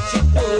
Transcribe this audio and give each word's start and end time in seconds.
naći 0.00 0.18
tugu 0.34 0.59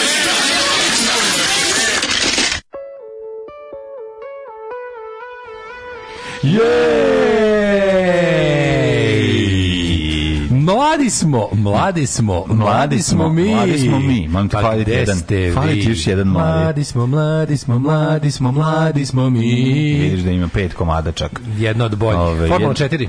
Jej! 9.51 10.49
Mladi 10.51 11.09
smo, 11.09 11.49
mladi 11.53 12.07
smo, 12.07 12.45
mladi 12.47 12.99
smo 12.99 13.29
mi. 13.29 13.45
mladi 13.45 13.79
smo 13.79 13.99
mi. 13.99 14.27
Mam 14.27 14.49
ti 14.49 14.53
Pa 14.53 14.61
fali 14.61 14.83
jedan- 14.87 15.21
fali 15.53 15.73
ti 15.75 15.89
još 15.89 16.07
jedan 16.07 16.27
mladi. 16.27 16.59
Mladi 16.59 16.83
smo, 16.83 17.07
mladi 17.07 17.57
smo, 17.57 17.79
mladi 17.79 18.31
smo, 18.31 18.51
mladi 18.51 19.05
smo 19.05 19.29
mi. 19.29 19.39
Vidiš 19.99 20.19
da 20.19 20.31
ima 20.31 20.47
pet 20.47 20.73
komada 20.73 21.11
čak. 21.11 21.31
Jedno 21.57 21.85
od 21.85 21.97
boljih. 21.97 22.19
Formula 22.49 22.73
jed- 22.73 22.77
4. 22.79 23.07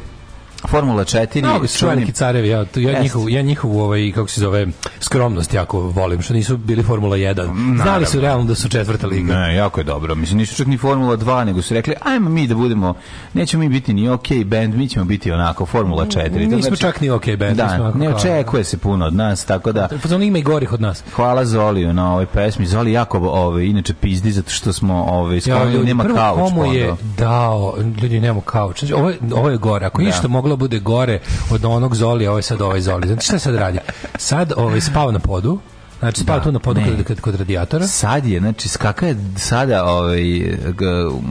Formula 0.68 1.04
4. 1.04 1.42
Mnogo 1.42 1.66
su 1.66 1.78
čuveni- 1.78 2.12
carevi, 2.12 2.48
ja, 2.48 2.64
ja, 2.76 3.02
njihovu, 3.02 3.28
ja 3.28 3.42
njihovu 3.42 3.80
ovaj, 3.80 4.12
kako 4.12 4.28
se 4.28 4.40
zove, 4.40 4.66
skromnost 5.12 5.54
jako 5.54 5.80
volim, 5.80 6.22
što 6.22 6.34
nisu 6.34 6.56
bili 6.56 6.82
Formula 6.82 7.16
1. 7.16 7.34
Znali 7.44 7.76
Naravno. 7.76 8.06
su 8.06 8.20
realno 8.20 8.44
da 8.44 8.54
su 8.54 8.68
četvrta 8.68 9.06
liga. 9.06 9.34
Ne, 9.34 9.54
jako 9.54 9.80
je 9.80 9.84
dobro. 9.84 10.14
Mislim, 10.14 10.38
nisu 10.38 10.56
čak 10.56 10.66
ni 10.66 10.78
Formula 10.78 11.16
2, 11.16 11.44
nego 11.44 11.62
su 11.62 11.74
rekli, 11.74 11.94
ajmo 12.02 12.30
mi 12.30 12.46
da 12.46 12.54
budemo, 12.54 12.94
nećemo 13.34 13.60
mi 13.60 13.68
biti 13.68 13.94
ni 13.94 14.08
OK 14.08 14.26
band, 14.44 14.74
mi 14.74 14.88
ćemo 14.88 15.04
biti 15.04 15.32
onako 15.32 15.66
Formula 15.66 16.06
4. 16.06 16.50
To 16.50 16.56
Nismo 16.56 16.76
čak 16.76 17.00
ni 17.00 17.10
OK 17.10 17.26
band, 17.28 17.56
smo 17.56 17.66
Da, 17.66 17.74
onako 17.74 17.98
ne 17.98 18.08
očekuje 18.10 18.64
se 18.64 18.78
puno 18.78 19.06
od 19.06 19.14
nas, 19.14 19.44
tako 19.44 19.72
da... 19.72 19.88
Fazon 20.00 20.22
ima 20.22 20.38
i 20.38 20.42
gorih 20.42 20.72
od 20.72 20.80
nas. 20.80 21.02
Hvala 21.14 21.44
Zoliju 21.44 21.92
na 21.92 22.12
ovoj 22.12 22.26
pesmi. 22.26 22.66
Zoli 22.66 22.92
jako 22.92 23.18
ove, 23.20 23.66
inače 23.66 23.94
pizdi 23.94 24.32
zato 24.32 24.50
što 24.50 24.72
smo 24.72 25.02
ove, 25.02 25.34
Ja, 25.36 25.40
sklonili, 25.40 25.72
ljudi, 25.72 25.86
nema 25.86 26.04
kauč. 26.06 26.38
komu 26.40 26.64
je 26.66 26.94
dao, 27.18 27.74
ljudi 28.02 28.20
nemamo 28.20 28.40
kauč. 28.40 28.78
Znači, 28.78 28.94
ovo, 28.94 29.10
je, 29.10 29.18
ovo 29.34 29.50
je 29.50 29.56
gore. 29.56 29.86
Ako 29.86 30.02
Da. 30.02 30.08
išta 30.08 30.28
moglo 30.28 30.56
bude 30.56 30.78
gore 30.78 31.20
od 31.50 31.64
onog 31.64 31.94
Zoli, 31.94 32.26
ovo 32.26 32.38
je 32.38 32.42
sad 32.42 32.60
ovaj 32.62 32.80
Zoli. 32.80 33.06
Znači 33.06 33.24
šta 33.24 33.38
sad 33.38 33.54
radi? 33.54 33.78
Sad 34.22 34.52
ovaj, 34.56 34.80
spava 34.80 35.12
na 35.12 35.18
podu, 35.18 35.58
Znači, 36.02 36.20
spava 36.20 36.38
Da, 36.38 36.44
tu 36.44 36.52
na 36.52 36.58
podu 36.58 36.80
ne. 36.80 36.86
kod, 36.88 37.04
kod, 37.04 37.20
kod 37.20 37.34
radijatora. 37.34 37.86
Sad 37.86 38.26
je, 38.26 38.40
znači, 38.40 38.68
skaka 38.68 39.06
je 39.06 39.16
sada 39.36 39.84
ovaj, 39.86 40.22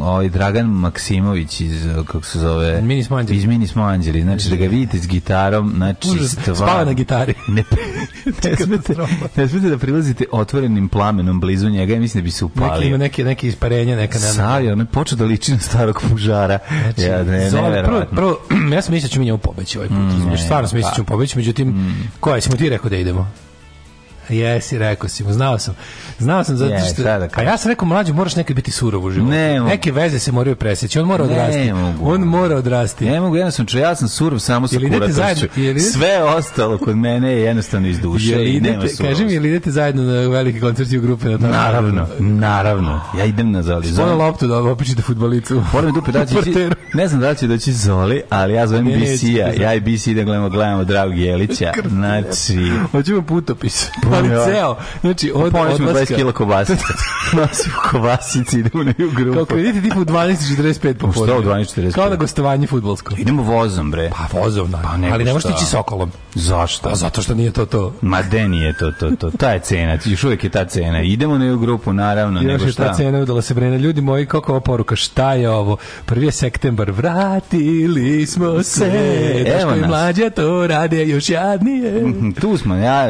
ovaj 0.01 0.29
Dragan 0.29 0.65
Maksimović 0.67 1.61
iz, 1.61 1.71
kako 1.97 2.21
se 2.21 2.39
zove? 2.39 2.81
Mini 2.81 3.03
smo 3.03 3.17
anđeli. 3.17 3.39
Iz 3.39 3.45
Mini 3.45 3.67
smo 3.67 3.83
anđeli. 3.83 4.21
Znači, 4.21 4.49
da 4.49 4.55
ga 4.55 4.65
vidite 4.65 4.97
s 4.97 5.07
gitarom, 5.07 5.73
znači, 5.75 6.09
Užas, 6.09 6.31
stvar- 6.33 6.55
spava 6.55 6.85
na 6.85 6.93
gitari. 6.93 7.33
Ne, 7.47 7.63
ne, 8.43 8.55
smete, 8.57 8.95
ne 9.35 9.47
smete 9.47 9.69
da 9.69 9.77
prilazite 9.77 10.25
otvorenim 10.31 10.89
plamenom 10.89 11.39
blizu 11.39 11.69
njega 11.69 11.93
i 11.93 11.99
mislim 11.99 12.21
da 12.21 12.25
bi 12.25 12.31
se 12.31 12.45
Neki 12.45 12.57
ima 12.57 12.65
upalio. 12.67 12.97
neke, 12.97 13.23
neke 13.23 13.47
isparenja, 13.47 13.95
neka 13.95 14.13
ne. 14.15 14.25
Sad 14.25 14.63
je, 14.63 14.73
on 14.73 14.79
je 14.79 14.85
počeo 14.85 15.17
da 15.17 15.25
liči 15.25 15.51
na 15.51 15.59
starog 15.59 16.01
pužara. 16.03 16.59
Znači, 16.83 17.01
ja, 17.01 17.23
ne, 17.23 17.49
Zoli- 17.51 17.85
prvo, 17.85 18.01
prvo, 18.11 18.37
ja 18.75 18.81
sam 18.81 18.93
mislio 18.93 19.01
da 19.01 19.13
ćemo 19.13 19.25
njemu 19.25 19.37
pobeći 19.37 19.77
ovaj 19.77 19.87
put. 19.89 19.97
razumiješ, 19.97 20.43
stvarno 20.43 20.67
sam 20.67 20.77
mislio 20.77 20.89
da 20.89 20.95
ćemo 20.95 21.05
pobeći, 21.05 21.37
međutim, 21.37 21.95
koja, 22.19 22.41
si 22.41 22.49
mu 22.49 22.57
ti 22.57 22.69
rekao 22.69 22.89
da 22.89 22.97
idemo? 22.97 23.31
Jesi, 24.29 24.77
rekao 24.77 25.09
si 25.09 25.23
mu, 25.23 25.33
znao 25.33 25.59
sam. 25.59 25.75
Znao 26.19 26.43
sam 26.43 26.57
zato 26.57 26.73
što... 26.93 27.03
da 27.03 27.09
a 27.11 27.27
kažem. 27.27 27.47
ja 27.47 27.57
sam 27.57 27.69
rekao, 27.69 27.87
mlađe, 27.87 28.13
moraš 28.13 28.35
nekad 28.35 28.55
biti 28.55 28.71
surov 28.71 29.05
u 29.05 29.11
životu. 29.11 29.31
Ne. 29.31 29.59
Neke 29.59 29.91
veze 29.91 30.19
se 30.19 30.31
moraju 30.31 30.55
presjeći, 30.55 30.99
on 30.99 31.05
mora 31.05 31.25
Ne 31.25 31.31
odrasti. 31.31 31.73
mogu. 31.73 32.11
On 32.11 32.21
mora 32.21 32.55
odrasti. 32.55 33.05
Ne 33.05 33.19
mogu, 33.21 33.35
jednostavno, 33.35 33.67
če 33.67 33.79
ja 33.79 33.95
sam 33.95 34.07
surov 34.07 34.39
samo 34.39 34.67
sa 34.67 34.77
kuratošću. 34.79 35.47
Sve 35.93 36.23
ostalo 36.23 36.77
kod 36.77 36.97
mene 36.97 37.31
je 37.31 37.41
jednostavno 37.41 37.87
iz 37.87 37.99
duše 37.99 38.25
Jel 38.27 38.41
i 38.41 38.45
nema 38.45 38.57
idete, 38.57 38.71
surovosti. 38.71 39.03
kaži 39.03 39.25
mi, 39.25 39.33
jel 39.33 39.45
idete 39.45 39.71
zajedno 39.71 40.03
na 40.03 40.11
veliki 40.21 40.59
koncert 40.59 40.89
u 40.91 41.01
grupe? 41.01 41.29
Na 41.29 41.37
tamo? 41.37 41.51
Naravno, 41.51 42.07
naravno. 42.19 43.01
Ja 43.17 43.25
idem 43.25 43.51
na 43.51 43.63
Zoli. 43.63 43.87
Ona 43.87 43.93
Zoli. 43.95 44.15
loptu 44.15 44.47
da 44.47 44.57
opičite 44.59 45.01
futbolicu. 45.01 45.63
Moram 45.73 45.93
dupe 45.93 46.11
daći, 46.11 46.33
Porteru. 46.35 46.75
ne 46.93 47.07
znam 47.07 47.21
da 47.21 47.33
će 47.33 47.47
doći 47.47 47.73
Zoli, 47.73 48.21
ali 48.29 48.53
ja 48.53 48.67
zovem 48.67 48.85
Ne, 48.85 48.97
BC-a. 48.97 49.61
Ja 49.61 49.73
i 49.73 49.79
BC 49.79 50.07
da 50.07 50.23
gledamo, 50.23 50.49
gledamo 50.49 50.83
Dragog 50.83 51.17
Jelića. 51.17 51.71
Znači, 51.85 52.71
Hoćemo 52.91 53.21
putopis. 53.21 53.87
Ali 54.21 54.29
Ja. 54.31 54.45
ceo. 54.45 54.75
Znači, 55.01 55.31
od, 55.35 55.53
20 55.53 55.73
odlaska. 55.73 56.15
kila 56.15 56.31
kobasice. 56.31 56.83
Nosim 57.37 57.71
kobasice, 57.91 58.59
idemo 58.59 58.83
na 58.83 58.93
ju 58.97 59.11
grupu. 59.11 59.33
Kao 59.33 59.45
krediti 59.45 59.81
tipu 59.81 59.99
12.45 60.01 60.93
Pa 60.93 61.07
popodne. 61.07 61.33
što 61.33 61.39
u 61.39 61.43
12:45? 61.43 61.91
Kao 61.91 62.09
na 62.09 62.15
gostovanje 62.15 62.67
futbolsko. 62.67 63.13
Idemo 63.17 63.43
vozom, 63.43 63.91
bre. 63.91 64.11
Pa 64.11 64.39
vozov, 64.39 64.69
naravno. 64.69 65.07
Pa 65.07 65.13
ali 65.13 65.23
ne 65.23 65.33
možeš 65.33 65.51
ići 65.51 65.65
sokolom. 65.65 66.11
Zašto? 66.35 66.89
Pa 66.89 66.95
zato 66.95 67.21
što 67.21 67.33
nije 67.33 67.51
to 67.51 67.65
to. 67.65 67.93
Ma 68.01 68.21
de 68.21 68.47
nije 68.47 68.73
to, 68.73 68.91
to, 68.91 69.09
to. 69.11 69.31
Ta 69.31 69.49
je 69.49 69.59
cena, 69.59 69.97
još 70.05 70.23
uvijek 70.23 70.43
je 70.43 70.49
ta 70.49 70.65
cena. 70.65 71.01
Idemo 71.01 71.37
na 71.37 71.45
ju 71.45 71.59
grupu, 71.59 71.93
naravno, 71.93 72.41
Još 72.41 72.47
nego 72.47 72.65
je 72.65 72.71
šta. 72.71 72.87
ta 72.87 72.93
cena 72.93 73.19
udala 73.19 73.41
se 73.41 73.53
brene. 73.53 73.77
Ljudi 73.77 74.01
moji, 74.01 74.25
kako 74.25 74.51
ova 74.51 74.61
poruka, 74.61 74.95
šta 74.95 75.33
je 75.33 75.49
ovo? 75.49 75.77
Prvi 76.05 76.25
je 76.25 76.31
septembar, 76.31 76.91
vratili 76.91 78.25
smo 78.25 78.63
se. 78.63 78.85
Evo 79.61 79.71
nas. 79.71 79.87
mlađa 79.87 80.29
to 80.29 80.67
rade 80.67 81.07
još 81.07 81.29
jadnije. 81.29 82.03
Tu 82.41 82.57
smo, 82.57 82.75
ja, 82.75 83.09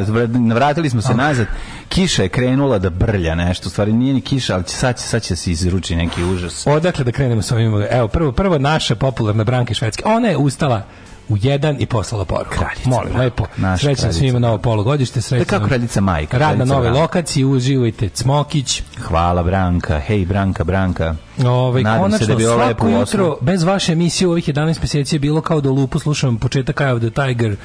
vratili 0.54 0.90
smo 0.92 1.02
se 1.02 1.14
nazad. 1.14 1.48
Kiša 1.90 2.24
je 2.24 2.30
krenula 2.30 2.80
da 2.80 2.90
brlja 2.90 3.36
nešto, 3.36 3.68
u 3.68 3.70
stvari 3.70 3.94
nije 3.94 4.14
ni 4.14 4.22
kiša, 4.22 4.54
ali 4.54 4.64
sad, 4.68 4.98
će, 4.98 5.04
sad 5.04 5.24
će 5.24 5.36
se 5.36 5.52
izruči 5.52 5.96
neki 5.96 6.24
užas. 6.24 6.68
Odakle 6.68 7.04
da 7.04 7.12
krenemo 7.12 7.42
sa 7.42 7.56
ovim? 7.56 7.86
Evo, 7.92 8.08
prvo, 8.08 8.32
prvo 8.32 8.58
naša 8.58 8.96
popularna 8.96 9.44
Branka 9.44 9.74
Švedske. 9.74 10.04
Ona 10.06 10.28
je 10.28 10.38
ustala 10.38 10.84
u 11.30 11.38
jedan 11.42 11.76
i 11.80 11.86
poslala 11.86 12.26
poruku. 12.26 12.56
Kraljica 12.56 12.90
Molim, 12.90 13.16
lepo. 13.18 13.46
Srećan 13.80 14.14
svima 14.14 14.40
novo 14.40 14.58
polugodište. 14.58 15.22
Srećan 15.22 15.46
kako 15.46 15.68
kraljica 15.68 16.02
majka, 16.02 16.38
Rad 16.38 16.58
na 16.58 16.66
nove 16.66 16.90
lokaciji, 16.90 17.46
uživajte. 17.46 18.10
Cmokić. 18.10 18.84
Hvala 19.02 19.44
Branka, 19.44 20.00
hej 20.00 20.26
Branka, 20.26 20.64
Branka. 20.64 21.16
Ovaj 21.46 21.84
konačno 21.84 22.18
se 22.18 22.26
da 22.26 22.36
bi 22.36 22.46
ovo 22.46 22.66
lepo 22.66 22.86
svako 22.86 22.90
i 22.90 23.00
jutro 23.00 23.38
bez 23.42 23.64
vaše 23.64 23.92
emisije 23.92 24.28
u 24.28 24.32
ovih 24.32 24.50
11 24.50 24.80
mjeseci 24.82 25.16
je 25.16 25.20
bilo 25.20 25.42
kao 25.42 25.62
da 25.62 25.70
u 25.70 25.74
lupu 25.74 26.00
slušam 26.00 26.38
početak 26.38 26.82
Eye 26.82 26.94
of 26.96 27.02
the 27.02 27.10
Tiger 27.10 27.56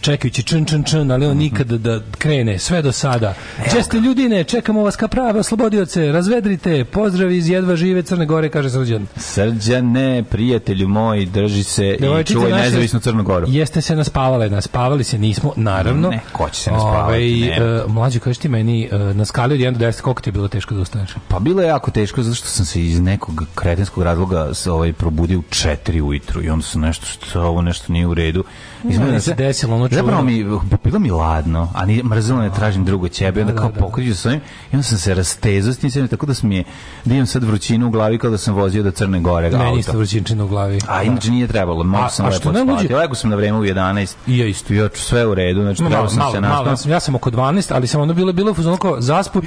čekajući 0.00 0.42
čn 0.42 0.64
čn 0.64 0.82
čn 0.82 1.10
ali 1.10 1.26
on 1.26 1.36
nikada 1.36 1.78
da 1.78 2.00
krene 2.18 2.58
sve 2.58 2.82
do 2.82 2.92
sada. 2.92 3.34
Česte 3.72 4.00
ljudine, 4.00 4.44
čekamo 4.44 4.82
vas 4.82 4.96
ka 4.96 5.08
prave 5.08 5.40
oslobodioce, 5.40 6.12
razvedrite, 6.12 6.84
pozdrav 6.84 7.32
iz 7.32 7.48
jedva 7.48 7.76
žive 7.76 8.02
Crne 8.02 8.26
Gore, 8.26 8.48
kaže 8.48 8.70
Srđan. 8.70 9.06
Srđane, 9.16 10.24
prijatelju 10.30 10.88
moj, 10.88 11.26
drži 11.26 11.62
se 11.62 11.86
i 11.86 12.00
Devojčice 12.00 12.32
čuvaj 12.32 12.50
naše, 12.50 12.62
nezavisnu 12.64 13.00
Crnu 13.00 13.22
Goru. 13.22 13.46
Jeste 13.48 13.80
se 13.80 13.96
naspavale, 13.96 14.50
naspavali 14.50 15.04
se 15.04 15.18
nismo, 15.18 15.52
naravno. 15.56 16.10
Ne, 16.10 16.20
ko 16.32 16.48
će 16.50 16.60
se 16.60 16.70
naspavati, 16.70 17.02
Ovaj, 17.02 17.20
ne. 17.20 17.56
e, 17.56 17.82
mlađi, 17.88 18.20
kaži 18.20 18.40
ti 18.40 18.48
meni, 18.48 18.88
e, 18.92 18.98
na 18.98 19.24
skali 19.24 19.54
od 19.54 19.60
1 19.60 19.78
do 19.78 19.86
10, 19.86 20.00
koliko 20.00 20.22
ti 20.22 20.28
je 20.28 20.32
bilo 20.32 20.48
teško 20.48 20.74
da 20.74 20.80
ustaneš? 20.80 21.14
Pa 21.28 21.38
bilo 21.38 21.62
je 21.62 21.68
jako 21.68 21.90
teško 21.90 22.22
zato 22.22 22.34
što 22.34 22.48
sam 22.48 22.66
se 22.66 22.82
iz 22.82 23.00
nekog 23.16 23.44
kretenskog 23.54 24.02
razloga 24.04 24.54
s- 24.54 24.66
ovaj 24.66 24.92
probudio 24.92 25.38
u 25.38 25.42
4 25.42 26.00
ujutru 26.02 26.42
i 26.42 26.50
onda 26.50 26.62
sam 26.64 26.80
nešto 26.80 27.06
što 27.06 27.42
ovo 27.42 27.62
nešto 27.62 27.92
nije 27.92 28.06
u 28.06 28.14
redu. 28.14 28.44
Meni 28.88 29.20
se 29.20 29.34
desilo 29.34 29.74
ono 29.76 29.84
Zapravo 29.84 30.08
čuveno. 30.10 30.22
mi 30.22 30.60
bilo 30.84 30.98
mi 30.98 31.10
ladno, 31.10 31.68
a 31.74 31.86
ni 31.86 32.02
mrzelo 32.02 32.38
me 32.38 32.50
tražim 32.52 32.84
drugo 32.84 33.08
ćebe, 33.08 33.40
onda 33.40 33.52
Da, 33.52 33.58
kao 33.58 33.68
da, 33.68 33.74
da. 33.74 33.80
pokriđu 33.80 34.14
sa 34.14 34.28
ovim 34.28 34.40
i 34.72 34.76
onda 34.76 34.82
sam 34.82 34.98
se 34.98 35.14
rastezao 35.14 35.72
s 35.72 35.78
tim 35.78 36.08
tako 36.08 36.26
da 36.26 36.34
sam 36.34 36.52
je 36.52 36.64
da 37.04 37.14
imam 37.14 37.26
sad 37.26 37.44
vrućinu 37.44 37.86
u 37.86 37.90
glavi 37.90 38.18
kao 38.18 38.30
da 38.30 38.38
sam 38.38 38.54
vozio 38.54 38.82
do 38.82 38.90
Crne 38.90 39.20
Gore 39.20 39.50
Meni 39.50 39.64
auto. 39.64 39.78
isto 39.78 39.98
vrćinčina 39.98 40.44
u 40.44 40.48
glavi. 40.48 40.78
A 40.88 41.02
inače 41.02 41.30
nije 41.30 41.46
trebalo, 41.46 41.84
A- 41.96 42.08
sam 42.08 42.26
lepo 42.26 42.36
spati. 42.36 42.94
Lego 42.94 43.14
sam 43.14 43.30
na 43.30 43.36
vreme 43.36 43.58
u 43.58 43.64
11. 43.64 44.14
I 44.26 44.38
ja 44.38 44.46
isto. 44.46 44.74
Ja 44.74 44.88
sve 44.94 45.26
u 45.26 45.34
redu, 45.34 45.62
znači 45.62 45.78
trebao 45.78 45.96
malo, 45.96 46.08
sam 46.08 46.18
malo, 46.18 46.32
se 46.32 46.40
malo, 46.40 46.70
ja 46.70 46.76
sam, 46.76 46.90
ja 46.90 47.00
sam 47.00 47.14
oko 47.14 47.30
12, 47.30 47.72
ali 47.74 47.86
sam 47.86 48.00
ono 48.00 48.14
bilo 48.14 48.32
bilo 48.32 48.50
u 48.50 48.54
fazonu 48.54 48.76
kao 48.76 49.00
zaspu, 49.00 49.42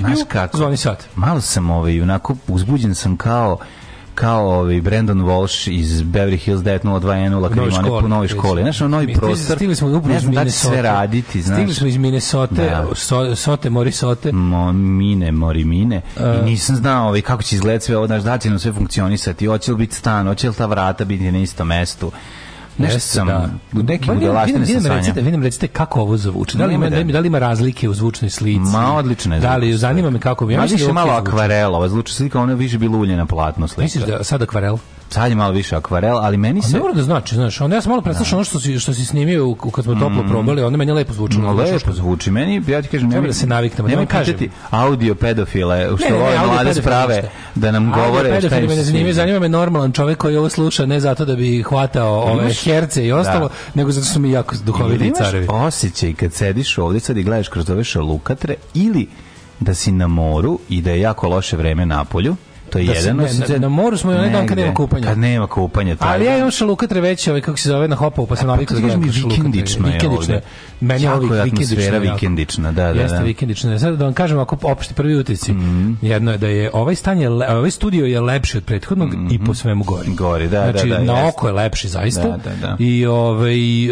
zvoni 0.53 0.77
sat. 0.77 1.05
Malo 1.15 1.41
sam 1.41 1.69
ovaj, 1.69 2.01
onako 2.01 2.35
uzbuđen 2.47 2.95
sam 2.95 3.17
kao 3.17 3.57
kao 4.19 4.59
ovaj 4.59 4.81
Brandon 4.81 5.21
Walsh 5.21 5.71
iz 5.71 6.01
Beverly 6.01 6.37
Hills 6.37 6.61
90210 6.61 7.47
kad 7.47 7.57
Novoj 7.57 7.67
ima 7.69 7.77
one 7.77 7.87
školi, 7.87 8.01
po 8.01 8.07
novoj 8.07 8.27
školi. 8.27 8.61
Znaš, 8.61 8.81
ono 8.81 8.89
novi 8.89 9.05
Mi 9.05 9.13
prostor. 9.13 9.55
Stigli 9.55 9.75
smo 9.75 9.87
upravo 9.87 10.07
ne 10.07 10.15
iz 10.15 10.23
da 10.23 10.29
Minnesota. 10.29 10.69
sve 10.73 10.81
raditi, 10.81 11.41
znaš. 11.41 11.57
Stigli 11.57 11.73
smo 11.73 11.87
iz 11.87 11.97
Minnesota, 11.97 12.55
Da. 12.55 12.87
so, 12.95 13.35
Sote, 13.35 13.69
Morisote. 13.69 14.31
Mo, 14.31 14.71
mine, 14.73 15.31
mori 15.31 15.63
mine. 15.63 16.01
E. 16.17 16.39
I 16.41 16.45
nisam 16.45 16.75
znao 16.75 17.07
ovaj, 17.07 17.21
kako 17.21 17.43
će 17.43 17.55
izgledati 17.55 17.85
sve 17.85 17.97
ovo, 17.97 18.07
znaš, 18.07 18.23
da 18.23 18.37
će 18.37 18.49
nam 18.49 18.59
sve 18.59 18.73
funkcionisati, 18.73 19.45
hoće 19.45 19.71
li 19.71 19.77
biti 19.77 19.95
stan, 19.95 20.27
hoće 20.27 20.49
li 20.49 20.55
ta 20.55 20.65
vrata 20.65 21.05
biti 21.05 21.31
na 21.31 21.39
istom 21.39 21.67
mestu. 21.67 22.11
Nešto 22.79 22.99
sam, 22.99 23.27
da. 23.27 23.49
u 23.73 23.83
nekim 23.83 24.13
budalaštine 24.13 24.59
vi 24.59 24.65
sam 24.65 24.83
nam 24.83 24.91
recite, 24.91 25.05
sanjao. 25.05 25.25
vi 25.25 25.31
nam 25.31 25.43
recite 25.43 25.67
kako 25.67 26.01
ovo 26.01 26.17
zvuči. 26.17 26.57
Da 26.57 26.65
li, 26.65 26.73
ima, 26.73 26.89
da- 26.89 27.03
da 27.03 27.19
li 27.19 27.27
ima 27.27 27.39
razlike 27.39 27.89
u 27.89 27.93
zvučnoj 27.93 28.29
slici? 28.29 28.59
Ma 28.71 28.93
odlično 28.95 29.35
je. 29.35 29.41
Da 29.41 29.55
li, 29.57 29.73
zanima 29.73 30.09
me 30.09 30.19
kako 30.19 30.45
bi. 30.45 30.57
Ma 30.57 30.63
više 30.63 30.85
da 30.85 30.93
malo 30.93 31.11
akvarela, 31.11 31.77
ova 31.77 31.89
zvuči 31.89 32.13
slika, 32.13 32.39
ona 32.41 32.51
je 32.51 32.55
više 32.55 32.77
bilo 32.77 32.97
ulje 32.97 33.17
na 33.17 33.25
platno 33.25 33.67
slika. 33.67 33.81
Misliš 33.81 34.03
da 34.05 34.23
sad 34.23 34.41
akvarel? 34.41 34.77
Sad 35.09 35.29
je 35.29 35.35
malo 35.35 35.51
više 35.51 35.75
akvarel, 35.75 36.17
ali 36.17 36.37
meni 36.37 36.59
A 36.59 36.63
se... 36.63 36.73
ne 36.73 36.79
mora 36.79 36.93
da 36.93 37.03
znači, 37.03 37.35
znaš, 37.35 37.61
onda 37.61 37.75
ja 37.75 37.81
sam 37.81 37.89
malo 37.89 38.01
preslušao 38.01 38.37
ono 38.37 38.43
što 38.43 38.59
si, 38.59 38.79
što 38.79 38.93
si 38.93 39.05
snimio 39.05 39.53
kad 39.55 39.83
smo 39.83 39.95
toplo 39.95 40.23
probali, 40.23 40.61
onda 40.61 40.77
meni 40.77 40.89
je 40.89 40.95
lepo 40.95 41.13
zvučilo. 41.13 41.43
No, 41.43 41.53
lepo 41.53 41.79
što- 41.79 41.93
zvuči. 41.93 42.31
Meni, 42.31 42.61
ja 42.67 42.81
ti 42.81 42.87
kažem, 42.87 43.09
nemoj- 43.09 43.27
da 43.27 43.33
se 43.33 43.47
naviknemo, 43.47 43.87
Nemoj 43.89 44.05
da 44.05 44.09
kažem. 44.09 44.33
pitati 44.33 44.49
audio 44.71 45.15
pedofile, 45.15 45.87
što 45.97 46.09
Ne, 46.09 46.19
ne, 46.31 46.45
mlade 46.45 46.73
sprave 46.73 47.23
da 47.55 47.71
nam 47.71 47.85
Audio 47.85 48.05
govore 48.05 48.41
šta 48.41 48.57
im 48.57 48.61
me 48.63 48.75
ne 48.75 48.83
se 48.83 49.13
zanima, 49.13 49.39
me 49.39 49.49
normalan 49.49 49.91
čovjek 49.91 50.17
koji 50.17 50.37
ovo 50.37 50.49
sluša 50.49 50.85
ne 50.85 50.99
zato 50.99 51.25
da 51.25 51.35
bi 51.35 51.63
hvatao 51.63 52.21
ove 52.21 52.43
Imaš- 52.43 52.63
herce 52.63 53.05
i 53.05 53.11
ostalo, 53.11 53.47
Da. 53.47 53.53
nego 53.73 53.91
zato 53.91 54.05
su 54.05 54.19
mi 54.19 54.31
jako 54.31 54.55
duhoviti 54.57 55.05
imaš 55.05 55.17
carevi. 55.19 55.47
osjećaj 55.49 56.13
kad 56.13 56.33
sediš 56.33 56.77
ovdje 56.77 56.99
sad 56.99 57.17
i 57.17 57.23
gledaš 57.23 57.47
kroz 57.47 57.69
ove 57.69 57.83
šalukatre 57.83 58.55
ili 58.73 59.07
da 59.59 59.73
si 59.73 59.91
na 59.91 60.07
moru 60.07 60.59
i 60.69 60.81
da 60.81 60.91
je 60.91 61.01
jako 61.01 61.27
loše 61.27 61.57
vreme 61.57 61.85
na 61.85 62.05
polju, 62.05 62.35
to 62.69 62.79
je 62.79 62.85
Da 62.85 62.93
jedan 62.93 63.17
ne, 63.17 63.23
osjećaj. 63.23 63.59
na- 63.59 63.69
moru 63.69 63.97
smo 63.97 64.11
i 64.11 64.15
onaj 64.15 64.29
dan 64.29 64.47
kad 64.47 64.57
nema 64.57 64.73
kupanja. 64.73 65.03
Kad 65.03 65.17
nema 65.17 65.47
kupanja. 65.47 65.95
taj 65.95 66.09
Ali 66.09 66.25
ja 66.25 66.37
imam 66.37 66.51
šalukatre 66.51 67.01
već, 67.01 67.27
ovaj, 67.27 67.41
kako 67.41 67.57
se 67.57 67.69
zove, 67.69 67.87
na 67.87 67.95
hopovu, 67.95 68.27
pa 68.27 68.35
sam 68.35 68.43
Pa 68.43 68.47
navikao 68.47 68.75
da 68.75 68.81
gledam 68.81 69.03
šalukatre. 69.03 69.37
vikendično 69.37 69.87
je 69.87 69.99
ovde. 70.09 70.41
Meni 70.81 71.03
je 71.03 71.11
ovih 71.11 71.31
atmosfera 71.33 71.95
jako. 71.95 71.99
vikendična, 72.05 72.71
da, 72.71 72.93
da, 72.93 73.01
Jeste 73.01 73.17
da. 73.17 73.23
vikendično. 73.23 73.79
Sad 73.79 73.95
da 73.95 74.05
vam 74.05 74.13
kažem, 74.13 74.39
ako 74.39 74.57
opšte 74.63 74.93
prvi 74.93 75.15
utisci, 75.15 75.51
Mhm. 75.53 75.93
jedno 76.01 76.31
je 76.31 76.37
da 76.37 76.47
je 76.47 76.69
ovaj 76.73 76.95
stan 76.95 77.19
je, 77.19 77.29
ovaj 77.29 77.71
studio 77.71 78.05
je 78.05 78.21
lepši 78.21 78.57
od 78.57 78.63
prethodnog 78.63 79.09
i 79.31 79.39
po 79.39 79.53
svemu 79.53 79.83
gori. 79.83 80.09
Gori, 80.09 80.47
da, 80.47 80.63
znači, 80.63 80.89
da, 80.89 80.97
da, 80.97 81.03
na 81.03 81.13
jeste. 81.13 81.29
oko 81.29 81.47
je 81.47 81.53
lepši 81.53 81.87
zaista. 81.87 82.21
Da, 82.23 82.37
da, 82.39 82.55
da. 82.57 82.75
I 82.79 83.05
ovaj 83.05 83.85
e, 83.85 83.89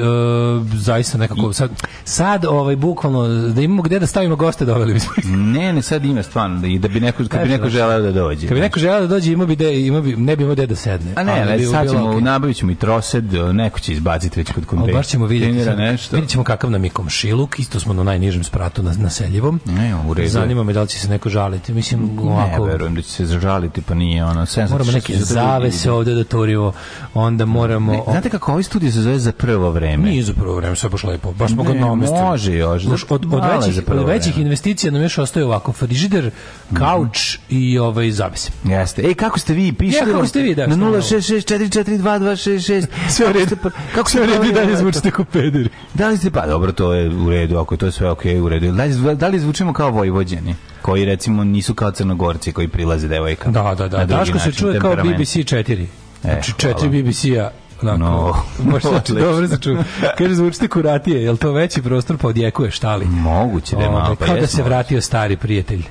zaista 0.76 1.18
nekako 1.18 1.54
sad 1.54 1.70
sad 2.06 2.46
ovaj 2.46 2.76
bukvalno 2.78 3.28
da 3.48 3.62
imamo 3.62 3.82
gde 3.82 4.00
da 4.00 4.08
stavimo 4.08 4.36
goste 4.36 4.66
doveli 4.66 4.94
bismo. 4.94 5.12
Ne, 5.26 5.74
ne, 5.74 5.82
sad 5.82 6.06
ima 6.06 6.24
stvarno 6.24 6.68
i 6.68 6.80
da 6.80 6.88
bi 6.88 7.00
neko, 7.00 7.24
kad 7.28 7.42
bi 7.42 7.50
neko 7.50 7.70
želeo 7.70 8.00
da 8.02 8.12
dođe. 8.12 8.48
Neko 8.68 8.80
želeo 8.80 9.02
da 9.02 9.08
dođe, 9.08 9.32
imao 9.32 9.48
bi 9.48 9.56
gde, 9.56 9.82
imao 9.82 10.02
bi 10.02 10.16
ne 10.16 10.36
bi 10.36 10.44
imao 10.44 10.56
gde 10.56 10.68
da 10.68 10.76
sedne. 10.76 11.14
A 11.16 11.24
ne, 11.24 11.46
Ali 11.52 11.66
sad 11.66 11.90
ćemo, 11.90 12.10
okej. 12.10 12.22
nabavit 12.22 12.58
ćemo 12.58 12.72
i 12.72 12.76
trosed, 12.76 13.34
neko 13.54 13.80
će 13.80 13.94
izbaciti 13.94 14.40
već 14.40 14.52
kod 14.52 14.66
kontejnera. 14.66 14.98
baš 14.98 15.08
ćemo 15.08 15.26
vidjeti. 15.26 15.64
Sad. 15.64 15.78
nešto. 15.78 16.16
Vidjet 16.16 16.32
ćemo 16.32 16.44
kakav 16.44 16.72
nam 16.72 16.84
je 16.84 16.90
komšiluk, 16.90 17.60
isto 17.60 17.80
smo 17.80 17.94
na 17.94 18.04
najnižem 18.04 18.44
spratu 18.44 18.84
na, 18.84 18.94
na 18.94 19.10
Seljevom. 19.10 19.60
Ne, 19.66 19.96
u 20.08 20.14
redu. 20.14 20.30
Zanima 20.30 20.64
me 20.64 20.74
da 20.74 20.82
li 20.82 20.88
će 20.88 21.00
se 21.00 21.10
neko 21.10 21.30
žaliti. 21.30 21.74
Mislim, 21.74 22.10
Ne, 22.16 22.22
ovako, 22.22 22.64
verujem 22.64 22.96
da 22.96 23.02
će 23.02 23.10
se 23.10 23.26
zažaliti, 23.26 23.82
pa 23.82 23.94
nije 23.94 24.26
ono. 24.26 24.42
700, 24.42 24.70
moramo 24.70 24.92
neke 24.92 25.14
600 25.14 25.18
zavese 25.18 25.92
ovde 25.92 26.14
da 26.14 26.24
turimo, 26.24 26.72
onda 27.14 27.46
moramo... 27.46 27.92
Ne, 27.92 28.02
znate 28.12 28.30
kako 28.30 28.52
ovaj 28.52 28.64
studio 28.64 28.92
se 28.92 29.02
zove 29.02 29.20
za 29.20 29.32
prvo 29.32 29.72
vreme? 29.72 30.10
Nije 30.10 30.24
za 30.24 30.34
prvo 30.34 30.56
vreme, 30.56 30.76
sve 30.76 30.90
baš 30.90 31.04
lepo. 31.04 31.32
Baš 31.32 31.52
smo 31.52 31.64
namestili. 31.64 32.22
može 32.22 32.54
još. 32.54 32.84
Znaš, 32.84 33.06
od, 33.10 33.26
od, 33.34 33.44
većih, 33.44 33.84
od 33.88 34.08
većih 34.08 34.38
investicija 34.38 34.92
nam 34.92 35.02
još 35.02 35.18
ostaje 35.18 35.46
ovako 35.46 35.72
frižider, 35.72 36.32
kauč 36.74 37.40
i 37.50 37.80
ovaj 37.80 38.12
zavese. 38.12 38.52
Jeste. 38.64 39.02
Ej, 39.02 39.14
kako 39.14 39.40
ste 39.40 39.54
vi? 39.54 39.74
Pišite 39.74 39.98
Ja, 40.00 40.14
kako 40.14 40.28
ste 40.28 40.42
vi, 40.42 40.56
da, 40.56 40.68
Na 40.68 40.76
stvarno. 40.76 40.98
066442266. 40.98 42.86
Sve 43.10 43.30
u 43.30 43.34
redu. 43.34 43.56
Kako 43.96 44.10
Sve 44.10 44.22
u 44.22 44.26
redu 44.26 44.46
i 44.46 44.54
dalje 44.54 44.76
zvučite 44.76 45.12
kao 45.12 45.26
pederi. 45.26 45.70
Da 45.94 46.08
li 46.08 46.18
ste, 46.18 46.32
pa 46.32 46.48
dobro, 46.48 46.72
to 46.72 46.94
je 46.94 47.10
u 47.10 47.30
redu, 47.30 47.58
ako 47.58 47.74
je 47.74 47.78
to 47.78 47.92
sve 47.92 48.10
okej, 48.10 48.40
u 48.40 48.50
redu. 48.50 48.72
Da 48.72 48.84
li, 48.84 49.16
da 49.16 49.28
li 49.28 49.40
zvučimo 49.40 49.74
kao 49.74 49.90
vojvođani? 49.92 50.56
Koji 50.82 51.06
recimo 51.06 51.44
nisu 51.44 51.74
kao 51.74 51.92
crnogorci 51.92 52.52
koji 52.52 52.68
prilaze 52.68 53.08
devojka. 53.08 53.50
Da, 53.52 53.76
da, 53.76 53.88
da. 53.88 54.06
Daško 54.06 54.40
se 54.40 54.52
čuje 54.52 54.80
kao. 54.80 54.96
BBC 54.96 55.36
4. 55.36 55.86
Znači, 56.22 56.52
hvala. 56.52 56.74
četiri 56.74 57.04
BBC-a. 57.04 57.50
Onako, 57.82 57.98
No. 58.00 58.34
baš 58.72 58.84
se 58.84 58.90
Odlično. 58.90 59.20
dobro 59.22 59.48
se 59.48 59.58
čuje. 59.58 59.78
Kaže, 60.18 60.34
zvučite 60.36 60.68
kuratije, 60.68 61.24
je 61.24 61.32
li 61.32 61.38
to 61.38 61.52
veći 61.52 61.82
prostor 61.82 62.18
pa 62.18 62.28
odjekuješ, 62.28 62.76
šta 62.76 62.96
li? 62.96 63.06
Moguće 63.06 63.76
da 63.76 63.82
je 63.82 63.88
Ovaj, 63.90 64.02
malo, 64.02 64.16
pa 64.16 64.26
kao 64.26 64.36
da 64.36 64.48
se 64.48 64.64
vratio 64.64 65.02
stari 65.02 65.38
prijatelj. 65.38 65.84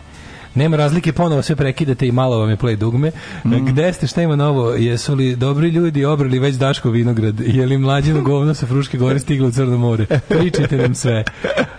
Nema 0.56 0.76
razlike, 0.76 1.12
ponovo 1.12 1.42
sve 1.42 1.56
prekidate 1.56 2.06
i 2.06 2.12
malo 2.12 2.38
vam 2.38 2.50
je 2.50 2.56
play 2.56 2.76
dugme. 2.76 3.10
Gde 3.44 3.92
ste, 3.92 4.06
šta 4.06 4.22
ima 4.22 4.36
novo? 4.36 4.70
Jesu 4.70 5.14
li 5.14 5.36
dobri 5.36 5.68
ljudi 5.68 6.04
obrali 6.04 6.38
već 6.38 6.54
Daško 6.54 6.90
vinograd? 6.90 7.40
Je 7.40 7.66
li 7.66 7.78
mlađino 7.78 8.20
govno 8.22 8.54
sa 8.54 8.66
Fruške 8.66 8.98
gore 8.98 9.18
stiglo 9.18 9.48
u 9.48 9.50
Crno 9.50 9.78
more? 9.78 10.06
Pričajte 10.28 10.76
nam 10.76 10.94
sve. 10.94 11.25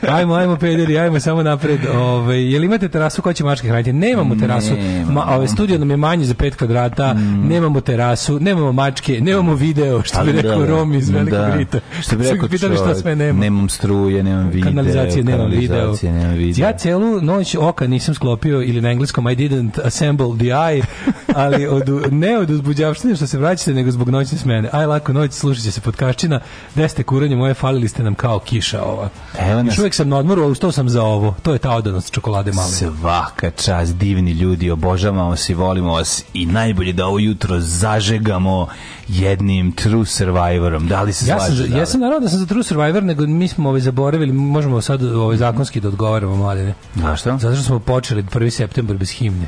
Ajmo, 0.10 0.34
ajmo 0.34 0.56
pederi, 0.56 0.98
ajmo 0.98 1.20
samo 1.20 1.44
napred. 1.44 1.80
Ove, 1.96 2.44
je 2.44 2.60
li 2.60 2.66
imate 2.66 2.90
terasu 2.90 3.22
ko 3.22 3.34
će 3.34 3.44
mačke 3.44 3.68
hraniti? 3.68 3.94
Nemamo 3.94 4.36
terasu. 4.36 4.74
Ma, 5.12 5.26
ove, 5.36 5.48
studio 5.48 5.78
nam 5.78 5.90
je 5.90 5.98
manji 5.98 6.26
za 6.26 6.34
5 6.34 6.56
kvadrata, 6.56 7.14
nemamo 7.44 7.82
terasu, 7.82 8.40
nemamo 8.40 8.72
mačke, 8.72 9.22
nemamo 9.22 9.56
video, 9.56 10.04
što 10.04 10.24
bi 10.24 10.32
rekao 10.32 10.66
Romi 10.66 10.98
iz 10.98 11.10
Velikog 11.10 11.40
da. 11.40 11.56
Rita. 11.56 11.80
Što 12.02 12.18
bi 12.18 12.24
rekao 12.24 12.50
pitali 12.50 12.76
šta 12.76 12.84
čovjek, 12.84 13.02
sve 13.02 13.16
nema. 13.16 13.40
Nemam 13.40 13.70
struje, 13.70 14.24
nemam 14.24 14.50
video. 14.50 14.70
Kanalizacije, 14.70 15.24
nemam 15.24 15.50
video. 15.50 15.96
nemam 16.04 16.34
video. 16.34 16.68
Ja 16.68 16.78
celu 16.78 17.22
noć 17.22 17.56
oka 17.56 17.88
nisam 17.88 18.16
sklopio 18.16 18.62
ili 18.68 18.82
na 18.82 18.92
engleskom 18.92 19.28
I 19.28 19.36
didn't 19.36 19.80
assemble 19.84 20.38
the 20.38 20.52
eye, 20.52 20.82
ali 21.38 21.68
od, 21.68 21.84
ne 22.14 22.38
od 22.38 22.50
uzbuđavštine 22.50 23.16
što 23.16 23.28
se 23.28 23.38
vraćate, 23.38 23.74
nego 23.74 23.92
zbog 23.92 24.10
noćne 24.10 24.38
smene. 24.38 24.70
Aj, 24.72 24.86
lako 24.86 25.14
noć, 25.14 25.32
slušat 25.32 25.64
će 25.64 25.72
se 25.72 25.82
podkaščina, 25.82 26.40
gde 26.76 26.90
ste 26.90 27.04
kuranje 27.04 27.36
moje, 27.36 27.54
falili 27.54 27.88
ste 27.88 28.04
nam 28.04 28.16
kao 28.16 28.40
kiša 28.40 28.84
ova. 28.84 29.10
Evo 29.40 29.64
nas. 29.64 29.78
Uvijek 29.78 29.94
sam 29.94 30.10
na 30.10 30.18
odmoru, 30.18 30.44
a 30.44 30.48
ustao 30.48 30.72
sam 30.72 30.90
za 30.90 31.04
ovo. 31.04 31.36
To 31.44 31.54
je 31.54 31.60
ta 31.60 31.72
odanost 31.72 32.12
čokolade 32.12 32.52
male. 32.52 32.68
Svaka 32.72 33.52
čast, 33.52 33.96
divni 33.96 34.32
ljudi, 34.32 34.72
obožavamo 34.72 35.30
vas 35.30 35.50
i 35.50 35.54
volimo 35.54 35.94
vas 35.94 36.24
i 36.34 36.46
najbolje 36.46 36.94
da 36.94 37.06
ovo 37.06 37.20
jutro 37.20 37.60
zažegamo 37.60 38.68
jednim 39.08 39.72
True 39.72 40.06
Survivorom. 40.06 40.88
Da 40.88 41.02
li 41.02 41.14
se 41.14 41.30
Ja 41.30 41.40
sam, 41.40 41.56
slažeš? 41.56 41.76
ja 41.76 41.86
sam 41.86 42.00
naravno 42.02 42.20
da 42.20 42.30
sam 42.30 42.40
za 42.40 42.46
True 42.46 42.64
Survivor, 42.64 43.04
nego 43.04 43.28
mi 43.28 43.48
smo 43.48 43.70
ovaj 43.70 43.82
zaboravili, 43.82 44.32
možemo 44.32 44.82
sad 44.82 45.04
ovaj 45.04 45.38
zakonski 45.38 45.80
da 45.82 45.88
odgovaramo 45.88 46.36
mladine. 46.36 46.74
Zašto? 46.96 47.38
Zato 47.38 47.56
što 47.56 47.64
smo 47.64 47.80
počeli 47.80 48.24
1. 48.24 48.50
septembar 48.50 48.98
bez 48.98 49.10
himne. 49.12 49.48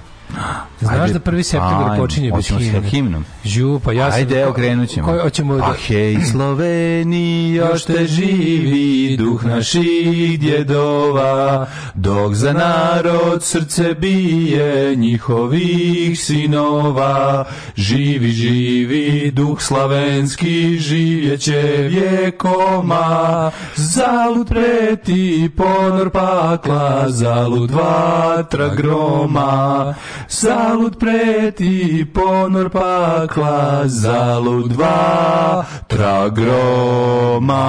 Znaš 0.79 0.99
Ajde, 0.99 1.13
da 1.13 1.31
1. 1.31 1.43
septembar 1.43 1.97
počinje 1.97 2.31
bez 2.31 2.49
hoćemo 2.49 2.59
sa 2.59 2.65
himne? 2.65 2.89
himnom? 2.89 3.25
Žu, 3.43 3.79
pa 3.79 3.91
ja 3.91 4.11
sam... 4.11 4.19
Ajde, 4.19 4.41
evo 4.41 4.53
krenut 4.53 4.89
ćemo. 4.89 5.07
Ko, 5.07 5.19
hoćemo 5.21 5.55
da... 5.55 5.63
A 5.63 5.73
hej, 5.87 6.17
Sloveni, 6.31 7.53
još 7.53 7.83
te 7.83 8.07
živi 8.07 9.17
duh 9.17 9.45
naših 9.45 10.39
djedova, 10.39 11.67
dok 11.93 12.33
za 12.33 12.53
narod 12.53 13.43
srce 13.43 13.93
bije 13.93 14.95
njihovih 14.95 16.19
sinova. 16.19 17.45
Živi, 17.75 18.31
živi, 18.31 19.31
duh 19.31 19.61
slavenski, 19.61 20.77
živjeće 20.79 21.87
vjekoma. 21.89 23.51
Zalud 23.75 24.47
preti 24.47 25.51
ponor 25.57 26.09
pakla, 26.09 27.05
zalud 27.09 27.71
vatra 27.71 28.75
groma. 28.75 29.93
Zalud 30.27 30.99
preti 30.99 32.05
ponor 32.13 32.69
pakla, 32.69 33.87
zalud 33.87 34.75
vatra 34.75 36.29
groma. 36.29 37.65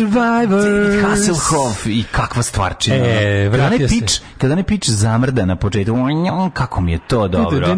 Survivor. 0.00 1.02
Hasselhoff 1.04 1.86
i 1.86 2.04
kakva 2.10 2.42
stvarčina. 2.42 2.96
E, 2.96 3.48
vratio 3.48 3.88
se. 3.88 3.94
pič, 3.94 4.20
kada 4.40 4.54
ne 4.54 4.62
pič 4.62 4.88
zamrda 4.88 5.44
na 5.46 5.56
početku, 5.56 5.94
kako 6.52 6.80
mi 6.80 6.92
je 6.92 6.98
to 7.08 7.28
dobro. 7.28 7.76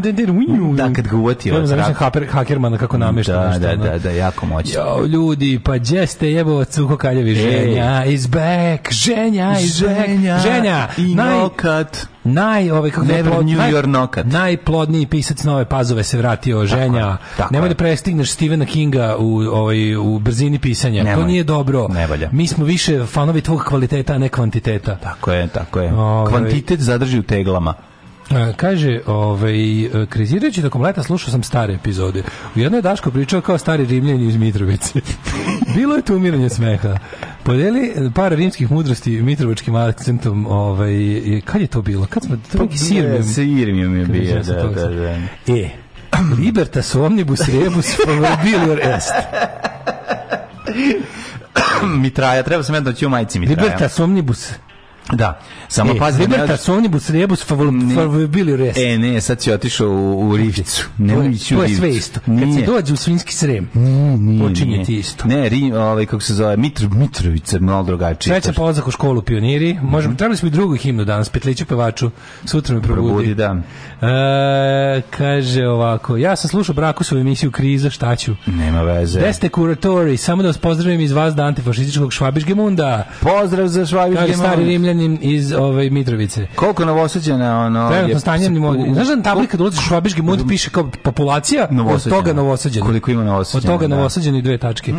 Da, 0.77 0.93
kad 0.93 1.09
ga 1.09 1.17
uvati 1.17 1.53
od 1.53 1.67
zamišljam 1.67 1.95
zraka. 1.95 2.27
Hakermana 2.31 2.79
kako 2.79 2.99
namešta 2.99 3.33
Da, 3.33 3.59
da, 3.59 3.77
da, 3.77 3.99
da, 3.99 4.11
jako 4.11 4.47
moćno. 4.47 4.81
Jo, 4.81 5.07
ljudi, 5.07 5.61
pa 5.65 5.79
gdje 5.79 6.07
ste 6.07 6.33
jebovac 6.33 6.69
Cuko 6.69 6.97
Kaljevi? 6.97 7.35
Ženja 7.35 8.05
is 8.05 8.29
back, 8.29 8.93
ženja 8.93 9.57
is 9.61 9.83
back. 9.83 10.43
Ženja, 10.43 10.89
i 10.97 11.15
nokat. 11.15 12.07
naj, 12.25 12.71
ovaj, 12.71 12.91
kako 12.91 13.07
Never 13.07 13.33
knew 13.33 13.73
your 13.73 13.87
nokat. 13.87 14.27
najplodniji 14.27 15.07
pisac 15.07 15.43
nove 15.43 15.65
pazove 15.65 16.03
se 16.03 16.19
vratio, 16.19 16.67
ženja. 16.67 17.17
Nemoj 17.51 17.69
da 17.69 17.75
prestigneš 17.75 18.31
Stephena 18.33 18.65
Kinga 18.65 19.17
u, 19.19 19.39
ovaj, 19.39 19.97
u 19.97 20.19
brzini 20.19 20.59
pisanja. 20.59 21.03
Nemoj. 21.03 21.23
To 21.23 21.27
nije 21.27 21.45
dobro. 21.45 21.89
Ne 21.89 22.07
valja. 22.07 22.29
Mi 22.33 22.47
smo 22.47 22.65
više 22.65 23.07
fanovi 23.07 23.41
tvog 23.41 23.65
kvaliteta, 23.65 24.13
a 24.15 24.19
ne 24.19 24.29
kvantiteta. 24.29 24.97
Tako 24.97 25.33
je, 25.33 25.49
tako 25.49 25.81
je. 25.81 25.95
Ovaj. 25.95 26.33
Kvantitet 26.53 26.81
zadrži 26.81 27.19
u 27.19 27.23
teglama. 27.23 27.75
E, 28.31 28.53
Kaže, 28.57 29.01
ovaj, 29.07 29.55
krizirajući 30.09 30.63
tokom 30.63 30.83
leta 30.83 31.03
slušao 31.03 31.31
sam 31.31 31.43
stare 31.43 31.75
epizode. 31.75 32.23
U 32.57 32.59
jednoj 32.59 32.79
je 32.79 32.83
Daško 32.83 33.11
pričao 33.11 33.41
kao 33.41 33.59
stari 33.59 33.87
rimljani 33.87 34.27
iz 34.27 34.37
Mitrovice. 34.37 35.01
Bilo 35.77 35.97
je 35.97 36.03
tu 36.03 36.17
umiranje 36.17 36.49
smeha. 36.49 36.99
Podeli 37.43 37.93
par 38.15 38.33
rimskih 38.33 38.71
mudrosti 38.71 39.23
mitrovačkim 39.23 39.75
akcentom. 39.75 40.47
Ovaj, 40.47 40.95
kad 41.45 41.61
je 41.61 41.67
to 41.67 41.83
bilo? 41.83 42.07
Kad 42.07 42.23
smo, 42.23 42.37
to 42.53 42.59
je 42.59 42.65
neki 42.65 42.79
sir. 42.79 43.05
Ne, 43.05 43.23
Sirmium 43.23 43.97
je 43.97 44.07
bio, 44.07 44.43
da, 44.43 44.53
da, 44.53 44.89
da. 44.89 45.11
E, 45.47 45.71
libertas 46.45 46.95
omnibus 46.95 47.41
rebus 47.49 47.97
favorabilior 48.07 48.81
est. 48.81 49.13
Mitraja, 52.03 52.43
treba 52.43 52.63
sam 52.63 52.75
ja 52.75 52.81
doći 52.81 53.07
u 53.07 53.09
majici 53.09 53.39
mitraja. 53.39 53.63
Libertas 53.63 53.99
omnibus. 53.99 54.53
Da, 55.13 55.41
samo 55.73 55.93
E, 55.93 55.99
pazi. 55.99 56.19
da 56.19 56.27
ne 56.27 56.33
libertas 56.33 56.69
omnibus 56.69 57.11
rebus 57.11 57.47
favor- 57.47 57.95
favorabilior 57.95 58.61
est. 58.61 58.79
E, 58.79 58.99
ne, 58.99 59.21
sad 59.21 59.43
si 59.43 59.53
otišao 59.53 59.89
u, 59.89 60.29
u 60.29 60.37
Rivicu. 60.37 60.89
Ne 60.99 61.15
to, 61.15 61.23
ići 61.25 61.55
u 61.55 61.59
to 61.59 61.65
je 61.65 61.69
sve 61.71 61.91
isto. 61.91 62.21
Kad 62.21 62.35
Nije. 62.35 62.61
se 62.61 62.73
dođe 62.73 62.93
u 62.93 62.97
svinjski 62.97 63.35
srem, 63.35 63.69
Nije, 63.75 64.43
počinje 64.43 64.71
nije. 64.71 64.85
ti 64.85 64.97
isto. 64.97 65.29
Ne, 65.29 65.49
ri, 65.49 65.73
ovaj, 65.73 66.07
kako 66.07 66.23
se 66.23 66.35
zove, 66.35 66.57
Mitro, 66.57 66.89
Mitrovica, 66.89 67.59
malo 67.61 67.83
drugačije. 67.83 68.35
Srećan 68.35 68.55
polazak 68.55 68.89
u 68.89 68.91
školu 68.91 69.23
pioniri. 69.23 69.79
Možemo, 69.83 70.15
trebali 70.15 70.37
smo 70.37 70.49
i 70.49 70.53
drugu 70.53 70.77
himnu 70.77 71.05
danas, 71.05 71.29
Petliću 71.29 71.65
pevaču. 71.67 72.11
Sutra 72.45 72.75
me 72.75 72.83
probudi. 72.83 73.09
Probudi, 73.09 73.35
da. 73.35 73.57
E, 74.03 75.03
kaže 75.11 75.67
ovako, 75.67 76.17
ja 76.17 76.37
sam 76.37 76.51
slušao 76.51 76.75
Brakusovu 76.75 77.21
emisiju 77.21 77.51
Kriza, 77.51 77.91
šta 77.91 78.17
ću? 78.17 78.35
Nema 78.47 78.83
veze. 78.83 79.21
Deste 79.21 79.49
kuratori, 79.49 80.17
samo 80.17 80.43
da 80.43 80.49
vas 80.49 80.59
pozdravim 80.59 81.01
iz 81.01 81.13
vas 81.13 81.35
da 81.35 81.45
antifašističkog 81.45 82.13
švabiške 82.13 82.55
munda. 82.55 83.09
Pozdrav 83.21 83.69
za 83.69 83.87
Švabiške 83.87 84.21
Kaže 84.23 84.35
stari 84.35 84.65
rimljanin 84.65 85.19
iz 85.23 85.53
ovaj, 85.63 85.91
Mitrovice. 85.91 86.47
Koliko 86.55 86.85
novosađena, 86.85 87.61
ono... 87.61 87.89
Trenutno 87.89 88.15
je- 88.15 88.21
stanje 88.21 88.51
ni 88.51 88.95
Znaš 88.95 89.07
da 89.09 89.23
tabli 89.23 89.47
kad 89.47 89.61
ulaziš 89.61 89.81
u 89.81 89.83
švabiški 89.83 90.23
mund 90.23 90.41
piše 90.49 90.71
kao 90.71 90.91
populacija, 91.03 91.65
od 91.65 91.73
Novosađena. 91.73 92.17
toga 92.17 92.33
novosađeni. 92.33 92.87
Koliko 92.87 93.11
ima 93.11 93.25
novosađena, 93.25 93.73
Od 93.73 93.79
toga 93.79 93.89
da. 93.89 93.97
novosađeni 93.97 94.43
dve 94.43 94.59
tačke. 94.59 94.95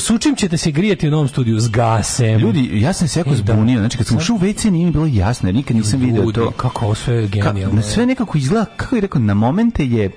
Sučim 0.00 0.36
ćete 0.36 0.56
se 0.56 0.70
grijati 0.70 1.08
u 1.08 1.10
novom 1.10 1.28
studiju 1.28 1.60
s 1.60 1.68
gasem. 1.68 2.38
Ljudi, 2.38 2.70
ja 2.74 2.92
sam 2.92 3.08
se 3.08 3.20
jako 3.20 3.30
E, 3.30 3.32
da. 3.32 3.36
zbunio, 3.36 3.78
znači 3.78 3.98
kad 3.98 4.06
sam 4.06 4.16
ušao 4.16 4.36
u 4.36 4.38
WC 4.38 4.70
nije 4.70 4.86
mi 4.86 4.92
bilo 4.92 5.06
jasno, 5.06 5.52
nikad 5.52 5.76
nisam 5.76 6.00
video 6.00 6.32
to. 6.32 6.50
kako 6.50 6.94
sve 6.94 7.26
genijalno. 7.26 7.82
sve 7.82 8.06
nekako 8.06 8.38
izgleda, 8.38 8.64
kako 8.76 8.94
je 8.94 9.00
rekao, 9.00 9.20
na 9.20 9.34
momente 9.34 9.84
je 9.84 10.10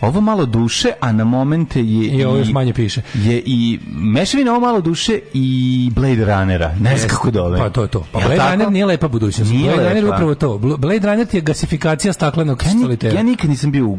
ovo 0.00 0.20
malo 0.20 0.46
duše, 0.46 0.92
a 1.00 1.12
na 1.12 1.24
momente 1.26 1.80
je 1.80 2.08
I 2.08 2.24
ovo 2.24 2.36
još 2.36 2.48
manje 2.48 2.72
piše. 2.72 3.02
Je 3.14 3.42
i 3.46 3.78
mešavina 3.86 4.50
ovo 4.50 4.60
malo 4.60 4.80
duše 4.80 5.20
i 5.34 5.48
Blade 5.92 6.24
Runnera. 6.26 6.74
Ne 6.80 6.96
znam 6.96 7.08
kako 7.08 7.30
dole. 7.30 7.58
Pa 7.58 7.70
to 7.70 7.82
je 7.82 7.88
to. 7.88 8.04
Pa 8.12 8.18
Blade 8.18 8.36
tako? 8.36 8.50
Runner 8.50 8.72
nije 8.72 8.86
lepa 8.86 9.08
budućnost. 9.08 9.50
Nije 9.50 9.64
Blade 9.64 9.78
Runner 9.78 9.96
je 9.96 10.02
lepa. 10.02 10.16
upravo 10.16 10.34
to. 10.34 10.48
Bl- 10.50 10.76
Blade 10.76 11.06
Runner 11.06 11.26
je 11.32 11.40
gasifikacija 11.40 12.12
staklenog 12.12 12.62
Ja, 12.62 12.74
ni- 12.74 12.80
solitera. 12.82 13.14
ja 13.14 13.22
nikad 13.22 13.50
nisam 13.50 13.70
bio 13.72 13.86
u, 13.86 13.98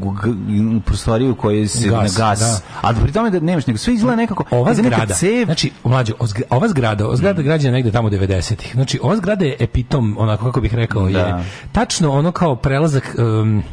u 0.77 0.82
prostoriji 0.82 1.30
u 1.30 1.36
kojoj 1.36 1.68
se 1.68 1.89
Gas, 1.89 2.18
na 2.18 2.25
gas, 2.25 2.39
da. 2.39 2.60
a 2.82 2.94
pri 2.94 3.12
tome 3.12 3.30
da 3.30 3.39
nemaš, 3.39 3.68
nego 3.68 3.77
sve 3.77 3.94
izgleda 3.94 4.16
nekako, 4.16 4.44
Ova 4.51 4.74
zgrada, 4.74 5.13
cev, 5.13 5.46
znači, 5.46 5.72
zgra- 5.84 6.44
ova 6.50 6.68
zgrada, 6.68 7.06
ova 7.06 7.16
zgrada 7.16 7.41
građana 7.41 7.74
negde 7.74 7.91
tamo 7.91 8.10
90-ih. 8.10 8.71
Znači, 8.74 9.00
ova 9.04 9.17
zgrada 9.17 9.45
je 9.45 9.56
epitom, 9.60 10.15
onako 10.19 10.45
kako 10.45 10.62
bih 10.62 10.74
rekao, 10.76 11.10
Da. 11.10 11.19
je 11.19 11.43
tačno 11.71 12.12
ono 12.12 12.32
kao 12.32 12.56
prelazak 12.56 13.15
um, 13.19 13.63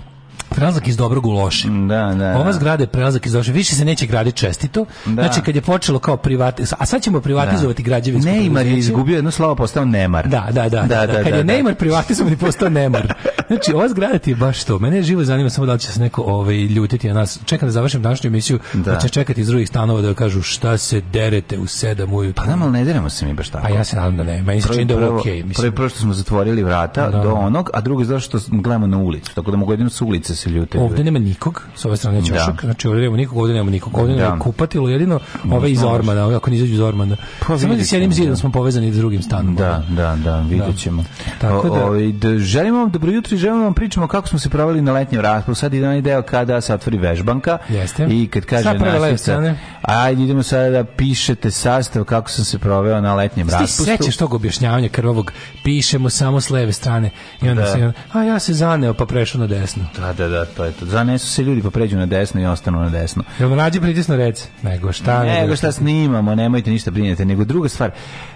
prelazak 0.55 0.88
iz 0.88 0.97
dobrog 0.97 1.27
u 1.27 1.31
loše. 1.31 1.69
Da, 1.69 2.14
da, 2.19 2.35
Ova 2.37 2.45
da. 2.45 2.53
zgrada 2.53 2.83
je 2.83 2.87
prelazak 2.87 3.27
iz 3.27 3.35
loše. 3.35 3.53
Više 3.53 3.75
se 3.75 3.85
neće 3.85 4.07
graditi 4.07 4.37
čestito. 4.38 4.85
Da. 5.05 5.12
Znači, 5.23 5.40
kad 5.40 5.55
je 5.55 5.61
počelo 5.62 5.99
kao 5.99 6.17
privati... 6.17 6.62
A 6.79 6.87
sad 6.87 7.03
ćemo 7.03 7.21
privatizovati 7.21 7.83
građevinsko 7.83 8.31
Neymar 8.31 8.67
je 8.67 8.79
izgubio 8.79 9.14
jedno 9.17 9.31
slovo, 9.31 9.55
postao 9.55 9.85
Nemar. 9.85 10.29
Da, 10.29 10.49
da, 10.53 10.69
da. 10.69 10.83
da, 10.83 11.07
da, 11.07 11.23
Kad 11.23 11.35
je 11.35 11.45
Neymar 11.45 11.75
privatizovan 11.75 12.33
i 12.33 12.37
postao 12.37 12.69
Nemar. 12.69 13.14
Znači, 13.47 13.73
ova 13.73 13.88
zgrada 13.88 14.19
ti 14.19 14.31
je 14.31 14.37
baš 14.37 14.64
to. 14.64 14.79
Mene 14.79 15.03
živo 15.03 15.25
zanima 15.25 15.51
samo 15.51 15.67
da 15.67 15.73
li 15.73 15.79
će 15.79 15.93
se 15.93 16.01
neko 16.01 16.23
ovaj, 16.23 16.57
ljutiti 16.57 17.09
na 17.09 17.14
nas. 17.14 17.38
Čekam 17.45 17.69
da 17.69 17.73
završim 17.73 18.03
današnju 18.03 18.29
emisiju, 18.29 18.59
Da. 18.73 18.93
da. 18.93 18.99
će 18.99 19.09
čekati 19.09 19.40
iz 19.40 19.47
drugih 19.47 19.69
stanova 19.69 20.01
da 20.01 20.14
kažu 20.14 20.43
šta 20.43 20.79
se 20.79 21.01
derete 21.12 21.59
u 21.59 21.67
sedam 21.67 22.12
ujutru. 22.12 22.45
Pa 22.45 22.51
nam, 22.51 22.62
ali 22.62 22.73
ne 22.73 22.85
deremo 22.85 23.11
se 23.11 23.27
mi 23.27 23.35
baš 23.35 23.49
tako. 23.49 23.67
Pa 23.69 23.75
ja 23.75 23.85
se 23.85 23.97
nadam 23.97 24.17
da 24.17 24.23
ne. 24.25 24.43
Meni 24.43 24.61
se 24.62 24.69
čini 24.69 24.85
da 24.85 24.95
je 24.95 25.09
okej. 25.09 25.37
prvo, 25.38 25.49
mislim. 25.49 25.73
prvo 25.73 25.88
što 25.88 25.99
smo 25.99 26.12
zatvorili 26.14 26.62
vrata 26.62 27.11
Da. 27.11 27.23
do 27.23 27.33
onog, 27.35 27.71
a 27.75 27.81
drugo 27.81 28.05
zato 28.05 28.21
što 28.21 28.38
gledamo 28.51 28.87
na 28.87 28.99
ulicu, 28.99 29.35
tako 29.35 29.51
da 29.51 29.57
mogu 29.57 29.73
jedino 29.73 29.90
s 29.90 30.01
ulice 30.01 30.35
se 30.44 30.50
ljute. 30.50 30.78
Ovde 30.78 31.04
nema 31.04 31.18
nikog, 31.18 31.62
s 31.76 31.85
ove 31.85 31.96
strane 31.96 32.18
je 32.18 32.22
ćošak, 32.22 32.54
Da. 32.54 32.61
znači 32.62 32.88
ovde 32.88 33.00
nema 33.00 33.16
nikog, 33.16 33.38
ovde 33.38 33.54
nema 33.54 33.70
nikog, 33.70 33.98
ovde 33.98 34.12
nema 34.14 34.30
Da. 34.30 34.38
kupatilo, 34.38 34.88
jedino 34.88 35.20
ove 35.50 35.72
iz 35.72 35.83
Ormana, 35.85 36.37
ako 36.37 36.50
ne 36.50 36.57
izađu 36.57 36.72
iz 36.72 36.80
Ormana. 36.80 37.16
Pa 37.40 37.59
Samo 37.59 37.74
da 37.74 37.85
s 37.85 37.92
jednim 37.92 38.12
zidom 38.12 38.30
da. 38.30 38.37
smo 38.37 38.50
povezani 38.50 38.92
s 38.92 38.96
drugim 38.96 39.22
stanom. 39.22 39.54
Da, 39.57 39.85
da, 39.90 40.16
da, 40.16 40.40
vidjet 40.40 40.78
ćemo. 40.78 41.04
Tako 41.40 41.68
da- 41.68 41.74
O, 41.74 41.87
ovaj, 41.87 42.12
da 42.12 42.38
želimo 42.38 42.78
vam 42.78 42.90
dobro 42.90 43.12
jutro 43.12 43.35
i 43.35 43.38
želimo 43.38 43.64
vam 43.64 43.74
pričamo 43.74 44.09
kako 44.09 44.28
smo 44.28 44.38
se 44.38 44.48
proveli 44.48 44.83
na 44.83 44.92
letnjem 44.92 45.20
raspravu. 45.20 45.54
Sad 45.54 45.74
ide 45.74 45.87
onaj 45.87 46.00
deo 46.00 46.22
kada 46.22 46.61
se 46.61 46.74
otvori 46.74 46.98
vežbanka 46.98 47.59
Jeste. 47.68 48.07
i 48.07 48.26
kad 48.26 48.44
kaže 48.44 48.68
strane. 49.16 49.59
ajde 49.83 50.22
idemo 50.22 50.42
sada 50.42 50.70
da 50.70 50.85
pišete 50.87 51.50
sastav 51.50 52.04
kako 52.04 52.30
sam 52.30 52.44
se 52.44 52.59
proveo 52.59 53.00
na 53.00 53.14
letnjem 53.14 53.46
Ti 53.46 53.52
raspustu. 53.52 53.85
sećaš 53.85 54.16
tog 54.16 54.35
objašnjavanja 54.35 54.88
krvavog, 54.88 55.33
pišemo 55.64 56.11
samo 56.11 56.40
s 56.40 56.50
leve 56.50 56.72
strane 56.72 57.11
i 57.42 57.48
onda 57.48 57.62
Da. 57.62 57.66
se, 57.68 57.92
a 58.12 58.22
ja 58.22 58.38
se 58.38 58.52
zaneo 58.54 58.94
pa 58.94 59.07
prešao 59.07 59.40
na 59.40 59.46
desno. 59.46 59.85
Da, 59.96 60.12
da, 60.14 60.28
da, 60.28 60.34
to 60.57 60.64
je 60.64 60.73
to. 60.73 60.87
Zanesu 60.87 61.27
se 61.27 61.42
ljudi 61.42 61.62
pa 61.62 61.70
pređu 61.70 61.97
na 61.97 62.07
desno 62.07 62.40
i 62.40 62.47
ostanu 62.47 62.81
na 62.81 62.90
desno. 62.90 63.25
Jel 63.38 63.49
mu 63.49 63.57
nađe 63.57 63.81
pritisno 63.81 64.16
rec? 64.16 64.49
Nego 64.62 64.92
šta? 64.92 65.25
Nego 65.25 65.57
šta 65.57 65.73
snimamo, 65.73 66.35
nemojte 66.35 66.70
ništa 66.70 66.90
brinete, 66.90 67.25
nego 67.25 67.44
druga 67.44 67.68
stvar, 67.68 67.90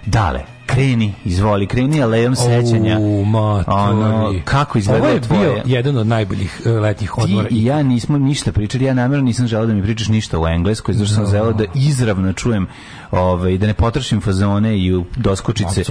dale, 0.07 0.41
kreni, 0.69 1.15
izvoli, 1.25 1.67
kreni 1.67 2.03
alejom 2.03 2.37
sećanja. 2.37 2.99
Ono, 3.67 4.35
kako 4.45 4.79
izgleda 4.79 5.05
Ovo 5.05 5.13
je 5.13 5.21
tvoje? 5.21 5.41
bio 5.41 5.63
jedan 5.67 5.97
od 5.97 6.07
najboljih 6.07 6.61
uh, 6.65 6.73
letnjih 6.73 7.11
Ti 7.11 7.21
odmora. 7.23 7.49
i 7.51 7.65
ja 7.65 7.83
nismo 7.83 8.19
ništa 8.19 8.53
pričali, 8.53 8.85
ja 8.85 8.95
namjerno 8.95 9.25
nisam 9.25 9.47
želeo 9.47 9.67
da 9.67 9.75
mi 9.75 9.83
pričaš 9.83 10.09
ništa 10.09 10.39
u 10.39 10.47
engleskoj, 10.47 10.95
zato 10.95 11.07
što 11.07 11.15
sam 11.15 11.27
želeo 11.27 11.53
da 11.53 11.65
izravno 11.75 12.33
čujem, 12.33 12.67
ovaj, 13.11 13.59
da 13.59 13.67
ne 13.67 13.75
potrošim 13.75 14.21
fazone 14.21 14.79
i 14.79 14.95
u 14.95 15.05
doskočice, 15.17 15.83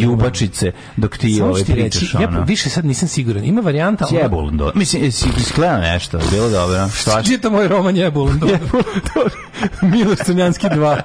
i 0.00 0.06
ubačice 0.06 0.72
dok 0.96 1.18
ti 1.18 1.34
Samo 1.34 1.50
ovaj, 1.50 1.62
ti 1.62 1.74
reći, 1.74 1.98
pričaš. 1.98 2.14
ja 2.14 2.28
ono. 2.28 2.44
više 2.44 2.70
sad 2.70 2.84
nisam 2.84 3.08
siguran. 3.08 3.44
Ima 3.44 3.60
varijanta... 3.60 4.06
ono- 4.10 4.18
Jebul, 4.18 4.50
do. 4.50 4.72
Mislim, 4.74 5.04
jesi 5.04 5.28
iskleo 5.38 5.78
nešto, 5.78 6.18
bilo 6.30 6.48
dobro. 6.50 6.88
Šta 6.88 7.22
Čita 7.26 7.50
moj 7.50 7.68
roman 7.68 7.96
Jebulun. 7.96 8.40
Miloš 9.82 10.18
Crnjanski 10.18 10.66
2. 10.66 11.00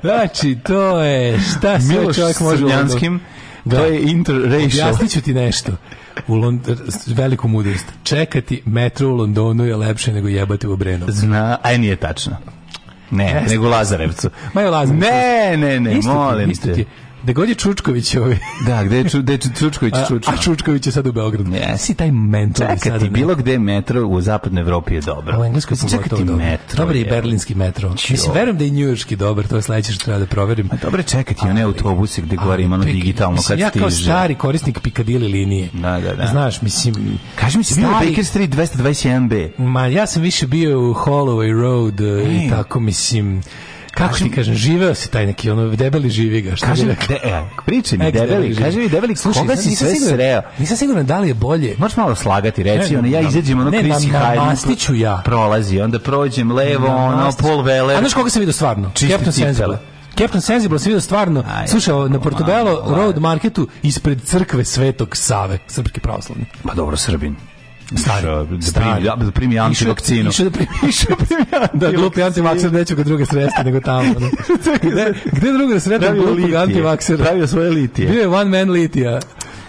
Znači, 0.00 0.58
to 0.62 0.98
je 1.00 1.40
šta 1.40 1.80
sve 1.80 1.98
Miloš 1.98 2.16
čovjek 2.16 2.40
može... 2.40 2.65
Crnjanskim, 2.68 3.20
Da. 3.64 3.76
to 3.76 3.84
je 3.84 4.02
interracial. 4.02 4.88
Objasnit 4.88 5.10
ću 5.10 5.20
ti 5.20 5.34
nešto. 5.34 5.72
U 6.26 6.34
Lond... 6.34 6.60
Veliku 7.06 7.48
mudrost. 7.48 7.86
Čekati 8.02 8.62
metro 8.64 9.08
u 9.08 9.16
Londonu 9.16 9.64
je 9.64 9.76
lepše 9.76 10.12
nego 10.12 10.28
jebati 10.28 10.66
u 10.66 10.72
Obrenovcu. 10.72 11.12
Zna, 11.12 11.58
aj 11.62 11.78
nije 11.78 11.96
tačno. 11.96 12.36
Ne, 13.10 13.24
Jeste. 13.24 13.50
nego 13.50 13.68
Lazarevcu. 13.68 14.30
Ma 14.54 14.60
je 14.60 14.70
Lazarevcu. 14.70 15.06
Ne, 15.10 15.56
ne, 15.56 15.80
ne, 15.80 15.98
Isto 15.98 16.10
ti, 16.10 16.16
molim 16.16 16.50
isto 16.50 16.66
te. 16.74 16.84
Da 17.26 17.32
god 17.32 17.48
je 17.48 17.54
Čučković 17.54 18.14
ovaj. 18.16 18.38
Da, 18.66 18.84
gde 18.84 18.96
je, 18.96 19.08
Ču, 19.08 19.18
gde 19.18 19.32
je 19.32 19.38
Ču- 19.38 19.58
Čučković 19.58 19.94
A, 19.94 20.06
čučao? 20.08 20.34
a 20.34 20.36
Čučković 20.36 20.86
je 20.86 20.92
sad 20.92 21.06
u 21.06 21.12
Beogradu. 21.12 21.52
Jeste. 21.52 21.78
Si 21.78 21.94
taj 21.94 22.10
mentor 22.10 22.66
Čekati 22.74 23.10
bilo 23.10 23.34
gde 23.34 23.58
metro 23.58 24.02
u 24.02 24.20
zapadnoj 24.20 24.60
Evropi 24.60 24.94
je 24.94 25.00
dobro. 25.00 25.40
U 25.40 25.44
Engleskoj 25.44 25.74
Mislim, 25.74 25.90
pogotovo 25.90 26.08
čekati 26.10 26.24
dobro. 26.24 26.46
metro. 26.46 26.76
Dobar 26.76 26.96
je 26.96 27.02
je. 27.02 27.08
berlinski 27.08 27.54
metro. 27.54 27.90
Mislim, 28.10 28.32
verujem 28.34 28.58
da 28.58 28.64
je 28.64 28.68
i 28.68 28.72
njujorški 28.72 29.16
dobar, 29.16 29.46
to 29.46 29.56
je 29.56 29.62
sledeće 29.62 29.92
što 29.92 30.04
treba 30.04 30.18
da 30.18 30.26
proverim. 30.26 30.66
Ma 30.66 30.78
dobro 30.82 31.00
je 31.00 31.04
čekati 31.04 31.46
one 31.46 31.62
autobuse 31.62 32.22
gde 32.22 32.36
gore 32.36 32.62
ima 32.62 32.74
ono 32.74 32.84
digitalno 32.84 33.36
kad 33.38 33.38
mislim, 33.38 33.58
Ja 33.58 33.70
kao 33.70 33.90
stiže. 33.90 34.04
stari 34.04 34.34
korisnik 34.34 34.80
Piccadilly 34.80 35.32
linije. 35.32 35.68
Da, 35.72 36.00
da, 36.00 36.14
da. 36.14 36.26
Znaš, 36.26 36.62
mislim... 36.62 37.18
Kaži 37.34 37.58
mi 37.58 37.64
se 37.64 37.80
bio 37.80 37.88
Baker 37.90 38.24
Street 38.24 38.50
221B. 38.50 39.50
Ma, 39.58 39.86
ja 39.86 40.06
sam 40.06 40.22
više 40.22 40.46
bio 40.46 40.80
u 40.80 40.94
Holloway 40.94 41.60
Road 41.62 42.00
e, 42.00 42.04
i 42.04 42.36
Ej. 42.36 42.50
tako, 42.50 42.80
mislim... 42.80 43.42
Kako 43.96 44.18
ti 44.18 44.30
kažem, 44.30 44.54
živeo 44.54 44.94
si 44.94 45.10
taj 45.10 45.26
neki, 45.26 45.50
ono, 45.50 45.68
debeli 45.68 46.10
živi 46.10 46.40
ga. 46.42 46.56
Šta 46.56 46.66
rekao? 46.66 47.08
de, 47.08 47.14
e, 47.14 47.42
pričaj 47.66 47.98
mi, 47.98 48.12
debeli, 48.12 48.56
kaži 48.56 48.78
mi, 48.78 48.88
debeli, 48.88 49.16
Slušaj, 49.16 49.42
koga 49.42 49.56
si 49.56 49.76
sve 49.76 49.94
sreo? 49.94 50.42
Nisam 50.58 50.76
siguran 50.76 51.06
da 51.06 51.18
li 51.18 51.28
je 51.28 51.34
bolje. 51.34 51.74
Možeš 51.78 51.96
malo 51.96 52.14
slagati, 52.14 52.62
reci, 52.62 52.96
ono, 52.96 53.08
ja 53.08 53.20
izađem, 53.20 53.60
ono, 53.60 53.70
Hyde, 53.70 54.36
namastiću 54.36 54.94
ja. 54.94 55.22
prolazi, 55.24 55.80
onda 55.80 55.98
prođem 55.98 56.52
levo, 56.52 56.86
ono. 56.86 57.32
Paul 57.40 57.62
Weller. 57.64 57.96
A 57.96 57.98
znaš 57.98 58.14
koga 58.14 58.30
sam 58.30 58.40
vidio 58.40 58.52
stvarno? 58.52 58.90
Captain. 58.94 59.32
Sensible. 59.32 59.78
Captain 60.18 60.40
Sensible 60.40 60.78
sam 60.78 60.90
vidio 60.90 61.00
stvarno, 61.00 61.44
Aj, 61.54 61.68
slušao 61.68 62.08
na 62.08 62.20
Portobello 62.20 62.84
Road 62.96 63.18
Marketu 63.18 63.68
ispred 63.82 64.22
crkve 64.24 64.64
Svetog 64.64 65.16
Save, 65.16 65.58
srpski 65.66 66.00
pravoslavni. 66.00 66.44
Pa 66.62 66.74
dobro, 66.74 66.96
Srbin. 66.96 67.36
Stari, 67.94 68.26
Da 68.50 68.62
stari. 68.62 69.02
primi, 69.02 69.24
da 69.24 69.30
primi 69.30 69.58
antivakcinu. 69.58 70.30
Išao 70.30 70.44
da 70.44 70.50
primi, 70.50 70.68
išao 70.88 71.16
da 71.16 71.24
primi 71.24 71.44
da 71.72 71.90
glupi 71.92 72.22
antivakser 72.22 72.72
neće 72.72 72.94
ga 72.94 73.02
druge 73.02 73.26
sresti 73.26 73.64
nego 73.64 73.80
tamo. 73.80 74.14
ono. 74.16 74.28
Gde, 74.92 75.14
gde 75.32 75.52
druga 75.52 75.80
da 75.98 75.98
Pravio 75.98 76.24
glupog 76.24 76.54
antivaksera? 76.54 77.24
Pravio 77.24 77.46
svoje 77.46 77.70
litije. 77.70 78.08
Bio 78.08 78.20
je 78.20 78.28
one 78.28 78.58
man 78.58 78.70
litija. 78.70 79.20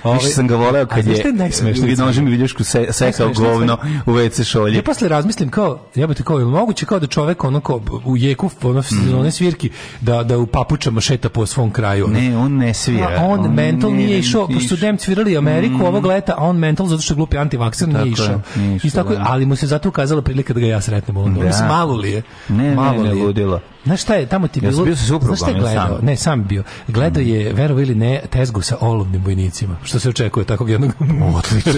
Ovaj- 0.04 0.18
Više 0.18 0.30
sam 0.30 0.48
ga 0.48 0.56
voleo 0.56 0.86
kad 0.86 1.08
je 1.08 1.34
najsmešnije? 1.34 1.96
nožem 1.98 2.28
i 2.28 2.32
viljušku 2.32 2.64
se, 2.64 2.88
sekao 2.92 3.30
govno 3.34 3.78
u 4.06 4.12
WC 4.12 4.44
šolji. 4.44 4.76
Ja 4.76 4.82
posle 4.84 5.08
razmislim 5.08 5.50
kao, 5.50 5.80
jebote 5.96 6.24
kao, 6.24 6.40
je 6.40 6.46
moguće 6.46 6.86
kao 6.86 7.00
da 7.00 7.08
čovek 7.08 7.44
ono 7.44 7.60
kao 7.60 7.82
u 8.06 8.18
jeku 8.18 8.50
ono, 8.64 8.84
one 9.20 9.32
svirki 9.32 9.70
da, 10.02 10.24
da 10.24 10.38
u 10.38 10.46
papučama 10.46 11.02
šeta 11.02 11.30
po 11.30 11.46
svom 11.46 11.72
kraju. 11.72 12.06
ono. 12.06 12.20
Ne, 12.20 12.38
on 12.38 12.58
ne 12.58 12.74
svira. 12.74 13.16
A 13.18 13.24
on, 13.24 13.54
mental 13.54 13.92
ne- 13.92 13.98
nije 13.98 14.20
išao, 14.20 14.48
pošto 14.48 14.76
dem 14.76 15.00
svirali 15.00 15.38
Ameriku 15.38 15.86
ovog 15.86 16.06
leta, 16.06 16.34
a 16.38 16.44
on 16.44 16.58
mental 16.58 16.88
zato 16.88 17.02
što 17.02 17.14
je 17.14 17.16
glupi 17.16 17.38
antivakser 17.38 17.88
nije 17.88 18.08
išao. 18.08 18.42
nije 18.56 18.80
Isto 18.84 19.04
tako, 19.04 19.16
da. 19.16 19.26
ali 19.28 19.46
mu 19.46 19.56
se 19.56 19.68
zato 19.68 19.90
ukazala 19.90 20.22
prilika 20.22 20.54
da 20.54 20.60
ga 20.60 20.66
ja 20.66 20.82
sretnem 20.82 21.18
u 21.18 21.22
Londonu. 21.22 21.42
Da. 21.42 21.48
Mislim, 21.48 21.68
malo 21.68 21.96
li 21.96 22.12
je? 22.12 22.22
Ne, 22.50 22.64
ne, 22.64 22.76
malo 22.76 23.04
ne, 23.04 23.10
je? 23.10 23.16
ludilo. 23.16 23.60
Znaš 23.86 24.02
šta 24.02 24.16
je, 24.16 24.26
tamo 24.26 24.48
ti 24.48 24.60
Ja 24.60 24.62
sam 24.62 24.72
bilo... 24.72 24.86
bio 24.86 24.96
sa 24.96 25.06
suprugom, 25.06 25.36
Znaš 25.36 25.40
šta 25.40 25.48
je 25.48 25.52
ili 25.52 25.62
gledao? 25.62 25.98
sam? 25.98 26.06
Ne, 26.06 26.16
sam 26.16 26.44
bio. 26.48 26.64
Gledao 26.88 27.22
je, 27.22 27.54
verovo 27.54 27.82
ili 27.82 27.96
ne, 27.96 28.22
tezgu 28.30 28.62
sa 28.62 28.76
olovnim 28.82 29.24
vojnicima. 29.24 29.78
Što 29.88 30.00
se 30.00 30.10
očekuje 30.10 30.46
takvog 30.46 30.70
jednog... 30.70 30.92
Odlično. 31.36 31.74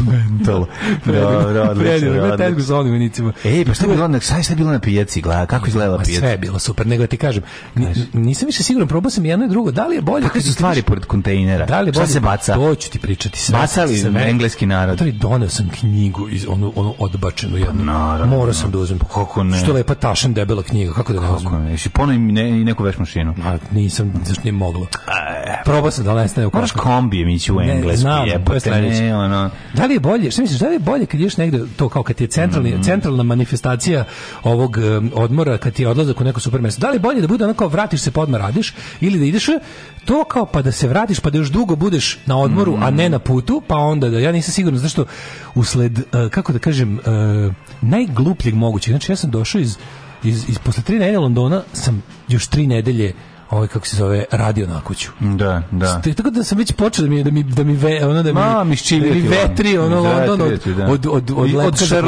Mental. 0.00 0.66
Dobro, 1.04 1.62
odlično, 1.62 2.36
tezgu 2.36 2.60
sa 2.60 2.74
olovnim 2.74 2.92
vojnicima. 2.92 3.32
Ej, 3.44 3.64
pa 3.64 3.74
šta 3.74 3.86
je 3.86 3.94
bilo 3.94 4.08
na, 4.08 4.16
je 4.16 4.42
sad 4.42 4.56
bilo 4.56 4.72
na 4.72 4.78
pijaci? 4.78 5.20
Gleda, 5.20 5.46
kako 5.46 5.66
izgledala 5.66 5.98
Ma 5.98 6.04
sve 6.04 6.12
pijaca? 6.12 6.26
je 6.28 6.38
bilo 6.38 6.58
super, 6.58 6.86
nego 6.86 7.06
ti 7.06 7.16
kažem, 7.16 7.42
ni- 7.74 7.94
nisam 8.12 8.46
više 8.46 8.62
siguran, 8.62 8.88
probao 8.88 9.10
sam 9.10 9.24
jedno 9.24 9.44
i 9.46 9.48
drugo, 9.48 9.70
da 9.70 9.86
li 9.86 9.96
je 9.96 10.02
bolje... 10.02 10.22
Kakve 10.22 10.40
su 10.40 10.52
stvari 10.52 10.82
pored 10.82 11.04
kontejnera? 11.04 11.66
Da 11.66 11.80
li 11.80 11.92
bolje? 11.92 12.06
se 12.06 12.20
baca? 12.20 12.54
To 12.54 12.74
ću 12.74 12.90
ti 12.90 12.98
pričati 12.98 13.38
sve. 13.38 13.58
Bacali 13.58 13.98
sve. 13.98 14.28
engleski 14.30 14.66
narod? 14.66 14.92
Matori, 14.94 15.12
doneo 15.12 15.48
sam 15.48 15.68
knjigu 15.80 16.28
iz 16.28 16.46
onu, 16.48 16.72
onu 16.76 16.94
odbačenu 16.98 17.56
jednu. 17.56 17.84
naravno. 17.84 18.36
Morao 18.36 18.54
sam 18.54 18.70
da 18.70 18.78
uzmem. 18.78 18.98
Kako 19.14 19.44
ne? 19.44 19.58
Što 19.58 19.72
lepa 19.72 19.94
tašan 19.94 20.34
debela 20.34 20.62
knjiga, 20.62 20.92
kako 20.92 21.12
da 21.12 21.20
ne 21.20 21.26
Kako 21.26 21.36
uzmem? 21.36 21.64
ne? 21.64 21.70
Jesi 21.70 21.90
i, 22.14 22.18
ne, 22.18 22.48
i 22.48 22.64
neku 22.64 22.82
veš 22.82 22.98
mašinu? 22.98 23.34
Ma, 23.36 23.58
nisam, 23.70 24.12
zašto 24.26 24.42
nije 24.44 24.52
moglo. 24.52 24.86
Probao 25.64 25.90
sam 25.90 26.04
da 26.04 26.14
nestane 26.14 26.46
u 26.46 26.50
Moraš 26.54 26.72
košku. 26.72 26.88
kombijem 26.88 27.28
ići 27.44 27.52
u 27.52 27.60
englesku, 27.62 28.08
jebote, 28.26 28.70
ne, 28.72 29.16
ono... 29.16 29.50
Da 29.74 29.86
li 29.86 29.94
je 29.94 30.00
bolje, 30.00 30.30
šta 30.30 30.42
misliš, 30.42 30.60
da 30.60 30.68
li 30.68 30.74
je 30.74 30.78
bolje 30.78 31.06
kad 31.06 31.20
ideš 31.20 31.36
negde, 31.36 31.60
to 31.76 31.88
kao 31.88 32.02
kad 32.02 32.20
je 32.20 32.26
centralni, 32.26 32.70
Mhm. 32.70 32.82
centralna 32.82 33.22
manifestacija 33.22 34.04
ovog 34.44 34.76
um, 34.78 35.10
odmora, 35.14 35.58
kad 35.58 35.72
ti 35.72 35.82
je 35.82 35.88
odlazak 35.88 36.20
u 36.20 36.24
neko 36.24 36.40
super 36.40 36.60
mesto, 36.60 36.80
da 36.80 36.90
li 36.90 36.96
je 36.96 37.00
bolje 37.00 37.20
da 37.20 37.26
bude 37.26 37.44
ono 37.44 37.54
kao 37.54 37.68
vratiš 37.68 38.00
se 38.00 38.10
pa 38.10 38.20
odmah 38.20 38.40
radiš, 38.40 38.74
ili 39.00 39.18
da 39.18 39.24
ideš 39.24 39.46
to 40.04 40.24
kao 40.24 40.46
pa 40.46 40.62
da 40.62 40.72
se 40.72 40.88
vratiš 40.88 41.20
pa 41.20 41.30
da 41.30 41.38
još 41.38 41.48
dugo 41.48 41.76
budeš 41.76 42.18
na 42.26 42.38
odmoru, 42.38 42.74
a 42.74 42.86
Mhm. 42.86 42.96
ne 42.96 43.08
na 43.08 43.18
putu, 43.18 43.62
pa 43.66 43.76
onda 43.76 44.08
da, 44.08 44.18
ja 44.18 44.32
nisam 44.32 44.52
siguran, 44.52 44.78
zašto 44.78 45.04
usled, 45.54 45.98
uh, 45.98 46.04
kako 46.30 46.52
da 46.52 46.58
kažem, 46.58 46.98
uh, 46.98 47.54
najglupljeg 47.82 48.54
mogućeg, 48.54 48.92
znači 48.92 49.12
ja 49.12 49.16
sam 49.16 49.30
došao 49.30 49.60
iz, 49.60 49.76
iz, 50.24 50.48
iz 50.48 50.58
posle 50.58 50.82
tri 50.82 50.98
nedelje 50.98 51.18
Londona, 51.18 51.62
sam 51.72 52.02
još 52.28 52.46
tri 52.46 52.66
nedelje 52.66 53.12
ovaj 53.54 53.68
kako 53.68 53.86
se 53.86 53.96
zove 53.96 54.24
radio 54.30 54.66
na 54.66 54.80
kuću. 54.80 55.10
Da, 55.20 55.62
da. 55.70 56.02
Tako 56.16 56.30
da 56.30 56.44
sam 56.44 56.58
već 56.58 56.72
počeo 56.72 57.02
da 57.04 57.10
mi 57.10 57.24
da 57.24 57.30
mi 57.30 57.42
da 57.42 57.64
mi 57.64 57.74
ve, 57.74 58.04
ono 58.04 58.14
da 58.14 58.28
mi 58.28 58.32
Ma, 58.34 58.40
da 58.48 58.64
miščivljati 58.64 59.14
mi 59.14 59.28
vetri 59.28 59.78
ono 59.78 60.02
London 60.02 60.40
od, 60.42 60.60
ti, 60.60 60.74
da. 60.74 60.84
od 60.84 61.06
od 61.06 61.30
od 61.36 61.48
I 61.48 61.52
lepka 61.52 61.76
za-. 61.76 62.02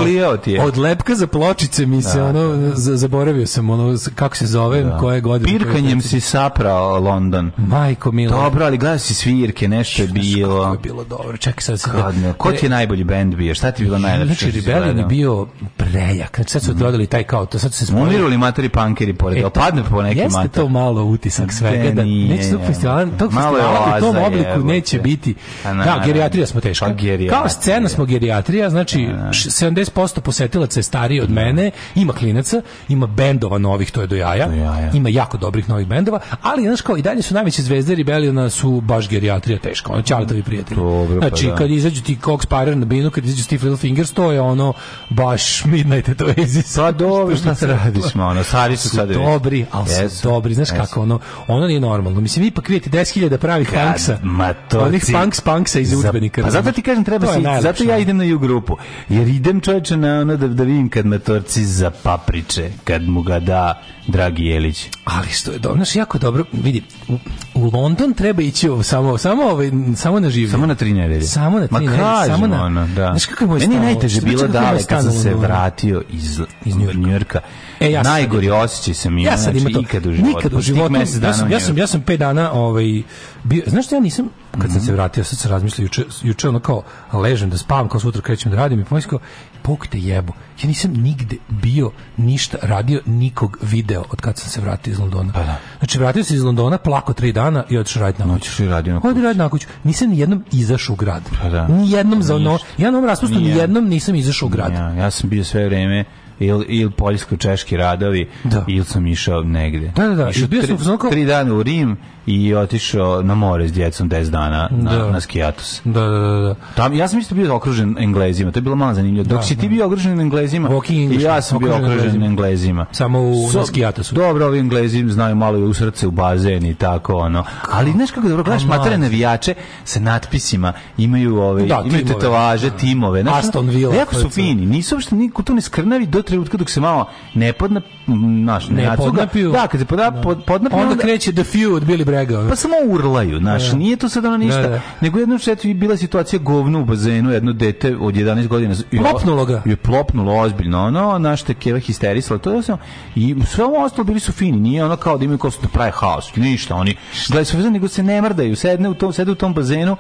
Od 0.61 0.79
lepka 0.79 1.15
za 1.15 1.27
pločice 1.27 1.87
mi 1.87 2.03
se 2.03 2.23
ono 2.23 2.73
za- 2.75 2.97
zaboravio 2.97 3.47
sam 3.47 3.71
ono 3.71 3.97
kako 4.15 4.37
se 4.37 4.47
zove, 4.47 4.97
koje 5.01 5.21
godine. 5.21 5.59
Pirkanjem 5.59 6.01
si 6.01 6.21
saprao 6.21 7.01
London. 7.01 7.51
Majko 7.59 8.13
mila. 8.13 8.37
Dobro, 8.37 8.65
ali 8.65 8.79
gledao 8.79 8.99
si 8.99 9.15
svirke, 9.15 9.69
nešto 9.69 10.03
je 10.03 10.09
Kako 10.09 10.15
bilo. 10.15 10.73
je 10.73 10.79
bilo 10.79 11.05
dobro. 11.05 11.37
Čekaj 11.37 11.63
sad 11.63 11.81
se. 11.81 11.91
Ne, 12.17 12.33
ko 12.33 12.53
ti 12.53 12.67
je 12.67 12.71
najbolji 12.71 13.05
bend 13.05 13.35
bio? 13.35 13.55
Šta 13.55 13.71
ti 13.71 13.83
je 13.83 13.87
bilo 13.87 13.99
najlepše? 13.99 14.51
Znači, 14.51 14.61
Rebellion 14.61 14.99
je 14.99 15.05
bio 15.05 15.47
prejak. 15.77 16.37
Znači, 16.37 16.51
sad 16.51 16.63
su 16.63 16.75
dodali 16.75 17.07
taj 17.07 17.25
kao, 17.25 17.47
to 17.47 17.59
sad 17.59 17.73
su 17.73 17.79
se 17.79 17.87
spojili. 17.87 18.07
Monirali 18.07 18.39
materi 18.39 18.69
punkeri 18.69 19.13
pored, 19.13 19.39
E, 19.39 19.41
e, 19.41 19.51
padne 19.51 19.83
po 19.85 20.03
neki 20.03 20.19
Jeste 20.19 20.39
mater. 20.39 20.51
to 20.53 20.69
malo 20.69 21.03
utisak 21.39 21.53
svega 21.53 21.91
da 21.91 22.05
neće 22.05 22.51
tog 22.51 22.61
festivala, 22.67 23.07
tog 23.19 23.33
festivala 23.33 23.97
u 23.97 24.01
tom 24.01 24.17
obliku 24.17 24.59
neće 24.65 24.99
biti. 24.99 25.35
Pa 25.63 25.73
Da, 25.75 26.03
gerijatrija 26.07 26.47
smo 26.47 26.61
teška. 26.61 26.87
Pa 26.87 26.93
gerijatrija. 26.93 27.31
Kao 27.33 27.49
scena 27.49 27.89
smo 27.89 28.05
gerijatrija, 28.05 28.71
znači 28.71 29.09
š- 29.33 29.51
70% 29.51 30.21
posetilaca 30.21 30.79
je 30.81 30.85
stariji 30.85 31.21
od 31.21 31.31
mene, 31.31 31.71
ima 31.95 32.13
klinaca, 32.13 32.63
ima 32.89 33.07
bendova 33.07 33.59
novih, 33.59 33.91
to 33.91 34.01
je 34.01 34.07
do 34.07 34.17
jaja. 34.17 34.49
Do 34.49 34.55
jaja. 34.55 34.91
Ima 34.95 35.09
jako 35.09 35.37
dobrih 35.37 35.69
novih 35.69 35.87
bendova, 35.87 36.21
ali 36.43 36.63
znaš 36.63 36.81
kao 36.81 36.97
i 36.97 37.03
dalje 37.03 37.23
su 37.23 37.35
najveće 37.35 37.63
zvezde 37.63 37.95
Rebelliona 37.95 38.51
su 38.51 38.81
baš 38.81 39.09
gerijatrija 39.09 39.59
teška, 39.59 39.93
ono 39.93 40.03
ćaletovi 40.03 40.43
prijatelji. 40.43 40.81
Dobro, 40.81 41.21
pa 41.21 41.29
znači 41.29 41.47
da. 41.47 41.55
kad 41.57 41.71
izađu 41.71 42.03
ti 42.03 42.19
Cox 42.23 42.47
Pyre 42.47 42.75
na 42.75 42.85
binu, 42.87 43.11
kad 43.11 43.25
izađu 43.25 43.45
Steve 43.45 43.63
Little 43.63 43.77
Fingers, 43.77 44.13
to 44.13 44.33
je 44.33 44.41
ono 44.41 44.73
baš 45.11 45.65
Midnight 45.65 46.09
at 46.09 46.21
Oasis. 46.21 46.77
Pa 46.77 46.93
dobro, 46.93 47.37
šta 47.43 47.55
se 47.55 47.67
radiš, 47.67 48.05
ono, 48.15 48.43
stari 48.43 48.77
su 48.77 48.89
sad. 48.89 49.09
dobri, 49.09 49.67
ali 49.73 49.89
su 50.11 50.29
dobri, 50.29 50.55
znaš 50.55 50.71
kako 50.71 51.03
ono, 51.03 51.19
ono 51.47 51.67
nije 51.67 51.81
normalno. 51.81 52.21
Mislim, 52.21 52.45
ipak 52.45 52.69
vidjeti 52.69 52.91
10.000 52.91 53.37
pravih 53.37 53.69
punksa, 53.69 54.19
ma 54.23 54.53
to 54.53 54.81
onih 54.81 55.05
punks 55.13 55.41
punksa 55.41 55.81
iz 55.81 55.93
udžbenika. 55.93 56.43
Pa 56.43 56.51
zato 56.51 56.73
ti 56.73 56.83
kažem 56.83 57.05
treba 57.05 57.27
si, 57.27 57.43
zato 57.61 57.85
ja 57.85 57.99
idem 57.99 58.17
na 58.17 58.25
ju 58.25 58.39
grupu. 58.39 58.77
Jer 59.09 59.29
idem 59.29 59.61
čoveče 59.61 59.97
na 59.97 60.21
ono 60.21 60.37
da, 60.37 60.49
da 60.49 60.65
vidim 60.65 60.89
kad 60.89 61.07
matorci 61.07 61.65
za 61.65 61.91
papriče, 61.91 62.71
kad 62.85 63.03
mu 63.03 63.23
ga 63.23 63.41
da 63.41 63.83
dragi 64.07 64.45
Jelić. 64.45 64.89
Ali 65.05 65.29
što 65.29 65.53
je 65.53 65.59
dobro, 65.59 65.77
znaš, 65.77 65.97
jako 65.97 66.19
dobro, 66.19 66.45
vidi, 66.53 66.83
u, 67.09 67.19
u 67.55 67.71
London 67.73 68.15
treba 68.15 68.43
ići 68.43 68.69
ovo, 68.69 68.83
samo, 68.83 69.19
samo, 69.19 69.43
ovaj, 69.43 69.71
samo 69.97 70.21
na 70.21 70.31
življe. 70.31 70.51
Samo 70.51 70.67
na 70.67 70.75
tri 70.75 70.93
nedelje. 70.93 71.23
Samo 71.23 71.59
na 71.59 71.67
tri 71.67 71.87
nedelje, 71.87 72.27
samo 72.27 72.47
na- 72.47 72.65
ono, 72.65 72.87
da. 72.87 73.07
Znaš 73.07 73.27
kako 73.27 73.45
je 73.45 73.49
moj 73.49 73.59
Meni 73.59 73.75
je 73.75 73.81
najteže 73.81 74.21
bilo 74.21 74.47
dale 74.47 74.81
stan 74.81 74.97
kad 74.97 75.13
sam 75.13 75.23
se 75.23 75.35
vratio 75.35 76.03
iz, 76.11 76.41
iz 76.65 76.77
Njujorka. 76.77 77.41
E, 77.81 77.91
ja 77.91 78.05
sam 78.05 78.13
Najgori 78.13 78.47
sad- 78.47 78.65
osjećaj 78.65 78.95
sam 78.95 79.19
imao, 79.19 79.31
Ja 79.33 79.39
sad 79.39 79.55
znači, 79.55 79.75
to. 79.75 79.81
ikad 79.81 80.07
u 80.07 80.13
životu. 80.13 80.29
Nikad 80.29 80.55
u 80.55 80.61
životu. 80.61 80.95
Ja 80.95 81.07
sam, 81.07 81.23
ja 81.23 81.33
sam, 81.33 81.49
Njujorku. 81.49 81.79
ja 81.79 81.87
sam 81.87 82.01
pet 82.01 82.19
dana, 82.21 82.53
ovaj, 82.53 83.03
bio, 83.45 83.63
znaš 83.67 83.87
što 83.87 83.95
ja 83.95 84.01
nisam, 84.01 84.29
kad 84.51 84.61
Mhm. 84.61 84.73
sam 84.73 84.81
se 84.81 84.93
vratio, 84.93 85.25
sad 85.25 85.39
se 85.39 85.49
razmišljao, 85.49 85.85
juče, 85.85 86.05
juče 86.23 86.49
ono 86.49 86.61
kao, 86.61 86.83
ležem 87.13 87.51
da 87.51 87.59
spavam, 87.59 87.89
kao 87.89 88.01
sutra 88.01 88.23
krećem 88.23 88.51
da 88.51 88.57
radim 88.57 88.81
i 88.81 88.85
pomislim 88.85 89.11
kao, 89.11 89.19
Bog 89.65 89.87
te 89.87 89.99
jebo. 89.99 90.33
Ja 90.63 90.69
nisam 90.69 90.91
nigde 90.93 91.37
bio, 91.49 91.91
ništa 92.17 92.59
radio, 92.63 93.01
nikog 93.07 93.59
video 93.63 94.05
od 94.11 94.21
kad 94.21 94.39
sam 94.39 94.51
se 94.51 94.61
vratio 94.61 94.91
iz 94.91 94.99
Londona. 94.99 95.33
Pa 95.33 95.43
da. 95.43 95.59
Znači, 95.79 95.99
vratio 95.99 96.25
se 96.25 96.35
iz 96.35 96.43
Londona, 96.43 96.79
plako 96.79 97.13
tri 97.13 97.33
dana 97.33 97.65
i 97.71 97.79
otišao 97.79 98.03
raditi 98.03 98.23
na 98.23 98.35
kuću. 98.35 98.65
I 98.65 98.69
radio 98.69 98.95
na 98.95 99.01
Odi 99.05 99.21
raditi 99.21 99.39
na 99.39 99.49
kuću. 99.49 99.67
Nisam 99.85 100.11
ni 100.11 100.19
jednom 100.19 100.45
izašao 100.53 100.93
u 100.93 100.97
grad. 100.97 101.23
Pa 101.43 101.49
da. 101.49 101.69
Ni 101.69 101.91
jednom 101.91 102.23
za 102.23 102.37
ono, 102.37 102.59
ja 102.79 102.91
na 102.91 102.99
ovom 102.99 103.09
raspustu 103.09 103.39
ni 103.39 103.49
jednom 103.49 103.89
nisam 103.89 104.15
izašao 104.15 104.47
u 104.47 104.51
grad. 104.51 104.73
Ja, 104.73 104.91
ja 104.93 105.11
sam 105.11 105.31
bio 105.31 105.45
sve 105.45 105.65
vreme 105.69 106.05
ili 106.41 106.65
il 106.69 106.91
poljsko-češki 106.91 107.77
radovi 107.77 108.29
Da. 108.45 108.65
ili 108.69 108.85
sam 108.85 109.07
išao 109.07 109.43
negde. 109.43 109.93
Da, 109.97 110.07
da, 110.07 110.15
da. 110.15 110.31
Išao 110.31 110.45
I 110.45 110.49
bio 110.49 110.63
sam 110.63 110.77
tri, 110.77 110.87
kao- 110.99 111.11
tri 111.11 111.25
dana 111.25 111.55
u 111.55 111.63
Rim 111.63 111.97
i 112.27 112.55
otišao 112.55 113.23
na 113.23 113.35
more 113.37 113.69
s 113.69 113.73
djecom 113.73 114.09
10 114.09 114.31
dana 114.31 114.69
na, 114.73 114.91
Da. 114.93 115.11
na 115.11 115.21
skijatus. 115.21 115.81
Da, 115.85 116.01
da, 116.01 116.09
da, 116.11 116.39
da. 116.39 116.55
Tam, 116.75 116.93
ja 116.95 117.09
sam 117.09 117.19
isto 117.19 117.35
bio 117.35 117.55
okružen 117.57 117.97
Englezima, 117.99 118.51
to 118.53 118.59
je 118.59 118.63
bilo 118.63 118.77
malo 118.77 118.95
zanimljivo. 118.95 119.25
Dok 119.25 119.39
Da, 119.39 119.43
si 119.43 119.57
ti 119.57 119.63
da. 119.63 119.69
bio 119.69 119.87
okružen 119.87 120.21
Englezima, 120.21 120.69
English, 120.91 121.25
ja 121.25 121.43
sam 121.43 121.59
bio 121.59 121.69
okružen 121.71 121.93
Englezima. 121.93 122.27
Englezima. 122.27 122.87
Samo 122.93 123.21
u- 123.21 123.35
So- 123.35 123.57
na 123.57 123.67
skijatusu. 123.67 124.15
Dobro, 124.15 124.47
ovi 124.47 124.59
Englezi 124.59 125.05
znaju 125.05 125.37
malo 125.37 125.59
u 125.61 125.75
srce, 125.75 126.07
u 126.07 126.11
bazen 126.11 126.67
i 126.67 126.75
tako, 126.75 127.15
ono. 127.15 127.45
Ali 127.71 127.93
znaš 127.93 128.11
kako 128.11 128.29
dobro, 128.29 128.45
gledaš 128.45 128.65
matere 128.65 128.99
navijače 128.99 129.55
sa 129.85 130.01
natpisima, 130.01 130.73
imaju 130.99 131.37
ove, 131.39 131.63
Da, 131.63 131.75
imaju 131.77 131.91
timove. 131.99 132.15
tetovaže, 132.15 132.71
timove. 132.71 133.23
Znaš, 133.23 133.39
Aston 133.39 133.69
Villa, 133.69 133.95
Jako 133.95 134.15
su 134.15 134.29
fini, 134.31 134.67
nisu 134.67 134.95
uopšte 134.95 135.15
niko 135.15 135.43
to 135.43 135.55
ne 135.55 135.61
skrnavi 135.61 136.07
do 136.07 136.23
trenutka 136.23 136.57
dok 136.57 136.71
se 136.71 136.81
malo 136.81 137.05
ne 137.35 137.53
podna, 137.53 137.81
naš, 138.07 138.69
Ne 138.69 138.83
nacuga. 138.85 139.05
podnapiju. 139.05 139.53
Da, 139.53 139.67
kad 139.67 139.81
se 139.81 139.87
podna, 139.87 140.13
pod, 140.13 140.45
podnapiju, 140.45 140.81
Onda 140.81 140.97
kreće 140.97 141.33
The 141.33 141.43
Few 141.45 141.75
od 141.75 141.85
Billy 141.85 142.05
Ono. 142.21 142.49
pa 142.49 142.57
samo 142.57 142.75
urlaju, 142.87 143.39
znaš, 143.39 143.71
Da. 143.71 143.77
nije 143.77 143.97
to 143.97 144.09
sad 144.09 144.25
ono 144.25 144.37
ništa. 144.37 144.63
Da, 144.63 144.69
da. 144.69 144.81
Nego 145.01 145.19
jednom 145.19 145.39
šetu 145.39 145.69
je 145.69 145.75
bila 145.75 145.97
situacija 145.97 146.41
govno 146.41 146.81
u 146.81 146.85
bazenu, 146.85 147.31
jedno 147.31 147.53
dete 147.53 147.97
od 148.01 148.15
11 148.15 148.47
godina. 148.49 148.75
Plopnulo 148.99 149.45
ga. 149.45 149.63
Je 149.65 149.77
plopnulo 149.77 150.35
ozbiljno, 150.41 150.85
ono, 150.85 151.19
naš 151.19 151.43
te 151.43 151.55
keva 151.55 151.79
histerisala, 151.79 152.39
to 152.39 152.53
je 152.53 152.63
sam, 152.63 152.79
i 153.15 153.35
sve 153.47 153.65
ovo 153.65 153.85
ostalo 153.85 154.05
bili 154.05 154.21
su 154.21 154.33
fini, 154.33 154.61
nije 154.61 154.85
ono 154.85 154.97
kao 154.97 155.19
da 155.19 155.25
imaju 155.25 155.39
kao 155.39 155.51
da 155.63 155.69
prave 155.69 155.93
haos, 155.95 156.37
ništa, 156.37 156.75
oni, 156.75 156.97
gledaj 157.29 157.45
su 157.45 157.57
vezani, 157.57 157.73
nego 157.73 157.89
se 157.89 158.03
ne 158.03 158.23
mrdaju, 158.23 158.57
sedne 158.57 158.89
u 158.89 158.95
tom, 158.95 159.13
sede 159.13 159.31
u 159.31 159.35
tom 159.35 159.55
bazenu, 159.55 159.97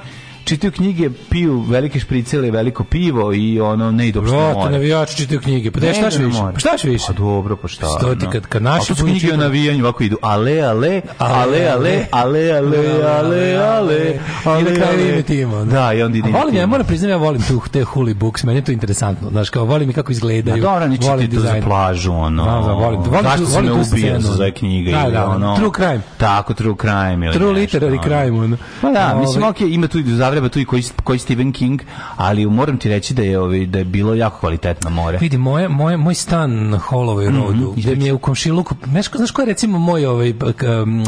čitaju 0.46 0.72
knjige, 0.72 1.10
piju 1.30 1.64
velike 1.68 2.00
špricele, 2.00 2.50
veliko 2.50 2.84
pivo 2.84 3.34
i 3.34 3.60
ono 3.60 3.90
ne 3.90 4.08
idu 4.08 4.20
opšte 4.20 4.36
more. 4.36 4.70
navijači 4.70 5.16
čitaju 5.16 5.40
knjige. 5.40 5.70
Pa 5.70 5.80
da, 5.80 5.86
ne, 5.86 5.94
šta 5.94 6.10
ćeš 6.10 6.20
više? 6.20 6.38
Pa 6.52 6.58
šta 6.58 6.70
ćeš 6.76 6.84
više? 6.84 7.04
Pa 7.06 7.12
dobro, 7.12 7.56
pa 7.56 7.68
šta? 7.68 7.86
Sto 7.86 8.14
ti 8.14 8.26
kad 8.32 8.46
kad 8.46 8.62
naši 8.62 8.94
su 8.94 9.04
knjige 9.04 9.34
o 9.34 9.36
navijanju 9.36 9.84
ovako 9.84 10.02
idu. 10.02 10.16
Ale, 10.22 10.60
ale, 10.60 11.00
ale, 11.18 11.76
ale, 11.76 12.08
ale, 12.12 12.52
ale, 12.52 13.04
ale, 13.04 13.56
ale. 13.56 14.20
I 14.60 14.64
da 14.64 14.74
kraju 14.74 15.22
ime. 15.28 15.64
Da, 15.64 15.92
i 15.92 16.02
onda 16.02 16.18
ide. 16.18 16.30
Volim, 16.30 16.54
ja 16.54 16.66
moram 16.66 16.86
priznati, 16.86 17.10
ja 17.10 17.16
volim 17.16 17.42
tu 17.42 17.62
te 17.72 17.84
huli 17.84 18.14
books, 18.14 18.44
meni 18.44 18.58
je 18.58 18.64
to 18.64 18.72
interesantno. 18.72 19.30
Znaš, 19.30 19.50
kao 19.50 19.64
volim 19.64 19.90
i 19.90 19.92
kako 19.92 20.12
izgledaju. 20.12 20.56
Da, 20.56 20.62
dobro, 20.62 20.86
ne 20.86 20.96
čitate 20.96 21.28
za 21.30 21.60
plažu, 21.64 22.12
ono. 22.12 22.44
Da, 22.44 22.66
da 22.66 22.72
volim. 22.72 23.00
Zašto 23.22 23.46
se 23.46 23.62
me 23.62 23.72
ubija 23.72 24.20
za 24.20 24.50
knjige? 24.50 24.90
Da, 24.90 25.10
da, 25.10 25.54
true 25.56 25.70
crime. 25.76 26.00
Tako, 26.16 26.54
true 26.54 26.74
crime. 26.80 27.32
True 27.32 27.52
literary 27.52 28.02
crime, 28.02 28.40
ono. 28.40 28.56
Pa 28.80 28.90
da, 28.90 29.12
ovaj- 29.12 29.20
mislim, 29.20 29.44
okej, 29.44 29.68
ima 29.68 29.88
tu 29.88 29.98
završenje 30.06 30.35
Zagreba, 30.36 30.48
tu 30.48 30.60
i 30.60 30.64
koji, 30.64 30.82
koji 31.04 31.18
Stephen 31.18 31.52
King, 31.52 31.80
ali 32.16 32.46
moram 32.46 32.78
ti 32.78 32.88
reći 32.88 33.14
da 33.14 33.22
je, 33.22 33.38
ovaj, 33.38 33.66
da 33.66 33.78
je 33.78 33.84
bilo 33.84 34.14
jako 34.14 34.38
kvalitetno 34.38 34.90
more. 34.90 35.18
Vidi, 35.18 35.38
moje, 35.38 35.68
moje, 35.68 35.96
moj 35.96 36.14
stan 36.14 36.68
na 36.68 36.78
Holloway 36.80 37.28
Mhm, 37.28 37.36
Roadu, 37.38 37.74
gde 37.76 37.96
mi 37.96 38.04
je 38.04 38.12
u 38.12 38.18
komšiluku, 38.18 38.74
znaš, 38.84 39.08
ko- 39.08 39.18
znaš 39.18 39.30
ko 39.30 39.42
je 39.42 39.46
recimo 39.46 39.78
moj 39.78 40.06
ovaj, 40.06 40.34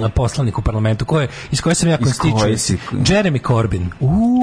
poslanik 0.08 0.58
u 0.58 0.62
parlamentu, 0.62 1.04
ko 1.04 1.20
je, 1.20 1.28
iz 1.50 1.60
koje 1.60 1.74
sam 1.74 1.88
ja 1.88 1.98
si? 2.56 2.76
Jeremy 2.92 3.40
Corbyn, 3.40 3.86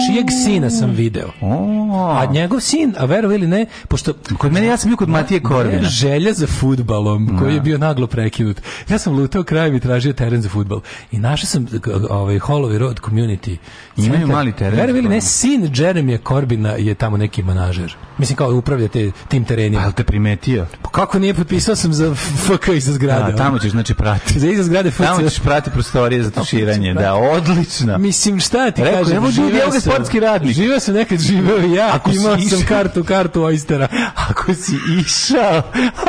čijeg 0.05 0.25
sina 0.43 0.69
sam 0.69 0.89
video. 0.91 1.29
O, 1.41 2.09
A 2.11 2.25
njegov 2.25 2.59
sin, 2.59 2.93
a 2.97 3.05
verovo 3.05 3.33
ili 3.33 3.47
ne, 3.47 3.65
pošto 3.87 4.13
Kod 4.37 4.51
mene 4.51 4.67
ja 4.67 4.77
sam 4.77 4.89
bio 4.89 4.97
kod 4.97 5.09
Matije 5.09 5.39
Korvina. 5.39 5.83
Želja 5.83 6.33
za 6.33 6.47
futbalom, 6.49 7.37
koji 7.39 7.53
je 7.53 7.61
bio 7.61 7.77
naglo 7.77 8.07
prekinut. 8.07 8.61
Ja 8.89 8.97
sam 8.97 9.13
lutao 9.13 9.43
krajem 9.43 9.75
i 9.75 9.79
tražio 9.79 10.13
teren 10.13 10.41
za 10.41 10.49
futbal. 10.49 10.79
I 11.11 11.19
našao 11.19 11.47
sam 11.47 11.65
ovaj 12.09 12.39
Holloway 12.39 12.77
Road 12.77 12.99
Community. 12.99 13.57
Imaju 13.97 14.27
mali 14.27 14.53
teren 14.53 14.74
Verovo 14.75 14.99
ili 14.99 15.09
ne, 15.09 15.21
sin 15.21 15.69
Jeremija 15.75 16.17
Corbina 16.27 16.69
je 16.69 16.95
tamo 16.95 17.17
neki 17.17 17.43
manažer. 17.43 17.95
Mislim 18.17 18.35
kao 18.37 18.49
upravlja 18.49 18.87
te, 18.87 19.11
tim 19.27 19.43
Pa 19.43 19.47
terenima. 19.47 19.81
jel 19.81 19.91
te 19.91 20.03
primetio? 20.03 20.65
Pa 20.81 20.89
kako 20.89 21.19
nije 21.19 21.33
potpisao 21.33 21.75
sam 21.75 21.93
za 21.93 22.15
FK 22.15 22.67
iza 22.69 22.93
zgrade. 22.93 23.31
Da, 23.31 23.37
tamo 23.37 23.59
ćeš 23.59 23.71
znači 23.71 23.93
pratiti. 23.93 24.39
Za 24.39 24.47
iza 24.47 24.63
zgrade 24.63 24.91
FC. 24.91 24.97
Tamo 24.97 25.21
ćeš 25.21 25.39
prati 25.39 25.69
prostorije 25.69 26.23
za 26.23 26.31
tuširanje. 26.31 26.93
Da, 26.93 27.13
odlično. 27.13 27.97
Mislim 27.97 28.39
šta 28.39 28.71
ti 28.71 28.83
Rekao, 28.83 29.03
kažem, 29.03 29.31
živeo 29.31 29.61
evo 29.61 29.71
ga 29.71 29.79
sam- 29.79 29.81
sportski 29.81 30.19
radnik. 30.19 30.53
Živeo 30.53 30.79
sam 30.79 30.93
nekad 30.93 31.19
živeo 31.19 31.57
i 31.59 31.71
ja, 31.71 31.89
Ako 31.93 32.11
imao 32.11 32.37
sam 32.39 32.61
kartu, 32.67 33.03
kartu 33.03 33.41
Oystera. 33.41 33.87
Ako 34.29 34.53
si 34.53 34.75
išao, 34.99 35.61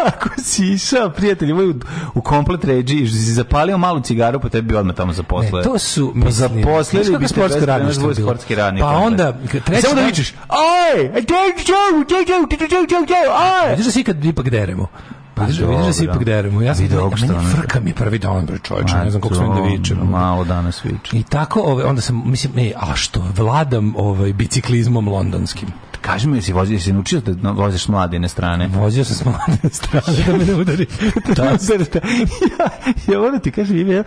ako 0.07 0.29
si 0.39 0.67
išao, 0.67 1.11
prijatelji 1.11 1.55
moj, 1.55 1.71
u, 1.71 1.75
u 2.15 2.21
komplet 2.23 2.65
ređi 2.65 3.07
si 3.09 3.33
zapalio 3.33 3.79
malu 3.79 4.01
cigaru, 4.01 4.41
pa 4.41 4.49
tebi 4.49 4.69
bi 4.69 4.75
odmah 4.75 4.97
tamo 4.97 5.13
zaposlili. 5.13 5.57
Ne, 5.57 5.63
to 5.63 5.79
su, 5.79 6.11
Pa 6.11 6.19
mislim, 6.19 6.33
zaposlili 6.33 7.19
bi 7.19 7.29
sportsko 7.29 7.67
radništvo 7.67 8.15
sportski 8.15 8.55
radnik. 8.57 8.83
Pa 8.83 8.89
onda, 8.89 9.33
treći 9.65 9.83
Samo 9.83 9.95
da 9.95 10.07
vičeš, 10.07 10.33
aj, 10.49 11.01
aj, 13.31 13.71
Vidiš 13.71 13.87
da 13.87 13.93
se 13.93 14.01
ikad 14.01 14.25
ipak 14.25 14.51
deremo. 14.51 14.87
Vidiš, 15.37 15.61
Pa 15.61 15.67
vidiš 15.67 15.87
da 15.87 15.93
se 15.93 16.05
dobro. 16.05 16.15
ipak 16.15 16.25
deremo. 16.25 16.63
Ja 16.63 16.75
sam, 16.75 16.85
meni 17.21 17.35
ono. 17.35 17.49
frka 17.49 17.81
mi 17.81 17.95
prvi 17.95 18.19
dan, 18.19 18.47
bre 18.47 18.59
čovječe, 18.59 18.95
ne 18.95 19.11
znam 19.11 19.23
koliko 19.23 19.45
smem 19.45 19.55
da 19.55 19.61
vičem. 19.61 19.99
Malo 19.99 20.45
danas 20.45 20.85
vičem. 20.85 21.19
I 21.19 21.23
tako, 21.23 21.61
ove, 21.61 21.85
onda 21.85 22.01
sam, 22.01 22.23
mislim, 22.31 22.53
ne, 22.57 22.73
a 22.77 22.97
što, 22.97 23.25
vladam 23.37 23.95
ovaj, 23.97 24.33
biciklizmom 24.33 25.09
londonskim. 25.09 25.69
Kaži 26.07 26.29
mi, 26.29 26.39
jesi 26.39 26.53
vozio, 26.53 26.75
jesi 26.75 26.93
naučio 26.93 27.21
da 27.21 27.51
voziš 27.51 27.89
mladine 27.89 28.29
strane? 28.29 28.69
Vozio 28.69 29.05
sam 29.05 29.17
s 29.17 29.25
mlade 29.25 29.69
strane 29.73 30.25
da 30.27 30.37
me 30.37 30.45
ne 30.45 30.55
udari. 30.55 30.87
Da, 31.37 31.45
ja, 31.45 32.69
ja 33.09 33.19
moram 33.19 33.41
ti 33.41 33.51
kažem, 33.51 33.91
ja, 33.93 34.03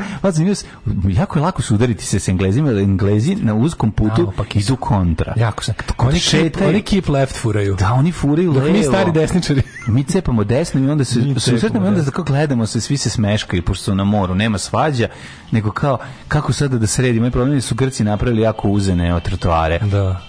jako 1.07 1.39
je 1.39 1.43
lako 1.43 1.61
se 1.61 1.73
udariti 1.73 2.05
se 2.05 2.19
s 2.19 2.27
englezima, 2.27 2.69
jer 2.69 2.79
englezi 2.79 3.35
na 3.35 3.53
uzkom 3.53 3.91
putu 3.91 4.21
Naopak 4.21 4.55
idu 4.55 4.75
kontra. 4.75 5.33
Jako 5.37 5.63
sam. 5.63 5.75
Kod 5.95 6.09
Oni 6.09 6.19
šetaju- 6.19 6.67
oni 6.69 6.81
keep 6.81 7.09
left 7.09 7.35
furaju. 7.35 7.75
Da, 7.75 7.93
oni 7.93 8.11
furaju 8.11 8.53
Dok 8.53 8.63
levo. 8.63 8.77
mi 8.77 8.83
stari 8.83 9.11
desničari. 9.11 9.61
Mi 9.87 10.03
cepamo 10.03 10.43
desno 10.43 10.81
i 10.81 10.89
onda 10.89 11.05
se 11.05 11.19
cepamo 11.59 11.85
i 11.85 11.87
onda 11.87 12.05
tako 12.05 12.23
gledamo 12.23 12.65
se, 12.65 12.81
svi 12.81 12.97
se 12.97 13.09
smeškaju, 13.09 13.63
pošto 13.63 13.83
su 13.83 13.95
na 13.95 14.03
moru, 14.03 14.35
nema 14.35 14.57
svađa, 14.57 15.07
nego 15.51 15.71
kao, 15.71 15.97
kako 16.27 16.53
sada 16.53 16.77
da 16.77 16.87
sredimo? 16.87 17.27
I 17.27 17.31
problem 17.31 17.51
je 17.51 17.57
da 17.57 17.61
su 17.61 17.75
Grci 17.75 18.03
napravili 18.03 18.41
jako 18.41 18.69
uzene 18.69 19.15
od 19.15 19.23
trotoare. 19.23 19.79
Da. 19.79 20.28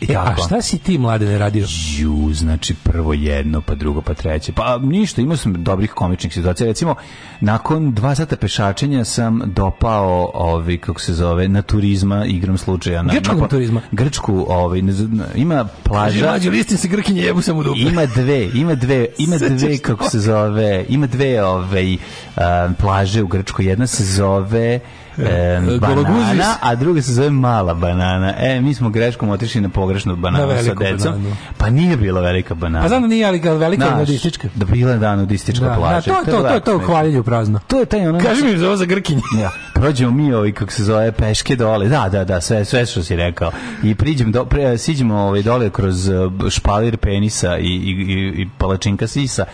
E, 0.00 0.14
a 0.16 0.24
tako. 0.24 0.42
šta 0.46 0.62
si 0.62 0.78
ti, 0.78 0.98
mlade, 0.98 1.26
ne 1.26 1.38
radio? 1.38 1.66
Ju, 1.98 2.30
znači 2.34 2.74
prvo 2.74 3.12
jedno, 3.12 3.60
pa 3.60 3.74
drugo, 3.74 4.00
pa 4.02 4.14
treće. 4.14 4.52
Pa 4.52 4.78
ništa, 4.78 5.20
imao 5.22 5.36
sam 5.36 5.64
dobrih 5.64 5.90
komičnih 5.90 6.32
situacija. 6.34 6.66
Recimo, 6.66 6.94
nakon 7.40 7.94
dva 7.94 8.14
sata 8.14 8.36
pešačenja 8.36 9.04
sam 9.04 9.40
dopao, 9.46 10.30
ovi, 10.34 10.78
kako 10.78 11.00
se 11.00 11.14
zove, 11.14 11.48
na 11.48 11.62
turizma, 11.62 12.24
igram 12.24 12.58
slučaja. 12.58 13.02
Na, 13.02 13.12
Grčkog 13.12 13.40
na- 13.40 13.48
turizma? 13.48 13.80
Grčku, 13.92 14.46
ovaj, 14.48 14.82
ne 14.82 14.92
ima 15.34 15.64
plaža. 15.82 16.26
Mlađe, 16.26 16.50
listim 16.50 16.78
se 16.78 16.88
grkinje, 16.88 17.22
jebu 17.22 17.42
sam 17.42 17.58
u 17.58 17.62
dupe. 17.62 17.80
Ima 17.80 18.06
dve, 18.06 18.50
ima 18.54 18.74
dve, 18.74 19.06
ima 19.18 19.38
dve 19.38 19.78
kako 19.78 20.10
se 20.10 20.20
zove, 20.20 20.84
ima 20.88 21.06
dve 21.06 21.44
ovaj 21.44 21.96
a, 22.36 22.68
plaže 22.78 23.22
u 23.22 23.26
Grčkoj. 23.26 23.66
Jedna 23.66 23.86
se 23.86 24.04
zove 24.04 24.80
e, 25.18 25.60
banana, 25.80 26.54
a 26.60 26.74
druga 26.74 27.02
se 27.02 27.12
zove 27.12 27.30
mala 27.30 27.74
banana. 27.74 28.34
E, 28.38 28.60
mi 28.60 28.74
smo 28.74 28.90
greškom 28.90 29.28
otišli 29.30 29.60
na 29.60 29.68
pogrešnu 29.68 30.16
bananu 30.16 30.46
Na 30.46 30.62
sa 30.62 30.74
decom. 30.74 31.12
bananu. 31.12 31.36
Pa 31.58 31.70
nije 31.70 31.96
bila 31.96 32.20
velika 32.20 32.54
banana. 32.54 32.82
Pa 32.82 32.88
znam 32.88 33.02
da 33.02 33.08
nije, 33.08 33.26
ali 33.26 33.40
velika 33.40 33.86
Znaš, 33.86 33.98
nudistička. 33.98 34.48
Da 34.54 34.64
bila 34.64 34.92
je 34.92 34.98
da 34.98 35.16
nudistička 35.16 35.64
Da, 35.64 35.70
da, 35.70 35.76
plaža. 35.76 36.10
to, 36.10 36.24
to, 36.24 36.30
to, 36.30 36.36
to, 36.36 36.42
lepo 36.42 36.60
to, 36.60 36.78
hvaljenje 36.78 37.20
u 37.20 37.22
prazno. 37.22 37.60
To 37.66 37.80
je 37.80 37.86
taj 37.86 38.08
ono... 38.08 38.20
Kaži 38.20 38.44
mi 38.44 38.58
za 38.58 38.66
ovo 38.66 38.76
za 38.76 38.84
grkinje. 38.84 39.22
Ja, 39.40 39.50
prođemo 39.74 40.12
mi 40.12 40.32
ovaj 40.32 40.52
kako 40.52 40.72
se 40.72 40.84
zove 40.84 41.12
peške 41.12 41.56
dole. 41.56 41.88
Da, 41.88 42.08
da, 42.08 42.24
da, 42.24 42.40
sve 42.40 42.64
sve 42.64 42.86
što 42.86 43.02
si 43.02 43.16
rekao. 43.16 43.50
I 43.82 43.94
priđem 43.94 44.32
do 44.32 44.44
pre, 44.44 44.78
siđemo 44.78 45.14
ovaj 45.18 45.42
dole 45.42 45.70
kroz 45.70 46.08
uh, 46.08 46.32
špalir 46.50 46.96
penisa 46.96 47.58
i 47.58 47.62
i 47.62 47.90
i, 47.90 48.42
i 48.42 48.48
palačinka 48.58 49.06
sisa. 49.06 49.44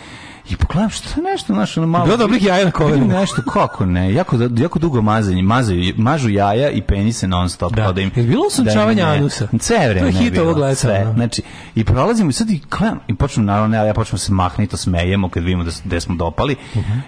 I 0.50 0.56
pogledam 0.56 0.90
što 0.90 1.20
je 1.20 1.24
nešto, 1.32 1.54
znaš, 1.54 1.76
ono 1.76 1.86
malo... 1.86 2.04
Bilo 2.04 2.16
dobrih 2.16 2.44
jaja 2.44 2.64
na. 2.64 2.86
Vidim 2.86 3.08
nešto, 3.08 3.42
kako 3.42 3.86
ne, 3.86 4.14
jako, 4.14 4.36
jako 4.56 4.78
dugo 4.78 5.02
mazanje, 5.02 5.42
mazaju, 5.42 5.94
mažu 5.96 6.28
jaja 6.28 6.70
i 6.70 6.82
penise 6.82 7.28
non 7.28 7.48
stop. 7.48 7.74
Da. 7.74 7.92
da 7.92 8.00
im, 8.00 8.10
Jel 8.16 8.26
bilo 8.26 8.46
usunčavanje 8.46 9.02
da 9.02 9.10
ne- 9.10 9.18
anusa? 9.18 9.48
Sve 9.60 9.88
vreme 9.88 10.00
To 10.00 10.06
je 10.06 10.24
je 10.24 10.30
hit 10.30 10.38
ovog 10.38 10.58
leta. 10.58 11.12
Znači, 11.14 11.42
i 11.74 11.84
prolazimo 11.84 12.30
i 12.30 12.32
sad 12.32 12.50
i 12.50 12.60
gledam, 12.78 13.00
i 13.08 13.14
počnemo, 13.14 13.46
naravno, 13.46 13.76
ja, 13.76 13.84
ja 13.84 13.94
počnemo 13.94 14.18
se 14.18 14.32
mahnito 14.32 14.76
smejemo 14.76 15.28
kad 15.28 15.42
vidimo 15.42 15.64
da, 15.64 15.70
da 15.84 16.00
smo 16.00 16.14
dopali 16.14 16.56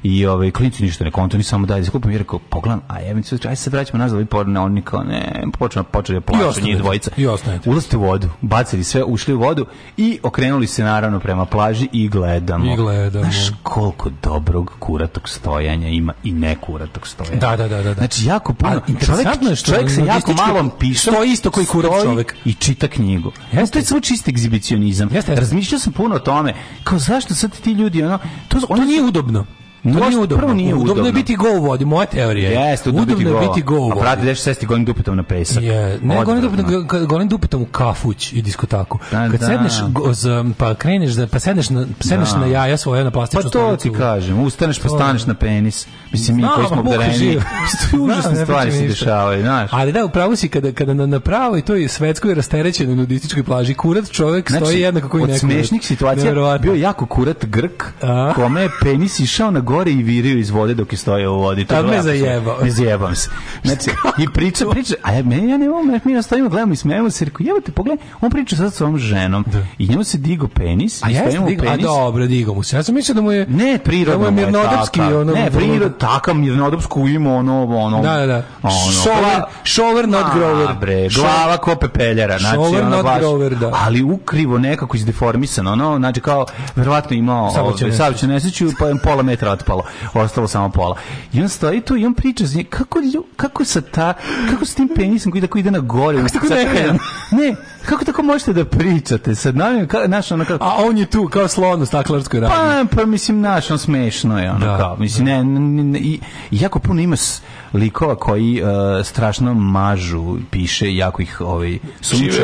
i 0.02 0.26
ovaj, 0.26 0.50
klinci 0.50 0.82
ništa 0.82 1.04
ne 1.04 1.10
konto, 1.10 1.36
ni 1.36 1.42
samo 1.42 1.66
daj, 1.66 1.84
skupim 1.84 2.10
i 2.10 2.18
rekao, 2.18 2.38
pogledam, 2.38 2.80
a 2.88 3.00
jebim 3.00 3.22
se, 3.22 3.38
aj 3.48 3.56
se 3.56 3.70
vraćamo 3.70 4.02
nazad, 4.02 4.20
i 4.20 4.24
porne, 4.24 4.60
oni 4.60 4.82
kao, 4.82 5.02
ne, 5.04 5.44
počnu, 5.58 5.84
počeli 5.84 6.16
da 6.16 6.20
plaću 6.20 6.48
ostanete. 6.48 6.70
njih 6.70 6.78
dvojica. 6.78 7.10
I 7.16 7.26
ostanete. 7.26 7.70
Ulazite 7.70 7.96
u 7.96 8.00
vodu, 8.00 8.28
bacili 8.40 8.84
sve, 8.84 9.04
ušli 9.04 9.34
u 9.34 9.38
vodu 9.38 9.66
i 9.96 10.18
okrenuli 10.22 10.66
se 10.66 10.84
naravno 10.84 11.20
prema 11.20 11.44
plaži 11.44 11.88
i 11.92 12.08
gledamo. 12.08 12.72
I 12.72 12.76
gledamo. 12.76 13.25
Znaš 13.32 13.50
koliko 13.62 14.10
dobrog 14.22 14.72
kuratog 14.78 15.28
stojanja 15.28 15.88
ima 15.88 16.12
i 16.24 16.32
nekuratog 16.32 17.06
stojanja. 17.06 17.36
Da, 17.36 17.56
da, 17.56 17.68
da, 17.68 17.82
da. 17.82 17.94
Znači, 17.94 18.26
jako 18.26 18.54
puno. 18.54 18.72
Ali 18.72 18.80
interesantno 18.88 19.50
je 19.50 19.56
što 19.56 19.72
čovjek 19.72 19.90
se 19.90 20.04
jako 20.04 20.32
malom 20.32 20.70
pišom 20.78 21.14
stoji 21.14 21.32
isto 21.32 21.50
koji 21.50 21.66
kurat 21.66 22.02
čovjek. 22.02 22.34
i 22.44 22.54
čita 22.54 22.88
knjigu. 22.88 23.32
Jeste. 23.52 23.72
To 23.72 23.78
je 23.78 23.84
samo 23.84 24.00
čisti 24.00 24.30
egzibicionizam. 24.30 25.08
Jeste, 25.12 25.32
jeste. 25.32 25.40
Razmišljao 25.40 25.78
sam 25.78 25.92
puno 25.92 26.14
o 26.14 26.18
tome. 26.18 26.54
Kao 26.84 26.98
zašto 26.98 27.34
sad 27.34 27.60
ti 27.60 27.72
ljudi 27.72 28.02
ono 28.02 28.18
to 28.48 28.60
To 28.60 28.84
nije 28.84 29.02
udobno. 29.02 29.46
Možda 29.86 30.08
nije 30.08 30.18
udobno. 30.18 30.36
prvo 30.38 30.54
nije 30.54 30.74
udobno 30.74 30.88
je 30.88 31.00
udobno. 31.00 31.12
biti 31.12 31.36
go 31.36 31.48
u 31.50 31.60
vodi, 31.60 31.84
moja 31.86 32.06
teorija. 32.06 32.50
je. 32.52 32.56
Jeste, 32.60 32.88
udobno 32.90 33.14
udobno 33.14 33.30
je 33.32 33.48
biti 33.48 33.62
go 33.62 33.74
u 33.74 33.82
A 33.82 33.86
vodi. 33.86 34.00
prati 34.00 34.22
deš 34.22 34.40
sesti 34.40 34.66
golim 34.66 34.84
dupetom 34.84 35.16
na 35.16 35.22
pesak. 35.22 35.62
Je, 35.62 35.98
ne, 36.02 36.24
golim 36.24 36.40
dupetom, 36.42 36.66
golim 37.06 37.28
dupetom 37.28 37.62
u 37.62 37.66
kafuć 37.66 38.32
i 38.32 38.42
diskotaku. 38.42 38.98
Da, 39.10 39.28
Kad 39.30 39.40
da. 39.40 39.46
sedneš, 39.46 39.72
go- 39.82 40.12
pa 40.54 40.74
kreneš, 40.74 41.12
da, 41.12 41.26
pa 41.26 41.38
sedneš 41.38 41.70
na, 41.70 41.86
sedneš 42.00 42.30
Da. 42.30 42.36
na 42.36 42.46
jaja 42.46 42.76
svoje 42.76 43.04
na 43.04 43.10
Pa 43.10 43.14
plastičnu 43.14 43.42
to 43.42 43.48
stolicu. 43.50 43.82
ti 43.82 43.94
kažem, 43.94 44.40
ustaneš 44.40 44.78
pa 44.78 44.88
staneš 44.88 45.26
na 45.26 45.34
penis. 45.34 45.86
Mislim, 46.12 46.36
mi 46.36 46.44
koji 46.54 46.66
smo 46.66 46.80
obdareni, 46.80 47.14
živa. 47.14 47.42
užasne 48.04 48.36
stvari 48.36 48.72
se 48.72 48.80
dešavaju, 48.80 49.42
znaš. 49.42 49.70
Ali 49.72 49.92
da, 49.92 50.04
upravo 50.04 50.36
si 50.36 50.48
kada, 50.48 50.72
kada 50.72 50.94
na, 50.94 51.06
na 51.06 51.20
pravoj 51.20 51.62
toj 51.62 51.88
svetskoj 51.88 52.34
rasterećenoj 52.34 52.96
nudističkoj 52.96 53.42
plaži 53.42 53.74
kurat 53.74 54.10
čovek 54.10 54.50
stoji 54.52 54.80
jednako 54.80 55.08
koji 55.08 55.22
od 55.22 55.28
neko. 55.28 55.38
smešnih 55.40 55.86
situacija 55.86 56.58
bio 56.58 56.72
je 56.72 56.80
jako 56.80 57.06
kurat 57.06 57.44
Grk, 57.44 57.84
A? 58.02 58.32
kome 58.34 58.62
je 58.62 58.70
penis 58.82 59.20
išao 59.20 59.50
na 59.50 59.60
gore 59.76 59.90
i 59.90 60.02
virio 60.02 60.38
iz 60.38 60.50
vode 60.50 60.74
dok 60.74 60.92
je 60.92 60.98
stojao 60.98 61.32
u 61.32 61.38
vodi. 61.38 61.64
To 61.64 61.82
me 61.82 62.02
zajebao. 62.02 62.56
Ne 62.62 62.70
zajebam 62.70 63.14
se. 63.14 63.30
Znači, 63.64 63.90
i 64.18 64.26
priča, 64.28 64.64
priča, 64.70 64.94
a 65.02 65.12
ja, 65.12 65.22
meni, 65.22 65.50
ja 65.50 65.58
ne 65.58 65.68
mogu, 65.68 65.82
mi 66.04 66.12
nastavimo, 66.12 66.48
gledamo 66.48 66.72
i 66.72 66.76
smijemo 66.76 67.10
se, 67.10 67.24
rekao, 67.24 67.44
jebate, 67.44 67.72
pogledaj, 67.72 68.06
on 68.20 68.30
priča 68.30 68.56
sad 68.56 68.74
sa 68.74 68.84
ovom 68.84 68.98
ženom 68.98 69.44
i 69.78 69.88
njemu 69.88 70.04
se 70.04 70.18
digo 70.18 70.48
penis, 70.48 71.02
A 71.02 71.06
stojimo 71.20 71.46
u 71.46 71.48
digo, 71.48 71.62
a 71.62 71.66
penis. 71.66 71.82
dobro, 71.82 72.26
digo 72.26 72.54
mu 72.54 72.62
se. 72.62 72.76
Ja 72.76 72.82
sam 72.82 72.94
mislio 72.94 73.14
da 73.14 73.20
mu 73.20 73.32
je... 73.32 73.46
Ne, 73.46 73.78
prirodno 73.78 74.24
Da 74.24 74.30
mu 74.30 74.40
je 74.40 74.46
mirnodopski, 74.46 74.98
takav. 75.00 75.20
ono- 75.20 75.32
Ne, 75.32 75.50
prirod, 75.50 75.98
takav 75.98 76.34
mirnodopsku 76.34 77.08
ima 77.08 77.34
ono, 77.34 77.64
ono... 77.66 78.02
Da, 78.02 78.16
da, 78.16 78.26
da. 78.26 78.42
Ono, 78.62 78.74
Shower- 78.74 79.42
shower 79.64 80.06
not 80.06 80.24
A, 80.24 80.38
grower. 80.38 80.78
bre, 80.80 81.08
glava 81.10 81.56
ko 81.56 81.74
pepeljara, 81.76 82.38
znači, 82.38 82.56
ono 82.58 82.88
not 82.88 83.02
baš, 83.04 83.20
grower, 83.22 83.54
da. 83.54 83.70
ali 83.74 84.02
ukrivo 84.02 84.58
nekako 84.58 84.96
izdeformisano, 84.96 85.72
ono, 85.72 85.96
znači 85.98 86.20
kao, 86.20 86.46
verovatno 86.76 87.16
imao 87.16 87.50
saobraćajnu 87.50 88.34
nesreću, 88.34 88.68
pa 88.78 88.84
pola 89.02 89.22
metra 89.22 89.50
od, 89.52 89.62
otpalo, 89.66 89.84
ostalo 90.14 90.48
samo 90.48 90.68
pola. 90.68 90.96
I 91.32 91.42
on 91.42 91.48
stoji 91.48 91.80
tu 91.80 91.96
i 91.96 92.06
on 92.06 92.14
priča 92.14 92.44
njim, 92.54 92.66
kako, 92.70 92.98
lju, 92.98 93.24
kako 93.36 93.64
sa 93.64 93.80
ta, 93.80 94.14
kako 94.50 94.64
s 94.64 94.74
tim 94.74 94.88
penisom 94.94 95.32
koji 95.32 95.42
tako 95.42 95.58
ide 95.58 95.70
na 95.70 95.78
gore, 95.78 96.22
kako 96.22 96.32
tako 96.32 96.54
nehajan? 96.54 96.98
ne, 97.30 97.56
kako 97.86 98.04
tako 98.04 98.22
možete 98.24 98.52
da 98.52 98.64
pričate 98.66 99.34
sa 99.34 99.52
nami, 99.52 99.86
ka, 99.86 99.98
znaš, 100.06 100.30
ono 100.30 100.44
kako, 100.44 100.64
A 100.64 100.74
on 100.78 100.98
je 100.98 101.06
tu 101.06 101.28
kao 101.28 101.48
slon 101.48 101.82
u 101.82 101.86
staklarskoj 101.86 102.40
radi. 102.40 102.54
pa, 102.88 102.96
pa 102.96 103.06
mislim, 103.06 103.40
naš, 103.40 103.70
on 103.70 103.78
smešno 103.78 104.38
je, 104.38 104.50
ono 104.50 104.58
Da, 104.60 104.76
kao, 104.76 104.96
mislim, 104.96 105.24
ne, 105.26 105.44
ne, 105.44 105.60
ne, 105.84 105.98
i, 105.98 106.12
i 106.50 106.60
jako 106.60 106.78
puno 106.78 107.00
ima 107.00 107.16
s- 107.16 107.42
likova 107.72 108.16
koji 108.16 108.62
uh, 108.62 108.68
strašno 109.04 109.54
mažu, 109.54 110.36
piše, 110.50 110.94
jako 110.94 111.22
ih 111.22 111.40
ovaj, 111.40 111.78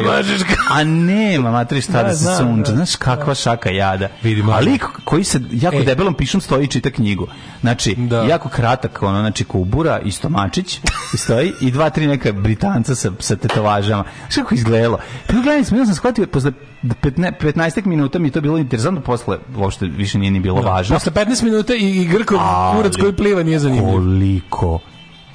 mažeš 0.06 0.40
A 0.70 0.84
nema, 0.84 1.50
matri 1.50 1.80
šta 1.80 1.92
da, 1.92 2.02
Da, 2.02 2.14
se 2.14 2.36
sunča, 2.36 2.70
da. 2.70 2.76
znaš 2.76 2.96
kakva 2.96 3.34
šaka 3.34 3.70
jada. 3.70 4.08
Vidim, 4.22 4.48
A 4.48 4.58
lik 4.58 4.84
koji 5.04 5.24
se 5.24 5.40
jako 5.52 5.76
Ej. 5.76 5.84
debelom 5.84 6.14
pišom 6.14 6.40
stoji 6.40 6.64
i 6.64 6.68
čita 6.68 6.90
knjigu. 6.90 7.26
Znači, 7.60 7.94
Da. 7.94 8.22
jako 8.22 8.48
kratak, 8.48 9.02
ono, 9.02 9.20
znači, 9.20 9.44
kubura 9.44 9.98
i 9.98 10.12
stomačić 10.12 10.80
i 11.14 11.16
stoji 11.16 11.52
i 11.60 11.70
dva, 11.70 11.90
tri 11.90 12.06
neka 12.06 12.32
britanca 12.32 12.94
sa, 12.94 13.10
sa 13.18 13.36
tetovažama. 13.36 14.04
Kako 14.34 14.54
izgledalo? 14.54 14.98
Pa 15.32 15.36
gledali 15.36 15.64
smo, 15.64 15.78
ja 15.78 15.86
sam 15.86 15.94
shvatio, 15.94 16.26
posle 16.26 16.52
15, 16.82 17.32
15 17.40 17.86
minuta 17.86 18.18
mi 18.18 18.28
je 18.28 18.32
to 18.32 18.40
bilo 18.40 18.58
interesantno, 18.58 19.00
posle 19.00 19.38
uopšte 19.56 19.86
više 19.86 20.18
nije 20.18 20.30
ni 20.30 20.40
bilo 20.40 20.60
važno. 20.62 20.96
Posle 20.96 21.12
15 21.14 21.42
minuta 21.42 21.74
i, 21.74 21.90
i 21.92 22.04
Grkov 22.04 22.38
kurac 22.72 22.96
koji 22.96 23.12
pliva 23.12 23.42
nije 23.42 23.58
zanimljiv. 23.58 23.92
Koliko 23.92 24.78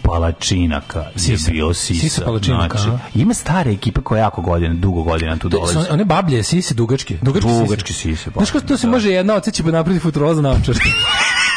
palačinaka 0.01 1.05
Sisa. 1.15 1.31
je 1.47 1.53
bio 1.53 1.73
sisa. 1.73 2.01
Sisa 2.01 2.21
palačinaka, 2.25 2.77
Znači, 2.77 3.01
ima 3.15 3.33
stare 3.33 3.71
ekipe 3.71 4.01
koja 4.01 4.19
jako 4.19 4.41
godina, 4.41 4.73
dugo 4.73 5.03
godina 5.03 5.37
tu 5.37 5.49
To 5.49 5.57
dolazi. 5.57 5.73
su 5.73 5.79
one 5.89 6.05
bablje, 6.05 6.43
sise, 6.43 6.73
dugačke. 6.73 7.17
Dugačke, 7.21 7.49
Dugačke 7.49 7.93
sise, 7.93 8.29
Znaš 8.35 8.51
kako 8.51 8.67
to 8.67 8.77
se 8.77 8.87
da. 8.87 8.91
može 8.91 9.09
jedna 9.09 9.33
odseći 9.33 9.63
pa 9.63 9.71
napraviti 9.71 10.03
futuroza 10.03 10.41
na 10.41 10.55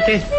hoćemo 0.00 0.33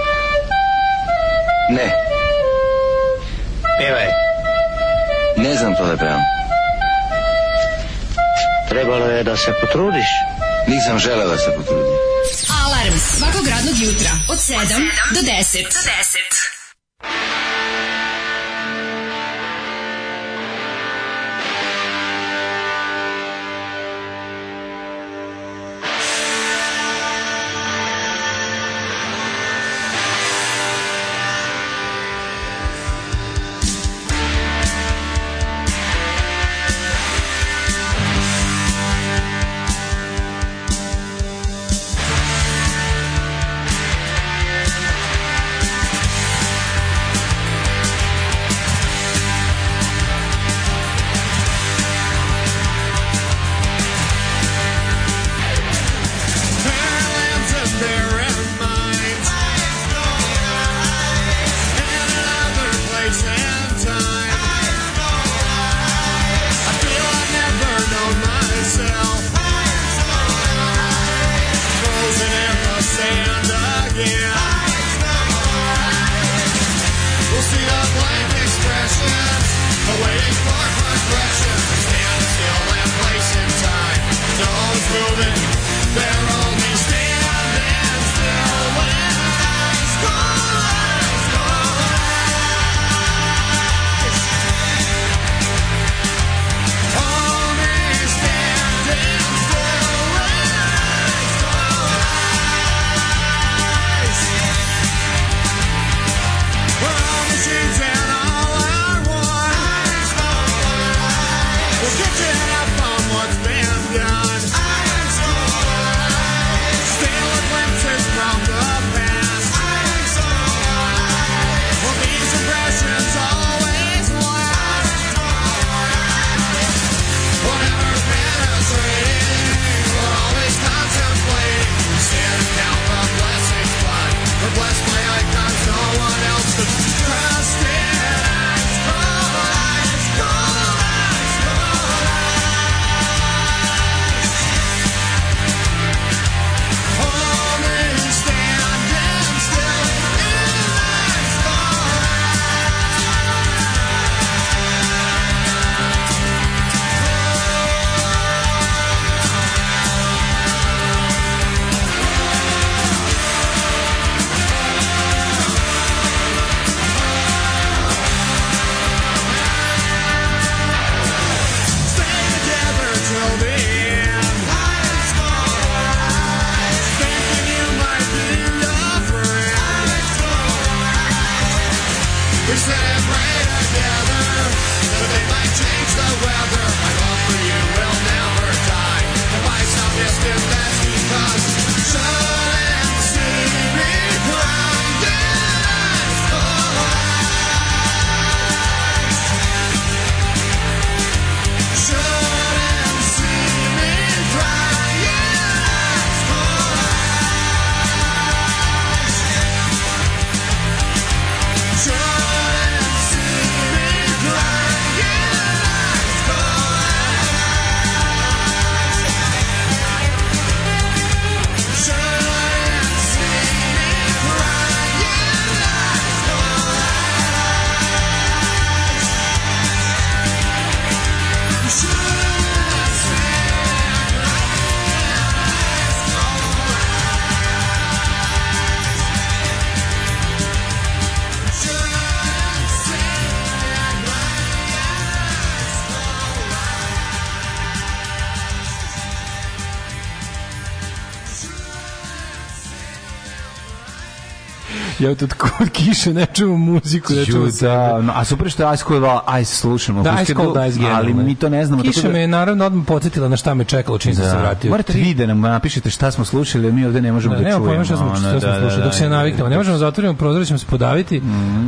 Ja 255.05 255.15
tu 255.15 255.27
kod 255.37 255.69
kiše 255.69 256.13
ne 256.13 256.25
čuvam 256.33 256.59
muziku, 256.61 257.13
ne 257.13 257.25
čuvam 257.25 257.49
da, 257.61 258.01
no, 258.01 258.13
a 258.15 258.25
super 258.25 258.49
što 258.51 258.63
je 258.63 258.73
Ice 258.73 258.83
Cold 258.87 259.03
Ice 259.41 259.55
slušamo. 259.55 260.03
Da, 260.03 260.17
Ice 260.21 260.33
Cold 260.33 260.57
Ice 260.69 260.79
Ali 260.93 261.13
mi 261.13 261.35
to 261.35 261.49
ne 261.49 261.65
znamo. 261.65 261.83
tako 261.83 261.93
Kiša 261.93 262.07
da- 262.07 262.13
me 262.13 262.19
je 262.21 262.27
naravno 262.27 262.65
odmah 262.65 262.85
podsjetila 262.87 263.29
na 263.29 263.37
šta 263.37 263.53
me 263.53 263.63
čekalo 263.63 263.97
čim 263.97 264.15
sam 264.15 264.25
se 264.25 264.37
vratio. 264.37 264.69
Morate 264.69 264.93
vi 264.93 265.13
da 265.13 265.25
nam 265.25 265.41
napišete 265.41 265.89
šta 265.89 266.11
smo 266.11 266.25
slušali, 266.25 266.63
jer 266.63 266.73
mi 266.73 266.85
ovde 266.85 267.01
ne 267.01 267.11
možemo 267.11 267.35
Da, 267.35 267.41
da, 267.41 267.43
nema 267.43 267.57
čujemo. 267.57 267.69
pojma 267.69 267.83
šta 267.83 267.97
smo, 267.97 268.09
šta 268.09 268.19
smo 268.19 268.39
da, 268.39 268.47
da, 268.47 268.59
slušali, 268.59 268.77
da, 268.77 268.85
dok 268.85 268.93
se 268.93 269.03
ne 269.03 269.09
da, 269.09 269.15
naviknemo. 269.15 269.49
Ne 269.49 269.57
možemo 269.57 269.73
da 269.73 269.79
zatvorimo 269.79 270.13
prozor, 270.13 270.45
ćemo 270.45 270.59
se 270.59 270.65
podaviti, 270.65 271.21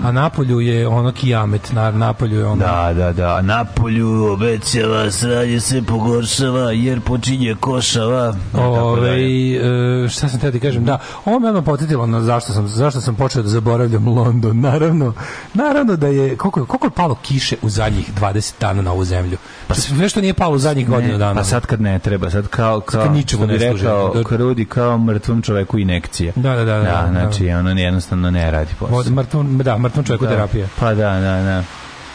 a 0.05 0.11
napolju 0.11 0.59
je 0.59 0.87
ono 0.87 1.11
kijamet, 1.11 1.71
na, 1.73 1.91
napolju 1.91 2.37
je 2.37 2.45
ono... 2.45 2.65
Da, 2.65 2.93
da, 2.93 3.13
da. 3.13 3.41
Napolju 3.41 4.33
obećava, 4.33 5.11
sranje 5.11 5.59
se 5.59 5.81
pogoršava, 5.81 6.71
jer 6.71 7.01
počinje 7.01 7.55
košava. 7.59 8.35
Ove, 8.53 9.09
e, 9.15 10.09
šta 10.09 10.27
sam 10.29 10.39
teo 10.39 10.51
ti 10.51 10.59
kažem, 10.59 10.85
da, 10.85 10.97
ovo 11.25 11.39
me 11.39 11.47
odmah 11.49 11.63
podsjetilo 11.63 12.05
na 12.07 12.21
zašto 12.21 12.53
sam, 12.53 12.67
zašto 12.67 13.01
sam 13.01 13.15
počeo 13.27 13.43
da 13.43 13.49
zaboravljam 13.49 14.07
London. 14.07 14.59
Naravno, 14.59 15.13
naravno 15.53 15.95
da 15.95 16.07
je 16.07 16.35
koliko, 16.35 16.65
koliko 16.65 16.87
je 16.87 16.91
palo 16.91 17.15
kiše 17.15 17.55
u 17.61 17.69
zadnjih 17.69 18.13
20 18.13 18.53
dana 18.59 18.81
na 18.81 18.91
ovu 18.91 19.05
zemlju. 19.05 19.37
Pa 19.67 19.73
nešto 19.91 20.21
nije 20.21 20.33
palo 20.33 20.55
u 20.55 20.59
zadnjih 20.59 20.87
godinu 20.89 21.17
dana. 21.17 21.33
Pa 21.33 21.43
sad 21.43 21.65
kad 21.65 21.81
ne 21.81 21.99
treba, 21.99 22.29
sad 22.29 22.47
kao, 22.47 22.79
kao 22.81 23.03
kad 23.03 23.11
ničemu 23.13 23.47
ne 23.47 23.59
služi. 23.59 23.83
rekao, 23.83 24.13
Da- 24.13 24.23
krudi 24.23 24.65
kao 24.65 24.97
mrtvom 24.97 25.41
čoveku 25.41 25.79
inekcija. 25.79 26.33
Da, 26.35 26.55
da, 26.55 26.65
da, 26.65 26.75
da, 26.75 26.81
da. 26.81 27.07
znači, 27.11 27.49
ono 27.49 27.69
jednostavno 27.71 28.31
ne 28.31 28.51
radi 28.51 28.71
posao. 28.79 28.97
Od 28.97 29.11
mrtvom, 29.11 29.57
da, 29.57 29.77
mrtvom 29.77 30.05
čovjeku 30.05 30.25
Da. 30.25 30.31
terapija. 30.31 30.67
Pa 30.79 30.93
da, 30.93 31.11
da, 31.13 31.41
da. 31.41 31.63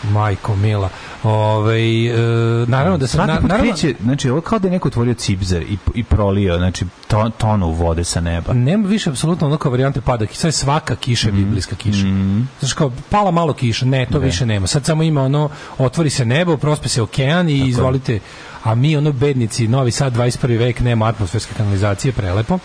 Majko 0.04 0.56
mila. 0.56 0.88
Ove, 1.24 1.80
e, 2.06 2.12
naravno 2.66 2.98
da 2.98 3.06
se... 3.06 3.16
Na, 3.18 3.36
put 3.36 3.48
naravno, 3.48 3.72
kreće, 3.72 3.94
znači 4.02 4.30
ovo 4.30 4.40
kao 4.40 4.58
da 4.58 4.68
je 4.68 4.72
neko 4.72 4.88
otvorio 4.88 5.14
cipzer 5.14 5.62
i, 5.62 5.78
i 5.94 6.04
prolio, 6.04 6.56
znači 6.56 6.84
to, 7.08 7.30
tonu 7.38 7.70
vode 7.70 8.04
sa 8.04 8.20
neba. 8.20 8.52
nema 8.52 8.88
više 8.88 9.10
apsolutno 9.10 9.46
ono 9.46 9.56
kao 9.56 9.70
varijante 9.70 10.00
pada. 10.00 10.26
Sad 10.32 10.48
je 10.48 10.52
svaka 10.52 10.96
kiša 10.96 11.28
Mhm. 11.28 11.36
biblijska 11.36 11.76
kiša. 11.76 12.06
Znači 12.60 12.74
kao 12.74 12.92
pala 13.10 13.30
malo 13.30 13.52
kiša, 13.52 13.86
ne, 13.86 14.06
to 14.06 14.18
više 14.18 14.46
nema. 14.46 14.66
Sad 14.66 14.84
samo 14.84 15.02
ima 15.02 15.22
ono, 15.22 15.48
otvori 15.78 16.10
se 16.10 16.24
nebo, 16.24 16.56
prospe 16.56 16.88
se 16.88 17.02
okean 17.02 17.48
i 17.48 17.58
izvolite, 17.58 18.20
a 18.64 18.74
mi 18.74 18.96
ono 18.96 19.12
bednici, 19.12 19.68
Novi 19.68 19.90
Sad 19.90 20.12
21. 20.12 20.58
vek, 20.58 20.80
nema 20.80 21.06
atmosferske 21.06 21.54
kanalizacije, 21.54 22.12
prelepo. 22.12 22.58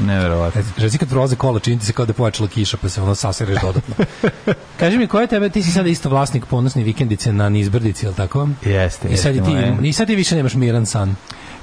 Neverovatno. 0.00 0.62
Reci 0.76 0.98
kad 0.98 1.08
prolaze 1.08 1.36
kola, 1.36 1.60
čini 1.60 1.80
se 1.80 1.92
kao 1.92 2.06
da 2.06 2.10
je 2.10 2.14
pojačala 2.14 2.48
kiša, 2.48 2.76
pa 2.76 2.88
se 2.88 3.02
ono 3.02 3.14
sasereš 3.14 3.58
dodatno. 3.62 3.94
Kaži 4.80 4.98
mi, 4.98 5.06
ko 5.06 5.20
je 5.20 5.26
tebe, 5.26 5.48
ti 5.50 5.62
si 5.62 5.72
sada 5.72 5.88
isto 5.88 6.08
vlasnik 6.08 6.46
ponosne 6.46 6.82
vikendice 6.82 7.32
na 7.32 7.48
Nizbrdici, 7.48 8.06
je 8.06 8.10
li 8.10 8.16
tako? 8.16 8.48
Jeste, 8.64 9.08
I 9.08 9.16
sad, 9.16 9.34
i 9.34 9.38
jeste, 9.38 9.50
moje. 9.50 9.78
ti, 9.80 9.88
I 9.88 9.92
sad 9.92 10.06
ti 10.06 10.14
više 10.14 10.36
nemaš 10.36 10.54
miran 10.54 10.86
san. 10.86 11.16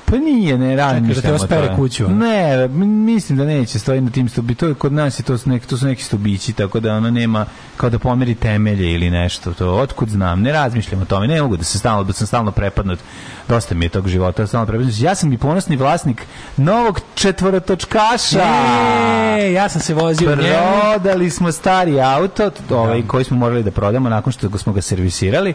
Pa 0.09 0.17
nije, 0.17 0.57
ne 0.57 0.75
radim 0.75 1.07
Čekaj, 1.07 1.21
da 1.21 1.27
te 1.27 1.33
ospere 1.33 1.75
kuću? 1.75 2.09
Ne, 2.09 2.67
mislim 2.67 3.37
da 3.37 3.45
neće 3.45 3.79
stoji 3.79 4.01
na 4.01 4.11
tim 4.11 4.29
stubi. 4.29 4.55
To 4.55 4.67
je 4.67 4.73
kod 4.73 4.93
nas 4.93 5.19
i 5.19 5.23
to 5.23 5.37
su 5.37 5.49
neki, 5.49 5.67
to 5.67 5.77
su 5.77 5.85
neki 5.85 6.03
stubići, 6.03 6.53
tako 6.53 6.79
da 6.79 6.93
ono 6.93 7.11
nema 7.11 7.45
kao 7.77 7.89
da 7.89 7.99
pomeri 7.99 8.35
temelje 8.35 8.93
ili 8.93 9.09
nešto. 9.09 9.53
To 9.53 9.71
otkud 9.71 10.09
znam, 10.09 10.41
ne 10.41 10.51
razmišljam 10.51 11.01
o 11.01 11.05
tome. 11.05 11.27
Ne 11.27 11.41
mogu 11.41 11.57
da 11.57 11.63
se 11.63 11.79
stalno 11.79 12.03
da 12.03 12.13
sam 12.13 12.27
stalno 12.27 12.51
prepadnut. 12.51 12.99
Dosta 13.47 13.75
mi 13.75 13.85
je 13.85 13.89
tog 13.89 14.07
života, 14.07 14.47
stalno 14.47 14.67
prepadnut. 14.67 14.99
Ja 14.99 15.15
sam 15.15 15.33
i 15.33 15.37
ponosni 15.37 15.75
vlasnik 15.75 16.25
novog 16.57 16.99
četvoratočkaša. 17.15 18.47
E, 19.39 19.53
ja 19.53 19.69
sam 19.69 19.81
se 19.81 19.93
vozio. 19.93 20.37
Prodali 20.37 21.29
smo 21.29 21.51
stari 21.51 22.01
auto, 22.01 22.51
ovaj 22.69 23.01
koji 23.07 23.23
smo 23.23 23.37
morali 23.37 23.63
da 23.63 23.71
prodamo 23.71 24.09
nakon 24.09 24.33
što 24.33 24.57
smo 24.57 24.73
ga 24.73 24.81
servisirali 24.81 25.53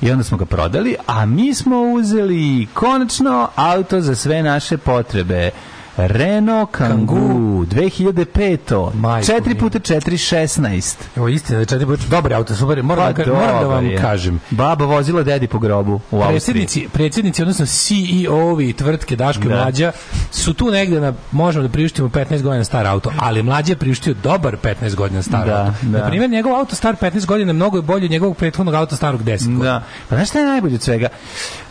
i 0.00 0.10
onda 0.10 0.24
smo 0.24 0.38
ga 0.38 0.44
prodali, 0.44 0.96
a 1.06 1.26
mi 1.26 1.54
smo 1.54 1.80
uzeli 1.80 2.66
konačno 2.74 3.48
auto 3.54 4.00
za 4.00 4.14
sve 4.14 4.42
naše 4.42 4.76
potrebe. 4.76 5.50
Renault 5.98 6.70
Kangoo 6.70 7.18
2005. 7.64 8.90
Majko 8.94 9.26
4 9.26 9.46
mila. 9.46 9.58
puta 9.60 9.78
4 9.80 10.10
16. 10.36 10.94
Evo 11.16 11.28
istina, 11.28 11.58
da 11.58 11.64
četiri 11.64 11.86
puta, 11.86 12.02
dobar 12.08 12.32
auto, 12.32 12.54
super, 12.54 12.82
moram, 12.82 13.14
Pa 13.14 13.22
moram 13.26 13.60
da 13.60 13.66
vam 13.66 13.86
je. 13.86 13.96
kažem. 13.98 14.40
Baba 14.50 14.84
vozila 14.84 15.22
dedi 15.22 15.46
po 15.46 15.58
grobu 15.58 16.00
u 16.10 16.16
Austriji. 16.16 16.30
Predsjednici, 16.30 16.88
predsjednici, 16.92 17.42
odnosno 17.42 17.66
CEO-ovi 17.66 18.72
tvrtke 18.72 19.16
Daško 19.16 19.42
i 19.42 19.48
Da. 19.48 19.54
Mlađa 19.56 19.92
su 20.30 20.54
tu 20.54 20.70
negde 20.70 21.00
na, 21.00 21.12
možemo 21.32 21.62
da 21.62 21.68
priuštimo 21.68 22.08
15 22.08 22.42
godina 22.42 22.64
star 22.64 22.86
auto, 22.86 23.12
ali 23.18 23.42
Mlađa 23.42 23.72
je 23.72 23.76
priuštio 23.76 24.14
dobar 24.14 24.56
15 24.58 24.94
godina 24.94 25.22
star 25.22 25.46
Da, 25.46 25.58
auto. 25.58 25.72
da. 25.82 25.98
Na 25.98 26.06
primjer, 26.06 26.30
njegov 26.30 26.54
auto 26.54 26.76
star 26.76 26.96
15 26.96 27.26
godina 27.26 27.52
mnogo 27.52 27.76
je 27.78 27.82
bolji 27.82 28.04
od 28.04 28.10
njegovog 28.10 28.36
prethodnog 28.36 28.74
auta 28.74 28.96
starog 28.96 29.22
10 29.22 29.26
godina. 29.46 29.64
Da. 29.64 29.82
Pa 30.08 30.16
znaš 30.16 30.28
šta 30.28 30.38
je 30.38 30.46
najbolje 30.46 30.74
od 30.74 30.82
svega? 30.82 31.08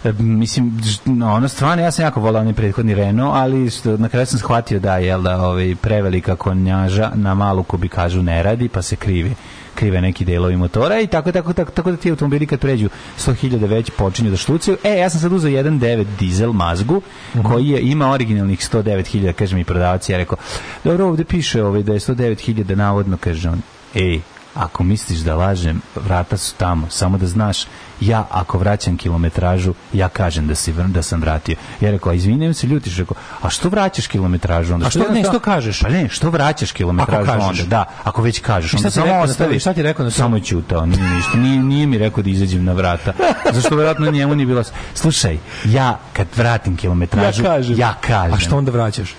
E, 0.04 0.12
Mislim, 0.14 0.80
no, 1.06 1.34
ono 1.34 1.48
stvarno, 1.48 1.84
ja 1.84 1.92
sam 1.92 2.06
jako 2.06 2.20
volao 2.20 2.42
onaj 2.42 2.54
prethodni 2.54 2.96
Renault, 2.96 3.36
ali 3.36 3.70
što, 3.70 3.98
na 3.98 4.10
kraju 4.18 4.28
sam 4.28 4.40
shvatio 4.40 4.80
da, 4.80 4.98
jel 4.98 5.22
da, 5.22 5.42
ovaj, 5.42 5.76
prevelika 5.82 6.36
konjaža 6.36 7.12
na 7.16 7.34
malu 7.34 7.64
kubikažu 7.64 8.22
ne 8.24 8.44
radi, 8.44 8.70
pa 8.70 8.82
se 8.82 8.96
krivi 8.96 9.36
krive 9.76 10.02
neki 10.02 10.26
delovi 10.26 10.58
motora 10.58 11.00
i 11.00 11.08
tako, 11.08 11.32
tako, 11.32 11.54
tako, 11.54 11.72
tako 11.72 11.92
da 11.92 11.98
ti 11.98 12.10
automobili 12.10 12.48
kad 12.48 12.60
pređu 12.60 12.90
100.000 13.18 13.68
već 13.68 13.92
počinju 13.98 14.30
da 14.30 14.38
štucaju. 14.38 14.78
E, 14.84 14.98
ja 14.98 15.10
sam 15.10 15.22
sad 15.22 15.34
uzeo 15.34 15.52
1.9 15.52 16.06
dizel 16.20 16.52
mazgu, 16.52 17.02
koji 17.44 17.68
je, 17.68 17.82
ima 17.82 18.12
originalnih 18.12 18.60
109.000, 18.60 19.34
kaže 19.34 19.56
mi 19.56 19.64
prodavac, 19.64 20.10
ja 20.10 20.18
rekao, 20.18 20.38
dobro, 20.84 21.06
ovde 21.06 21.24
piše 21.24 21.64
ovaj, 21.64 21.84
da 21.84 21.94
je 21.94 22.00
109.000 22.00 22.76
navodno, 22.76 23.18
kaže 23.18 23.50
on, 23.50 23.62
ej, 23.96 24.20
ako 24.54 24.84
misliš 24.84 25.20
da 25.20 25.36
lažem, 25.36 25.82
vrata 25.96 26.38
su 26.38 26.56
tamo. 26.58 26.90
Samo 26.90 27.18
da 27.18 27.28
znaš, 27.28 27.66
ja 28.02 28.28
ako 28.32 28.58
vraćam 28.58 28.98
kilometražu, 28.98 29.74
ja 29.94 30.10
kažem 30.10 30.48
da 30.48 30.56
si 30.56 30.74
vr- 30.74 30.88
da 30.88 31.02
sam 31.02 31.22
vratio. 31.22 31.56
Ja 31.82 31.92
rekao, 31.92 32.12
a 32.12 32.16
izvinjavam 32.16 32.54
se, 32.54 32.68
ljutiš, 32.68 32.98
rekao, 32.98 33.16
a 33.42 33.50
što 33.50 33.70
vraćaš 33.70 34.08
kilometražu 34.08 34.74
onda? 34.74 34.86
A 34.86 34.90
što- 34.90 35.00
ne, 35.00 35.06
jednostavno- 35.06 35.32
što 35.32 35.40
kažeš? 35.42 35.82
Pa 35.82 35.90
ne, 35.90 36.10
što 36.10 36.30
vraćaš 36.30 36.72
kilometražu 36.72 37.22
Ako 37.22 37.40
kažeš. 37.40 37.60
onda? 37.60 37.64
Da, 37.68 37.86
ako 38.04 38.22
već 38.22 38.40
kažeš, 38.40 38.74
onda 38.74 38.90
samo 38.92 39.14
ostavi. 39.16 39.60
Šta 39.60 39.74
ti 39.74 39.82
rekao 39.84 40.04
na 40.06 40.12
to? 40.12 40.18
Samo 40.18 40.40
ćutao, 40.40 40.86
nije 40.86 41.10
ništa. 41.10 41.38
Nije, 41.38 41.60
nije 41.60 41.88
mi 41.88 41.98
rekao 41.98 42.24
da 42.24 42.30
izađem 42.30 42.64
na 42.64 42.74
vrata. 42.74 43.14
Zašto 43.54 43.76
verovatno 43.76 44.12
njemu 44.12 44.36
nije 44.36 44.46
bilo... 44.48 44.64
Slušaj, 44.94 45.38
ja 45.66 46.00
kad 46.14 46.28
vratim 46.36 46.76
kilometražu, 46.78 47.44
Ja 47.44 47.50
kažem. 47.50 47.78
ja 47.78 47.94
kažem. 48.02 48.34
A 48.34 48.40
što 48.40 48.58
onda 48.58 48.72
vraćaš? 48.72 49.16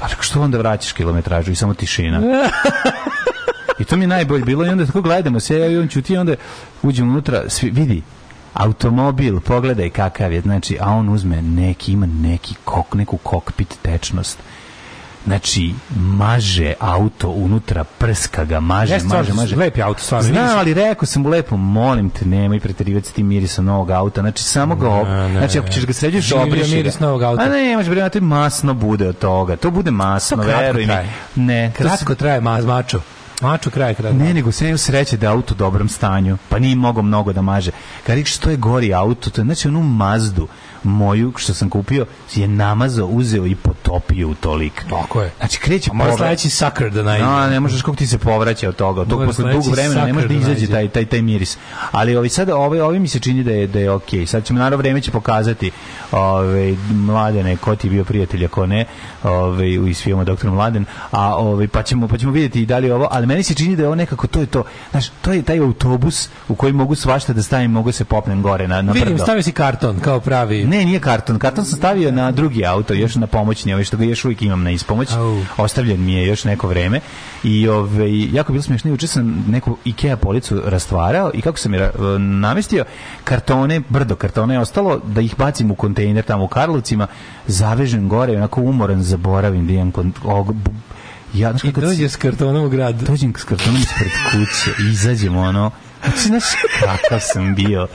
Pa 0.00 0.08
što 0.20 0.42
onda 0.42 0.58
vraćaš 0.58 0.92
kilometražu 0.92 1.52
i 1.52 1.56
samo 1.56 1.74
tišina? 1.74 2.20
I 3.78 3.84
to 3.84 3.96
mi 3.96 4.04
je 4.04 4.08
najbolje 4.08 4.44
bilo 4.44 4.66
i 4.66 4.68
onda 4.68 4.86
tako 4.86 5.00
gledamo 5.02 5.40
se, 5.40 5.58
ja 5.58 5.66
i 5.66 5.76
on 5.76 5.88
ćuti 5.88 6.12
i 6.12 6.16
onda 6.16 6.34
uđemo 6.82 7.10
unutra, 7.12 7.42
svi, 7.48 7.70
vidi, 7.70 8.02
automobil, 8.56 9.40
pogledaj 9.40 9.90
kakav 9.90 10.32
je, 10.32 10.40
znači, 10.40 10.78
a 10.80 10.90
on 10.90 11.08
uzme 11.08 11.42
neki, 11.42 11.92
ima 11.92 12.06
neki 12.06 12.54
kok, 12.64 12.94
neku 12.94 13.16
kokpit 13.16 13.78
tečnost. 13.82 14.38
Znači, 15.26 15.74
maže 15.96 16.74
auto 16.80 17.28
unutra, 17.28 17.84
prska 17.84 18.44
ga, 18.44 18.60
maže, 18.60 18.94
Jeste, 18.94 19.08
maže, 19.08 19.32
maže. 19.32 19.56
lep 19.56 19.76
je 19.76 19.82
auto, 19.82 20.00
stvarno, 20.02 20.28
vidiš. 20.28 20.42
ali 20.56 20.74
rekao 20.74 21.06
sam 21.06 21.22
mu 21.22 21.28
lepo, 21.28 21.56
molim 21.56 22.10
te, 22.10 22.24
nemoj 22.26 22.60
preterivati 22.60 23.08
s 23.08 23.12
tim 23.12 23.26
mirisom 23.26 23.64
novog 23.64 23.90
auta. 23.90 24.20
Znači, 24.20 24.42
samo 24.42 24.76
ga, 24.76 24.88
ob... 24.88 25.08
Ne, 25.08 25.28
ne, 25.28 25.38
znači, 25.38 25.58
ako 25.58 25.68
ćeš 25.68 25.86
ga 25.86 25.92
sređuješ, 25.92 26.32
obriši 26.32 26.70
ga. 26.70 26.76
miris 26.76 27.00
novog 27.00 27.22
auta. 27.22 27.42
A 27.42 27.48
ne, 27.48 27.76
može 27.76 27.90
bre, 27.90 28.08
to 28.08 28.20
masno 28.20 28.74
bude 28.74 29.08
od 29.08 29.18
toga. 29.18 29.56
To 29.56 29.70
bude 29.70 29.90
masno, 29.90 30.36
To 30.36 30.42
veruj 30.42 30.86
mi. 30.86 30.94
Ne, 31.44 31.72
to 31.76 31.82
Kratko 31.82 32.14
traje 32.14 32.40
maz, 32.40 32.64
mačo. 32.64 33.00
Mačo 33.40 33.70
kraje 33.70 33.94
kratko. 33.94 34.18
ne, 34.18 34.34
nego 34.34 34.52
sam 34.52 34.66
imao 34.66 34.78
sreće 34.78 35.16
da 35.16 35.26
je 35.26 35.32
auto 35.32 35.54
u 35.54 35.56
dobrom 35.56 35.88
stanju, 35.88 36.38
pa 36.48 36.58
nije 36.58 36.76
mogao 36.76 37.02
mnogo 37.02 37.32
da 37.32 37.42
maže. 37.42 37.70
Kad 38.06 38.26
što 38.26 38.50
je 38.50 38.56
gori 38.56 38.94
auto, 38.94 39.30
to 39.30 39.40
je 39.40 39.44
znači 39.44 39.68
onu 39.68 39.82
Mazdu 39.82 40.48
moju 40.86 41.32
što 41.36 41.54
sam 41.54 41.70
kupio 41.70 42.06
je 42.34 42.48
namazao, 42.48 43.06
uzeo 43.06 43.46
i 43.46 43.54
potopio 43.54 44.28
u 44.28 44.34
tolik. 44.34 44.84
Tako 44.90 45.22
je. 45.22 45.30
Znači 45.38 45.58
kreće 45.60 45.90
A 45.90 45.94
mora 45.94 46.10
povrat- 46.10 46.16
sledeći 46.16 46.50
sakar 46.50 46.90
da 46.90 47.02
najde. 47.02 47.24
No, 47.24 47.46
ne 47.46 47.60
možeš 47.60 47.82
kako 47.82 47.96
ti 47.96 48.06
se 48.06 48.18
povraća 48.18 48.68
od 48.68 48.76
toga. 48.76 49.04
To 49.04 49.16
Mora 49.16 49.26
posle 49.26 49.52
dugo 49.52 49.70
vremena 49.70 50.04
ne 50.04 50.12
može 50.12 50.28
da 50.28 50.34
da 50.34 50.40
izađe 50.40 50.66
taj 50.66 50.88
taj 50.88 51.04
taj 51.04 51.22
miris. 51.22 51.58
Ali 51.92 52.16
ovi 52.16 52.28
sada 52.28 52.56
ovi 52.56 52.80
ovi 52.80 52.98
mi 52.98 53.08
se 53.08 53.18
čini 53.18 53.44
da 53.44 53.50
je 53.50 53.66
da 53.66 53.78
je 53.78 53.90
okej. 53.90 54.26
Sad 54.26 54.44
ćemo 54.44 54.58
naravno 54.58 54.76
vreme 54.76 55.00
će 55.00 55.10
pokazati 55.10 55.70
ovaj 56.12 56.76
mladene 56.90 57.56
ko 57.56 57.76
ti 57.76 57.86
je 57.86 57.90
bio 57.90 58.04
prijatelj 58.04 58.44
ako 58.44 58.66
ne, 58.66 58.84
ovaj 59.22 59.78
u 59.78 59.88
iz 59.88 60.02
filma 60.02 60.24
Doktor 60.24 60.50
Mladen, 60.50 60.84
a 61.10 61.36
ovaj 61.36 61.68
pa 61.68 61.82
ćemo 61.82 62.08
pa 62.08 62.18
ćemo 62.18 62.32
vidjeti 62.32 62.62
i 62.62 62.66
da 62.66 62.78
li 62.78 62.86
je 62.86 62.94
ovo, 62.94 63.08
ali 63.10 63.26
meni 63.26 63.42
se 63.42 63.54
čini 63.54 63.76
da 63.76 63.82
je 63.82 63.86
ovo 63.86 63.94
nekako 63.94 64.26
to 64.26 64.40
je 64.40 64.46
to. 64.46 64.64
Znaš, 64.90 65.08
to 65.22 65.32
je 65.32 65.42
taj 65.42 65.58
autobus 65.58 66.28
u 66.48 66.54
koji 66.54 66.72
mogu 66.72 66.94
svašta 66.94 67.32
da 67.32 67.42
stavim, 67.42 67.70
mogu 67.70 67.92
se 67.92 68.04
popnem 68.04 68.42
gore 68.42 68.68
na 68.68 68.82
na 68.82 68.92
Vidim, 68.92 69.18
stavio 69.18 69.42
si 69.42 69.52
karton 69.52 70.00
kao 70.00 70.20
pravi. 70.20 70.64
Ne, 70.76 70.84
nije 70.84 71.00
karton. 71.00 71.38
Karton 71.38 71.64
sam 71.64 71.78
stavio 71.78 72.10
na 72.10 72.30
drugi 72.30 72.66
auto, 72.66 72.94
još 72.94 73.14
na 73.14 73.26
pomoćni, 73.26 73.72
ovaj 73.72 73.84
što 73.84 73.96
ga 73.96 74.04
još 74.04 74.24
uvijek 74.24 74.42
imam 74.42 74.62
na 74.62 74.70
ispomoć. 74.70 75.08
Ostavljen 75.56 76.04
mi 76.04 76.12
je 76.12 76.26
još 76.26 76.44
neko 76.44 76.68
vreme. 76.68 77.00
I 77.44 77.68
ovaj 77.68 78.34
jako 78.34 78.52
bilo 78.52 78.62
smiješno, 78.62 78.90
juče 78.90 79.06
sam 79.06 79.44
neku 79.48 79.76
IKEA 79.84 80.16
policu 80.16 80.62
rastvarao 80.64 81.30
i 81.34 81.40
kako 81.40 81.58
sam 81.58 81.74
je 81.74 81.80
ra- 81.80 82.18
namestio 82.18 82.84
kartone, 83.24 83.80
brdo 83.88 84.16
kartone 84.16 84.54
je 84.54 84.60
ostalo 84.60 85.00
da 85.04 85.20
ih 85.20 85.34
bacim 85.38 85.70
u 85.70 85.74
kontejner 85.74 86.24
tamo 86.24 86.44
u 86.44 86.48
Karlovcima, 86.48 87.06
zavežem 87.46 88.08
gore, 88.08 88.36
onako 88.36 88.60
umoran, 88.60 89.02
zaboravim 89.02 89.66
da 89.66 89.72
imam 89.72 89.92
ja, 91.34 91.50
znaš 91.50 91.64
I 91.64 91.72
dođe 91.72 92.08
s 92.08 92.16
kartonom 92.16 92.64
u 92.64 92.68
grad. 92.68 92.94
dođem 92.94 93.32
s 93.38 93.44
kartonom 93.44 93.76
ispred 93.80 94.10
kuće, 94.30 94.82
izađem 94.90 95.36
ono, 95.36 95.70
znači, 96.04 96.28
znaš 96.28 96.44
kakav 96.80 97.20
sam 97.20 97.54
bio. 97.54 97.86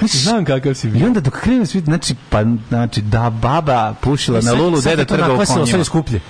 Znam 0.00 0.44
kakav 0.44 0.74
si 0.74 0.88
i 0.88 0.90
bio. 0.90 1.06
onda 1.06 1.20
dok 1.20 1.40
krenu 1.40 1.66
svi, 1.66 1.80
znači, 1.80 2.14
pa, 2.30 2.44
znači, 2.68 3.00
da 3.00 3.30
baba 3.30 3.94
pušila 4.00 4.38
I 4.38 4.42
na 4.42 4.52
lulu, 4.52 4.80
deda 4.80 5.04
trgao 5.04 5.36
konjima. 5.36 5.66
Sad 5.66 5.78
je 5.78 5.84
skuplje. 5.84 6.20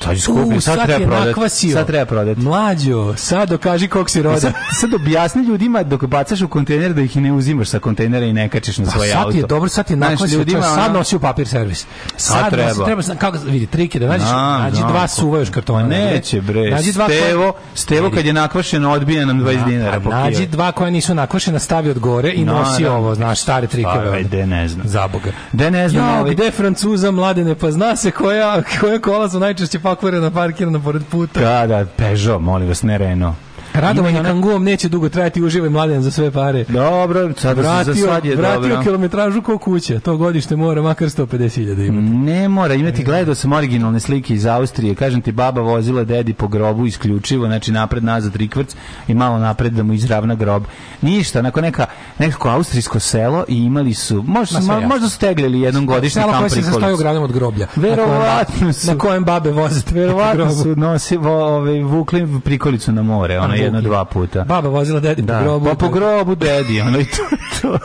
Sad 0.00 0.12
je 0.12 0.20
skuplje, 0.20 0.56
U, 0.56 0.60
sad, 0.60 0.76
sad 0.76 0.86
treba 0.86 1.06
prodati. 1.06 1.70
Sad 1.70 1.86
treba 1.86 2.04
prodati. 2.06 2.40
Mlađo, 2.40 3.14
sad 3.16 3.48
dokaži 3.48 3.88
kog 3.88 4.10
si 4.10 4.22
roda. 4.22 4.40
Sad, 4.40 4.52
sad 4.72 4.94
objasni 4.94 5.42
ljudima 5.42 5.82
dok 5.82 6.04
bacaš 6.04 6.40
u 6.40 6.48
kontejner 6.48 6.92
da 6.92 7.00
ih 7.02 7.16
ne 7.16 7.32
uzimaš 7.32 7.68
sa 7.68 7.78
kontejnera 7.78 8.26
i 8.26 8.32
ne 8.32 8.48
kačiš 8.48 8.78
na 8.78 8.84
Pa 8.84 8.90
svoje 8.90 9.10
sad 9.10 9.18
auto. 9.18 9.32
ti 9.32 9.38
je 9.38 9.42
dobro, 9.42 9.68
sad 9.68 9.90
je 9.90 9.96
nakvasio, 9.96 10.38
ljudima, 10.38 10.60
čovjek, 10.60 10.74
sad 10.76 10.92
nosi 10.92 11.16
u 11.16 11.20
papir 11.20 11.48
servis. 11.48 11.86
Sad 12.16 12.50
treba. 12.50 12.68
nosi, 12.68 12.84
treba, 12.84 13.02
kako, 13.16 13.38
vidi, 13.40 13.66
trik 13.66 13.94
je 13.94 14.00
da 14.00 14.06
nađeš, 14.08 14.28
Znam, 14.28 14.62
nađi 14.62 14.76
dva 14.78 15.08
suva 15.08 15.38
još 15.38 15.50
kartona. 15.50 15.82
Ma 15.82 15.88
neće 15.88 16.40
bre, 16.40 16.70
Nađi 16.70 16.92
dva 16.92 17.04
Stevo, 17.06 17.52
koja- 17.52 17.62
Stevo 17.74 18.10
kad 18.10 18.26
je 18.26 18.32
nakvašeno 18.32 18.92
odbija 18.92 19.26
nam 19.26 19.40
20 19.40 19.64
dinara 19.64 19.98
nađi 20.00 20.46
dva 20.46 20.72
koja 20.72 20.90
nisu 20.90 21.14
nakvašena, 21.14 21.58
stavi 21.58 21.90
od 21.90 21.98
gore 21.98 22.30
i 22.30 22.44
No, 22.44 22.52
nosi 22.52 22.82
da. 22.82 22.92
ovo, 22.92 23.14
znaš, 23.14 23.40
stare 23.40 23.66
trikove. 23.66 24.06
Pa, 24.06 24.12
ajde, 24.12 24.46
ne 24.46 24.68
znam. 24.68 24.88
Za 24.88 25.08
Boga. 25.08 25.32
Da 25.52 25.70
ne 25.70 25.88
znam, 25.88 26.26
Ja, 26.26 26.32
gde 26.32 26.50
Francuza 26.50 27.10
mladene, 27.10 27.54
pa 27.54 27.70
zna 27.70 27.96
se 27.96 28.10
koja, 28.10 28.62
koja 28.80 28.98
kola 29.00 29.28
su 29.28 29.40
najčešće 29.40 29.78
pokvarena, 29.90 30.30
parkirana 30.30 30.78
pored 30.78 31.04
puta. 31.10 31.40
Da, 31.40 31.66
da, 31.66 31.84
Peugeot, 31.84 32.42
molim 32.42 32.68
vas, 32.68 32.82
ne 32.82 32.98
Renault. 32.98 33.49
Radovanje 33.74 34.20
ona- 34.20 34.28
kanguom 34.28 34.64
neće 34.64 34.88
dugo 34.88 35.08
trajati, 35.08 35.42
uživaj 35.42 35.70
mladen 35.70 36.02
za 36.02 36.10
sve 36.10 36.30
pare. 36.30 36.64
Dobro, 36.64 37.32
sad 37.32 37.56
za 37.56 37.62
Vratio, 37.62 37.94
sad 37.96 38.24
je 38.24 38.36
vratio 38.36 38.60
dobro. 38.60 38.82
kilometražu 38.82 39.42
ko 39.42 39.58
kuća. 39.58 40.00
To 40.00 40.16
godište 40.16 40.56
mora 40.56 40.82
makar 40.82 41.08
150.000 41.08 41.58
imati. 41.82 42.06
Ne 42.08 42.48
mora 42.48 42.74
imati, 42.74 43.04
gledao 43.04 43.34
sam 43.34 43.52
originalne 43.52 44.00
slike 44.00 44.34
iz 44.34 44.46
Austrije, 44.46 44.94
kažem 44.94 45.20
ti, 45.20 45.32
baba 45.32 45.60
vozila 45.60 46.04
dedi 46.04 46.32
po 46.32 46.48
grobu 46.48 46.86
isključivo, 46.86 47.46
znači 47.46 47.72
napred, 47.72 48.04
nazad, 48.04 48.36
rikvrc 48.36 48.74
i 49.08 49.14
malo 49.14 49.38
napred 49.38 49.72
da 49.72 49.82
mu 49.82 49.92
izravna 49.92 50.34
grob. 50.34 50.62
Ništa, 51.02 51.38
onako 51.38 51.60
neka, 51.60 51.86
nekako 52.18 52.48
austrijsko 52.48 53.00
selo 53.00 53.44
i 53.48 53.56
imali 53.56 53.94
su, 53.94 54.22
možda, 54.22 54.60
Ma 54.60 54.80
možda 54.80 55.08
su 55.08 55.18
tegljali 55.18 55.60
jednom 55.60 55.86
godišnji 55.86 56.20
Selo 56.20 56.26
kamp 56.28 56.38
koje 56.40 56.50
se 56.50 56.56
sastoji 56.56 56.70
u 56.70 56.76
prikolicu. 56.76 57.02
gradom 57.02 57.22
od 57.22 57.32
groblja. 57.32 57.66
Verovatno 57.76 58.16
Na 58.18 58.34
kojem 58.46 58.66
ba- 58.66 58.72
su. 58.72 58.86
Na 58.86 58.98
kojem 58.98 59.24
babe 59.24 59.50
voze. 59.52 59.80
Verovatno 59.90 60.50
su 60.52 60.76
nosi, 60.76 61.16
vo, 61.16 61.56
ove, 61.56 61.82
vukli 61.82 62.40
prikolicu 62.40 62.92
na 62.92 63.02
more, 63.02 63.38
ona. 63.38 63.59
Jedno, 63.60 63.80
dva 63.80 64.04
puta. 64.04 64.44
Baba 64.44 64.68
vozila 64.68 65.00
dedi 65.00 65.22
Da, 65.22 65.38
po 65.38 65.44
grobu. 65.44 65.66
pa 65.66 65.74
po 65.76 65.88
grobu 65.88 66.34
dedi, 66.34 66.80
ono 66.80 66.98
i 66.98 67.04
to, 67.06 67.22
to. 67.62 67.78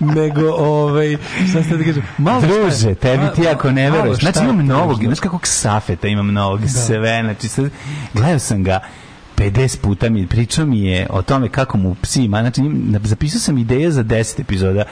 nego 0.14 0.40
ovaj 0.50 1.16
šta 1.50 1.62
ste 1.62 1.76
da 1.76 1.84
kažem 1.84 2.02
malo 2.18 2.40
šta 2.40 2.48
je- 2.48 2.60
Druže, 2.60 2.94
tebi 2.94 3.24
ti 3.34 3.48
ako 3.48 3.70
ne 3.70 3.90
veruješ. 3.90 4.18
Znači 4.18 4.38
imam 4.40 4.66
novog, 4.66 4.98
znaš 4.98 5.20
kakvog 5.20 5.46
safeta 5.46 6.08
imam 6.08 6.26
novog 6.28 6.60
sve, 6.86 7.20
znači 7.22 7.48
sad, 7.48 7.70
gledao 8.14 8.38
sam 8.38 8.64
ga 8.64 8.80
50 9.40 9.80
puta 9.80 10.10
mi 10.10 10.26
pričao 10.26 10.66
mi 10.66 10.80
je 10.80 11.06
o 11.10 11.22
tome 11.22 11.48
kako 11.48 11.78
mu 11.78 11.94
psi 12.02 12.24
ima, 12.24 12.40
znači 12.40 12.62
zapisao 13.04 13.40
sam 13.40 13.58
ideje 13.58 13.90
za 13.90 14.04
10 14.04 14.40
epizoda 14.40 14.84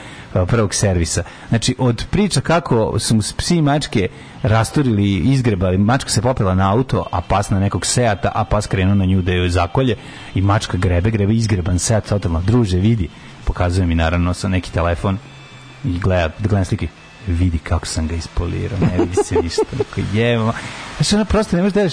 prvog 0.47 0.73
servisa. 0.73 1.23
Znači 1.49 1.75
od 1.77 2.05
priča 2.09 2.41
kako 2.41 2.99
su 2.99 3.15
mu 3.15 3.21
psi 3.37 3.55
i 3.55 3.61
mačke 3.61 4.07
rasturili, 4.43 5.17
izgrebali, 5.17 5.77
mačka 5.77 6.09
se 6.09 6.21
popela 6.21 6.55
na 6.55 6.73
auto, 6.73 7.05
a 7.11 7.21
pas 7.21 7.49
na 7.49 7.59
nekog 7.59 7.85
seata, 7.85 8.31
a 8.35 8.43
pas 8.43 8.67
krenuo 8.67 8.95
na 8.95 9.05
nju 9.05 9.21
da 9.21 9.31
joj 9.31 9.49
zakolje 9.49 9.95
i 10.35 10.41
mačka 10.41 10.77
grebe, 10.77 11.11
grebe 11.11 11.33
izgreban 11.33 11.79
seat, 11.79 12.09
totalno, 12.09 12.41
druže, 12.41 12.77
vidi, 12.77 13.09
pokazuje 13.45 13.87
mi 13.87 13.95
naravno 13.95 14.33
sa 14.33 14.47
neki 14.47 14.71
telefon 14.71 15.17
i 15.85 15.99
gleda, 15.99 16.27
da 16.39 16.47
gledam 16.49 16.65
slike 16.65 16.87
vidi 17.27 17.57
kako 17.57 17.85
sam 17.85 18.07
ga 18.07 18.15
ispolirao, 18.15 18.79
ne 18.79 19.03
vidi 19.03 19.15
se 19.23 19.35
ništa. 19.43 19.63
Tako 19.77 20.01
jebamo. 20.13 20.53
Znači, 20.97 21.15
ono 21.15 21.25
prosto 21.25 21.55
ne 21.55 21.61
možeš 21.61 21.73
da 21.73 21.89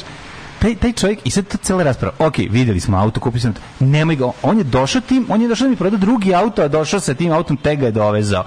taj, 0.59 0.75
taj 0.75 0.93
čovjek, 0.93 1.19
i 1.25 1.31
sad 1.31 1.47
to 1.47 1.59
cela 1.59 1.83
rasprava, 1.83 2.15
ok, 2.19 2.39
videli 2.51 2.81
smo 2.81 2.97
auto, 2.97 3.21
kupio 3.21 3.41
sam, 3.41 3.55
nemoj 3.81 4.17
ga, 4.17 4.31
on 4.43 4.59
je 4.59 4.65
došao 4.65 5.01
tim, 5.01 5.27
on 5.29 5.43
je 5.43 5.49
došao 5.49 5.65
da 5.65 5.71
mi 5.71 5.77
proda 5.77 5.97
drugi 5.97 6.35
auto, 6.35 6.63
a 6.63 6.69
došao 6.69 7.01
sa 7.01 7.15
tim 7.15 7.33
autom, 7.33 7.57
te 7.57 7.77
ga 7.77 7.87
je 7.87 7.93
dovezao. 7.93 8.45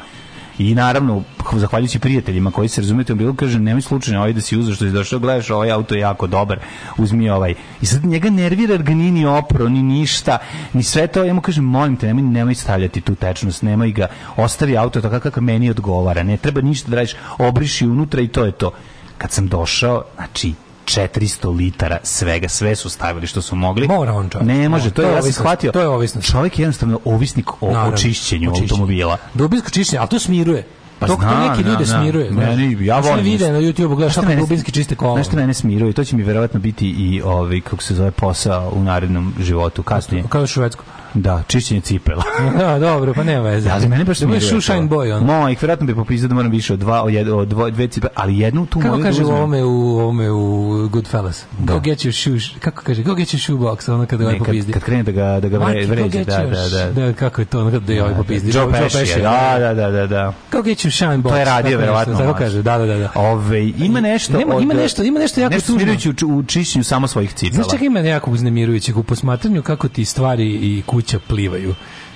I 0.59 0.75
naravno, 0.75 1.23
zahvaljujući 1.53 1.99
prijateljima 1.99 2.51
koji 2.51 2.69
se 2.69 2.81
razumete, 2.81 3.13
on 3.13 3.19
bilo 3.19 3.33
kaže, 3.33 3.59
nemoj 3.59 3.81
slučajno 3.81 4.19
ovaj 4.19 4.33
da 4.33 4.41
si 4.41 4.57
uzeo 4.57 4.75
što 4.75 4.85
si 4.85 4.91
došao, 4.91 5.19
gledaš, 5.19 5.49
ovaj 5.49 5.71
auto 5.71 5.95
je 5.95 6.01
jako 6.01 6.27
dobar, 6.27 6.59
uzmi 6.97 7.29
ovaj. 7.29 7.53
I 7.81 7.85
sad 7.85 8.05
njega 8.05 8.29
nervira 8.29 8.73
jer 8.73 8.83
ga 8.83 8.93
nije 8.93 9.11
ni 9.11 9.25
opro, 9.25 9.69
ni 9.69 9.83
ništa, 9.83 10.37
ni 10.73 10.83
sve 10.83 11.07
to, 11.07 11.23
ja 11.23 11.33
mu 11.33 11.41
kažem, 11.41 11.63
molim 11.63 11.97
te, 11.97 12.07
nemoj, 12.07 12.23
nemoj 12.23 12.55
stavljati 12.55 13.01
tu 13.01 13.15
tečnost, 13.15 13.63
nemoj 13.63 13.91
ga, 13.91 14.07
ostavi 14.37 14.77
auto 14.77 15.01
tako 15.01 15.19
kako 15.19 15.41
meni 15.41 15.69
odgovara, 15.69 16.23
ne 16.23 16.37
treba 16.37 16.61
ništa 16.61 16.89
da 16.89 16.95
radiš, 16.95 17.15
obriši 17.37 17.87
unutra 17.87 18.21
i 18.21 18.27
to 18.27 18.45
je 18.45 18.51
to. 18.51 18.71
Kad 19.17 19.31
sam 19.31 19.47
došao, 19.47 20.03
znači, 20.15 20.53
400 20.89 21.55
litara 21.55 21.97
svega, 22.03 22.49
sve 22.49 22.75
su 22.75 22.89
stavili 22.89 23.27
što 23.27 23.41
su 23.41 23.55
mogli. 23.55 23.87
Mora 23.87 24.13
on, 24.13 24.29
čovjek. 24.29 24.47
Ne 24.47 24.69
može, 24.69 24.91
to 24.91 25.01
je, 25.01 25.07
ja 25.09 25.21
sam 25.21 25.31
shvatio. 25.31 25.71
To 25.71 25.79
je 25.81 25.87
ovisnost. 25.87 26.27
Čovjek 26.27 26.59
je 26.59 26.63
jednostavno 26.63 26.99
ovisnik 27.05 27.63
o 27.63 27.67
Naravno, 27.67 27.93
očišćenju 27.93 28.49
očišćenje. 28.49 28.69
automobila. 28.71 29.17
Dubinsko 29.33 29.69
čišćenje, 29.69 29.99
ali 29.99 30.09
to 30.09 30.19
smiruje. 30.19 30.63
Pa 30.99 31.07
to, 31.07 31.15
znam, 31.15 31.47
neki 31.49 31.61
ljude 31.63 31.85
smiruje. 31.85 32.31
znaš. 32.31 32.45
Meni- 32.47 32.85
ja 32.85 32.99
volim 32.99 33.27
isto. 33.27 33.51
na 33.51 33.59
YouTube, 33.59 33.95
gledaš 33.95 34.15
kako 34.15 34.35
dubinski 34.35 34.71
čiste 34.71 34.95
kola. 34.95 35.23
Šta 35.23 35.35
mene 35.35 35.53
smiruje? 35.53 35.93
To 35.93 36.03
će 36.03 36.15
mi 36.15 36.23
verovatno 36.23 36.59
biti 36.59 36.89
i 36.89 37.21
ovaj, 37.21 37.61
kako 37.61 37.83
se 37.83 37.95
zove, 37.95 38.11
posao 38.11 38.71
u 38.75 38.83
narednom 38.83 39.33
životu, 39.39 39.83
kasnije. 39.83 40.23
Kao 40.29 40.43
u 40.43 40.47
Švedsku. 40.47 40.83
Da, 41.13 41.43
čišćenje 41.47 41.81
cipela. 41.81 42.23
Da, 42.59 42.79
dobro, 42.79 43.13
pa 43.13 43.23
nema 43.23 43.41
veze. 43.41 43.69
Za 43.79 43.87
mene 43.87 44.03
baš 44.03 44.19
da 44.19 44.27
budeš 44.27 44.43
smiruje 44.43 44.61
shoe 44.61 44.75
shine 44.75 44.87
boy, 44.89 45.13
ono. 45.13 45.25
Mojih, 45.25 45.61
verovatno 45.61 45.85
bi 45.87 45.95
popisao 45.95 46.27
da 46.27 46.35
moram 46.35 46.51
više 46.51 46.73
od 46.73 46.79
dva, 46.79 47.01
od, 47.03 47.13
jed, 47.13 47.29
od 47.29 47.47
dvo, 47.47 47.69
dve 47.69 47.87
cipele, 47.87 48.11
ali 48.15 48.39
jednu 48.39 48.65
tu 48.65 48.79
Kako 48.79 48.91
moju 48.91 49.03
da 49.03 49.09
kaže 49.09 49.23
u 49.25 49.27
ovome 49.27 49.63
u 49.63 49.99
ovome 49.99 50.31
u 50.31 50.87
Goodfellas? 50.87 51.45
Go 51.59 51.79
get 51.79 51.99
your 51.99 52.11
shoe, 52.23 52.59
kako 52.59 52.83
kaže? 52.83 53.03
Go 53.03 53.15
get 53.15 53.27
your 53.27 53.43
shoe 53.43 53.55
box, 53.57 53.93
ono 53.93 54.05
kada 54.05 54.23
ga 54.23 54.29
kad, 54.29 54.39
popizdi. 54.39 54.73
kad 54.73 54.83
krene 54.83 55.03
da 55.03 55.11
ga, 55.11 55.39
da 55.39 55.47
ga 55.47 55.57
vre, 55.57 55.85
vređe, 55.85 56.09
get 56.09 56.27
da, 56.27 56.33
your 56.33 56.49
da, 56.71 56.91
da. 56.93 57.05
Da, 57.05 57.13
kako 57.13 57.41
je 57.41 57.45
to, 57.45 57.61
ono 57.61 57.71
kada 57.71 57.93
je 57.93 58.03
ovaj 58.03 58.15
popizdi. 58.15 58.51
Joe 58.57 58.71
Pesci, 58.71 59.21
da, 59.21 59.55
da, 59.59 59.73
da, 59.73 59.91
da, 59.91 60.07
da. 60.07 60.33
Go 60.51 60.61
get 60.61 60.77
your 60.77 60.95
shine 60.95 61.17
box. 61.17 61.29
To 61.29 61.37
je 61.37 61.45
radio 61.45 61.77
verovatno. 61.77 62.13
nešto, 62.13 62.25
Tako 62.25 62.37
kaže, 62.39 62.61
da, 62.61 62.77
da, 62.77 62.85
da. 62.85 62.97
da. 62.97 63.11
Ove, 63.15 63.67
ima 63.67 64.01
nešto 64.01 64.37
Nema- 64.37 64.55
od- 64.55 64.63
ima 64.63 64.73
nešto- 64.73 65.03
ima 65.03 65.19
nešto 65.19 65.41
jako 65.41 65.53
nešto 65.53 65.67
tužno. 65.67 65.79
smirujuće 65.79 66.25
u, 66.25 66.37
u 66.37 66.43
čišćenju 66.43 66.83
samo 66.83 67.07
svojih 67.07 67.33
cipela. 67.33 67.55
Znaš 67.63 67.71
čega 67.71 67.85
ima 67.85 67.99
jako 67.99 68.31
uznemirujućeg 68.31 68.97
u 68.97 69.03
posmatranju 69.03 69.61
kako 69.61 69.87
ti 69.87 70.05
stvari 70.05 70.45
i 70.45 70.81
kuća 70.99 71.19
plivaju? 71.19 71.75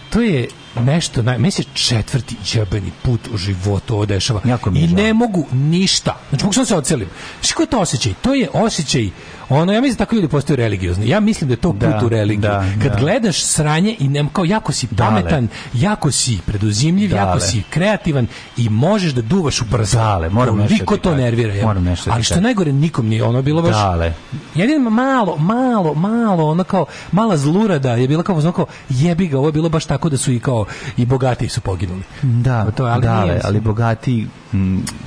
To 0.10 0.22
je 0.22 0.48
nešto, 0.78 1.22
naj, 1.22 1.38
meni 1.38 1.52
se 1.52 1.64
četvrti 1.74 2.36
jebeni 2.54 2.92
put 3.02 3.20
u 3.34 3.38
životu 3.38 3.94
ovo 3.96 4.06
dešava. 4.06 4.42
Jako 4.46 4.72
mi 4.72 4.80
I 4.80 4.88
žao. 4.88 4.98
ne 4.98 5.14
mogu 5.14 5.46
ništa. 5.52 6.18
Znači, 6.30 6.44
mogu 6.44 6.54
sam 6.54 6.66
se 6.66 6.76
ocelim. 6.76 7.08
Znaš 7.42 7.52
koji 7.52 7.66
je 7.66 7.70
to 7.70 7.80
osjećaj? 7.80 8.14
To 8.14 8.34
je 8.34 8.50
osjećaj, 8.54 9.10
ono, 9.50 9.74
ja 9.74 9.82
mislim 9.82 9.96
da 9.96 10.06
tako 10.06 10.16
ljudi 10.16 10.28
postaju 10.28 10.58
religiozni. 10.58 11.10
Ja 11.10 11.20
mislim 11.20 11.48
da 11.48 11.54
je 11.54 11.58
to 11.58 11.70
put 11.72 11.80
Da, 11.80 12.02
u 12.06 12.10
religiju. 12.10 12.42
da, 12.42 12.66
Kad 12.82 12.92
da. 12.92 13.00
gledaš 13.00 13.44
sranje 13.44 13.96
i 14.00 14.08
nem, 14.08 14.30
kao 14.30 14.46
jako 14.46 14.72
si 14.72 14.88
Dale. 14.92 15.10
pametan, 15.10 15.48
jako 15.74 16.12
si 16.12 16.40
preduzimljiv, 16.46 17.10
Dale. 17.10 17.22
jako 17.22 17.40
si 17.40 17.64
kreativan 17.70 18.28
i 18.58 18.70
možeš 18.70 19.12
da 19.12 19.22
duvaš 19.22 19.62
u 19.62 19.66
prsa. 19.72 19.98
Dale, 19.98 20.30
moram 20.30 20.58
nešto 20.58 20.86
ti 20.86 21.02
to 21.02 21.16
nervira. 21.16 21.48
jebote. 21.50 21.66
Moram 21.66 21.84
nešto 21.84 22.12
Ali 22.12 22.24
što 22.24 22.42
najgore, 22.42 22.74
nikom 22.74 23.08
nije 23.08 23.24
ono 23.24 23.42
bilo 23.42 23.62
baš... 23.62 23.72
Dale. 23.72 24.14
Jedino 24.56 24.90
malo, 24.90 25.38
malo, 25.38 25.94
malo, 25.94 26.50
ono 26.50 26.64
kao, 26.64 26.86
mala 27.12 27.38
zlurada 27.38 27.92
je 27.92 28.08
bila 28.08 28.24
kao, 28.24 28.52
kao, 28.52 28.66
jebi 28.90 29.28
ga, 29.28 29.38
ovo 29.38 29.48
je 29.48 29.52
bilo 29.52 29.70
baš 29.70 29.86
tako 29.86 30.10
da 30.10 30.18
su 30.18 30.32
i 30.32 30.40
kao, 30.40 30.63
i 30.98 31.06
bogati 31.06 31.50
su 31.50 31.62
poginuli. 31.62 32.04
Da, 32.22 32.72
to 32.72 32.88
je, 32.88 32.94
ali 32.94 33.02
dale, 33.02 33.26
nije, 33.26 33.42
ali 33.44 33.60
bogati 33.60 34.28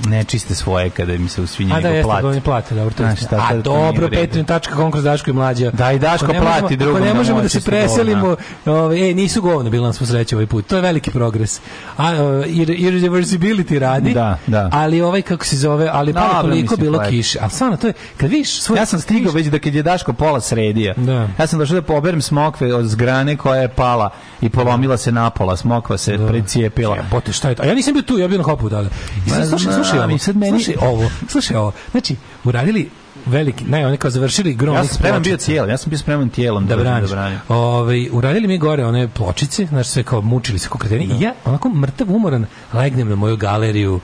ne 0.07 0.23
čiste 0.23 0.55
svoje 0.55 0.89
kada 0.89 1.13
im 1.13 1.29
se 1.29 1.41
usvinje 1.41 1.73
A 1.73 1.81
da, 1.81 1.81
nego 1.81 1.95
jeste, 1.95 2.03
plate. 2.07 2.21
plate. 2.21 2.41
plate, 2.41 2.75
dobro, 2.75 2.93
to 2.93 3.03
Znaš, 3.03 3.21
A 3.21 3.55
da 3.55 3.61
to 3.61 3.61
dobro, 3.61 4.09
petrin.com 4.09 4.91
kroz 4.91 5.03
Daško 5.03 5.29
i 5.29 5.33
mlađa. 5.33 5.71
Da, 5.71 5.91
i 5.91 5.99
Daško 5.99 6.33
plati 6.41 6.77
drugom 6.77 6.95
Ako 6.95 7.05
ne 7.05 7.11
da 7.11 7.17
možemo 7.17 7.41
da 7.41 7.49
se 7.49 7.61
preselimo, 7.61 8.35
ovaj, 8.65 9.09
e, 9.09 9.13
nisu 9.13 9.41
govno, 9.41 9.69
bila 9.69 9.83
nam 9.83 9.93
smo 9.93 10.05
sreće 10.05 10.35
ovaj 10.35 10.45
put. 10.45 10.67
To 10.67 10.75
je 10.75 10.81
veliki 10.81 11.11
progres. 11.11 11.61
A, 11.97 12.13
ir- 12.45 12.75
irreversibility 12.77 13.79
radi, 13.79 14.13
Da, 14.13 14.37
da. 14.47 14.69
ali 14.73 15.01
ovaj, 15.01 15.21
kako 15.21 15.45
se 15.45 15.57
zove, 15.57 15.89
ali 15.93 16.13
pa 16.13 16.41
toliko 16.41 16.61
mislim, 16.61 16.79
bilo 16.79 16.97
pa 16.97 17.03
je. 17.03 17.09
kiše. 17.09 17.39
A 17.41 17.49
stvarno, 17.49 17.77
to 17.77 17.87
je, 17.87 17.93
kad 18.17 18.29
vidiš 18.29 18.61
svoj... 18.61 18.77
Ja 18.79 18.85
sam 18.85 18.99
stigao 18.99 19.33
već 19.33 19.47
da 19.47 19.59
kad 19.59 19.75
je 19.75 19.83
Daško 19.83 20.13
pola 20.13 20.41
sredio. 20.41 20.93
Da. 20.97 21.27
Ja 21.39 21.47
sam 21.47 21.59
došao 21.59 21.75
da 21.75 21.81
poberem 21.81 22.21
smokve 22.21 22.73
od 22.73 22.85
zgrane 22.85 23.37
koja 23.37 23.61
je 23.61 23.67
pala 23.67 24.09
i 24.41 24.49
polomila 24.49 24.97
se 24.97 25.11
napola, 25.47 25.57
smokva 25.57 25.97
se 25.97 26.17
precijepila. 26.27 26.95
Jebote, 26.95 27.33
šta 27.33 27.49
je 27.49 27.55
to? 27.55 27.63
A 27.63 27.65
ja 27.65 27.75
nisam 27.75 27.93
bio 27.93 28.01
tu, 28.03 28.17
ja 28.17 28.27
bio 28.27 28.37
na 28.37 28.43
hopu 28.43 28.69
tada. 28.69 28.89
I 29.27 29.29
sad, 29.29 29.49
slušaj, 29.49 29.73
slušaj 29.73 29.99
ovo, 29.99 30.17
sad 30.17 30.35
meni- 30.35 30.49
slušaj 30.63 30.75
ovo, 30.81 31.09
slušaj 31.27 31.57
ovo. 31.57 31.71
Znači, 31.91 32.15
uradili 32.43 32.89
veliki, 33.25 33.63
ne, 33.65 33.87
oni 33.87 33.97
kao 33.97 34.11
završili 34.11 34.53
grom. 34.53 34.75
Ja 34.75 34.83
sam 34.83 34.95
spreman 34.95 35.23
bio 35.23 35.37
tijelom, 35.37 35.69
ja 35.69 35.77
sam 35.77 35.89
bio 35.89 35.97
spreman 35.99 36.29
tijelom 36.29 36.65
da 36.65 36.75
dođem 36.75 36.83
braniš. 36.83 37.09
da 37.09 37.15
branim. 37.15 37.39
Ovaj 37.49 38.09
uradili 38.11 38.47
mi 38.47 38.57
gore 38.57 38.85
one 38.85 39.07
pločice, 39.07 39.65
znači 39.65 39.89
sve 39.89 40.03
kao 40.03 40.21
mučili 40.21 40.59
se 40.59 40.69
kao 40.69 40.77
kreteni. 40.77 41.03
I 41.05 41.21
ja 41.21 41.33
onako 41.45 41.69
mrtav 41.69 42.11
umoran 42.11 42.45
legnem 42.73 43.09
na 43.09 43.15
moju 43.15 43.37
galeriju 43.37 43.99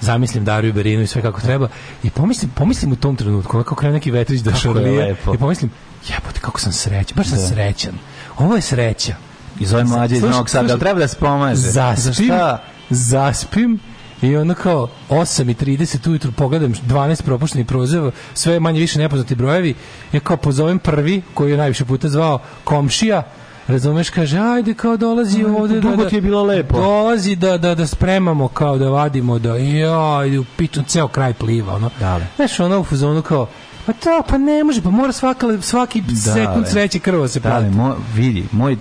zamislim 0.00 0.44
Dariju 0.44 0.72
Berinu 0.72 1.02
i 1.02 1.06
sve 1.06 1.22
kako 1.22 1.40
treba 1.40 1.68
i 2.02 2.10
pomislim, 2.10 2.50
pomislim 2.50 2.92
u 2.92 2.96
tom 2.96 3.16
trenutku, 3.16 3.56
onako 3.56 3.74
krene 3.74 3.92
neki 3.94 4.10
vetrić 4.10 4.40
da 4.40 4.54
šarlije 4.54 5.16
i 5.34 5.38
pomislim, 5.38 5.70
jebote 6.08 6.40
kako 6.40 6.60
sam 6.60 6.72
srećan, 6.72 7.16
baš 7.16 7.28
sam 7.28 7.38
srećan. 7.38 7.92
Ovo 8.38 8.56
je 8.56 8.62
sreća. 8.62 9.14
Iz 9.60 9.72
ove 9.74 9.84
mlađe 9.84 10.16
iz 10.16 10.22
Novog 10.22 10.50
Sada, 10.50 10.72
ali 10.72 10.80
treba 10.80 11.00
da 11.00 11.08
se 11.08 11.16
pomaže. 11.16 11.60
Za 11.60 11.94
Zaspim, 11.96 12.26
šta? 12.26 12.62
zaspim 12.90 13.78
i 14.22 14.36
onda 14.36 14.54
kao 14.54 14.88
8.30 15.08 16.10
ujutru 16.10 16.32
pogledam 16.32 16.74
12 16.74 17.22
propuštenih 17.22 17.66
prozeva, 17.66 18.10
sve 18.34 18.60
manje 18.60 18.80
više 18.80 18.98
nepoznati 18.98 19.34
brojevi, 19.34 19.74
ja 20.12 20.20
kao 20.20 20.36
pozovem 20.36 20.78
prvi, 20.78 21.22
koji 21.34 21.50
je 21.50 21.56
najviše 21.56 21.84
puta 21.84 22.08
zvao 22.08 22.38
komšija, 22.64 23.22
razumeš, 23.66 24.10
kaže, 24.10 24.38
ajde 24.38 24.74
kao 24.74 24.96
dolazi 24.96 25.44
ovde. 25.44 25.80
dugo 25.80 26.04
ti 26.04 26.14
je 26.14 26.20
bilo 26.20 26.42
lepo. 26.42 26.80
Dolazi 26.80 27.36
da, 27.36 27.58
da, 27.58 27.74
da 27.74 27.86
spremamo, 27.86 28.48
kao 28.48 28.78
da 28.78 28.88
vadimo, 28.88 29.38
da, 29.38 29.56
ja, 29.56 30.40
u 30.40 30.44
piču, 30.56 30.82
ceo 30.82 31.08
kraj 31.08 31.34
pliva, 31.34 31.74
ono. 31.74 31.90
Dale. 32.00 32.26
Znaš, 32.36 32.60
ono 32.60 32.80
u 32.80 32.84
fazonu 32.84 33.22
kao, 33.22 33.48
pa 33.86 33.92
to, 33.92 34.22
pa 34.28 34.38
ne 34.38 34.64
može, 34.64 34.82
pa 34.82 34.90
mora 34.90 35.12
svaka, 35.12 35.46
svaki 35.62 36.02
sekund 36.24 36.66
sreće 36.68 36.98
krvo 36.98 37.28
se 37.28 37.40
plati. 37.40 37.66
mo, 37.66 37.96
vidi, 38.14 38.44
moj, 38.52 38.76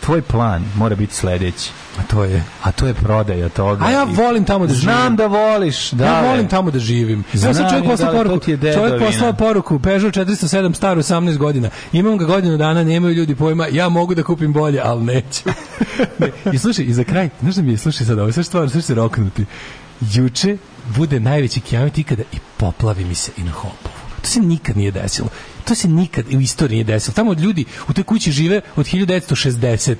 tvoj 0.00 0.22
plan 0.22 0.64
mora 0.76 0.96
biti 0.96 1.14
sledeći. 1.14 1.70
A 1.98 2.02
to 2.02 2.24
je. 2.24 2.44
A 2.62 2.72
to 2.72 2.86
je 2.86 2.94
prodaja 2.94 3.48
toga. 3.48 3.84
A 3.84 3.90
ja 3.90 4.06
I- 4.10 4.14
volim 4.14 4.44
tamo 4.44 4.66
da 4.66 4.74
živim. 4.74 4.94
Znam 4.94 5.16
da 5.16 5.26
voliš, 5.26 5.90
da. 5.90 6.04
Ja 6.04 6.20
volim 6.20 6.48
tamo 6.48 6.70
da 6.70 6.78
živim. 6.78 7.24
Ja 7.32 7.38
Znam 7.40 7.54
sam 7.54 7.68
čovjek 7.68 7.84
ja, 7.84 7.90
poslao 7.90 8.12
da, 8.12 8.18
poruku. 8.18 8.46
Čovjek 8.74 9.02
poslao 9.06 9.32
poruku 9.32 9.78
Peugeot 9.78 10.14
407 10.14 10.74
star 10.74 10.96
18 10.98 11.36
godina. 11.36 11.70
Imam 11.92 12.18
ga 12.18 12.24
godinu 12.24 12.56
dana, 12.56 12.84
nemaju 12.84 13.14
ljudi 13.14 13.34
pojma. 13.34 13.66
Ja 13.66 13.88
mogu 13.88 14.14
da 14.14 14.22
kupim 14.22 14.52
bolje, 14.52 14.80
ali 14.84 15.04
neću. 15.04 15.42
ne. 16.18 16.30
I 16.52 16.58
slušaj, 16.58 16.84
i 16.84 16.92
za 16.92 17.04
kraj, 17.04 17.28
znaš 17.40 17.54
da 17.54 17.62
mi 17.62 17.70
je, 17.70 17.78
slušaj 17.78 18.06
sad, 18.06 18.18
ovo 18.18 18.32
sve 18.32 18.44
stvar, 18.44 18.70
sve 18.70 18.82
se 18.82 18.94
roknuti. 18.94 19.44
Juče 20.00 20.56
bude 20.96 21.20
najveći 21.20 21.60
kijamet 21.60 21.98
ikada 21.98 22.22
i 22.32 22.36
poplavi 22.56 23.04
mi 23.04 23.14
se 23.14 23.32
i 23.36 23.42
na 23.42 23.50
hopovu. 23.50 23.95
To 24.26 24.32
se 24.32 24.40
nikad 24.40 24.76
nije 24.76 24.90
desilo. 24.90 25.28
To 25.64 25.74
se 25.74 25.88
nikad 25.88 26.24
u 26.34 26.40
istoriji 26.40 26.76
nije 26.76 26.84
desilo. 26.84 27.14
Tamo 27.14 27.32
ljudi 27.32 27.64
u 27.88 27.92
toj 27.92 28.04
kući 28.04 28.32
žive 28.32 28.60
od 28.76 28.86
1960. 28.86 29.96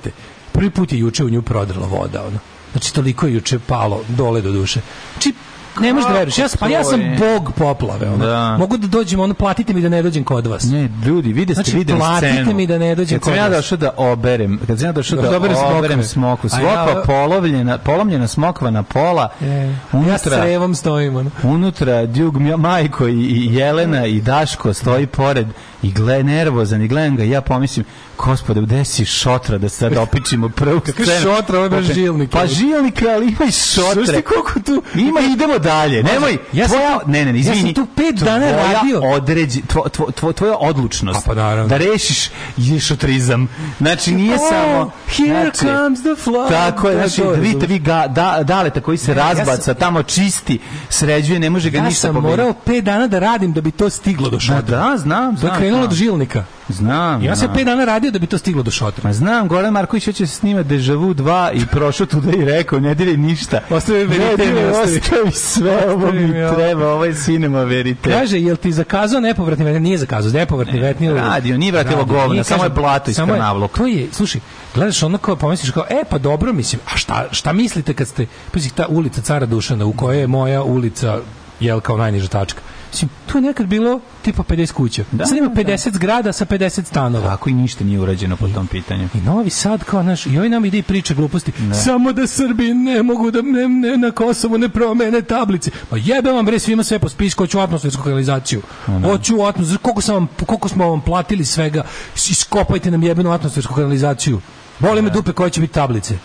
Prvi 0.51 0.69
put 0.69 0.91
je 0.91 0.99
juče 0.99 1.23
u 1.23 1.29
nju 1.29 1.41
prodrla 1.41 1.87
voda. 1.87 2.25
Ono. 2.27 2.39
Znači, 2.71 2.93
toliko 2.93 3.27
je 3.27 3.33
juče 3.33 3.59
palo 3.59 4.03
dole 4.07 4.41
do 4.41 4.51
duše. 4.51 4.81
Znači, 5.13 5.33
ne 5.79 5.93
možeš 5.93 6.07
da 6.07 6.13
veruješ. 6.13 6.37
Ja, 6.37 6.47
sam- 6.47 6.57
pa 6.59 6.67
ja 6.67 6.83
sam 6.83 7.01
je? 7.01 7.17
bog 7.17 7.51
poplave. 7.53 8.07
Ono. 8.07 8.25
Da. 8.25 8.57
Mogu 8.57 8.77
da 8.77 8.87
dođem, 8.87 9.19
ono, 9.19 9.33
platite 9.33 9.73
mi 9.73 9.81
da 9.81 9.89
ne 9.89 10.01
dođem 10.01 10.23
kod 10.23 10.47
vas. 10.47 10.63
Ne, 10.63 10.89
ljudi, 11.05 11.33
vide 11.33 11.53
ste 11.53 11.63
Znači, 11.63 11.77
videli 11.77 11.99
platite 11.99 12.33
scenu. 12.33 12.53
mi 12.53 12.67
da 12.67 12.77
ne 12.77 12.95
dođem 12.95 13.19
Kad 13.19 13.23
sam 13.23 13.33
kod 13.33 13.37
ja 13.37 13.47
vas. 13.47 13.55
došao 13.55 13.77
da 13.77 13.91
oberem, 13.97 14.59
kad 14.67 14.79
sam 14.79 14.87
ja 14.87 14.91
došao 14.91 15.15
Da 15.17 15.21
da, 15.21 15.37
oberem 15.37 15.57
oberem 15.69 16.03
smoku, 16.03 16.47
A 16.53 16.61
ja- 16.61 17.03
polovljena, 17.05 17.77
polomljena 17.77 18.27
smokva 18.27 18.71
na 18.71 18.83
pola, 18.83 19.29
E, 19.41 19.45
ja 19.45 19.73
s 19.79 19.93
unutra, 19.93 20.37
crevom 20.37 20.75
stojim. 20.75 21.15
Ono. 21.15 21.31
unutra 21.43 22.05
Djug 22.05 22.27
Majko 22.57 23.07
i, 23.07 23.47
Jelena 23.47 24.05
i 24.05 24.21
Daško 24.21 24.73
stoji 24.73 25.07
pored 25.07 25.47
i 25.83 25.91
gle 25.91 26.23
nervozan 26.23 26.81
i 26.81 26.87
gledam 26.87 27.15
ga 27.15 27.23
ja 27.23 27.41
pomislim 27.41 27.85
gospode, 28.17 28.61
gde 28.61 28.85
si 28.85 29.05
šotra 29.05 29.57
da 29.57 29.69
sad 29.69 29.97
opičimo 29.97 30.49
prvu 30.49 30.81
scenu? 30.83 31.07
šotra, 31.23 31.59
ovo 31.59 31.75
je 31.75 31.81
žilnik. 31.83 32.29
Pa 32.29 32.45
žilnik, 32.47 33.01
ali 33.07 33.27
ima 33.27 33.45
i 33.47 33.51
šotre. 33.51 34.05
ti 34.07 34.21
koliko 34.23 34.59
tu... 34.61 34.83
Ima, 34.95 35.19
idemo 35.23 35.59
dalje. 35.67 36.03
Nemoj. 36.03 36.37
ja 36.53 36.67
sam 36.67 36.77
tvoja, 36.77 36.99
ne, 37.05 37.25
ne, 37.25 37.33
ne, 37.33 37.39
ja 37.39 37.43
sam 37.43 37.53
izvini. 37.53 37.73
tu 37.73 37.85
pet 37.95 38.15
dana 38.15 38.47
Tvoja 38.47 38.73
radio. 38.73 39.01
Određi, 39.03 39.61
tvo, 39.63 39.89
tvo, 39.89 40.07
tvo- 40.11 40.33
tvoja 40.33 40.55
odlučnost. 40.55 41.25
Pa. 41.25 41.33
Da 41.33 41.77
rešiš 41.77 42.29
ješotrizam. 42.57 43.47
Znači, 43.77 44.11
nije 44.13 44.33
Oh, 44.33 44.39
samo... 44.49 44.91
here 45.07 45.41
znači, 45.41 45.57
comes 45.59 45.99
the 46.01 46.23
flood. 46.23 46.49
Tako 46.49 46.89
je, 46.89 46.93
je 46.93 46.97
znači, 46.99 47.21
da 47.23 47.41
vidite 47.41 47.67
vi 47.67 47.79
ga, 47.79 48.07
da, 48.09 48.39
daleta 48.43 48.81
koji 48.81 48.97
se 48.97 49.11
Ne, 49.11 49.17
ja 49.17 49.27
razbaca, 49.27 49.61
sam- 49.61 49.75
tamo 49.75 50.03
čisti, 50.03 50.59
sređuje, 50.89 51.39
ne 51.39 51.49
može 51.49 51.69
ga 51.69 51.77
Ja 51.77 51.83
ništa 51.83 52.01
sam 52.01 52.15
pobediti. 52.15 52.37
morao 52.37 52.53
pet 52.55 52.83
dana 52.83 53.07
da 53.07 53.19
radim 53.19 53.53
da 53.53 53.61
bi 53.61 53.71
to 53.71 53.89
stiglo 53.89 54.29
do 54.29 54.37
Da, 54.37 54.41
šotra. 54.41 54.61
da, 54.61 54.97
znam, 54.97 55.35
To 55.35 55.39
je 55.39 55.47
znam. 55.47 55.57
krenulo 55.57 55.77
znam. 55.77 55.89
od 55.89 55.95
žilnika. 55.95 56.43
Znam, 56.69 57.23
Ja 57.23 57.35
sam 57.35 57.45
znam. 57.45 57.55
pet 57.55 57.65
dana 57.65 57.85
radio 57.85 58.11
da 58.11 58.19
bi 58.19 58.27
to 58.27 58.37
stiglo 58.37 58.63
do 58.63 58.71
šotra. 58.71 59.01
Ma 59.03 59.13
znam, 59.13 59.47
Goran 59.47 59.73
Marković 59.73 60.05
hoće 60.05 60.27
se 60.27 60.35
snima 60.35 60.63
Deja 60.63 60.95
Vu 60.95 61.13
2 61.13 61.51
i 61.53 61.65
prošao 61.65 62.05
tuda 62.07 62.31
i 62.31 62.45
rekao, 62.45 62.79
ne 62.79 62.95
diraj 62.95 63.17
ništa. 63.17 63.59
Ostavi 63.69 64.05
verite 64.05 64.67
ostavi. 64.67 64.97
ostavi 64.97 65.31
sve, 65.31 65.91
ovo 65.91 66.11
mi 66.11 66.27
treba, 66.55 66.91
ovo 66.91 67.05
je 67.05 67.13
cinema 67.15 67.63
verite. 67.63 68.11
Kaže, 68.11 68.39
jel 68.39 68.55
ti 68.55 68.71
zakazao 68.71 69.19
nepovratni 69.21 69.65
vetni? 69.65 69.79
Nije 69.79 69.97
zakazao, 69.97 70.31
nepovratni 70.31 70.79
vetni. 70.79 71.13
radio, 71.13 71.57
nije 71.57 71.71
vratilo 71.71 72.05
govna, 72.05 72.43
samo 72.43 72.63
je 72.63 72.69
blato 72.69 73.11
iz 73.11 73.17
kanavluka. 73.17 73.77
To 73.77 73.87
je, 73.87 74.07
slušaj, 74.11 74.41
gledaš 74.75 75.03
ono 75.03 75.17
kao, 75.17 75.35
pomisliš 75.35 75.71
kao, 75.71 75.83
e, 75.89 76.03
pa 76.09 76.17
dobro, 76.17 76.53
mislim, 76.53 76.81
a 76.93 76.97
šta, 76.97 77.25
šta 77.31 77.53
mislite 77.53 77.93
kad 77.93 78.07
ste, 78.07 78.25
pazi, 78.51 78.69
ta 78.69 78.85
ulica 78.89 79.21
Cara 79.21 79.45
Dušana, 79.45 79.85
u 79.85 79.93
kojoj 79.93 80.19
je 80.19 80.27
moja 80.27 80.63
ulica, 80.63 81.19
jel, 81.59 81.79
kao 81.79 81.97
najniža 81.97 82.27
tačka. 82.27 82.61
Mislim, 82.91 83.09
tu 83.25 83.37
je 83.37 83.41
nekad 83.41 83.67
bilo 83.67 83.99
tipa 84.21 84.43
50 84.43 84.71
kuća. 84.71 85.03
Da, 85.11 85.25
Sad 85.25 85.37
ima 85.37 85.47
da. 85.47 85.61
50 85.61 85.93
zgrada 85.93 86.33
sa 86.33 86.45
50 86.45 86.85
stanova. 86.85 87.29
Tako 87.29 87.49
i 87.49 87.53
ništa 87.53 87.83
nije 87.83 87.99
urađeno 87.99 88.35
po 88.35 88.47
tom 88.47 88.67
pitanju. 88.67 89.09
I 89.13 89.17
Novi 89.17 89.49
Sad 89.49 89.83
kao 89.83 90.03
naš, 90.03 90.25
i 90.25 90.37
ovaj 90.37 90.49
nam 90.49 90.65
ide 90.65 90.77
i 90.77 90.83
priča 90.83 91.13
gluposti. 91.13 91.51
Samo 91.83 92.13
da 92.13 92.27
Srbi 92.27 92.73
ne 92.73 93.03
mogu 93.03 93.31
da 93.31 93.41
ne, 93.41 93.69
ne, 93.69 93.97
na 93.97 94.11
Kosovu 94.11 94.57
ne 94.57 94.69
promene 94.69 95.21
tablice. 95.21 95.71
Pa 95.89 95.97
jebe 95.97 96.31
vam 96.31 96.45
bre 96.45 96.59
svima 96.59 96.83
sve 96.83 96.99
po 96.99 97.09
spisku, 97.09 97.43
hoću 97.43 97.59
atmosfersku 97.59 98.03
kanalizaciju. 98.03 98.61
Hoću 99.03 99.41
atmosfersku, 99.41 99.83
koliko, 99.83 100.01
sam 100.01 100.15
vam, 100.15 100.27
koliko 100.45 100.69
smo 100.69 100.89
vam 100.89 101.01
platili 101.01 101.45
svega, 101.45 101.83
iskopajte 102.15 102.91
nam 102.91 103.03
jebenu 103.03 103.31
atmosfersku 103.31 103.73
kanalizaciju. 103.73 104.41
Boli 104.79 105.01
me 105.01 105.09
dupe 105.09 105.31
koje 105.31 105.49
će 105.49 105.61
biti 105.61 105.73
tablice. 105.73 106.17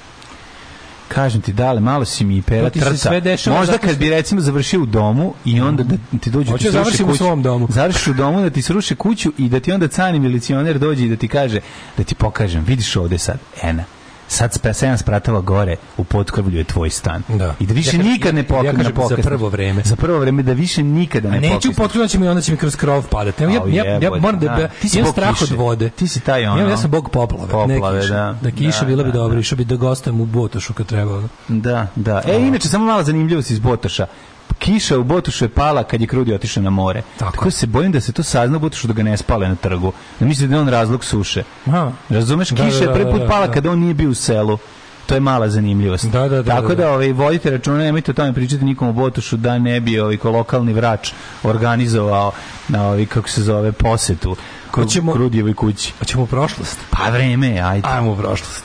Kažem 1.14 1.40
ti, 1.40 1.52
dale, 1.52 1.80
malo 1.80 2.04
si 2.04 2.24
mi 2.24 2.42
pera 2.42 2.64
To 2.64 2.70
ti 2.70 2.78
se 2.78 2.84
trca. 2.84 3.08
sve 3.08 3.20
dešava 3.20 3.58
Možda 3.58 3.78
kad 3.78 3.98
bi 3.98 4.10
recimo 4.10 4.40
završio 4.40 4.82
u 4.82 4.86
domu 4.86 5.34
i 5.44 5.60
onda 5.60 5.82
da 5.82 5.96
ti 6.20 6.30
dođe 6.30 6.50
Hoću 6.50 6.64
ti 6.64 6.70
da 6.70 6.72
sruši 6.74 6.84
završim 6.84 7.06
u 7.06 7.08
kuću. 7.08 7.18
svom 7.18 7.42
domu. 7.42 7.66
Završiš 7.70 8.06
u 8.06 8.14
domu 8.14 8.40
da 8.40 8.50
ti 8.50 8.62
sruši 8.62 8.94
kuću 8.94 9.32
i 9.38 9.48
da 9.48 9.60
ti 9.60 9.72
onda 9.72 9.88
cani 9.88 10.18
milicioner 10.18 10.78
dođe 10.78 11.04
i 11.04 11.08
da 11.08 11.16
ti 11.16 11.28
kaže, 11.28 11.60
da 11.96 12.04
ti 12.04 12.14
pokažem, 12.14 12.64
vidiš 12.64 12.96
ovde 12.96 13.18
sad, 13.18 13.38
ena, 13.62 13.84
sad 14.32 14.52
spe, 14.54 14.74
sedam 14.74 14.98
spratova 14.98 15.40
gore 15.42 15.76
u 15.96 16.04
potkrvlju 16.04 16.58
je 16.58 16.64
tvoj 16.64 16.90
stan. 16.90 17.22
Da. 17.30 17.54
I 17.60 17.66
da 17.66 17.74
više 17.74 17.96
Ja 17.96 18.02
nikad 18.02 18.34
ne 18.34 18.40
ja 18.40 18.44
pokažeš. 18.44 18.76
kažem 18.76 18.94
za 19.08 19.16
prvo 19.18 19.48
vreme. 19.48 19.82
Za 19.84 19.96
prvo 19.96 20.18
vreme 20.18 20.42
da 20.42 20.52
više 20.52 20.82
nikada 20.82 21.30
ne 21.30 21.36
A 21.38 21.40
neću 21.40 21.72
potkrivati 21.72 22.12
će 22.12 22.18
mi 22.18 22.28
onda 22.28 22.40
će 22.42 22.52
mi 22.52 22.58
kroz 22.58 22.76
krov 22.76 23.04
padati. 23.04 23.42
Ja, 23.42 23.50
ja, 23.50 23.60
Au, 23.60 23.68
ja, 23.68 23.84
ja 23.84 23.94
jebote, 23.94 24.20
moram 24.20 24.40
da, 24.40 24.48
da. 24.48 24.56
da 24.56 24.68
Ti 24.70 24.88
si 24.88 25.02
bog 25.02 25.12
strah 25.12 25.28
od 25.30 25.36
kiše. 25.38 25.54
vode. 25.56 25.88
Ti 25.90 26.08
si 26.08 26.20
taj 26.20 26.46
ono- 26.46 26.60
Ja, 26.60 26.68
ja 26.68 26.76
sam 26.76 26.90
bog 26.90 27.10
poplave. 27.10 27.48
Poplave, 27.48 27.94
ne 27.94 28.00
kiše. 28.00 28.12
da. 28.12 28.38
Da 28.42 28.50
kiša 28.50 28.80
Da, 28.80 28.86
bila 28.86 29.02
bi 29.02 29.08
da, 29.08 29.18
dobro, 29.18 29.34
da. 29.34 29.40
išao 29.40 29.56
bi 29.56 29.64
da 29.64 29.76
gostujem 29.76 30.20
u 30.20 30.26
Botošu 30.26 30.74
kad 30.74 30.86
treba. 30.86 31.22
Da, 31.48 31.86
da. 31.96 32.22
E, 32.26 32.38
inače, 32.38 32.68
samo 32.68 32.84
mala 32.86 33.04
zanimljivost 33.04 33.50
iz 33.50 33.58
Botoša. 33.58 34.06
Kiša 34.62 34.98
u 34.98 35.04
Botošu 35.04 35.44
je 35.44 35.48
pala 35.50 35.84
kad 35.84 36.00
je 36.00 36.06
Krudi 36.06 36.34
otišao 36.34 36.62
na 36.62 36.70
more. 36.70 37.02
Tako. 37.16 37.32
Tako 37.32 37.50
se 37.50 37.66
bojim 37.66 37.92
da 37.92 38.00
se 38.00 38.12
to 38.12 38.22
sazna 38.22 38.56
u 38.56 38.60
Botošu 38.60 38.86
da 38.86 38.92
ga 38.92 39.02
ne 39.02 39.16
spale 39.16 39.48
na 39.48 39.54
trgu. 39.56 39.92
Da 40.20 40.26
misli 40.26 40.48
da 40.48 40.54
je 40.54 40.60
on 40.60 40.68
razlog 40.68 41.04
suše. 41.04 41.42
Aha. 41.66 41.92
Razumeš? 42.08 42.48
Da, 42.50 42.56
Kiša 42.56 42.78
da, 42.78 42.82
je 42.82 42.88
da, 42.88 42.92
prvi 42.94 43.10
put 43.12 43.20
da, 43.20 43.28
pala 43.28 43.46
da. 43.46 43.52
kada 43.52 43.70
on 43.70 43.78
nije 43.78 43.94
bio 43.94 44.10
u 44.10 44.14
selu. 44.16 44.58
To 45.06 45.14
je 45.14 45.20
mala 45.20 45.48
zanimljivost. 45.48 46.04
Da, 46.06 46.20
da, 46.20 46.42
da, 46.42 46.54
Tako 46.54 46.68
da, 46.68 46.74
da, 46.74 46.82
da. 46.82 46.90
ovaj, 46.90 47.12
vodite 47.12 47.50
računa, 47.50 47.78
nemojte 47.78 48.10
o 48.10 48.14
tome 48.14 48.32
pričati 48.32 48.64
nikom 48.64 48.88
u 48.88 48.92
Botošu 48.92 49.36
da 49.36 49.58
ne 49.58 49.80
bi 49.80 50.00
ovaj, 50.00 50.16
ko 50.16 50.30
lokalni 50.30 50.72
vrač 50.72 51.10
organizovao 51.42 52.32
na 52.68 52.86
ovaj, 52.86 53.06
kako 53.06 53.28
se 53.28 53.42
zove, 53.42 53.72
posetu 53.72 54.36
Hoćemo- 54.72 55.12
Krudijevoj 55.12 55.54
kući. 55.54 55.92
Hoćemo 55.98 56.22
u 56.22 56.26
prošlost. 56.26 56.78
Pa 56.90 57.10
vreme, 57.10 57.48
je, 57.48 57.60
ajde. 57.62 57.88
Ajmo 57.88 58.12
u 58.12 58.16
prošlost. 58.16 58.64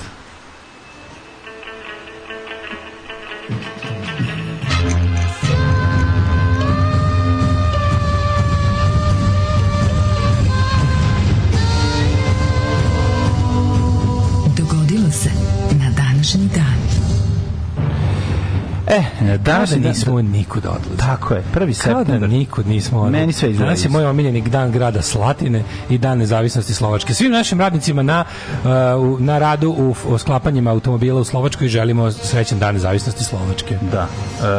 E, 18.87 19.01
danas 19.21 19.39
Danas 19.43 19.71
je 19.71 19.79
nismo 19.79 20.21
nikud 20.21 20.65
odlazili. 20.65 20.97
Tako 20.97 21.33
je, 21.33 21.43
prvi 21.53 21.73
Kao 21.73 21.93
da 21.93 21.99
septembar. 21.99 22.29
nikud 22.29 22.67
nismo 22.67 22.97
odlazili. 22.99 23.19
Meni 23.19 23.33
sve 23.33 23.49
izgleda 23.49 23.65
Danas 23.65 23.85
je 23.85 23.89
moj 23.89 24.05
omiljeni 24.05 24.41
dan 24.41 24.71
grada 24.71 25.01
Slatine 25.01 25.63
i 25.89 25.97
dan 25.97 26.17
nezavisnosti 26.17 26.73
Slovačke. 26.73 27.13
Svim 27.13 27.31
našim 27.31 27.59
radnicima 27.59 28.03
na, 28.03 28.23
uh, 28.63 29.19
na 29.19 29.37
radu 29.37 29.69
u, 29.69 29.95
u 30.07 30.17
sklapanjima 30.17 30.71
automobila 30.71 31.21
u 31.21 31.23
Slovačkoj 31.23 31.67
želimo 31.67 32.11
srećan 32.11 32.59
dan 32.59 32.73
nezavisnosti 32.73 33.23
Slovačke. 33.23 33.77
Da. 33.91 34.07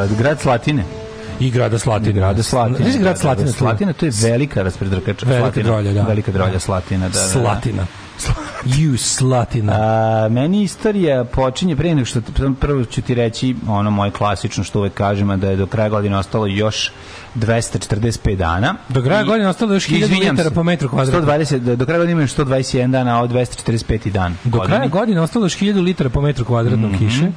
E, 0.04 0.08
grad 0.18 0.40
Slatine. 0.40 0.84
I 1.40 1.50
grada 1.50 1.78
Slatine. 1.78 2.12
Grada 2.12 2.42
Slatine. 2.42 2.78
Znaš 2.78 3.00
grad 3.02 3.14
Da, 3.14 3.20
Slatina? 3.20 3.46
da, 3.46 3.52
Slatina, 3.52 3.92
to 3.92 4.06
je 4.06 4.12
velika 4.22 4.62
raspredrkača. 4.62 5.26
Velika 5.26 5.42
Slatina. 5.44 5.64
drolja, 5.66 5.92
da. 5.92 6.02
Velika 6.02 6.32
drolja 6.32 6.60
Slatina, 6.60 7.08
da, 7.08 7.12
da. 7.12 7.20
da. 7.20 7.28
Slatina. 7.28 7.86
You 8.66 8.96
Slatina. 8.96 9.72
A, 9.74 10.28
meni 10.28 10.62
istorija 10.62 11.24
počinje 11.24 11.76
pre 11.76 11.94
nego 11.94 12.04
što 12.04 12.20
prvo 12.54 12.84
ću 12.84 13.02
ti 13.02 13.14
reći 13.14 13.56
ono 13.68 13.90
moje 13.90 14.10
klasično 14.10 14.64
što 14.64 14.78
uvek 14.78 14.94
kažem 14.94 15.30
a 15.30 15.36
da 15.36 15.50
je 15.50 15.56
do 15.56 15.66
kraja 15.66 15.88
godine 15.88 16.16
ostalo 16.18 16.46
još 16.46 16.92
245 17.36 18.36
dana. 18.36 18.74
Do 18.88 19.02
kraja 19.02 19.22
I- 19.22 19.24
godine 19.24 19.48
ostalo 19.48 19.74
još 19.74 19.86
1000 19.86 19.96
Izvinjam 19.96 20.30
litara 20.30 20.48
se, 20.48 20.54
po 20.54 20.62
metru 20.62 20.88
kvadratnom. 20.88 21.24
120, 21.26 21.76
do, 21.76 21.86
kraja 21.86 21.98
godine 21.98 22.12
ima 22.12 22.20
još 22.20 22.32
121 22.32 22.90
dana, 22.90 23.12
a 23.12 23.16
ovo 23.16 23.24
je 23.24 23.46
245 23.46 24.10
dan. 24.10 24.36
Do 24.44 24.60
kraja 24.60 24.86
godine. 24.88 25.20
ostalo 25.20 25.44
još 25.44 25.54
1000 25.54 25.80
litara 25.80 26.10
po 26.10 26.20
metru 26.20 26.44
kvadratnom 26.44 26.90
Mhm. 26.92 26.98
kiše. 26.98 27.30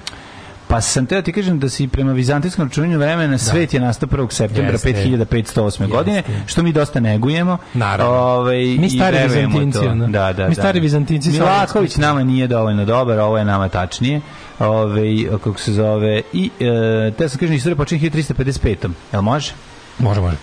Pa 0.71 0.81
sam 0.81 1.05
teo 1.05 1.21
ti 1.21 1.31
kažem 1.31 1.59
da 1.59 1.69
si 1.69 1.87
prema 1.87 2.11
vizantijskom 2.11 2.67
računanju 2.67 2.99
vremena 2.99 3.37
svet 3.37 3.73
je 3.73 3.79
nastao 3.79 4.09
1. 4.09 4.31
septembra 4.31 4.71
Jeste. 4.71 4.93
5508. 4.93 5.87
godine, 5.87 6.23
što 6.45 6.63
mi 6.63 6.73
dosta 6.73 6.99
negujemo. 6.99 7.57
Naravno. 7.73 8.13
Ovaj, 8.13 8.57
Mi 8.57 8.89
stari 8.89 9.17
Vizantinci. 9.23 9.79
Da, 10.07 10.33
da, 10.33 10.47
Mi 10.47 10.55
da. 10.55 10.61
stari 10.61 10.79
Vizantinci 10.79 11.31
sa 11.31 11.43
Milaković 11.43 11.95
nama 11.95 12.23
nije 12.23 12.47
dovoljno 12.47 12.85
dobar, 12.85 13.19
ovo 13.19 13.37
je 13.37 13.45
nama 13.45 13.69
tačnije. 13.69 14.21
Ove, 14.59 15.03
kako 15.43 15.59
se 15.59 15.73
zove 15.73 16.21
i 16.33 16.49
e, 16.59 17.11
te 17.17 17.29
sam 17.29 17.39
kažem 17.39 17.55
istorija 17.55 17.75
počinje 17.75 18.09
1355. 18.09 18.89
Jel 19.13 19.21
može? 19.21 19.53
Može, 19.99 20.21
može. 20.21 20.37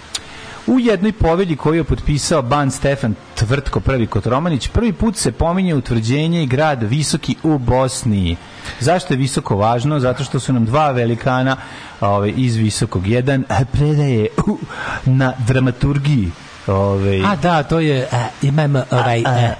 U 0.68 0.78
jednoj 0.80 1.12
povelji 1.12 1.56
koju 1.56 1.74
je 1.74 1.84
potpisao 1.84 2.42
ban 2.42 2.70
Stefan 2.70 3.14
Tvrtko 3.34 3.80
prvi 3.80 4.06
Kotromanić, 4.06 4.68
prvi 4.68 4.92
put 4.92 5.16
se 5.16 5.32
pominje 5.32 5.74
utvrđenje 5.74 6.42
i 6.42 6.46
grad 6.46 6.82
Visoki 6.82 7.36
u 7.42 7.58
Bosni. 7.58 8.36
Zašto 8.80 9.14
je 9.14 9.18
visoko 9.18 9.56
važno? 9.56 10.00
Zato 10.00 10.24
što 10.24 10.40
su 10.40 10.52
nam 10.52 10.64
dva 10.64 10.90
velikana 10.90 11.56
ove, 12.00 12.30
iz 12.30 12.56
Visokog. 12.56 13.06
Jedan 13.06 13.44
eh, 13.48 13.64
predaje 13.72 14.28
u, 14.46 14.58
na 15.04 15.32
dramaturgiji. 15.46 16.30
Ove, 16.66 17.22
A 17.24 17.36
da, 17.36 17.62
to 17.62 17.80
je, 17.80 18.08
a, 18.12 18.26
imamo 18.42 18.82
ovaj, 18.90 19.22
a, 19.26 19.30
a, 19.30 19.54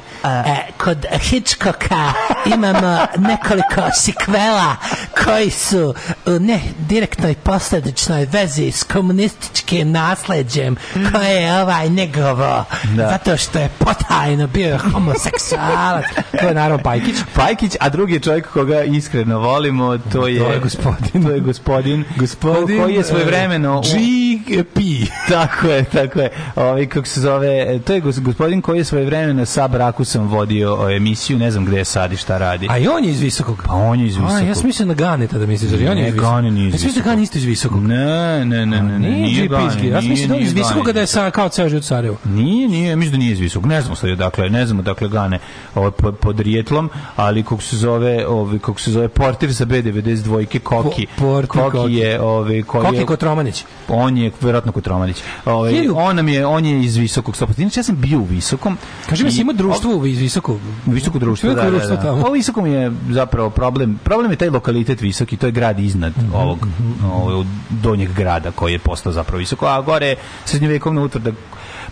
kod 0.76 1.06
Hitchcocka 1.20 2.12
imamo 2.46 2.98
nekoliko 3.18 3.82
sikvela 3.94 4.76
koji 5.24 5.50
su 5.50 5.94
u 6.26 6.30
ne 6.30 6.60
direktnoj 6.78 7.34
posledičnoj 7.34 8.24
vezi 8.24 8.70
s 8.70 8.82
komunističkim 8.82 9.90
nasleđem 9.90 10.76
koje 11.12 11.30
je 11.32 11.62
ovaj 11.62 11.88
njegovo 11.88 12.64
Da. 12.86 13.08
zato 13.10 13.36
što 13.38 13.58
je 13.58 13.68
potajno 13.78 14.46
bio 14.46 14.78
homoseksualac 14.80 16.04
to 16.40 16.48
je 16.48 16.54
naravno 16.54 16.78
Pajkić 16.80 17.16
Pajkić, 17.34 17.72
a 17.80 17.88
drugi 17.88 18.14
je 18.14 18.20
čovjek 18.20 18.48
koga 18.48 18.82
iskreno 18.82 19.38
volimo, 19.38 19.98
to 19.98 20.26
je, 20.26 20.38
To 20.38 20.50
je 20.50 20.58
gospodin. 20.60 21.22
To 21.22 21.30
je 21.30 21.40
gospodin, 21.40 22.04
Gospodin, 22.16 22.66
ko- 22.70 22.82
koji 22.82 22.94
je 22.94 23.04
svojevremeno... 23.04 23.78
u- 23.78 23.82
G. 23.82 24.37
pi. 24.64 25.06
Tako 25.28 25.66
je, 25.68 25.84
tako 25.84 26.20
je. 26.20 26.30
Ovaj 26.56 26.86
kako 26.86 27.06
se 27.06 27.20
zove, 27.20 27.48
to 27.78 27.92
je 27.92 28.00
gos- 28.00 28.20
gospodin 28.20 28.62
koji 28.62 28.78
je 28.78 28.84
svoje 28.84 29.04
vremena 29.04 29.44
sa 29.44 29.68
Brakusom 29.68 30.28
vodio 30.28 30.76
o, 30.76 30.90
emisiju, 30.90 31.38
ne 31.38 31.50
znam 31.50 31.64
gde 31.64 31.76
je 31.78 31.84
sad 31.84 32.12
i 32.12 32.16
šta 32.16 32.38
radi. 32.38 32.66
A 32.70 32.78
i 32.78 32.88
on 32.88 33.04
je 33.04 33.10
iz 33.10 33.20
visokog. 33.20 33.62
Pa 33.66 33.74
on 33.74 34.00
je 34.00 34.06
iz 34.06 34.16
A, 34.16 34.20
ja 34.20 34.26
visokog. 34.28 34.54
sam 34.54 34.66
mislio 34.66 34.86
na 34.86 34.94
Ganeta 34.94 35.38
da 35.38 35.46
misliš, 35.46 35.72
ali 35.72 35.88
on 35.88 35.98
je 35.98 36.02
Ne, 36.02 36.08
iz 36.08 36.14
visokog. 36.14 36.30
Gane 36.30 36.50
nije 36.50 36.68
iz 36.68 36.74
Ja 36.74 36.78
sam 36.78 36.86
mislio 36.86 37.02
da 37.02 37.10
visokog. 37.10 37.12
Gane 37.12 37.22
isto 37.22 37.38
iz 37.38 37.44
visokog. 37.44 37.82
Ne, 37.82 38.44
ne, 38.44 38.66
ne, 38.66 38.82
ne, 38.82 38.98
ne, 38.98 39.08
Nije, 39.10 39.48
Gane, 39.48 39.64
Ja 39.64 40.00
sam 40.00 40.10
mislio 40.10 40.28
da 40.28 40.36
iz 40.36 40.52
visokog 40.52 40.76
Gane. 40.78 40.92
da 40.92 41.00
je 41.00 41.06
sa, 41.06 41.30
kao 41.30 41.48
ceo 41.48 41.68
život 41.68 41.82
u 41.82 41.86
Sarajevu. 41.86 42.16
Nije, 42.24 42.68
nije, 42.68 42.96
mislim 42.96 43.12
da 43.12 43.18
nije 43.18 43.32
iz 43.32 43.40
visokog. 43.40 43.68
Ne 43.68 43.80
znamo 43.80 43.96
sad, 43.96 44.10
dakle, 44.10 44.50
ne 44.50 44.66
znamo 44.66 44.82
dakle 44.82 45.08
Gane 45.08 45.38
ovaj, 45.74 45.90
pod, 46.20 46.40
rijetlom, 46.40 46.90
ali 47.16 47.42
kako 47.42 47.62
se 47.62 47.76
zove, 47.76 48.26
ovaj 48.26 48.58
kako 48.58 48.80
se 48.80 48.90
zove 48.92 49.08
portir 49.08 49.52
za 49.52 49.66
B92 49.66 50.58
Koki. 50.58 51.06
Koki 51.08 51.46
Koki. 51.48 51.94
je 51.94 52.20
ovaj 52.20 52.62
koji 52.62 52.84
Koki 52.84 52.96
je 52.96 53.06
Kotromanić. 53.06 53.64
on 53.88 54.18
je 54.18 54.27
verovatno 54.40 54.72
Kotromanić. 54.72 55.22
Ovaj 55.44 55.72
Hiljadu- 55.72 55.94
on 55.96 56.16
nam 56.16 56.28
je 56.28 56.46
on 56.46 56.64
je 56.64 56.84
iz 56.84 56.96
visokog 56.96 57.36
stopa. 57.36 57.52
Inače 57.58 57.80
ja 57.80 57.84
sam 57.84 57.96
bio 57.96 58.18
u 58.18 58.24
visokom. 58.24 58.78
Kaži 59.08 59.24
mi, 59.24 59.30
si 59.32 59.40
ima 59.40 59.52
društvo 59.52 60.06
iz 60.06 60.18
visokog? 60.18 60.58
Visoko 60.86 61.18
društvo, 61.18 61.54
da, 61.54 61.70
da, 61.70 61.78
da. 61.86 62.20
Pa 62.22 62.28
u 62.28 62.32
visokom 62.32 62.66
je 62.66 62.92
zapravo 63.10 63.50
problem. 63.50 63.98
Problem 64.04 64.30
je 64.30 64.36
taj 64.36 64.50
lokalitet 64.50 65.00
visoki, 65.00 65.36
to 65.36 65.46
je 65.46 65.52
grad 65.52 65.78
iznad 65.78 66.12
Mhm, 66.18 66.34
ovog, 66.34 66.66
ovog 67.04 67.46
donjeg 67.70 68.12
grada 68.12 68.50
koji 68.50 68.72
je 68.72 68.78
postao 68.78 69.12
zapravo 69.12 69.38
visoko, 69.38 69.66
a 69.66 69.80
gore 69.82 70.06
je 70.06 70.16
srednjovekovna 70.44 71.02
utvrda. 71.02 71.32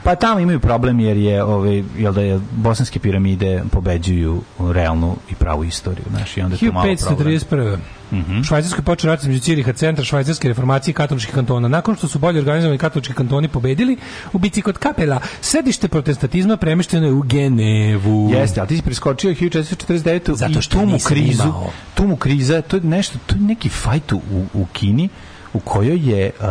Pa 0.02 0.14
tamo 0.14 0.40
imaju 0.40 0.60
problem 0.60 1.00
jer 1.00 1.16
je 1.16 1.44
ovaj 1.44 1.84
jel 1.98 2.12
da 2.12 2.20
je 2.20 2.40
bosanske 2.52 2.98
piramide 2.98 3.62
pobeđuju 3.70 4.42
realnu 4.60 5.16
i 5.30 5.34
pravu 5.34 5.64
istoriju, 5.64 6.04
znaš, 6.10 6.36
i 6.36 6.40
onda 6.40 6.54
je 6.54 6.58
to 6.60 6.72
malo 6.72 6.86
problem. 6.96 7.28
1531. 7.28 7.76
U 8.40 8.44
Švajcarskoj 8.44 8.84
počeo 8.84 9.10
rat 9.10 9.22
između 9.22 9.40
Ciriha, 9.40 9.72
centra 9.72 10.04
švajcarske 10.04 10.48
reformacije 10.48 10.92
i 10.92 10.94
katoličkih 10.94 11.34
kantona. 11.34 11.68
Nakon 11.68 11.96
što 11.96 12.08
su 12.08 12.18
bolje 12.18 12.38
organizovani 12.38 12.78
katolički 12.78 13.14
kantoni 13.14 13.48
pobedili, 13.48 13.96
u 14.32 14.38
bici 14.38 14.62
kod 14.62 14.78
Kapela, 14.78 15.20
sedište 15.40 15.88
protestatizma 15.88 16.56
premešteno 16.56 17.06
je 17.06 17.12
u 17.12 17.22
Genevu. 17.22 18.30
Jeste, 18.32 18.60
ali 18.60 18.68
ti 18.68 18.76
si 18.76 18.82
preskočio 18.82 19.30
1449 19.30 20.34
Zato 20.34 20.58
i 20.58 20.62
što 20.62 20.78
tu 20.78 20.86
mu 20.86 20.98
krizu, 21.06 21.42
imao. 21.42 21.70
tu 21.94 22.06
mu 22.06 22.16
kriza, 22.16 22.62
to 22.62 22.76
je 22.76 22.82
nešto, 22.82 23.18
to 23.26 23.34
je 23.34 23.40
neki 23.40 23.68
fajt 23.68 24.12
u, 24.12 24.20
u 24.54 24.66
Kini 24.72 25.08
u 25.52 25.60
kojoj 25.60 26.10
je 26.10 26.30
uh, 26.40 26.46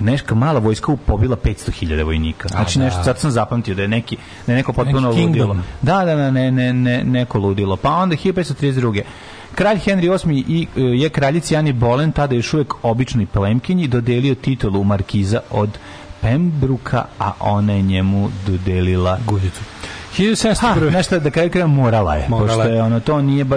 neška 0.00 0.34
mala 0.34 0.60
vojska 0.60 0.96
pobila 1.06 1.36
500.000 1.36 2.04
vojnika. 2.04 2.48
Znači 2.48 2.78
da. 2.78 2.84
nešto, 2.84 3.02
sad 3.04 3.18
sam 3.18 3.30
zapamtio 3.30 3.74
da 3.74 3.82
je 3.82 3.88
neki, 3.88 4.16
da 4.46 4.52
je 4.52 4.56
neko 4.56 4.72
potpuno 4.72 5.08
Neki 5.08 5.22
ludilo. 5.22 5.56
Da, 5.82 6.04
da, 6.04 6.14
da, 6.14 6.30
ne, 6.30 6.50
ne, 6.50 6.72
ne, 6.72 7.04
neko 7.04 7.38
ludilo. 7.38 7.76
Pa 7.76 7.90
onda 7.90 8.16
1532. 8.16 9.02
Kralj 9.54 9.78
Henry 9.78 10.24
VIII 10.26 10.44
i, 10.48 10.66
e, 10.76 10.80
je 10.80 11.08
kraljici 11.08 11.56
Ani 11.56 11.72
Bolen, 11.72 12.12
tada 12.12 12.34
još 12.34 12.54
uvijek 12.54 12.84
običnoj 12.84 13.26
plemkinji, 13.26 13.88
dodelio 13.88 14.34
titulu 14.34 14.84
markiza 14.84 15.40
od 15.50 15.78
Pembruka, 16.20 17.04
a 17.18 17.32
ona 17.40 17.72
je 17.72 17.82
njemu 17.82 18.30
dodelila 18.46 19.18
Guzicu. 19.26 19.69
Ha, 20.10 20.16
1701. 20.16 20.90
nešto 20.90 21.18
da 21.18 21.30
kažem 21.30 21.50
krenu 21.50 21.68
morala 21.68 22.14
je, 22.14 22.28
Morala 22.28 22.48
pošto 22.48 22.62
je. 22.64 22.82
ono 22.82 23.00
to 23.00 23.22
nije 23.22 23.44
ba, 23.44 23.56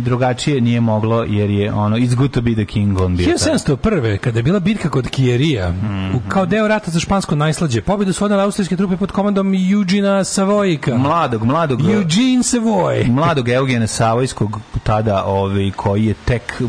drugačije 0.00 0.60
nije 0.60 0.80
moglo 0.80 1.24
jer 1.24 1.50
je 1.50 1.72
ono 1.72 1.96
it's 1.96 2.14
good 2.14 2.30
to 2.30 2.40
be 2.40 2.52
the 2.52 2.64
king 2.64 3.00
on 3.00 3.16
bio. 3.16 3.24
tada. 3.26 3.34
1701. 3.36 4.18
kada 4.18 4.38
je 4.38 4.42
bila 4.42 4.60
bitka 4.60 4.88
kod 4.88 5.08
Kierija, 5.08 5.70
Mhm. 5.70 6.14
u, 6.16 6.20
kao 6.28 6.46
deo 6.46 6.68
rata 6.68 6.90
za 6.90 7.00
špansko 7.00 7.34
najslađe, 7.36 7.82
pobedu 7.82 8.12
su 8.12 8.24
odale 8.24 8.42
austrijske 8.42 8.76
trupe 8.76 8.96
pod 8.96 9.12
komandom 9.12 9.46
Eugena 9.72 10.24
Savojka. 10.24 10.94
Mladog, 10.94 11.44
mladog 11.44 11.80
Eugene 11.82 12.04
Savoy. 12.38 13.06
mladog 13.08 13.48
Eugena 13.48 13.86
Savojskog 13.86 14.60
tada 14.82 15.24
ovaj 15.24 15.70
koji 15.70 16.04
je 16.04 16.14
tek 16.16 16.62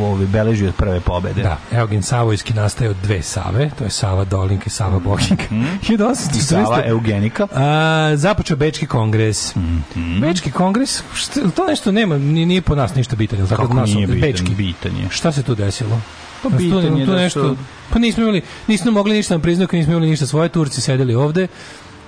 ovaj 0.00 0.26
beležio 0.26 0.72
prve 0.72 1.00
pobede. 1.00 1.42
Da, 1.42 1.58
Eugen 1.72 2.02
Savojski 2.02 2.54
nastaje 2.54 2.90
od 2.90 2.96
dve 2.96 3.22
Save, 3.22 3.70
to 3.78 3.84
je 3.84 3.90
Sava 3.90 4.24
Dolinka 4.24 4.64
i 4.66 4.70
Sava 4.70 4.98
Bohinka. 4.98 5.44
1840. 5.82 6.30
Mhm. 6.32 6.64
Sava 6.64 6.82
Eugenika. 6.86 7.46
A, 7.46 7.99
započeo 8.14 8.56
Bečki 8.56 8.86
kongres. 8.86 9.54
Mhm. 9.56 10.20
Bečki 10.20 10.50
kongres, 10.50 11.02
šta, 11.14 11.40
to 11.50 11.66
nešto 11.66 11.92
nema, 11.92 12.18
nije, 12.18 12.46
nije 12.46 12.60
po 12.62 12.74
nas 12.74 12.94
ništa 12.94 13.16
bitan. 13.16 13.38
jel 13.38 13.48
Tako 13.48 13.62
Kako 13.62 13.74
da 13.74 13.80
nas 13.80 13.90
nije 13.90 14.06
bitan, 14.06 14.20
Bečki. 14.22 14.54
bitan 14.54 14.96
je. 14.96 15.08
Šta 15.10 15.32
se 15.32 15.42
tu 15.42 15.54
desilo? 15.54 16.00
Pa 16.42 16.48
bitan 16.48 16.98
je 16.98 17.06
da 17.06 17.14
nešto, 17.14 17.40
su- 17.42 17.56
Pa 17.90 17.98
nismo 17.98 18.22
imali, 18.22 18.42
nismo 18.66 18.90
mogli 18.90 19.14
ništa 19.14 19.34
nam 19.34 19.40
priznati, 19.42 19.76
nismo 19.76 19.92
imali 19.92 20.10
ništa 20.10 20.26
svoje, 20.26 20.48
Turci 20.48 20.80
sedeli 20.80 21.14
ovde. 21.14 21.46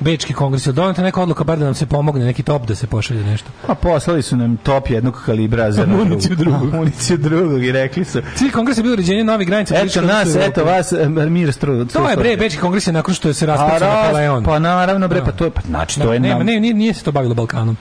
Bečki 0.03 0.33
kongres, 0.33 0.67
je 0.67 0.73
doneta 0.73 1.03
neka 1.03 1.23
odluka 1.23 1.45
bar 1.45 1.59
da 1.59 1.65
nam 1.65 1.75
se 1.75 1.87
pomogne, 1.87 2.25
neki 2.25 2.43
top 2.43 2.67
da 2.67 2.75
se 2.75 2.87
pošalje 2.87 3.25
nešto. 3.25 3.51
Pa 3.67 3.75
poslali 3.75 4.23
su 4.23 4.37
nam 4.37 4.57
top 4.57 4.91
jednog 4.91 5.23
kalibra 5.27 5.73
za 5.73 5.87
Municiju 5.99 6.37
drugog. 6.37 6.75
Municiju 6.75 7.17
drugog 7.19 7.65
i 7.65 7.73
rekli 7.73 8.05
su 8.05 8.21
Cilj 8.37 8.51
kongresa 8.51 8.81
je 8.81 8.83
bilo 8.83 8.93
uređenje 8.93 9.25
novih 9.25 9.49
granica. 9.49 9.75
Eto 9.77 10.01
nas, 10.03 10.37
eto 10.37 10.65
vas, 10.65 10.93
mir 11.29 11.53
stru. 11.53 11.85
To 11.85 12.09
je 12.09 12.17
bre, 12.17 12.37
Bečki 12.37 12.61
kongres 12.61 12.87
je 12.87 12.93
nakon 12.93 13.15
što 13.15 13.29
je 13.29 13.35
se 13.35 13.47
Pa, 13.47 13.53
raspao 13.53 13.79
Napoleon. 13.81 14.45
pa 14.45 14.59
naravno 14.59 15.09
bre, 15.09 15.19
Da. 15.19 15.25
pa 15.25 15.33
to 15.33 15.45
je, 15.45 15.51
pa 15.51 15.61
znači 15.63 16.01
to 16.01 16.07
Da, 16.07 16.15
je 16.15 16.21
ne, 16.21 16.45
nije, 16.45 16.75
nije 16.75 16.95
se 16.95 17.03
to 17.03 17.13
bavilo 17.13 17.35
Balkanom. 17.35 17.77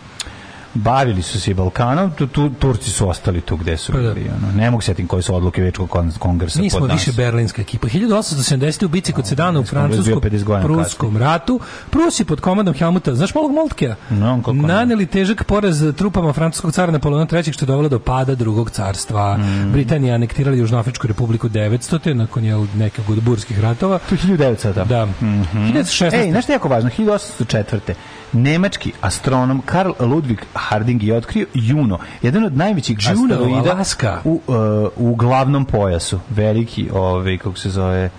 Bavili 0.73 1.21
su 1.21 1.41
se 1.41 1.51
i 1.51 1.53
Balkanom, 1.53 2.11
tu, 2.11 2.27
tu 2.27 2.49
Turci 2.51 2.89
su 2.89 3.09
ostali 3.09 3.41
tu 3.41 3.55
gde 3.57 3.77
su 3.77 3.91
Pa 3.91 3.97
da. 3.99 4.13
bili. 4.13 4.29
Ono. 4.29 4.51
Ne 4.53 4.71
mogu 4.71 4.81
setim 4.81 5.07
koje 5.07 5.21
su 5.21 5.35
odluke 5.35 5.61
Večkog 5.61 5.89
kon- 5.89 6.17
kongresa 6.19 6.59
Mi 6.61 6.69
smo 6.69 6.85
više 6.85 7.11
berlinska 7.11 7.61
ekipa. 7.61 7.87
1870. 7.87 8.85
u 8.85 8.89
bici 8.89 9.13
kod 9.13 9.27
Sedana 9.27 9.59
u 9.59 9.63
francuskom 9.63 10.21
50 10.21 10.43
godina 10.43 10.63
pruskom 10.65 11.17
ratu. 11.17 11.59
Prusi 11.89 12.25
pod 12.25 12.39
komandom 12.41 12.73
Helmuta, 12.73 13.15
znaš 13.15 13.35
malog 13.35 13.51
Moltkea? 13.51 13.95
No. 14.09 14.41
Naneli 14.47 15.05
težak 15.05 15.43
poraz 15.43 15.83
trupama 15.93 16.33
francuskog 16.33 16.73
cara 16.73 16.91
Napoleona 16.91 17.27
III. 17.33 17.53
što 17.53 17.65
je 17.65 17.67
dovelo 17.67 17.89
do 17.89 17.99
pada 17.99 18.35
drugog 18.35 18.69
carstva. 18.71 19.37
Mm. 19.37 19.71
Britanija 19.71 20.15
anektirala 20.15 20.55
Južnoafričku 20.57 21.07
republiku 21.07 21.49
900. 21.49 22.13
nakon 22.13 22.45
je 22.45 22.55
nekog 22.75 23.09
od 23.09 23.23
burskih 23.23 23.59
ratova. 23.59 23.99
Tu 24.09 24.15
1900 24.17 24.73
da. 24.73 24.83
Da. 24.85 25.07
1916. 25.21 26.13
Ej, 26.15 26.31
znaš 26.31 26.43
što 26.43 26.51
je 26.51 26.55
jako 26.55 26.67
važno? 26.67 26.89
1804. 26.89 27.93
Nemački 28.33 28.91
astronom 29.01 29.61
Karl 29.65 29.91
Ludwig 29.99 30.39
Harding 30.53 31.03
je 31.03 31.17
otkrio 31.17 31.45
Juno, 31.53 31.99
jedan 32.21 32.43
od 32.43 32.57
najvećih 32.57 32.97
asteroida 32.97 33.83
u, 34.23 34.41
uh, 34.47 34.55
u 34.95 35.15
glavnom 35.15 35.65
pojasu. 35.65 36.19
Veliki, 36.29 36.89
ovaj, 36.93 37.37
kako 37.37 37.57
se 37.57 37.69
zove, 37.69 38.05
uh, 38.05 38.11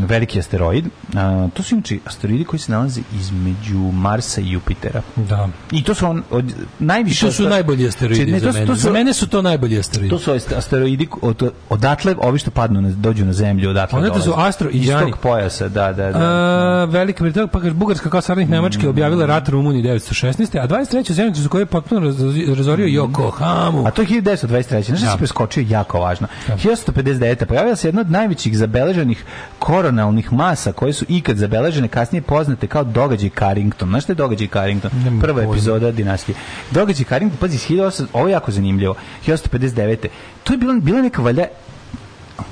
veliki 0.00 0.38
asteroid. 0.38 0.84
Uh, 0.86 1.12
to 1.50 1.62
su 1.62 1.74
inače 1.74 1.98
asteroidi 2.06 2.44
koji 2.44 2.60
se 2.60 2.72
nalaze 2.72 3.00
između 3.14 3.78
Marsa 3.78 4.40
i 4.40 4.50
Jupitera. 4.50 5.02
Da. 5.18 5.48
I 5.70 5.84
to 5.84 5.94
su 5.94 6.06
on, 6.06 6.22
od, 6.30 6.44
najviše... 6.78 7.26
To 7.26 7.32
su 7.32 7.42
najbolji 7.44 7.88
asteroidi 7.88 8.24
Či- 8.24 8.32
ne, 8.32 8.38
za 8.40 8.46
to 8.46 8.52
su- 8.52 8.54
mene. 8.54 8.66
to 8.66 8.74
su- 8.74 8.80
Za 8.80 8.90
mene 8.90 9.12
su 9.12 9.26
to 9.26 9.42
najbolji 9.42 9.78
asteroidi. 9.78 10.10
To 10.10 10.18
su 10.18 10.30
ast- 10.32 10.56
asteroidi 10.56 11.08
od, 11.22 11.36
odatle 11.70 12.14
ovi 12.18 12.38
što 12.38 12.50
padnu 12.50 12.80
na, 12.80 12.90
dođu 12.90 13.24
na 13.24 13.32
zemlju 13.32 13.70
odatle 13.70 14.08
to 14.08 14.20
su 14.20 14.32
astro- 14.32 14.68
iz 14.72 14.88
Jani. 14.88 15.12
pojasa 15.12 15.68
da 15.68 15.92
da 15.92 16.12
da 16.12 16.18
A, 16.18 16.84
Velika 16.84 17.24
Britanija, 17.24 17.46
pa 17.46 17.60
kaže, 17.60 17.74
Bugarska 17.74 18.10
kao 18.10 18.20
saradnik 18.20 18.48
Nemačke 18.48 18.88
objavila 18.88 19.26
rat 19.26 19.48
Rumuniji 19.48 19.82
1916. 19.84 20.26
A 20.56 20.66
23. 20.66 21.12
zemljicu 21.12 21.42
za 21.42 21.48
koju 21.48 21.62
je 21.62 21.66
potpuno 21.66 22.00
raz- 22.02 22.16
razorio 22.48 22.86
Yokohamu. 22.88 23.86
A 23.86 23.90
to 23.90 24.02
je 24.02 24.06
1923. 24.08 24.46
Znaš 24.84 25.00
da 25.00 25.06
Da. 25.06 25.12
se 25.12 25.18
preskočio 25.18 25.64
jako 25.68 26.00
važno. 26.00 26.26
1159. 26.48 27.44
pojavila 27.44 27.76
se 27.76 27.88
jedna 27.88 28.00
od 28.00 28.10
najvećih 28.10 28.58
zabeleženih 28.86 29.24
koronalnih 29.58 30.32
masa 30.32 30.72
koje 30.72 30.92
su 30.92 31.04
ikad 31.08 31.36
zabeležene, 31.36 31.88
kasnije 31.88 32.22
poznate 32.22 32.66
kao 32.66 32.84
događaj 32.84 33.30
Carrington. 33.38 33.88
Znaš 33.88 34.02
šta 34.04 34.12
je 34.12 34.16
događaj 34.16 34.48
Carrington? 34.48 34.90
Prva 35.20 35.42
epizoda 35.42 35.90
dinastije. 35.92 36.36
Događaj 36.70 37.04
Carrington, 37.04 37.38
pazi, 37.38 37.58
1800 37.58 38.06
ovo 38.12 38.28
je 38.28 38.32
jako 38.32 38.50
zanimljivo. 38.50 38.94
1859. 39.26 40.06
To 40.44 40.52
je 40.52 40.58
bila, 40.58 40.74
bila 40.74 41.02
neka 41.02 41.22
valjda 41.22 41.44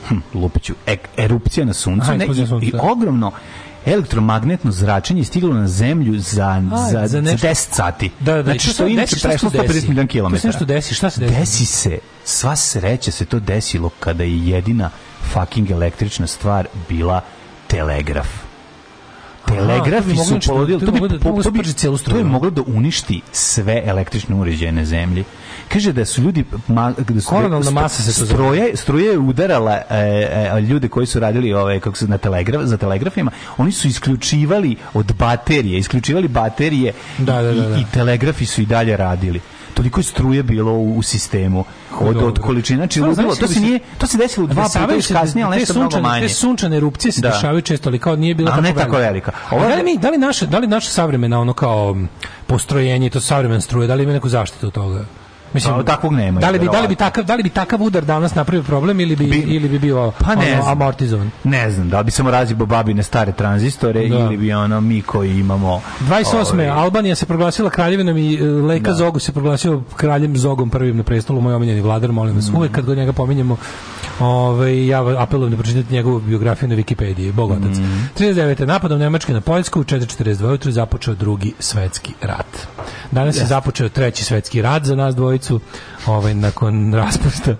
hm, 0.08 0.18
lupiću, 0.34 0.74
ek, 0.86 1.08
erupcija 1.16 1.66
na 1.66 1.72
suncu 1.72 2.04
Aha, 2.04 2.16
ne, 2.16 2.26
i, 2.26 2.68
i 2.68 2.70
da. 2.70 2.82
ogromno 2.82 3.32
elektromagnetno 3.86 4.72
zračenje 4.72 5.20
je 5.20 5.24
stiglo 5.24 5.54
na 5.54 5.68
zemlju 5.68 6.18
za, 6.18 6.62
A, 6.72 6.76
za, 6.82 6.98
za 6.98 7.06
za 7.06 7.20
nešto- 7.20 7.46
10 7.46 7.54
sati. 7.54 8.10
Da, 8.20 8.32
da, 8.32 8.36
da. 8.36 8.42
Znači, 8.42 8.68
što 8.68 8.86
inače 8.86 9.16
prešlo 9.22 9.50
desi? 9.50 9.64
150 9.64 9.88
milijuna 9.88 10.02
To 10.02 10.06
se 10.06 10.08
kilometara. 10.08 10.48
nešto 10.48 10.64
desi, 10.64 10.94
šta 10.94 11.10
se 11.10 11.20
desi? 11.20 11.34
Desi 11.34 11.66
se, 11.66 11.98
sva 12.24 12.56
sreća 12.56 13.10
se 13.10 13.24
to 13.24 13.40
desilo 13.40 13.90
kada 14.00 14.24
je 14.24 14.46
jedina 14.48 14.90
fucking 15.34 15.70
električna 15.70 16.26
stvar 16.26 16.66
bila 16.88 17.20
telegraf. 17.66 18.28
Telegraf 19.46 20.02
to 20.02 20.08
bi 20.08 20.14
moglo 20.14 20.40
su 20.40 20.48
poludili, 20.48 20.80
to 20.80 20.92
bi 20.92 21.00
da- 21.00 21.18
to 21.18 21.32
bi 21.50 21.62
to 22.04 22.16
je 22.16 22.24
moglo 22.24 22.50
da 22.50 22.62
uništi 22.64 23.20
sve 23.32 23.82
električne 23.86 24.34
uređaje 24.36 24.72
na 24.72 24.84
zemlji. 24.84 25.24
Kaže 25.68 25.92
da 25.92 26.04
su 26.04 26.22
ljudi 26.22 26.44
ma, 26.68 26.92
da 26.92 27.20
su 27.20 27.28
Koronalna 27.28 27.64
st- 27.64 27.74
masa 27.74 28.02
se 28.02 28.20
to 28.20 28.26
struje, 28.26 28.76
struje 28.76 29.10
je 29.10 29.18
udarala 29.18 29.80
e, 29.90 29.96
e, 30.52 30.60
ljude 30.60 30.88
koji 30.88 31.06
su 31.06 31.20
radili 31.20 31.52
ove 31.54 31.80
kako 31.80 31.96
se 31.96 32.06
na 32.06 32.18
telegraf 32.18 32.62
za 32.64 32.76
telegrafima, 32.76 33.30
oni 33.56 33.72
su 33.72 33.88
isključivali 33.88 34.76
od 34.94 35.12
baterije, 35.14 35.78
isključivali 35.78 36.28
baterije 36.28 36.92
Da, 37.18 37.42
da, 37.42 37.50
i, 37.50 37.54
da, 37.54 37.68
da. 37.68 37.76
i 37.76 37.84
telegrafi 37.92 38.46
su 38.46 38.62
i 38.62 38.66
dalje 38.66 38.96
radili. 38.96 39.40
Toliko 39.74 40.00
je 40.00 40.04
struje 40.04 40.42
bilo 40.42 40.72
u, 40.72 40.94
u 40.94 41.02
sistemu 41.02 41.64
od, 41.92 42.08
od 42.08 42.14
Dobro. 42.16 42.42
količine. 42.42 42.76
Znači, 42.76 43.00
ludilo, 43.00 43.14
znaš 43.26 43.38
to 43.38 43.48
se 43.48 43.60
nije, 43.60 43.78
to 43.98 44.06
se 44.06 44.18
desilo 44.18 44.46
dva 44.46 44.64
puta 44.64 44.94
još 44.94 45.06
kasnije, 45.08 45.44
ali 45.44 45.56
nešto 45.58 45.74
mnogo 45.74 45.90
sunčane- 45.90 46.02
manje. 46.02 46.28
Te 46.28 46.34
sunčane 46.34 46.76
erupcije 46.76 47.12
se 47.12 47.20
Da. 47.20 47.28
dešavaju 47.28 47.60
često, 47.62 47.88
ali 47.88 47.98
kao 47.98 48.16
nije 48.16 48.34
bila 48.34 48.50
tako, 48.50 48.62
ne 48.62 48.74
tako 48.74 48.96
velika. 48.98 49.32
Ova- 49.50 49.68
da 49.68 49.74
li 49.74 49.82
mi, 49.82 49.98
da 49.98 50.10
li 50.10 50.18
naše, 50.18 50.46
da 50.46 50.58
li 50.58 50.66
naše 50.66 50.90
savremena 50.90 51.40
ono 51.40 51.52
kao 51.52 51.96
postrojenje, 52.46 53.10
to 53.10 53.20
savremena 53.20 53.60
struje, 53.60 53.88
da 53.88 53.94
li 53.94 54.02
ima 54.02 54.12
neku 54.12 54.28
zaštitu 54.28 54.66
od 54.66 54.72
toga? 54.72 55.04
Pa, 55.54 55.82
takvog 55.84 56.12
nema, 56.12 56.40
Da 56.40 56.50
li 56.50 56.58
bi 56.58 56.68
da 56.68 56.80
li 56.80 56.88
bi 56.88 56.94
takav 56.96 57.24
da 57.24 57.34
li 57.34 57.42
bi 57.42 57.48
takav 57.48 57.82
udar 57.82 58.04
danas 58.04 58.34
napravio 58.34 58.62
problem 58.62 59.00
ili 59.00 59.16
bi, 59.16 59.26
Bi- 59.26 59.44
ili 59.46 59.68
bi 59.68 59.78
bio 59.78 60.12
Pa 60.18 60.34
ne 60.34 60.46
ono, 60.46 60.62
znam. 60.62 60.72
amortizovan? 60.72 61.30
Ne 61.44 61.70
znam, 61.70 61.88
da 61.88 61.98
li 61.98 62.04
bi 62.04 62.10
samo 62.10 62.30
razjebo 62.30 62.66
babine 62.66 63.02
stare 63.02 63.32
tranzistore 63.32 64.00
Da. 64.00 64.16
ili 64.16 64.36
bi 64.36 64.52
ono 64.52 64.80
mi 64.80 65.02
koji 65.02 65.30
imamo... 65.32 65.80
28. 66.00 66.52
ovaj, 66.52 66.68
Albanija 66.68 67.14
se 67.14 67.26
proglasila 67.26 67.70
kraljevinom 67.70 68.16
i 68.16 68.34
e, 68.34 68.42
Leka 68.44 68.90
Da. 68.90 68.94
Zogu 68.94 69.18
se 69.18 69.32
proglasio 69.32 69.82
kraljem 69.96 70.36
Zogom 70.36 70.70
prvim 70.70 70.96
na 70.96 71.02
prestolu, 71.02 71.40
moj 71.40 71.54
omiljeni 71.54 71.80
vladar, 71.80 72.12
molim 72.12 72.36
vas. 72.36 72.50
Uvek 72.50 72.72
kad 72.72 72.84
god 72.84 72.96
njega 72.96 73.12
pominjemo, 73.12 73.56
ovaj, 74.20 74.86
ja 74.86 75.18
apelujem 75.18 75.50
da 75.50 75.56
pročitate 75.56 75.94
njegovu 75.94 76.20
biografiju 76.20 76.68
na 76.68 76.74
Wikipediji, 76.74 77.32
Bog 77.32 77.50
otac. 77.50 77.76
39. 78.14 78.66
napadom 78.66 78.98
Nemačke 78.98 79.32
na 79.32 79.40
Poljsku 79.40 79.80
u 79.80 79.84
4.42 79.84 80.46
ujutru 80.46 80.72
započeo 80.72 81.14
drugi 81.14 81.52
svetski 81.58 82.12
rat. 82.22 82.46
Danas 83.10 83.36
je 83.36 83.46
započeo 83.46 83.88
treći 83.88 84.24
svetski 84.24 84.62
rat 84.62 84.84
za 84.84 84.96
nas 84.96 85.14
dvojicu, 85.14 85.43
ovaj, 86.06 86.34
nakon 86.34 86.74
raspusta. 86.94 87.50
Uh, 87.50 87.56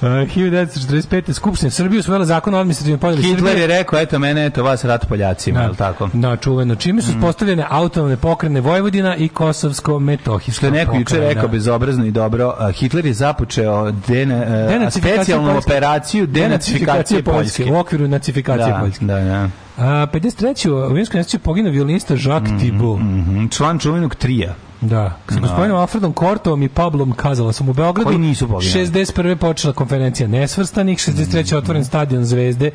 1945. 0.00 1.32
Skupština 1.32 1.70
Srbije 1.70 2.00
usvojila 2.00 2.24
zakon 2.24 2.54
o 2.54 2.58
administrativnoj 2.58 2.98
podeli 2.98 3.22
Hitler 3.22 3.38
Srbije. 3.40 3.60
je 3.60 3.66
rekao, 3.68 3.98
eto 3.98 4.18
mene, 4.18 4.46
eto 4.46 4.62
vas 4.62 4.84
rat 4.84 5.06
Poljacima, 5.08 5.60
je 5.60 5.68
li 5.68 5.76
tako? 5.76 6.06
Mm. 6.06 6.20
Da, 6.20 6.36
čuveno. 6.36 6.74
Čime 6.76 7.02
su 7.02 7.10
uspostavljene 7.10 7.66
autonomne 7.68 8.16
pokrene 8.16 8.60
Vojvodina 8.60 9.16
i 9.16 9.28
Kosovsko-Metohijska 9.28 10.52
Što 10.52 10.66
je 10.66 10.72
neko 10.72 10.96
juče 10.96 11.20
rekao 11.20 11.48
bezobrazno 11.48 12.04
i 12.04 12.10
dobro, 12.10 12.54
a, 12.58 12.70
Hitler 12.70 13.06
je 13.06 13.14
započeo 13.14 13.90
dena, 13.90 14.44
Denacifikacija 14.68 15.14
specijalnu 15.14 15.48
Poljske. 15.48 15.70
operaciju 15.70 16.26
denacifikacije 16.26 17.22
Poljske. 17.22 17.64
U 17.64 17.76
okviru 17.76 18.08
nacifikacije 18.08 18.68
Da, 18.68 18.78
Poljske. 18.80 19.04
da, 19.04 19.20
da. 19.20 19.48
A, 19.76 20.06
53. 20.12 20.90
u 20.90 20.94
Vinskoj 20.94 21.18
nesreći 21.18 21.38
poginuo 21.38 21.72
violinista 21.72 22.14
Jacques 22.14 22.58
Thibault. 22.58 23.00
Mhm, 23.00 23.46
Član 23.46 23.78
čuvenog 23.78 24.14
trija. 24.14 24.54
Da, 24.80 25.18
sa 25.28 25.40
gospodinom 25.40 25.78
Alfredom 25.78 26.12
Kortovom 26.12 26.62
i 26.62 26.68
Pablom 26.68 27.12
Kazalasom 27.12 27.68
u 27.68 27.72
Beogradu. 27.72 28.06
Koji 28.06 28.18
nisu 28.18 28.48
poginuli. 28.48 28.86
61. 28.86 29.36
počela 29.36 29.72
konferencija 29.72 30.28
nesvrstanih, 30.28 30.98
63. 30.98 31.56
otvoren 31.56 31.84
stadion 31.84 32.24
Zvezde, 32.24 32.70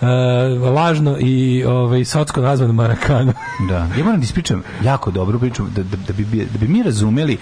e, 0.00 0.06
lažno 0.70 1.16
i 1.20 1.64
ovaj, 1.64 2.04
socko 2.04 2.40
nazvan 2.40 2.70
Marakana. 2.70 3.32
Da. 3.68 3.76
Ja 3.98 4.04
moram 4.04 4.20
da 4.20 4.24
ispričam 4.24 4.62
jako 4.84 5.10
dobru 5.10 5.38
priču, 5.38 5.62
da, 5.76 5.82
da, 5.82 5.96
da, 6.06 6.12
bi, 6.12 6.24
da 6.52 6.58
bi 6.58 6.68
mi 6.68 6.82
razumeli 6.82 7.38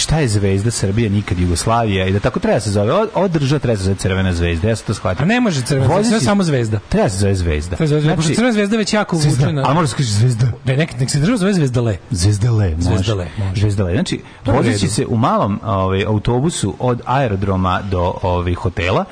šta 0.00 0.18
je 0.18 0.28
zvezda 0.28 0.70
Srbije, 0.70 1.10
nikad 1.10 1.38
Jugoslavija 1.38 2.06
i 2.06 2.12
da 2.12 2.20
tako 2.20 2.40
treba 2.40 2.60
se 2.60 2.70
zove. 2.70 3.06
Država 3.28 3.58
treba 3.58 3.76
se 3.76 3.84
zove 3.84 3.96
Crvena 3.96 4.32
zvezda, 4.32 4.68
ja 4.68 4.76
sam 4.76 4.86
to 4.86 4.94
shvatio. 4.94 5.22
A 5.22 5.26
ne 5.26 5.40
može 5.40 5.62
crvena, 5.62 5.94
je 5.94 6.04
si- 6.04 6.24
samo 6.24 6.42
zvezda. 6.42 6.78
Treba 6.88 7.08
se 7.08 7.18
zove 7.18 7.34
zvezda. 7.34 7.76
To 7.76 7.82
je 7.82 7.86
zvezda, 7.86 8.16
pošto 8.16 8.34
crvena 8.34 8.52
zvezda 8.52 8.76
već 8.76 8.92
jako 8.92 9.16
vuče 9.16 9.52
na... 9.52 9.70
A 9.70 9.74
može 9.74 9.88
se 9.88 9.96
kaže 9.96 10.08
zvezda. 10.12 10.46
Ne, 10.64 10.76
nek, 10.76 11.00
nek 11.00 11.10
se 11.10 11.18
država 11.18 11.36
zove 11.38 11.52
zvezdale. 11.52 11.96
Zvezdale, 12.10 12.70
može. 12.70 12.88
Zvezdale, 12.88 13.26
može. 13.38 13.60
Zvezdale. 13.60 13.92
Znači, 13.92 14.20
vozeći 14.46 14.88
se 14.88 15.06
u 15.06 15.16
malom 15.16 15.60
ovaj, 15.64 16.04
autobusu 16.04 16.74
od 16.78 17.00
aerodroma 17.06 17.82
do 17.90 18.14
ovaj, 18.22 18.54
hotela, 18.54 19.04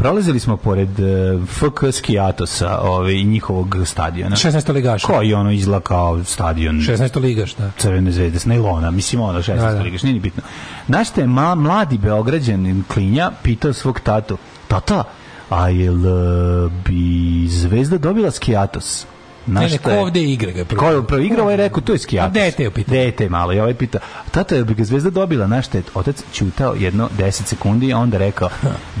prolazili 0.00 0.40
smo 0.40 0.56
pored 0.56 1.00
eh, 1.00 1.38
FK 1.46 1.92
Skijatosa 1.92 2.78
ovaj, 2.78 3.12
i 3.12 3.24
njihovog 3.24 3.76
stadiona. 3.84 4.36
16. 4.36 4.72
ligaša. 4.72 5.06
Koji 5.06 5.34
ono 5.34 5.50
izgleda 5.50 5.80
kao 5.80 6.24
stadion 6.24 6.76
16. 6.76 7.20
ligaš, 7.20 7.54
da. 7.54 7.70
Crvene 7.78 8.12
zvezde 8.12 8.38
s 8.38 8.44
najlona, 8.44 8.90
mislim 8.90 9.20
ono 9.22 9.38
16 9.38 9.56
Da, 9.56 9.72
da. 9.72 9.82
ligaš, 9.82 10.02
nije 10.02 10.14
ni 10.14 10.20
bitno. 10.20 10.42
Znaš 10.86 11.10
te, 11.10 11.26
ma, 11.26 11.54
mladi 11.54 11.98
beograđanin 11.98 12.84
klinja 12.94 13.30
pitao 13.42 13.72
svog 13.72 14.00
tatu, 14.00 14.38
tata, 14.68 15.04
a 15.50 15.68
jel 15.68 16.06
eh, 16.06 16.70
bi 16.84 17.48
zvezda 17.48 17.98
dobila 17.98 18.30
Skijatos? 18.30 19.06
Ne, 19.46 19.52
Znaš 19.52 19.70
ne, 19.72 19.78
šta 19.78 19.84
ko 19.84 19.90
je? 19.90 19.98
ovde 20.00 20.22
igra 20.22 20.52
ga? 20.52 20.64
Ko 20.76 20.90
je 20.90 21.06
prvo 21.06 21.22
igrao, 21.22 21.42
ovaj 21.42 21.52
je 21.52 21.56
rekao, 21.56 21.80
to 21.80 21.92
je 21.92 21.98
Skijatos. 21.98 22.30
A 22.30 22.44
dete 22.44 22.62
je 22.62 22.70
pitao. 22.70 22.92
Dete 22.94 23.24
je 23.24 23.30
malo 23.30 23.52
i 23.52 23.60
ovaj 23.60 23.74
pita, 23.74 23.98
tata, 24.30 24.54
jel 24.54 24.64
bi 24.64 24.74
ga 24.74 24.84
zvezda 24.84 25.10
dobila? 25.10 25.46
Znaš 25.46 25.66
šta 25.66 25.78
je? 25.78 25.84
Otac 25.94 26.16
ćutao 26.32 26.74
jedno 26.74 27.08
10 27.18 27.30
sekundi, 27.30 27.92
a 27.92 27.98
onda 27.98 28.18
rekao, 28.18 28.48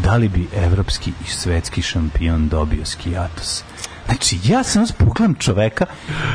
da 0.04 0.16
li 0.16 0.28
bi 0.28 0.48
evropski 0.56 1.10
i 1.26 1.30
svetski 1.30 1.82
šampion 1.82 2.48
dobio 2.48 2.84
Skijatos? 2.84 3.62
Znači, 4.06 4.38
ja 4.44 4.62
sam 4.62 4.82
vas 4.82 4.92
pogledam 4.92 5.34
čoveka 5.34 5.86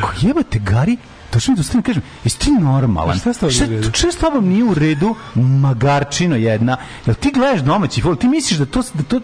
koji 0.01 0.27
jebate 0.27 0.59
gari, 0.59 0.97
došao 1.35 1.51
mi 1.51 1.57
da 1.57 1.61
ustanem 1.61 1.79
i 1.79 1.83
kažem, 1.83 2.01
jesi 2.23 2.39
ti 2.39 2.51
normalan? 2.51 3.09
A 3.09 3.19
šta 3.19 3.33
s 3.33 3.37
tobom 3.37 3.53
nije 3.53 3.63
u 3.67 3.73
redu? 3.73 3.91
Šta 3.93 4.11
s 4.11 4.17
tobom 4.17 4.47
nije 4.47 4.63
u 4.63 4.73
redu 4.73 5.15
magarčino 5.35 6.35
jedna? 6.35 6.77
Jel 7.05 7.15
ti 7.15 7.31
gledaš 7.31 7.59
domaći 7.61 8.01
fudbal? 8.01 8.15
Ti 8.15 8.27
misliš 8.27 8.59
da 8.59 8.65
to, 8.65 8.83
da 8.93 9.03
to 9.03 9.19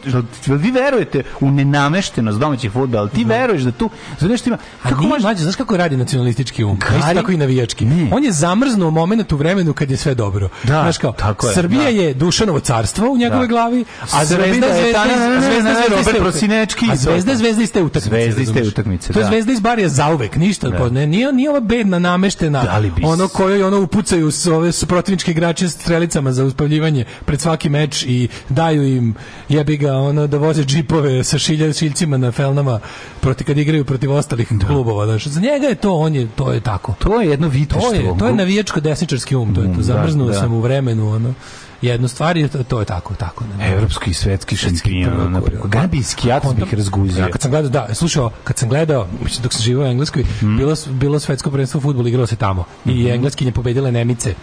jel, 0.45 0.57
vi 0.57 0.71
verujete 0.71 1.23
u 1.39 1.51
nenameštenost 1.51 2.39
domaćih 2.39 2.71
fudbala? 2.71 3.07
Ti 3.09 3.23
veruješ 3.25 3.61
da 3.61 3.71
tu, 3.71 3.89
za 4.19 4.27
nešto 4.27 4.49
ima... 4.49 4.57
A 4.83 4.89
nije 4.89 5.09
možeš- 5.09 5.23
mlađe, 5.23 5.43
znaš 5.43 5.55
kako 5.55 5.77
radi 5.77 5.97
nacionalistički 5.97 6.63
um? 6.63 6.79
Gari- 6.79 6.99
Isto 6.99 7.13
tako 7.13 7.31
i 7.31 7.37
navijački. 7.37 7.85
Ne. 7.85 8.09
On 8.11 8.23
je 8.23 8.31
zamrznuo 8.31 8.91
u 9.31 9.35
vremenu 9.35 9.73
kad 9.73 9.91
je 9.91 9.97
sve 9.97 10.15
dobro. 10.15 10.49
Da, 10.63 10.81
znaš 10.81 10.97
kao, 10.97 11.11
tako 11.11 11.47
je, 11.47 11.53
Srbija 11.53 11.83
da. 11.83 11.89
je 11.89 12.13
Dušanovo 12.13 12.59
carstvo 12.59 13.07
u 13.07 13.17
njegovoj 13.17 13.47
Da. 13.47 13.49
glavi, 13.49 13.85
a 14.11 14.25
Zvezda 14.25 14.45
je 14.45 14.53
Zvezda, 14.53 14.67
ta- 14.93 15.05
ne, 15.05 15.15
ne, 15.17 15.29
ne, 15.29 15.37
a 15.37 15.41
Zvezda, 15.41 15.63
ne, 15.63 15.63
ne, 15.65 15.73
Zvezda 15.75 15.95
Robert 15.95 16.07
iste- 16.07 16.19
Prosinečki 16.21 16.85
a 16.85 16.93
i 16.93 16.97
to. 16.97 17.01
Zvezda 17.03 17.35
Zvezda 17.35 17.63
iste 17.63 17.81
utakmice. 17.81 18.09
Zvezda 18.09 18.41
iste 18.41 18.53
razumeš? 18.53 18.67
utakmice, 18.69 19.13
To 19.13 19.19
je 19.19 19.23
da. 19.23 19.29
Zvezda 19.29 19.51
iz 19.51 19.59
Barija 19.59 19.89
zauvek, 19.89 20.35
ništa. 20.35 20.77
ko- 20.77 20.89
Ne, 20.89 21.07
nije, 21.07 21.33
nije 21.33 21.49
ova 21.49 21.59
bedna 21.59 21.99
nameštena, 22.01 22.63
Da 22.63 22.77
li 22.77 22.91
bi 22.91 23.01
ono 23.05 23.27
kojoj 23.27 23.63
ono 23.63 23.81
upucaju 23.81 24.31
s 24.31 24.47
ove 24.47 24.71
su 24.71 24.87
protivničke 24.87 25.31
igrače 25.31 25.69
strelicama 25.69 26.31
za 26.31 26.45
uspavljivanje 26.45 27.05
pred 27.25 27.41
svaki 27.41 27.69
meč 27.69 28.03
i 28.07 28.27
daju 28.49 28.83
im 28.83 29.15
jebi 29.49 29.77
ga 29.77 29.93
ono 29.93 30.27
da 30.27 30.37
voze 30.37 30.63
džipove 30.63 31.23
sa 31.23 31.37
šilja, 31.37 31.73
šiljcima 31.73 32.17
na 32.17 32.31
felnama 32.31 32.79
proti 33.19 33.43
kad 33.43 33.57
igraju 33.57 33.85
protiv 33.85 34.11
ostalih 34.11 34.51
klubova. 34.67 35.05
Znaš. 35.05 35.25
Za 35.27 35.41
njega 35.41 35.67
je 35.67 35.75
to, 35.75 35.93
on 35.93 36.15
je, 36.15 36.27
to 36.35 36.51
je 36.51 36.59
tako. 36.59 36.93
To 36.99 37.21
je 37.21 37.29
jedno 37.29 37.47
vitešstvo. 37.47 37.89
To 37.89 37.95
je, 37.95 38.17
to 38.19 38.27
je 38.27 38.33
navijačko 38.33 38.79
desničarski 38.79 39.35
um, 39.35 39.55
to 39.55 39.61
je 39.61 39.67
to. 39.67 39.77
da, 39.77 39.83
Zamrznuo 39.83 40.27
da. 40.27 40.33
sam 40.33 40.53
u 40.53 40.59
vremenu, 40.59 41.09
ono, 41.09 41.33
jednu 41.81 42.07
stvar 42.07 42.37
i 42.37 42.47
to, 42.47 42.63
to 42.63 42.79
je 42.79 42.85
tako, 42.85 43.13
tako. 43.15 43.43
Ne. 43.57 43.71
Evropski 43.71 44.09
i 44.09 44.13
svetski 44.13 44.55
šampion. 44.55 45.31
na 45.31 45.41
preko. 45.41 45.67
Gabi 45.67 45.97
i 45.97 46.03
Skijatos 46.03 46.55
bih 46.55 46.73
razguzio. 46.73 47.21
Ja, 47.21 47.29
kad 47.29 47.41
sam 47.41 47.51
gledao, 47.51 47.69
da, 47.69 47.95
slušao, 47.95 48.31
kad 48.43 48.57
sam 48.57 48.69
gledao, 48.69 49.07
dok 49.43 49.53
sam 49.53 49.61
živio 49.61 49.81
u 49.81 49.85
Engleskoj, 49.85 50.23
Mhm. 50.23 50.57
bilo, 50.57 50.75
bilo 50.89 51.19
svetsko 51.19 51.51
prvenstvo 51.51 51.77
u 51.77 51.81
fudbalu, 51.81 52.07
igralo 52.07 52.27
se 52.27 52.35
tamo. 52.35 52.63
I 52.85 53.07
engleskinje 53.09 53.51
pobedile 53.51 53.91
Nemice 53.91 54.33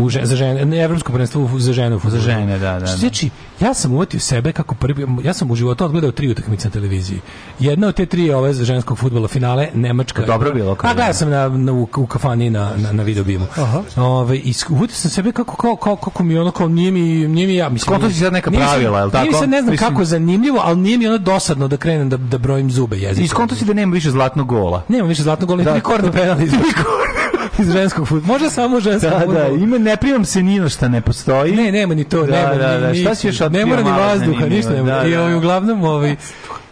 u 0.00 0.08
žen, 0.08 0.26
za 0.26 0.36
žene, 0.36 0.64
ne, 0.64 0.78
evropsko 0.78 1.12
prvenstvo 1.12 1.50
za 1.58 1.72
žene 1.72 1.96
u 1.96 1.98
fudbalu. 1.98 2.22
Mhm. 2.22 2.30
žene, 2.30 2.58
da, 2.58 2.72
da, 2.72 2.78
da. 2.80 2.86
Znači, 2.86 3.30
ja 3.60 3.74
sam 3.74 3.92
uvatio 3.92 4.20
sebe 4.20 4.52
kako 4.52 4.74
prvi, 4.74 5.06
ja 5.24 5.32
sam 5.34 5.50
u 5.50 5.54
životu 5.56 5.84
odgledao 5.84 6.10
tri 6.12 6.30
utakmice 6.30 6.68
na 6.68 6.72
televiziji. 6.72 7.20
Jedna 7.58 7.86
od 7.88 7.94
te 7.94 8.06
tri 8.06 8.24
je 8.24 8.36
ove 8.36 8.54
za 8.54 8.64
ženskog 8.64 8.98
fudbala 8.98 9.28
finale, 9.28 9.68
Nemačka. 9.74 10.22
Dobro 10.22 10.52
bilo, 10.52 10.74
kao 10.74 10.90
A 10.90 10.94
gledao 10.94 11.14
sam 11.14 11.30
na, 11.30 11.48
na, 11.48 11.72
u, 11.72 11.88
u 11.96 12.06
kafani 12.06 12.50
na, 12.50 12.72
na, 12.76 12.92
na 12.92 13.02
videobimu. 13.02 13.46
Ove, 13.96 14.36
i 14.36 14.54
uvatio 14.68 14.96
sam 14.96 15.10
sebe 15.10 15.32
kako, 15.32 15.56
kao, 15.56 15.76
kao, 15.76 15.96
kako 15.96 16.22
mi 16.24 16.38
ono, 16.38 16.50
kao 16.50 16.68
nije 16.78 16.90
mi, 16.90 17.00
nije 17.28 17.46
mi 17.46 17.54
ja, 17.54 17.68
mislim. 17.68 17.86
Skonto 17.86 18.10
si 18.10 18.18
sad 18.18 18.32
neka 18.32 18.50
pravila, 18.50 18.98
jel 18.98 19.08
Nije 19.08 19.24
mi 19.24 19.30
tako? 19.30 19.38
sad 19.38 19.48
ne 19.48 19.62
znam 19.62 19.72
Mislim- 19.72 19.88
kako 19.88 20.04
zanimljivo, 20.04 20.60
ali 20.64 20.76
nije 20.76 20.98
mi 20.98 21.06
ono 21.06 21.18
dosadno 21.18 21.68
da 21.68 21.76
krenem 21.76 22.08
da, 22.08 22.16
da 22.16 22.38
brojim 22.38 22.70
zube 22.70 22.96
jezika. 22.96 23.24
I 23.24 23.28
skonto 23.28 23.54
si 23.54 23.64
da 23.64 23.72
nema 23.72 23.94
više 23.94 24.10
zlatnog 24.10 24.46
gola. 24.46 24.82
Nema 24.88 25.08
više 25.08 25.22
zlatnog 25.22 25.48
gola, 25.48 25.58
Da. 25.58 25.64
da. 25.64 25.72
tri 25.72 25.80
korne 25.80 26.12
penala 26.12 26.42
iz, 26.42 26.52
iz 27.60 27.72
ženskog 27.72 28.08
futbola. 28.08 28.32
Može 28.32 28.50
samo 28.50 28.80
ženskog 28.80 29.10
Da, 29.10 29.20
fudbala. 29.20 29.40
da, 29.40 29.54
ima, 29.54 29.78
ne 29.78 29.96
primam 29.96 30.24
se 30.24 30.42
ni 30.42 30.58
na 30.58 30.68
šta 30.68 30.88
ne 30.88 31.00
postoji. 31.00 31.52
Ne, 31.52 31.72
nema 31.72 31.94
ni 31.94 32.04
to, 32.04 32.26
Da, 32.26 32.32
nema 32.32 32.54
da, 32.54 32.74
ni, 32.74 32.80
da, 32.80 32.92
ni, 32.92 33.00
šta 33.00 33.14
si 33.14 33.26
još 33.26 33.40
ne 33.40 33.66
mora 33.66 33.82
ni 33.82 33.90
vazduha, 33.90 34.46
ništa 34.46 34.70
ne 34.70 34.82
mora. 34.82 35.02
Da, 35.02 35.08
I 35.08 35.16
ovaj, 35.16 35.34
uglavnom, 35.34 35.84
ovaj, 35.84 36.16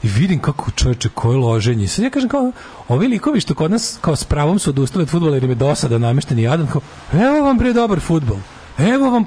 i 0.02 0.08
vidim 0.08 0.38
kako 0.38 0.70
čoveče, 0.70 1.08
koje 1.08 1.36
loženje. 1.36 1.88
Sad 1.88 2.04
ja 2.04 2.10
kažem 2.10 2.28
kao, 2.28 2.52
ovi 2.88 3.08
likovi 3.08 3.40
što 3.40 3.54
kod 3.54 3.70
nas 3.70 3.98
kao 4.00 4.16
s 4.16 4.24
pravom 4.24 4.58
su 4.58 4.70
odustali 4.70 5.02
od 5.02 5.08
fudbala 5.08 5.36
jer 5.36 5.44
im 5.44 5.50
je 5.50 5.54
dosada 5.54 5.98
namešteni 5.98 6.42
jadan, 6.42 6.66
kao, 6.66 6.80
evo 7.12 7.42
vam 7.42 7.58
bre 7.58 7.72
dobar 7.72 8.00
fudbal. 8.00 8.36
Evo 8.78 9.10
vam 9.10 9.24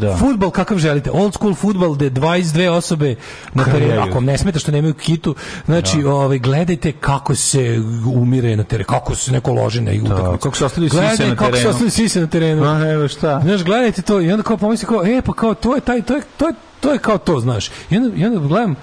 Da. 0.00 0.16
fudbal 0.16 0.50
kakav 0.50 0.78
želite. 0.78 1.10
Old 1.10 1.34
school 1.34 1.54
fudbal 1.54 1.92
gde 1.92 2.10
22 2.10 2.68
osobe 2.68 3.14
na 3.54 3.64
terenu. 3.64 4.00
Ako 4.02 4.14
vam 4.14 4.24
ne 4.24 4.38
smeta 4.38 4.58
što 4.58 4.72
nemaju 4.72 4.94
kitu, 4.94 5.34
znači 5.64 6.04
ovaj 6.04 6.38
gledajte 6.38 6.92
kako 6.92 7.34
se 7.34 7.80
umire 8.14 8.56
na 8.56 8.64
terenu, 8.64 8.86
kako 8.86 9.14
se 9.14 9.32
neko 9.32 9.52
loži 9.52 9.80
na 9.80 9.90
utakmicu. 10.04 10.38
kako 10.40 10.56
se 10.56 10.64
ostavljaju 10.64 10.90
sise 10.90 11.28
na 11.28 11.36
kako 11.36 11.44
se 11.44 11.52
terenu. 11.52 11.70
ostavljaju 11.70 11.90
sise 11.90 12.20
na 12.20 12.26
terenu. 12.26 12.64
A, 12.64 12.90
evo 12.90 13.08
šta. 13.08 13.40
Znaš, 13.44 13.62
gledajte 13.64 14.02
to 14.02 14.20
i 14.20 14.30
onda 14.30 14.42
kao 14.42 14.56
pomisli 14.56 14.86
kao, 14.88 15.06
e, 15.06 15.22
pa 15.22 15.32
kao 15.32 15.54
to 15.54 15.74
je 15.74 15.80
taj, 15.80 16.02
to 16.02 16.14
je, 16.14 16.22
to 16.36 16.48
je, 16.48 16.54
to 16.80 16.92
je 16.92 16.98
kao 16.98 17.18
to, 17.18 17.40
znaš. 17.40 17.70
I 17.90 17.96
onda, 17.96 18.16
i 18.16 18.24
onda 18.24 18.38
gledam, 18.40 18.74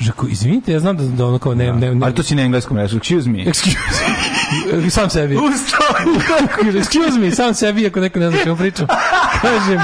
Žako, 0.00 0.26
izvinite, 0.26 0.72
ja 0.72 0.80
znam 0.80 0.96
da, 0.96 1.04
da 1.04 1.26
ono 1.26 1.38
kao 1.38 1.54
ne, 1.54 1.72
ne, 1.72 1.94
ne, 1.94 2.06
Ali 2.06 2.14
to 2.14 2.22
si 2.22 2.34
na 2.34 2.42
engleskom 2.42 2.76
rekao, 2.76 2.98
excuse 2.98 3.26
me. 3.26 3.38
Excuse 3.38 3.76
me. 4.08 4.37
sam 4.90 5.10
sebi. 5.10 5.36
Kaže, 6.56 6.78
excuse 6.78 7.18
me, 7.18 7.30
sam 7.32 7.54
sebi, 7.54 7.86
ako 7.86 8.00
neko 8.00 8.18
ne 8.18 8.30
zna 8.30 8.38
čemu 8.38 8.56
pričam. 8.56 8.86
Kažem, 9.42 9.80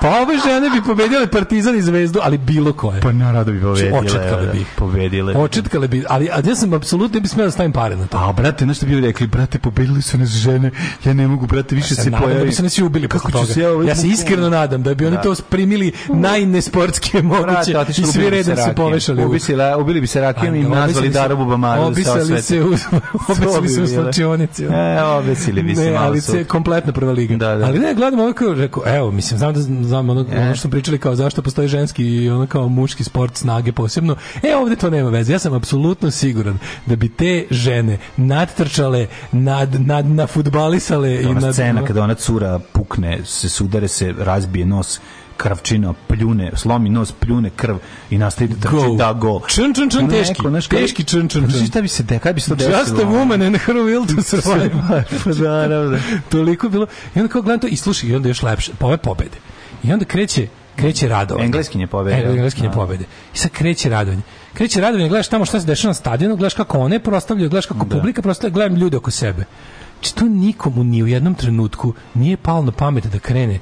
pa 0.00 0.08
ove 0.10 0.34
žene 0.38 0.70
bi 0.70 0.82
pobedile 0.82 1.26
Partizan 1.28 1.76
i 1.76 1.82
Zvezdu, 1.82 2.20
ali 2.22 2.38
bilo 2.38 2.72
koje. 2.72 3.00
Pa 3.00 3.12
naravno 3.12 3.52
bi 3.52 3.60
pobedile. 3.60 3.98
Očetkale 3.98 4.46
bi. 4.48 4.64
Pobedile. 4.76 5.34
Očetkale 5.34 5.88
bi, 5.88 6.04
ali 6.08 6.28
a 6.28 6.40
ja 6.40 6.54
sam 6.56 6.72
apsolutno 6.72 7.14
ne 7.14 7.20
bi 7.20 7.28
smeo 7.28 7.44
da 7.44 7.50
stavim 7.50 7.72
pare 7.72 7.96
na 7.96 8.06
to. 8.06 8.18
A, 8.18 8.32
brate, 8.32 8.64
znaš 8.64 8.76
što 8.76 8.86
bi 8.86 9.00
rekli, 9.00 9.26
brate, 9.26 9.58
pobedili 9.58 10.02
su 10.02 10.18
nas 10.18 10.28
žene, 10.30 10.70
ja 11.04 11.14
ne 11.14 11.26
mogu, 11.26 11.46
brate, 11.46 11.74
više 11.74 11.88
se 11.88 11.94
se 11.94 12.02
nadam 12.02 12.20
da 12.20 12.24
pojaviti. 12.24 12.46
bi 12.46 12.52
se 12.52 12.62
ne 12.62 12.68
svi 12.70 12.82
ubili 12.82 13.08
Kako 13.08 13.30
ću 13.30 13.46
se 13.46 13.60
ja 13.60 13.70
ovaj 13.70 13.86
ja 13.86 13.94
se 13.96 14.08
iskreno 14.08 14.48
nadam 14.50 14.82
da 14.82 14.94
bi 14.94 15.06
oni 15.06 15.16
Da. 15.16 15.22
to 15.22 15.34
primili 15.42 15.92
najnesportskije 16.10 17.22
moguće 17.22 17.70
Brate, 17.70 17.90
i 17.90 17.94
svi 17.94 18.04
se 18.04 18.20
redom 18.20 18.44
se 18.46 18.50
rakijom. 18.56 18.74
povešali. 18.76 19.24
u- 19.24 19.26
Ubi 19.26 19.40
si 19.40 19.54
la- 19.54 19.76
Ubili 19.76 20.00
bi 20.00 20.06
se 20.06 20.20
rakijom 20.20 20.54
i 20.54 20.62
nazvali 20.62 21.06
se- 21.06 21.12
Darabu 21.12 21.44
Bamaru. 21.46 21.82
Obisali 21.82 22.42
se 22.42 22.60
u, 22.60 22.74
obisali 23.58 23.88
se 23.88 23.99
u 24.00 24.04
slučionici. 24.04 24.64
E, 24.64 25.02
obesili 25.02 25.62
bi 25.62 25.76
se 25.76 25.90
malo 25.90 26.06
ali 26.06 26.20
se 26.20 26.44
kompletno 26.44 26.92
prva 26.92 27.12
liga. 27.12 27.36
Da, 27.36 27.56
da. 27.56 27.66
Ali 27.66 27.78
ne, 27.78 27.94
gledam 27.94 28.20
ovo 28.20 28.32
kao, 28.32 28.54
rekao, 28.54 28.82
evo, 28.86 29.10
mislim, 29.10 29.38
znam 29.38 29.54
da 29.54 29.60
znam, 29.60 30.10
ono, 30.10 30.26
ono 30.36 30.54
što 30.54 30.60
smo 30.60 30.70
pričali 30.70 30.98
kao 30.98 31.14
zašto 31.14 31.42
postoji 31.42 31.68
ženski 31.68 32.04
i 32.04 32.30
ono 32.30 32.46
kao 32.46 32.68
muški 32.68 33.04
sport 33.04 33.36
snage 33.36 33.72
posebno. 33.72 34.16
E, 34.42 34.56
ovde 34.56 34.76
to 34.76 34.90
nema 34.90 35.10
veze. 35.10 35.32
Ja 35.32 35.38
sam 35.38 35.52
apsolutno 35.52 36.10
siguran 36.10 36.58
da 36.86 36.96
bi 36.96 37.08
te 37.08 37.46
žene 37.50 37.98
nadtrčale, 38.16 39.06
nad, 39.32 39.86
nad, 39.86 40.06
nafudbalisale 40.06 41.14
i 41.14 41.26
Ona 41.26 41.40
nad... 41.40 41.54
scena 41.54 41.84
kada 41.84 42.02
ona 42.02 42.14
cura 42.14 42.60
pukne, 42.72 43.24
se 43.24 43.48
sudare 43.48 43.88
se, 43.88 44.14
razbije 44.18 44.66
nos, 44.66 45.00
krvčina, 45.40 45.94
pljune, 46.08 46.50
slomi 46.56 46.88
nos, 46.90 47.12
pljune 47.12 47.50
krv 47.50 47.76
i 48.10 48.18
nastavi 48.18 48.50
da 48.50 48.56
trči, 48.60 48.96
da 48.98 49.12
go. 49.14 49.40
Čun, 49.48 49.74
čun, 49.74 49.90
čun, 49.90 50.00
Neko, 50.02 50.12
teški. 50.12 50.42
znaš, 50.42 50.66
kao- 50.66 50.78
Teški 50.78 51.04
čun, 51.04 51.28
čun, 51.28 51.42
čun. 51.42 51.50
Znaš 51.50 51.68
šta 51.68 51.82
bi 51.82 51.88
se, 51.88 52.02
de, 52.02 52.18
kada 52.18 52.32
bi 52.32 52.40
se 52.40 52.48
to 52.48 52.54
desilo? 52.54 52.78
Just 52.78 52.92
a 52.92 53.04
woman 53.06 53.46
and 53.46 53.56
her 53.56 53.74
will 53.76 54.04
to 54.10 54.22
survive. 54.22 54.70
Pa 55.24 55.32
da, 55.32 55.50
naravno. 55.50 55.98
Toliko 56.28 56.66
je 56.66 56.70
bilo. 56.70 56.86
I 57.14 57.20
onda 57.20 57.32
kao 57.32 57.42
gledam 57.42 57.60
to 57.60 57.66
i 57.66 57.76
slušaj, 57.76 58.08
i 58.10 58.14
onda 58.14 58.28
još 58.28 58.42
lepše. 58.42 58.72
Pa 58.78 58.86
ove 58.86 58.96
pobede. 58.96 59.36
I 59.84 59.92
onda 59.92 60.04
kreće 60.04 60.46
kreće 60.76 61.08
radovanje. 61.08 61.46
Engleskinje 61.46 61.86
pobede. 61.86 62.16
E, 62.18 62.30
engleskinje 62.30 62.68
Da. 62.68 62.74
pobede. 62.74 63.04
I 63.34 63.38
sad 63.38 63.50
kreće 63.50 63.88
radovanje. 63.88 64.22
Kreće 64.54 64.80
radovanje, 64.80 65.08
gledaš 65.08 65.28
tamo 65.28 65.44
šta 65.44 65.60
se 65.60 65.66
dešava 65.66 65.90
na 65.90 65.94
stadionu, 65.94 66.36
gledaš 66.36 66.54
kako 66.54 66.78
one 66.78 66.98
prostavljaju, 66.98 67.50
gledaš 67.50 67.66
kako 67.66 67.86
publika 67.86 68.22
prostavlja, 68.22 68.52
gledam 68.52 68.76
ljude 68.76 68.96
oko 68.96 69.10
sebe. 69.10 69.44
Znači, 69.94 70.14
to 70.14 70.24
nikomu 70.24 70.84
ni 70.84 71.02
u 71.02 71.06
jednom 71.06 71.34
trenutku 71.34 71.92
nije 72.14 72.36
palo 72.36 72.62
na 72.62 72.72
pamet 72.72 73.06
da 73.06 73.18
krene 73.18 73.58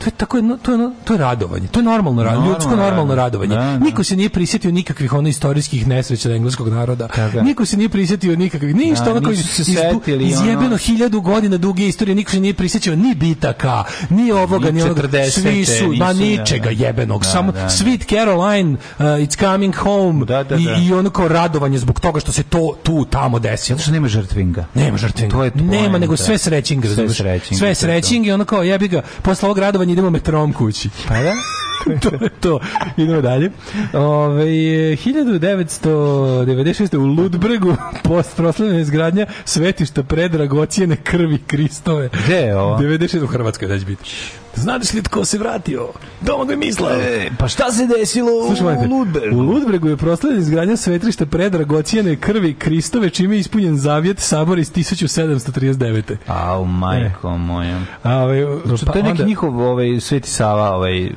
To 0.00 0.06
je 0.06 0.12
tako 0.12 0.36
jedno, 0.36 0.56
to 0.56 0.70
je, 0.70 0.74
ono, 0.74 0.92
to 1.04 1.12
je 1.14 1.18
radovanje. 1.18 1.66
To 1.68 1.80
je 1.80 1.84
normalno, 1.84 2.22
Normalno 2.22 2.48
ljudsko 2.48 2.76
normalno 2.76 3.14
radovanje. 3.14 3.48
Da, 3.50 3.60
da. 3.60 3.78
Niko 3.78 4.04
se 4.04 4.16
nije 4.16 4.28
prisjetio 4.28 4.70
nikakvih 4.70 5.12
ono 5.12 5.28
istorijskih 5.28 5.86
nesreća 5.86 6.30
engleskog 6.30 6.68
naroda. 6.68 7.08
Tako. 7.08 7.40
Niko 7.40 7.64
se 7.66 7.76
nije 7.76 7.88
prisjetio 7.88 8.36
nikakvih 8.36 8.74
ništa 8.74 9.04
Da, 9.04 9.20
koji 9.20 9.36
nisu 9.36 9.54
se 9.54 9.64
setili, 9.64 10.24
izjebeno 10.24 10.66
ono- 10.66 10.76
hiljadu 10.76 11.20
godina 11.20 11.56
duge 11.56 11.88
istorije 11.88 12.14
niko 12.14 12.30
se 12.30 12.40
nije 12.40 12.54
prisjećao 12.54 12.96
ni 12.96 13.14
bitaka, 13.14 13.84
ni 14.10 14.32
ovoga, 14.32 14.66
Ni 14.66 14.72
ni 14.72 14.82
onoga. 14.82 15.02
40-te, 15.02 15.30
Svi 15.32 15.64
su, 15.66 15.86
ma 15.88 16.12
nisu, 16.12 16.20
ničega 16.22 16.64
da, 16.64 16.74
da. 16.74 16.86
jebenog. 16.86 17.22
Da, 17.22 17.28
Samo 17.28 17.52
da, 17.52 17.60
da. 17.60 17.68
Sweet 17.68 18.08
Caroline, 18.08 18.72
uh, 18.72 18.78
It's 18.98 19.38
Coming 19.38 19.74
Home 19.76 20.24
Da, 20.24 20.42
da, 20.44 20.56
i, 20.56 20.64
da. 20.64 20.76
i 20.76 20.92
ono 20.92 21.10
kao 21.10 21.28
radovanje 21.28 21.78
zbog 21.78 22.00
toga 22.00 22.20
što 22.20 22.32
se 22.32 22.42
to 22.42 22.74
tu 22.82 23.04
tamo 23.06 23.38
desilo. 23.38 23.76
Zato 23.76 23.82
što 23.82 23.92
nema 23.92 24.08
žrtvinga. 24.08 24.64
Nema 24.74 24.96
žrtvinga. 24.98 25.32
To 25.32 25.44
je 25.44 25.50
Nema, 25.56 25.98
nego 25.98 26.16
sve 26.16 26.38
srećing, 26.38 26.82
Sve 26.82 26.88
razumeš? 26.90 27.16
srećing, 27.16 27.58
Sve 27.58 27.66
to 27.66 27.68
je 27.68 27.74
srećing 27.74 28.26
i 28.26 28.32
ono 28.32 28.44
kao 28.44 28.62
jebi 28.62 28.88
ga, 28.88 29.02
posle 29.22 29.46
ovog 29.46 29.58
radovanja 29.58 29.89
idemo 29.90 30.10
metrom 30.10 30.52
kući. 30.52 30.88
Pa 31.08 31.14
da? 31.14 31.34
to 32.02 32.10
je 32.24 32.30
to. 32.40 32.60
Idemo 32.96 33.20
dalje. 33.20 33.50
Ove, 33.92 34.44
1996. 34.44 36.96
u 36.96 37.04
Ludbregu 37.04 37.76
post 38.04 38.36
proslavljena 38.36 38.80
izgradnja 38.80 39.26
svetišta 39.44 40.02
predragocijene 40.02 40.96
krvi 40.96 41.38
Kristove. 41.46 42.10
Gde 42.24 42.36
je 42.36 42.58
ovo? 42.58 42.78
96. 42.78 43.22
u 43.22 43.26
Hrvatskoj 43.26 43.68
da 43.68 43.78
će 43.78 43.84
biti. 43.84 44.10
Znaš 44.54 44.92
li 44.92 45.02
tko 45.02 45.24
se 45.24 45.38
vratio? 45.38 45.88
Domagoj 46.20 46.56
Mislav. 46.56 46.92
E, 46.92 47.30
pa 47.38 47.48
šta 47.48 47.72
se 47.72 47.86
desilo 47.88 48.46
Slušaj, 48.46 48.76
u 48.76 48.88
Ludbergu? 48.88 49.36
U 49.36 49.42
Ludbregu 49.42 49.88
je 49.88 49.96
proslavljena 49.96 50.42
izgradnja 50.42 50.76
svetrišta 50.76 51.26
predragocijene 51.26 52.16
krvi 52.16 52.54
Kristove, 52.54 53.10
čime 53.10 53.36
je 53.36 53.40
ispunjen 53.40 53.76
zavjet 53.76 54.18
sabora 54.18 54.60
iz 54.60 54.72
1739. 54.72 56.16
Au, 56.26 56.64
majko 56.64 57.38
moja. 57.38 57.80
A, 58.02 58.16
ovaj, 58.16 58.44
pa 58.86 58.92
to 58.92 58.98
je 58.98 59.02
neki 59.02 59.10
onda- 59.12 59.24
njihov 59.24 59.60
ovaj, 59.60 60.00
Sveti 60.00 60.30
Sava, 60.30 60.70
ovaj, 60.70 61.10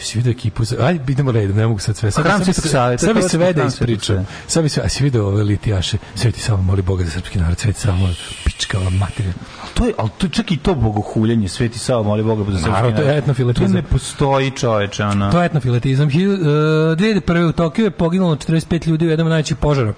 si 0.00 0.18
vidio 0.18 0.30
ekipu, 0.30 0.62
ajde 0.80 1.12
idemo 1.12 1.32
redom, 1.32 1.56
ne 1.56 1.66
mogu 1.66 1.78
sad 1.78 1.96
sve. 1.96 2.10
Sad, 2.10 2.24
Hram 2.24 2.32
sad 2.32 2.40
bi 2.40 2.44
Svetog 2.46 2.62
sve- 2.62 2.70
Save, 2.70 2.86
to 2.88 2.92
je 2.94 2.98
Sad 2.98 3.08
bi 3.08 3.12
hrvatski 3.14 3.30
sve 3.30 3.52
da 3.52 3.64
ispričam. 3.64 4.26
Sad 4.46 4.62
bi 4.62 4.68
sve, 4.68 4.82
a 4.82 4.88
si 4.88 5.04
vidio 5.04 5.26
ove 5.28 5.42
litijaše, 5.42 5.98
Sveti 6.14 6.40
samo 6.40 6.62
moli 6.62 6.82
Boga 6.82 7.04
za 7.04 7.10
srpski 7.10 7.38
narod, 7.38 7.58
Sveti 7.58 7.80
samo 7.80 8.08
pička 8.44 8.78
ova 8.78 8.90
materija. 8.90 9.32
to 9.74 9.86
je, 9.86 9.92
ali 9.98 10.10
to 10.18 10.28
čak 10.28 10.52
i 10.52 10.56
to 10.56 10.74
bogohuljenje, 10.74 11.48
Sveti 11.48 11.78
Sava, 11.78 12.02
moli 12.02 12.22
Boga 12.24 12.44
za 12.44 12.50
srpski 12.50 12.70
Naravno, 12.70 12.96
to 12.96 13.02
je 13.02 13.06
narod. 13.06 13.18
etnofiletizam. 13.18 13.68
To 13.68 13.74
ne 13.74 13.82
postoji 13.82 14.50
čoveče, 14.50 15.04
ono. 15.04 15.30
To 15.32 15.40
je 15.40 15.46
etnofiletizam. 15.46 16.08
E, 16.08 16.12
2001. 16.12 17.16
u 17.42 17.52
Tokiju 17.52 17.84
je 17.84 17.90
poginulo 17.90 18.36
45 18.36 18.56
ljudi 18.86 19.06
u 19.06 19.10
jednom 19.10 19.28
najvećih 19.28 19.56
požara 19.56 19.92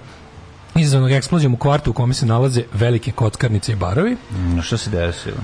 izazvanog 0.75 1.11
eksplozijom 1.11 1.53
u 1.53 1.57
kvartu 1.57 1.89
u 1.89 1.93
kome 1.93 2.13
se 2.13 2.25
nalaze 2.25 2.63
velike 2.73 3.11
kockarnice 3.11 3.71
i 3.71 3.75
barovi. 3.75 4.17
Mm, 4.31 4.61
Što 4.61 4.77
se 4.77 4.89
desilo? 4.89 5.37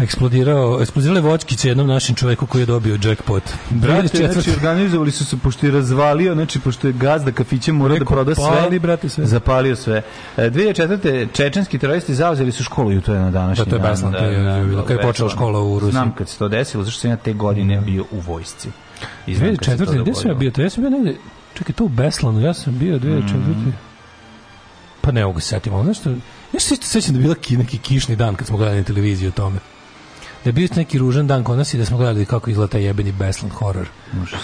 Eksplodirao, 0.00 0.78
eksplodirale 0.82 1.20
vočkice 1.20 1.68
jednom 1.68 1.86
našem 1.86 2.16
čoveku 2.16 2.46
koji 2.46 2.62
je 2.62 2.66
dobio 2.66 2.98
jackpot. 3.02 3.42
Brate, 3.70 4.08
2004. 4.08 4.32
znači 4.32 4.50
organizovali 4.50 5.10
su 5.10 5.24
se, 5.24 5.36
pošto 5.42 5.66
je 5.66 5.72
razvalio, 5.72 6.34
znači 6.34 6.60
pošto 6.60 6.86
je 6.86 6.92
gazda 6.92 7.32
kafića 7.32 7.72
morao 7.72 7.98
da 7.98 8.04
proda 8.04 8.34
sve, 8.34 8.44
pali, 8.44 8.78
brate, 8.78 9.08
sve. 9.08 9.26
zapalio 9.26 9.76
sve. 9.76 10.02
E, 10.36 10.50
2004. 10.50 11.26
čečenski 11.32 11.78
teroristi 11.78 12.14
zauzeli 12.14 12.52
su 12.52 12.64
školu 12.64 12.92
i 12.92 13.00
to 13.00 13.14
je 13.14 13.20
na 13.20 13.30
današnji 13.30 13.64
Da, 13.64 13.70
to 13.70 13.76
je 13.76 13.90
Beslan, 13.90 14.12
to 14.12 14.24
je 14.24 14.64
bilo 14.64 14.82
kad 14.82 14.96
je 14.96 15.02
počela 15.02 15.30
škola 15.30 15.62
u 15.62 15.78
Rusiji. 15.78 15.92
Znam 15.92 16.14
kad 16.14 16.28
se 16.28 16.38
to 16.38 16.48
desilo, 16.48 16.84
zašto 16.84 17.00
sam 17.00 17.10
ja 17.10 17.16
te 17.16 17.32
godine 17.32 17.80
bio 17.80 18.04
u 18.10 18.20
vojsci. 18.20 18.68
I 19.26 19.34
znam 19.34 19.56
kad 19.56 19.78
se 19.78 19.84
to 19.86 19.92
2004. 19.92 20.02
Gde 20.02 20.14
sam 20.14 20.30
ja 20.30 20.34
bio? 20.34 20.50
To 20.50 20.62
ja 20.62 20.70
sam 20.70 20.82
bio 20.82 20.90
negde, 20.90 21.16
čekaj, 21.54 21.74
to 21.74 21.84
u 21.84 21.88
Beslanu, 21.88 22.40
ja 22.40 22.54
sam 22.54 22.78
bio 22.78 22.98
2004. 22.98 23.72
Pa 25.00 25.12
ne 25.12 25.24
mogu 25.24 25.40
se 25.40 25.48
setiti, 25.48 25.70
ali 25.74 25.86
nešto, 25.86 26.10
ja 26.52 26.60
se 26.60 26.76
sećam 26.80 27.14
da 27.14 27.18
je 27.18 27.22
bila 27.22 27.34
ki, 27.34 27.56
neki 27.56 27.78
kišni 27.78 28.16
dan 28.16 28.34
kad 28.34 28.46
smo 28.46 28.56
gledali 28.56 28.78
na 28.78 28.84
televiziji 28.84 29.28
o 29.28 29.32
tome. 29.32 29.58
Da 30.44 30.48
je 30.48 30.52
bio 30.52 30.68
neki 30.76 30.98
ružan 30.98 31.26
dan 31.26 31.44
kod 31.44 31.58
nas 31.58 31.74
i 31.74 31.78
da 31.78 31.86
smo 31.86 31.96
gledali 31.96 32.26
kako 32.26 32.50
izgleda 32.50 32.70
taj 32.70 32.82
jebeni 32.82 33.12
Beslan 33.12 33.50
horor. 33.50 33.88
Užas. 34.22 34.40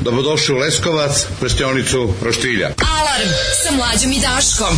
Dobrodošli 0.00 0.54
u 0.54 0.58
Leskovac, 0.58 1.26
prštionicu 1.40 2.12
Roštilja. 2.22 2.70
Alarm 2.98 3.30
sa 3.64 3.76
mlađom 3.76 4.12
i 4.12 4.20
Daškom. 4.20 4.76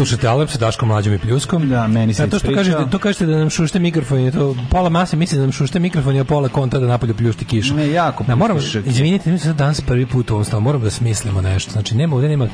Slušajte 0.00 0.28
alarm 0.28 0.48
sa 0.48 0.58
Daškom 0.58 0.88
Mlađom 0.88 1.14
i 1.14 1.18
Pljuskom. 1.18 1.68
Da, 1.68 1.86
meni 1.86 2.14
se 2.14 2.22
A 2.22 2.26
to 2.26 2.38
što 2.38 2.54
kažete, 2.54 2.78
to 2.90 2.98
kažete 2.98 3.26
da 3.26 3.36
nam 3.36 3.50
šušte 3.50 3.78
mikrofon, 3.78 4.30
to 4.30 4.56
pola 4.70 4.88
mase 4.88 5.16
misli 5.16 5.36
da 5.36 5.42
nam 5.42 5.52
šušte 5.52 5.78
mikrofon, 5.78 6.16
a 6.16 6.24
pola 6.24 6.48
konta 6.48 6.78
da 6.78 6.86
napolju 6.86 7.14
pljušti 7.14 7.44
kiša. 7.44 7.74
Ne, 7.74 7.90
jako 7.90 8.24
Da, 8.24 8.34
moramo, 8.34 8.60
kiša. 8.60 8.78
izvinite, 8.80 9.30
mi 9.30 9.38
smo 9.38 9.46
sad 9.46 9.56
danas 9.56 9.80
prvi 9.80 10.06
put 10.06 10.30
u 10.30 10.34
ovom 10.34 10.44
stavu, 10.44 10.60
moramo 10.62 10.84
da 10.84 10.90
smislimo 10.90 11.40
nešto. 11.42 11.72
Znači, 11.72 11.94
nema 11.94 12.14
ovdje, 12.14 12.28
nema, 12.28 12.48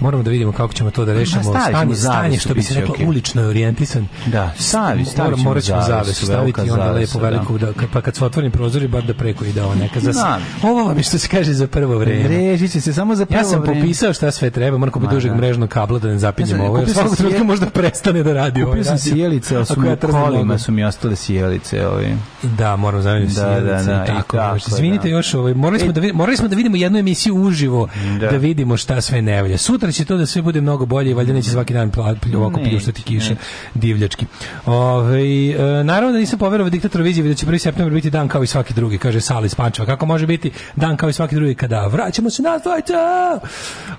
moramo 0.00 0.22
da 0.22 0.30
vidimo 0.30 0.52
kako 0.52 0.74
ćemo 0.74 0.90
to 0.90 1.04
da 1.04 1.12
rešimo. 1.14 1.42
Stanje, 1.42 1.94
stanje, 1.96 2.38
što 2.38 2.54
bi 2.54 2.62
se 2.62 2.74
reklo, 2.74 2.94
okej. 2.94 3.06
ulično 3.06 3.42
je 3.42 3.48
orijentisan. 3.48 4.06
Da, 4.26 4.52
stavi, 4.58 5.04
stavit 5.04 5.30
Moram- 5.30 5.40
morat 5.40 5.64
ćemo 5.64 5.82
zavesu, 5.82 6.26
staviti 6.26 6.60
onda 6.60 6.74
zavesa, 6.74 6.92
lepo 7.18 7.18
veliku, 7.20 7.58
da, 7.58 7.72
kad- 7.72 7.88
pa 7.90 8.00
kad 8.00 8.16
se 8.16 8.24
otvori 8.24 8.50
prozori, 8.50 8.88
bar 8.88 9.02
da 9.02 9.14
preko 9.14 9.44
ide 9.44 9.62
ova 9.62 9.74
neka 9.74 10.00
za... 10.00 10.12
Da. 10.12 10.38
Ovo 10.62 10.84
vam 10.84 10.96
je 10.96 11.02
što 11.02 11.18
se 11.18 11.28
kaže 11.28 11.52
za 11.52 11.66
prvo 11.66 11.98
vreme. 11.98 12.28
Režit 12.28 12.72
će 12.72 12.80
se 12.80 12.92
samo 12.92 13.14
za 13.14 13.26
prvo 13.26 13.38
Ja 13.38 13.44
sam 13.44 13.60
vreme. 13.60 13.80
popisao 13.80 14.12
šta 14.12 14.30
sve 14.30 14.50
treba, 14.50 14.78
moram 14.78 14.92
kupiti 14.92 15.14
dužeg 15.14 15.30
da. 15.30 15.36
mrežnog 15.36 15.68
kabla 15.68 15.98
da 15.98 16.08
ne 16.08 16.18
zapinjem 16.18 16.48
sam- 16.50 16.66
ovo. 16.76 16.86
Sam 16.86 16.94
svakog 16.94 17.16
trenutka 17.16 17.44
možda 17.44 17.66
prestane 17.66 18.22
da 18.22 18.32
radi 18.32 18.62
ovaj 18.62 18.72
Kupio 18.72 18.84
sam 18.84 18.96
radio. 18.96 19.14
sjelice, 19.14 19.56
ali 19.56 19.66
su 19.66 19.80
mi 19.80 19.96
kolima 20.12 20.58
su 20.58 20.72
mi 20.72 20.84
ostale 20.84 21.16
sjelice. 21.16 21.86
Ovi. 21.86 22.16
Da, 22.42 22.76
moram 22.76 23.02
zameniti 23.02 23.34
Da, 23.34 23.40
sjelice 23.40 23.90
da, 23.90 23.98
da, 23.98 24.04
tako. 24.04 24.36
tako, 24.36 24.54
još. 24.56 24.66
Izvinite 24.68 25.02
da. 25.02 25.08
još, 25.08 25.34
ovaj, 25.34 25.54
morali, 25.54 25.80
smo 25.80 25.92
da 25.92 26.00
vidimo, 26.00 26.18
morali 26.18 26.36
smo 26.36 26.48
da 26.48 26.56
vidimo 26.56 26.76
jednu 26.76 26.98
emisiju 26.98 27.34
uživo, 27.34 27.88
da. 28.20 28.30
Da. 28.30 28.36
vidimo 28.36 28.76
šta 28.76 29.00
sve 29.00 29.22
ne 29.22 29.42
valja. 29.42 29.58
Sutra 29.58 29.92
će 29.92 30.04
to 30.04 30.16
da 30.16 30.26
sve 30.26 30.42
bude 30.42 30.60
mnogo 30.60 30.86
bolje 30.86 31.10
i 31.10 31.14
valjda 31.14 31.32
neće 31.32 31.50
svaki 31.50 31.74
dan 31.74 31.92
ovako 32.36 32.60
pljuštati 32.60 33.02
kiše 33.02 33.36
divljački. 33.74 34.26
Ove, 34.66 35.50
e, 35.50 35.84
naravno 35.84 36.12
da 36.12 36.18
nisam 36.18 36.38
poverovao 36.38 36.70
diktator 36.70 37.02
viziji 37.02 37.28
da 37.28 37.34
će 37.34 37.46
1. 37.46 37.58
septembar 37.58 37.92
biti 37.92 38.10
dan 38.10 38.28
kao 38.28 38.42
i 38.42 38.46
svaki 38.46 38.74
drugi, 38.74 38.98
kaže 38.98 39.20
Sali 39.20 39.46
iz 39.46 39.54
Pančeva. 39.54 39.86
Kako 39.86 40.06
može 40.06 40.26
biti 40.26 40.50
dan 40.76 40.96
kao 40.96 41.08
i 41.08 41.12
svaki 41.12 41.34
drugi 41.34 41.54
kada 41.54 41.86
vraćamo 41.86 42.30
se 42.30 42.42
dvojca? 42.62 43.40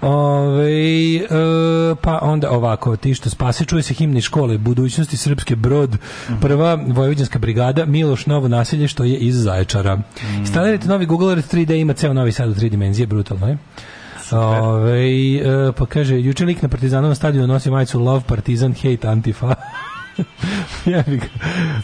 Ove, 0.02 1.16
e, 1.16 1.96
pa 2.02 2.20
onda 2.22 2.52
ovako, 2.68 2.96
ti 2.96 3.14
što 3.14 3.30
spase, 3.30 3.66
čuje 3.66 3.84
se 3.84 3.94
himni 3.94 4.22
škole 4.22 4.58
budućnosti 4.58 5.18
Srpske 5.18 5.56
brod, 5.56 5.98
prva 6.42 6.76
vojvođanska 6.88 7.40
brigada, 7.40 7.86
Miloš 7.86 8.26
Novo 8.26 8.48
naselje 8.48 8.88
što 8.88 9.04
je 9.04 9.18
iz 9.18 9.36
Zaječara. 9.44 10.02
Instalirajte 10.40 10.88
novi 10.88 11.06
Google 11.06 11.34
Earth 11.34 11.54
3D, 11.54 11.82
ima 11.82 11.94
ceo 11.94 12.14
novi 12.14 12.32
sad 12.32 12.50
u 12.50 12.54
3 12.54 12.70
dimenzije, 12.70 13.08
brutalno 13.08 13.48
je. 13.48 13.58
Ove, 14.32 15.08
e, 15.36 15.72
pa 15.78 15.86
kaže, 15.86 16.20
juče 16.22 16.46
lik 16.46 16.62
na 16.62 16.70
Partizanovom 16.70 17.16
stadionu 17.16 17.48
nosi 17.48 17.72
majicu 17.72 18.00
Love 18.00 18.22
Partizan, 18.28 18.74
Hate 18.74 19.08
Antifa. 19.08 19.56
Jebi 20.86 21.18
ga. 21.18 21.26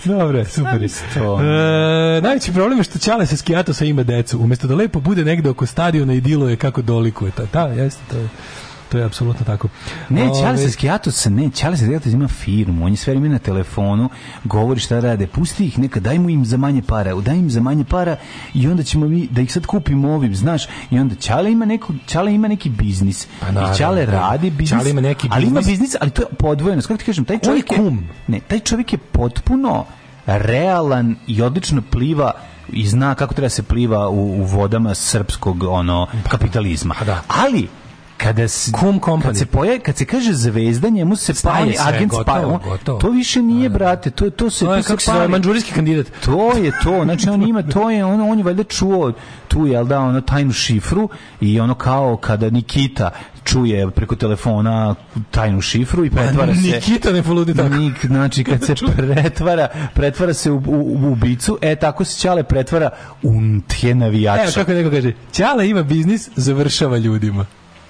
Dobro, 0.06 0.46
super. 0.46 0.84
E, 0.84 2.22
najveći 2.22 2.54
problem 2.54 2.78
je 2.80 2.84
što 2.84 3.00
Ćale 3.00 3.26
sa 3.26 3.38
skijatosa 3.38 3.86
ima 3.86 4.04
decu. 4.04 4.40
Umjesto 4.40 4.68
da 4.68 4.76
lepo 4.76 5.00
bude 5.00 5.26
negde 5.26 5.50
oko 5.50 5.66
stadiona 5.66 6.14
i 6.14 6.22
diluje 6.22 6.56
kako 6.56 6.82
dolikuje. 6.82 7.32
Ta, 7.32 7.46
ta, 7.46 7.68
jeste, 7.68 8.02
to 8.12 8.18
je, 8.18 8.30
to 8.94 8.98
je 8.98 9.06
apsolutno 9.06 9.46
tako. 9.46 9.68
Ne, 10.10 10.30
Čale 10.42 10.58
se 10.58 10.72
Skijatos, 10.72 11.26
ne, 11.26 11.50
Čale 11.50 11.78
se 11.78 11.86
Skijatos 11.86 12.14
ima 12.14 12.28
firmu, 12.28 12.86
on 12.86 12.92
je 12.92 12.98
sve 12.98 13.14
vreme 13.14 13.30
na 13.30 13.40
telefonu, 13.40 14.10
govori 14.44 14.80
šta 14.80 15.00
rade, 15.00 15.28
pusti 15.28 15.66
ih 15.66 15.80
neka, 15.80 16.00
daj 16.00 16.20
mu 16.20 16.30
im 16.30 16.46
za 16.46 16.58
manje 16.58 16.82
para, 16.82 17.16
daj 17.16 17.36
im 17.36 17.50
za 17.50 17.62
manje 17.62 17.84
para 17.84 18.16
i 18.54 18.68
onda 18.68 18.84
ćemo 18.84 19.08
mi, 19.08 19.28
da 19.28 19.42
ih 19.42 19.54
sad 19.54 19.66
kupimo 19.66 20.14
ovim, 20.14 20.36
znaš, 20.36 20.68
i 20.92 21.00
onda 21.00 21.16
Čale 21.16 21.52
ima, 21.52 21.66
neko, 21.66 21.94
Čale 22.06 22.34
ima 22.34 22.48
neki 22.48 22.70
biznis, 22.70 23.28
Pa 23.40 23.52
naravno, 23.52 23.76
i 23.76 23.78
Čale 23.78 24.06
da. 24.06 24.12
radi 24.12 24.50
biznis, 24.50 24.80
Ćale 24.80 24.90
ima 24.90 25.02
neki 25.02 25.28
ali 25.32 25.46
ima 25.48 25.60
biznis. 25.60 25.80
biznis, 25.80 25.96
ali 26.02 26.12
to 26.12 26.22
je 26.22 26.28
podvojeno, 26.40 26.82
kako 26.82 26.98
ti 26.98 27.06
kažem, 27.06 27.26
taj 27.26 27.40
čovjek 27.40 27.72
je, 27.72 27.78
kum. 27.78 28.04
ne, 28.28 28.40
taj 28.40 28.60
čovjek 28.60 28.94
je 28.94 28.98
potpuno 28.98 29.86
realan 30.26 31.16
i 31.28 31.42
odlično 31.42 31.82
pliva 31.82 32.32
i 32.70 32.88
zna 32.88 33.16
kako 33.16 33.34
treba 33.34 33.50
se 33.50 33.64
pliva 33.64 34.10
u, 34.10 34.42
u 34.42 34.44
vodama 34.44 34.96
srpskog 34.96 35.64
ono 35.64 36.08
kapitalizma. 36.30 36.96
Pa 37.00 37.06
da. 37.06 37.22
Ali 37.28 37.68
kada 38.24 38.48
se, 38.48 38.72
Kum 38.72 39.00
company. 39.00 39.22
kad 39.22 39.38
se 39.38 39.46
pojavi, 39.46 39.80
kad 39.80 39.98
se 39.98 40.06
kaže 40.06 40.34
zvezda, 40.34 40.90
njemu 40.90 41.16
se 41.16 41.34
pa 41.44 41.60
je 41.60 41.74
sve, 41.74 41.86
agent 41.88 42.12
gotovo. 42.12 42.54
On- 42.54 42.60
gotovo. 42.64 43.00
To 43.00 43.10
više 43.10 43.42
nije, 43.42 43.70
brate, 43.70 44.10
to, 44.12 44.30
to 44.30 44.50
se... 44.50 44.66
To 44.66 44.76
je, 44.76 44.84
se 44.84 44.88
kako 44.88 45.02
se 45.02 45.12
pali. 45.12 45.28
manđurijski 45.28 45.72
kandidat. 45.72 46.08
To 46.26 46.58
je 46.58 46.72
to, 46.84 47.04
znači 47.04 47.30
on 47.30 47.50
ima, 47.50 47.64
to 47.64 47.90
je, 47.90 48.06
on, 48.06 48.22
on 48.22 48.38
je 48.38 48.44
valjda 48.44 48.64
čuo 48.64 49.14
tu, 49.48 49.68
jel 49.68 49.86
da, 49.86 50.00
ono, 50.00 50.22
tajnu 50.22 50.52
šifru 50.52 51.10
i 51.42 51.60
ono 51.60 51.76
kao 51.76 52.18
kada 52.18 52.50
Nikita 52.50 53.10
čuje 53.44 53.92
preko 53.92 54.16
telefona 54.16 54.96
tajnu 55.32 55.62
šifru 55.62 56.06
i 56.06 56.10
pretvara 56.10 56.56
se... 56.56 56.62
Nikita 56.62 57.12
ne 57.12 57.24
poludi 57.24 57.54
tako. 57.56 57.76
Nik, 57.76 58.06
znači 58.06 58.44
kad 58.44 58.64
se 58.64 58.76
pretvara, 58.98 59.68
pretvara 59.94 60.34
se 60.34 60.52
u, 60.52 60.56
u, 60.68 60.98
u 61.04 61.12
ubicu, 61.12 61.58
e 61.62 61.76
tako 61.76 62.06
se 62.06 62.20
Ćale 62.20 62.44
pretvara 62.44 62.90
u 63.24 63.34
tje 63.68 63.96
navijača. 63.96 64.44
Evo 64.44 64.52
kako 64.56 64.72
neko 64.72 64.90
kaže, 64.90 65.14
Ćale 65.32 65.70
ima 65.70 65.84
biznis, 65.84 66.30
završava 66.36 66.98
ljudima. 66.98 67.46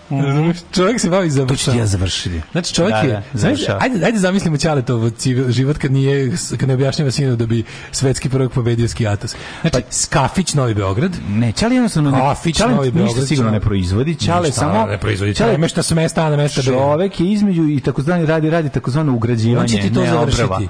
Razumeš? 0.09 0.57
Čovjek 0.71 1.01
se 1.01 1.09
bavi 1.09 1.30
To 1.47 1.55
ću 1.55 1.71
ja 1.71 1.85
završiti. 1.85 2.41
Znači 2.51 2.73
čovjek 2.73 2.93
Da, 2.93 2.99
je, 2.99 3.07
da, 3.13 3.21
završava. 3.34 3.80
ajde, 3.81 4.05
ajde 4.05 4.19
zamislimo 4.19 4.57
Ćaletovo 4.57 5.11
život 5.49 5.77
kad 5.77 5.91
nije, 5.91 6.31
kad 6.57 6.67
ne 6.67 6.73
objašnjava 6.73 7.11
sinu 7.11 7.35
da 7.35 7.45
bi 7.45 7.63
svetski 7.91 8.30
prvog 8.30 8.51
pobedio 8.51 8.88
skijatos. 8.88 9.35
Znači, 9.61 9.85
Skafić, 9.89 10.53
Novi 10.53 10.73
Beograd, 10.73 11.11
Ne, 11.30 11.51
Ćale 11.51 11.75
jednostavno 11.75 12.11
ne, 12.11 12.19
Kafić, 12.19 12.59
Novi 12.59 12.75
ništa 12.75 12.91
Beograd, 12.99 13.27
sigurno 13.27 13.49
Ćale. 13.49 13.59
ne 13.59 13.59
proizvodi. 13.59 14.15
Ćale 14.15 14.47
Ništa, 14.47 14.59
samo 14.59 14.85
ne 14.85 14.97
proizvodi, 14.97 15.35
Ćale 15.35 15.49
premešta 15.51 15.84
s 15.84 15.91
mesta 15.91 16.30
na 16.30 16.38
mesta 16.38 16.61
B. 16.61 16.65
Čovek 16.65 17.19
je 17.19 17.31
između 17.31 17.63
i 17.63 17.80
takozvani 17.80 18.25
radi 18.25 18.49
radi 18.49 18.69
takozvano 18.69 19.13
ugrađivanje. 19.13 19.61
On 19.61 19.67
će 19.67 19.77
ti 19.77 19.93
to 19.93 20.05
završiti. 20.05 20.69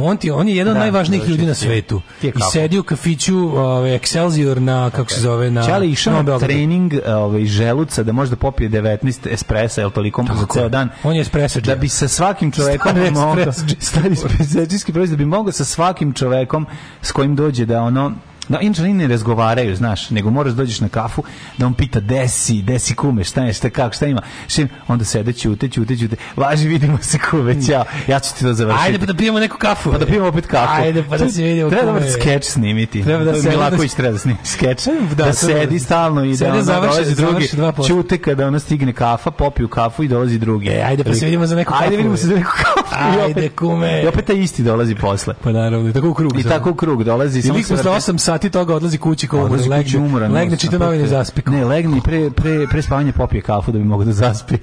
On, 0.00 0.16
ti, 0.16 0.30
on 0.30 0.48
je 0.48 0.56
jedan 0.56 0.70
od 0.70 0.74
Da, 0.74 0.80
najvažnijih 0.80 1.28
ljudi 1.28 1.46
na 1.46 1.54
svetu. 1.54 2.00
I 2.22 2.32
sedi 2.52 2.78
u 2.78 2.82
kafiću 2.82 3.36
ovaj, 3.58 3.98
Excelsior 3.98 4.58
na, 4.58 4.90
kako 4.90 5.10
se 5.10 5.20
zove, 5.20 5.50
na 5.50 5.62
Ćale 5.66 5.88
išao 5.88 6.22
na 6.22 6.38
trening 6.38 6.92
ovaj, 7.06 7.44
želuca 7.44 8.02
da 8.02 8.12
može 8.12 8.30
da 8.30 8.36
popije 8.36 8.68
19 8.84 9.32
espresa, 9.32 9.80
jel 9.80 9.90
toliko 9.90 10.22
za 10.22 10.28
Tako 10.28 10.58
je. 10.58 10.62
ceo 10.62 10.68
dan. 10.68 10.88
On 11.02 11.14
je 11.14 11.20
espresso 11.20 11.60
Da 11.60 11.76
bi 11.76 11.88
sa 11.88 12.08
svakim 12.08 12.52
čovekom 12.52 12.90
Stari 12.92 13.10
mogao, 13.10 13.52
stari 13.90 14.16
espresso 14.16 14.92
proizvod, 14.92 15.18
da 15.18 15.24
bi 15.24 15.28
mogao 15.28 15.52
sa 15.52 15.64
svakim 15.64 16.12
čovekom 16.12 16.66
s 17.02 17.12
kojim 17.12 17.36
dođe 17.36 17.66
da 17.66 17.82
ono 17.82 18.12
Da, 18.48 18.60
inače 18.60 18.82
oni 18.82 18.92
ne 18.94 19.06
razgovaraju, 19.08 19.76
znaš, 19.76 20.10
nego 20.10 20.30
moraš 20.30 20.52
da 20.52 20.56
dođeš 20.56 20.80
na 20.80 20.88
kafu, 20.88 21.22
da 21.58 21.66
on 21.66 21.74
pita 21.74 22.00
desi, 22.00 22.62
desi 22.62 22.94
kume, 22.94 23.24
šta 23.24 23.42
je, 23.42 23.52
šta 23.52 23.70
kako, 23.70 23.94
šta 23.94 24.06
ima. 24.06 24.22
Šim, 24.48 24.68
onda 24.88 25.04
sede, 25.04 25.32
ćute, 25.32 25.68
ćute, 25.68 25.96
ćute. 25.96 26.16
Važi, 26.36 26.68
vidimo 26.68 26.98
se 27.02 27.18
kume, 27.20 27.62
ćao. 27.62 27.84
Ja 28.06 28.20
ću 28.20 28.34
ti 28.34 28.40
to 28.40 28.52
završiti. 28.52 28.86
Ajde 28.86 28.98
pa 28.98 29.06
da 29.06 29.14
pijemo 29.14 29.38
neku 29.38 29.58
kafu. 29.58 29.92
Pa 29.92 29.98
da 29.98 30.06
pijemo 30.06 30.26
opet 30.28 30.46
kafu. 30.46 30.72
Ajde 30.74 31.04
pa 31.04 31.18
da 31.18 31.28
se 31.28 31.42
vidimo. 31.42 31.70
Treba 31.70 31.86
kome 31.86 32.00
da 32.00 32.06
je. 32.06 32.12
skeč 32.12 32.44
snimiti. 32.44 33.02
Treba 33.02 33.24
da 33.24 33.34
sede- 33.34 33.50
Milaković 33.50 33.92
treba 33.92 34.12
da 34.12 34.18
snimi 34.18 34.38
skeč. 34.44 34.86
Da, 35.10 35.24
Da, 35.24 35.32
sedi 35.32 35.74
da- 35.74 35.80
stalno 35.80 36.24
i 36.24 36.30
da 36.30 36.62
završi- 36.62 36.82
dolazi 36.82 37.14
drugi. 37.14 37.48
Ćute 37.86 38.18
kada 38.18 38.46
ona 38.46 38.58
stigne 38.58 38.92
kafa, 38.92 39.30
popiju 39.30 39.68
kafu 39.68 40.02
i 40.02 40.08
dolazi 40.08 40.38
drugi. 40.38 40.68
E, 40.68 40.82
ajde, 40.82 41.04
pa 41.04 41.14
se 41.14 41.24
vidimo 41.24 41.46
za 41.46 41.56
neku 41.56 41.72
kafu. 41.72 41.84
Ajde 41.84 41.96
vidimo 41.96 42.16
se 42.16 42.26
za 42.26 42.34
neku 42.34 42.50
kafu. 42.54 42.94
Ajde, 43.20 43.48
kume. 43.48 44.02
I 44.02 44.06
opet 44.06 44.24
taj 44.24 44.36
isti 44.36 44.62
dolazi 44.62 44.94
posle. 44.94 45.34
Pa 45.34 45.52
naravno, 45.52 45.88
i 45.90 45.92
tako 45.92 46.08
u 46.08 46.14
krug. 46.14 46.40
I 46.40 46.42
tako 46.42 46.70
u 46.70 46.74
krug 46.74 47.04
dolazi. 47.04 47.38
I 47.38 47.50
lik 47.50 47.66
se 47.66 47.74
posle 47.74 47.90
vrti. 47.90 48.02
8 48.02 48.18
sati 48.34 48.50
toga 48.50 48.74
odlazi 48.74 48.98
kući 48.98 49.28
kao 49.28 49.40
Odlazi 49.40 49.62
kući 49.62 49.70
legne, 49.70 49.98
umoran, 49.98 50.32
legne, 50.32 50.56
čita 50.56 50.78
novine 50.78 51.06
zaspi. 51.06 51.42
Ne, 51.46 51.64
legne 51.64 51.98
i 51.98 52.00
pre, 52.00 52.30
pre, 52.30 52.66
pre 52.70 52.82
spavanja 52.82 53.12
popije 53.12 53.42
kafu 53.42 53.72
da 53.72 53.78
bi 53.78 53.84
mogao 53.84 54.04
da 54.04 54.12
zaspi. 54.12 54.54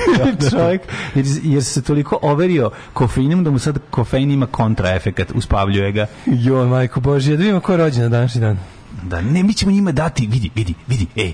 Čovjek, 0.50 0.82
jer, 1.14 1.24
jer 1.42 1.64
se 1.64 1.82
toliko 1.82 2.18
overio 2.22 2.70
kofeinom 2.92 3.44
da 3.44 3.50
mu 3.50 3.58
sad 3.58 3.78
kofein 3.90 4.30
ima 4.30 4.46
kontraefekat, 4.46 5.32
uspavljuje 5.34 5.92
ga. 5.92 6.06
Jo, 6.26 6.66
majko 6.66 7.00
Božje, 7.00 7.36
da 7.36 7.40
vidimo 7.40 7.60
ko 7.60 7.72
je 7.72 7.78
rođen 7.78 8.02
na 8.02 8.08
današnji 8.08 8.40
dan. 8.40 8.58
Da, 9.02 9.20
ne, 9.20 9.42
mi 9.42 9.54
ćemo 9.54 9.72
njima 9.72 9.92
dati, 9.92 10.26
vidi, 10.26 10.50
vidi, 10.54 10.74
vidi, 10.86 11.06
ej, 11.16 11.32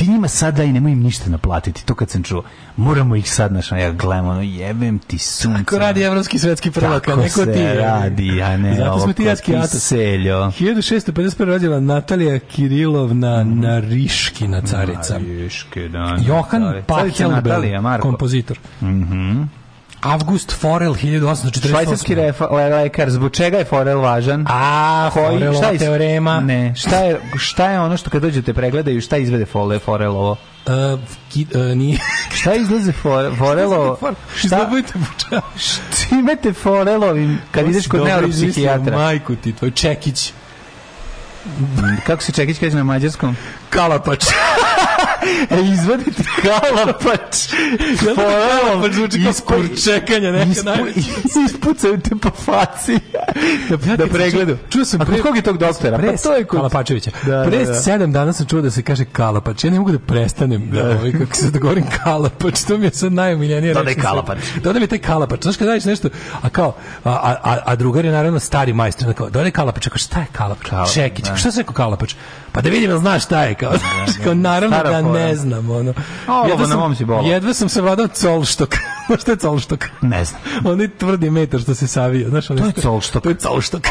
ti 0.00 0.08
njima 0.08 0.28
sad 0.28 0.56
daj, 0.56 0.68
nemoj 0.68 0.92
im 0.92 1.00
ništa 1.00 1.30
naplatiti, 1.30 1.86
to 1.86 1.94
kad 1.94 2.10
sam 2.10 2.22
čuo. 2.22 2.42
Moramo 2.76 3.16
ih 3.16 3.32
sad, 3.32 3.50
znaš, 3.50 3.72
ja 3.72 3.90
gledam, 3.92 4.26
ono, 4.26 4.42
jebem 4.42 4.98
ti 4.98 5.18
sunce. 5.18 5.64
Ko 5.64 5.78
radi 5.78 6.02
evropski 6.02 6.38
svetski 6.38 6.70
prvak, 6.70 6.92
a 6.98 7.10
Tako 7.10 7.16
neko 7.16 7.34
se 7.36 7.52
ti. 7.52 7.62
radi, 7.64 8.42
a 8.42 8.56
ne 8.56 8.74
Zato 8.76 8.98
smo 8.98 9.12
ti 9.12 9.22
jatski 9.24 9.46
ti 9.46 9.56
atos. 9.56 9.78
seljo. 9.78 10.36
1651. 10.50 11.10
rođena 11.44 11.80
Natalija 11.80 12.38
Kirilovna 12.40 13.44
Mhm. 13.44 13.60
Nariškina 13.60 14.60
carica. 14.62 15.14
Mariške, 15.14 15.88
da. 15.88 16.16
Johan 16.18 16.62
Carica 16.62 17.28
Natalija, 17.28 17.80
Pachelbel, 17.80 17.80
Marko. 17.82 18.16
August 20.00 20.52
Forel, 20.52 20.94
1848. 20.94 21.68
Švajcarski 21.68 22.16
lekar, 22.70 23.10
zbog 23.10 23.32
čega 23.32 23.58
je 23.58 23.64
Forel 23.64 24.00
važan? 24.00 24.46
A, 24.48 25.10
Forelova 25.14 25.56
šta 25.56 25.70
je- 25.70 25.78
teorema. 25.78 26.40
Ne, 26.40 26.74
šta 26.76 26.96
je, 26.96 27.20
šta 27.36 27.70
je 27.70 27.80
ono 27.80 27.96
što 27.96 28.10
kad 28.10 28.22
dođete 28.22 28.54
pregledaju, 28.54 29.00
šta 29.00 29.16
izvede 29.16 29.46
Fole, 29.46 29.78
Forelovo? 29.78 30.36
Uh, 30.66 31.00
ki, 31.32 31.46
uh, 31.54 31.76
nije. 31.76 31.98
Šta 32.40 32.54
izlaze 32.54 32.92
Fore, 32.92 33.30
Forelovo? 33.38 33.98
Šta, 34.36 34.70
šta 35.58 36.16
imate 36.16 36.52
Forelovim 36.52 37.38
kad 37.50 37.68
ideš 37.68 37.86
kod 37.86 38.04
neuropsihijatra? 38.04 38.96
Majku 38.96 39.36
ti, 39.36 39.52
tvoj 39.52 39.70
Čekić. 39.70 40.32
Kako 42.06 42.22
se 42.22 42.32
Čekić 42.32 42.58
kaže 42.58 42.76
na 42.76 42.84
mađarskom? 42.84 43.36
Kalapač. 43.70 44.24
E, 45.50 45.60
izvaditi 45.62 46.22
kalapač. 46.42 47.36
Kalapač 48.06 48.92
zvuči 48.92 49.18
kao 49.24 49.32
kurčekanja 49.48 50.32
neka 50.32 50.50
Ispu, 50.50 50.64
najveća. 50.64 51.00
ispucaju 51.46 52.00
te 52.00 52.10
po 52.16 52.30
faci. 52.32 52.98
da, 53.86 53.96
da 53.96 54.06
pregledu. 54.06 54.56
čuo- 54.68 54.84
sam 54.84 55.00
A 55.00 55.04
pre- 55.04 55.22
kog 55.22 55.36
je 55.36 55.42
tog 55.42 55.58
doktora? 55.58 55.98
Pre, 55.98 56.06
Pa 56.08 56.16
to 56.18 56.32
je 56.32 56.44
kod... 56.44 56.58
Kalapačevića. 56.58 57.10
Da, 57.16 57.44
Pre 57.44 57.58
da, 57.58 57.64
da. 57.64 57.74
sedam 57.74 58.12
dana 58.12 58.32
sam 58.32 58.46
čuo 58.46 58.60
da 58.60 58.70
se 58.70 58.82
kaže 58.82 59.04
Kalapač. 59.04 59.64
Ja 59.64 59.70
ne 59.70 59.78
mogu 59.78 59.92
da 59.92 59.98
prestanem 59.98 60.70
da, 60.70 60.84
ovaj, 60.86 61.12
kako 61.12 61.36
se 61.36 61.50
da 61.50 61.58
govorim 61.58 61.84
Kalapač. 61.96 62.60
To 62.60 62.78
mi 62.78 62.86
je 62.86 62.92
sad 62.92 63.12
najomiljenije. 63.12 63.74
Reč 63.74 63.76
na 63.76 63.84
svetu. 63.84 64.00
Kalapač. 64.02 64.38
Dodaj 64.56 64.80
mi 64.80 64.86
taj 64.86 64.98
Kalapač. 65.00 65.42
Znaš 65.42 65.56
kad 65.56 65.68
radiš 65.68 65.84
nešto, 65.84 66.08
a 66.42 66.48
kao, 66.48 66.74
a, 67.04 67.10
a, 67.10 67.36
a, 67.44 67.58
a 67.64 67.76
drugar 67.76 68.04
je 68.04 68.12
naravno 68.12 68.38
stari 68.40 68.72
majstor. 68.72 69.14
Kao, 69.14 69.30
dodaj 69.30 69.50
Kalapač. 69.50 69.88
Kao, 69.88 69.98
šta 69.98 70.20
je 70.20 70.26
Kalapač? 70.32 70.66
Kala- 70.66 70.92
Čekić. 70.94 71.24
da. 71.24 71.36
Šta 71.36 71.50
se 71.50 71.60
rekao 71.60 71.74
Kalapač? 71.74 72.14
Pa 72.52 72.60
da 72.60 72.68
vidim, 72.70 72.98
znaš 72.98 73.24
šta 73.24 73.42
je? 73.42 73.54
Kao, 73.54 73.72
kao 74.24 74.34
naravno 74.34 74.76
da 74.78 75.00
ne 75.12 75.36
znam. 75.36 75.70
Ono. 75.70 75.94
Ovo 76.28 76.48
Jedva 76.48 76.66
na 76.66 76.76
mom 76.76 76.94
si 76.94 77.04
bolo. 77.04 77.22
jedva 77.22 77.54
sam 77.54 77.68
savladao 77.68 78.08
colštok. 78.08 78.76
Znaš 79.06 79.20
šta 79.22 79.30
je 79.30 79.36
colštok? 79.38 79.84
Ne 80.00 80.24
znam. 80.24 80.40
Onaj 80.64 80.88
tvrdi 80.90 81.30
metar 81.30 81.60
što 81.60 81.74
se 81.74 81.86
savija. 81.86 82.28
Znaš, 82.28 82.50
onaj 82.50 82.60
To 82.60 82.66
je 82.66 82.72
što- 82.72 82.80
colštok. 82.82 83.22
To 83.22 83.28
je 83.28 83.34
colštok. 83.36 83.82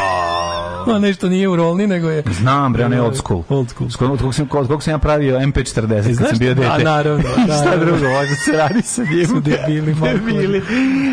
Onaj 0.86 1.12
što 1.12 1.28
nije 1.28 1.48
u 1.48 1.56
rolni, 1.56 1.86
nego 1.86 2.10
je... 2.10 2.22
Znam, 2.30 2.72
bre, 2.72 2.84
onaj 2.84 3.00
old 3.00 3.16
school. 3.16 3.42
Old 3.48 3.68
school. 3.70 4.12
Od 4.12 4.20
kog 4.20 4.34
sam, 4.34 4.48
od 4.52 4.68
kog 4.68 4.82
sam 4.82 4.90
ja 4.90 4.98
pravio 4.98 5.38
MP40 5.38 5.74
kad 6.02 6.14
znaš 6.14 6.28
sam 6.28 6.38
bio 6.38 6.52
šta? 6.52 6.60
dete. 6.62 6.74
A, 6.74 6.78
naravno, 6.84 7.22
da, 7.46 7.54
šta 7.56 7.70
da. 7.70 7.76
drugo, 7.76 8.08
možda 8.08 8.34
se 8.36 8.52
radi 8.52 8.82
sa 8.82 9.02
njim. 9.04 9.26
Su 9.26 9.40
debili. 9.40 9.94
Debili. 9.94 10.62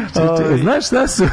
Čekaj, 0.07 0.27
Ovaj. 0.27 0.57
Znaš 0.57 0.85
šta 0.87 1.07
su? 1.07 1.23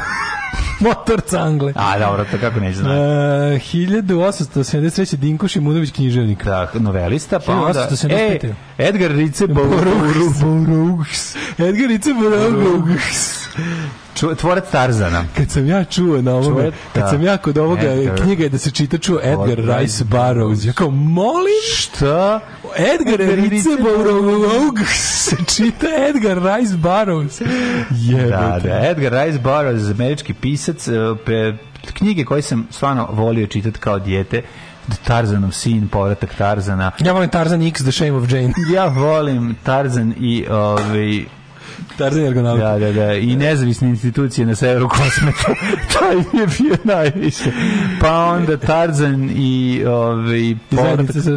Motor 0.79 1.21
cangle. 1.21 1.73
A, 1.75 1.99
dobro, 1.99 2.25
to 2.31 2.37
kako 2.41 2.59
neće 2.59 2.79
Uh, 2.79 2.85
znati. 2.85 2.95
1873. 2.95 5.15
Dinko 5.15 5.47
Šimunović 5.47 5.91
književnik. 5.91 6.43
Da, 6.43 6.71
novelista, 6.73 7.39
pa 7.39 7.53
onda... 7.53 7.87
1875. 7.91 8.53
E, 8.77 8.87
Edgar 8.87 9.11
Rice 9.11 9.47
Boroughs. 9.47 11.35
Edgar 11.57 11.87
Rice 11.89 12.13
Boroughs. 12.13 13.45
Ču- 14.15 14.35
tvorac 14.35 14.63
Tarzana. 14.71 15.25
Kad 15.37 15.51
sam 15.51 15.67
ja 15.67 15.83
čuo 15.83 16.21
na 16.21 16.33
ovome, 16.33 16.71
kad 16.93 17.09
sam 17.09 17.21
ja 17.21 17.37
kod 17.37 17.57
ovoga 17.57 17.93
Edgar. 17.93 18.21
knjiga 18.21 18.43
je 18.43 18.49
da 18.49 18.57
se 18.57 18.71
čita 18.71 18.97
čuo 18.97 19.19
Edgar 19.23 19.59
Edgar 19.59 19.79
Rice 19.79 20.03
Burroughs. 20.03 20.65
Ja 20.65 20.73
kao, 20.73 20.89
molim? 20.91 21.61
Šta? 21.77 22.39
Edgar 22.77 23.21
Edgar 23.21 23.49
Rice 23.49 23.69
Burroughs 23.81 24.89
se 25.29 25.35
čita 25.55 25.87
Edgar 26.09 26.37
Rice 26.37 26.75
Burroughs. 26.77 27.41
Jebote. 27.91 28.29
Da, 28.29 28.59
da, 28.63 28.89
Edgar 28.89 29.25
Rice 29.25 29.39
Burroughs, 29.39 29.89
američki 29.89 30.33
pisac, 30.33 30.87
pe, 31.25 31.53
knjige 31.93 32.25
koje 32.25 32.41
sam 32.41 32.67
stvarno 32.71 33.07
volio 33.11 33.47
čitati 33.47 33.79
kao 33.79 33.99
dijete, 33.99 34.41
Tarzanov 35.03 35.51
sin, 35.51 35.87
povratak 35.87 36.35
Tarzana. 36.37 36.91
Ja 36.99 37.13
volim 37.13 37.29
Tarzan 37.29 37.61
X, 37.61 37.81
The 37.81 37.91
Shame 37.91 38.11
of 38.11 38.31
Jane. 38.31 38.53
Ja 38.73 38.85
volim 38.85 39.55
Tarzan 39.63 40.13
i 40.19 40.45
ovaj 40.49 41.25
Tarzan 41.97 42.21
ergonomik. 42.21 42.61
da, 42.61 42.79
da, 42.79 42.91
da, 42.93 43.13
i 43.13 43.35
nezavisne 43.35 43.89
institucije 43.89 44.45
na 44.45 44.55
severu 44.55 44.89
kosmeta. 44.89 45.53
Taj 45.93 46.15
mi 46.15 46.39
je 46.39 46.47
bio 46.59 46.77
najviše. 46.85 47.51
Pa 48.01 48.25
onda 48.25 48.57
Tarzan 48.57 49.29
i 49.31 49.83
ovaj 49.87 50.55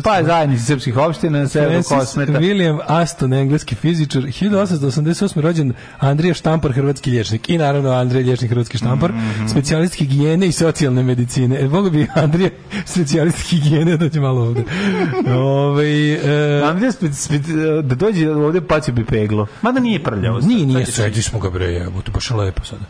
pa 0.05 0.23
zajednice 0.24 0.65
srpskih 0.65 0.97
opština 0.98 1.39
na 1.39 1.48
severu 1.48 1.70
Francis 1.73 1.89
kosmeta. 1.90 2.32
William 2.32 2.78
Aston, 2.86 3.32
engleski 3.32 3.74
fizičar, 3.74 4.23
1888. 4.23 4.98
rođen 5.40 5.73
Andrija 5.98 6.35
Štampar, 6.35 6.73
hrvatski 6.73 7.10
liječnik. 7.10 7.48
I 7.48 7.59
naravno 7.59 7.90
Andrija 7.90 8.24
liječnik, 8.24 8.51
hrvatski 8.51 8.78
štampar, 8.78 9.12
Mhm. 9.12 9.47
specijalist 9.47 9.94
higijene 9.94 10.47
i 10.47 10.52
socijalne 10.52 11.02
medicine. 11.02 11.60
E, 11.60 11.69
mogu 11.69 11.90
bi 11.90 12.06
Andrija 12.15 12.51
specijalist 12.85 13.51
higijene, 13.51 13.97
dođe 13.97 14.20
malo 14.20 14.40
ovde. 14.40 14.65
Ove, 15.35 16.12
e, 16.12 16.62
Andrija 16.65 16.93
spe- 16.93 17.09
spe- 17.09 17.39
da 17.82 17.94
dođe 17.94 18.31
ovde 18.31 18.60
pa 18.60 18.81
će 18.81 18.93
bi 18.93 19.05
peglo. 19.05 19.47
Mada 19.62 19.81
nije 19.81 20.02
prljavo. 20.36 20.55
nije, 20.55 20.66
nije, 20.66 20.86
sredi 20.86 21.22
smo 21.22 21.38
ga 21.38 21.50
bre, 21.50 21.66
jebote, 21.66 22.10
baš 22.10 22.30
lepo 22.30 22.64
sada. 22.64 22.84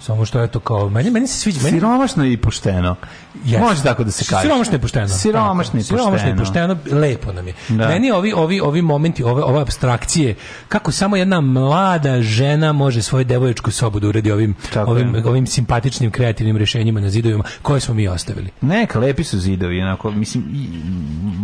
Samo 0.00 0.24
što 0.24 0.40
je 0.40 0.48
to 0.48 0.60
kao, 0.60 0.88
meni, 0.88 1.10
meni 1.10 1.26
se 1.26 1.38
sviđa, 1.38 1.60
meni, 1.62 1.76
Siromašno 1.76 2.24
i 2.24 2.36
pošteno. 2.36 2.96
Jeste. 3.44 3.60
Može 3.60 3.82
tako 3.82 4.04
da 4.04 4.10
se 4.10 4.24
kaže. 4.24 4.42
Siromašno 4.42 4.74
je 4.74 4.78
pošteno. 4.78 5.08
Siromašno 5.08 5.80
i 5.80 5.82
Tako, 5.82 5.96
Siromašno 5.96 6.28
i 6.28 6.36
pošteno. 6.36 6.74
pošteno, 6.74 7.00
lepo 7.00 7.32
nam 7.32 7.46
je. 7.46 7.54
Da. 7.68 7.88
Meni 7.88 8.10
ovi, 8.10 8.32
ovi, 8.32 8.60
ovi 8.60 8.82
momenti, 8.82 9.24
ove, 9.24 9.42
ove 9.42 9.60
abstrakcije, 9.60 10.34
kako 10.68 10.92
samo 10.92 11.16
jedna 11.16 11.40
mlada 11.40 12.22
žena 12.22 12.72
može 12.72 13.02
svoju 13.02 13.24
devoječku 13.24 13.70
sobu 13.70 14.00
da 14.00 14.08
uredi 14.08 14.30
ovim, 14.32 14.54
Tako 14.72 14.90
ovim, 14.90 15.14
je. 15.14 15.26
ovim 15.26 15.46
simpatičnim, 15.46 16.10
kreativnim 16.10 16.56
rešenjima 16.56 17.00
na 17.00 17.10
zidovima 17.10 17.44
koje 17.62 17.80
smo 17.80 17.94
mi 17.94 18.08
ostavili. 18.08 18.50
Neka, 18.60 18.98
lepi 18.98 19.24
su 19.24 19.38
zidovi, 19.38 19.82
onako, 19.82 20.10
mislim, 20.10 20.44
i, 20.54 20.68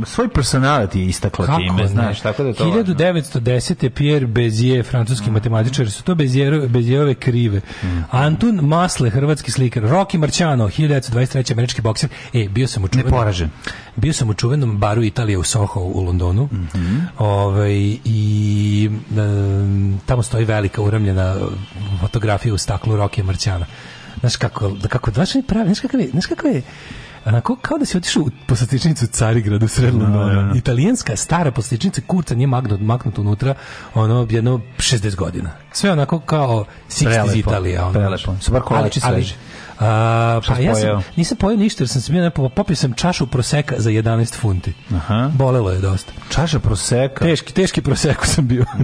svoj 0.06 0.28
personality 0.28 0.96
je 0.96 1.06
istakla 1.06 1.46
time, 1.46 1.82
ne? 1.82 1.88
znaš, 1.88 2.20
tako 2.20 2.42
da 2.42 2.48
je 2.48 2.54
to 2.54 2.64
važno. 2.64 2.94
1910. 2.94 3.88
Pierre 3.88 4.26
Bézier, 4.26 4.84
francuski 4.84 5.30
matematičar, 5.30 5.90
su 5.90 6.02
to 6.02 6.14
Bézierove 6.14 7.14
krive. 7.14 7.60
Mhm. 7.82 8.00
Antun 8.10 8.60
Masle, 8.62 9.10
hrvatski 9.10 9.50
slikar. 9.50 9.82
Rocky 9.82 10.18
Marciano, 10.18 10.68
1923. 10.68 11.52
američki 11.52 11.77
bokser. 11.82 12.10
E, 12.34 12.48
bio 12.48 12.68
sam 12.68 12.84
u 12.84 12.88
čuvenom, 12.88 13.10
Neporažen. 13.10 13.50
bio 13.96 14.12
sam 14.12 14.30
u 14.30 14.34
čuvenom 14.34 14.78
baru 14.78 15.02
Italije 15.02 15.38
u 15.38 15.44
Soho 15.44 15.80
u 15.80 16.04
Londonu. 16.04 16.48
Mhm. 16.52 16.98
Ovaj, 17.18 17.98
I 18.04 18.90
em, 19.16 20.00
tamo 20.06 20.22
stoji 20.22 20.44
velika 20.44 20.82
uramljena 20.82 21.36
fotografija 22.00 22.54
u 22.54 22.58
staklu 22.58 22.96
Rocky 22.96 23.22
Marciana. 23.22 23.66
Znaš 24.20 24.36
kako, 24.36 24.68
da 24.68 24.88
kako, 24.88 25.10
znaš 25.10 25.28
pravi, 25.46 25.66
znaš 25.66 25.80
kakav 25.80 26.00
je, 26.00 26.10
znaš 26.10 26.26
kakav 26.26 26.52
je, 26.52 26.62
onako 27.24 27.56
kao 27.56 27.78
da 27.78 27.84
si 27.84 27.96
otišao 27.96 28.22
u 28.22 28.30
poslastičnicu 28.46 29.06
Carigrad 29.06 29.62
u 29.62 29.68
sred 29.68 29.94
Londona. 29.94 30.52
Italijanska 30.56 31.16
stara 31.16 31.50
poslastičnica 31.50 32.00
kurca 32.06 32.34
nije 32.34 32.46
maknut, 32.46 32.80
maknut 32.80 33.18
unutra 33.18 33.54
ono 33.94 34.26
jedno 34.30 34.60
60 34.78 35.14
godina. 35.14 35.50
Sve 35.72 35.92
onako 35.92 36.20
kao 36.20 36.64
60 36.88 36.90
iz 36.90 37.04
Prelepo, 37.04 37.38
Italije. 37.38 37.82
Ono, 37.82 37.92
prelepo. 37.92 38.36
Su 38.40 38.52
bar 38.52 38.62
kolači 38.62 39.00
ali, 39.02 39.14
ali. 39.14 39.26
A, 39.80 40.40
pa 40.46 40.58
ja 40.58 40.74
sam, 40.74 41.02
nisam 41.16 41.36
pojeo 41.38 41.56
ništa 41.56 41.82
jer 41.82 41.88
sam 41.88 42.02
se 42.02 42.12
bio 42.12 42.22
nepo, 42.22 42.48
popio 42.48 42.76
sam 42.76 42.92
čašu 42.92 43.26
proseka 43.26 43.74
za 43.78 43.90
11 43.90 44.34
funti. 44.34 44.72
Aha. 44.94 45.30
Bolelo 45.34 45.70
je 45.70 45.78
dosta. 45.78 46.12
Čaša 46.30 46.58
proseka. 46.58 47.24
Teški, 47.24 47.52
teški 47.52 47.82
proseku 47.82 48.26
sam 48.26 48.48
bio. 48.48 48.64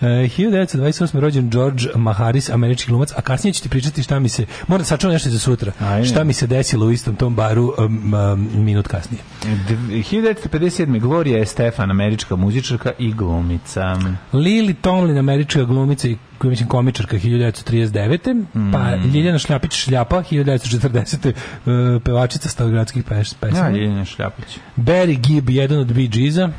E, 0.00 0.06
1928. 0.06 1.18
rođen 1.20 1.50
George 1.50 1.84
Maharis, 1.94 2.50
američki 2.50 2.88
glumac, 2.90 3.12
a 3.16 3.20
kasnije 3.20 3.54
ću 3.54 3.62
ti 3.62 3.68
pričati 3.68 4.02
šta 4.02 4.18
mi 4.18 4.28
se, 4.28 4.46
moram 4.66 4.84
sačuvam 4.84 5.12
nešto 5.12 5.30
za 5.30 5.38
sutra, 5.38 5.72
Ajde. 5.80 6.06
šta 6.08 6.24
mi 6.24 6.32
se 6.32 6.46
desilo 6.46 6.86
u 6.86 6.90
istom 6.90 7.16
tom 7.16 7.34
baru 7.34 7.74
um, 7.78 8.14
um, 8.14 8.64
minut 8.64 8.88
kasnije. 8.88 9.22
D- 9.42 9.76
1957. 9.76 11.00
Gloria 11.00 11.38
Estefan, 11.42 11.90
američka 11.90 12.36
muzičarka 12.36 12.92
i 12.98 13.12
glumica. 13.12 13.96
Lili 14.32 14.74
Tomlin, 14.74 15.18
američka 15.18 15.64
glumica 15.64 16.08
i 16.08 16.16
mislim, 16.48 16.68
komičarka 16.68 17.16
1939. 17.16 18.44
Pa 18.72 18.94
Ljiljana 18.94 19.38
Šljapić 19.38 19.72
Šljapa 19.72 20.22
1940. 20.30 21.28
e, 21.28 22.00
pevačica 22.04 22.48
stavogradskih 22.48 23.04
peš, 23.04 23.32
Ja, 23.32 23.36
pesama. 23.40 23.70
Ljiljana 23.70 24.04
Šljapić. 24.04 24.58
Barry 24.76 25.20
Gibb, 25.20 25.50
jedan 25.50 25.78
od 25.78 25.92
Bee 25.92 26.06
Geesa. 26.06 26.50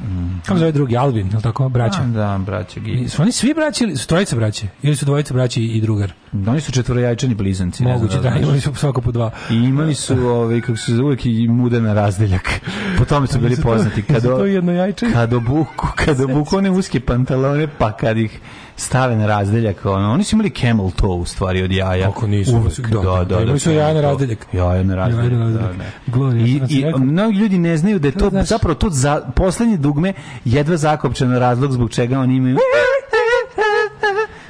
Kako 0.45 0.59
zove 0.59 0.71
drugi? 0.71 0.97
Alvin, 0.97 1.27
je 1.27 1.35
li 1.35 1.41
tako? 1.41 1.69
Braća. 1.69 2.01
A, 2.01 2.07
da, 2.07 2.39
braća 2.45 2.79
Gi. 2.79 3.09
Su 3.09 3.21
oni 3.21 3.31
svi 3.31 3.53
braći 3.53 3.83
ili 3.83 3.97
su 3.97 4.07
trojica 4.07 4.35
braće? 4.35 4.67
Ili 4.83 4.95
su 4.95 5.05
dvojica 5.05 5.33
braći 5.33 5.63
i 5.63 5.81
drugar? 5.81 6.13
Oni 6.47 6.61
su 6.61 6.71
četvorojajčani 6.71 7.35
blizanci. 7.35 7.83
Moguće, 7.83 8.15
da, 8.15 8.21
znaš. 8.21 8.41
imali 8.41 8.61
su 8.61 8.75
svako 8.75 9.01
po 9.01 9.11
dva. 9.11 9.31
I 9.49 9.55
imali 9.55 9.95
su, 9.95 10.17
ovaj, 10.37 10.61
kako 10.61 10.77
se 10.77 10.95
zove, 10.95 11.15
i 11.23 11.47
mudena 11.47 11.93
razdeljak. 11.93 12.49
Po 12.97 13.05
tome 13.05 13.27
su 13.27 13.39
bili 13.39 13.55
poznati. 13.63 14.01
Kad, 14.11 14.23
jednojajčani? 14.47 15.13
kad 15.13 15.33
obuku, 15.33 15.87
kad 15.95 16.21
obuku 16.21 16.57
one 16.57 16.71
uske 16.71 16.99
pantalone, 16.99 17.67
pa 17.77 17.91
kad 17.91 18.17
ih 18.17 18.39
stave 18.81 19.15
na 19.15 19.27
razdeljak, 19.27 19.85
ono, 19.85 20.11
oni 20.11 20.23
su 20.23 20.35
imali 20.35 20.49
camel 20.51 20.91
toe 20.91 21.09
u 21.11 21.25
stvari 21.25 21.63
od 21.63 21.71
jaja. 21.71 22.07
Kako 22.07 22.27
nisu? 22.27 22.55
Uvek, 22.55 22.79
Da, 22.79 22.99
da, 22.99 23.15
da, 23.15 23.23
da. 23.25 23.41
imali 23.41 23.59
su 23.59 23.71
jaja 23.71 23.93
na 23.93 24.01
razdeljak. 24.01 24.47
Jaja 24.53 24.83
na 24.83 24.95
razdeljak, 24.95 25.25
Jaja 25.25 25.39
na 25.39 25.49
da, 25.49 25.59
razdeljak. 25.59 25.77
da. 26.05 26.11
Gloria, 26.11 26.45
I, 26.45 26.61
i 26.69 26.85
mnogi 26.97 27.37
ljudi 27.37 27.57
ne 27.57 27.77
znaju 27.77 27.99
da 27.99 28.07
je 28.07 28.11
to 28.11 28.29
znaš? 28.29 28.47
zapravo 28.47 28.75
to 28.75 28.89
za, 28.89 29.21
poslednje 29.35 29.77
dugme 29.77 30.13
jedva 30.45 30.77
zakopčeno 30.77 31.39
razlog 31.39 31.71
zbog 31.71 31.89
čega 31.91 32.19
oni 32.19 32.35
imaju 32.35 32.57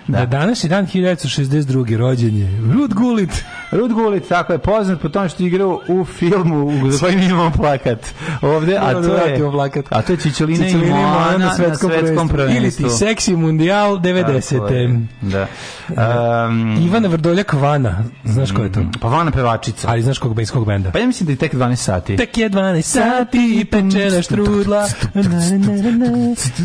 Da. 0.08 0.26
Današnji 0.26 0.70
dan 0.70 0.88
1962. 0.88 1.98
rođen 1.98 2.38
je 2.38 2.62
Rud 2.74 2.94
Gullit. 2.94 3.44
Rud 3.72 3.94
Gullit, 3.94 4.28
tako 4.28 4.54
je 4.54 4.60
poznat 4.60 5.02
po 5.02 5.10
tome 5.10 5.30
što 5.30 5.44
je 5.44 5.48
igrao 5.48 5.82
u 5.88 6.06
filmu 6.06 6.92
za 6.92 7.00
kojim 7.00 7.22
imamo 7.22 7.52
plakat 7.52 8.06
ovde, 8.42 8.78
a 8.78 8.94
to 8.94 9.02
da 9.02 9.22
je 9.22 9.52
plakat. 9.52 9.86
a 9.90 10.02
to 10.02 10.14
je 10.14 10.18
Čičolina 10.18 10.68
i 10.68 10.76
Moana 10.76 11.38
na 11.38 11.56
svetskom, 11.56 12.30
prvenstvu. 12.30 12.58
Ili 12.58 12.72
ti 12.72 12.90
Seksi 12.90 13.36
Mundial 13.36 13.98
90. 13.98 14.60
Tako 14.60 14.74
je, 14.74 15.00
Da. 15.22 15.48
Um, 15.90 16.78
Ivana 16.86 17.08
Vrdoljak 17.08 17.54
Vana. 17.54 18.04
Znaš 18.24 18.52
ko 18.52 18.62
je 18.62 18.72
to? 18.72 18.82
pa 19.02 19.08
Vana 19.08 19.32
pevačica. 19.32 19.88
Ali 19.90 20.02
znaš 20.02 20.18
kog 20.18 20.36
benskog 20.36 20.66
benda? 20.66 20.92
Pa 20.92 21.00
ja 21.00 21.08
mislim 21.08 21.26
da 21.26 21.32
je 21.34 21.38
tek 21.38 21.54
12 21.54 21.76
sati. 21.76 22.18
Tek 22.18 22.38
je 22.38 22.50
12 22.50 22.82
sati 22.82 23.60
i 23.62 23.66
pečena 23.66 24.22
štrudla. 24.22 24.88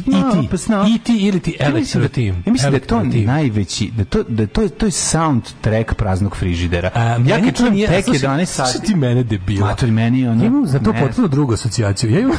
I 0.07 0.19
ti, 0.29 0.95
i 0.95 0.99
ti 0.99 1.27
ili 1.27 1.41
ti 1.41 1.57
Elektro 1.61 2.01
da, 2.01 2.09
Team. 2.09 2.43
ja 2.47 2.53
mislim 2.53 2.71
da 2.71 2.77
je 2.77 2.81
to 2.81 3.03
najveći, 3.03 3.91
da 3.97 4.05
to, 4.05 4.23
da 4.23 4.47
to, 4.47 4.63
je, 4.63 4.69
to 4.69 4.87
je 4.87 4.91
soundtrack 4.91 5.95
praznog 5.95 6.37
frižidera. 6.37 6.91
Ja 6.99 7.19
meni 7.19 7.43
kad 7.43 7.45
to 7.47 7.59
čujem 7.59 7.75
nije- 7.75 7.89
tek 7.89 8.05
slušaj, 8.05 8.21
11 8.21 8.45
sati. 8.47 8.71
slušaj 8.71 8.87
ti 8.87 8.95
mene 8.97 9.23
debila. 9.23 9.67
Matori, 9.67 9.93
meni 9.93 10.21
je 10.21 10.31
ono... 10.31 10.43
Ja 10.43 10.47
imam 10.47 10.67
za 10.67 10.79
to 10.79 10.93
ne. 10.93 11.01
potpuno 11.01 11.29
drugu 11.29 11.53
asocijaciju. 11.53 12.11
Ja 12.11 12.21
imam, 12.21 12.37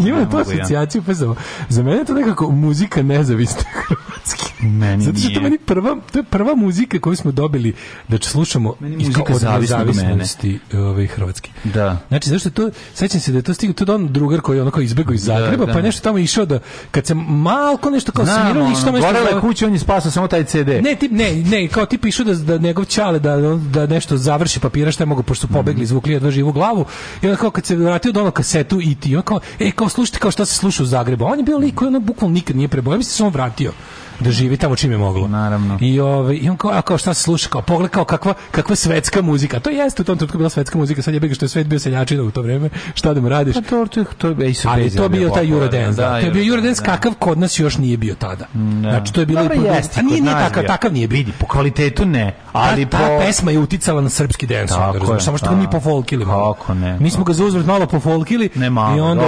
imam 0.00 0.30
to 0.30 0.36
asocijaciju, 0.38 1.02
pa 1.02 1.14
za, 1.14 1.34
za 1.68 1.82
mene 1.82 1.96
je 1.96 2.04
to 2.04 2.14
nekako 2.14 2.50
muzika 2.50 3.02
nezavisne 3.02 3.62
Hrvatske. 3.78 4.49
Meni 4.62 5.04
Zato 5.04 5.18
što 5.18 5.30
to 5.34 5.40
meni 5.40 5.58
prva, 5.58 5.96
to 6.12 6.18
je 6.18 6.22
prva 6.22 6.54
muzika 6.54 6.98
koju 6.98 7.16
smo 7.16 7.32
dobili 7.32 7.74
da 8.08 8.18
će 8.18 8.30
slušamo 8.30 8.74
Meni 8.80 8.96
muzika 8.96 9.34
od 9.34 9.42
nezavisnosti 9.60 10.58
ove, 10.74 11.06
Hrvatske. 11.06 11.50
Da. 11.64 11.98
Znači, 12.08 12.28
zašto 12.28 12.50
to, 12.50 12.70
sećam 12.94 13.20
se 13.20 13.32
da 13.32 13.38
je 13.38 13.42
to 13.42 13.54
stigao, 13.54 13.74
to 13.74 13.84
da 13.84 13.94
on 13.94 14.12
drugar 14.12 14.40
koji 14.40 14.56
je 14.56 14.62
onako 14.62 14.80
izbegao 14.80 15.14
iz 15.14 15.24
Zagreba, 15.24 15.66
da. 15.66 15.72
pa 15.72 15.78
je 15.78 15.82
nešto 15.82 16.02
tamo 16.02 16.18
išao 16.18 16.44
da, 16.46 16.58
kad 16.90 17.06
se 17.06 17.14
malko 17.14 17.90
nešto 17.90 18.12
kao 18.12 18.24
išao 18.24 18.36
tamo 18.36 18.50
ono, 18.50 18.68
nešto... 18.68 18.92
kao- 19.30 19.40
kuća, 19.40 19.66
on 19.66 19.72
je 19.72 19.78
spasao 19.78 20.10
samo 20.10 20.28
taj 20.28 20.44
CD. 20.44 20.68
ne, 20.68 20.96
tip, 21.00 21.12
ne, 21.12 21.34
ne, 21.34 21.68
kao 21.68 21.86
ti 21.86 21.98
pišu 21.98 22.24
da, 22.24 22.34
da 22.34 22.58
njegov 22.58 22.84
čale 22.84 23.18
da, 23.18 23.36
da 23.56 23.86
nešto 23.86 24.16
završi 24.16 24.60
papira 24.60 24.92
šta 24.92 25.02
je 25.02 25.06
mogu, 25.06 25.22
pošto 25.22 25.46
su 25.46 25.52
pobegli, 25.52 25.82
izvukli 25.82 26.12
jedva 26.12 26.30
živu 26.30 26.52
glavu. 26.52 26.84
I 27.22 27.26
onda 27.26 27.36
kao 27.36 27.50
kad 27.50 27.66
se 27.66 27.76
vratio 27.76 28.12
do 28.12 28.20
ono 28.20 28.30
kasetu 28.30 28.80
i 28.80 28.94
ti, 28.94 29.16
on 29.16 29.22
kao, 29.22 29.40
e, 29.58 29.70
kao 29.70 29.88
slušajte 29.88 30.18
kao 30.18 30.30
šta 30.30 30.44
se 30.44 30.54
sluša 30.54 30.82
u 30.82 30.86
Zagrebu. 30.86 31.24
On 31.24 31.38
je 31.38 31.44
bio 31.44 31.58
lik 31.58 31.74
koji 31.74 31.88
ono 31.88 32.00
bukvalno 32.00 32.34
nikad 32.34 32.56
nije 32.56 32.68
prebojao. 32.68 32.98
Mislim 32.98 33.12
da 33.12 33.16
se 33.16 33.24
on 33.24 33.32
vratio 33.32 33.72
da 34.20 34.30
živi 34.30 34.49
tamo 34.56 34.76
čim 34.76 34.92
je 34.92 34.98
moglo. 34.98 35.28
Naravno. 35.28 35.78
I 35.80 36.00
ovaj 36.00 36.38
i 36.42 36.48
on 36.48 36.56
kao 36.56 36.70
a 36.70 36.82
kao 36.82 36.98
šta 36.98 37.14
se 37.14 37.22
sluša 37.22 37.48
kao 37.48 37.62
pogled 37.62 37.90
kao 37.90 38.04
kakva 38.04 38.34
kakva 38.50 38.76
svetska 38.76 39.22
muzika. 39.22 39.60
To 39.60 39.70
jeste 39.70 40.02
u 40.02 40.04
tom 40.04 40.18
trenutku 40.18 40.38
bila 40.38 40.50
svetska 40.50 40.78
muzika. 40.78 41.02
Sad 41.02 41.14
je 41.14 41.20
bega 41.20 41.34
što 41.34 41.44
je 41.44 41.48
svet 41.48 41.66
bio 41.66 41.78
seljačina 41.78 42.22
u 42.22 42.30
to 42.30 42.42
vreme. 42.42 42.70
Šta 42.94 43.14
da 43.14 43.20
mu 43.20 43.28
radiš? 43.28 43.54
Pa 43.54 43.60
to, 43.60 43.86
to, 43.86 44.04
to 44.18 44.28
je 44.28 44.54
Ali 44.64 44.90
to 44.90 45.02
je 45.02 45.08
bio 45.08 45.30
taj 45.30 45.50
Eurodance, 45.50 46.02
da. 46.02 46.20
To 46.20 46.26
je 46.26 46.30
bio 46.30 46.48
Eurodance 46.48 46.82
da. 46.82 46.86
kakav 46.86 47.12
kod 47.18 47.38
nas 47.38 47.58
još 47.58 47.78
nije 47.78 47.96
bio 47.96 48.14
tada. 48.14 48.46
Znači 48.80 49.12
to 49.12 49.20
je 49.20 49.26
bilo 49.26 49.42
Dobro, 49.42 49.56
i 49.56 49.64
jeste, 49.64 50.00
a 50.00 50.02
nije 50.02 50.16
kod 50.16 50.22
nije 50.22 50.34
nas 50.34 50.48
takav, 50.48 50.64
takav 50.66 50.92
nije 50.92 51.08
bio. 51.08 51.16
Vidi, 51.16 51.32
po 51.38 51.46
kvalitetu 51.46 52.04
ne, 52.04 52.36
ali 52.52 52.86
ta, 52.86 52.98
po... 52.98 53.04
ta 53.04 53.18
pesma 53.18 53.50
je 53.50 53.58
uticala 53.58 54.00
na 54.00 54.08
srpski 54.08 54.46
dance, 54.46 54.74
je, 55.14 55.20
samo 55.20 55.38
što 55.38 55.46
ga 55.46 55.54
da. 55.54 55.60
mi 55.60 55.70
pofolkili 55.70 56.24
malo. 56.24 56.54
Kako 56.54 56.74
ne, 56.74 56.98
Mi 57.00 57.10
smo 57.10 57.24
ga 57.24 57.32
za 57.32 57.44
uzvrat 57.44 57.66
malo 57.66 57.86
pofolkili 57.86 58.50
Ne 58.54 58.70
malo, 58.70 58.96
i 58.96 59.00
onda 59.00 59.24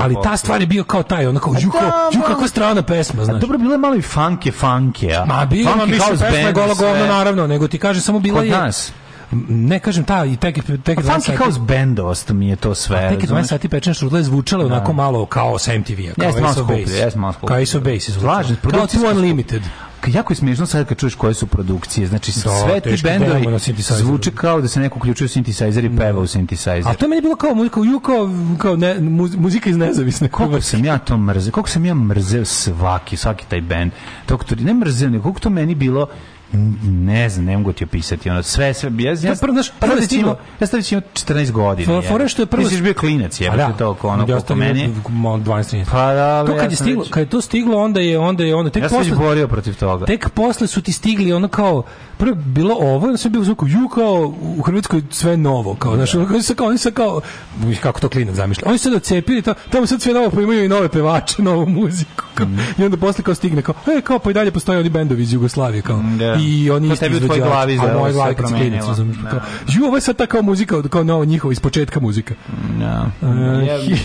ali 0.00 0.16
ta 0.22 0.36
stvar 0.36 0.60
je 0.60 0.66
bio 0.66 0.84
kao 0.84 1.02
taj, 1.02 1.26
onako, 1.26 1.54
ju, 1.60 1.70
da, 1.72 1.78
kao, 1.78 2.10
ju 2.12 2.18
malo- 2.18 2.32
kakva 2.32 2.48
strana 2.48 2.82
pesma, 2.82 3.24
znaš. 3.24 3.40
dobro, 3.40 3.58
bilo 3.58 3.74
je 3.74 3.78
malo 3.78 3.94
i 3.94 4.02
funke, 4.52 5.16
a? 5.16 5.24
Ma 5.24 5.34
ma 5.34 5.46
Funky 5.50 5.98
house 5.98 6.24
pesma 6.24 6.26
je 6.26 6.42
band, 6.44 6.54
gola 6.54 6.74
govno, 6.74 7.06
naravno, 7.06 7.46
nego 7.46 7.68
ti 7.68 7.78
kaže 7.78 8.00
samo 8.00 8.18
bila 8.20 8.38
Kod 8.38 8.46
je... 8.46 8.52
nas. 8.52 8.92
Ne 9.48 9.78
kažem 9.80 10.04
ta, 10.04 10.24
i 10.24 10.36
tek, 10.36 10.54
tek 10.84 10.98
12 10.98 11.04
funky 11.04 11.36
house 11.36 11.60
bandost 11.60 12.30
mi 12.30 12.48
je 12.48 12.56
to 12.56 12.74
sve. 12.74 13.08
Tek 13.08 13.22
je 13.22 13.28
12 13.28 13.30
razumeš? 13.30 13.48
sati 13.48 13.68
pečen 13.68 13.94
šrudla 13.94 14.18
je 14.18 14.24
zvučala 14.24 14.66
onako 14.66 14.92
malo 14.92 15.26
kao 15.26 15.58
sa 15.58 15.78
MTV-a, 15.78 16.14
kao 16.20 16.28
Ace 16.28 16.60
of 16.60 16.68
Base. 16.68 17.10
Kao 17.46 17.56
Ace 17.56 17.78
of 17.78 17.84
Base 17.84 18.12
Two 18.86 19.10
Unlimited. 19.10 19.62
Jako 20.06 20.32
je 20.32 20.36
smiješno 20.36 20.66
sad 20.66 20.88
kad 20.88 20.98
čuješ 20.98 21.14
koje 21.14 21.34
su 21.34 21.46
produkcije. 21.46 22.06
Znači, 22.06 22.32
sve 22.32 22.80
ti 22.80 22.90
teško 22.90 23.08
bendovi 23.08 23.46
zvuče 23.78 24.30
kao 24.30 24.60
da 24.60 24.68
se 24.68 24.80
neko 24.80 24.98
uključuje 24.98 25.26
u 25.26 25.28
synthesizer 25.28 25.92
i 25.92 25.96
peva 25.96 26.20
u 26.20 26.26
synthesizer. 26.26 26.88
A 26.88 26.94
to 26.94 27.04
je 27.04 27.08
meni 27.08 27.22
bilo 27.22 27.36
kao 27.36 27.54
muzika, 27.54 27.80
ju 27.80 28.00
kao, 28.00 28.30
kao 28.58 28.76
ne, 28.76 29.00
muz- 29.00 29.36
muzika 29.36 29.70
iz 29.70 29.76
nezavisne 29.76 30.28
Koliko 30.28 30.60
sam 30.60 30.84
ja 30.84 30.98
to 30.98 31.16
mrzeo, 31.16 31.52
koliko 31.52 31.70
sam 31.70 31.84
ja 31.84 31.94
mrzeo 31.94 32.44
svaki, 32.44 33.16
svaki 33.16 33.46
taj 33.48 33.60
bend. 33.60 33.92
Ne 34.58 34.74
mrzeo, 34.74 35.22
koliko 35.22 35.40
to 35.40 35.50
meni 35.50 35.74
bilo 35.74 36.06
ne 36.82 37.28
znam, 37.28 37.44
ne 37.44 37.56
mogu 37.56 37.72
ti 37.72 37.84
opisati 37.84 38.30
ono 38.30 38.42
sve 38.42 38.74
sve 38.74 38.90
ja 38.98 39.10
ja 39.22 39.34
prvo, 39.36 39.52
znaš, 39.52 39.70
pa 39.70 39.86
prvo 39.86 39.94
da 39.94 40.02
stiglo- 40.02 40.36
ja 40.60 40.68
već 40.72 40.92
imao 40.92 41.02
14 41.14 41.50
godina. 41.50 41.92
Fo- 41.92 42.08
fora 42.08 42.24
je 42.24 42.28
što 42.28 42.42
je 42.42 42.46
prvo- 42.46 42.62
Ti 42.62 42.76
si 42.76 42.82
bio 42.82 42.94
klinac, 42.94 43.40
je, 43.40 43.50
da, 43.50 43.72
to 43.72 43.88
oko 43.88 44.08
ono 44.08 44.40
sam 44.40 44.58
meni. 44.58 44.94
imao 45.08 45.38
12 45.38 45.70
13. 45.70 45.84
Pa 45.86 46.14
da, 46.14 46.44
to 46.46 46.56
kad 46.56 46.70
je 46.70 46.76
stiglo, 46.76 47.04
kad 47.10 47.20
je 47.20 47.26
to 47.26 47.40
stiglo, 47.40 47.78
onda 47.78 48.00
je 48.00 48.18
onda 48.18 48.44
je 48.44 48.54
onda 48.54 48.70
tek 48.70 48.82
Ja 48.82 48.88
posle 48.88 49.16
borio 49.16 49.48
protiv 49.48 49.74
toga. 49.74 50.06
tek 50.06 50.30
posle 50.30 50.66
su 50.66 50.82
ti 50.82 50.92
stigli 50.92 51.32
ono 51.32 51.48
kao 51.48 51.82
prvo 52.18 52.34
bilo 52.36 52.74
ovo, 52.74 53.06
onda 53.06 53.16
sve 53.16 53.30
bilo 53.30 53.44
zvuku 53.44 53.68
ju 53.68 53.88
kao 53.88 54.34
u 54.56 54.62
Hrvatskoj 54.62 55.02
sve 55.10 55.36
novo, 55.36 55.74
kao 55.74 55.96
znači 55.96 56.16
oni 56.18 56.42
su 56.42 56.54
kao 56.54 56.66
oni 56.66 56.78
su 56.78 56.90
kao 56.90 57.20
kako 57.82 58.00
to 58.00 58.08
klinac 58.08 58.34
zamišlja. 58.34 58.62
Oni 58.66 58.78
su 58.78 58.82
sad 58.82 58.94
odcepili 58.94 59.42
to, 59.42 59.54
tamo 59.70 59.86
sad 59.86 60.02
sve 60.02 60.14
novo 60.14 60.30
pa 60.30 60.40
imaju 60.40 60.64
i 60.64 60.68
nove 60.68 60.88
pevače, 60.88 61.42
novu 61.42 61.66
muziku. 61.68 62.22
Kao, 62.34 62.46
Mhm. 62.46 62.60
I 62.78 62.84
onda 62.84 62.96
posle 62.96 63.24
kao 63.24 63.34
stigne 63.34 63.62
kao, 63.62 63.74
e, 63.88 64.00
kao 64.00 64.18
pa 64.18 64.30
i 64.30 64.34
dalje 64.34 64.50
postoje 64.50 64.78
oni 64.78 64.88
bendovi 64.88 65.22
iz 65.22 65.32
Jugoslavije 65.32 65.82
kao. 65.82 66.02
Da. 66.42 66.48
I 66.48 66.70
oni 66.70 66.88
To 66.88 66.92
isti 66.92 67.04
tebi 67.04 67.16
u 67.16 67.20
tvojoj 67.20 67.36
izvođači, 67.36 67.50
glavi 67.50 67.72
a 67.72 67.74
izgleda 67.74 67.94
mojoj 67.94 68.12
sve 68.12 68.16
glavi 68.18 68.34
kad 68.34 68.44
Da. 69.22 69.30
kao, 69.30 69.40
Ju, 69.68 69.86
ovo 69.86 69.96
je 69.96 70.00
sad 70.00 70.16
ta 70.16 70.26
kao 70.26 70.42
muzika, 70.42 70.82
kao 70.82 71.04
nova 71.04 71.24
njihova 71.24 71.52
iz 71.52 71.60
početka 71.60 72.00
muzika. 72.00 72.34
Ja. 72.80 73.06
Ja- 73.62 73.96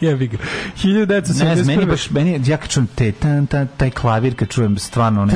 Jebi 0.00 0.28
ga. 0.28 0.36
Ne 0.84 1.24
znam, 1.24 1.66
meni 1.66 1.82
1971. 1.82 1.86
baš, 1.86 2.10
meni, 2.10 2.40
ja 2.46 2.56
kad 2.56 2.68
čujem 2.68 2.86
te, 2.86 3.12
tan, 3.12 3.46
tan, 3.46 3.68
taj 3.76 3.90
klavir, 3.90 4.34
kad 4.34 4.48
čujem 4.48 4.78
stvarno 4.78 5.24
ne 5.24 5.32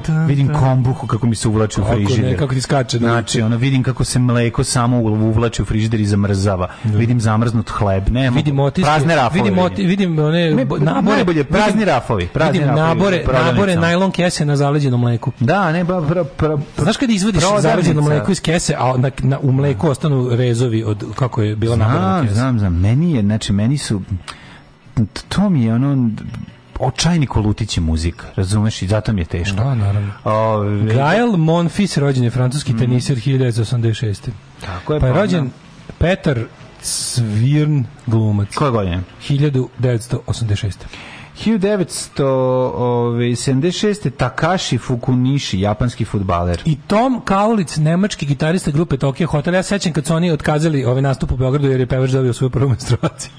tan, 0.00 0.26
vidim 0.26 0.48
kombuhu 0.50 1.06
kako 1.06 1.26
mi 1.26 1.34
se 1.34 1.48
uvlači 1.48 1.80
u 1.80 1.84
Kako 1.84 1.96
ne, 1.96 2.04
frižider. 2.06 2.38
kako 2.38 2.54
ti 2.54 2.60
skače, 2.60 2.98
da. 2.98 3.06
Znači, 3.06 3.42
ono, 3.42 3.56
vidim 3.56 3.82
kako 3.82 4.04
se 4.04 4.18
mleko 4.18 4.64
samo 4.64 4.98
uvlači 4.98 5.62
u 5.62 5.64
frižider 5.64 6.00
i 6.00 6.06
zamrzava. 6.06 6.68
Vidim 6.84 7.20
zamrznut 7.20 7.70
hleb. 7.70 8.08
Ne, 8.08 8.30
vidim 8.30 8.58
otiske, 8.58 8.86
prazne 8.86 9.16
rafove. 9.16 9.42
vidim, 9.42 9.58
oti, 9.58 9.86
vidim 9.86 10.18
one 10.18 10.50
Ne, 10.50 10.64
bo- 10.64 10.78
nabore, 10.78 11.16
najbolje, 11.16 11.44
prazni 11.44 11.84
rafovi, 11.84 12.26
prazni 12.26 12.52
vidim 12.52 12.68
rafovi 12.68 12.88
nabore, 12.88 13.24
nabore 13.44 13.76
najlon 13.76 14.10
kese 14.10 14.44
na 14.44 14.56
zaleđenom 14.56 15.03
mleku. 15.04 15.32
Da, 15.40 15.72
ne, 15.72 15.84
ba, 15.84 16.02
pra, 16.02 16.24
pra, 16.24 16.58
Znaš 16.78 16.96
kad 16.96 17.10
izvadiš 17.10 17.42
zaleđeno 17.60 18.02
mleko 18.02 18.32
iz 18.32 18.40
kese, 18.40 18.74
a 18.78 18.94
na, 18.96 19.10
na, 19.22 19.38
u 19.38 19.52
mleku 19.52 19.88
ostanu 19.88 20.28
rezovi 20.30 20.84
od 20.84 21.04
kako 21.14 21.42
je 21.42 21.56
bila 21.56 21.76
Znam, 21.76 22.22
kesa. 22.22 22.34
znam, 22.34 22.58
znam. 22.58 22.80
Meni 22.80 23.12
je, 23.12 23.22
znači, 23.22 23.52
meni 23.52 23.78
su, 23.78 24.02
to 25.28 25.50
mi 25.50 25.64
je 25.64 25.74
ono, 25.74 26.10
očajni 26.78 27.26
kolutići 27.26 27.80
muzika, 27.80 28.26
razumeš, 28.36 28.82
i 28.82 28.86
zato 28.86 29.12
mi 29.12 29.20
je 29.20 29.24
teško. 29.24 29.56
Da, 29.56 29.74
naravno. 29.74 30.12
Ove, 30.24 30.94
Gael 30.94 31.36
Monfils 31.36 31.96
rođen 31.96 32.24
je 32.24 32.30
francuski 32.30 32.76
teniser 32.76 33.16
1986. 33.16 34.28
Tako 34.60 34.94
je, 34.94 35.00
Pa 35.00 35.06
je 35.06 35.12
pa 35.12 35.20
rođen 35.20 35.50
Petar 35.98 36.38
Svirn 36.82 37.84
glumac. 38.06 38.54
Koje 38.54 38.70
godine? 38.70 39.00
1986. 39.28 40.72
1976. 41.34 44.10
Takashi 44.16 44.78
Fukunishi, 44.78 45.60
japanski 45.60 46.04
futbaler. 46.04 46.62
I 46.64 46.78
Tom 46.86 47.20
Kaulic, 47.24 47.76
nemački 47.76 48.26
gitarista 48.26 48.70
grupe 48.70 48.96
Tokyo 48.96 49.26
Hotel. 49.26 49.54
Ja 49.54 49.62
se 49.62 49.68
sećam 49.68 49.92
kad 49.92 50.06
su 50.06 50.14
oni 50.14 50.30
otkazali 50.30 50.84
ovaj 50.84 51.02
nastup 51.02 51.32
u 51.32 51.36
Beogradu 51.36 51.68
jer 51.68 51.80
je 51.80 51.86
pevač 51.86 52.10
dobio 52.10 52.32
svoju 52.32 52.50
prvu 52.50 52.68
menstruaciju. 52.68 53.30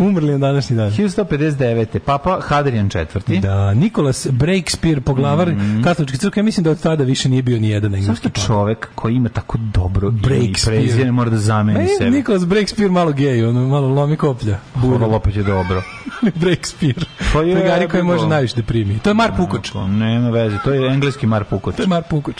Umrli 0.00 0.32
na 0.32 0.38
današnji 0.38 0.76
dan. 0.76 0.90
1159. 0.90 1.98
Papa 1.98 2.40
Hadrian 2.42 2.86
IV. 2.86 3.40
Da, 3.40 3.74
Nikolas 3.74 4.26
Breakspear, 4.30 5.00
poglavar 5.00 5.50
katoličke 5.84 6.18
crkve, 6.18 6.40
ja 6.40 6.44
mislim 6.44 6.64
da 6.64 6.70
od 6.70 6.82
tada 6.82 7.04
više 7.04 7.28
nije 7.28 7.42
bio 7.42 7.60
ni 7.60 7.68
jedan 7.68 7.94
engleski 7.94 8.28
papa. 8.28 8.46
čovek 8.46 8.88
koji 8.94 9.14
ima 9.14 9.28
tako 9.28 9.58
dobro 9.58 10.08
ime 10.08 10.18
i 10.18 10.22
Breakspear. 10.22 10.76
prezime 10.76 11.12
mora 11.12 11.30
da 11.30 11.38
zameni 11.38 11.88
sebe? 11.98 12.10
Nikolas 12.10 12.46
Breakspear 12.46 12.90
malo 12.90 13.12
gej, 13.12 13.44
ono 13.44 13.68
malo 13.68 13.88
lomi 13.88 14.16
koplja. 14.16 14.58
Buro 14.74 15.06
opet 15.06 15.36
je 15.36 15.42
dobro. 15.42 15.82
Breakspear. 16.40 17.04
Pa 17.32 17.40
je, 17.42 17.54
Pregari 17.54 17.88
koji 17.88 18.02
može 18.02 18.26
najviše 18.26 18.56
da 18.56 18.62
primi. 18.62 18.98
To 18.98 19.10
je 19.10 19.14
Mar 19.14 19.32
Pukoč. 19.36 19.72
Nema 19.88 20.30
veze, 20.30 20.56
to 20.64 20.72
je 20.72 20.92
engleski 20.92 21.26
Mar 21.26 21.44
Pukoč. 21.44 21.76
To 21.76 21.82
je 21.82 21.88
Mar 21.88 22.02
Pukoč. 22.10 22.36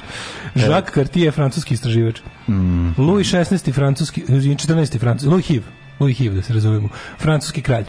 Jacques 0.55 0.95
Cartier, 0.95 1.33
francuski 1.35 1.75
istraživač. 1.75 2.21
Louis 2.99 3.33
XVI, 3.33 3.73
francuski, 3.73 4.23
14. 4.23 4.99
francuski, 4.99 5.29
Louis 5.31 5.47
Hiv. 5.47 5.63
Louis 6.01 6.19
Hiv, 6.19 6.35
da 6.35 6.43
se 6.43 6.53
razumemo. 6.53 6.89
Francuski 7.19 7.63
kralj. 7.63 7.85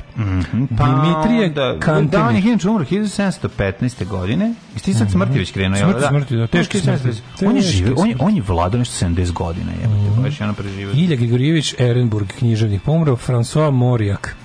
Dimitrije 0.54 1.46
onda- 1.48 1.78
Kantemi. 1.80 2.10
Da, 2.24 2.28
on 2.28 2.36
je 2.36 2.42
inače 2.42 2.70
umro 2.70 2.86
1715. 2.86 4.06
godine. 4.06 4.54
I 4.78 4.80
ti 4.80 4.94
sad 4.94 5.12
smrti 5.12 5.40
već 5.40 5.52
krenuo. 5.52 5.78
Smrti, 5.80 6.08
smrti, 6.10 6.36
da, 6.36 6.48
teški 6.48 6.80
smrti. 6.80 7.10
On 7.46 7.56
je 7.56 7.62
žive, 7.62 7.92
on 7.98 8.10
je, 8.10 8.16
on 8.20 8.36
je 8.36 8.42
vladao 8.48 8.80
nešto 8.80 9.06
70 9.06 9.32
godina, 9.32 9.72
jebote, 9.82 10.22
baš 10.22 10.40
je 10.40 10.44
ono 10.44 10.54
preživio. 10.54 10.92
Ilja 10.94 11.16
Grigorijević, 11.16 11.76
Ehrenburg, 11.80 12.28
književnik, 12.38 12.82
pomro, 12.82 13.16
François 13.28 13.72
Morijak, 13.72 14.36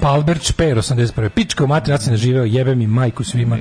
pa 0.00 0.08
Albert 0.08 0.42
Šper, 0.42 0.76
81. 0.76 1.28
Pička 1.28 1.64
u 1.64 1.66
mater, 1.66 1.98
ja 2.10 2.16
živeo, 2.16 2.44
jebe 2.44 2.74
mi 2.74 2.86
majku 2.86 3.24
svima. 3.24 3.58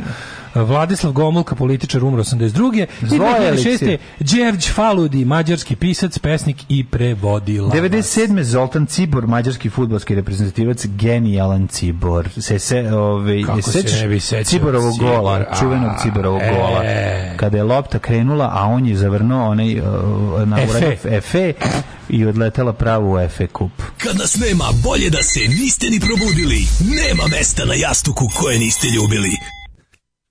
Vladislav 0.56 1.14
Gomulka, 1.14 1.56
političar, 1.56 2.04
umro 2.04 2.24
82. 2.24 2.88
I 3.02 3.08
Zvoje 3.08 3.32
2006. 3.32 3.48
eliksir. 3.48 3.98
Đerđ 4.20 4.72
Faludi, 4.72 5.26
mađarski 5.26 5.76
pisac, 5.76 6.20
pesnik 6.20 6.58
i 6.70 6.84
prevodilac. 6.84 7.74
97. 7.74 8.42
Zoltan 8.42 8.86
Cibor, 8.86 9.28
mađarski 9.28 9.70
futbolski 9.70 10.16
reprezentativac, 10.16 10.86
genijalan 10.86 11.68
Cibor. 11.68 12.30
Se 12.38 12.60
se, 12.60 12.94
ovaj, 12.94 13.44
Kako 13.46 13.58
je 13.58 13.64
se 13.64 13.72
sećaš 13.72 14.02
ne 14.02 14.08
bi 14.08 14.20
sećao 14.20 14.44
Ciborovog 14.44 14.94
Cibor, 14.94 15.16
gola, 15.16 15.32
a, 15.32 15.56
čuvenog 15.60 15.92
Ciborovog 16.02 16.42
e. 16.42 16.52
gola. 16.56 16.82
Kada 17.38 17.58
je 17.58 17.64
lopta 17.64 18.00
krenula, 18.00 18.50
a 18.54 18.66
on 18.66 18.86
je 18.86 18.96
zavrnuo 18.96 19.50
onaj 19.50 19.80
uh, 19.80 19.86
na 20.46 20.58
Efe 21.06 21.54
i 22.10 22.26
odletela 22.26 22.74
pravo 22.74 23.14
u 23.14 23.20
Efe 23.20 23.48
kup. 23.48 23.72
Kad 23.98 24.18
nas 24.18 24.36
nema, 24.36 24.66
bolje 24.84 25.10
da 25.10 25.24
se 25.24 25.40
niste 25.40 25.88
ni 25.90 26.00
probudili. 26.00 26.60
Nema 26.80 27.24
mesta 27.28 27.66
na 27.66 27.74
jastuku 27.74 28.26
koje 28.40 28.60
niste 28.60 28.88
ljubili. 28.88 29.61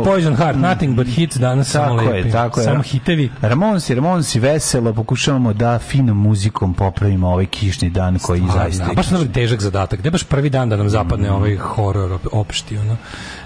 Uh, 0.00 0.06
Poison 0.06 0.36
Heart, 0.36 0.56
nothing 0.56 0.96
but 0.96 1.06
hits 1.06 1.36
danas 1.36 1.68
samo 1.70 1.96
Tako 1.96 2.10
lepi. 2.10 2.28
je, 2.28 2.32
tako 2.32 2.60
je. 2.60 2.64
Samo 2.64 2.82
hitevi. 2.82 3.30
Ramonsi, 3.42 3.94
Ramonsi, 3.94 4.40
veselo, 4.40 4.92
pokušavamo 4.92 5.52
da 5.52 5.78
finom 5.78 6.16
muzikom 6.16 6.74
popravimo 6.74 7.28
ovaj 7.28 7.46
kišni 7.46 7.90
dan 7.90 8.18
koji 8.18 8.42
zaista... 8.54 8.84
A, 8.90 8.94
baš 8.94 9.10
nam 9.10 9.22
je 9.22 9.32
težak 9.32 9.60
zadatak. 9.60 10.04
Ne 10.04 10.10
baš 10.10 10.24
prvi 10.24 10.50
dan 10.50 10.68
da 10.68 10.76
nam 10.76 10.88
zapadne 10.88 11.30
ovaj 11.32 11.56
horor 11.56 12.12
op- 12.12 12.28
opšti, 12.32 12.78
ono. 12.78 12.96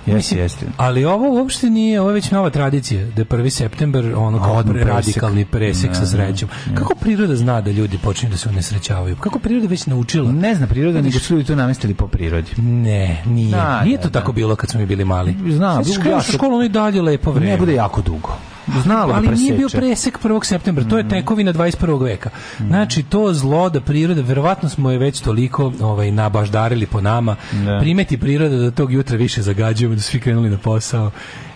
Mislim, 0.07 0.41
jeste. 0.41 0.67
Ali 0.77 1.05
ovo 1.05 1.31
uopšte 1.33 1.71
nije, 1.71 2.01
ovo 2.01 2.11
je 2.11 2.15
već 2.15 2.31
nova 2.31 2.51
tradicija, 2.51 3.07
da 3.07 3.21
je 3.21 3.27
1. 3.27 3.51
september 3.51 4.15
ono 4.17 4.39
kao 4.39 4.63
presek. 4.63 4.89
radikalni 4.89 5.45
presek 5.45 5.91
sa 5.95 6.01
Ne, 6.01 6.07
srećom. 6.07 6.49
ne. 6.67 6.77
Kako 6.77 6.95
priroda 6.95 7.37
zna 7.37 7.61
da 7.61 7.71
ljudi 7.71 7.99
počinju 7.99 8.31
da 8.31 8.37
se 8.37 8.49
unesrećavaju? 8.49 9.17
Kako 9.17 9.39
priroda 9.39 9.67
već 9.67 9.87
naučila? 9.87 10.33
Ne 10.33 10.55
zna 10.55 10.67
priroda, 10.67 11.01
nego 11.01 11.19
su 11.19 11.35
ljudi 11.35 11.47
to 11.47 11.57
namestili 11.57 11.95
po 11.95 12.07
prirodi. 12.07 12.51
Ne, 12.59 13.23
nije. 13.27 13.51
Da, 13.51 13.81
nije 13.85 13.97
da, 13.97 14.03
to 14.03 14.09
da. 14.09 14.21
tako 14.21 14.33
bilo 14.33 14.57
kad 14.57 14.71
smo 14.71 14.81
mi 14.81 14.87
bili 14.87 15.05
mali. 15.05 15.37
Znam, 15.49 15.83
jako- 16.07 16.19
u 16.19 16.33
školu, 16.33 16.55
ono 16.55 16.65
i 16.65 16.69
dalje 16.69 17.03
lepo 17.03 17.31
vreme. 17.33 17.53
Ne 17.53 17.59
bude 17.59 17.75
jako 17.75 18.03
dugo. 18.03 18.37
Znalo 18.83 19.07
da 19.07 19.15
ali 19.15 19.29
nije 19.29 19.53
bio 19.53 19.69
preseče. 19.69 19.81
presek 19.81 20.19
1. 20.23 20.45
septembra, 20.45 20.85
to 20.85 20.99
je 20.99 21.09
tekovina 21.09 21.53
21. 21.53 22.03
veka. 22.05 22.31
Znači, 22.59 23.03
to 23.03 23.33
zlo 23.33 23.71
da 23.71 23.81
priroda, 23.81 24.23
verovatno 24.23 24.69
smo 24.69 24.91
je 24.91 24.99
već 24.99 25.21
toliko 25.21 25.73
ovaj, 25.81 26.11
nabaždarili 26.11 26.87
po 26.87 27.01
nama, 27.01 27.37
Da. 27.65 27.79
primeti 27.81 28.19
priroda 28.19 28.57
da 28.57 28.71
tog 28.71 28.93
jutra 28.93 29.17
više 29.17 29.43
zagađujemo, 29.43 29.95
da 29.95 30.01
svi 30.01 30.21
krenuli 30.21 30.51
na 30.51 30.59
posao 30.59 31.11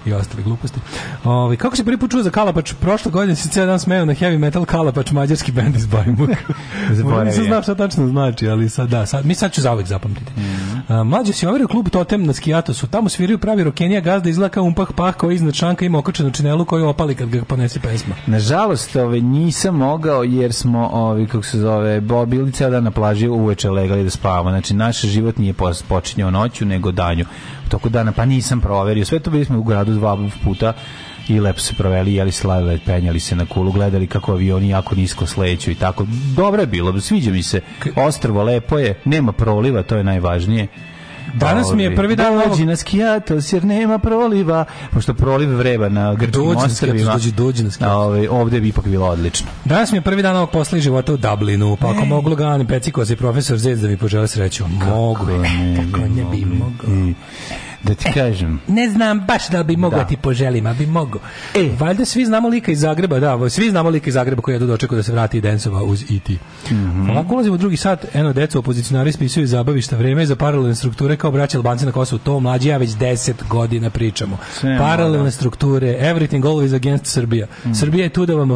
i 0.06 0.12
ostale 0.12 0.42
gluposti. 0.42 0.80
Ovaj, 1.24 1.56
kako 1.56 1.76
se 1.76 1.84
prvi 1.84 1.98
put 1.98 2.10
čuo 2.10 2.22
za 2.22 2.30
Kalapač? 2.30 2.72
Prošle 2.80 3.10
godine 3.10 3.36
se 3.36 3.48
cijel 3.48 3.66
dan 3.66 3.80
smeo 3.80 4.04
na 4.04 4.14
heavy 4.14 4.38
metal 4.38 4.64
Kalapač, 4.64 5.10
mađarski 5.10 5.52
band 5.52 5.76
iz 5.76 5.86
Bajmuka. 5.86 6.36
Zaboravio. 6.96 7.24
Nisam 7.24 7.44
znao 7.44 7.62
šta 7.62 7.74
tačno 7.74 8.08
znači, 8.08 8.48
ali 8.48 8.68
sad 8.68 8.88
da, 8.88 9.06
sad, 9.06 9.26
mi 9.26 9.34
sad 9.34 9.52
ću 9.52 9.60
zauvek 9.60 9.86
zapamtiti. 9.86 10.32
A, 10.88 11.04
mlađe 11.04 11.32
si 11.32 11.46
overio 11.46 11.68
klub 11.68 11.88
Totem 11.88 12.26
na 12.26 12.32
Skijatosu, 12.32 12.86
tamo 12.86 13.08
sviraju 13.08 13.38
pravi 13.38 13.64
rokenija 13.64 14.00
gazda 14.00 14.28
izgleda 14.28 14.48
kao 14.48 14.64
umpah 14.64 14.88
pah 14.96 15.14
koji 15.14 15.34
iznad 15.34 15.54
šanka 15.54 15.84
ima 15.84 15.98
okačenu 15.98 16.30
činelu 16.30 16.64
koju 16.64 16.88
opali 16.88 17.14
kad 17.14 17.28
ga 17.28 17.44
ponese 17.44 17.80
pesma. 17.80 18.14
Nažalost, 18.26 18.96
ovaj 18.96 19.20
nisam 19.20 19.74
mogao 19.74 20.22
jer 20.22 20.52
smo 20.52 20.88
ovaj 20.92 21.26
kako 21.26 21.44
se 21.44 21.58
zove, 21.58 22.00
bili 22.26 22.52
ceo 22.52 22.70
dan 22.70 22.84
na 22.84 22.90
plaži 22.90 23.28
uveče 23.28 23.70
legali 23.70 24.04
da 24.04 24.10
spavamo. 24.10 24.50
Znači 24.50 24.74
naš 24.74 25.00
život 25.00 25.38
nije 25.38 25.54
počinjao 25.88 26.30
noću 26.30 26.64
nego 26.64 26.92
danju. 26.92 27.24
Toku 27.68 27.88
dana 27.88 28.12
pa 28.12 28.24
nisam 28.24 28.60
proverio. 28.60 29.04
Sve 29.04 29.20
to 29.20 29.30
bili 29.30 29.44
smo 29.44 29.58
u 29.58 29.62
gradu 29.62 29.92
dva 29.94 30.28
puta 30.44 30.72
i 31.28 31.40
lepo 31.40 31.60
se 31.60 31.74
proveli, 31.74 32.14
jeli 32.14 32.32
sladoled, 32.32 32.80
penjali 32.86 33.20
se 33.20 33.36
na 33.36 33.46
kulu, 33.46 33.72
gledali 33.72 34.06
kako 34.06 34.32
avioni 34.32 34.68
jako 34.68 34.94
nisko 34.94 35.26
sleću 35.26 35.70
i 35.70 35.74
tako. 35.74 36.06
Dobro 36.36 36.60
je 36.60 36.66
bilo, 36.66 37.00
sviđa 37.00 37.30
mi 37.30 37.42
se. 37.42 37.60
Ostrvo 37.96 38.42
lepo 38.42 38.78
je, 38.78 39.00
nema 39.04 39.32
proliva, 39.32 39.82
to 39.82 39.96
je 39.96 40.04
najvažnije. 40.04 40.66
Danas 41.34 41.72
mi 41.72 41.82
je 41.82 41.96
prvi 41.96 42.16
dan 42.16 42.34
Dođi 42.34 42.46
novog- 42.46 42.60
na 42.62 42.76
skijatos 42.76 43.52
jer 43.52 43.64
nema 43.64 43.98
proliva, 43.98 44.64
pošto 44.90 45.14
proliv 45.14 45.50
vreba 45.50 45.88
na 45.88 46.14
grčkim 46.14 46.44
Dođi. 46.44 46.74
Skijatos, 46.74 47.02
dođi- 47.04 47.32
dođi 47.32 47.62
na 47.64 47.70
Skijatos. 47.70 47.96
ovaj, 47.96 48.28
ovde 48.28 48.60
bi 48.60 48.68
ipak 48.68 48.86
bilo 48.86 49.06
odlično. 49.06 49.46
Danas 49.64 49.92
mi 49.92 49.98
je 49.98 50.02
prvi 50.02 50.22
dan 50.22 50.36
ovog 50.36 50.50
posla 50.50 50.78
i 50.78 50.82
života 50.82 51.12
u 51.12 51.16
Dublinu, 51.18 51.76
pa 51.76 51.90
ako 51.90 52.04
mogu 52.04 52.34
Gani 52.34 52.66
Pecikos 52.66 53.10
i 53.10 53.16
profesor 53.16 53.58
Zec 53.58 53.78
da 53.78 53.88
mi 53.88 53.96
požele 53.96 54.28
sreću. 54.28 54.64
Mogu. 54.68 55.26
ne 55.26 55.76
Kako 55.84 56.00
ne 56.00 56.24
bi 56.26 56.44
mogao. 56.44 57.12
Da 57.82 57.94
ti 57.94 58.12
kažem. 58.14 58.60
Ne 58.68 58.88
znam 58.88 59.20
baš 59.20 59.48
da 59.48 59.58
li 59.58 59.64
bi 59.64 59.76
mogao 59.76 59.98
Da. 59.98 60.06
ti 60.06 60.16
poželim, 60.16 60.66
a 60.66 60.74
bi 60.74 60.86
mogao. 60.86 61.20
E. 61.54 61.70
Valjda 61.78 62.04
svi 62.04 62.24
znamo 62.24 62.48
lika 62.48 62.72
iz 62.72 62.80
Zagreba, 62.80 63.20
da, 63.20 63.50
svi 63.50 63.70
znamo 63.70 63.88
lika 63.90 64.08
iz 64.08 64.14
Zagreba 64.14 64.42
koji 64.42 64.54
je 64.54 64.58
dočekao 64.58 64.96
da 64.96 65.02
se 65.02 65.12
vrati 65.12 65.38
i 65.38 65.40
Densova 65.40 65.82
uz 65.82 66.04
IT. 66.10 66.28
Mhm. 66.70 67.10
Ovako 67.10 67.34
ulazimo 67.34 67.54
u 67.54 67.58
drugi 67.58 67.76
sat, 67.76 68.06
eno, 68.14 68.32
deca 68.32 68.58
opozicionari 68.58 69.12
spisuju 69.12 69.46
zabavišta, 69.46 69.96
vreme 69.96 70.26
za 70.26 70.36
paralelne 70.36 70.74
strukture 70.74 71.16
kao 71.16 71.30
braća 71.30 71.58
Albanci 71.58 71.86
na 71.86 71.92
Kosovu, 71.92 72.18
to 72.18 72.40
mlađi 72.40 72.68
ja 72.68 72.76
već 72.76 72.90
10 72.90 73.32
godina 73.48 73.90
pričamo. 73.90 74.38
Sve 74.52 74.78
paralelne 74.78 75.18
mora. 75.18 75.30
strukture, 75.30 75.86
everything 76.00 76.42
always 76.42 76.74
against 76.76 77.06
Srbija. 77.06 77.46
Mhm. 77.62 77.72
Srbija 77.72 78.04
je 78.04 78.08
tu 78.10 78.26
da 78.26 78.34
vam, 78.34 78.48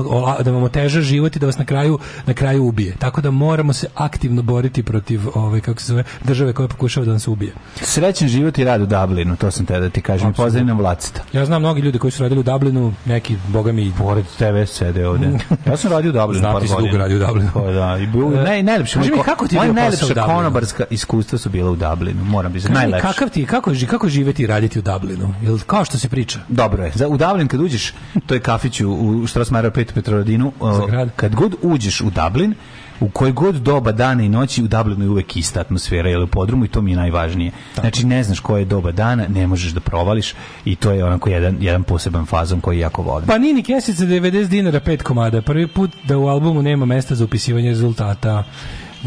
da 0.44 0.50
vam 0.50 0.62
oteža 0.62 1.00
život 1.00 1.36
i 1.36 1.38
da 1.38 1.46
vas 1.46 1.58
na 1.58 1.64
kraju, 1.64 1.98
na 2.26 2.34
kraju 2.34 2.64
ubije. 2.64 2.94
Tako 2.98 3.20
da 3.20 3.30
moramo 3.30 3.72
se 3.72 3.86
aktivno 3.94 4.42
boriti 4.42 4.82
protiv 4.82 5.20
ove, 5.34 5.60
kako 5.60 5.80
se 5.80 5.86
zove, 5.86 6.04
države 6.24 6.52
koja 6.52 6.68
pokušava 6.68 7.06
da 7.06 7.12
nas 7.12 7.28
ubije. 7.28 7.52
Srećan 7.80 8.28
život 8.28 8.58
i 8.58 8.64
rad 8.64 8.80
u 8.82 8.86
Dublinu, 9.14 9.36
to 9.36 9.51
sam 9.51 9.66
te 9.66 9.80
da 9.80 9.89
ti 9.89 10.01
kažem. 10.02 10.14
Apsolutno. 10.22 10.44
Pozdravljam 10.44 10.78
Vlacita. 10.78 11.20
Ja 11.32 11.44
znam 11.44 11.62
mnogi 11.62 11.80
ljudi 11.80 11.98
koji 11.98 12.10
su 12.10 12.22
radili 12.22 12.40
u 12.40 12.44
Dublinu, 12.44 12.94
neki, 13.06 13.36
boga 13.48 13.72
mi, 13.72 13.93
Pored 13.98 14.24
tebe 14.39 14.66
sede 14.66 15.06
ovde. 15.09 15.30
Ja 15.66 15.76
sam 15.76 15.90
radio 15.90 16.10
u 16.10 16.14
Dublinu 16.14 16.39
Znam, 16.39 16.52
par 16.52 16.62
ti 16.62 16.68
si 16.68 16.74
dugo 16.76 16.97
radio 16.97 17.16
u 17.16 17.20
Dublinu. 17.20 17.51
Pa 17.55 17.60
da, 17.62 17.98
i 17.98 18.06
bio, 18.06 18.32
E, 18.32 18.43
naj, 18.43 18.62
najlepše, 18.62 18.94
kaži 18.94 19.01
moj 19.01 19.10
mi, 19.10 19.16
ko- 19.18 19.24
kako 19.24 19.48
ti 19.48 19.55
je 19.56 19.72
najlepša 19.72 20.06
Dublinu? 20.06 20.26
konobarska 20.26 20.84
iskustva 20.90 21.39
su 21.39 21.51
bila 21.51 21.70
u 21.70 21.76
Dublinu, 21.76 22.24
moram 22.24 22.52
biti, 22.52 22.68
najlepše. 22.68 23.02
Kakav 23.02 23.28
ti, 23.28 23.47
kako, 23.47 23.70
ži- 23.72 23.86
kako 23.86 24.09
živeti 24.09 24.43
i 24.43 24.47
raditi 24.47 24.78
u 24.78 24.82
Dublinu? 24.82 25.34
Jel 25.43 25.59
kao 25.60 25.84
što 25.84 25.98
se 25.98 26.09
priča? 26.09 26.39
Dobro 26.48 26.84
je. 26.84 26.93
Za, 26.94 27.09
u 27.09 27.16
Dublin 27.16 27.48
kad 27.48 27.60
uđeš, 27.60 27.93
to 28.26 28.34
je 28.34 28.40
kafić 28.40 28.80
u, 28.80 28.90
u 28.90 29.22
Strasmayer 29.24 29.70
5 29.70 29.93
Petrovaradinu, 29.93 30.52
o, 30.60 30.72
Za 30.72 30.86
grad. 30.86 31.09
kad 31.16 31.34
god 31.34 31.55
uđeš 31.62 32.01
u 32.01 32.10
Dublin, 32.12 32.55
u 33.02 33.08
koji 33.08 33.32
god 33.32 33.54
doba 33.54 33.92
dana 33.92 34.22
i 34.22 34.28
noći 34.28 34.62
u 34.62 34.68
Dublinu 34.68 35.04
je 35.04 35.10
uvek 35.10 35.36
ista 35.36 35.60
atmosfera 35.60 36.10
ili 36.10 36.24
u 36.24 36.26
podrumu 36.26 36.64
i 36.64 36.68
to 36.68 36.80
mi 36.80 36.90
je 36.90 36.96
najvažnije. 36.96 37.52
Znači 37.74 38.06
ne 38.06 38.22
znaš 38.22 38.40
koje 38.40 38.60
je 38.60 38.64
doba 38.64 38.92
dana, 38.92 39.26
ne 39.28 39.46
možeš 39.46 39.72
da 39.72 39.80
provališ 39.80 40.34
i 40.64 40.76
to 40.76 40.90
je 40.90 41.04
onako 41.04 41.30
jedan, 41.30 41.56
jedan 41.60 41.82
poseban 41.82 42.26
fazon 42.26 42.60
koji 42.60 42.78
jako 42.78 43.02
volim. 43.02 43.26
Pa 43.26 43.38
Nini 43.38 43.62
Kesica 43.62 44.04
90 44.04 44.48
dinara, 44.48 44.80
pet 44.80 45.02
komada. 45.02 45.42
Prvi 45.42 45.66
put 45.66 45.90
da 46.04 46.18
u 46.18 46.26
albumu 46.26 46.62
nema 46.62 46.86
mesta 46.86 47.14
za 47.14 47.24
upisivanje 47.24 47.68
rezultata. 47.68 48.44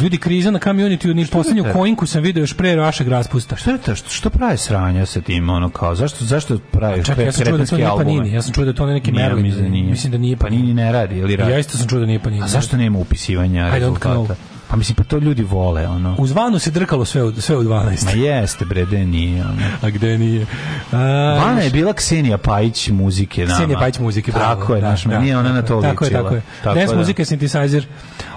Ljudi, 0.02 0.18
kriza 0.18 0.52
na 0.52 0.60
community, 0.60 1.14
ni 1.14 1.26
poslednju 1.26 1.66
koinku 1.74 2.06
sam 2.06 2.24
video 2.24 2.42
još 2.42 2.54
pre 2.54 2.76
vašeg 2.76 3.08
raspusta. 3.08 3.56
Što 3.56 3.72
je 3.72 3.78
to? 3.78 3.96
Što, 3.96 4.10
što 4.10 4.30
pravi 4.30 4.58
sranja 4.58 5.06
sa 5.06 5.22
tim, 5.22 5.50
ono 5.50 5.70
kao, 5.70 5.96
zašto, 5.96 6.26
zašto 6.26 6.58
pravi 6.72 7.04
Čekaj, 7.04 7.26
ja 7.26 7.32
sam 7.32 7.46
čuo 7.46 7.58
da 7.58 7.66
to 7.66 7.76
nije 7.78 7.90
Panini, 7.98 8.32
ja 8.32 8.42
sam 8.42 8.54
čuo 8.54 8.66
da 8.66 8.74
to 8.74 8.86
neki 8.86 9.12
Nije, 9.12 9.24
Merlin. 9.24 9.44
mislim 9.44 9.64
da 9.64 9.70
nije. 9.70 9.90
Mislim 9.90 10.12
da 10.12 10.18
nije 10.18 10.38
Panini 10.38 10.74
ne 10.74 10.92
radi, 10.92 11.18
ili 11.18 11.36
radi? 11.36 11.52
Ja 11.52 11.60
isto 11.60 11.78
sam 11.78 11.88
čuo 11.88 12.00
da 12.00 12.06
nije 12.06 12.20
Panini. 12.20 12.44
A 12.44 12.48
zašto 12.48 12.78
nema 12.78 13.00
upisivanja 13.00 13.70
rezultata? 13.74 14.36
Pa 14.70 14.76
mislim, 14.76 14.96
pa 14.96 15.04
to 15.04 15.18
ljudi 15.18 15.44
vole, 15.44 15.88
ono. 15.88 16.16
U 16.18 16.28
zvanu 16.28 16.60
se 16.60 16.72
drkalo 16.72 17.06
sve 17.06 17.24
u, 17.24 17.34
sve 17.34 17.58
u 17.58 17.64
12. 17.64 18.06
Ma 18.06 18.12
jeste, 18.12 18.66
bre, 18.66 18.86
de 18.86 19.06
nije, 19.06 19.42
ono. 19.44 19.62
A 19.82 19.90
gde 19.90 20.18
nije? 20.18 20.46
A, 20.92 20.98
Vana 21.46 21.62
je 21.62 21.70
bila 21.70 21.94
Ksenija 21.94 22.38
Pajić 22.38 22.90
muzike 22.90 23.46
nama. 23.46 23.56
Ksenija 23.56 23.80
Pajić 23.80 24.00
muzike, 24.00 24.32
bravo. 24.32 24.62
Tako 24.62 24.76
je, 24.76 24.82
da, 24.82 24.90
naš, 24.90 25.04
da, 25.04 25.20
nije 25.20 25.38
ona 25.38 25.54
na 25.54 25.62
to 25.62 25.76
ličila. 25.76 25.92
Tako 25.92 26.06
je, 26.06 26.12
tako 26.12 26.36
je. 26.36 26.42
Dance 26.64 26.86
da. 26.86 26.98
muzika 26.98 27.22
je 27.22 27.26
synthesizer. 27.26 27.84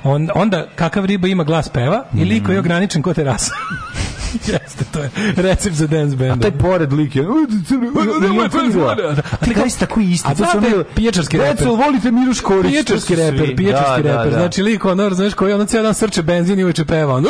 On, 0.04 0.28
onda, 0.34 0.66
kakav 0.76 1.04
riba 1.04 1.28
ima 1.28 1.44
glas 1.44 1.68
peva 1.68 2.04
i 2.12 2.16
Mhm. 2.16 2.28
liko 2.28 2.52
je 2.52 2.58
ograničen 2.58 3.02
ko 3.02 3.14
terasa. 3.14 3.52
Jeste, 4.52 4.84
to 4.92 4.98
je 4.98 5.10
recept 5.36 5.76
za 5.76 5.86
dance 5.86 6.16
band. 6.16 6.32
A 6.32 6.50
taj 6.50 6.58
pored 6.58 6.92
lik 6.92 7.16
je... 7.16 7.24
A 9.32 9.36
ti 9.36 9.54
kao 9.54 9.66
isti 9.66 9.80
tako 9.80 10.00
isti. 10.00 10.28
A 10.28 10.34
to 10.34 10.46
su 10.46 10.58
ono- 10.58 10.84
pijačarski 10.94 11.38
reper. 11.38 11.56
Deco, 11.56 11.74
volite 11.74 12.10
Miruš 12.10 12.40
Korić. 12.40 12.72
Pijačarski 12.72 13.16
reper, 13.16 13.56
pijačarski 13.56 14.02
Da, 14.02 14.08
da, 14.08 14.16
reper. 14.16 14.32
da. 14.32 14.38
Znači 14.38 14.62
lik 14.62 14.84
ono, 14.84 15.10
znaš, 15.10 15.34
koji 15.34 15.52
ono 15.52 15.64
cijel 15.64 15.82
dan 15.82 15.94
srče 15.94 16.22
benzin 16.22 16.58
i 16.58 16.64
uveče 16.64 16.84
peva. 16.84 17.14
Ono. 17.14 17.28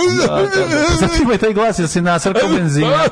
Zato 1.00 1.22
ima 1.22 1.34
i 1.34 1.38
taj 1.38 1.52
glas 1.52 1.78
da 1.78 1.86
se 1.86 2.02
nasrka 2.02 2.46
benzina. 2.56 2.88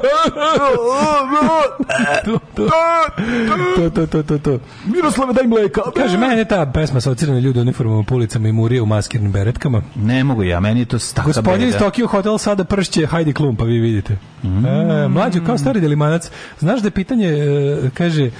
to, 3.77 3.91
to, 3.91 4.07
to, 4.07 4.23
to, 4.23 4.39
to. 4.39 4.59
Miroslave, 4.87 5.33
daj 5.33 5.47
mleka. 5.47 5.81
Kaže, 5.97 6.19
mene 6.19 6.39
je 6.39 6.45
ta 6.45 6.71
pesma 6.75 6.99
asocirana 6.99 7.39
ljudi 7.39 7.59
u 7.59 7.63
uniformama 7.63 8.03
po 8.03 8.15
ulicama 8.15 8.49
i 8.49 8.53
murije 8.53 8.83
u 8.83 8.87
maskirnim 8.87 9.33
beretkama. 9.33 9.83
Ne 9.97 10.25
mogu 10.25 10.43
ja, 10.43 10.61
meni 10.61 10.81
je 10.81 10.87
to 10.87 10.99
staka 10.99 11.27
Gospodin 11.27 11.69
iz 11.69 11.75
beda. 11.75 11.85
Tokyo 11.85 12.07
Hotel 12.07 12.39
sada 12.39 12.65
pršće 12.65 13.07
Heidi 13.07 13.33
Klum, 13.33 13.57
pa 13.57 13.65
vi 13.65 13.76
vidite. 13.81 14.19
E, 14.45 15.09
mlađo, 15.09 15.41
kao 15.47 15.59
stari 15.59 15.81
delimanac. 15.81 16.31
Znaš 16.59 16.81
da 16.81 16.87
je 16.87 16.91
pitanje, 16.91 17.29
e, 17.29 17.91
kaže, 17.95 18.25
e, 18.25 18.31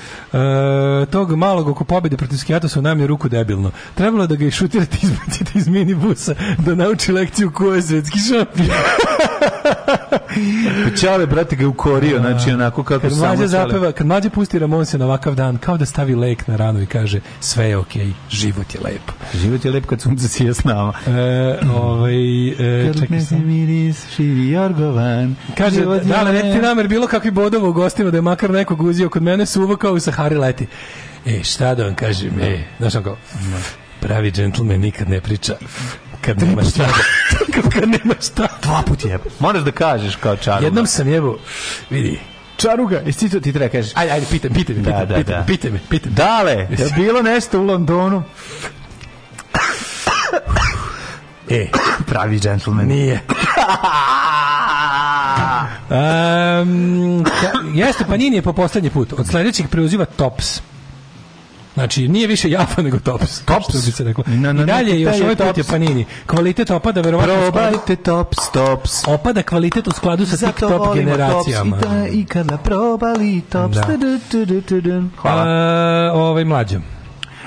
tog 1.11 1.37
malog 1.37 1.69
oko 1.69 1.85
pobjede 1.85 2.17
protiv 2.17 2.37
Skijatosa 2.37 2.79
u 2.79 2.83
najmnju 2.83 3.07
ruku 3.07 3.29
debilno. 3.29 3.71
Trebalo 3.95 4.27
da 4.27 4.37
ga 4.37 4.45
išutirate 4.45 4.99
izbacite 5.03 5.59
iz 5.59 5.69
minibusa 5.69 6.35
da 6.59 6.75
nauči 6.75 7.13
lekciju 7.13 7.51
ko 7.51 7.75
je 7.75 7.83
svetski 7.83 8.19
šampion. 8.19 8.77
Čale, 11.01 11.27
brate, 11.27 11.57
ga 11.57 11.69
ukorio, 11.69 12.19
znači 12.19 12.51
onako 12.51 12.83
kako 12.83 13.01
Kad 13.01 13.13
samo 13.13 13.35
Čale. 13.35 13.49
zapeva, 13.49 13.93
kad 13.93 14.07
mlađa 14.07 14.31
pusti 14.31 14.59
Ramonse 14.59 14.99
na 14.99 15.05
ovakav 15.05 15.35
dan, 15.35 15.59
kao 15.59 15.77
da 15.77 15.87
stavi 15.87 16.15
lek 16.15 16.47
na 16.47 16.57
ranu 16.57 16.83
i 16.83 16.87
kaže 16.87 17.21
sve 17.41 17.69
je 17.69 17.77
okej, 17.77 18.13
život 18.31 18.75
je 18.75 18.81
lep. 18.85 19.13
Život 19.35 19.65
je 19.65 19.71
lep 19.71 19.87
kad 19.87 20.01
sunce 20.01 20.29
sije 20.29 20.55
s 20.55 20.65
nama. 20.65 20.93
E, 21.07 21.59
ovaj, 21.75 22.49
e, 22.49 22.93
čekaj 23.01 23.21
sam. 23.21 23.27
se 23.27 23.39
miris, 23.39 24.07
širi 24.17 24.51
Jorgovan. 24.51 25.37
Kaže, 25.59 25.85
da 26.03 26.23
li 26.23 26.33
ne 26.33 26.41
ti 26.41 26.59
namer 26.59 26.89
bilo 26.89 27.07
kakvi 27.07 27.31
bodovo 27.31 27.69
u 27.69 27.73
gostima 27.73 28.11
da 28.11 28.17
je 28.17 28.23
makar 28.23 28.51
nekog 28.51 28.83
uzio 28.83 29.09
kod 29.09 29.23
mene 29.23 29.47
suvo 29.47 29.77
kao 29.77 29.93
u 29.93 30.01
Sahari 30.01 30.37
leti. 30.37 30.67
E, 31.27 31.43
šta 31.45 31.75
da 31.75 31.85
vam 31.85 31.95
kažem, 31.95 32.41
e, 32.41 32.65
znaš 32.79 32.95
on 32.95 33.03
kao, 33.03 33.17
pravi 34.01 34.31
džentlmen 34.31 34.81
nikad 34.81 35.09
ne 35.09 35.21
priča 35.21 35.55
kad 36.35 36.43
nema 36.43 36.63
šta. 36.65 36.85
kad 37.73 37.89
nema 37.89 38.15
šta. 38.23 38.49
Dva 38.63 38.83
put 38.83 39.05
jebe. 39.05 39.25
Moraš 39.39 39.63
da 39.63 39.73
kažeš 39.73 40.17
kao 40.17 40.37
čaruga. 40.37 40.67
Jednom 40.67 40.87
sam 40.87 41.09
jebo, 41.09 41.39
vidi, 41.91 42.21
čaruga, 42.57 43.03
jesi 43.07 43.19
ti 43.19 43.29
to 43.29 43.41
ti 43.41 43.53
treba 43.53 43.69
kažeš? 43.69 43.93
ajde, 43.95 44.13
ajde, 44.13 44.27
pitaj, 44.31 44.51
pitaj 44.51 44.77
me, 44.77 44.83
Da, 44.83 44.91
pitaj, 44.91 45.07
da, 45.07 45.15
pitaj, 45.15 45.35
da. 45.37 45.45
pitaj 45.45 45.71
me, 45.71 45.79
pitaj 45.91 46.11
me. 46.11 46.17
Dale, 46.17 46.53
je 46.53 46.89
bilo 46.97 47.23
nešto 47.23 47.61
u 47.61 47.65
Londonu? 47.65 48.23
E, 51.51 51.69
Pravi 52.07 52.39
džentlmen. 52.39 52.89
nije. 52.89 53.21
Um, 55.89 57.25
jeste, 57.75 58.05
Panini 58.05 58.37
je 58.37 58.43
po 58.43 58.53
poslednji 58.53 58.91
put. 58.91 59.13
Od 59.13 59.27
sledećeg 59.29 59.69
preuziva 59.69 60.05
Tops. 60.05 60.61
Znači, 61.77 62.09
nije 62.09 62.27
više 62.27 62.51
Jafa 62.51 62.83
nego 62.83 62.99
Tops. 62.99 63.41
Tops? 63.41 63.69
Što 63.69 63.79
bi 63.79 63.93
se 63.93 64.05
reklo. 64.05 64.25
Na- 64.27 64.53
na- 64.53 64.63
I 64.63 64.67
dalje 64.67 65.01
još 65.01 65.17
ovaj 65.17 65.37
put 65.37 65.47
je 65.47 65.53
Tops. 65.55 65.71
Panini. 65.71 66.05
Kvalitet 66.27 66.71
opada, 66.71 67.01
verovatno 67.01 67.35
u 67.35 67.53
Probajte 67.53 67.97
tops, 67.97 68.51
tops. 68.53 68.91
opada 69.07 69.43
kvalitet 69.43 69.87
u 69.87 69.91
skladu 69.91 70.27
sa 70.27 70.37
Zato 70.37 70.53
TikTok 70.53 70.71
volimo 70.79 70.95
generacijama. 70.95 71.77
tops 71.77 71.87
i, 71.87 71.95
da, 71.95 72.07
i 72.09 72.25
kada 72.25 72.57
probali 72.57 73.41
tops. 73.43 73.77
Da. 73.77 73.87
Hvala. 75.17 75.43
A, 75.43 76.13
ovaj 76.15 76.45
mlađom. 76.45 76.83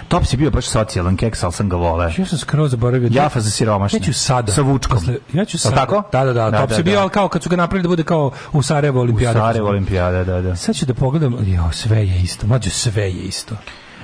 Tops 0.08 0.34
je 0.34 0.38
bio 0.38 0.52
baš 0.52 0.66
socijalan 0.66 1.18
keks, 1.18 1.44
ali 1.44 1.54
sam 1.54 1.70
ga 1.70 1.76
vole. 1.76 2.14
Ja 2.18 2.26
sam 2.26 2.38
skroz 2.38 2.72
zaboravio. 2.72 3.10
Jafa 3.12 3.40
za 3.40 3.50
siromašne. 3.50 4.00
Ja 4.00 4.04
ću 4.04 4.14
sada. 4.14 4.52
Sa 4.52 4.62
vučkom. 4.62 4.98
Posle, 4.98 5.18
ja 5.34 5.46
ću 5.46 5.58
sada. 5.60 5.76
tako? 5.76 6.04
Da, 6.12 6.26
da, 6.26 6.34
da. 6.34 6.52
Da, 6.52 6.58
Tops 6.60 6.70
da, 6.70 6.76
je 6.78 6.84
bio, 6.84 6.96
da. 6.96 7.02
ali 7.02 7.10
kao 7.10 7.28
kad 7.28 7.44
su 7.44 7.50
ga 7.50 7.56
napravili 7.56 7.84
da 7.84 7.90
bude 7.90 8.04
kao 8.04 8.32
u 8.52 8.62
Sarajevo 8.62 9.02
olimpijada. 9.02 9.40
Sarajevo 9.40 9.70
olimpijada, 9.70 10.24
da, 10.24 10.42
da. 10.42 10.56
Sad 10.56 10.76
ću 10.76 10.86
da 10.86 10.94
pogledam, 10.94 11.34
jo, 11.48 11.70
sve 11.72 12.08
je 12.08 12.22
isto. 12.22 12.48
Mlađo, 12.48 12.70
sve 12.70 13.04
je 13.04 13.12
isto. 13.12 13.56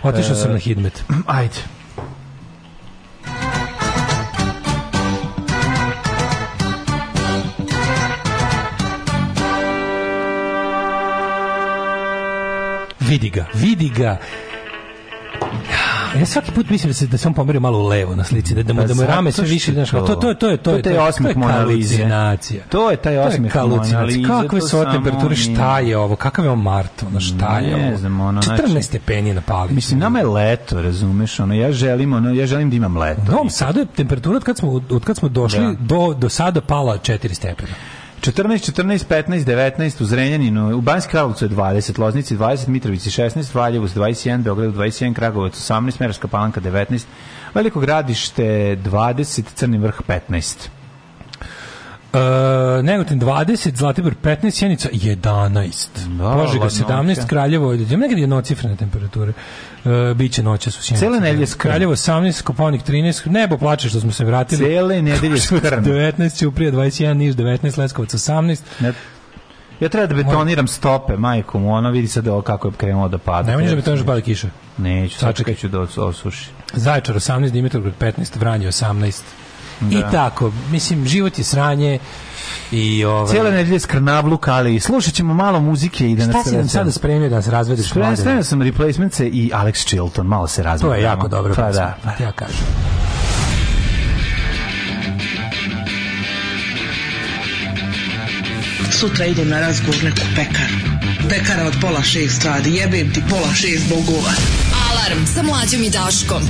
Otišao 0.03 0.35
sam 0.35 0.51
na 0.51 0.57
Hidmet. 0.57 1.03
Ajde. 1.27 1.61
Vidi 12.99 13.29
ga, 13.29 13.45
vidi 13.53 13.89
ga. 13.89 14.17
Ja 16.15 16.25
svaki 16.25 16.51
put 16.51 16.69
mislim 16.69 16.89
da 16.89 16.93
se 16.93 17.07
da 17.07 17.17
se 17.17 17.27
on 17.27 17.33
pomerio 17.33 17.61
malo 17.61 17.79
u 17.79 17.87
levo 17.87 18.15
na 18.15 18.23
slici, 18.23 18.55
da, 18.55 18.63
da 18.63 18.73
mu, 18.73 18.81
Pa 18.81 18.87
da 18.87 18.93
mu 18.93 19.01
rame 19.03 19.31
sve 19.31 19.43
više, 19.45 19.73
znaš, 19.73 19.91
kao, 19.91 20.01
to, 20.01 20.15
to, 20.15 20.29
je- 20.29 20.35
to 20.35 20.49
je, 20.49 20.57
to 20.57 20.63
to 20.63 20.75
je, 20.77 20.81
taj 20.83 20.97
osmeh 20.97 21.37
Mona 21.37 21.59
Lise. 21.59 21.95
halucinacija. 21.95 22.63
To 22.69 22.91
je 22.91 22.97
taj 22.97 23.17
osmeh 23.17 23.51
To 23.53 23.57
je 23.57 23.61
halucinacija. 23.61 23.97
Mona 23.97 24.05
Lise, 24.05 24.27
Kakve 24.41 24.59
to 24.59 24.67
su 24.67 24.83
temperature, 24.93 25.35
šta 25.35 25.79
je 25.79 25.97
ovo, 25.97 26.15
kakav 26.15 26.45
je 26.45 26.51
ovo 26.51 26.61
mart, 26.61 27.03
ono, 27.03 27.19
šta 27.19 27.59
je 27.59 27.77
Ne 27.77 27.87
ovo? 27.87 27.97
znam, 27.97 28.21
ono, 28.21 28.41
14 28.41 28.67
znači- 28.67 28.83
stepeni 28.83 29.33
na 29.33 29.41
pali. 29.41 29.73
Mislim, 29.73 29.99
nama 29.99 30.19
je 30.19 30.25
leto, 30.27 30.81
razumeš, 30.81 31.39
ono, 31.39 31.53
ja 31.53 31.71
želim, 31.71 32.13
ono, 32.13 32.29
ja 32.31 32.47
želim 32.47 32.69
da 32.69 32.75
imam 32.75 32.97
leto. 32.97 33.21
U 33.21 33.31
Novom 33.31 33.49
Sadu 33.49 33.79
je 33.79 33.85
temperatura 33.87 34.37
od 34.37 34.43
kad 34.43 34.57
smo, 34.57 34.71
od 34.89 35.03
kad 35.03 35.17
smo 35.17 35.29
došli 35.29 35.59
Da. 35.59 35.73
do, 35.79 36.13
do 36.13 36.29
sada 36.29 36.61
pala 36.61 36.97
4 36.97 37.33
stepena. 37.33 37.73
14, 38.25 38.65
14, 38.65 39.05
15, 39.07 39.45
19 39.45 40.01
u 40.01 40.05
Zrenjaninu, 40.05 40.77
u 40.77 40.81
Banjski 40.81 41.11
Karlovcu 41.11 41.45
je 41.45 41.49
20, 41.49 41.99
Loznici 41.99 42.37
20, 42.37 42.67
Mitrovici 42.67 43.09
16, 43.09 43.55
Valjevo 43.55 43.87
21, 43.87 44.43
Beograd 44.43 44.73
21, 44.73 45.13
Kragovac 45.13 45.53
18, 45.53 45.99
Merska 45.99 46.27
Palanka 46.27 46.61
19, 46.61 47.05
Veliko 47.53 47.79
gradište 47.79 48.43
20, 48.43 49.43
Crni 49.55 49.77
vrh 49.77 50.01
15. 50.07 50.69
Uh, 52.13 52.83
Negotin 52.83 53.19
20, 53.19 53.75
Zlatibor 53.75 54.13
15, 54.23 54.51
Sjenica 54.51 54.89
11. 54.89 55.89
Da, 56.17 56.33
Požega 56.33 56.63
ladnoća. 56.63 57.19
17, 57.19 57.27
Kraljevo, 57.27 57.73
nekad 57.73 58.17
jednocifrene 58.17 58.75
temperature. 58.75 59.33
Uh, 59.85 59.91
biće 60.13 60.43
noća 60.43 60.71
su 60.71 60.83
Sjenica. 60.83 61.05
Cele 61.05 61.19
nedelje 61.19 61.47
skrn. 61.47 61.61
Kraljevo 61.61 61.95
18, 61.95 62.41
Koponik 62.41 62.81
13, 62.83 63.27
nebo 63.27 63.57
plače 63.57 63.89
što 63.89 63.99
smo 63.99 64.11
se 64.11 64.25
vratili. 64.25 64.65
Cele 64.65 65.01
nedelje 65.01 65.37
skrn. 65.39 65.83
19, 65.85 66.39
Ćuprija 66.39 66.71
21, 66.71 67.13
Niš 67.13 67.35
19, 67.35 67.77
Leskovac 67.77 68.09
18. 68.11 68.59
Ne, 68.79 68.93
Ja 69.79 69.89
treba 69.89 70.07
da 70.07 70.15
betoniram 70.15 70.67
stope, 70.67 71.17
majku 71.17 71.59
mu, 71.59 71.73
ono 71.73 71.91
vidi 71.91 72.07
sad 72.07 72.27
ovo 72.27 72.41
kako 72.41 72.67
je 72.67 72.73
krenulo 72.73 73.07
da 73.07 73.17
pada. 73.17 73.47
Nemoj 73.47 73.65
da 73.65 73.75
betoniš 73.75 73.99
da 73.99 74.05
pada 74.05 74.21
kiša. 74.21 74.47
Neću, 74.77 75.19
Sačekaj. 75.19 75.55
ću 75.55 75.67
da 75.67 75.79
os- 75.79 75.97
osuši. 75.99 76.47
Zaječar 76.73 77.15
18, 77.15 77.51
Dimitrovgrad 77.51 77.93
15, 77.95 78.35
Vranje 78.35 78.67
18. 78.67 79.21
I 79.83 79.95
Da. 79.95 80.11
tako, 80.11 80.51
mislim, 80.71 81.05
život 81.07 81.37
je 81.37 81.43
sranje 81.43 81.99
i 82.71 83.05
ovaj... 83.05 83.31
Cijela 83.31 83.51
nedelja 83.51 83.79
skrnavluk, 83.79 84.47
ali 84.47 84.79
slušat 84.79 85.13
ćemo 85.13 85.33
malo 85.33 85.59
muzike 85.59 86.11
i 86.11 86.15
da 86.15 86.23
Šta 86.23 86.31
nas 86.31 86.47
si 86.47 86.55
nam 86.55 86.67
sada 86.67 86.91
spremio 86.91 87.29
da 87.29 87.35
nas 87.35 87.47
razvedeš 87.47 87.89
Spremio 87.89 88.15
spremio 88.15 88.43
sam 88.43 88.61
replacements 88.61 89.19
i 89.19 89.51
Alex 89.53 89.87
Chilton, 89.87 90.27
malo 90.27 90.47
se 90.47 90.63
razvijamo. 90.63 90.95
To 90.95 90.99
je 90.99 91.03
jako 91.03 91.27
dobro. 91.27 91.53
Pa 91.55 91.67
pesma, 91.67 91.81
da, 91.81 91.97
pa 92.03 92.11
ti 92.11 92.23
ja 92.23 92.31
kažem. 92.31 92.65
Sutra 98.91 99.25
idem 99.25 99.49
na 99.49 99.59
razgovor 99.59 100.03
neku 100.03 100.21
pekaru. 100.35 100.95
Pekara 101.29 101.67
od 101.67 101.73
pola 101.81 102.01
šest 102.03 102.43
radi, 102.43 102.75
jebem 102.75 103.13
ti 103.13 103.23
pola 103.29 103.53
šest 103.53 103.89
bogova. 103.89 104.31
Alarm 104.91 105.25
sa 105.25 105.43
mlađom 105.43 105.83
i 105.83 105.89
Daškom. 105.89 106.41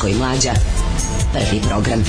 Daško 0.00 0.08
i 0.08 0.14
Mlađa. 0.14 0.52
Prvi 1.32 1.60
program. 1.68 2.04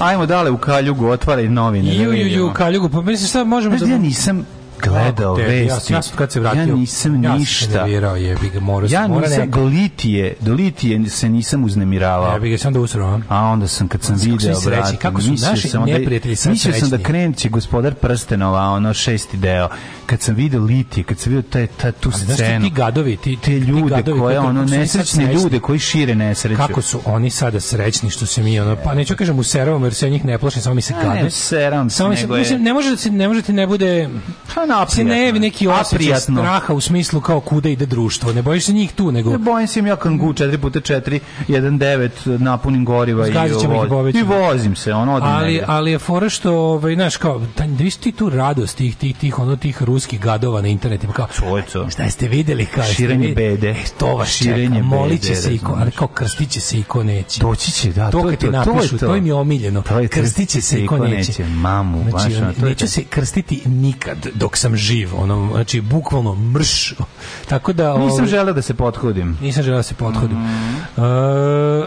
Ajmo 0.00 0.26
dale 0.26 0.50
u 0.50 0.58
Kaljugu, 0.58 1.06
otvaraj 1.06 1.48
novine. 1.48 1.94
da 1.96 2.02
Ju, 2.02 2.12
ju, 2.12 2.26
ju, 2.26 2.52
Kaljugu, 2.54 2.88
pa 2.88 3.00
mislim 3.00 3.28
šta 3.28 3.44
možemo... 3.44 3.78
Znaš 3.78 3.88
da 3.88 3.94
ja 3.94 3.98
nisam 3.98 4.46
gledao 4.94 5.36
te, 5.36 5.42
vesti. 5.42 5.92
Ja, 5.92 5.96
ja 5.96 6.02
sam 6.02 6.16
kad 6.16 6.32
se 6.32 6.40
vratio... 6.40 6.60
Ja 6.60 6.74
nisam 6.74 7.24
ja 7.24 7.34
ništa. 7.36 7.66
se 7.66 7.78
nervirao, 7.78 8.16
jebi 8.16 8.50
ga, 8.50 8.60
morao 8.60 8.88
Ja 8.90 9.08
mora 9.08 9.28
nisam, 9.28 9.50
do 9.50 9.64
litije, 9.64 10.34
do 10.40 10.52
litije 10.54 11.08
se 11.10 11.28
nisam 11.28 11.64
uznemiravao. 11.64 12.32
Jebi 12.34 12.50
ga, 12.50 12.58
sam 12.58 12.72
da 12.72 12.80
usrao. 12.80 13.20
A 13.28 13.40
onda 13.40 13.68
sam 13.68 13.88
kad 13.88 14.02
sam 14.02 14.16
video, 14.16 14.60
brate, 14.60 14.96
kako 14.96 15.20
su 15.20 15.30
mislio 15.30 15.50
naši 15.50 15.68
neprijatelji 15.78 16.36
sad 16.36 16.52
Mislio 16.52 16.72
sam 16.72 16.80
da 16.80 16.88
srećni. 16.88 17.04
krenut 17.04 17.36
će 17.36 17.48
gospodar 17.48 17.94
prstenova, 17.94 18.60
ono 18.62 18.94
šesti 18.94 19.36
deo. 19.36 19.68
Kad 20.06 20.20
sam 20.20 20.34
video 20.34 20.60
litije, 20.60 21.04
kad 21.04 21.18
sam 21.18 21.30
video 21.32 21.50
taj, 21.50 21.66
taj, 21.66 21.92
tu 21.92 22.10
Ali 22.14 22.24
znaš 22.24 22.36
ti, 22.36 22.42
scenu, 22.42 22.64
ti 22.64 22.70
gadovi, 22.70 23.16
ti, 23.16 23.38
te 23.44 23.58
ljude 23.58 23.94
gadovi, 23.96 24.20
koje, 24.20 24.38
ono, 24.38 24.64
nesrećne 24.64 25.32
ljude 25.34 25.60
koji 25.60 25.78
šire 25.78 26.14
nesreću. 26.14 26.56
Kako 26.56 26.82
su 26.82 27.00
oni 27.04 27.30
sada 27.30 27.60
srećni 27.60 28.10
što 28.10 28.26
se 28.26 28.42
mi 28.42 28.60
ono 28.60 28.76
pa 28.84 28.94
neću 28.94 29.16
kažem 29.16 29.38
u 29.38 29.42
serovama 29.42 29.86
jer 29.86 29.94
se 29.94 30.06
ja 30.06 30.10
njih 30.10 30.24
ne 30.24 30.38
plašim 30.38 30.62
samo 30.62 30.74
mi 30.74 30.82
se 30.82 30.94
gade. 31.04 31.22
ne, 31.22 31.30
seram 31.30 31.90
se, 31.90 31.96
samo 31.96 32.08
mi 32.08 32.16
se, 32.16 32.22
nego 32.22 32.34
je- 32.34 32.38
mislim 32.40 32.62
ne 32.62 32.72
može 32.74 32.90
da 32.90 33.10
ne 33.10 33.28
može 33.28 33.42
ti 33.42 33.52
ne 33.52 33.66
bude 33.66 34.08
Pa 34.54 34.66
se 34.90 35.04
ne 35.04 35.26
javi 35.26 35.38
neki 35.38 35.68
osjećaj 35.68 36.20
straha 36.20 36.74
u 36.74 36.80
smislu 36.80 37.20
kao 37.20 37.40
kuda 37.40 37.68
ide 37.68 37.86
društvo. 37.86 38.32
Ne 38.32 38.42
bojiš 38.42 38.64
se 38.64 38.72
njih 38.72 38.92
tu, 38.92 39.12
nego... 39.12 39.30
Ne 39.30 39.38
bojim 39.38 39.68
se 39.68 39.80
im 39.80 39.86
ja 39.86 39.96
kangu 39.96 40.32
4x4, 40.32 41.18
1.9, 41.48 42.38
napunim 42.38 42.84
goriva 42.84 43.28
i, 43.28 43.32
voz- 43.32 44.18
i 44.18 44.22
vozim 44.22 44.76
se, 44.76 44.92
ono 44.92 45.20
ali, 45.22 45.62
ali 45.66 45.90
je 45.90 45.98
fora 45.98 46.28
što, 46.28 46.52
ovaj, 46.54 46.94
znaš, 46.94 47.16
kao, 47.16 47.42
da 47.56 47.64
viš 47.64 47.96
ti 47.96 48.12
tu 48.12 48.30
radost 48.30 48.76
tih, 48.76 48.96
tih, 48.96 49.16
tih, 49.16 49.38
ono, 49.38 49.56
tih 49.56 49.82
ruskih 49.82 50.20
gadova 50.20 50.62
na 50.62 50.68
internetima, 50.68 51.12
kao, 51.12 51.26
Čojco. 51.38 51.90
šta 51.90 52.10
ste 52.10 52.28
videli, 52.28 52.66
kao, 52.66 52.82
jeste 52.82 52.94
Širenje 52.94 53.26
videli? 53.26 53.50
bede. 53.50 53.70
E, 53.70 53.84
to 53.98 54.06
vas 54.16 54.28
Širenje 54.28 54.76
čeka, 54.76 54.86
molit 54.86 55.24
se 55.24 55.54
i 55.54 55.58
ko, 55.58 55.76
ali 55.80 55.90
kao 55.90 56.08
krstit 56.08 56.50
će 56.50 56.60
se 56.60 56.78
i 56.78 56.82
ko 56.82 57.02
neće. 57.02 57.40
Doći 57.40 57.72
će, 57.72 57.92
da, 57.92 58.10
to 58.10 58.20
to 58.20 58.28
je 58.30 58.36
kad 58.36 58.40
ti 58.40 58.46
to, 58.46 58.52
to 58.52 58.70
je 58.70 58.74
napišu, 58.76 58.98
to. 58.98 59.06
to 59.06 59.16
im 59.16 59.26
je 59.26 59.34
omiljeno. 59.34 59.82
To 59.82 59.98
je 59.98 60.08
Krstit 60.08 60.48
će 60.48 60.60
se 60.60 60.84
i 60.84 60.86
ko 60.86 60.98
neće. 60.98 61.44
Mamu, 61.44 62.04
Znači, 62.10 62.34
to 62.60 62.66
neću 62.66 62.84
to. 62.84 62.90
se 62.90 63.04
krstiti 63.04 63.62
nikad 63.66 64.26
dok 64.34 64.56
sam 64.56 64.73
živ, 64.76 65.08
ono, 65.16 65.48
znači, 65.52 65.80
bukvalno 65.80 66.34
mrš. 66.34 66.94
Tako 67.48 67.72
da... 67.72 67.98
Nisam 67.98 68.14
ovaj, 68.14 68.26
želeo 68.26 68.54
da 68.54 68.62
se 68.62 68.74
pothodim. 68.74 69.38
Nisam 69.40 69.62
želeo 69.62 69.78
da 69.78 69.82
se 69.82 69.94
pothodim. 69.94 70.38
Mm. 70.38 70.54
E, 70.96 71.04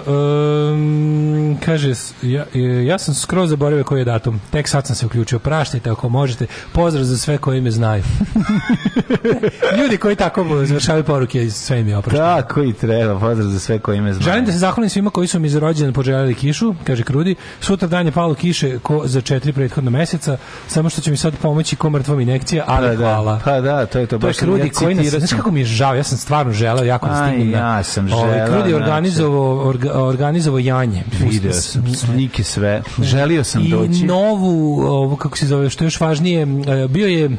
em, 0.08 1.58
kaže, 1.66 1.94
ja, 2.22 2.46
e, 2.56 2.60
ja 2.86 2.98
sam 2.98 3.14
skroz 3.14 3.50
zaboravio 3.50 3.84
koji 3.84 4.02
je 4.02 4.06
datum. 4.06 4.42
Tek 4.52 4.68
sad 4.68 4.88
sam 4.88 4.96
se 4.96 5.06
uključio. 5.06 5.40
Praštajte 5.40 5.90
ako 5.90 6.10
možete. 6.10 6.48
Pozdrav 6.72 7.04
za 7.06 7.18
sve 7.18 7.38
koji 7.38 7.62
me 7.62 7.72
znaju. 7.72 8.04
Ljudi 9.82 9.98
koji 9.98 10.16
tako 10.16 10.66
završavaju 10.66 11.04
poruke, 11.04 11.50
sve 11.50 11.80
im 11.80 11.88
je 11.88 11.98
oprošteno. 11.98 12.26
Tako 12.26 12.64
i 12.64 12.74
treba, 12.74 13.20
pozdrav 13.20 13.50
za 13.50 13.60
sve 13.60 13.80
koji 13.80 14.02
me 14.02 14.14
znaju. 14.14 14.24
Želim 14.24 14.46
da 14.46 14.52
se 14.52 14.58
zahvalim 14.58 14.90
svima 14.90 15.10
koji 15.10 15.28
su 15.28 15.40
mi 15.40 15.50
za 15.50 15.60
rođendan 15.60 15.94
poželjeli 15.94 16.36
kišu, 16.36 16.76
kaže 16.84 17.04
Krudi. 17.04 17.36
Sutra 17.62 17.88
dan 17.88 18.06
je 18.06 18.12
palo 18.12 18.34
kiše 18.34 18.80
ko 18.80 19.02
za 19.06 19.22
četiri 19.22 19.54
prethodna 19.54 19.92
meseca, 19.92 20.38
samo 20.68 20.90
što 20.90 21.02
će 21.02 21.12
mi 21.12 21.18
sad 21.18 21.34
pomoći 21.42 21.76
ko 21.76 21.90
mrtvom 21.90 22.20
inekcija, 22.20 22.64
ali 22.78 22.88
Pa 22.88 22.94
da, 22.94 22.98
hvala. 23.00 23.40
Pa 23.46 23.62
da, 23.62 23.86
to 23.86 24.00
je 24.00 24.06
to. 24.08 24.18
To 24.18 24.28
je 24.28 24.34
Krudi 24.34 24.62
ja 24.62 24.70
koji 24.72 24.96
nas, 24.96 25.08
znaš 25.08 25.32
kako 25.32 25.52
mi 25.52 25.60
je 25.60 25.66
žao, 25.66 25.96
ja 25.96 26.04
sam 26.04 26.18
stvarno 26.18 26.54
želeo 26.54 26.84
jako 26.86 27.08
da 27.08 27.14
Aj, 27.14 27.30
stignem. 27.30 27.52
na- 27.52 27.58
ja 27.70 27.84
sam 27.84 28.14
Ovaj, 28.14 28.30
želeo, 28.30 28.48
Krudi 28.48 28.70
znači. 28.70 28.74
organizovao, 28.76 29.58
orga, 29.60 29.92
organizovao 29.96 30.60
janje. 30.60 31.04
Video 31.22 31.54
sam 31.54 31.96
slike 31.96 32.44
sve. 32.44 32.82
Želio 33.02 33.44
sam 33.44 33.62
I 33.62 33.70
doći. 33.70 34.06
novu, 34.06 34.48
ovo, 34.82 35.16
kako 35.16 35.38
se 35.38 35.48
zove, 35.48 35.70
što 35.70 35.84
je 35.84 35.88
još 35.88 36.00
važnije, 36.00 36.42
e, 36.42 36.88
bio 36.88 37.08
je, 37.08 37.30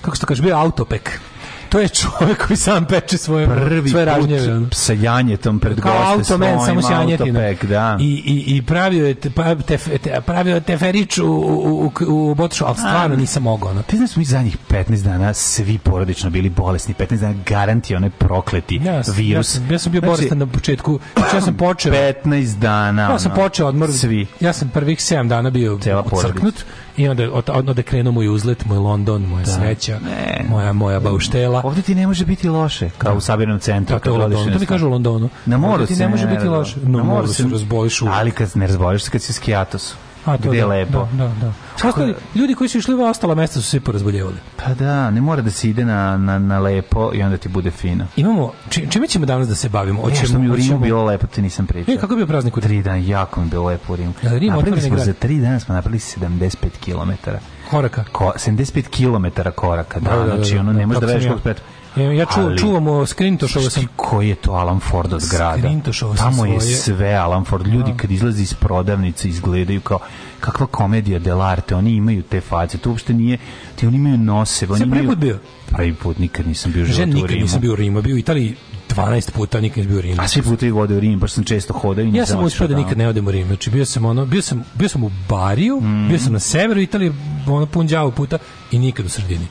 kako 0.00 0.16
se 0.16 0.20
to 0.20 0.26
kaže, 0.26 0.42
bio 0.42 0.50
je 0.50 0.60
autopek. 0.60 1.20
To 1.68 1.80
je 1.80 1.88
čovjek 1.88 2.46
koji 2.46 2.56
sam 2.56 2.84
peče 2.84 3.18
svoje, 3.18 3.46
Prvi 3.46 3.90
svoje 3.90 4.04
ražnjeve. 4.04 4.60
sa 4.72 4.92
janjetom 4.92 5.60
pred 5.60 5.80
Kao 5.80 5.92
goste 5.92 6.34
automen, 6.34 6.58
samo 6.60 7.00
autopek, 7.02 7.64
da. 7.64 7.96
I, 8.00 8.04
i, 8.04 8.56
i 8.56 8.62
pravio 8.62 9.06
je 9.06 9.14
te, 9.14 9.30
pa- 9.30 9.54
te, 9.54 9.78
te, 9.78 10.20
pravio 10.20 10.54
je 10.54 10.60
teferić 10.60 11.18
u, 11.18 11.26
u, 11.26 11.92
u, 12.00 12.30
u 12.30 12.34
Botošu, 12.34 12.64
ali 12.64 12.76
stvarno 12.76 13.16
nisam 13.16 13.42
mogao. 13.42 13.70
ono. 13.70 13.82
Ti 13.82 13.96
znaš 13.96 14.16
mi 14.16 14.24
zadnjih 14.24 14.56
15 14.70 15.02
dana 15.02 15.34
svi 15.34 15.78
porodično 15.78 16.30
bili 16.30 16.48
bolesni, 16.50 16.94
15 16.94 17.16
dana 17.16 17.34
garanti 17.46 17.94
onaj 17.94 18.10
prokleti 18.10 18.80
Ja 18.84 19.02
virus. 19.08 19.48
Ja 19.48 19.52
sam, 19.52 19.72
ja 19.72 19.78
sam 19.78 19.92
bio 19.92 20.00
Znači, 20.00 20.10
bolestan 20.10 20.38
na 20.38 20.46
početku. 20.46 21.00
Znači, 21.16 21.36
ja 21.36 21.40
sam 21.40 21.56
počeo... 21.56 21.92
15 22.24 22.58
dana. 22.58 23.02
Ja 23.02 23.18
sam 23.18 23.32
počeo 23.34 23.66
odmor. 23.66 23.92
Svi. 23.92 24.26
Ja 24.40 24.52
sam 24.52 24.68
prvih 24.68 24.98
7 24.98 25.28
dana 25.28 25.50
bio 25.50 25.78
crknut 26.22 26.54
i 26.96 27.08
onda 27.08 27.24
od, 27.24 27.50
od, 27.50 27.68
onda 27.68 27.82
krenuo 27.82 28.12
moj 28.12 28.28
uzlet, 28.28 28.64
moj 28.64 28.78
London, 28.78 29.22
moja 29.22 29.46
sreća, 29.46 29.98
Ne. 30.04 30.44
moja 30.48 30.72
moja 30.72 31.00
bauštela. 31.00 31.60
Ovdje 31.64 31.82
ti 31.82 31.94
ne 31.94 32.06
može 32.06 32.24
biti 32.26 32.48
loše, 32.48 32.90
kao 32.98 33.16
u 33.16 33.20
sabirnom 33.20 33.58
centru. 33.58 33.94
Da, 33.96 34.00
to 34.00 34.08
je 34.08 34.12
u 34.12 34.14
kad 34.14 34.22
Londonu. 34.22 34.52
To 34.52 34.58
mi 34.58 34.66
kažu 34.66 34.86
u 34.86 34.90
Londonu. 34.90 35.28
Na 35.46 35.56
moru 35.56 35.86
ti 35.86 35.96
ne 35.96 36.08
može 36.08 36.26
biti 36.26 36.44
da. 36.44 36.50
loše. 36.50 36.76
No, 36.82 36.98
Na 36.98 37.04
moru 37.04 37.26
se 37.26 37.42
razboliš. 37.52 38.02
Ali 38.02 38.30
kad 38.30 38.50
ne 38.54 38.66
razboliš 38.66 39.08
kad 39.08 39.22
si 39.22 39.32
skijatosu. 39.32 39.96
A, 40.26 40.38
to 40.38 40.50
Gde 40.50 40.60
da, 40.60 40.66
lepo. 40.66 41.08
Da, 41.12 41.24
da, 41.24 41.34
da. 41.40 41.52
Ostali, 41.88 42.14
ljudi 42.34 42.54
koji 42.54 42.68
su 42.68 42.78
išli 42.78 42.94
u 42.94 43.02
ostala 43.02 43.34
mesta 43.34 43.60
su 43.60 43.70
se 43.70 43.80
porazboljevali. 43.80 44.36
Pa 44.56 44.74
da, 44.74 45.10
ne 45.10 45.20
mora 45.20 45.42
da 45.42 45.50
se 45.50 45.70
ide 45.70 45.84
na, 45.84 46.16
na, 46.16 46.38
na 46.38 46.58
lepo 46.58 47.10
i 47.14 47.22
onda 47.22 47.36
ti 47.36 47.48
bude 47.48 47.70
fino. 47.70 48.06
Imamo, 48.16 48.52
či, 48.68 48.86
čime 48.90 49.06
ćemo 49.06 49.26
danas 49.26 49.48
da 49.48 49.54
se 49.54 49.68
bavimo? 49.68 50.02
Hoćemo, 50.02 50.26
što 50.26 50.38
mi 50.38 50.50
u 50.50 50.56
Rimu 50.56 50.78
bilo 50.78 51.04
lepo, 51.04 51.26
ti 51.26 51.42
nisam 51.42 51.66
pričao. 51.66 51.94
E, 51.94 51.96
kako 51.96 52.12
je 52.12 52.16
bio 52.16 52.26
praznik 52.26 52.56
u 52.56 52.60
Tri 52.60 52.82
dana, 52.82 52.96
jako 52.96 53.40
mi 53.40 53.50
bilo 53.50 53.64
lepo 53.64 53.92
u 53.92 53.96
Rimu. 53.96 54.12
Jel 54.22 54.38
Rim 54.38 54.52
napravili 54.52 54.80
smo 54.80 54.94
grad? 54.94 55.06
za 55.06 55.12
tri 55.12 55.40
dana 55.40 55.60
smo 55.60 55.74
napravili 55.74 55.98
75 55.98 56.50
km. 56.84 57.30
Koraka. 57.70 58.04
Ko, 58.12 58.32
75 58.36 58.88
km 58.88 59.50
koraka, 59.54 60.00
da, 60.00 60.10
Da, 60.10 60.16
da, 60.16 60.24
da, 60.24 60.36
znači 60.36 60.54
da, 60.54 60.60
ono 60.60 60.72
da, 60.72 60.78
ne 60.78 60.86
može 60.86 61.00
da 61.00 61.06
tako 61.06 61.10
sam 61.10 61.16
veš 61.16 61.24
ja. 61.24 61.30
kako 61.30 61.40
spet. 61.40 61.62
Ja, 61.96 62.12
ja 62.12 62.26
ču, 62.26 62.40
Ali- 62.40 62.58
čuvamo 62.58 63.06
skrintošovo 63.06 63.70
sam. 63.70 63.86
koji 63.96 64.28
je 64.28 64.34
to 64.34 64.52
Alan 64.52 64.80
Ford 64.80 65.12
od 65.12 65.22
grada? 65.30 65.68
Sam 65.92 66.16
Tamo 66.16 66.46
je 66.46 66.60
svoje. 66.60 66.76
sve 66.76 67.14
Alan 67.14 67.44
Ford. 67.44 67.66
Ljudi 67.66 67.92
kad 67.96 68.10
izlaze 68.10 68.42
iz 68.42 68.54
prodavnice 68.54 69.28
izgledaju 69.28 69.80
kao 69.80 69.98
kakva 70.40 70.66
komedija 70.66 71.20
dell'arte. 71.20 71.74
Oni 71.74 71.90
imaju 71.92 72.22
te 72.22 72.40
face. 72.40 72.78
To 72.78 72.90
uopšte 72.90 73.14
nije... 73.14 73.38
Ti 73.76 73.86
oni 73.86 73.96
imaju 73.96 74.18
nose. 74.18 74.66
Oni 74.66 74.78
Sve 74.78 74.90
prvi 74.90 75.06
put 75.06 75.18
bio? 75.18 75.38
Prvi 75.66 75.94
put 75.94 76.18
nikad 76.18 76.46
nisam 76.46 76.72
bio 76.72 76.82
u 76.82 76.86
Žen 76.86 76.94
životu 76.94 77.10
u 77.10 77.14
nikad 77.14 77.30
Rimu. 77.30 77.42
nisam 77.42 77.60
bio 77.60 77.72
u 77.72 77.76
Rimu, 77.76 78.02
bio 78.02 78.14
u 78.14 78.18
Italiji 78.18 78.54
12 78.90 79.30
puta, 79.30 79.60
nikad 79.60 79.78
nisam 79.78 79.88
bio 79.88 79.98
u 79.98 80.02
Rimu. 80.02 80.22
A 80.22 80.28
svi 80.28 80.42
putevi 80.42 80.72
vode 80.72 80.96
u 80.96 81.00
Rim, 81.00 81.18
baš 81.18 81.32
sam 81.32 81.44
često 81.44 81.72
hodao 81.74 82.02
i 82.02 82.06
nisam 82.06 82.18
Ja 82.18 82.26
sam 82.26 82.44
uspio 82.44 82.66
da 82.66 82.74
tamo. 82.74 82.84
nikad 82.84 82.98
ne 82.98 83.08
odem 83.08 83.26
u 83.26 83.30
Rim. 83.30 83.46
Znači 83.46 83.70
bio 83.70 83.84
sam 83.86 84.04
ono, 84.04 84.26
bio 84.26 84.42
sam 84.42 84.64
bio 84.74 84.88
sam 84.88 85.04
u 85.04 85.10
Bariju, 85.28 85.80
Mm. 85.80 86.08
bio 86.08 86.18
sam 86.18 86.32
na 86.32 86.38
severu 86.40 86.80
Italije, 86.80 87.12
ono 87.46 87.66
pun 87.66 87.86
đavo 87.86 88.10
puta 88.10 88.38
i 88.70 88.78
nikad 88.78 89.06
u 89.06 89.08
sredini. 89.08 89.46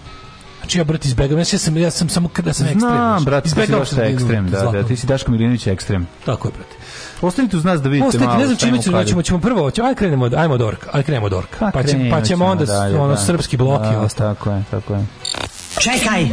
Znači 0.65 0.77
ja 0.77 0.83
brate 0.83 1.07
izbegavam, 1.07 1.39
ja 1.39 1.45
sam 1.45 1.77
ja 1.77 1.91
sam 1.91 2.09
samo 2.09 2.29
kada 2.29 2.53
sam 2.53 2.65
ekstrem. 2.65 2.79
Znam, 2.79 3.09
znači, 3.09 3.25
brate, 3.25 3.49
ti 3.49 3.49
si 3.49 3.71
dosta 3.71 3.95
sredinu, 3.95 4.15
ekstrem, 4.15 4.49
da, 4.49 4.71
da, 4.71 4.83
ti 4.83 4.95
si 4.97 5.07
Daško 5.07 5.31
Milinović 5.31 5.67
ekstrem. 5.67 6.07
Tako 6.25 6.47
je, 6.47 6.51
brate. 6.51 6.75
Ostanite 7.21 7.57
uz 7.57 7.63
nas 7.63 7.81
da 7.81 7.89
vidite 7.89 8.07
Ostanite, 8.07 8.27
malo 8.27 8.39
ne 8.39 8.45
znam 8.45 8.57
šta 8.57 8.65
čime 8.65 8.81
ćemo, 8.81 9.03
ćemo, 9.03 9.21
ćemo 9.21 9.39
prvo, 9.39 9.71
ćemo, 9.71 9.87
aj 9.87 9.95
krenemo, 9.95 10.29
ajmo 10.37 10.53
od 10.53 10.61
Orka, 10.61 10.89
aj 10.93 11.03
krenemo 11.03 11.25
od 11.25 11.33
Orka. 11.33 11.57
Pa 11.59 11.71
Pa, 11.71 11.83
ćemo, 11.83 12.03
pa 12.11 12.21
ćemo 12.21 12.45
onda 12.45 12.65
dalje, 12.65 12.99
ono 12.99 13.13
da. 13.13 13.17
srpski 13.17 13.57
blok 13.57 13.81
i 13.81 13.93
Da, 13.93 13.99
ostalo. 13.99 14.33
Tako 14.33 14.51
je, 14.51 14.63
tako 14.71 14.93
je. 14.93 15.05
Čekaj, 15.77 16.27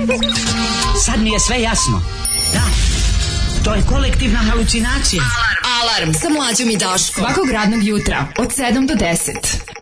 sad 1.04 1.20
mi 1.22 1.30
je 1.30 1.40
sve 1.40 1.62
jasno. 1.62 2.00
Da, 2.52 2.62
to 3.64 3.74
je 3.74 3.82
kolektivna 3.88 4.38
halucinacija. 4.38 5.22
Alarm 5.82 6.12
sa 6.12 6.28
mlađom 6.28 6.70
i 6.70 6.76
Daškom. 6.76 7.24
Svakog 7.24 7.50
radnog 7.50 7.84
jutra 7.84 8.24
od 8.38 8.48
7 8.48 8.88
do 8.88 8.94
10. 8.94 9.81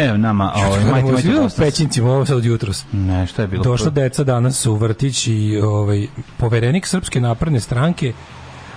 Evo 0.00 0.16
nama, 0.16 0.52
ovaj, 0.54 0.84
majte, 0.84 1.12
Majte, 1.12 1.40
u 1.40 1.48
pećincima, 1.56 2.10
ovo 2.10 2.26
sad 2.26 2.44
jutros. 2.44 2.84
Ne, 2.92 3.26
šta 3.26 3.42
je 3.42 3.48
bilo? 3.48 3.64
Došla 3.64 3.90
deca 3.90 4.24
danas 4.24 4.66
u 4.66 4.74
vrtić 4.74 5.26
i 5.26 5.60
ovaj, 5.64 6.06
poverenik 6.36 6.86
Srpske 6.86 7.20
napredne 7.20 7.60
stranke 7.60 8.12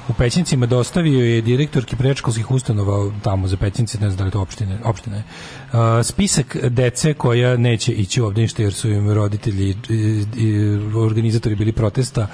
u 0.09 0.13
Pećincima 0.13 0.65
dostavio 0.65 1.25
je 1.25 1.41
direktorki 1.41 1.95
predškolskih 1.95 2.51
ustanova 2.51 3.11
tamo 3.23 3.47
za 3.47 3.57
Pećince, 3.57 3.99
ne 3.99 4.09
znam 4.09 4.17
da 4.17 4.23
li 4.23 4.31
to 4.31 4.41
opštine, 4.41 4.79
opština 4.83 5.17
je, 5.17 5.23
a, 5.71 6.03
spisak 6.03 6.57
dece 6.69 7.13
koja 7.13 7.57
neće 7.57 7.91
ići 7.91 8.21
ovdje 8.21 8.41
ništa 8.41 8.63
jer 8.63 8.73
su 8.73 8.89
im 8.89 9.11
roditelji 9.11 9.75
i, 9.89 10.25
i 10.37 10.77
organizatori 10.95 11.55
bili 11.55 11.71
protesta 11.71 12.27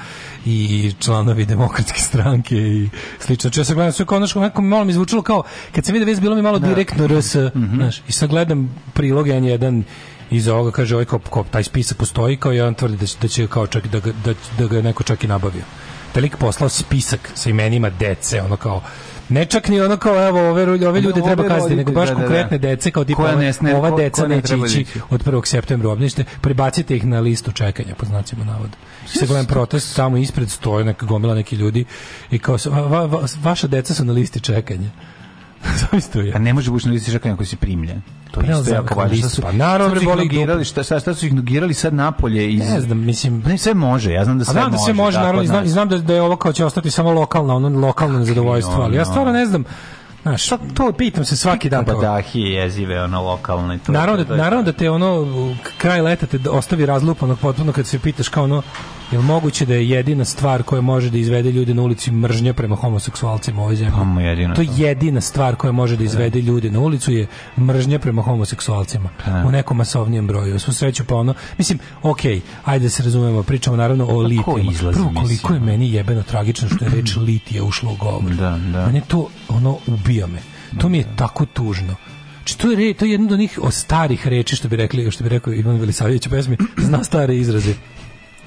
i 0.46 0.94
članovi 1.00 1.46
demokratske 1.46 2.00
stranke 2.00 2.56
i 2.56 2.90
slično. 3.20 3.42
Znači 3.42 3.60
ja 3.60 3.64
sad 3.64 3.76
gledam 3.76 3.92
sve 3.92 4.06
kao, 4.06 4.18
znaš, 4.18 4.36
onako 4.36 4.62
malo 4.62 4.86
mi 4.86 4.94
zvučalo 4.94 5.22
kao, 5.22 5.44
kad 5.76 5.86
sam 5.86 5.94
vidio 5.94 6.06
vez 6.06 6.20
bilo 6.20 6.36
mi 6.36 6.42
malo 6.42 6.60
direktno 6.60 7.08
RS, 7.08 7.36
znaš, 7.76 8.02
i 8.08 8.12
sad 8.12 8.30
gledam 8.30 8.76
prilog 8.94 9.28
N1 9.28 9.84
iza 10.32 10.56
ovoga 10.56 10.72
kaže 10.72 10.96
ovaj 10.96 11.06
kao, 11.06 11.20
kao 11.20 11.44
taj 11.52 11.64
spisak 11.64 11.98
postoji 11.98 12.38
kao 12.38 12.52
jedan 12.52 12.74
tvrdi 12.74 12.98
da 12.98 13.06
će, 13.06 13.18
da 13.22 13.28
će 13.28 13.48
kao 13.48 13.68
čak 13.68 13.88
da 13.88 14.00
da, 14.00 14.34
da 14.58 14.68
ga 14.68 14.78
je 14.78 14.84
neko 14.84 15.04
čak 15.04 15.24
i 15.24 15.28
nabavio. 15.28 15.64
Taj 16.14 16.22
lik 16.22 16.38
poslao 16.38 16.70
spisak 16.70 17.32
sa 17.34 17.50
imenima 17.50 17.90
dece, 17.90 18.42
ono 18.42 18.56
kao 18.56 18.82
ne 19.30 19.46
čak 19.46 19.68
ni 19.68 19.82
ono 19.82 19.98
kao 19.98 20.28
evo 20.28 20.50
ove, 20.50 20.64
ove 20.88 21.02
ljude 21.02 21.22
treba 21.22 21.44
kazniti, 21.46 21.76
nego 21.76 21.92
baš 21.92 22.10
da, 22.10 22.16
da, 22.16 22.22
da. 22.22 22.26
konkretne 22.26 22.58
dece 22.58 22.92
kao 22.92 23.04
tipa 23.04 23.36
ne- 23.36 23.54
ne- 23.62 23.76
ova 23.76 23.90
ko- 23.90 23.98
deca 23.98 24.22
ko 24.22 24.28
ne 24.28 24.36
neće 24.36 24.48
treba 24.48 24.66
ići 24.68 24.86
od 25.10 25.24
1. 25.24 25.46
septembra 25.46 25.90
u 25.90 25.92
obdanište, 25.92 26.26
prebacite 26.42 26.96
ih 26.96 27.06
na 27.06 27.20
listu 27.20 27.52
čekanja 27.52 27.96
po 27.96 28.06
znacima 28.06 28.46
navoda. 28.46 28.74
Sad 29.08 29.28
gledam 29.28 29.46
protest, 29.46 29.96
tamo 29.96 30.18
ispred 30.18 30.50
stoje 30.50 30.86
neka 30.86 31.06
gomila 31.06 31.36
neki 31.36 31.56
ljudi 31.56 31.86
i 32.32 32.40
kao 32.40 32.58
se, 32.58 32.70
va, 32.70 32.82
va, 32.82 33.06
va- 33.06 33.26
vaša 33.44 33.68
deca 33.68 33.94
su 33.94 34.06
na 34.06 34.14
listi 34.14 34.40
čekanja. 34.40 34.90
Zamislite 35.82 36.20
je. 36.20 36.34
A 36.36 36.40
ne 36.40 36.54
može 36.54 36.72
bući 36.72 36.88
na 36.88 36.94
listi 36.94 37.12
čekanja 37.12 37.34
ako 37.34 37.46
si 37.46 37.56
primljen. 37.56 38.02
To 38.32 38.40
Pa 38.40 38.42
je 38.42 38.48
ne 38.48 38.54
isto 38.54 38.64
znam 38.64 38.76
jako 38.76 38.96
važno. 38.96 39.28
pa 39.42 39.52
naravno, 39.52 39.96
šta 39.96 40.00
su 40.00 40.06
boli 40.10 40.26
ignorirali, 40.26 40.66
šta, 40.66 40.84
šta, 40.84 41.00
šta 41.00 41.14
su 41.14 41.26
ignorirali 41.26 41.74
sad 41.74 41.94
napolje 41.94 42.54
iz... 42.54 42.60
Ne 42.60 42.82
znam, 42.82 42.98
mislim, 43.00 43.44
Ne, 43.46 43.58
sve 43.58 43.74
može, 43.74 44.12
ja 44.12 44.24
znam 44.26 44.38
da 44.38 44.42
A 44.42 44.46
sve 44.46 44.54
znam 44.54 44.64
da 44.64 44.70
može. 44.72 44.84
sve 44.84 44.94
može, 44.94 45.18
da, 45.18 45.24
naravno, 45.24 45.42
i 45.44 45.48
kod 45.48 45.54
znam, 45.54 45.68
znam 45.68 45.90
da, 45.90 45.98
da 45.98 46.14
je 46.14 46.22
ovo 46.22 46.36
kao 46.36 46.54
će 46.54 46.66
ostati 46.66 46.92
samo 46.92 47.12
lokalno, 47.12 47.56
ono 47.56 47.80
lokalno 47.80 48.20
nezadovoljstvo, 48.20 48.82
ali 48.82 48.98
ja 48.98 49.06
stvarno 49.06 49.32
ne 49.32 49.46
znam, 49.46 49.64
znaš, 50.22 50.48
to 50.74 50.92
pitam 50.92 51.26
se 51.26 51.38
svaki 51.38 51.70
dan. 51.70 51.86
kao- 51.86 51.96
Badahije 51.96 52.54
jezive, 52.54 53.04
ono, 53.04 53.22
lokalne. 53.24 53.78
To, 53.78 53.92
Naravno, 53.92 54.24
da, 54.24 54.34
je- 54.34 54.38
naravno 54.38 54.64
da 54.64 54.72
te 54.72 54.90
ono 54.90 55.28
kraj 55.78 56.02
leta 56.02 56.26
te 56.26 56.50
ostavi 56.50 56.86
razlupanog 56.86 57.40
potpuno 57.40 57.72
kad 57.72 57.88
se 57.88 58.00
pitaš 58.00 58.28
kao 58.30 58.44
ono 58.44 58.62
Jel 59.12 59.22
moguće 59.22 59.66
da 59.66 59.74
je 59.74 59.90
jedina 59.90 60.26
stvar 60.26 60.64
koja 60.64 60.82
može 60.82 61.10
da 61.10 61.18
izvede 61.18 61.52
ljude 61.52 61.74
na 61.74 61.82
ulici 61.82 62.12
mržnja 62.12 62.54
prema 62.54 62.76
homoseksualcima 62.76 63.62
u 63.62 63.64
ovoj 63.64 63.76
zemlji? 63.76 63.94
Pa 64.48 64.56
to 64.56 64.62
je 64.62 64.68
jedina 64.78 65.22
stvar 65.22 65.56
koja 65.56 65.72
može 65.72 65.98
da 65.98 66.04
izvede 66.04 66.42
ljude 66.42 66.72
na 66.72 66.80
ulicu 66.80 67.12
je 67.12 67.28
mržnja 67.58 68.00
prema 68.00 68.22
homoseksualcima 68.22 69.10
Pa. 69.26 69.32
u 69.32 69.52
nekom 69.52 69.78
masovnijem 69.78 70.28
broju. 70.28 70.60
Svu 70.60 70.74
sreću 70.74 71.04
pa 71.06 71.16
ono, 71.16 71.34
mislim, 71.58 71.80
okej, 72.04 72.42
ajde 72.66 72.84
da 72.84 72.90
se 72.90 73.04
razumemo, 73.04 73.44
pričamo 73.44 73.78
naravno 73.78 74.06
o 74.06 74.18
litijama. 74.20 74.72
izlazi, 74.72 74.98
Prvo, 74.98 75.12
koliko 75.16 75.54
je 75.54 75.60
meni 75.60 75.92
jebeno 75.94 76.24
tragično 76.24 76.70
što 76.70 76.86
je 76.86 76.92
reč 76.92 77.16
litija 77.18 77.64
ušla 77.64 77.92
u 77.92 77.96
govor. 77.96 78.32
Da, 78.32 78.60
da. 78.64 78.86
Mene 78.86 79.02
to, 79.08 79.28
ono, 79.50 79.78
ubija 80.10 80.28
me. 80.28 80.40
To 80.80 80.90
mi 80.90 80.98
je 80.98 81.06
tako 81.16 81.46
tužno. 81.46 81.96
Znači, 82.38 82.58
to 82.58 82.72
je, 82.72 82.78
re- 82.78 82.94
to 82.94 83.06
je 83.06 83.12
jedno 83.12 83.34
od 83.34 83.40
njih 83.40 83.60
od 83.62 83.74
starih 83.74 84.28
reči, 84.28 84.56
što 84.56 84.68
bi 84.68 84.76
rekli, 84.76 85.12
što 85.12 85.24
bi 85.24 85.30
rekao 85.30 85.54
Ivan 85.54 85.78
Velisavljević 85.78 86.28
u 86.28 86.30
pesmi, 86.30 86.58
zna 86.88 87.04
stare 87.04 87.36
izraze 87.38 87.74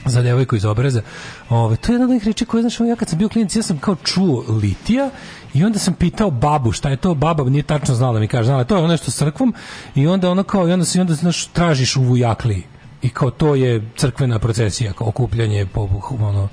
za 0.04 0.22
devojku 0.22 0.56
iz 0.56 0.64
obreza. 0.64 1.02
Ove, 1.48 1.76
to 1.76 1.92
je 1.92 1.94
jedna 1.94 2.04
od 2.04 2.10
onih 2.10 2.26
reči 2.26 2.44
koje, 2.44 2.62
znaš, 2.62 2.80
ja 2.80 2.96
kad 2.96 3.08
sam 3.08 3.18
bio 3.18 3.28
klinic, 3.28 3.56
ja 3.56 3.62
sam 3.62 3.78
kao 3.78 3.94
čuo 3.94 4.44
litija 4.48 5.10
i 5.54 5.64
onda 5.64 5.78
sam 5.78 5.94
pitao 5.94 6.30
babu 6.30 6.72
šta 6.72 6.90
je 6.90 6.96
to, 6.96 7.14
baba 7.14 7.44
nije 7.44 7.62
tačno 7.62 7.94
znala 7.94 8.12
da 8.12 8.20
mi 8.20 8.28
kaže, 8.28 8.46
znala, 8.46 8.64
to 8.64 8.74
je 8.74 8.78
ono 8.78 8.88
nešto 8.88 9.10
s 9.10 9.16
crkvom 9.16 9.54
i 9.94 10.06
onda 10.06 10.30
ono 10.30 10.42
kao, 10.42 10.68
i 10.68 10.72
onda 10.72 10.84
se 10.84 11.00
onda 11.00 11.14
znaš, 11.14 11.46
tražiš 11.46 11.96
u 11.96 12.02
vujakli 12.02 12.62
i 13.02 13.08
kao 13.08 13.30
to 13.30 13.54
je 13.54 13.90
crkvena 13.96 14.38
procesija, 14.38 14.92
kao 14.92 15.08
okupljanje 15.08 15.66
po, 15.66 15.88
ono, 16.20 16.48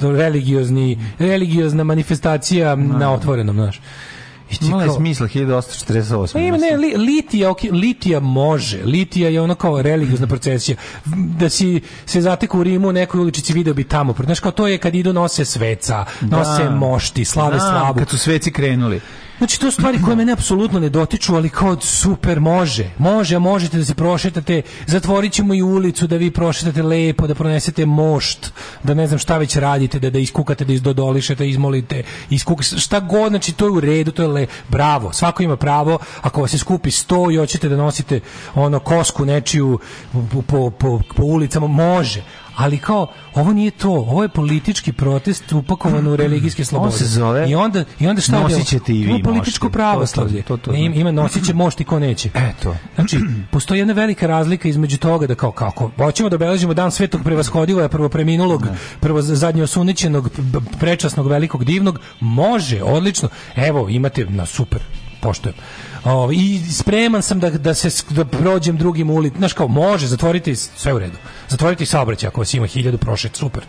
religiozni, 0.00 0.98
religiozna 1.18 1.84
manifestacija 1.84 2.76
na 2.76 3.12
otvorenom, 3.12 3.56
znaš. 3.56 3.80
Imala 4.60 4.84
je 4.84 4.90
smisla 4.90 5.28
1848. 5.28 6.32
pa 6.32 6.38
ima 6.38 6.56
ne, 6.56 6.76
li, 6.76 6.96
litija, 6.96 7.50
ok, 7.50 7.58
litija 7.72 8.20
može. 8.20 8.84
Litija 8.84 9.28
je 9.28 9.40
ono 9.40 9.54
kao 9.54 9.82
religiozna 9.82 10.26
procesija. 10.26 10.76
Da 11.38 11.48
si 11.48 11.80
se 12.06 12.20
zateku 12.20 12.58
u 12.58 12.62
Rimu 12.62 12.88
u 12.88 12.92
nekoj 12.92 13.20
uličici 13.20 13.52
video 13.52 13.74
bi 13.74 13.84
tamo. 13.84 14.14
Znaš, 14.24 14.40
kao 14.40 14.52
to 14.52 14.66
je 14.66 14.78
kad 14.78 14.94
idu 14.94 15.12
nose 15.12 15.44
sveca, 15.44 16.04
nose 16.20 16.64
Da. 16.64 16.70
mošti, 16.70 17.24
slave 17.24 17.58
Znam, 17.58 17.70
slavu. 17.70 17.98
Kad 17.98 18.08
su 18.08 18.18
sveci 18.18 18.52
krenuli. 18.52 19.00
Znači, 19.40 19.60
to 19.60 19.70
stvari 19.70 19.98
koje 20.04 20.16
mene 20.16 20.32
apsolutno 20.32 20.80
ne 20.80 20.88
dotiču, 20.88 21.34
ali 21.34 21.48
kao 21.48 21.80
super, 21.80 22.40
može. 22.40 22.90
Može, 22.98 23.38
možete 23.38 23.78
da 23.78 23.84
se 23.84 23.94
prošetate, 23.94 24.62
zatvorit 24.86 25.32
ćemo 25.32 25.54
i 25.54 25.62
ulicu 25.62 26.06
da 26.06 26.16
vi 26.16 26.30
prošetate 26.30 26.82
lepo, 26.82 27.26
da 27.26 27.34
pronesete 27.34 27.86
mošt, 27.86 28.52
da 28.82 28.94
ne 28.94 29.06
znam 29.06 29.18
šta 29.18 29.38
već 29.38 29.56
radite, 29.56 29.98
da, 29.98 30.10
da 30.10 30.18
iskukate, 30.18 30.64
da 30.64 30.72
izdodolišete, 30.72 31.48
izmolite, 31.48 32.02
iskukate, 32.30 32.78
šta 32.78 33.00
god, 33.00 33.30
znači 33.32 33.52
to 33.52 33.64
je 33.64 33.70
u 33.70 33.80
redu, 33.80 34.12
to 34.12 34.22
je 34.22 34.28
le, 34.28 34.46
bravo, 34.68 35.12
svako 35.12 35.42
ima 35.42 35.56
pravo, 35.56 35.98
ako 36.20 36.40
vas 36.40 36.50
se 36.50 36.58
skupi 36.58 36.90
sto 36.90 37.30
i 37.30 37.36
hoćete 37.36 37.68
da 37.68 37.76
nosite 37.76 38.20
ono 38.54 38.78
kosku 38.78 39.24
nečiju 39.24 39.78
po, 40.12 40.42
po, 40.42 40.70
po, 40.70 41.00
po 41.16 41.22
ulicama, 41.22 41.66
može. 41.66 42.22
Ali 42.56 42.78
kao, 42.78 43.06
ovo 43.34 43.52
nije 43.52 43.70
to, 43.70 43.90
ovo 43.90 44.22
je 44.22 44.28
politički 44.28 44.92
protest 44.92 45.52
upakovan 45.52 46.06
u 46.06 46.16
religijske 46.16 46.64
slobode. 46.70 46.96
se 46.96 47.04
zove 47.04 47.50
I 47.50 47.54
onda, 47.54 47.84
i 48.00 48.06
onda 48.06 48.22
šta 48.22 48.36
je 48.36 48.42
nosit 48.42 48.56
bilo? 48.56 48.64
ćete 48.64 48.92
i 48.92 49.04
vi 49.04 49.22
političko 49.22 49.70
pravoslavlje. 49.70 50.42
To, 50.42 50.56
to, 50.56 50.62
to, 50.64 50.70
to. 50.70 50.76
Ima, 50.76 50.94
ima 50.94 51.10
nosit 51.10 51.46
će 51.46 51.54
mošti 51.54 51.84
ko 51.84 51.98
neće. 51.98 52.30
Eto. 52.50 52.76
Znači, 52.94 53.20
postoji 53.50 53.78
jedna 53.78 53.94
velika 53.94 54.26
razlika 54.26 54.68
između 54.68 54.98
toga 54.98 55.26
da 55.26 55.34
kao 55.34 55.52
kako 55.52 55.90
hoćemo 55.96 56.28
da 56.28 56.36
obeležimo 56.36 56.74
dan 56.74 56.90
svetog 56.90 57.22
prevashodila, 57.24 57.88
prvo 57.88 58.08
preminulog, 58.08 58.66
prvo 59.00 59.22
zadnje 59.22 59.62
osunićenog, 59.62 60.30
prečasnog, 60.80 61.26
velikog, 61.26 61.64
divnog, 61.64 62.00
može, 62.20 62.82
odlično. 62.82 63.28
Evo, 63.56 63.88
imate 63.88 64.24
na 64.24 64.46
super 64.46 64.80
poštujem. 65.20 65.54
Ovaj, 66.04 66.34
I 66.38 66.60
spreman 66.72 67.22
sam 67.22 67.40
da, 67.40 67.50
da 67.50 67.74
se 67.74 68.04
da 68.10 68.24
prođem 68.24 68.76
drugim 68.76 69.10
ulic. 69.10 69.34
Znaš 69.36 69.52
kao, 69.52 69.68
može, 69.68 70.06
zatvoriti 70.06 70.56
sve 70.56 70.94
u 70.94 70.98
redu. 70.98 71.16
Zatvoriti 71.48 71.86
saobraćaj 71.86 72.28
ako 72.28 72.40
vas 72.40 72.54
ima 72.54 72.66
hiljadu 72.66 72.98
prošet, 72.98 73.36
super. 73.36 73.62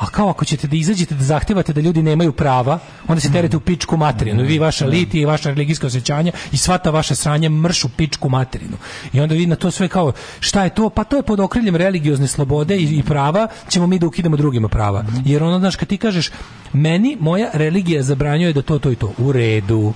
A 0.00 0.06
kao 0.06 0.28
ako 0.28 0.44
ćete 0.44 0.66
da 0.66 0.76
izađete 0.76 1.14
da 1.14 1.24
zahtevate 1.24 1.72
da 1.72 1.80
ljudi 1.80 2.02
nemaju 2.02 2.32
prava, 2.32 2.78
onda 3.08 3.20
se 3.20 3.32
terete 3.32 3.56
u 3.56 3.60
pičku 3.60 3.96
materinu. 3.96 4.44
I 4.44 4.46
vi 4.46 4.58
vaša 4.58 4.86
litija 4.86 5.22
i 5.22 5.24
vaša 5.24 5.48
religijska 5.48 5.86
osjećanja 5.86 6.32
i 6.52 6.56
sva 6.56 6.78
ta 6.78 6.90
vaša 6.90 7.14
sranja 7.14 7.48
mršu 7.48 7.88
pičku 7.88 8.28
materinu. 8.28 8.76
I 9.12 9.20
onda 9.20 9.34
vi 9.34 9.46
na 9.46 9.56
to 9.56 9.70
sve 9.70 9.88
kao, 9.88 10.12
šta 10.40 10.64
je 10.64 10.74
to? 10.74 10.90
Pa 10.90 11.04
to 11.04 11.16
je 11.16 11.22
pod 11.22 11.40
okriljem 11.40 11.76
religiozne 11.76 12.28
slobode 12.28 12.76
i, 12.76 12.98
i 12.98 13.02
prava, 13.02 13.48
ćemo 13.68 13.86
mi 13.86 13.98
da 13.98 14.06
ukidamo 14.06 14.36
drugima 14.36 14.68
prava. 14.68 15.04
Jer 15.24 15.42
ono, 15.42 15.58
znaš, 15.58 15.76
kad 15.76 15.88
ti 15.88 15.96
kažeš, 15.96 16.30
meni 16.72 17.16
moja 17.20 17.50
religija 17.52 18.02
zabranjuje 18.02 18.52
da 18.52 18.62
to, 18.62 18.78
to 18.78 18.90
i 18.90 18.96
to. 18.96 19.12
U 19.18 19.32
redu. 19.32 19.92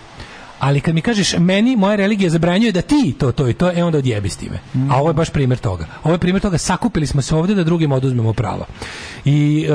Ali 0.65 0.81
kad 0.81 0.95
mi 0.95 1.01
kažeš 1.01 1.35
meni 1.39 1.77
moja 1.77 1.97
religija 1.97 2.31
zabranjuje 2.31 2.73
da 2.73 2.83
ti 2.83 3.15
to 3.19 3.33
to 3.33 3.49
i 3.49 3.55
to, 3.55 3.71
e 3.75 3.85
onda 3.85 3.99
odjebi 3.99 4.29
s 4.29 4.37
time. 4.37 4.59
A 4.91 5.01
ovo 5.01 5.11
je 5.11 5.15
baš 5.15 5.31
primjer 5.31 5.59
toga. 5.59 5.87
Ovo 6.05 6.15
je 6.15 6.19
primjer 6.19 6.43
toga 6.43 6.59
sakupili 6.59 7.07
smo 7.07 7.23
se 7.23 7.35
ovdje 7.37 7.55
da 7.55 7.65
drugima 7.65 7.95
oduzmemo 7.95 8.33
prava. 8.33 8.67
I 9.25 9.67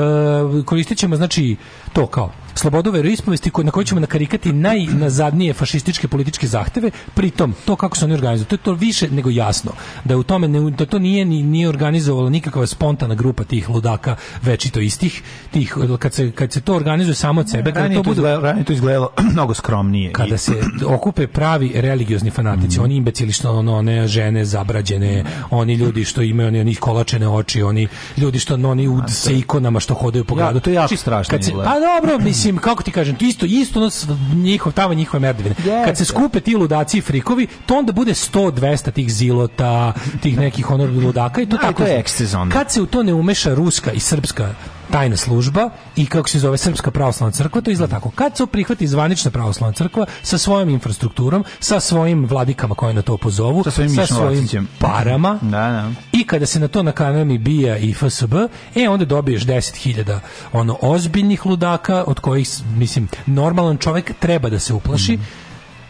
e, 0.60 0.64
koristit 0.64 0.98
ćemo 0.98 1.16
znači 1.16 1.56
to 1.92 2.06
kao 2.06 2.32
slobodu 2.54 2.90
veroispovesti 2.90 3.50
na 3.58 3.70
kojoj 3.70 3.84
ćemo 3.84 4.00
nakarikati 4.00 4.52
najnazadnije 4.52 5.52
fašističke 5.52 6.08
političke 6.08 6.46
zahteve, 6.46 6.90
pritom 7.14 7.54
to 7.64 7.76
kako 7.76 7.96
se 7.96 8.04
oni 8.04 8.14
organizuju, 8.14 8.46
to 8.46 8.54
je 8.54 8.58
to 8.58 8.72
više 8.72 9.10
nego 9.10 9.30
jasno 9.30 9.72
da 10.04 10.12
je 10.12 10.18
u 10.18 10.22
tome 10.22 10.48
ne, 10.48 10.70
da 10.70 10.86
to 10.86 10.98
nije 10.98 11.24
ni 11.24 11.42
nije 11.42 11.68
organizovala 11.68 12.30
nikakva 12.30 12.66
spontana 12.66 13.14
grupa 13.14 13.44
tih 13.44 13.68
ludaka 13.68 14.16
večito 14.42 14.80
istih 14.80 15.22
tih 15.50 15.76
kad 15.98 16.14
se 16.14 16.30
kad 16.30 16.52
se 16.52 16.60
to 16.60 16.74
organizuje 16.74 17.14
samo 17.14 17.40
od 17.40 17.50
sebe 17.50 17.64
kada 17.64 17.80
Ranije 17.80 17.96
to 17.96 18.04
to, 18.04 18.10
izgledalo, 18.12 18.42
ranije 18.42 18.64
to 18.64 18.72
izgledalo 18.72 19.10
mnogo 19.32 19.54
skromnije. 19.54 20.12
kada 20.12 20.34
I- 20.34 20.38
se 20.38 20.52
okupe 20.86 21.26
pravi 21.26 21.72
religiozni 21.74 22.30
fanatici, 22.30 22.80
oni 22.80 22.96
imbecili 22.96 23.32
što 23.32 23.50
ono 23.52 23.76
one 23.76 24.06
žene 24.08 24.44
zabrađene, 24.44 25.10
oni 25.50 25.74
ljudi 25.74 26.04
što 26.04 26.22
imaju 26.22 26.48
oni 26.48 26.60
onih 26.60 26.78
kolačene 26.78 27.28
oči, 27.28 27.62
oni 27.62 27.88
ljudi 28.16 28.38
što 28.38 28.54
oni 28.54 28.88
u 28.88 29.00
sa 29.08 29.32
ikonama 29.32 29.80
što 29.80 29.94
hodaju 29.94 30.24
po 30.24 30.34
Ja, 30.34 30.38
gradu. 30.38 30.60
to 30.60 30.70
je 30.70 30.74
jako 30.74 30.96
strašno 30.96 31.30
Kad 31.30 31.44
se, 31.44 31.52
pa 31.54 31.74
dobro, 31.80 32.18
mislim, 32.18 32.39
kako 32.58 32.82
ti 32.82 32.90
kažem, 32.92 33.16
to 33.16 33.24
isto 33.24 33.46
isto 33.46 33.80
ono 33.80 33.90
s- 33.90 34.06
njihov 34.34 34.72
tamo 34.72 34.94
njihove 34.94 35.20
merdevine. 35.20 35.54
Kad 35.84 35.96
se 35.96 36.04
skupe 36.04 36.40
ti 36.40 36.56
ludaci 36.56 36.98
i 36.98 37.02
frikovi, 37.02 37.46
to 37.66 37.74
onda 37.74 37.92
bude 37.92 38.12
100 38.12 38.50
200 38.50 38.90
tih 38.90 39.12
zilota, 39.12 39.92
tih 40.22 40.38
nekih 40.38 40.70
ono 40.70 40.84
ludaka 40.86 41.42
i 41.42 41.46
to 41.46 41.56
Da, 41.56 41.62
tako. 41.62 41.82
to 41.82 41.88
je 41.88 41.98
eksces 41.98 42.34
onda. 42.34 42.52
Kad 42.52 42.70
se 42.70 42.82
u 42.82 42.86
to 42.86 43.02
ne 43.02 43.14
umeša 43.14 43.54
ruska 43.54 43.92
i 43.92 44.00
srpska 44.00 44.54
tajna 44.90 45.16
služba 45.16 45.70
i 45.96 46.06
kako 46.06 46.28
se 46.28 46.38
zove 46.38 46.58
Srpska 46.58 46.90
pravoslavna 46.90 47.32
crkva, 47.32 47.60
to 47.60 47.70
izgleda 47.70 47.94
tako. 47.94 48.10
Kad 48.10 48.36
se 48.36 48.46
prihvati 48.46 48.86
zvanična 48.86 49.30
pravoslavna 49.30 49.72
crkva 49.72 50.06
sa 50.22 50.38
svojom 50.38 50.68
infrastrukturom, 50.68 51.44
sa 51.60 51.80
svojim 51.80 52.26
vladikama 52.26 52.74
koje 52.74 52.94
na 52.94 53.02
to 53.02 53.16
pozovu, 53.16 53.64
Sa 53.64 53.70
svojim 53.70 53.90
sa 53.90 54.06
svojim 54.06 54.68
parama, 54.78 55.38
Da, 55.42 55.50
da. 55.50 55.90
i 56.12 56.24
kada 56.24 56.46
se 56.46 56.60
na 56.60 56.68
to 56.68 56.82
nakanami 56.82 57.38
bija 57.38 57.76
i 57.76 57.94
FSB, 57.94 58.34
e 58.74 58.88
onda 58.88 59.04
dobiješ 59.04 59.42
10.000 59.42 60.18
ono 60.52 60.78
ozbiljnih 60.80 61.46
ludaka 61.46 62.04
od 62.06 62.20
kojih 62.20 62.48
mislim 62.76 63.08
normalan 63.26 63.78
čovjek 63.78 64.12
treba 64.18 64.50
da 64.50 64.58
se 64.58 64.74
uplaši. 64.74 65.18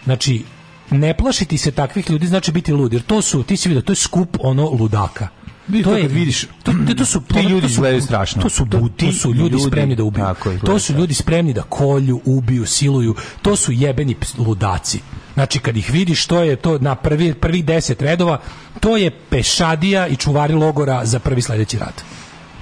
Znači 0.05 0.45
ne 0.91 1.15
plašiti 1.15 1.59
se 1.59 1.71
takvih 1.71 2.11
ljudi 2.11 2.27
znači 2.27 2.53
biti 2.53 2.73
lud, 2.73 2.93
jer 2.93 3.03
to 3.03 3.23
su, 3.23 3.43
ti 3.43 3.57
si 3.57 3.69
vidio, 3.69 3.83
to 3.83 3.93
je 3.93 3.97
skup 3.97 4.37
ono 4.41 4.71
ludaka. 4.71 5.29
To 5.85 5.97
kad 6.03 6.11
vidiš, 6.11 6.47
to, 6.63 6.73
to 6.99 7.05
su 7.05 7.21
ti 7.21 7.41
ljudi 7.41 7.67
izgledaju 7.67 8.03
strašno. 8.03 8.43
To 8.43 8.49
su 8.51 8.65
buti, 8.65 9.07
to 9.07 9.13
su 9.13 9.35
ljudi, 9.35 9.55
ljudi- 9.55 9.67
spremni 9.67 9.97
da 9.97 10.05
ubiju. 10.05 10.25
Tako, 10.25 10.53
to 10.65 10.79
su 10.79 10.93
ljudi 10.93 11.15
spremni 11.15 11.53
da 11.53 11.63
kolju, 11.63 12.21
ubiju, 12.25 12.67
siluju. 12.67 13.15
To 13.43 13.57
su 13.57 13.73
jebeni 13.73 14.17
ludaci. 14.39 15.01
Znači 15.35 15.59
kad 15.59 15.77
ih 15.77 15.91
vidiš 15.91 16.27
to 16.27 16.43
je 16.43 16.57
to 16.57 16.79
na 16.79 16.95
prvi 16.95 17.35
prvih 17.35 17.65
10 17.65 18.03
redova, 18.03 18.41
to 18.81 18.97
je 18.97 19.11
pešadija 19.11 20.07
i 20.07 20.17
čuvari 20.17 20.55
logora 20.55 21.07
za 21.07 21.19
prvi 21.19 21.43
sledeći 21.43 21.79
rat. 21.79 22.05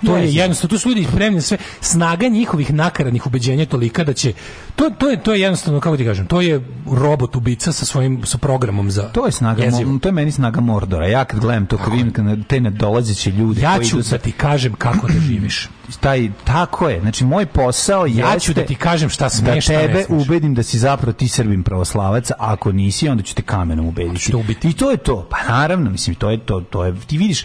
To 0.00 0.16
je 0.16 0.34
jednostavno, 0.34 0.68
tu 0.68 0.78
su 0.78 0.88
ljudi 0.88 1.04
spremni 1.04 1.40
sve. 1.40 1.58
Snaga 1.80 2.28
njihovih 2.28 2.72
nakaradnih 2.72 3.26
ubeđenja 3.26 3.62
je 3.62 3.66
tolika 3.66 4.04
da 4.04 4.12
će 4.12 4.32
to, 4.76 4.90
to 4.90 5.10
je 5.10 5.22
to 5.22 5.34
je 5.34 5.40
jednostavno 5.40 5.80
kako 5.80 5.96
ti 5.96 6.04
kažem, 6.04 6.26
to 6.26 6.40
je 6.40 6.60
robot 6.86 7.36
ubica 7.36 7.72
sa 7.72 7.86
svojim 7.86 8.24
sa 8.24 8.38
programom 8.38 8.90
za 8.90 9.02
To 9.02 9.26
je 9.26 9.32
snaga, 9.32 9.62
mo- 9.64 9.98
to 9.98 10.08
je 10.08 10.12
meni 10.12 10.32
snaga 10.32 10.60
Mordora. 10.60 11.06
Ja 11.06 11.24
kad 11.24 11.40
gledam 11.40 11.66
to, 11.66 11.78
kad 11.78 11.92
vidim 11.92 12.12
te 12.44 12.60
nedolazeće 12.60 13.30
ljude 13.30 13.60
Ja 13.60 13.74
koji 13.74 13.86
ću 13.86 13.96
idu 13.96 13.98
da 13.98 14.08
sa- 14.08 14.18
ti 14.18 14.32
kažem 14.32 14.72
kako 14.74 15.08
da 15.08 15.20
živiš. 15.20 15.68
Taj 15.93 16.31
tako 16.44 16.89
je. 16.89 17.01
Znači 17.01 17.24
moj 17.24 17.47
posao 17.47 18.06
Ja 18.06 18.12
jeste 18.27 18.40
ću 18.40 18.55
da 18.55 18.65
ti 18.65 18.74
kažem 18.74 19.09
šta 19.09 19.24
da 19.24 19.31
smeš, 19.31 19.65
šta 19.65 19.73
ne 19.73 19.78
tebe 19.81 20.02
smeš. 20.02 20.23
ubedim 20.23 20.55
da 20.55 20.62
si 20.62 20.78
zapravo 20.78 21.12
ti 21.12 21.28
Srbin 21.28 21.62
pravoslavac, 21.62 22.31
a 22.31 22.35
ako 22.39 22.73
nisi 22.73 23.09
onda 23.09 23.23
ću 23.23 23.35
te 23.35 23.43
kamenom 23.43 23.86
ubediti. 23.86 24.32
I 24.62 24.73
to 24.73 24.90
je 24.90 24.97
to. 24.97 25.28
Pa 25.31 25.36
naravno, 25.48 25.90
mislim 25.90 26.15
to 26.16 26.31
je 26.31 26.39
to, 26.39 26.60
to 26.60 26.85
je 26.85 26.94
ti 26.98 27.19
vidiš 27.19 27.44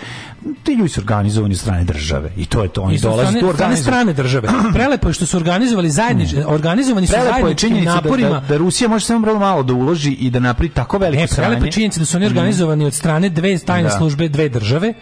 ti 0.63 0.73
ljudi 0.73 0.89
su 0.89 1.01
organizovani 1.01 1.53
od 1.53 1.59
strane 1.59 1.83
države 1.83 2.31
i 2.37 2.45
to 2.45 2.63
je 2.63 2.69
to. 2.69 2.81
Oni 2.81 2.97
dolaze 2.99 3.39
tu 3.39 3.53
strane, 3.53 3.77
strane 3.77 4.13
države. 4.13 4.49
Prelepo 4.73 5.07
je 5.07 5.13
što 5.13 5.25
su 5.25 5.37
organizovali 5.37 5.89
zajednički, 5.89 6.37
organizovani 6.39 7.07
su 7.07 7.13
zajedničkim 7.13 7.57
činjenica 7.59 7.89
da, 7.91 8.01
naporima. 8.01 8.29
da, 8.29 8.47
da 8.47 8.57
Rusija 8.57 8.87
može 8.87 9.05
samo 9.05 9.19
vrlo 9.19 9.39
malo 9.39 9.63
da 9.63 9.73
uloži 9.73 10.11
i 10.11 10.29
da 10.29 10.39
napravi 10.39 10.69
tako 10.69 10.97
veliko 10.97 11.21
Ne, 11.21 11.27
prelepo 11.27 11.51
sranje. 11.51 11.65
je 11.65 11.71
činjenica 11.71 11.99
da 11.99 12.05
su 12.05 12.17
oni 12.17 12.25
organizovani 12.25 12.85
od 12.85 12.93
strane 12.93 13.29
dve 13.29 13.57
tajne 13.59 13.89
Da. 13.89 13.97
službe, 13.97 14.29
dve 14.29 14.49
države 14.49 14.93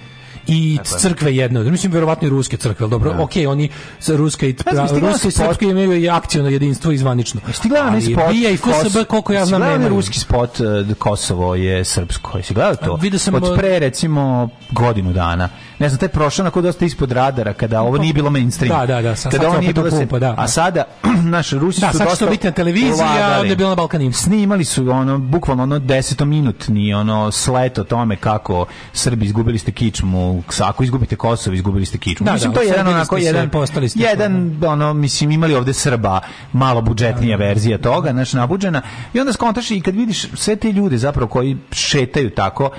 i 0.48 0.80
crkve 0.84 1.36
jedne 1.36 1.60
od 1.60 1.68
mislim 1.68 1.92
verovatno 1.92 2.28
i 2.28 2.30
ruske 2.30 2.58
crkve, 2.58 2.84
ali 2.84 2.92
dobro, 2.92 3.16
okej, 3.20 3.48
oni 3.48 3.70
sa 4.00 4.16
ruska 4.16 4.46
i 4.46 4.54
ti 4.54 4.64
gledao 4.64 4.88
ruska 5.00 5.28
i 5.28 5.32
spot? 5.32 5.46
srpska 5.46 5.66
imaju 5.66 5.94
i 5.94 6.10
akciono 6.10 6.50
jedinstvo 6.50 6.92
i 6.92 6.98
zvanično. 6.98 7.42
Jesi 7.48 7.70
gledao 7.70 7.88
onaj 7.88 8.02
spot? 8.02 8.32
BIA 8.32 8.50
i 8.50 8.58
FSB, 8.58 8.98
koliko 9.08 9.34
ja 9.34 9.46
znam, 9.46 9.62
nemaju. 9.62 9.90
ruski 9.90 10.20
spot 10.20 10.60
da 10.60 10.94
Kosovo 10.94 11.56
je 11.56 11.86
srpsko. 11.86 12.38
Jesi 12.38 12.54
gledao 12.54 12.76
to? 12.76 12.96
Vidio 12.96 13.20
sam, 13.20 13.36
Od 13.36 13.44
eh, 13.44 13.58
pre, 13.58 13.80
recimo, 13.80 14.50
godinu 14.72 15.14
dana. 15.14 15.50
Ne 15.82 15.90
znam, 15.90 15.99
taj 15.99 16.10
prošao 16.10 16.44
onako 16.44 16.62
dosta 16.62 16.86
ispod 16.86 17.12
radara, 17.12 17.53
kada 17.53 17.82
ovo 17.82 17.98
nije 17.98 18.14
bilo 18.14 18.30
mainstream. 18.30 18.80
Da, 18.80 18.86
da, 18.86 19.02
da, 19.02 19.16
sad- 19.16 19.32
Kada 19.32 19.44
sad 19.44 19.52
ovo 19.52 19.60
nije 19.60 19.74
bilo 19.74 19.91
se- 19.91 20.06
da. 20.20 20.36
A 20.38 20.48
sada, 20.48 20.84
naši 21.36 21.60
Rusi 21.60 21.82
Da, 21.82 21.91
su 21.91 21.98
dosta 21.98 22.26
to 22.26 22.32
biti 22.32 22.48
na 22.48 22.52
televiziji, 22.53 23.06
a 23.24 23.38
onda 23.40 23.49
je 23.49 23.56
bilo 23.56 23.70
na 23.70 23.76
Balkanima. 23.76 24.14
Snimali 24.14 24.66
su 24.66 24.90
ono, 24.90 25.18
bukvalno 25.18 25.64
ono 25.64 25.80
desetominutni 25.80 26.94
ono 26.94 27.32
slet 27.32 27.78
o 27.78 27.84
tome 27.84 28.16
kako 28.16 28.66
Srbi 28.94 29.26
izgubili 29.26 29.58
ste 29.58 29.72
kičmu, 29.72 30.44
ako 30.62 30.84
izgubite 30.84 31.16
Kosovo, 31.16 31.53
izgubili 31.53 31.86
ste 31.86 31.98
kičmu. 31.98 32.26
Da, 32.26 32.34
mislim, 32.34 32.52
da, 32.52 32.56
to 32.56 32.62
je 32.62 32.68
jedan 32.68 32.88
onako, 32.88 33.18
jedan, 33.18 33.49
postali 33.49 33.90
ste 33.90 33.99
jedan 33.99 34.58
ono, 34.66 34.94
mislim, 34.94 35.32
imali 35.32 35.56
ovde 35.56 35.74
Srba 35.74 36.20
malo 36.53 36.82
budžetnija 36.82 37.38
verzija 37.38 37.78
toga, 37.78 38.12
znaš, 38.12 38.34
nabuđena. 38.34 38.82
I 39.14 39.20
onda 39.20 39.34
skontaš 39.34 39.72
i 39.72 39.82
kad 39.82 39.95
vidiš 39.95 40.26
sve 40.34 40.56
te 40.56 40.72
ljude 40.72 40.98
zapravo 40.98 41.28
koji 41.30 41.58
šetaju 41.72 42.30
tako, 42.30 42.70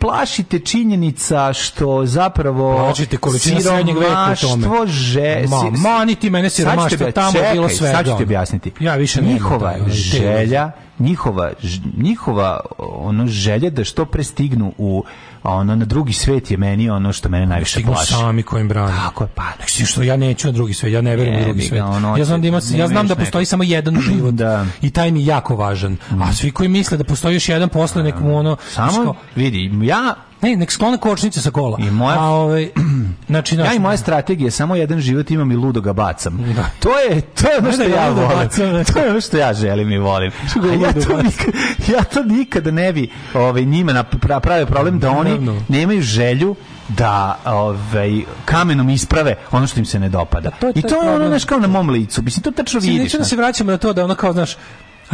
plašite 0.00 0.58
činjenica 0.58 1.52
što 1.52 2.06
zapravo 2.14 2.76
Plašite 2.76 3.16
količina 3.16 3.60
srednjeg 3.60 3.98
veka 3.98 4.34
u 4.34 4.60
tome. 4.60 4.86
že, 4.86 5.44
Ma, 5.48 5.56
si- 5.58 5.80
ma, 5.80 6.04
niti 6.04 6.30
mene 6.30 6.50
siromaštvo, 6.50 7.10
tamo 7.10 7.28
je 7.28 7.34
čekaj, 7.34 7.52
bilo 7.52 7.68
svega, 7.68 7.92
Sad 7.92 8.06
ću 8.06 8.16
ti 8.16 8.22
objasniti. 8.22 8.72
Ja 8.80 8.94
više 8.94 9.22
njihova 9.22 9.72
te 9.72 9.90
želja, 9.90 10.70
njihova 10.98 11.52
njihova 11.96 12.60
ono 12.78 13.26
želja 13.26 13.70
da 13.70 13.84
što 13.84 14.04
pre 14.04 14.24
stignu 14.24 14.72
u 14.78 15.04
ono 15.44 15.76
na 15.76 15.84
drugi 15.84 16.12
svet 16.14 16.50
je 16.50 16.56
meni 16.56 16.90
ono 16.90 17.12
što 17.12 17.28
mene 17.28 17.46
najviše 17.46 17.72
Stignu 17.72 17.92
plaši. 17.92 18.12
sami 18.12 18.42
kojim 18.42 18.68
brane. 18.68 18.92
Tako 18.94 19.24
je, 19.24 19.28
pa. 19.28 19.42
Znači, 19.56 19.86
što 19.86 20.02
ja 20.02 20.16
neću 20.16 20.46
na 20.46 20.52
drugi 20.52 20.74
svet, 20.74 20.92
ja 20.92 21.00
ne 21.00 21.16
verujem 21.16 21.40
u 21.40 21.44
drugi 21.44 21.62
svet. 21.62 21.82
ono, 21.82 22.16
ja 22.16 22.24
znam 22.24 22.42
da 22.42 22.48
ima, 22.48 22.60
ja 22.70 22.88
znam 22.88 23.06
da 23.06 23.14
postoji 23.14 23.46
samo 23.46 23.62
jedan 23.62 24.00
život. 24.08 24.34
Da. 24.34 24.66
I 24.82 24.90
taj 24.90 25.10
mi 25.10 25.20
je 25.20 25.26
jako 25.26 25.56
važan. 25.56 25.96
A 26.20 26.32
svi 26.32 26.50
koji 26.50 26.68
misle 26.68 26.96
da 26.96 27.04
postoji 27.04 27.34
još 27.34 27.48
jedan 27.48 27.68
posle 27.68 28.02
nek 28.02 28.20
mu 28.20 28.36
ono 28.36 28.56
Samo 28.70 29.02
kao- 29.04 29.14
vidi, 29.36 29.70
ja 29.82 30.14
ne, 30.44 30.56
nek 30.56 30.72
sklone 30.72 30.98
kočnice 30.98 31.40
sa 31.40 31.50
kola. 31.50 31.78
I 31.80 31.90
moja- 31.92 32.18
A 32.18 32.24
ovaj 32.24 32.68
znači 33.26 33.56
ja 33.56 33.74
i 33.74 33.78
moja 33.78 33.96
strategija 33.96 34.50
samo 34.50 34.76
jedan 34.76 35.00
život 35.00 35.30
imam 35.30 35.52
i 35.52 35.56
ludo 35.56 35.80
ga 35.80 35.92
bacam. 35.92 36.38
To 36.80 36.98
je 37.00 37.20
to 37.20 37.48
je 37.48 37.58
ono 37.58 37.72
što 37.72 37.78
da 37.78 37.84
ja 37.86 38.08
volim. 38.10 38.28
bacam, 38.30 38.84
To 38.84 38.98
je 38.98 39.10
ono 39.10 39.20
što 39.20 39.36
ja 39.36 39.54
želim 39.54 39.90
i 39.90 39.98
volim. 39.98 40.32
ja, 40.80 40.92
to 40.94 40.98
bacam? 41.00 41.16
nikad, 41.18 41.54
ja 41.88 42.04
to 42.04 42.22
nikada 42.24 42.70
ne 42.70 42.92
bi 42.92 43.10
ovaj 43.34 43.64
njima 43.64 44.04
pravio 44.40 44.66
problem 44.66 44.98
da 44.98 45.10
oni 45.10 45.30
Naravno. 45.30 45.62
nemaju 45.68 46.02
želju 46.02 46.54
da 46.88 47.38
ovaj 47.46 48.10
kamenom 48.44 48.90
isprave 48.90 49.34
ono 49.50 49.66
što 49.66 49.80
im 49.80 49.86
se 49.86 49.98
ne 49.98 50.08
dopada. 50.08 50.50
to 50.50 50.66
je 50.66 50.72
I 50.74 50.82
to 50.82 51.02
je 51.02 51.10
ono 51.10 51.28
znaš 51.28 51.44
kao 51.44 51.58
na 51.58 51.66
mom 51.68 51.90
licu. 51.90 52.22
Mislim 52.22 52.42
to 52.42 52.50
tačno 52.52 52.80
vidiš. 52.80 52.98
neću 52.98 53.18
da 53.18 53.24
se 53.24 53.36
vraćamo 53.36 53.70
na 53.70 53.78
to 53.78 53.92
da 53.92 54.04
ono 54.04 54.14
kao, 54.14 54.32
znaš, 54.32 54.56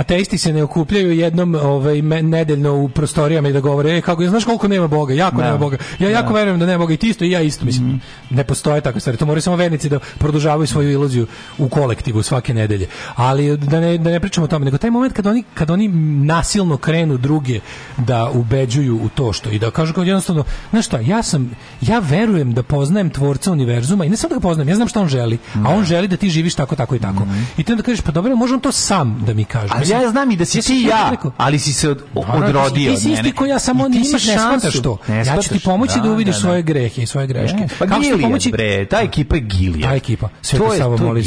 ateisti 0.00 0.38
se 0.38 0.52
ne 0.52 0.62
okupljaju 0.62 1.12
jednom 1.12 1.54
ovaj 1.54 2.02
nedeljno 2.02 2.74
u 2.74 2.88
prostorijama 2.88 3.48
i 3.48 3.52
da 3.52 3.60
govore 3.60 3.90
ej 3.90 4.00
kako 4.00 4.26
znaš 4.26 4.44
koliko 4.44 4.68
nema 4.68 4.88
boga? 4.88 5.14
Jako 5.14 5.36
Da. 5.36 5.44
nema 5.44 5.58
boga. 5.58 5.76
Ja 5.98 6.10
jako 6.10 6.28
Da. 6.32 6.34
Verujem 6.34 6.58
da 6.58 6.66
nema 6.66 6.78
boga 6.78 6.94
i 6.94 6.96
ti 6.96 7.08
isto 7.08 7.24
i 7.24 7.30
ja 7.30 7.40
isto 7.40 7.64
mislim. 7.64 8.00
Ne 8.30 8.44
postoje 8.44 8.80
takve 8.80 9.00
stvari. 9.00 9.18
To 9.18 9.26
moraju 9.26 9.42
samo 9.42 9.56
vernici 9.56 9.88
da 9.88 9.98
produžavaju 10.18 10.66
svoju 10.66 10.90
iluziju 10.90 11.26
u 11.58 11.68
kolektivu 11.68 12.22
svake 12.22 12.54
nedelje. 12.54 12.86
Ali 13.14 13.56
da 13.56 13.80
ne, 13.80 13.98
da 13.98 14.10
ne 14.10 14.20
pričamo 14.20 14.44
o 14.44 14.48
tome 14.48 14.64
nego 14.64 14.78
taj 14.78 14.90
moment 14.90 15.12
kad 15.12 15.26
oni 15.26 15.44
kad 15.54 15.70
oni 15.70 15.88
nasilno 16.24 16.76
krenu 16.76 17.16
druge 17.16 17.60
da 17.96 18.30
ubeđuju 18.34 18.96
u 19.02 19.08
to 19.08 19.32
što 19.32 19.50
i 19.50 19.58
da 19.58 19.70
kažu 19.70 19.94
kao 19.94 20.04
jednostavno 20.04 20.44
znaš 20.70 20.86
šta 20.86 21.00
ja 21.00 21.22
sam 21.22 21.50
ja 21.80 21.98
verujem 21.98 22.52
da 22.54 22.62
poznajem 22.62 23.10
tvorca 23.10 23.52
univerzuma 23.52 24.04
i 24.04 24.08
ne 24.08 24.16
samo 24.16 24.28
da 24.28 24.34
ga 24.34 24.40
poznajem 24.40 24.68
ja 24.68 24.74
znam 24.76 24.88
šta 24.88 25.00
on 25.00 25.08
želi 25.08 25.38
a 25.54 25.68
on 25.68 25.84
želi 25.84 26.08
da 26.08 26.16
ti 26.16 26.30
živiš 26.30 26.54
tako 26.54 26.76
tako 26.76 26.94
i 26.94 26.98
tako. 26.98 27.26
I 27.56 27.64
ti 27.64 27.72
onda 27.72 27.82
kažeš 27.82 28.00
pa 28.00 28.12
dobro 28.12 28.36
može 28.36 28.54
on 28.54 28.60
to 28.60 28.72
sam 28.72 29.22
da 29.26 29.34
mi 29.34 29.44
kaže. 29.44 29.68
Ali 29.70 29.80
Mislim, 29.80 29.89
ja 29.90 30.10
znam 30.10 30.30
i 30.30 30.36
da 30.36 30.44
si 30.44 30.62
ti 30.62 30.86
ja, 30.88 31.16
ali 31.36 31.58
si 31.58 31.72
se 31.72 31.90
od, 31.90 32.02
Naravno, 32.14 32.46
odrodio 32.46 32.94
ti 32.94 33.00
si 33.00 33.12
isti 33.12 33.32
ko 33.32 33.46
ja, 33.46 33.58
samo 33.58 33.88
nisi, 33.88 34.12
ne 34.12 34.38
shvataš 34.38 34.82
to. 34.82 34.98
Ja 35.08 35.42
ću 35.42 35.48
ti 35.48 35.60
pomoći 35.64 35.94
da, 35.96 36.02
Da, 36.02 36.10
uvidiš 36.10 36.34
da, 36.34 36.38
da. 36.38 36.40
svoje 36.40 36.62
grehe 36.62 37.02
i 37.02 37.06
svoje 37.06 37.26
greške. 37.26 37.68
Pa 37.78 37.86
Gilijad, 37.86 38.52
bre, 38.52 38.86
ta 38.86 39.00
ekipa 39.00 39.36
je 39.36 39.40
Gilijad. 39.40 39.90
Ta 39.90 39.96
ekipa. 39.96 40.28
Sveti 40.42 40.78
Savo 40.78 40.96
moli 40.96 41.24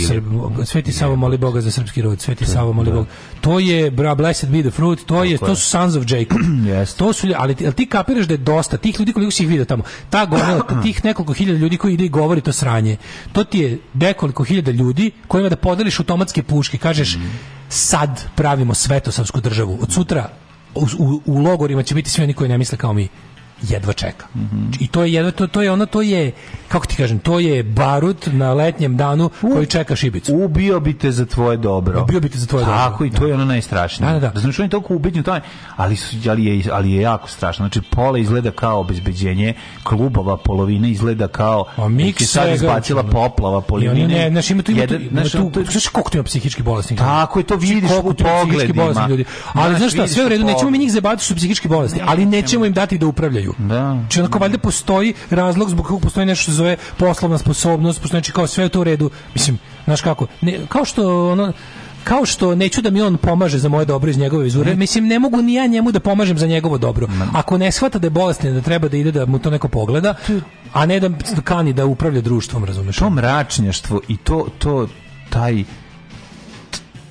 Sveti 0.66 0.92
Savo 0.92 1.16
moli 1.16 1.38
Boga 1.38 1.62
za 1.62 1.72
srpski 1.72 2.02
rod, 2.02 2.22
Sveti 2.22 2.46
Savo 2.46 2.74
moli 2.74 2.92
Boga. 2.92 3.10
To 3.42 3.60
je 3.60 3.92
bra 3.92 4.16
blessed 4.16 4.50
be 4.50 4.62
the 4.62 4.72
fruit, 4.72 5.06
to 5.06 5.24
je 5.24 5.38
to 5.38 5.56
su 5.56 5.70
sons 5.70 5.96
of 5.96 6.04
Jacob. 6.08 6.38
To 6.98 7.14
su 7.14 7.28
ali 7.38 7.56
ti, 7.56 7.86
kapiraš 7.86 8.26
da 8.26 8.34
je 8.34 8.38
dosta 8.38 8.78
tih 8.78 9.00
ljudi 9.00 9.14
koliko 9.14 9.32
si 9.32 9.44
ih 9.44 9.50
vidio 9.50 9.66
tamo. 9.66 9.84
Ta 10.10 10.26
gomila, 10.26 10.68
tih 10.84 11.06
nekoliko 11.06 11.34
hiljada 11.34 11.60
ljudi 11.60 11.78
koji 11.78 11.94
ide 11.94 12.06
i 12.06 12.10
govori 12.10 12.42
to 12.42 12.54
sranje. 12.54 12.98
To 13.32 13.44
ti 13.44 13.60
je 13.60 13.80
nekoliko 13.94 14.44
hiljada 14.44 14.72
ljudi 14.72 15.12
kojima 15.28 15.50
da 15.50 15.56
podeliš 15.56 16.00
automatske 16.00 16.44
puške, 16.44 16.78
kažeš 16.78 17.18
sad 17.74 18.22
pravimo 18.36 18.74
svetosavsku 18.74 19.42
državu. 19.42 19.78
Od 19.82 19.92
sutra 19.92 20.30
u, 20.76 20.86
u, 21.00 21.22
u 21.26 21.40
logorima 21.40 21.84
će 21.84 21.96
biti 21.96 22.10
svi 22.10 22.24
oni 22.24 22.34
koji 22.34 22.50
ne 22.50 22.58
misle 22.58 22.78
kao 22.78 22.94
mi 22.94 23.08
jedva 23.70 23.94
čeka. 23.94 24.26
I 24.80 24.88
to 24.88 25.04
je 25.04 25.14
jedva 25.14 25.32
to, 25.32 25.48
to 25.48 25.62
je 25.62 25.72
ono 25.72 25.86
to 25.86 26.02
je 26.02 26.32
kako 26.68 26.86
ti 26.86 26.96
kažem, 26.96 27.20
to 27.20 27.40
je 27.40 27.64
barut 27.64 28.28
na 28.32 28.54
letnjem 28.54 28.98
danu 28.98 29.30
koji 29.42 29.66
čeka 29.66 29.96
šibicu. 29.96 30.36
Ubio 30.36 30.80
bi 30.80 30.98
te 30.98 31.12
za 31.12 31.26
tvoje 31.26 31.58
dobro. 31.58 32.02
Ubio 32.02 32.20
bi 32.20 32.30
te 32.30 32.38
za 32.38 32.48
tvoje 32.48 32.66
dobro, 32.66 32.78
Tako 32.78 33.06
i 33.06 33.12
to 33.12 33.28
je 33.28 33.34
ono 33.34 33.46
najstrašnije. 33.46 34.14
Da, 34.14 34.20
da, 34.20 34.30
da. 34.30 34.40
Znači 34.40 34.62
on 34.62 34.66
je 34.66 34.70
toliko 34.70 34.96
ubeđen 34.96 35.20
u 35.20 35.24
tome, 35.24 35.42
ali, 35.76 35.98
ali, 36.30 36.46
je, 36.46 36.64
ali 36.72 36.92
je 36.92 37.02
jako 37.02 37.30
strašno. 37.30 37.64
Znači 37.68 37.82
pola 37.82 38.18
izgleda 38.18 38.52
kao 38.52 38.80
obezbeđenje 38.80 39.54
klubova, 39.84 40.38
polovina 40.38 40.88
izgleda 40.88 41.28
kao 41.28 41.66
A 41.76 41.90
miks 41.90 42.22
je 42.22 42.28
sad 42.28 42.54
izbacila 42.54 43.02
znači, 43.02 43.14
poplava, 43.14 43.62
polovina. 43.62 44.08
ne, 44.08 44.30
znaš, 44.30 44.50
ima 44.50 44.64
tu, 44.64 44.72
ima 44.72 44.88
tu, 44.88 44.96
ima 44.96 45.24
tu, 45.52 45.60
je- 45.60 45.66
znaš 45.66 45.88
koliko 45.88 46.10
tu 46.10 46.18
ima 46.18 46.24
psihički 46.24 46.64
bolesnih? 46.64 47.00
Tako 47.00 47.40
je, 47.40 47.44
to 47.44 47.56
vidiš 47.56 47.92
u 48.04 48.14
tu 48.14 48.24
pogledima. 48.24 49.08
Ali 49.54 49.78
Znaš, 49.78 49.94
šta, 49.94 50.08
sve 50.08 50.24
u 50.24 50.26
u 50.26 50.30
redu, 50.30 50.46
nećemo 50.46 50.72
mi 50.72 50.78
njih 50.78 50.92
zabaviti 50.92 51.24
su 51.24 51.36
psihički 51.36 51.68
bolesni, 51.68 52.00
ali 52.06 52.26
nećemo 52.26 52.66
im 52.66 52.74
dati 52.74 52.98
da 52.98 53.08
upravljaju. 53.08 53.53
Da. 53.58 53.98
Znači, 54.00 54.20
onako, 54.20 54.40
valjda 54.40 54.58
postoji 54.58 55.14
razlog 55.30 55.70
zbog 55.70 55.86
kog 55.86 56.02
postoji 56.02 56.26
nešto 56.26 56.42
što 56.44 56.52
se 56.52 56.56
zove 56.56 56.78
poslovna 56.98 57.38
sposobnost, 57.38 58.02
postoji 58.02 58.20
znači 58.20 58.32
kao 58.32 58.48
sve 58.48 58.64
je 58.66 58.70
to 58.70 58.82
u 58.82 58.84
redu. 58.84 59.10
Mislim, 59.34 59.60
znaš 59.86 60.02
kako, 60.02 60.28
ne, 60.42 60.60
kao 60.70 60.86
što 60.86 61.32
ono, 61.32 61.54
kao 62.04 62.26
što 62.26 62.56
neću 62.56 62.82
da 62.82 62.90
mi 62.90 63.02
on 63.02 63.18
pomaže 63.18 63.58
za 63.58 63.70
moje 63.70 63.86
dobro 63.86 64.10
iz 64.10 64.18
njegove 64.18 64.44
vizure, 64.44 64.76
mislim 64.76 65.08
ne 65.08 65.20
mogu 65.20 65.42
ni 65.42 65.54
ja 65.54 65.68
njemu 65.68 65.92
da 65.92 66.00
pomažem 66.00 66.38
za 66.38 66.48
njegovo 66.48 66.78
dobro. 66.78 67.08
Ako 67.34 67.58
ne 67.58 67.72
shvata 67.72 68.00
da 68.00 68.06
je 68.08 68.12
bolestan, 68.12 68.54
da 68.54 68.62
treba 68.62 68.88
da 68.88 68.98
ide 68.98 69.12
da 69.12 69.26
mu 69.26 69.40
to 69.40 69.50
neko 69.50 69.68
pogleda, 69.68 70.16
a 70.74 70.86
ne 70.86 71.00
da 71.00 71.10
kani 71.44 71.74
da 71.74 71.86
upravlja 71.86 72.22
društvom, 72.22 72.66
razumeš? 72.66 72.98
to 72.98 73.10
mračnjaštvo 73.10 74.02
i 74.08 74.18
to, 74.18 74.48
to 74.60 74.88
taj 75.30 75.64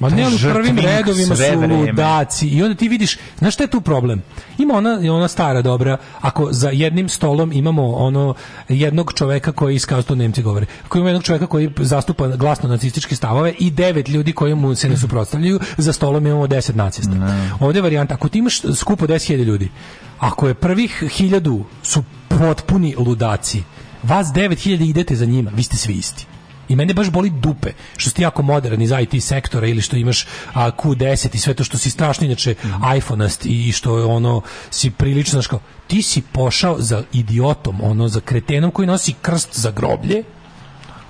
Ma 0.02 0.08
ne, 0.08 0.24
ali 0.24 0.34
u 0.34 0.38
prvim 0.38 0.78
redovima 0.78 1.36
su 1.36 1.42
ludaci 1.68 2.46
i 2.46 2.62
onda 2.62 2.74
ti 2.74 2.88
vidiš, 2.88 3.18
znaš 3.38 3.54
šta 3.54 3.64
je 3.64 3.70
tu 3.70 3.80
problem? 3.80 4.22
Ima 4.58 4.74
ona, 4.74 4.98
ona 5.12 5.28
stara 5.28 5.62
dobra, 5.62 5.96
ako 6.20 6.52
za 6.52 6.70
jednim 6.70 7.08
stolom 7.08 7.52
imamo 7.52 7.94
ono 7.94 8.34
jednog 8.68 9.12
čoveka 9.14 9.52
koji 9.52 9.78
kao 9.78 10.02
to 10.02 10.14
Nemci 10.14 10.42
govore, 10.42 10.66
ako 10.84 10.98
ima 10.98 11.08
jednog 11.08 11.24
čoveka 11.24 11.46
koji 11.46 11.70
zastupa 11.78 12.28
glasno 12.28 12.68
nacističke 12.68 13.16
stavove 13.16 13.54
i 13.58 13.70
devet 13.70 14.08
ljudi 14.08 14.32
koji 14.32 14.54
mu 14.54 14.74
se 14.74 14.88
ne 14.88 14.96
suprotstavljaju, 14.96 15.60
za 15.76 15.92
stolom 15.92 16.26
imamo 16.26 16.46
deset 16.46 16.76
nacista. 16.76 17.12
Ovdje 17.60 17.78
je 17.78 17.82
varijanta, 17.82 18.14
ako 18.14 18.28
ti 18.28 18.38
imaš 18.38 18.60
skup 18.74 19.02
od 19.02 19.10
10.000 19.10 19.44
ljudi, 19.44 19.70
ako 20.18 20.48
je 20.48 20.54
prvih 20.54 21.04
hiljadu 21.10 21.64
su 21.82 22.04
potpuni 22.28 22.94
ludaci, 22.98 23.62
vas 24.02 24.26
9000 24.26 24.88
idete 24.88 25.16
za 25.16 25.24
njima, 25.24 25.50
vi 25.54 25.62
ste 25.62 25.76
svi 25.76 25.94
isti. 25.94 26.26
I 26.68 26.76
mene 26.76 26.94
baš 26.94 27.10
boli 27.10 27.30
dupe 27.30 27.72
što 27.96 28.10
si 28.10 28.22
jako 28.22 28.42
modern 28.42 28.82
iz 28.82 28.90
IT 29.00 29.24
sektora 29.24 29.66
ili 29.66 29.82
što 29.82 29.96
imaš 29.96 30.26
a, 30.54 30.70
Q10 30.70 31.34
i 31.34 31.38
sve 31.38 31.54
to 31.54 31.64
što 31.64 31.78
si 31.78 31.90
strašno 31.90 32.26
inače 32.26 32.54
iPhone-ast 32.96 33.46
i 33.46 33.72
što 33.72 33.98
je 33.98 34.04
ono 34.04 34.42
si 34.70 34.90
prilično 34.90 35.32
znaš 35.32 35.46
kao, 35.46 35.60
ti 35.86 36.02
si 36.02 36.22
pošao 36.32 36.76
za 36.78 37.02
idiotom, 37.12 37.80
ono 37.82 38.08
za 38.08 38.20
kretenom 38.20 38.70
koji 38.70 38.86
nosi 38.86 39.14
krst 39.22 39.58
za 39.58 39.70
groblje 39.70 40.22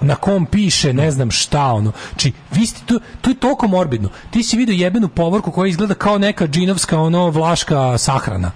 na 0.03 0.15
kom 0.15 0.47
piše 0.47 0.93
ne 0.93 1.11
znam 1.11 1.31
šta 1.31 1.65
ono. 1.73 1.93
Či 2.17 2.33
vi 2.51 2.67
ste 2.67 2.81
to, 2.87 2.99
to 3.21 3.31
je 3.31 3.37
toliko 3.37 3.69
morbidno. 3.69 4.09
Ti 4.31 4.43
si 4.43 4.57
vidio 4.57 4.73
jebenu 4.73 5.09
povorku 5.09 5.51
koja 5.51 5.69
izgleda 5.69 5.95
kao 5.95 6.19
neka 6.19 6.47
džinovska 6.47 7.01
ono 7.01 7.31
vlaška 7.31 7.99
sahrana 7.99 8.51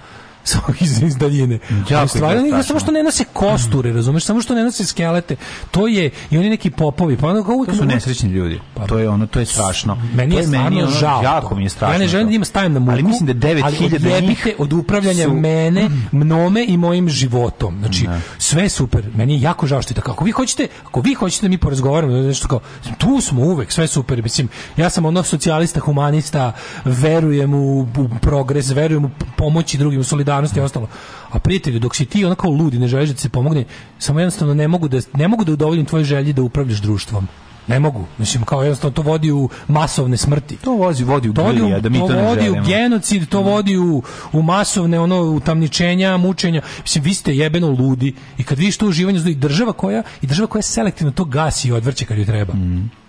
samo 0.47 0.65
iz, 0.81 1.03
iz 1.03 1.17
daljine. 1.17 1.59
Jako 1.91 2.09
stvarno 2.09 2.57
je 2.57 2.63
samo 2.63 2.81
što 2.81 2.93
ne 2.93 3.03
nose 3.03 3.25
kosture, 3.33 3.93
razumeš, 3.93 4.25
samo 4.25 4.41
što 4.41 4.55
ne 4.55 4.65
nose 4.65 4.85
skelete. 4.85 5.37
To 5.71 5.87
je 5.87 6.11
i 6.31 6.39
oni 6.39 6.51
neki 6.51 6.71
popovi, 6.71 7.17
pa 7.17 7.29
ono 7.29 7.45
kao 7.45 7.77
su 7.77 7.85
nesrećni 7.85 8.31
ljudi. 8.31 8.61
to 8.89 8.99
je 8.99 9.09
ono, 9.09 9.27
to 9.27 9.39
je 9.41 9.47
strašno. 9.47 9.99
Meni 10.15 10.33
To 10.33 10.39
je 10.39 10.47
stvarno 10.47 10.79
ono, 10.79 10.91
žao. 10.91 11.23
Jako 11.23 11.55
mi 11.55 11.63
je 11.63 11.69
strašno. 11.69 11.95
Ja 11.95 11.99
ne 11.99 12.09
želim 12.09 12.29
da 12.29 12.35
ima 12.35 12.45
stavim 12.45 12.73
na 12.73 12.81
muku. 12.81 12.93
Ali 12.93 13.03
mislim 13.03 13.27
da 13.27 13.49
9000 13.49 14.15
ali 14.15 14.27
njih 14.27 14.49
od 14.59 14.73
upravljanja 14.73 15.25
su- 15.25 15.35
mene, 15.35 15.91
mnome 16.13 16.65
i 16.65 16.77
mojim 16.77 17.09
životom. 17.09 17.79
Znači, 17.79 18.09
sve 18.39 18.63
je 18.63 18.69
super. 18.69 19.11
Meni 19.15 19.35
je 19.35 19.41
jako 19.41 19.67
žao 19.67 19.83
što 19.83 19.93
je 19.93 19.97
tako. 19.97 20.11
Ako 20.11 20.25
vi 20.25 20.31
hoćete, 20.31 20.67
ako 20.85 21.01
vi 21.01 21.15
hoćete 21.15 21.47
da 21.47 21.51
mi 21.51 21.59
porazgovaramo, 21.59 22.13
da 22.13 22.21
nešto 22.21 22.49
kao, 22.49 22.61
tu 22.99 23.21
smo 23.21 23.43
uvek, 23.43 23.73
sve 23.73 23.85
je 23.85 23.89
super. 23.89 24.23
Mislim, 24.23 24.49
ja 24.77 24.91
sam 24.91 25.05
ono 25.05 25.23
socijalista, 25.23 25.81
humanista, 25.81 26.53
verujem 26.85 27.55
u, 27.55 27.81
u 27.81 27.87
progres, 28.21 28.71
verujem 28.71 29.05
u 29.05 29.11
pomoći 29.37 29.79
drugim, 29.79 30.01
u 30.01 30.05
solidarnosti 30.37 30.59
i 30.59 30.63
ostalo. 30.63 30.89
A 31.31 31.39
prijatelju, 31.39 31.79
dok 31.79 31.95
si 31.97 32.07
ti 32.07 32.25
onako 32.25 32.49
ludi, 32.49 32.79
ne 32.79 32.89
želiš 32.89 33.11
da 33.11 33.17
se 33.17 33.29
pomogne, 33.29 33.65
samo 33.99 34.21
jednostavno 34.21 34.55
ne 34.55 34.69
mogu 34.69 34.89
da, 34.89 35.01
ne 35.15 35.29
mogu 35.29 35.45
da 35.45 35.53
udovoljim 35.53 35.87
tvoje 35.87 36.05
želji 36.05 36.33
da 36.33 36.43
upravljaš 36.43 36.79
društvom. 36.79 37.29
Ne 37.69 37.79
mogu. 37.81 38.05
Mislim, 38.19 38.45
kao 38.45 38.63
jednostavno 38.63 38.95
to 38.95 39.03
vodi 39.03 39.33
u 39.33 39.49
masovne 39.69 40.17
smrti. 40.17 40.57
To 40.57 40.73
vozi, 40.73 41.05
vodi 41.05 41.29
u 41.29 41.35
To 41.35 41.43
vodi, 41.43 41.63
u- 41.63 41.81
da 41.81 41.89
mi 41.89 41.99
to, 41.99 42.09
ne 42.09 42.23
vodi 42.23 42.41
u 42.41 42.45
želimo. 42.45 42.67
genocid, 42.67 43.29
to 43.29 43.41
vodi 43.41 43.77
u, 43.77 44.03
u 44.33 44.43
masovne 44.43 45.01
ono 45.01 45.21
utamničenja, 45.23 46.17
mučenja. 46.17 46.63
Mislim, 46.83 47.05
vi 47.05 47.15
ste 47.15 47.37
jebeno 47.37 47.69
ludi 47.69 48.15
i 48.39 48.45
kad 48.45 48.59
vidiš 48.59 48.77
to 48.77 48.87
uživanje 48.87 49.21
i 49.21 49.35
država 49.35 49.73
koja 49.73 50.03
i 50.23 50.27
država 50.27 50.47
koja 50.47 50.63
selektivno 50.63 51.13
to 51.13 51.25
gasi 51.25 51.69
i 51.69 51.73
odvrće 51.73 52.05
kad 52.05 52.17
joj 52.17 52.27
treba. 52.27 52.53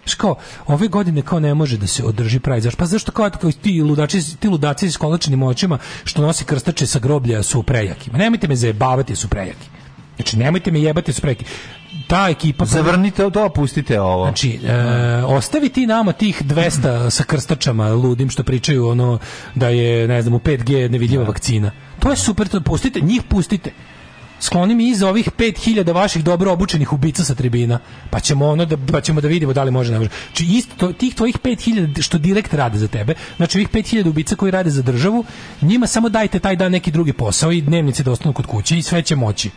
Znaš 0.04 0.16
kao, 0.16 0.36
ove 0.68 0.88
godine 0.88 1.22
kao 1.22 1.40
ne 1.40 1.54
može 1.54 1.78
da 1.78 1.88
se 1.88 2.04
održi 2.04 2.40
pravi 2.40 2.62
zašto? 2.62 2.78
Pa 2.78 2.86
zašto 2.86 3.12
kao, 3.12 3.30
kao 3.32 3.52
ti 3.52 3.82
ludači, 3.82 4.38
ti 4.38 4.48
ludaci 4.48 4.92
s 4.92 4.98
kolačenim 4.98 5.44
očima 5.44 5.78
što 6.04 6.22
nose 6.22 6.46
krstače 6.46 6.88
sa 6.88 7.00
groblja 7.00 7.44
su 7.44 7.64
prejaki. 7.64 8.12
Ma 8.12 8.18
nemojte 8.18 8.48
me 8.48 8.56
zajebavati, 8.56 9.16
su 9.16 9.28
prejaki. 9.28 9.68
Znači, 10.16 10.38
nemojte 10.38 10.72
me 10.72 10.82
jebati, 10.82 11.14
su 11.14 11.22
prejaki. 11.22 11.46
Ta 12.08 12.30
ekipa... 12.30 12.66
Zavrnite 12.66 13.30
to, 13.32 13.50
pustite 13.50 14.02
ovo. 14.02 14.26
Znači, 14.26 14.60
e, 14.66 14.74
ostavi 15.26 15.70
ti 15.70 15.88
nama 15.88 16.12
tih 16.12 16.44
200 16.44 17.10
sa 17.10 17.24
krstačama 17.24 17.90
ludim 17.90 18.30
što 18.30 18.44
pričaju 18.44 18.88
ono 18.88 19.20
da 19.56 19.70
je, 19.70 20.08
ne 20.08 20.22
znam, 20.22 20.34
u 20.34 20.40
5G 20.40 20.90
nevidljiva 20.90 21.24
vakcina. 21.24 21.72
To 22.00 22.10
je 22.10 22.16
super, 22.16 22.48
to 22.48 22.62
pustite, 22.62 23.02
njih 23.02 23.22
pustite. 23.30 23.72
Skloni 24.40 24.76
mi 24.76 24.90
iza 24.90 25.10
ovih 25.10 25.30
5000 25.38 25.94
vaših 25.94 26.24
dobro 26.24 26.52
obučenih 26.52 26.94
ubica 26.94 27.24
sa 27.24 27.36
tribina, 27.36 27.80
pa 28.10 28.20
ćemo 28.20 28.48
ono 28.48 28.66
da 28.66 28.78
pa 28.92 29.02
ćemo 29.02 29.22
da 29.22 29.28
vidimo 29.28 29.54
da 29.54 29.64
li 29.64 29.72
može 29.72 29.92
ne 29.92 29.98
može. 29.98 30.10
Znači 30.28 30.46
isto 30.46 30.76
to- 30.78 30.94
tih 30.94 31.16
tvojih 31.16 31.38
5000 31.44 32.02
što 32.02 32.18
direkt 32.18 32.54
rade 32.54 32.80
za 32.80 32.88
tebe, 32.88 33.14
znači 33.38 33.58
ovih 33.58 33.70
5000 33.70 34.10
ubica 34.10 34.36
koji 34.36 34.52
rade 34.52 34.70
za 34.70 34.82
državu, 34.82 35.26
njima 35.62 35.88
samo 35.88 36.10
dajte 36.10 36.40
taj 36.40 36.56
dan 36.56 36.72
neki 36.72 36.92
drugi 36.92 37.14
posao 37.14 37.52
i 37.52 37.62
dnevnice 37.62 38.04
da 38.04 38.12
ostanu 38.12 38.34
kod 38.34 38.46
kuće 38.46 38.78
i 38.78 38.82
sve 38.82 39.02
će 39.02 39.16
moći. 39.16 39.50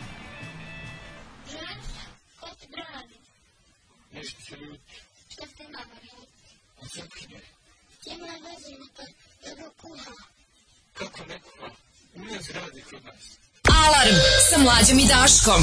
Alarm 13.86 14.16
sa 14.51 14.59
mlađom 14.59 14.98
i 14.98 15.07
Daškom. 15.07 15.62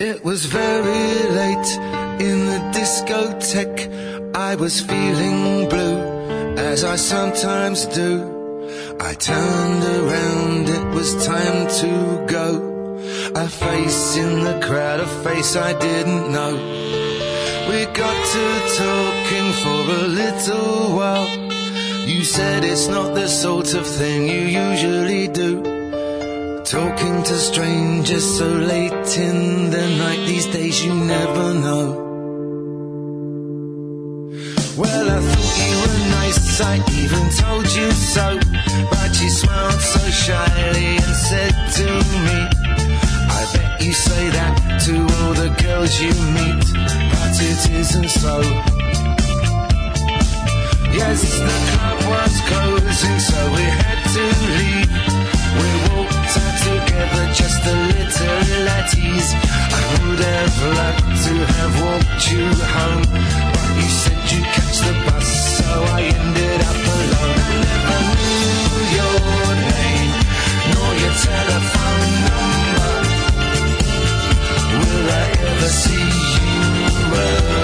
It 0.00 0.24
was 0.24 0.40
very 0.44 1.14
late 1.40 1.70
in 2.28 2.38
the 2.50 2.60
discotheque. 2.78 3.88
I 4.34 4.56
was 4.56 4.74
feeling 4.80 5.68
blue, 5.68 5.98
as 6.70 6.84
I 6.84 6.96
sometimes 6.96 7.86
do. 7.86 8.10
I 9.00 9.14
turned 9.14 9.84
around, 9.98 10.68
it 10.68 10.86
was 10.96 11.08
time 11.26 11.68
to 11.80 11.90
go. 12.26 12.48
A 13.34 13.48
face 13.48 14.16
in 14.16 14.44
the 14.44 14.58
crowd, 14.66 15.00
a 15.00 15.06
face 15.22 15.54
I 15.56 15.72
didn't 15.72 16.32
know. 16.32 16.54
We 17.68 17.84
got 18.02 18.18
to 18.34 18.44
talking 18.82 19.48
for 19.62 19.80
a 20.00 20.06
little 20.20 20.96
while. 20.96 21.53
You 22.06 22.22
said 22.22 22.64
it's 22.64 22.86
not 22.86 23.14
the 23.14 23.26
sort 23.26 23.72
of 23.72 23.86
thing 23.86 24.28
you 24.28 24.42
usually 24.68 25.26
do. 25.28 25.62
Talking 26.64 27.22
to 27.22 27.34
strangers 27.34 28.38
so 28.38 28.46
late 28.46 29.16
in 29.16 29.70
the 29.70 29.88
night, 29.96 30.26
these 30.26 30.46
days 30.46 30.84
you 30.84 30.92
never 30.94 31.54
know. 31.54 31.86
Well, 34.76 35.10
I 35.16 35.20
thought 35.20 35.56
you 35.64 35.76
were 35.82 36.10
nice, 36.10 36.60
I 36.60 36.76
even 36.92 37.24
told 37.42 37.72
you 37.72 37.90
so. 37.92 38.38
But 38.90 39.20
you 39.22 39.30
smiled 39.30 39.80
so 39.80 40.10
shyly 40.10 40.96
and 40.96 41.16
said 41.28 41.54
to 41.78 41.86
me, 42.26 42.38
I 43.38 43.50
bet 43.54 43.82
you 43.82 43.92
say 43.94 44.28
that 44.28 44.80
to 44.84 44.94
all 44.94 45.32
the 45.32 45.50
girls 45.62 45.98
you 46.02 46.12
meet, 46.36 46.64
but 47.12 47.34
it 47.40 47.70
isn't 47.80 48.10
so. 48.10 48.73
Yes, 50.94 51.22
the 51.40 51.58
club 51.74 51.98
was 52.06 52.34
closing, 52.46 53.18
so 53.18 53.38
we 53.50 53.64
had 53.66 54.00
to 54.14 54.24
leave. 54.58 54.94
We 55.58 55.68
walked 55.90 56.34
out 56.38 56.56
together, 56.62 57.24
just 57.34 57.66
a 57.66 57.74
little 57.90 58.68
at. 58.68 59.34
I 59.74 59.82
would 60.06 60.22
have 60.22 60.56
liked 60.78 61.18
to 61.26 61.34
have 61.54 61.74
walked 61.82 62.30
you 62.30 62.46
home, 62.78 63.02
but 63.10 63.70
you 63.74 63.90
said 63.90 64.22
you'd 64.30 64.46
catch 64.54 64.78
the 64.86 64.94
bus, 65.04 65.28
so 65.58 65.66
I 65.98 66.02
ended 66.14 66.60
up 66.62 66.78
alone. 66.94 67.42
Never 67.66 68.00
knew 68.14 68.78
your 68.94 69.18
name, 69.74 70.12
nor 70.70 70.90
your 71.02 71.14
telephone 71.26 72.06
number. 72.30 72.94
Will 74.78 75.08
I 75.10 75.26
ever 75.42 75.70
see 75.82 76.06
you 76.38 76.54
again? 77.10 77.63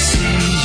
see 0.00 0.59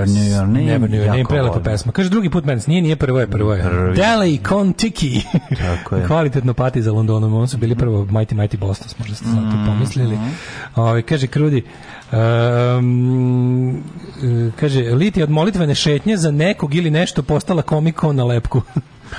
Never 0.00 0.08
Knew 0.08 0.32
Your 0.32 0.46
Name. 0.46 0.64
Never 0.64 0.88
Knew 0.88 1.00
Your 1.00 1.08
Name, 1.08 1.24
prelepa 1.24 1.48
volim. 1.48 1.64
pesma. 1.64 1.92
Kaže 1.92 2.08
drugi 2.10 2.30
put 2.30 2.44
Madness, 2.44 2.66
nije, 2.66 2.82
nije 2.82 2.96
prvo 2.96 3.20
je, 3.20 3.26
prvo 3.26 3.54
je. 3.54 3.62
Deli 3.94 4.38
Kontiki. 4.38 5.22
Tako 5.58 5.96
je. 5.96 6.06
Kvalitetno 6.08 6.54
pati 6.54 6.82
za 6.82 6.92
Londonom, 6.92 7.34
oni 7.34 7.48
su 7.48 7.56
bili 7.58 7.74
prvo 7.74 8.04
Mighty 8.04 8.34
Mighty 8.34 8.58
Boston, 8.58 8.88
možda 8.98 9.14
ste 9.14 9.24
sad 9.24 9.34
Mhm. 9.36 9.50
to 9.50 9.66
pomislili. 9.66 10.18
Ovaj 10.76 11.02
kaže 11.02 11.26
Krudi, 11.26 11.64
um, 12.12 13.82
kaže, 14.52 14.80
liti 14.82 15.22
od 15.22 15.30
molitvene 15.30 15.74
šetnje 15.74 16.16
za 16.16 16.30
nekog 16.30 16.74
ili 16.74 16.90
nešto 16.90 17.22
postala 17.22 17.62
komiko 17.62 18.12
na 18.12 18.24
lepku. 18.24 18.62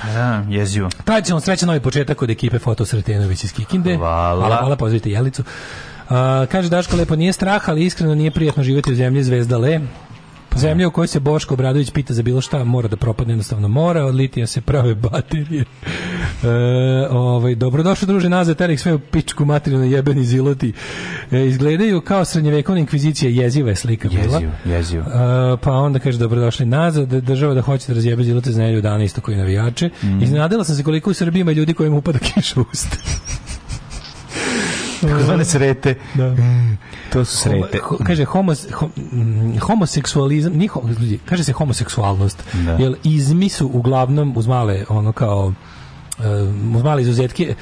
Da, 0.06 0.44
jezivo. 0.48 0.88
Tradicionalno 1.04 1.40
srećan 1.40 1.66
novi 1.66 1.80
početak 1.80 2.22
od 2.22 2.30
ekipe 2.30 2.58
Foto 2.58 2.84
Sretenović 2.84 3.44
iz 3.44 3.52
Kikinde. 3.52 3.96
Hvala. 3.96 4.36
Hvala, 4.36 4.56
hvala 4.56 4.76
pozdravite 4.76 5.10
Jelicu. 5.10 5.42
A, 6.08 6.46
kaže 6.46 6.68
Daško 6.68 6.96
lepo 6.96 7.16
nije 7.16 7.32
strah, 7.32 7.68
ali 7.68 7.84
iskreno 7.84 8.14
nije 8.14 8.30
prijatno 8.30 8.62
živjeti 8.62 8.92
u 8.92 8.96
zemlji 8.96 9.22
zvezdale. 9.22 9.80
Zemlja 10.56 10.88
u 10.88 10.90
kojoj 10.90 11.08
se 11.08 11.20
Boško 11.20 11.54
Obradović 11.54 11.90
pita 11.90 12.14
za 12.14 12.22
bilo 12.22 12.40
šta, 12.40 12.64
mora 12.64 12.88
da 12.88 12.96
propadne, 12.96 13.32
jednostavno 13.32 13.68
mora, 13.68 14.04
od 14.04 14.14
litija 14.14 14.46
se 14.46 14.60
prave 14.60 14.94
baterije. 14.94 15.64
E, 16.42 17.08
ovaj, 17.10 17.54
dobrodošli 17.54 18.06
druže 18.06 18.28
nazad, 18.28 18.56
terih 18.56 18.80
sve 18.80 18.94
u 18.94 18.98
pičku 18.98 19.44
materinu 19.44 19.84
jebeni 19.84 20.24
ziloti. 20.24 20.72
E, 21.30 21.46
izgledaju 21.46 22.00
kao 22.00 22.24
srednjevekovna 22.24 22.80
inkvizicija, 22.80 23.30
jeziva 23.30 23.70
je 23.70 23.76
slika 23.76 24.08
bila. 24.08 24.22
Jezivo, 24.22 24.52
jezivo. 24.64 25.04
E, 25.04 25.56
pa 25.62 25.72
onda 25.72 25.98
kaže 25.98 26.18
dobrodošli 26.18 26.66
nazad, 26.66 27.08
država 27.08 27.54
da 27.54 27.60
hoće 27.60 27.86
da 27.88 27.94
razjebe 27.94 28.24
zilote 28.24 28.52
za 28.52 28.60
nedelju 28.60 28.82
dana 28.82 29.04
isto 29.04 29.20
koji 29.20 29.36
navijače. 29.36 29.90
Mm. 30.02 30.22
Iznenadila 30.22 30.64
sam 30.64 30.76
se 30.76 30.82
koliko 30.82 31.10
u 31.10 31.14
Srbiji 31.14 31.40
ima 31.40 31.52
ljudi 31.52 31.74
kojima 31.74 31.96
upada 31.96 32.18
kiša 32.18 32.60
u 32.60 32.64
usta. 32.72 32.96
Takozvane 35.02 35.44
srete. 35.44 35.94
Da. 36.14 36.36
To 37.12 37.24
su 37.24 37.36
srete. 37.36 37.78
Ho- 37.78 37.88
ho- 37.90 38.04
kaže 38.06 38.24
homos, 38.24 38.66
ho- 38.72 38.90
mm, 39.12 39.58
homoseksualizam, 39.58 40.52
nije 40.52 40.68
ho- 40.68 40.82
ljudi, 40.88 41.18
kaže 41.26 41.44
se 41.44 41.52
homoseksualnost. 41.52 42.42
Da. 42.54 42.72
Jer 42.72 42.94
izmi 43.04 43.48
su 43.48 43.66
uglavnom 43.66 44.32
uz 44.36 44.46
male 44.46 44.84
ono 44.88 45.12
kao 45.12 45.52
uh, 46.18 46.24
uz 46.76 46.82
male 46.82 47.02
izuzetke 47.02 47.54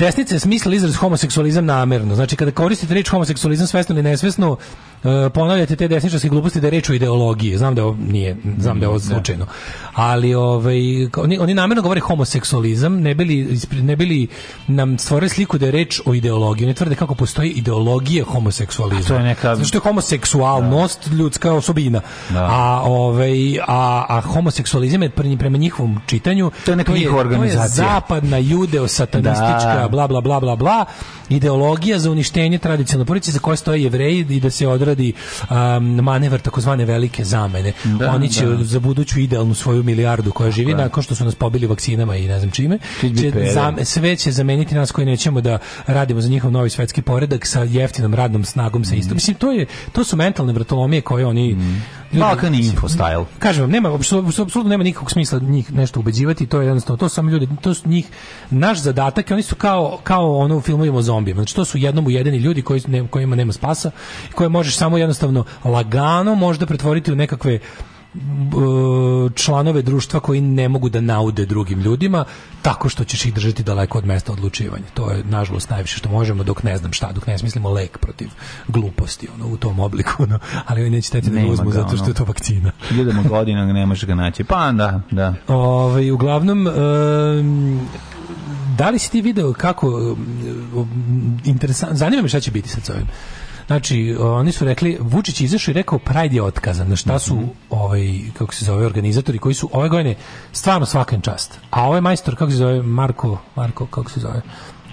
Desnica 0.00 0.34
je 0.34 0.40
smisla 0.40 0.74
izraz 0.74 0.96
homoseksualizam 0.96 1.64
namerno. 1.66 2.14
Znači, 2.14 2.36
kada 2.36 2.50
koristite 2.50 2.94
reč 2.94 3.08
homoseksualizam 3.08 3.66
svesno 3.66 3.94
ili 3.94 4.02
nesvesno, 4.02 4.56
e, 5.04 5.28
ponavljate 5.30 5.76
te 5.76 5.88
desničarske 5.88 6.28
gluposti 6.28 6.60
da 6.60 6.66
je 6.66 6.70
reč 6.70 6.90
o 6.90 6.94
ideologiji. 6.94 7.56
Znam 7.56 7.74
da 7.74 7.84
ovo 7.84 7.96
nije, 8.02 8.36
znam 8.58 8.80
da 8.80 8.84
je 8.84 8.88
ovo 8.88 9.00
slučajno. 9.00 9.46
Ali 9.94 10.34
ovaj, 10.34 10.78
oni, 11.16 11.38
oni 11.38 11.54
namerno 11.54 11.82
govore 11.82 12.00
homoseksualizam, 12.00 12.96
ne 12.96 13.14
bili, 13.14 13.48
ne 13.72 13.96
bili 13.96 14.26
nam 14.68 14.98
stvorili 14.98 15.28
sliku 15.28 15.58
da 15.58 15.66
je 15.66 15.72
reč 15.72 16.00
o 16.06 16.14
ideologiji. 16.14 16.66
Oni 16.66 16.74
tvrde 16.74 16.94
kako 16.94 17.14
postoji 17.14 17.50
ideologija 17.50 18.24
homoseksualizma. 18.24 19.04
A 19.06 19.08
to 19.08 19.14
je 19.16 19.34
neka- 19.34 19.54
Zato 19.54 19.64
što 19.64 19.76
je 19.76 19.82
homoseksualnost 19.82 21.06
ljudska 21.08 21.52
osobina. 21.52 22.00
Da. 22.30 22.42
A, 22.42 22.82
ovaj, 22.84 23.32
a, 23.58 24.04
a 24.08 24.20
homoseksualizam 24.22 25.02
je 25.02 25.10
pre- 25.10 25.38
prema 25.38 25.58
njihovom 25.58 26.00
čitanju 26.06 26.50
To 26.64 26.72
je 26.72 26.76
neka 26.76 26.92
njihova 26.92 27.12
To 27.14 27.20
je 27.20 27.34
organizacija. 27.34 27.86
zapadna 27.86 28.38
judeo-satanistička 28.38 29.74
Da. 29.74 29.89
Bla 29.90 30.08
bla 30.08 30.20
bla 30.20 30.40
bla 30.40 30.56
bla 30.56 30.84
ideologija 31.28 31.98
za 31.98 32.10
uništenje 32.10 32.58
tradicionalne 32.58 33.06
porodice 33.06 33.30
za 33.30 33.38
koje 33.38 33.56
stoje 33.56 33.82
jevreji 33.82 34.26
i 34.30 34.40
da 34.40 34.50
se 34.50 34.68
odradi 34.68 35.12
um, 35.42 35.56
manevar 35.86 36.40
takozvane 36.40 36.84
velike 36.84 37.24
zamene. 37.24 37.72
Da, 37.84 38.10
Oni 38.10 38.28
će 38.28 38.46
da. 38.46 38.64
za 38.64 38.80
buduću 38.80 39.20
idealnu 39.20 39.54
svoju 39.54 39.82
milijardu 39.82 40.32
koja 40.32 40.50
živi 40.50 40.74
nakon 40.74 41.02
što 41.02 41.14
su 41.14 41.24
nas 41.24 41.34
pobili 41.34 41.66
vakcinama 41.66 42.16
i 42.16 42.28
ne 42.28 42.38
znam 42.38 42.50
čime, 42.50 42.78
Će 43.00 43.08
zam- 43.52 43.84
sve 43.84 44.16
će 44.16 44.32
zameniti 44.32 44.74
nas 44.74 44.90
koji 44.90 45.06
nećemo 45.06 45.40
da 45.40 45.58
radimo 45.86 46.20
za 46.20 46.28
njihov 46.28 46.52
novi 46.52 46.70
svetski 46.70 47.02
poredak 47.02 47.46
sa 47.46 47.62
jeftinom 47.62 48.14
radnom 48.14 48.44
snagom 48.44 48.84
sa 48.84 48.94
isto. 48.94 49.14
Mislim 49.14 49.36
to 49.36 49.52
je 49.52 49.66
to 49.92 50.04
su 50.04 50.16
mentalne 50.16 50.52
vratolomije 50.52 51.00
koje 51.00 51.26
oni 51.26 51.56
ljudi- 52.12 52.20
Balkan 52.20 52.54
info 52.54 52.88
style. 52.88 53.24
Kažem 53.38 53.62
vam, 53.62 53.70
nema 53.70 53.94
apsolutno 53.94 54.62
nema 54.62 54.84
nikakvog 54.84 55.10
smisla 55.10 55.38
njih 55.38 55.72
nešto 55.72 56.00
ubeđivati, 56.00 56.46
to 56.46 56.60
je 56.60 56.66
jednostavno 56.66 56.96
to 56.96 57.08
su 57.08 57.14
samo 57.14 57.30
ljudi, 57.30 57.48
to 57.60 57.74
su 57.74 57.88
njih 57.88 58.06
naš 58.50 58.78
zadatak, 58.78 59.30
oni 59.30 59.42
su 59.42 59.54
kao 59.54 59.79
kao 60.02 60.36
ono 60.36 60.56
u 60.56 60.60
filmovima 60.60 60.98
o 60.98 61.02
zombijima. 61.02 61.40
Znači 61.40 61.54
to 61.56 61.64
su 61.64 61.78
jednom 61.78 62.06
ujedini 62.06 62.36
ljudi 62.36 62.62
koji 62.62 62.82
ne, 62.86 63.08
kojima 63.08 63.36
nema 63.36 63.52
spasa, 63.52 63.90
koje 64.34 64.48
možeš 64.48 64.76
samo 64.76 64.98
jednostavno 64.98 65.44
lagano 65.64 66.34
možda 66.34 66.66
pretvoriti 66.66 67.12
u 67.12 67.16
nekakve 67.16 67.58
članove 69.34 69.82
društva 69.82 70.20
koji 70.20 70.40
ne 70.40 70.68
mogu 70.68 70.88
da 70.88 71.00
naude 71.00 71.46
drugim 71.46 71.80
ljudima 71.80 72.24
tako 72.62 72.88
što 72.88 73.04
ćeš 73.04 73.26
ih 73.26 73.34
držati 73.34 73.62
daleko 73.62 73.98
od 73.98 74.06
mesta 74.06 74.32
odlučivanja. 74.32 74.84
To 74.94 75.10
je 75.10 75.24
nažalost 75.24 75.70
najviše 75.70 75.96
što 75.96 76.08
možemo 76.08 76.44
dok 76.44 76.62
ne 76.62 76.76
znam 76.76 76.92
šta, 76.92 77.12
dok 77.12 77.26
ne 77.26 77.38
smislimo 77.38 77.70
lek 77.70 77.98
protiv 77.98 78.28
gluposti 78.68 79.28
ono, 79.34 79.46
u 79.46 79.56
tom 79.56 79.80
obliku. 79.80 80.22
Ono. 80.22 80.38
Ali 80.66 80.80
oni 80.80 80.90
neće 80.90 81.10
teti 81.10 81.30
da 81.30 81.40
ga 81.40 81.46
uzmu 81.46 81.70
ga, 81.70 81.72
zato 81.72 81.96
što 81.96 82.06
je 82.06 82.14
to 82.14 82.24
vakcina. 82.24 82.72
Hiljadama 82.88 83.22
godina 83.22 83.72
ne 83.72 83.86
možeš 83.86 84.04
ga 84.04 84.14
naći. 84.14 84.44
Pa 84.44 84.72
da, 84.72 85.00
da. 85.10 85.34
Ovaj 85.48 86.10
uglavnom 86.10 86.66
em, 86.66 87.80
da 88.78 88.90
li 88.90 88.98
si 88.98 89.10
ti 89.10 89.20
video 89.20 89.52
kako 89.52 90.16
interesant 91.44 91.96
zanima 91.96 92.22
me 92.22 92.28
šta 92.28 92.40
će 92.40 92.50
biti 92.50 92.68
sa 92.68 92.92
ovim. 92.92 93.06
Znači, 93.70 94.16
oni 94.20 94.52
su 94.52 94.64
rekli, 94.64 94.98
Vučić 95.00 95.40
izašao 95.40 95.72
i 95.72 95.74
rekao 95.74 95.98
Pride 95.98 96.36
je 96.36 96.42
otkazan, 96.42 96.88
na 96.88 96.96
šta 96.96 97.18
su 97.18 97.38
ovaj, 97.70 98.18
kako 98.38 98.54
se 98.54 98.64
zove, 98.64 98.86
organizatori 98.86 99.38
koji 99.38 99.54
su 99.54 99.70
ove 99.72 99.88
godine 99.88 100.14
stvarno 100.52 100.86
svakan 100.86 101.20
čast. 101.20 101.58
A 101.70 101.84
ovaj 101.84 102.00
majstor, 102.00 102.36
kako 102.36 102.50
se 102.50 102.56
zove, 102.56 102.82
Marko, 102.82 103.38
Marko, 103.56 103.86
kako 103.86 104.10
se 104.10 104.20
zove, 104.20 104.42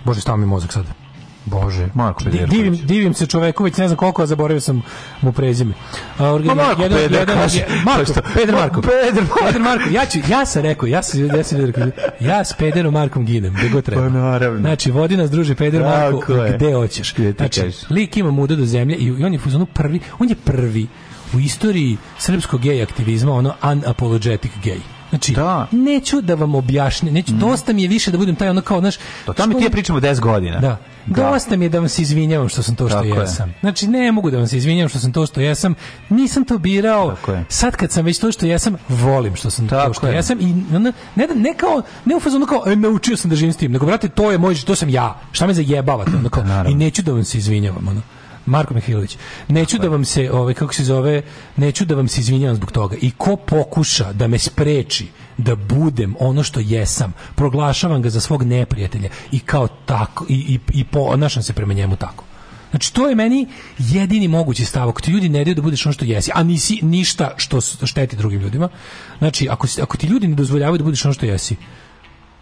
Bože, 0.06 0.22
stao 0.22 0.38
mi 0.38 0.46
mozak 0.46 0.74
sad. 0.74 1.07
Bože. 1.48 1.88
Marko 1.94 2.24
Pederković. 2.24 2.52
divim, 2.52 2.78
divim 2.78 3.14
se 3.14 3.26
čoveku, 3.26 3.64
već 3.64 3.78
ne 3.78 3.88
znam 3.88 3.98
koliko, 3.98 4.24
a 4.24 4.28
zaboravio 4.28 4.62
sam 4.62 4.82
mu 5.22 5.32
prezime. 5.32 5.74
A, 6.18 6.24
organ- 6.26 6.46
Ma 6.48 6.54
Marko 6.56 6.82
jedan- 6.82 6.98
Peder, 6.98 7.20
jedan- 7.20 7.36
kaže. 7.38 7.66
Marko, 7.86 8.00
Pa 8.00 8.12
šta? 8.12 8.22
Peder 8.34 8.56
Marko. 8.56 8.82
Peder 8.82 9.24
Marko. 9.24 9.40
Peder 9.46 9.62
Marko. 9.62 9.90
Ja, 9.90 10.06
ću, 10.06 10.20
ja 10.30 10.46
sam 10.46 10.62
rekao, 10.62 10.88
ja 10.88 11.04
sam, 11.04 11.26
ja 11.28 11.44
sam 11.44 11.66
rekao, 11.66 11.88
ja 12.20 12.44
s 12.44 12.54
Pederom 12.54 12.94
Markom 12.94 13.26
ginem, 13.26 13.54
gde 13.54 13.70
god 13.70 13.84
treba. 13.84 14.02
Pa 14.02 14.10
naravno. 14.10 14.60
Znači, 14.60 14.92
vodi 14.92 15.18
nas 15.18 15.32
druže 15.32 15.56
Peder 15.56 15.82
Marko, 15.82 16.20
Tako 16.20 16.34
je. 16.34 16.54
gde 16.54 16.74
hoćeš. 16.74 17.14
Gde 17.14 17.34
ti 17.34 17.38
Znači, 17.38 17.62
kažeš. 17.62 17.90
lik 17.90 18.18
ima 18.18 18.32
muda 18.32 18.56
do 18.56 18.66
zemlje 18.66 18.96
i, 18.96 19.06
i 19.06 19.24
on 19.24 19.34
je 19.34 19.40
u 19.40 19.42
fazonu 19.42 19.66
prvi, 19.66 20.00
on 20.20 20.30
je 20.30 20.36
prvi 20.36 20.88
u 21.34 21.40
istoriji 21.40 21.98
srpskog 22.20 22.62
gej 22.62 22.84
aktivizma, 22.84 23.32
ono 23.34 23.54
unapologetic 23.64 24.52
gay. 24.64 24.80
Znači, 25.10 25.34
Da. 25.34 25.68
neću 25.72 26.22
da 26.22 26.36
vam 26.36 26.56
objašnjam, 26.56 27.14
neću, 27.14 27.32
dosta 27.32 27.74
mi 27.74 27.82
je 27.82 27.88
više 27.88 28.12
da 28.12 28.18
budem 28.18 28.36
taj 28.36 28.50
ono 28.50 28.62
kao, 28.62 28.80
znaš, 28.80 28.96
To 29.26 29.34
tamo 29.34 29.54
ti 29.54 29.64
je 29.64 29.70
pričamo 29.70 30.00
10 30.00 30.20
godina. 30.20 30.60
da. 30.60 30.78
Dosta 31.06 31.56
mi 31.56 31.66
je 31.66 31.70
da 31.70 31.80
vam 31.80 31.90
se 31.90 32.02
izvinjavam 32.02 32.50
što 32.50 32.64
sam 32.64 32.76
to 32.76 32.90
što 32.90 32.96
Tako 32.96 33.08
je. 33.08 33.20
jesam. 33.20 33.54
Znači, 33.60 33.88
ne 33.88 34.12
mogu 34.12 34.32
da 34.32 34.38
vam 34.38 34.48
se 34.48 34.58
izvinjavam 34.58 34.90
što 34.90 35.00
sam 35.00 35.12
to 35.12 35.26
što 35.26 35.42
jesam. 35.42 35.76
Nisam 36.10 36.46
to 36.46 36.58
birao. 36.58 37.16
Je. 37.28 37.46
Sad 37.50 37.76
kad 37.76 37.92
sam 37.92 38.06
već 38.06 38.20
to 38.20 38.32
što 38.32 38.46
jesam, 38.46 38.76
volim 38.90 39.36
što 39.36 39.50
sam 39.50 39.68
Tako 39.68 39.88
to 39.88 39.94
što 39.94 40.08
je. 40.08 40.16
jesam. 40.16 40.38
I 40.42 40.76
ono, 40.76 40.92
ne, 41.16 41.28
da, 41.28 41.34
ne 41.34 41.54
kao, 41.54 41.82
ne 42.06 42.16
u 42.16 42.20
fazonu 42.20 42.46
kao, 42.46 42.64
e, 42.68 42.76
naučio 42.76 43.18
sam 43.18 43.30
da 43.30 43.36
živim 43.36 43.54
s 43.54 43.58
tim. 43.58 43.72
Nego, 43.72 43.86
brate, 43.86 44.10
to 44.10 44.32
je 44.32 44.38
moj, 44.38 44.56
to 44.56 44.76
sam 44.76 44.90
ja. 44.90 45.20
Šta 45.32 45.48
me 45.48 45.54
zajebavate? 45.54 46.12
Ono 46.16 46.30
kao. 46.30 46.44
I 46.70 46.76
neću 46.76 47.02
da 47.02 47.12
vam 47.12 47.24
se 47.24 47.38
izvinjavam. 47.38 47.88
Ono. 47.88 48.02
Marko 48.48 48.74
Mihilović. 48.74 49.18
Neću 49.48 49.78
da 49.78 49.88
vam 49.88 50.06
se, 50.06 50.32
ovaj, 50.32 50.54
kako 50.54 50.74
se 50.74 50.84
zove, 50.84 51.22
neću 51.56 51.86
da 51.86 51.96
vam 51.96 52.08
se 52.08 52.22
izvinjavam 52.22 52.56
zbog 52.56 52.72
toga. 52.72 52.96
I 53.02 53.12
ko 53.12 53.36
pokuša 53.36 54.14
da 54.14 54.28
me 54.28 54.40
spreči 54.40 55.08
da 55.38 55.56
budem 55.56 56.16
ono 56.20 56.44
što 56.44 56.60
jesam, 56.60 57.14
proglašavam 57.36 58.02
ga 58.02 58.10
za 58.10 58.20
svog 58.20 58.44
neprijatelja 58.44 59.10
i 59.32 59.40
kao 59.40 59.68
tako, 59.68 60.26
i, 60.30 60.34
i, 60.34 60.60
i 60.74 60.84
ponašam 60.84 61.44
se 61.44 61.54
prema 61.54 61.74
njemu 61.74 61.96
tako. 61.96 62.24
Znači, 62.70 62.94
to 62.94 63.10
je 63.10 63.16
meni 63.16 63.48
jedini 63.78 64.28
mogući 64.28 64.66
stav. 64.66 64.90
Ako 64.90 65.02
ti 65.02 65.12
ljudi 65.12 65.30
ne 65.30 65.44
daju 65.44 65.56
da 65.56 65.62
budeš 65.62 65.86
ono 65.86 65.94
što 65.94 66.06
jesi, 66.06 66.32
a 66.34 66.44
nisi 66.44 66.80
ništa 66.82 67.34
što 67.38 67.62
šteti 67.62 68.16
drugim 68.16 68.42
ljudima, 68.42 68.70
znači, 69.18 69.48
ako, 69.50 69.68
ako 69.82 69.98
ti 69.98 70.08
ljudi 70.08 70.28
ne 70.28 70.36
dozvoljavaju 70.36 70.78
da 70.78 70.84
budeš 70.84 71.06
ono 71.06 71.14
što 71.14 71.26
jesi, 71.26 71.56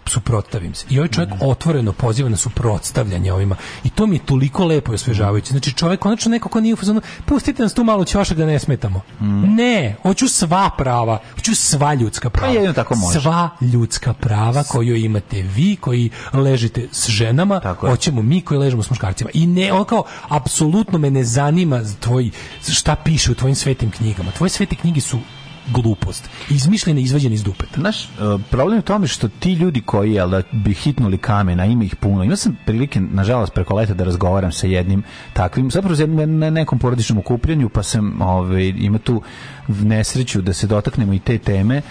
suprotstavim 0.10 0.76
se. 0.76 0.86
I 0.90 1.00
ovaj 1.00 1.10
čovjek 1.10 1.34
otvoreno 1.42 1.92
poziva 1.92 2.30
na 2.30 2.38
suprotstavljanje 2.38 3.34
ovima. 3.34 3.56
I 3.84 3.90
to 3.90 4.08
mi 4.08 4.16
je 4.16 4.26
toliko 4.26 4.66
lepo 4.66 4.92
i 4.92 4.96
osvežavajuće. 4.96 5.52
Znači 5.52 5.74
čovjek 5.74 6.00
konačno 6.00 6.32
neko 6.32 6.50
ko 6.50 6.60
nije 6.60 6.74
u 6.74 6.78
fazonu, 6.78 7.02
pustite 7.26 7.64
nas 7.64 7.74
tu 7.74 7.84
malo 7.84 8.06
ćošak 8.06 8.38
da 8.38 8.46
ne 8.46 8.60
smetamo. 8.60 9.02
Ne, 9.46 9.96
hoću 10.02 10.28
sva 10.28 10.70
prava, 10.78 11.20
hoću 11.36 11.56
sva 11.56 11.94
ljudska 11.94 12.30
prava. 12.30 12.48
Pa 12.48 12.54
jedino 12.54 12.74
tako 12.74 12.96
može. 12.96 13.22
Sva 13.22 13.50
ljudska 13.62 14.14
prava 14.14 14.64
koju 14.64 14.96
imate 14.96 15.42
vi, 15.42 15.76
koji 15.76 16.10
ležite 16.34 16.88
s 16.92 17.10
ženama, 17.10 17.60
Tako 17.60 17.90
hoćemo 17.90 18.22
mi 18.22 18.42
koji 18.42 18.58
ležimo 18.58 18.84
s 18.84 18.90
muškarcima. 18.90 19.30
I 19.34 19.48
ne, 19.48 19.74
on 19.74 19.86
kao, 19.86 20.04
apsolutno 20.30 20.98
me 20.98 21.12
ne 21.12 21.24
zanima 21.24 21.82
tvoj, 22.00 22.32
šta 22.72 22.96
piše 22.96 23.32
u 23.32 23.36
tvojim 23.36 23.56
svetim 23.56 23.92
knjigama. 23.92 24.32
Tvoje 24.32 24.50
svete 24.50 24.76
knjige 24.76 25.02
su 25.02 25.20
glupost. 25.68 26.30
Izmišljena, 26.50 27.00
izvađena 27.00 27.36
iz 27.36 27.44
dupeta. 27.44 27.82
Naš 27.82 28.04
e, 28.04 28.08
problem 28.52 28.76
je 28.76 28.80
u 28.80 28.84
tome 28.84 29.08
što 29.08 29.28
ti 29.30 29.54
ljudi 29.54 29.82
koji 29.82 30.14
jel, 30.14 30.30
da 30.30 30.42
bi 30.52 30.74
hitnuli 30.74 31.18
kamen, 31.18 31.60
a 31.60 31.66
ima 31.66 31.84
ih 31.84 31.96
puno. 31.96 32.24
Imao 32.24 32.36
sam 32.38 32.58
prilike, 32.66 33.00
nažalost, 33.02 33.54
preko 33.54 33.76
leta 33.76 33.94
da 33.94 34.04
razgovaram 34.04 34.52
sa 34.52 34.68
jednim 34.68 35.04
takvim, 35.34 35.72
zapravo 35.72 35.96
za- 35.96 36.06
na 36.08 36.50
nekom 36.50 36.80
porodičnom 36.80 37.18
okupljanju, 37.20 37.70
pa 37.70 37.84
sam 37.84 38.22
ovaj, 38.22 38.74
ima 38.78 38.98
tu 38.98 39.22
nesreću 39.70 40.42
da 40.42 40.54
se 40.54 40.68
dotaknemo 40.68 41.14
i 41.14 41.20
te 41.20 41.38
teme. 41.38 41.82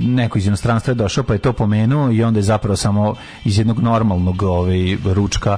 Neko 0.00 0.38
iz 0.38 0.46
inostranstva 0.46 0.90
je 0.90 0.94
došao 0.94 1.24
pa 1.24 1.32
je 1.32 1.38
to 1.38 1.52
pomenuo 1.52 2.10
i 2.10 2.22
onda 2.22 2.38
je 2.38 2.42
zapravo 2.42 2.76
samo 2.76 3.14
iz 3.44 3.58
jednog 3.58 3.80
normalnog 3.80 4.42
ovaj, 4.42 4.78
ručka 5.04 5.56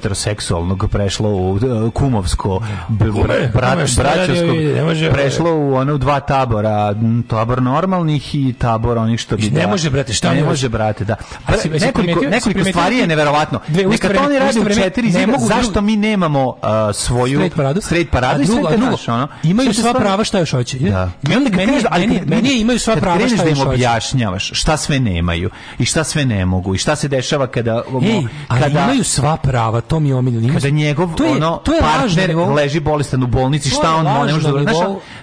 heteroseksualnog 0.00 0.84
prešlo 0.90 1.30
u 1.30 1.56
e, 1.56 1.90
kumovsko 1.90 2.60
bra- 2.90 3.50
braćovsko 3.96 4.46
ovaj. 4.46 5.12
prešlo 5.12 5.50
u 5.52 5.74
ono 5.74 5.98
dva 5.98 6.20
tabora 6.20 6.94
tabor 7.22 7.62
normalnih 7.62 8.34
i 8.34 8.52
tabor 8.52 8.98
onih 8.98 9.20
što 9.20 9.36
bi 9.36 9.42
Ne 9.44 9.60
da- 9.60 9.66
može, 9.66 9.90
brate, 9.90 10.12
šta 10.12 10.34
ne 10.34 10.44
može? 10.44 10.68
brate 10.68 11.04
da 11.04 11.14
A 11.46 11.52
si- 11.52 11.68
nekoliko 11.68 12.20
nekoliko 12.20 12.64
stvari 12.64 12.98
je 12.98 13.06
neverovatno 13.06 13.60
neka 13.68 14.08
to 14.08 14.20
oni 14.20 14.38
rade 14.38 14.60
u 14.60 14.74
četiri 14.74 15.02
ne 15.02 15.10
zida 15.10 15.26
mogu 15.26 15.46
zašto 15.46 15.80
mi 15.80 15.96
nemamo 15.96 16.48
uh, 16.48 16.54
svoju 16.94 17.38
Straight 17.80 18.10
paradu? 18.10 18.44
drugo, 18.44 18.68
drugo, 18.70 18.90
naš, 18.90 19.08
ono. 19.08 19.28
imaju 19.42 19.74
sva 19.74 19.94
prava 19.94 20.24
šta 20.24 20.38
još 20.38 20.50
hoće. 20.50 20.78
Da. 20.78 21.10
I 21.30 21.36
onda 21.36 21.56
Meni, 21.56 21.72
ali 21.90 22.06
meni, 22.06 22.22
meni 22.26 22.52
imaju 22.52 22.78
sva 22.78 22.96
prava 22.96 23.18
šta 23.18 23.36
da 23.36 23.42
još 23.42 23.50
im 23.50 23.56
hoće. 23.56 23.68
objašnjavaš 23.68 24.50
šta 24.52 24.76
sve 24.76 25.00
nemaju 25.00 25.50
i 25.78 25.84
šta 25.84 26.04
sve 26.04 26.24
ne 26.24 26.44
mogu 26.44 26.74
i 26.74 26.78
šta 26.78 26.96
se 26.96 27.08
dešava 27.08 27.46
kada 27.46 27.82
kada 28.48 28.66
imaju 28.66 29.04
sva 29.04 29.36
prava, 29.36 29.80
to 29.80 30.00
mi 30.00 30.08
je 30.08 30.14
omiljeno. 30.14 30.54
Kada 30.54 30.70
njegov 30.70 31.10
ono 31.32 31.60
partner 31.80 32.36
leži 32.36 32.80
bolestan 32.80 33.22
u 33.22 33.26
bolnici 33.26 33.70
šta 33.70 33.94
on 33.94 34.04
ne 34.26 34.32
može 34.32 34.48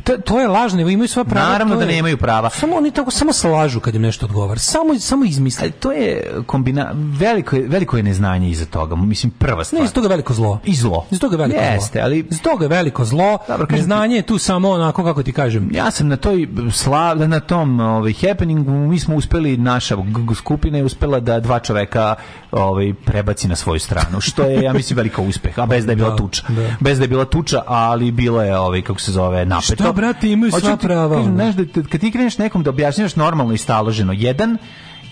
da 0.04 0.18
to, 0.18 0.40
je 0.40 0.48
lažno, 0.48 0.82
imaju 0.82 1.08
sva 1.08 1.24
prava. 1.24 1.48
Naravno 1.68 1.86
da 1.86 1.92
nemaju 1.92 2.18
prava. 2.18 2.50
Samo 2.50 2.76
oni 2.76 2.92
tako 2.92 3.12
samo 3.12 3.34
slažu 3.34 3.80
kad 3.80 3.96
im 3.96 4.02
nešto 4.02 4.26
odgovara. 4.26 4.60
Samo 4.60 5.00
samo 5.00 5.26
izmisle. 5.26 5.64
Ali 5.64 5.72
to 5.72 5.92
je 5.92 6.32
kombina 6.46 6.92
veliko 6.94 7.56
je, 7.56 7.68
veliko 7.68 7.98
je 7.98 8.04
neznanje 8.04 8.50
iza 8.50 8.66
toga. 8.66 8.96
Mislim 8.96 9.32
prva 9.32 9.64
stvar. 9.64 9.82
Ne, 9.82 9.86
iz 9.86 9.94
toga 9.94 10.08
veliko 10.08 10.34
zlo. 10.34 10.60
I 10.66 10.76
zlo. 10.76 11.06
Iz 11.12 11.20
toga 11.20 11.38
veliko 11.38 11.60
Jeste, 11.60 12.00
zlo. 12.00 12.06
ali 12.06 12.26
Iz 12.32 12.42
toga 12.42 12.68
veliko 12.68 13.06
zlo. 13.06 13.38
Dobro, 13.48 13.68
Neznanje 13.70 14.16
je 14.16 14.22
tu 14.22 14.38
samo 14.38 14.70
onako 14.70 15.04
kako 15.04 15.24
ti 15.24 15.32
kažem. 15.32 15.70
Ja 15.74 15.92
sam 15.92 16.08
na 16.08 16.18
toj 16.18 16.48
slav, 16.72 17.30
na 17.30 17.40
tom 17.40 17.80
ovaj 17.80 18.14
happeningu 18.14 18.72
mi 18.72 19.00
smo 19.00 19.16
uspeli 19.16 19.58
naša 19.58 19.98
skupina 20.36 20.78
je 20.78 20.84
uspela 20.84 21.20
da 21.20 21.40
dva 21.40 21.60
čoveka 21.60 22.16
ovaj 22.58 22.94
prebaci 22.96 23.48
na 23.48 23.56
svoju 23.56 23.80
stranu, 23.80 24.22
što 24.22 24.44
je 24.44 24.62
ja 24.62 24.74
mislim 24.74 24.98
velika 24.98 25.22
uspeh, 25.22 25.60
a 25.60 25.66
bez 25.66 25.86
da 25.86 25.92
je 25.92 25.96
bila 25.96 26.10
Da, 26.10 26.16
tuča. 26.16 26.44
da. 26.50 26.68
Bez 26.80 26.98
da 26.98 27.04
je 27.04 27.08
bila 27.08 27.26
tuča, 27.26 27.62
ali 27.68 28.12
bilo 28.12 28.44
je 28.44 28.58
ovaj 28.58 28.82
kako 28.82 29.00
se 29.00 29.12
zove 29.12 29.46
napeto. 29.46 29.74
Šta, 29.76 29.92
brate, 29.92 30.30
imaju 30.30 30.52
sva 30.52 30.78
prava, 30.78 31.24
znaš, 31.26 31.56
da, 31.56 31.64
da- 31.66 31.84
kad 31.84 32.02
ti 32.02 32.12
kreneš 32.12 32.38
nekom 32.38 32.64
da 32.64 32.70
objašnjavaš 32.70 33.16
normalno 33.16 33.54
i 33.54 33.58
staloženo, 33.58 34.14
jedan 34.14 34.58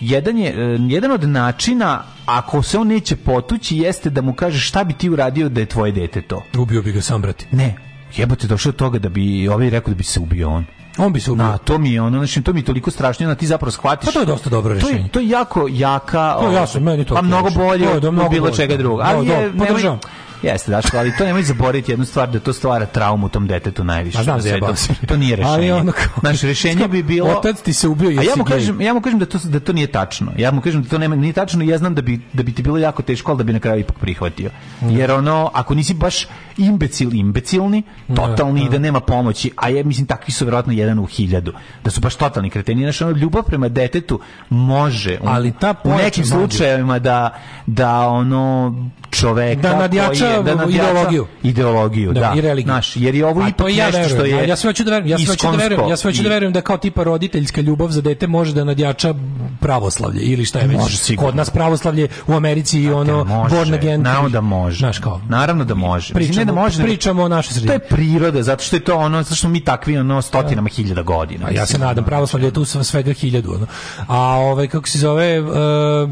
jedan 0.00 0.38
je 0.38 0.50
e, 0.50 0.54
jedan 0.80 1.10
od 1.10 1.24
načina 1.24 2.02
ako 2.26 2.62
se 2.62 2.78
on 2.78 2.88
neće 2.88 3.16
potući 3.16 3.76
jeste 3.76 4.10
da 4.10 4.22
mu 4.22 4.34
kažeš 4.34 4.68
šta 4.68 4.84
bi 4.84 4.94
ti 4.94 5.10
uradio 5.10 5.48
da 5.48 5.60
je 5.60 5.66
tvoje 5.66 5.92
dete 5.92 6.22
to. 6.22 6.42
Ubio 6.58 6.82
bi 6.82 6.92
ga 6.92 7.00
sam, 7.00 7.22
brate. 7.22 7.46
Ne, 7.50 7.74
jebote 8.16 8.46
došao 8.46 8.72
do 8.72 8.78
toga 8.78 8.98
da 8.98 9.08
bi 9.08 9.48
ovaj 9.48 9.70
rekao 9.70 9.90
da 9.90 9.96
bi 9.96 10.04
se 10.04 10.20
ubio 10.20 10.50
on. 10.50 10.64
On 10.98 11.12
bi 11.12 11.20
se 11.20 11.30
ubio. 11.30 11.44
Na, 11.44 11.58
to 11.58 11.78
mi 11.78 11.92
je 11.92 12.02
ono, 12.02 12.18
znači 12.18 12.42
to 12.42 12.52
mi 12.52 12.60
je 12.60 12.64
toliko 12.64 12.90
strašno, 12.90 13.26
da 13.26 13.34
ti 13.34 13.46
zapravo 13.46 13.70
shvatiš. 13.70 14.06
Pa 14.06 14.12
to 14.12 14.20
je 14.20 14.26
dosta 14.26 14.50
dobro 14.50 14.68
To 14.70 14.74
rešenje. 14.76 14.98
je, 14.98 15.08
to 15.08 15.20
je 15.20 15.28
jako 15.28 15.66
jaka, 15.70 16.12
To 16.30 16.40
je 16.40 16.46
ovaj, 16.46 16.54
jasno, 16.54 16.80
meni 16.80 17.04
to 17.04 17.14
pa 17.14 17.22
mnogo 17.22 17.48
rešenje. 17.48 17.64
bolje 17.64 17.84
To 17.84 17.90
je 17.90 17.96
od 17.98 18.12
mnogo 18.12 18.28
bilo 18.30 18.42
bolje. 18.42 18.54
čega 18.54 18.76
drugog. 18.76 18.98
Da, 18.98 19.04
Ali 19.06 19.26
da, 19.26 19.34
je, 19.34 19.52
podržavam. 19.58 19.98
Jeste, 20.42 20.70
Daško, 20.70 20.96
ali 20.98 21.16
to 21.18 21.24
nemoj 21.24 21.42
zaboraviti 21.42 21.92
jednu 21.92 22.04
stvar 22.04 22.30
da 22.30 22.40
to 22.40 22.52
stvara 22.52 22.86
traumu 22.86 23.28
tom 23.28 23.46
detetu 23.46 23.84
najviše. 23.84 24.18
Ma 24.18 24.24
znam, 24.24 24.36
na 24.36 24.42
svetu. 24.42 24.50
zajebao 24.50 24.76
si. 24.76 25.06
To 25.06 25.16
nije 25.16 25.36
rešenje. 25.36 25.54
Ali 25.54 25.72
ono 25.72 25.92
kao- 25.92 26.22
Naše 26.22 26.46
rešenje 26.46 26.88
bi 26.88 27.02
bilo 27.02 27.28
Otac 27.28 27.60
ti 27.60 27.72
se 27.72 27.88
ubio, 27.88 28.08
A 28.08 28.12
ja 28.12 28.22
jesi 28.22 28.38
mu 28.38 28.44
kažem, 28.44 28.80
ja 28.80 28.94
mu 28.94 29.00
kažem 29.00 29.18
da 29.18 29.26
to 29.26 29.38
da 29.44 29.60
to 29.60 29.72
nije 29.72 29.86
tačno. 29.86 30.32
Ja 30.36 30.50
mu 30.50 30.60
kažem 30.60 30.82
da 30.82 30.88
to 30.88 30.98
nema 30.98 31.16
nije 31.16 31.32
tačno 31.32 31.64
i 31.64 31.68
ja 31.68 31.78
znam 31.78 31.94
da 31.94 32.02
bi 32.02 32.20
da 32.32 32.42
bi 32.42 32.52
ti 32.54 32.62
bilo 32.62 32.78
jako 32.78 33.02
teško, 33.02 33.30
ali 33.30 33.38
da 33.38 33.44
bi 33.44 33.52
na 33.52 33.58
kraju 33.58 33.80
ipak 33.80 33.98
prihvatio. 33.98 34.50
Jer 34.82 35.10
ono 35.10 35.50
ako 35.54 35.74
nisi 35.74 35.94
baš 35.94 36.26
imbecil, 36.56 37.14
imbecilni, 37.14 37.82
totalni 38.16 38.64
i 38.64 38.68
da 38.68 38.78
nema 38.78 39.00
pomoći, 39.00 39.50
a 39.56 39.68
ja 39.68 39.84
mislim 39.84 40.06
takvi 40.06 40.32
su 40.32 40.44
verovatno 40.44 40.72
jedan 40.72 40.98
u 40.98 41.06
hiljadu. 41.06 41.52
Da 41.84 41.90
su 41.90 42.00
baš 42.00 42.14
totalni 42.14 42.50
kreteni, 42.50 42.82
znači 42.82 43.04
ono 43.04 43.12
ljubav 43.12 43.42
prema 43.42 43.68
detetu 43.68 44.20
može 44.50 45.18
Ali 45.24 45.52
ta 45.52 45.74
u 45.84 45.88
nekim 45.90 46.24
slučajevima 46.24 46.98
da 46.98 47.30
da 47.66 48.08
ono 48.08 48.74
čoveka 49.16 49.60
Da 49.62 49.76
nadjača 49.76 50.26
je, 50.26 50.42
da 50.42 50.54
nadjača 50.54 50.70
ideologiju. 50.82 51.26
ideologiju, 51.42 52.12
da, 52.12 52.32
i 52.36 52.40
religiju. 52.40 52.72
Znaš, 52.72 52.96
jer 52.96 53.14
je 53.14 53.26
ovo 53.26 53.40
A 53.40 53.48
ipak 53.48 53.58
to 53.58 53.68
i 53.68 53.76
ja 53.76 53.86
nešto 53.86 53.98
verujem. 53.98 54.16
što 54.16 54.24
je 54.36 54.48
Ja, 54.48 54.56
sve 54.56 54.68
hoću 54.68 54.84
da 54.84 54.90
verujem, 54.90 55.10
ja 55.10 55.18
sve 55.18 55.26
hoću 55.28 55.46
da 55.48 55.56
verujem, 55.58 55.88
ja 55.90 55.96
sve 55.96 56.10
hoću 56.10 56.22
da 56.22 56.28
verujem 56.28 56.52
da 56.52 56.60
kao 56.60 56.76
tipa 56.78 57.02
roditeljska 57.02 57.60
ljubav 57.60 57.88
za 57.88 58.00
dete 58.00 58.26
može 58.26 58.54
da 58.54 58.64
nadjača 58.64 59.14
pravoslavlje 59.60 60.20
ili 60.22 60.44
šta 60.44 60.58
je 60.58 60.66
već. 60.66 60.78
Može. 60.78 61.16
Kod 61.16 61.36
nas 61.36 61.50
pravoslavlje 61.50 62.08
u 62.26 62.32
Americi 62.34 62.80
i 62.80 62.90
ono 62.90 63.24
može, 63.24 63.56
born 63.56 63.74
again. 63.74 64.02
naravno 64.02 64.28
da 64.28 64.40
može. 64.40 64.78
Znaš 64.78 64.98
kao. 64.98 65.20
Naravno 65.28 65.64
da 65.64 65.74
može. 65.74 66.14
Pričamo, 66.14 66.38
ne 66.38 66.44
da 66.44 66.52
može, 66.52 66.82
pričamo 66.82 67.22
o 67.22 67.28
našoj 67.28 67.48
To 67.48 67.54
sredini. 67.54 67.72
je 67.74 67.78
priroda, 67.80 68.42
zato 68.42 68.64
što 68.64 68.76
je 68.76 68.80
to 68.80 68.96
ono, 68.96 69.22
zato 69.22 69.34
što 69.34 69.48
mi 69.48 69.60
takvi 69.60 69.98
ono 69.98 70.22
stotinama 70.22 70.68
hiljada 70.68 71.02
godina. 71.02 71.46
A 71.46 71.50
ja 71.50 71.66
se 71.66 71.78
nadam, 71.78 72.04
pravoslavlje 72.04 72.46
je 72.46 72.50
tu 72.50 72.64
sve- 72.64 72.84
svega 72.84 73.12
hiljadu. 73.12 73.52
Ono. 73.52 73.66
A 74.08 74.18
ovaj, 74.20 74.66
kako 74.68 74.88
se 74.88 74.98
zove... 74.98 75.40
Uh, 75.40 76.10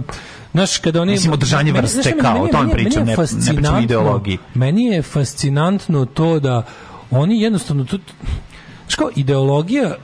Znaš, 0.55 0.79
kada 0.79 1.03
oni... 1.03 1.13
Mislim, 1.13 1.33
održanje 1.33 1.73
vrste 1.73 2.13
kao, 2.13 2.35
meni- 2.35 2.51
o 2.51 2.59
meni 2.59 2.73
pričam, 2.73 3.05
ne- 3.05 3.17
ne 3.17 3.57
pričam 3.57 3.83
ideologiji. 3.83 4.39
Meni 4.55 4.85
je 4.85 5.03
fascinantno 5.03 6.05
to 6.07 6.41
da 6.41 6.63
oni 7.11 7.41
jednostavno... 7.41 7.85
Tu, 7.85 7.99
znaš 8.81 8.95
kao, 8.95 9.11
ideologija 9.17 9.95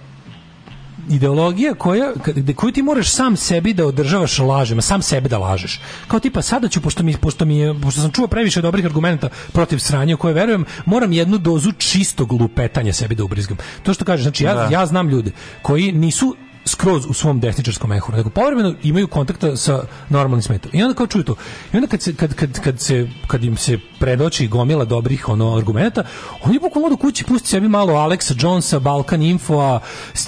ideologija 1.11 1.75
koja 1.75 2.13
kad- 2.15 2.55
koju 2.55 2.73
ti 2.73 2.83
moraš 2.83 3.09
sam 3.09 3.37
sebi 3.37 3.73
da 3.73 3.87
održavaš 3.87 4.39
lažima, 4.39 4.83
sam 4.83 5.03
sebe 5.03 5.29
da 5.29 5.39
lažeš. 5.39 5.81
Kao 6.09 6.21
tipa 6.21 6.43
sada 6.43 6.69
ću 6.69 6.81
pošto 6.81 7.03
mi 7.03 7.17
pošto 7.17 7.45
mi 7.45 7.59
je 7.59 7.81
pošto 7.81 8.01
sam 8.01 8.11
čuo 8.11 8.27
previše 8.27 8.63
dobrih 8.63 8.85
argumenata 8.85 9.29
protiv 9.53 9.79
sranja 9.79 10.15
u 10.15 10.19
koje 10.19 10.35
verujem, 10.35 10.65
moram 10.87 11.13
jednu 11.13 11.39
dozu 11.39 11.73
čistog 11.73 12.33
lupetanja 12.33 12.93
sebi 12.93 13.15
da 13.15 13.25
ubrizgam. 13.25 13.57
To 13.83 13.95
što 13.95 14.05
kažeš, 14.05 14.23
znači 14.23 14.45
ja 14.45 14.55
Da. 14.55 14.69
ja 14.71 14.87
znam 14.87 15.09
ljude 15.09 15.31
koji 15.63 15.93
nisu 15.93 16.37
skroz 16.65 17.07
u 17.07 17.13
svom 17.13 17.41
desničarskom 17.41 17.93
ehu, 17.93 18.13
nego 18.13 18.31
povremeno 18.31 18.75
imaju 18.83 19.09
kontakta 19.09 19.57
sa 19.57 19.83
normalnim 20.09 20.43
svetom. 20.43 20.71
I 20.75 20.83
onda 20.83 20.95
kao 20.95 21.07
čuju 21.07 21.25
to. 21.25 21.35
I 21.73 21.77
onda 21.77 21.89
kad, 21.89 22.03
se, 22.03 22.15
kad, 22.15 22.35
kad, 22.35 22.61
kad, 22.61 22.81
se, 22.81 23.09
kad 23.27 23.45
im 23.45 23.57
se 23.57 23.79
predoči 23.99 24.49
gomila 24.49 24.85
dobrih 24.85 25.29
ono 25.29 25.57
argumenata, 25.57 26.05
oni 26.45 26.59
bukvalno 26.59 26.87
odu 26.87 26.97
kući 26.97 27.25
pusti 27.25 27.49
sebi 27.49 27.69
malo 27.69 27.93
Alexa 27.93 28.45
Jonesa, 28.45 28.79
Balkan 28.79 29.23
Infoa, 29.23 29.81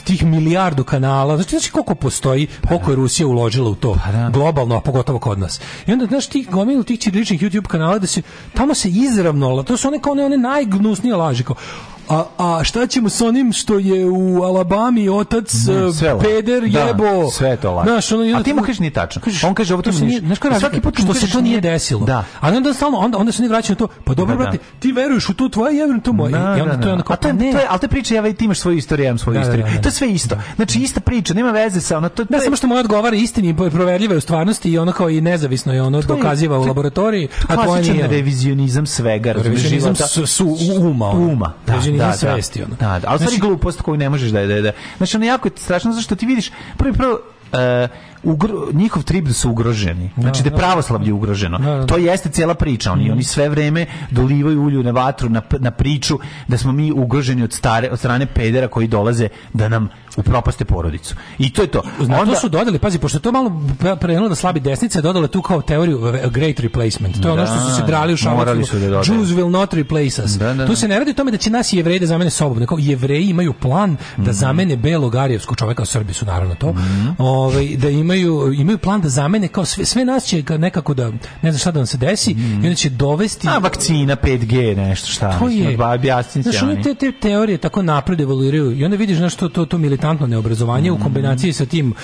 tih 0.05 0.25
milijardu 0.25 0.85
kanala. 0.85 1.37
Znači, 1.37 1.51
znači 1.51 1.71
koliko 1.71 1.95
postoji, 1.95 2.47
koliko 2.69 2.91
je 2.91 2.97
Rusija 2.97 3.27
uložila 3.27 3.71
u 3.71 3.75
to 3.75 3.97
globalno, 4.33 4.77
a 4.77 4.81
pogotovo 4.81 5.19
kod 5.19 5.39
nas. 5.39 5.61
I 5.87 5.93
onda, 5.93 6.07
znaš, 6.07 6.27
tih 6.27 6.51
gomilu 6.51 6.83
tih 6.83 7.01
ćiriličnih 7.01 7.43
YouTube 7.43 7.67
kanala 7.67 7.99
da 7.99 8.07
se, 8.07 8.23
tamo 8.55 8.75
se 8.75 8.89
izravno, 8.89 9.63
to 9.63 9.77
su 9.77 9.89
one 9.89 10.01
kao 10.03 10.13
one, 10.13 10.25
one 10.25 10.39
najgnusnije 10.39 11.17
laži, 11.17 11.45
kao, 11.45 11.57
a, 12.09 12.25
a 12.39 12.65
šta 12.65 12.87
ćemo 12.87 13.09
s 13.09 13.21
onim 13.21 13.53
što 13.53 13.79
je 13.79 14.07
u 14.07 14.43
Alabami 14.43 15.09
otac 15.11 15.55
Ne, 15.67 15.75
e, 15.75 16.13
laž. 16.13 16.23
peder 16.23 16.63
Da, 16.65 16.81
jebo? 16.81 17.31
sve 17.31 17.49
je 17.49 17.57
to 17.57 17.73
laž. 17.73 17.87
Znaš, 17.87 18.13
ono, 18.13 18.39
A 18.39 18.43
ti 18.43 18.55
mu 18.55 18.63
kažeš 18.63 18.79
nije 18.79 18.91
tačno. 18.93 19.23
Kažeš, 19.23 19.45
On 19.45 19.55
kaže 19.55 19.75
ovo 19.75 19.83
to 19.83 19.91
nije- 19.93 20.21
znaš 20.21 20.39
I 20.57 20.61
svaki 20.61 20.81
put 20.81 20.99
što 20.99 21.15
se 21.15 21.31
to 21.31 21.41
nije 21.41 21.61
desilo. 21.61 22.05
Da. 22.05 22.25
A 22.41 22.49
onda 22.49 22.75
stalno 22.75 22.99
onda 22.99 23.19
onda 23.19 23.33
se 23.33 23.43
oni 23.43 23.49
vraćaju 23.49 23.75
na 23.75 23.79
to. 23.79 23.95
Pa 24.05 24.15
dobro 24.15 24.37
Da, 24.37 24.39
da. 24.39 24.43
brate, 24.43 24.59
ti 24.79 24.93
veruješ 24.93 25.29
u 25.29 25.35
to 25.35 25.49
tvoje, 25.49 25.77
ja 25.77 25.81
verujem 25.81 26.01
to 26.01 26.13
moje. 26.13 26.33
Da, 26.33 26.57
I 26.59 26.61
onda 26.61 26.77
da, 26.77 26.83
to 26.83 26.89
je 26.89 26.95
onako, 26.95 27.13
A 27.13 27.17
to 27.17 27.29
je, 27.29 27.35
pa 27.35 27.39
ne. 27.39 27.53
to 27.53 27.59
je, 27.59 27.67
ali 27.69 27.81
te 27.81 27.89
priče, 27.89 28.15
ja 28.15 28.33
ti 28.33 28.45
imaš 28.45 28.59
svoju 28.59 28.77
istoriju, 28.77 29.05
ja 29.05 29.09
imam 29.09 29.19
svoju 29.19 29.41
istoriju. 29.41 29.67
To 29.83 29.89
je 29.89 29.93
sve 29.93 30.11
isto. 30.11 30.37
Znači, 30.57 30.81
ista 30.81 31.01
priča, 31.01 31.35
nema 31.35 31.51
veze 31.51 31.81
sa 31.81 31.97
ono... 31.97 32.09
To, 32.09 32.25
to 32.25 32.27
Ne, 32.31 32.39
je- 32.39 32.43
samo 32.43 32.57
što 32.57 32.67
moja 32.67 32.81
odgovara 32.81 33.17
istini 33.17 33.49
i 33.49 33.71
proverljiva 33.71 34.15
je 34.15 34.19
u 34.19 34.23
stvarnosti 34.23 34.71
i 34.71 34.79
ono 34.79 34.93
kao 34.93 35.11
i 35.11 35.21
nezavisno 35.21 35.73
je 35.73 35.83
ono 35.83 36.03
To 36.03 36.13
je- 36.13 36.17
dokaziva 36.17 36.57
u 36.57 36.61
to 36.61 36.65
je 36.65 36.69
laboratoriji, 36.69 37.29
a 37.49 37.55
klasičan 37.57 37.97
nije. 37.97 38.09
revizionizam 38.09 38.87
svega, 38.87 39.33
Revizionizam 39.33 39.95
su, 39.97 40.27
su 40.27 40.57
uma. 40.73 41.53
Uma, 41.95 42.05
da, 42.05 42.11
da, 42.11 42.17
svesti, 42.17 42.63
ono. 42.63 42.75
Da, 42.81 42.87
da, 42.99 43.09
ali 43.09 43.19
stvari 43.19 43.19
Znači- 43.19 43.41
glupost 43.41 43.83
koju 43.83 43.97
ne 43.97 44.09
možeš 44.09 44.31
da 44.31 44.47
da 44.47 44.61
da. 44.61 44.73
Znači 44.97 45.17
ono 45.17 45.27
jako 45.27 45.49
je 45.49 45.53
strašno 45.57 45.93
zašto 45.93 46.17
ti 46.17 46.27
vidiš 46.27 46.51
prvi 46.77 46.93
prvo 46.93 47.19
e, 47.53 47.89
ugro, 48.23 48.49
njihov 48.73 49.03
trib 49.03 49.27
da 49.27 49.33
su 49.33 49.51
ugroženi. 49.51 50.11
Znači 50.19 50.43
da, 50.43 50.49
je 50.49 50.57
pravoslavlje 50.57 51.13
ugroženo. 51.13 51.59
Da, 51.59 51.65
da. 51.67 51.87
To 51.87 51.97
jeste 51.97 52.29
cijela 52.29 52.55
priča. 52.55 52.93
Oni 52.93 53.11
oni 53.11 53.23
sve 53.25 53.49
vreme 53.49 53.87
dolivaju 54.11 54.63
ulju 54.63 54.83
na 54.83 54.91
vatru 54.91 55.29
na, 55.29 55.43
na 55.59 55.71
priču 55.71 56.19
da 56.49 56.59
smo 56.59 56.73
mi 56.73 56.93
ugroženi 56.93 57.43
od 57.43 57.53
stare 57.53 57.91
od 57.91 57.99
strane 57.99 58.27
pedera 58.27 58.69
koji 58.69 58.89
dolaze 58.89 59.29
da 59.53 59.69
nam 59.69 59.89
upropaste 60.17 60.65
porodicu. 60.65 61.15
I 61.39 61.53
to 61.53 61.63
je 61.63 61.69
to. 61.69 61.83
Na 62.01 62.25
to 62.25 62.35
su 62.35 62.49
dodali, 62.49 62.79
pazi, 62.79 62.99
pošto 62.99 63.19
je 63.19 63.23
to 63.23 63.33
malo 63.33 63.51
pre- 63.79 63.99
krenulo 63.99 64.29
da 64.29 64.35
slabi 64.35 64.61
desnica, 64.61 65.01
dodale 65.01 65.29
tu 65.29 65.43
kao 65.43 65.63
teoriju 65.63 66.05
a 66.25 66.29
great 66.29 66.61
replacement. 66.61 67.21
To 67.21 67.29
je 67.29 67.33
ono 67.33 67.47
što 67.47 67.61
su 67.61 67.77
se 67.77 67.83
drali 67.83 68.13
u 68.13 68.17
su 68.17 68.25
da. 68.25 68.97
Jews 68.97 69.29
will 69.29 69.51
not 69.51 69.75
replace 69.75 70.23
us. 70.23 70.31
Da, 70.33 70.55
da, 70.55 70.67
Tu 70.67 70.73
da. 70.73 70.77
se 70.77 70.89
ne 70.89 70.99
radi 70.99 71.11
o 71.11 71.15
tome 71.15 71.31
da 71.31 71.37
će 71.37 71.51
nas 71.51 71.73
jevreji 71.73 71.99
da 71.99 72.07
zamene 72.07 72.31
sobom. 72.31 72.59
Nego 72.59 72.77
jevreji 72.79 73.25
imaju 73.25 73.53
plan 73.53 73.91
Mhm. 74.13 74.25
da 74.25 74.33
zamene 74.33 74.77
belog 74.77 75.15
arijevskog 75.15 75.57
čoveka, 75.57 75.85
Srbi 75.85 76.13
su 76.13 76.27
naravno 76.27 76.55
to, 76.55 76.73
Mhm. 76.73 77.09
ovaj, 77.19 77.69
da 77.77 77.89
imaju 77.91 78.12
imaju, 78.15 78.53
imaju 78.53 78.79
plan 78.79 79.01
da 79.01 79.09
zamene 79.09 79.49
kao 79.49 79.65
sve, 79.65 79.85
sve 79.85 80.05
nas 80.05 80.25
će 80.25 80.43
nekako 80.59 80.95
da, 80.95 81.11
ne 81.43 81.53
znam 81.53 81.59
šta 81.59 81.71
da 81.71 81.79
nam 81.79 81.87
se 81.87 81.99
desi, 81.99 82.31
i 82.31 82.57
onda 82.57 82.75
će 82.75 82.91
dovesti... 82.91 83.49
A 83.49 83.59
vakcina 83.59 84.17
5G 84.17 84.77
nešto 84.77 85.09
šta. 85.09 85.39
To 85.39 85.49
je. 85.49 85.77
Znaš, 86.43 86.63
one 86.63 86.83
te, 86.83 86.95
te 86.95 87.13
teorije 87.13 87.59
tako 87.59 87.83
napred 87.83 88.21
evoluiraju 88.21 88.79
i 88.79 88.85
onda 88.85 88.97
vidiš 88.97 89.17
znaš, 89.17 89.35
to, 89.35 89.49
to, 89.49 89.67
to 89.67 89.79
militantno 89.79 90.27
neobrazovanje 90.27 90.93
u 90.93 90.99
kombinaciji 90.99 91.53
sa 91.53 91.67
tim 91.67 91.95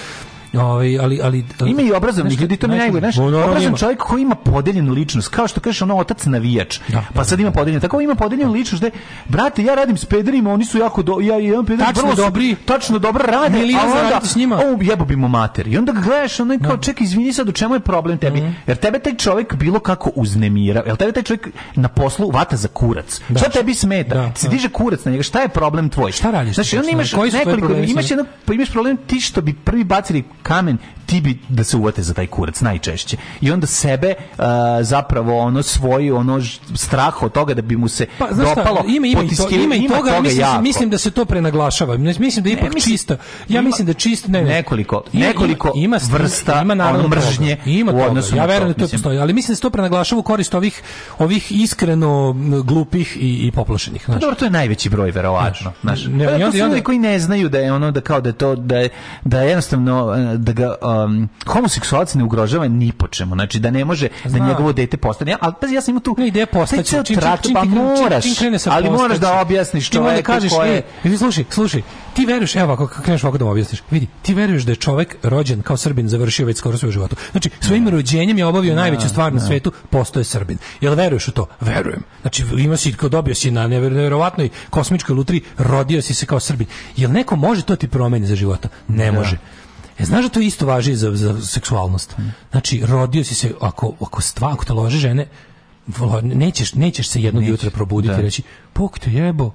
Ovaj 0.52 0.98
ali 0.98 1.20
ali 1.22 1.44
Ima 1.66 1.82
i 1.82 1.92
obrazovnih 1.92 2.40
ljudi, 2.40 2.56
to 2.56 2.68
mi 2.68 2.76
najgore, 2.76 3.00
znaš, 3.00 3.18
obrazan 3.18 3.74
čovjek 3.76 3.98
koji 3.98 4.22
ima 4.22 4.34
podeljenu 4.34 4.92
ličnost, 4.92 5.28
kao 5.28 5.48
što 5.48 5.60
kažeš 5.60 5.82
ono 5.82 5.96
otac 5.96 6.24
navijač, 6.26 6.78
pa 7.14 7.24
sad 7.24 7.40
ima 7.40 7.50
podeljenu, 7.52 7.80
tako 7.80 8.00
ima 8.00 8.14
podeljenu 8.14 8.52
ličnost, 8.52 8.82
da 8.82 8.90
brate, 9.26 9.64
ja 9.64 9.74
radim 9.74 9.96
s 9.96 10.04
pederima, 10.04 10.52
oni 10.52 10.64
su 10.64 10.78
jako, 10.78 11.02
do, 11.02 11.18
ja 11.20 11.38
i 11.38 11.44
jedan 11.44 11.66
peder, 11.66 11.86
vrlo 11.94 12.14
dobri. 12.14 12.56
tačno 12.64 12.98
dobro 12.98 13.24
rade, 13.26 13.58
a 13.58 14.04
onda, 14.04 14.20
s 14.22 14.36
njima. 14.36 14.56
o, 14.56 14.78
jebo 14.80 15.04
bi 15.04 15.16
mu 15.16 15.28
mater. 15.28 15.68
I 15.68 15.78
onda 15.78 15.92
ga 15.92 16.00
gledaš, 16.00 16.40
ono 16.40 16.52
je 16.52 16.58
kao, 16.60 16.76
čekaj, 16.76 17.04
izvini 17.04 17.32
sad, 17.32 17.48
u 17.48 17.52
čemu 17.52 17.74
je 17.74 17.80
problem 17.80 18.18
tebi? 18.18 18.40
Mhm. 18.40 18.50
Jer 18.66 18.77
tebe 18.77 18.98
taj 18.98 19.14
čovjek 19.14 19.54
bilo 19.54 19.78
kako 19.80 20.10
uznemira, 20.14 20.82
jer 20.86 20.96
tebe 20.96 21.12
taj 21.12 21.22
čovjek 21.22 21.48
na 21.74 21.88
poslu 21.88 22.30
vata 22.30 22.56
za 22.56 22.68
kurac. 22.68 23.20
Šta 23.36 23.51
tebi 23.51 23.74
smeta? 23.74 24.14
Da, 24.14 24.32
Se 24.35 24.46
da. 24.46 24.51
diže 24.51 24.68
kurac 24.68 25.04
na 25.04 25.10
njega, 25.10 25.22
šta 25.22 25.40
je 25.40 25.48
problem 25.48 25.88
tvoj? 25.88 26.12
Šta 26.12 26.30
radiš 26.30 26.54
Znači, 26.54 26.77
onda 26.77 26.86
tačno? 26.86 26.98
imaš 26.98 27.12
nekoliko, 27.35 27.72
imaš 27.74 28.10
jedno 28.10 28.24
pa 28.44 28.54
imaš 28.54 28.70
problem 28.70 28.96
ti 29.06 29.20
što 29.20 29.40
bi 29.40 29.52
prvi 29.54 29.85
bacili 29.85 30.24
kamen 30.42 30.78
ti 31.09 31.20
bi 31.20 31.38
da 31.48 31.64
se 31.64 31.77
uvate 31.77 32.03
za 32.03 32.14
taj 32.14 32.27
kurac 32.28 32.61
najčešće 32.61 33.16
i 33.40 33.51
onda 33.51 33.66
sebe 33.66 34.14
a, 34.38 34.78
zapravo 34.82 35.38
ono 35.38 35.62
svoj 35.62 36.11
ono 36.12 36.40
strah 36.74 37.22
od 37.22 37.32
toga 37.32 37.54
da 37.54 37.62
bi 37.62 37.77
mu 37.77 37.88
se 37.88 38.06
Pa, 38.19 38.28
znaš 38.32 38.48
šta, 38.48 38.54
dopalo 38.56 38.85
ima, 38.88 39.06
ima, 39.06 39.22
i 39.22 39.28
to, 39.28 39.48
ima 39.51 39.74
i 39.74 39.88
toga, 39.88 40.20
mislim, 40.20 40.40
jako. 40.40 40.62
mislim 40.62 40.90
da 40.90 40.98
se 40.98 41.11
to 41.11 41.24
prenaglašava. 41.24 41.96
Mislim 41.96 42.43
da 42.45 42.51
je 42.51 42.54
ipak 42.54 42.74
mislim- 42.74 42.95
čisto. 42.95 43.14
Ja 43.14 43.19
ima 43.51 43.62
mislim 43.62 43.87
da 43.87 43.93
čist 43.95 44.28
ne, 44.28 44.43
ne. 44.43 44.51
nekoliko- 44.53 45.03
Ima- 45.12 45.27
nekoliko 45.27 45.72
ima, 45.77 45.98
ima, 45.98 45.98
vrsta, 46.12 46.61
ima 46.62 46.74
naravno 46.74 47.03
toga. 47.04 47.16
mržnje 47.16 47.56
Ima 47.66 47.93
u 47.93 47.95
toga. 47.95 48.06
odnosu 48.06 48.37
Ja 48.37 48.46
verujem 48.46 48.69
da 48.69 48.74
to 48.74 48.82
mislim. 48.82 48.98
postoji, 48.98 49.19
ali 49.19 49.32
mislim 49.32 49.53
da 49.53 49.56
se 49.56 49.62
to 49.62 49.70
prenaglašava 49.70 50.19
u 50.19 50.24
korist 50.24 50.54
ovih 50.54 50.82
ovih 51.19 51.53
iskreno 51.53 52.35
glupih 52.64 53.16
i, 53.16 53.37
i 53.38 53.51
poplašenih. 53.53 54.03
Pa 54.03 54.12
Znaš. 54.12 54.20
dobro, 54.20 54.37
to 54.37 54.45
je 54.45 54.51
najveći 54.53 54.88
broj 54.88 55.11
verovatno. 55.11 55.72
Znaš, 55.82 56.04
ne, 56.06 56.27
Pa 56.27 56.30
i 56.30 56.38
to 56.38 56.45
onda- 56.45 56.51
su 56.51 56.56
i 56.56 56.62
onda- 56.62 56.69
ljudi 56.69 56.82
koji 56.82 56.98
ne 56.98 57.19
znaju 57.19 57.48
da 57.48 57.59
je 57.59 57.72
ono 57.72 57.90
da 57.90 58.01
kao 58.01 58.20
da 58.20 58.28
je 58.28 58.32
to 58.35 58.56
da 58.56 58.78
je, 58.78 58.88
da 59.24 59.40
je 59.40 59.48
jednostavno 59.48 60.14
e, 60.35 60.37
da 60.38 60.53
ga 60.53 60.74
um, 61.04 61.28
homoseksualac 61.46 62.14
ne 62.14 62.24
ugrožava 62.24 62.68
ni 62.68 62.93
po 62.93 63.09
čemu. 63.09 63.35
Znači 63.35 63.59
da 63.59 63.70
ne 63.70 63.85
može 63.85 64.09
da 64.24 64.30
Znam. 64.30 64.48
njegovo 64.48 64.72
dete 64.72 64.96
postane. 64.96 65.36
Ali 65.40 65.54
pazi, 65.60 65.74
ja 65.74 65.80
sam 65.80 65.93
imao 65.93 66.01
tu 66.01 66.14
Ne, 66.18 66.28
ideja 66.28 66.46
postaće. 66.46 66.82
Čim- 66.85 67.04
čim- 67.04 67.16
čim 67.43 67.54
pa 67.54 67.62
ti 67.62 67.68
čim- 67.68 67.68
moraš, 67.70 68.24
čim 68.24 68.35
krene 68.35 68.59
sa 68.59 68.70
ali 68.72 68.90
moraš 68.90 69.18
da 69.18 69.40
objasniš 69.40 69.88
Ti 69.88 69.98
onda 69.98 70.10
čoveku 70.10 70.27
kažeš, 70.27 70.52
ko 70.52 70.62
je... 70.62 70.82
e, 71.04 71.16
slušaj, 71.18 71.44
slušaj, 71.51 71.82
ti 72.14 72.27
veruješ, 72.27 72.56
evo 72.56 72.72
ako 72.72 72.86
kreneš 72.86 73.24
ovako 73.24 73.38
da 73.38 73.44
mu 73.44 73.51
objasniš, 73.51 73.82
vidi, 73.90 74.06
ti 74.22 74.35
veruješ 74.35 74.62
da 74.62 74.72
je 74.72 74.77
čovek 74.77 75.16
rođen 75.22 75.62
kao 75.62 75.77
Srbin 75.77 76.09
završio 76.09 76.46
već 76.46 76.59
skoro 76.59 76.78
svoj 76.78 76.93
životu. 76.93 77.16
Znači, 77.30 77.51
svojim 77.60 77.88
rođenjem 77.88 78.38
je 78.38 78.46
obavio 78.46 78.74
najveću 78.74 79.09
stvar 79.09 79.32
na 79.32 79.40
svetu, 79.40 79.72
postoje 79.90 80.24
Srbin. 80.24 80.59
Jel 80.80 80.94
veruješ 80.94 81.28
u 81.28 81.32
to? 81.32 81.46
Verujem. 81.60 82.02
Znači, 82.20 82.44
ima 82.56 82.77
si, 82.77 82.93
kao 82.93 83.09
dobio 83.09 83.35
si 83.35 83.51
na 83.51 83.62
never- 83.62 83.93
neverovatnoj 83.93 84.48
kosmičkoj 84.70 85.14
lutri, 85.14 85.40
rodio 85.59 86.02
si 86.02 86.14
se 86.14 86.27
kao 86.27 86.40
Srbin. 86.40 86.66
Jel 86.96 87.12
neko 87.12 87.36
može 87.36 87.62
to 87.62 87.77
ti 87.77 87.88
promeni 87.88 88.27
za 88.27 88.35
života? 88.35 88.68
Ne 88.88 89.12
može. 89.12 89.36
E, 89.98 90.04
znaš 90.04 90.24
da 90.24 90.28
to 90.28 90.40
isto 90.40 90.66
važi 90.66 90.94
za, 90.94 91.16
za 91.16 91.46
seksualnost? 91.46 92.16
Znači, 92.51 92.82
rodio 92.86 93.24
si 93.24 93.35
se, 93.35 93.52
ako, 93.60 93.93
ako 94.01 94.22
stva, 94.22 94.52
ako 94.52 94.64
te 94.64 94.72
lože 94.72 94.98
žene, 94.98 95.27
nećeš, 96.22 96.74
nećeš 96.74 97.09
se 97.09 97.22
jednog 97.22 97.44
jutra 97.44 97.70
probuditi 97.70 98.14
da. 98.14 98.20
i 98.20 98.22
reći, 98.22 98.43
pok 98.72 98.98
te 98.98 99.12
jebo, 99.12 99.51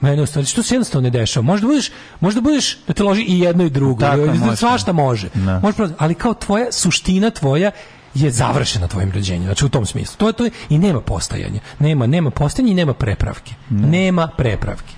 mene 0.00 0.22
ostali, 0.22 0.46
što 0.46 0.62
se 0.62 0.74
jednostavno 0.74 1.06
ne 1.06 1.10
dešava. 1.10 1.44
Možda 1.44 1.66
budeš, 1.66 1.90
možda 2.20 2.40
budeš 2.40 2.78
da 2.86 2.92
te 2.92 3.02
loži 3.02 3.22
i 3.22 3.38
jedno 3.38 3.64
i 3.64 3.70
drugo. 3.70 4.00
Tako 4.00 4.20
Ili 4.20 4.38
može. 4.38 4.56
Svašta 4.56 4.92
može. 4.92 5.28
Da. 5.34 5.60
Može 5.60 5.76
ali 5.98 6.14
kao 6.14 6.34
tvoja 6.34 6.72
suština 6.72 7.30
tvoja 7.30 7.70
je 8.14 8.30
završena 8.30 8.86
tvojim 8.86 9.12
rođenjem. 9.12 9.44
Znači 9.44 9.64
u 9.64 9.68
tom 9.68 9.86
smislu. 9.86 10.16
To 10.16 10.26
je 10.26 10.32
to 10.32 10.44
je, 10.44 10.50
i 10.68 10.78
nema 10.78 11.00
postajanja. 11.00 11.60
Nema 11.78 12.06
nema 12.06 12.30
postajanja 12.30 12.72
i 12.72 12.74
nema 12.74 12.94
prepravke. 12.94 13.54
Nema 13.70 14.28
prepravke. 14.36 14.97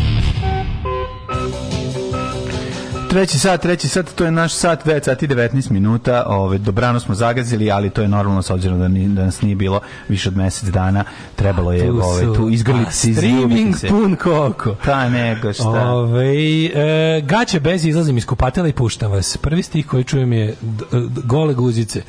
Treći 3.11 3.39
sat, 3.39 3.61
treći 3.61 3.87
sat, 3.87 4.09
to 4.15 4.25
je 4.25 4.31
naš 4.31 4.53
sat, 4.53 4.85
9 4.85 5.03
sati 5.05 5.27
19 5.27 5.71
minuta. 5.71 6.23
Ove, 6.27 6.57
dobrano 6.57 6.99
smo 6.99 7.15
zagazili, 7.15 7.71
ali 7.71 7.89
to 7.89 8.01
je 8.01 8.07
normalno 8.07 8.41
s 8.41 8.49
obzirom 8.49 8.79
da, 8.79 8.87
ni, 8.87 9.07
da 9.07 9.25
nas 9.25 9.41
nije 9.41 9.55
bilo 9.55 9.79
više 10.09 10.29
od 10.29 10.37
mesec 10.37 10.69
dana. 10.69 11.03
Trebalo 11.35 11.71
je 11.73 11.87
Tu 11.87 11.99
ove, 12.03 12.21
su- 12.21 12.35
tu 12.35 12.49
izgrliti 12.49 12.93
se, 12.93 13.11
a, 13.11 13.13
streaming 13.13 13.75
se. 13.77 13.87
pun 13.87 14.15
koko. 14.15 14.75
Pa 14.85 15.09
nego 15.09 15.53
šta. 15.53 15.69
Ove, 15.69 16.35
e, 16.65 17.21
gaće 17.21 17.59
bez 17.59 17.85
izlazim 17.85 18.17
iz 18.17 18.25
kupatela 18.25 18.67
i 18.67 18.73
puštam 18.73 19.11
vas. 19.11 19.37
Prvi 19.37 19.63
stih 19.63 19.87
koji 19.87 20.03
čujem 20.03 20.33
je 20.33 20.55
gole 21.23 21.53
guzice 21.53 22.01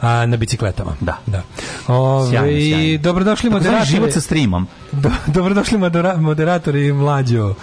a, 0.00 0.26
na 0.26 0.36
bicikletama. 0.36 0.92
Da. 1.00 1.18
da. 1.26 1.42
Ove, 1.88 2.30
Sjajno, 2.30 2.60
sjajno. 2.60 2.98
Dobrodošli 2.98 3.50
Takozvani 3.50 3.66
moderatori. 3.66 3.96
život 3.96 4.12
sa 4.12 4.20
streamom. 4.20 4.66
Do, 4.92 5.10
dobrodošli 5.26 5.78
modera, 5.78 6.16
moderatori 6.16 6.92
mlađo. 6.92 7.54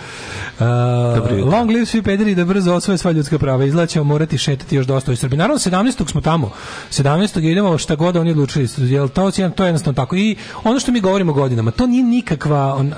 Uh, 0.53 0.65
Dobro 1.15 1.35
jutro. 1.35 1.51
long 1.51 1.69
live 1.69 1.85
svi 1.85 2.01
pederi 2.01 2.35
da 2.35 2.45
brzo 2.45 2.73
osvoje 2.83 2.97
sva 2.97 3.11
ljudska 3.11 3.39
prava. 3.39 3.65
Izgleda 3.65 3.87
ćemo 3.87 4.03
morati 4.03 4.37
šetati 4.37 4.75
još 4.75 4.85
dosta 4.85 5.11
u 5.11 5.15
Srbiji. 5.15 5.37
Naravno, 5.37 5.59
17. 5.59 6.11
smo 6.11 6.21
tamo. 6.21 6.51
17. 6.91 7.51
idemo 7.51 7.77
šta 7.77 7.95
god 7.95 8.15
oni 8.15 8.31
odlučili. 8.31 8.67
Jel 8.77 9.09
to, 9.09 9.31
to 9.31 9.63
je 9.63 9.67
jednostavno 9.67 9.93
tako. 9.93 10.15
I 10.15 10.35
ono 10.63 10.79
što 10.79 10.91
mi 10.91 10.99
govorimo 10.99 11.33
godinama, 11.33 11.71
to 11.71 11.87
nije 11.87 12.03
nikakva... 12.03 12.75
On, 12.75 12.93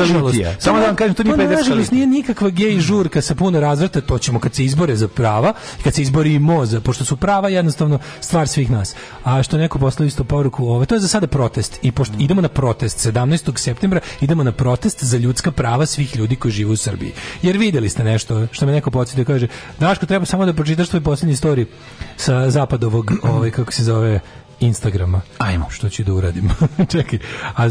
nažalost-. 0.00 0.56
Samo 0.58 0.80
da 0.80 0.86
vam 0.86 0.96
kažem, 0.96 1.14
to 1.14 1.22
nije 1.22 1.36
pederska 1.36 1.74
nije 1.92 2.06
nikakva 2.06 2.50
gej 2.50 2.80
žurka 2.80 3.22
sa 3.22 3.34
puno 3.34 3.60
razvrta. 3.60 4.00
To 4.00 4.18
ćemo 4.18 4.40
kad 4.40 4.54
se 4.54 4.64
izbore 4.64 4.96
za 4.96 5.08
prava, 5.08 5.52
kad 5.84 5.94
se 5.94 6.02
izborimo 6.02 6.66
za, 6.66 6.80
pošto 6.80 7.04
su 7.04 7.16
prava 7.16 7.48
jednostavno 7.48 7.98
stvar 8.20 8.48
svih 8.48 8.70
nas. 8.70 8.94
A 9.24 9.42
što 9.42 9.58
neko 9.58 9.78
poslao 9.78 10.06
isto 10.06 10.24
poruku, 10.24 10.68
ove, 10.68 10.86
to 10.86 10.94
je 10.94 11.00
za 11.00 11.08
sada 11.08 11.26
protest. 11.26 11.78
I 11.82 11.92
pošto 11.92 12.14
idemo 12.18 12.40
na 12.40 12.48
protest 12.48 13.06
17. 13.06 13.58
septembra, 13.58 14.00
idemo 14.20 14.44
na 14.44 14.52
protest 14.52 15.04
za 15.04 15.18
ljudska 15.18 15.50
prava 15.50 15.86
svih 15.86 16.16
ljudi 16.16 16.36
koji 16.36 16.52
žive 16.52 16.70
u 16.70 16.76
Srbiji. 16.76 17.12
Jer 17.42 17.58
videli 17.58 17.88
ste 17.88 18.04
nešto, 18.04 18.46
što 18.52 18.66
me 18.66 18.72
neko 18.72 18.90
podsjetio, 18.90 19.24
kaže, 19.26 19.48
Daško, 19.80 20.06
treba 20.06 20.24
samo 20.24 20.46
da 20.46 20.52
pročitaš 20.52 20.88
tvoj 20.88 21.00
posljednji 21.00 21.36
story 21.36 21.66
sa 22.16 22.50
zapadovog, 22.50 23.12
ovaj, 23.22 23.50
kako 23.50 23.72
se 23.72 23.84
zove, 23.84 24.20
Instagrama. 24.60 25.20
Ajmo. 25.38 25.66
Što 25.70 25.88
ću 25.88 26.04
da 26.04 26.12
uradim? 26.14 26.50
Čekaj. 26.92 27.18
A, 27.46 27.64
a, 27.64 27.68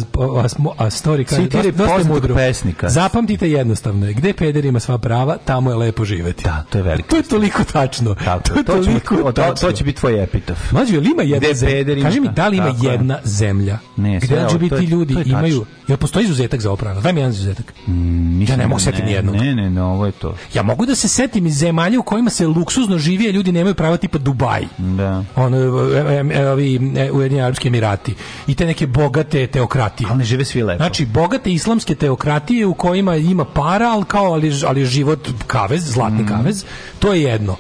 a, 0.78 0.86
story 0.86 1.24
kaže, 1.24 1.42
Citiraj 1.42 1.72
dosta, 1.72 2.04
mudro. 2.06 2.36
pesnika. 2.36 2.90
Zapamtite 2.90 3.52
jednostavno, 3.52 4.08
je, 4.08 4.14
gde 4.14 4.34
peder 4.34 4.66
ima 4.66 4.80
sva 4.80 4.98
prava, 4.98 5.38
tamo 5.38 5.70
je 5.70 5.76
lepo 5.76 6.06
živeti. 6.06 6.44
Da, 6.44 6.64
to 6.70 6.78
je 6.78 6.84
veliko. 6.84 7.10
To 7.10 7.16
je 7.16 7.24
toliko 7.24 7.64
tačno. 7.64 8.16
Tako, 8.16 8.44
to 8.44 8.56
je 8.56 8.64
to, 8.66 8.74
ćemo- 8.74 8.84
toliko 8.84 9.24
to, 9.24 9.32
to, 9.34 9.42
tačno. 9.44 9.70
to 9.70 9.72
će 9.72 9.84
biti 9.84 10.00
tvoj 10.00 10.24
epitaf. 10.24 10.72
Mlađo, 10.72 10.94
jel 10.94 11.06
ima 11.06 11.24
jedna 11.24 11.40
Gde 11.40 11.54
zemlja? 11.56 12.04
Kaži 12.04 12.20
mi, 12.20 12.30
da 12.30 12.48
li 12.48 12.58
ima 12.58 12.66
Tako 12.68 12.86
je. 12.86 12.92
jedna 12.92 13.20
zemlja 13.24 13.78
Ne, 13.98 14.20
gde 14.20 14.36
to 14.38 14.46
LGBT 14.48 14.72
je- 14.72 14.82
ljudi 14.82 15.14
to 15.14 15.20
je 15.20 15.24
tačno. 15.24 15.40
imaju... 15.40 15.66
Jel 15.88 15.98
postoji 15.98 16.24
izuzetak 16.26 16.62
za 16.62 16.70
ovo 16.70 16.76
pravilo? 16.78 17.02
Daj 17.02 17.14
mi 17.14 17.20
jedan 17.20 17.32
izuzetak. 17.32 17.74
Mislim 17.88 18.50
Ja 18.50 18.58
ne 18.58 18.68
mogu 18.68 18.76
da 18.76 18.84
setiti 18.84 19.04
nijednog. 19.04 19.36
Ne, 19.36 19.56
ne, 19.56 19.70
ne, 19.70 19.84
ovo 19.84 20.06
je 20.06 20.12
to. 20.12 20.36
Ja 20.54 20.64
mogu 20.64 20.86
da 20.86 20.96
se 20.96 21.08
setim 21.08 21.46
iz 21.46 21.56
zemalja 21.56 22.00
u 22.00 22.04
kojima 22.04 22.30
se 22.30 22.48
luksuzno 22.48 22.98
živi, 22.98 23.28
a 23.28 23.32
ljudi 23.32 23.52
nemaju 23.52 23.76
prava 23.76 23.98
tipa 23.98 24.18
Dubai. 24.18 24.68
Da. 24.78 25.24
Ono, 25.36 25.58
e, 25.58 25.98
e, 26.32 26.34
e, 26.34 26.50
ovi 26.50 26.75
e, 26.76 27.12
Ujedinjeni 27.12 27.46
Arapski 27.46 27.68
Emirati. 27.68 28.16
I 28.48 28.56
te 28.56 28.66
neke 28.66 28.88
bogate 28.88 29.48
teokratije. 29.48 30.08
Ali 30.10 30.18
ne 30.18 30.26
žive 30.26 30.46
svi 30.46 30.64
lepo. 30.64 30.78
Znači, 30.78 31.06
bogate 31.06 31.52
islamske 31.54 31.96
teokratije 31.96 32.66
u 32.66 32.74
kojima 32.74 33.16
ima 33.16 33.46
para, 33.46 33.86
ali 33.92 34.06
kao 34.06 34.34
ali, 34.34 34.54
ali 34.68 34.86
život 34.86 35.30
kavez, 35.48 35.84
zlatni 35.86 36.24
Mhm. 36.24 36.28
kavez, 36.34 36.66
to 37.00 37.14
je 37.14 37.22
jedno. 37.22 37.56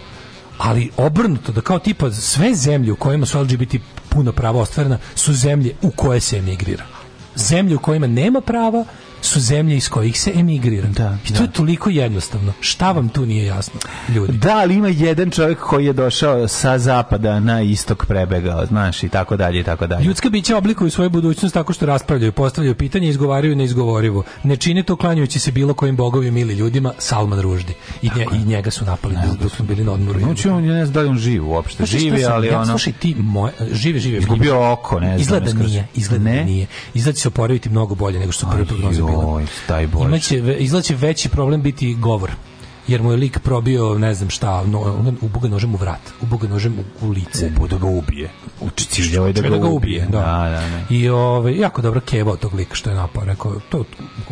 Ali 0.57 0.89
obrnuto, 0.97 1.51
da 1.51 1.61
kao 1.61 1.79
tipa 1.79 2.11
sve 2.11 2.53
zemlje 2.55 2.91
u 2.91 2.95
kojima 2.95 3.25
su 3.25 3.39
LGBT 3.41 3.75
puno 4.09 4.31
prava 4.31 4.59
ostvarena 4.61 4.97
su 5.15 5.33
zemlje 5.33 5.75
u 5.81 5.91
koje 5.91 6.19
se 6.19 6.37
emigrira. 6.37 6.83
Zemlje 7.35 7.75
u 7.75 7.79
kojima 7.79 8.07
nema 8.07 8.41
prava 8.41 8.85
su 9.25 9.39
zemlje 9.39 9.77
iz 9.77 9.89
kojih 9.89 10.19
se 10.21 10.31
emigrira. 10.35 10.87
Da, 10.87 11.17
I 11.29 11.33
to 11.33 11.43
je 11.43 11.51
toliko 11.51 11.89
jednostavno. 11.89 12.53
Šta 12.59 12.91
vam 12.91 13.09
tu 13.09 13.25
nije 13.25 13.45
jasno, 13.45 13.79
ljudi? 14.09 14.37
Da, 14.37 14.57
ali 14.57 14.75
ima 14.75 14.87
jedan 14.87 15.31
čovjek 15.31 15.59
koji 15.59 15.85
je 15.85 15.93
došao 15.93 16.47
sa 16.47 16.79
zapada 16.79 17.39
na 17.39 17.61
istok 17.61 18.05
prebegao, 18.05 18.65
znaš, 18.65 19.03
i 19.03 19.09
tako 19.09 19.37
dalje, 19.37 19.59
i 19.59 19.63
tako 19.63 19.87
dalje. 19.87 20.03
Ljudska 20.05 20.29
bića 20.29 20.57
oblikuju 20.57 20.89
svoju 20.91 21.09
budućnost 21.09 21.53
tako 21.53 21.73
što 21.73 21.85
raspravljaju, 21.85 22.31
postavljaju 22.31 22.75
pitanje 22.75 23.07
i 23.07 23.09
izgovaraju 23.09 23.55
neizgovorivo. 23.55 24.23
Ne 24.43 24.57
čine 24.57 24.83
to 24.83 24.95
klanjujući 24.95 25.39
se 25.39 25.51
bilo 25.51 25.73
kojim 25.73 25.95
bogovima 25.95 26.39
ili 26.39 26.53
ljudima, 26.53 26.93
Salman 26.97 27.41
Ruždi. 27.41 27.73
I, 28.01 28.09
nje, 28.15 28.25
i 28.33 28.45
njega 28.45 28.71
su 28.71 28.85
napali 28.85 29.15
dok, 29.27 29.37
dok 29.37 29.51
smo 29.51 29.65
bili 29.65 29.83
na 29.83 29.91
odmoru. 29.91 30.19
Znači, 30.19 30.49
on, 30.49 30.65
ja 30.65 30.73
ne 30.73 30.85
znam 30.85 30.93
da 30.93 31.01
li 31.01 31.07
on 31.07 31.17
živ 31.17 31.49
uopšte. 31.49 31.77
Slušaj, 31.77 31.99
šta 31.99 32.09
Živi, 32.09 32.25
ali 32.25 32.47
ja, 32.47 32.59
ono... 32.59 32.65
Slušaj, 32.65 32.93
ti, 32.93 33.15
moj, 33.19 33.51
živi, 33.71 33.99
živi. 33.99 34.17
Izgubio 34.17 34.71
oko, 34.71 34.99
ne 34.99 35.07
znam, 35.07 35.21
Izgleda 35.21 35.53
nije, 35.53 35.87
izgleda 35.95 36.23
Ne? 36.23 36.35
da 36.35 36.43
nije. 36.43 36.67
Izgleda 36.93 37.15
će 37.15 37.21
se 37.21 37.27
oporaviti 37.27 37.69
mnogo 37.69 37.95
bolje 37.95 38.19
nego 38.19 38.31
što 38.31 38.45
su 38.45 38.51
prve 38.51 38.65
prognoze 38.65 39.01
daj 39.67 39.87
Bože. 39.87 40.05
Imaće, 40.05 40.41
ve- 40.41 40.57
izgleda 40.57 40.83
će 40.83 40.95
veći 40.95 41.29
problem 41.29 41.61
biti 41.61 41.95
govor. 41.95 42.31
Jer 42.87 43.01
mu 43.03 43.11
je 43.11 43.17
lik 43.17 43.39
probio, 43.39 43.97
ne 43.97 44.13
znam 44.13 44.29
šta, 44.29 44.63
no, 44.63 44.79
ubuga 45.21 45.47
nožem 45.49 45.73
u 45.73 45.77
vrat, 45.77 45.99
ubuga 46.21 46.47
nožem 46.47 46.73
u, 46.73 47.05
u 47.05 47.09
lice. 47.09 47.47
Ubu 47.47 47.67
da 47.67 47.77
ga 47.77 47.87
ubije. 47.87 48.29
Uči 48.61 48.85
ciljao 48.85 49.27
je 49.27 49.33
da, 49.33 49.41
Treba 49.41 49.57
ga 49.57 49.67
ubije. 49.67 50.01
da. 50.01 50.11
da, 50.11 50.25
da, 50.49 50.69
da. 50.69 50.95
I 50.95 51.09
ovaj 51.09 51.57
jako 51.57 51.81
dobro 51.81 52.01
keva 52.01 52.31
od 52.31 52.39
tog 52.39 52.53
lika 52.53 52.75
što 52.75 52.89
je 52.89 52.95
napao, 52.95 53.23
rekao 53.23 53.59
to 53.69 53.83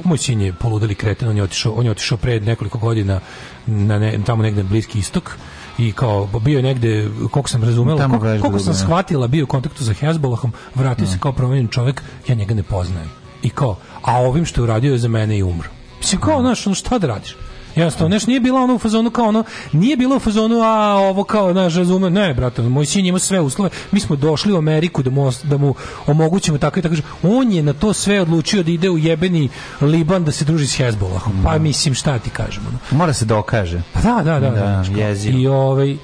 moj 0.03 0.17
sin 0.17 0.41
je 0.41 0.53
poludeli 0.53 0.95
kreten, 0.95 1.29
on 1.29 1.37
je 1.37 1.43
otišao, 1.43 1.73
on 1.73 1.85
je 1.85 1.91
otišao 1.91 2.17
pre 2.17 2.39
nekoliko 2.39 2.77
godina 2.77 3.19
na 3.67 3.99
ne, 3.99 4.19
tamo 4.25 4.43
negde 4.43 4.63
bliski 4.63 4.99
istok 4.99 5.37
i 5.77 5.91
kao 5.91 6.29
bio 6.39 6.57
je 6.57 6.63
negde 6.63 7.09
koliko 7.31 7.49
sam 7.49 7.63
razumela, 7.63 7.97
Tamo 7.97 8.19
koliko, 8.19 8.41
koliko 8.41 8.59
sam 8.59 8.73
ne. 8.73 8.79
shvatila 8.79 9.27
bio 9.27 9.43
u 9.43 9.47
kontaktu 9.47 9.85
sa 9.85 9.93
Hezbolahom, 9.93 10.53
vratio 10.75 11.07
se 11.07 11.17
kao 11.19 11.31
promenjen 11.31 11.67
čovjek, 11.67 12.01
ja 12.27 12.35
njega 12.35 12.53
ne 12.53 12.63
poznajem. 12.63 13.09
I 13.43 13.49
kao, 13.49 13.77
a 14.03 14.21
ovim 14.21 14.45
što 14.45 14.61
je 14.61 14.63
uradio 14.63 14.91
je 14.91 14.97
za 14.97 15.07
mene 15.07 15.37
i 15.37 15.43
umro. 15.43 15.69
Mislim 15.99 16.21
kao, 16.21 16.41
znaš, 16.41 16.67
ono 16.67 16.75
šta 16.75 16.97
da 16.97 17.07
radiš? 17.07 17.35
Jednostavno, 17.75 18.09
znaš, 18.09 18.27
nije 18.27 18.39
bila 18.39 18.61
ono 18.61 18.75
u 18.75 18.79
fazonu 18.79 19.09
kao 19.09 19.27
ono, 19.27 19.43
nije 19.71 19.97
bilo 19.97 20.15
u 20.15 20.19
fazonu, 20.19 20.61
a 20.61 20.95
ovo 20.95 21.23
kao, 21.23 21.51
znaš, 21.53 21.75
razume, 21.75 22.09
ne, 22.09 22.33
brate, 22.33 22.61
moj 22.61 22.85
sin 22.85 23.05
ima 23.05 23.19
sve 23.19 23.39
uslove, 23.39 23.69
mi 23.91 23.99
smo 23.99 24.15
došli 24.15 24.53
u 24.53 24.57
Ameriku 24.57 25.03
da 25.03 25.09
mu, 25.09 25.31
da 25.43 25.57
mu 25.57 25.75
omogućimo 26.07 26.57
tako 26.57 26.79
i 26.79 26.81
tako, 26.81 26.95
on 27.23 27.51
je 27.51 27.63
na 27.63 27.73
to 27.73 27.93
sve 27.93 28.21
odlučio 28.21 28.63
da 28.63 28.71
ide 28.71 28.89
u 28.89 28.97
jebeni 28.97 29.49
Liban 29.81 30.23
da 30.23 30.31
se 30.31 30.45
druži 30.45 30.67
s 30.67 30.77
Hezbolahom, 30.77 31.33
pa 31.43 31.57
mislim, 31.57 31.93
šta 31.93 32.19
ti 32.19 32.29
kažemo. 32.29 32.65
Mora 32.91 33.13
se 33.13 33.25
dokaže. 33.25 33.81
Pa 33.93 34.01
da, 34.01 34.21
da, 34.23 34.39
da. 34.39 34.49
Da, 34.49 34.57
znaš, 34.57 34.87
kao- 34.87 34.97
jezivo. 34.97 35.37
I 35.37 35.47
ovaj 35.47 35.97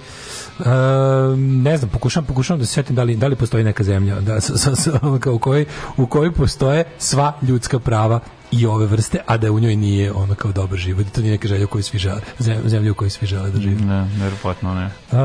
ne 1.38 1.77
znam, 1.77 1.89
pokušavam, 1.89 2.25
pokušavam 2.25 2.59
da 2.59 2.65
se 2.65 2.73
setim 2.73 2.95
da 2.95 3.03
li, 3.03 3.15
da 3.15 3.27
li 3.27 3.35
postoji 3.35 3.63
neka 3.63 3.83
zemlja 3.83 4.19
da, 4.19 4.41
s, 4.41 4.49
s, 4.49 4.67
s, 4.67 4.89
kao 5.19 5.33
u, 5.33 5.39
kojoj, 5.39 5.65
u 5.97 6.05
kojoj 6.05 6.31
postoje 6.31 6.83
sva 6.97 7.33
ljudska 7.41 7.79
prava 7.79 8.19
i 8.51 8.65
ove 8.65 8.85
vrste, 8.85 9.19
a 9.25 9.38
da 9.38 9.51
u 9.51 9.59
njoj 9.59 9.75
nije 9.75 10.11
ono 10.11 10.35
kao 10.35 10.51
dobar 10.51 10.77
život. 10.79 11.07
I 11.07 11.09
to 11.09 11.21
nije 11.21 11.31
neka 11.31 11.47
želja 11.47 11.65
u 11.65 11.67
kojoj 11.67 11.83
svi 11.83 11.99
žele, 11.99 12.21
zem- 12.39 12.61
zemlja 12.65 12.91
u 12.91 12.95
kojoj 12.95 13.09
svi 13.09 13.27
žele 13.27 13.49
da 13.51 13.59
žive. 13.61 13.75
Ne, 13.75 14.07
verovatno 14.17 14.73
ne. 14.73 14.85
Uh, 15.11 15.19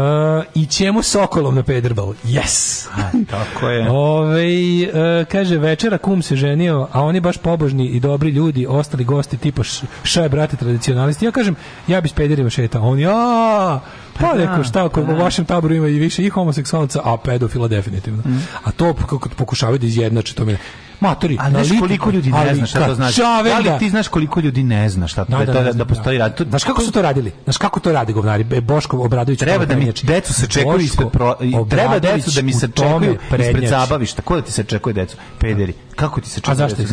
I 0.55 0.67
ćemo 0.67 1.03
sokolom 1.03 1.55
na 1.55 1.63
pederbal. 1.63 2.15
Yes! 2.25 2.87
Tako 3.31 3.69
je. 3.69 3.91
Ove, 3.91 4.43
e, 4.43 5.25
kaže, 5.25 5.59
večera 5.59 5.99
kum 5.99 6.23
se 6.23 6.37
ženio, 6.37 6.89
a 6.93 7.03
oni 7.03 7.21
baš 7.21 7.37
pobožni 7.37 7.87
i 7.87 8.01
dobri 8.01 8.31
ljudi, 8.31 8.67
ostali 8.67 9.05
gosti 9.05 9.37
tipa 9.37 9.63
š- 9.63 9.83
še, 10.03 10.29
brate, 10.29 10.57
tradicionalisti. 10.57 11.25
Ja 11.25 11.31
kažem, 11.31 11.57
ja 11.87 12.01
bi 12.01 12.09
s 12.09 12.13
pederima 12.13 12.51
šetao. 12.51 12.83
A 12.83 12.87
oni, 12.87 13.07
a 13.07 13.81
pa 14.21 14.33
da, 14.33 14.39
rekao, 14.39 14.65
šta, 14.65 14.85
ako 14.85 15.03
da. 15.03 15.13
u 15.13 15.17
vašem 15.17 15.45
taboru 15.45 15.75
ima 15.75 15.89
i 15.89 15.99
više 15.99 16.25
i 16.25 16.29
homoseksualaca, 16.29 17.01
a 17.05 17.17
pedofila 17.17 17.69
definitivno. 17.69 18.23
A 18.65 18.71
to 18.71 18.95
kako 18.95 19.29
pokušavaju 19.29 19.79
da 19.79 19.87
izjednače, 19.87 20.35
to 20.35 20.45
mi 20.45 20.57
matori, 21.01 21.37
Ali 21.41 21.53
na 21.53 21.65
znaš 21.65 21.79
koliko 21.81 22.11
ljudi 22.11 22.31
ne 22.31 22.39
ali 22.39 22.55
zna 22.55 22.67
šta 22.67 22.87
to 22.87 22.95
znači? 22.95 23.21
Da 23.21 23.27
čavelja- 23.27 23.73
li 23.73 23.79
ti 23.79 23.91
znaš 23.91 24.09
koliko 24.09 24.41
ljudi 24.41 24.63
ne 24.63 24.89
zna 24.89 25.09
šta 25.09 25.25
to, 25.25 25.39
Da, 25.39 25.45
da, 25.45 25.53
da, 25.53 25.63
da, 25.63 25.73
da, 25.73 25.85
postoji 25.85 26.19
rad? 26.19 26.41
Znaš 26.49 26.65
kako 26.65 26.83
su 26.83 26.93
to 26.93 27.03
radili? 27.03 27.33
Znaš 27.45 27.57
kako 27.57 27.81
to 27.81 27.93
rade 27.93 28.13
govnari? 28.13 28.47
E, 28.53 28.61
Boško 28.61 28.99
Obradović 28.99 29.39
Treba 29.39 29.65
da 29.65 29.77
mi 29.77 29.93
decu 30.03 30.35
se 30.35 30.47
Boško 30.47 30.77
ispred 30.81 31.09
pro, 31.09 31.37
treba 31.71 31.99
decu 31.99 32.31
da 32.31 32.43
mi 32.43 32.53
se 32.53 32.71
tome 32.71 33.07
čekuju 33.07 33.41
ispred 33.41 33.69
zabavište. 33.69 34.23
Ko 34.23 34.37
da 34.37 34.43
ti 34.43 34.53
se 34.53 34.65
čekuje 34.65 34.93
decu? 34.93 35.17
Pederi. 35.39 35.73
Kako 35.97 36.21
ti 36.21 36.29
se 36.29 36.41
čekuje? 36.41 36.57
zašto 36.57 36.83
ih 36.83 36.89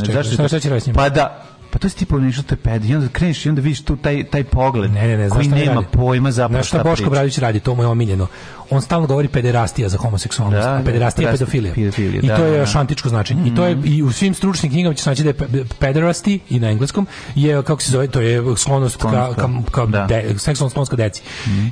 se 0.83 0.89
njima? 0.89 0.95
Pa 0.95 1.09
da 1.09 1.50
Pa 1.71 1.79
to 1.79 1.87
je 1.87 1.91
tipa 1.91 2.17
nešto 2.17 2.43
to 2.43 2.53
je 2.53 2.57
ped 2.57 2.85
i 2.85 2.95
onda 2.95 3.07
kreneš 3.07 3.45
i 3.45 3.49
onda 3.49 3.61
vidiš 3.61 3.81
tu 3.81 3.95
taj 3.95 4.23
taj 4.23 4.43
pogled 4.43 4.91
Ne, 4.91 5.07
ne, 5.07 5.17
ne, 5.17 5.29
koji 5.29 5.47
nema 5.47 5.73
radi? 5.73 5.87
pojma 5.91 6.31
zapravo 6.31 6.63
šta 6.63 6.77
šta 6.79 6.89
Boško. 6.89 7.07
Obradović 7.07 7.37
radi, 7.37 7.59
to 7.59 7.75
mu 7.75 7.83
je 7.83 7.87
omiljeno. 7.87 8.27
On 8.71 8.81
stalno 8.81 9.07
govori 9.07 9.27
pederastija 9.27 9.89
za 9.89 9.97
homoseksualnost, 9.97 10.63
Da, 10.63 10.71
a 10.71 10.77
da, 10.77 10.83
pederastija 10.83 11.27
je 11.27 11.33
pedofilija. 11.33 11.73
pedofilija, 11.73 12.21
I 12.21 12.27
da, 12.27 12.35
to 12.35 12.45
je 12.45 12.51
da, 12.51 12.57
da. 12.57 12.65
šantičko 12.65 13.09
značenje. 13.09 13.41
I 13.45 13.55
to 13.55 13.65
je 13.65 13.77
i 13.85 14.03
u 14.03 14.11
svim 14.11 14.33
stručnim 14.33 14.71
knjigama 14.71 14.95
će 14.95 15.03
se 15.03 15.09
naći 15.09 15.23
da 15.23 15.29
je 15.29 15.33
pe- 15.33 15.47
pederasti 15.79 16.39
i 16.49 16.59
na 16.59 16.69
engleskom 16.69 17.07
je 17.35 17.63
kako 17.63 17.81
se 17.81 17.91
zove, 17.91 18.07
to 18.07 18.21
je 18.21 18.43
sklonost 18.57 18.95
ka, 18.95 19.09
ka, 19.35 19.47
ka- 19.71 19.87
da. 19.87 20.05
de, 20.05 20.35
seksualna 20.37 20.69
sklonost 20.69 20.89
ka 20.89 20.97
deci. 20.97 21.21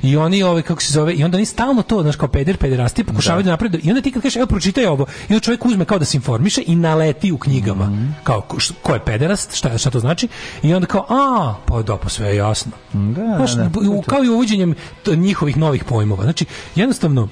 I 0.02 0.16
oni 0.16 0.42
ovaj 0.42 0.62
kako 0.62 0.82
se 0.82 0.92
zove 0.92 1.14
i 1.14 1.24
onda 1.24 1.36
oni 1.36 1.46
stalno 1.46 1.82
to 1.82 2.02
znaš 2.02 2.16
kao 2.16 2.28
peder 2.28 2.56
pederasti 2.56 3.04
pokušavaju 3.04 3.44
da, 3.44 3.50
naprede 3.50 3.78
i 3.78 3.88
onda 3.88 4.02
ti 4.02 4.10
kad 4.10 4.22
kažeš 4.22 4.36
evo 4.36 4.46
pročitaj 4.46 4.86
ovo 4.86 5.06
i 5.20 5.34
onda 5.34 5.40
čovjek 5.40 5.66
uzme 5.66 5.84
kao 5.84 5.98
da 5.98 6.04
se 6.04 6.16
informiše 6.16 6.62
i 6.66 6.76
naleti 6.76 7.32
u 7.32 7.38
knjigama 7.38 7.92
kao 8.24 8.40
ko, 8.40 8.56
š- 8.58 8.74
ko 8.82 8.94
je 8.94 9.00
pederast 9.00 9.54
šta 9.54 9.78
šta 9.78 9.90
to 9.90 10.00
znači 10.00 10.28
i 10.62 10.74
onda 10.74 10.86
kao 10.86 11.06
a 11.10 11.54
pa 11.66 11.82
da 11.82 11.96
pa 11.96 12.08
sve 12.08 12.28
je 12.28 12.36
jasno 12.36 12.72
Da, 12.92 13.34
Znaš, 13.36 13.52
da, 13.52 13.62
da. 13.62 13.70
kao 14.06 14.24
i 14.24 14.28
uvođenjem 14.28 14.74
njihovih 15.08 15.56
novih 15.56 15.84
pojmova. 15.84 16.22
Znači, 16.22 16.44
jednostavno, 16.90 17.28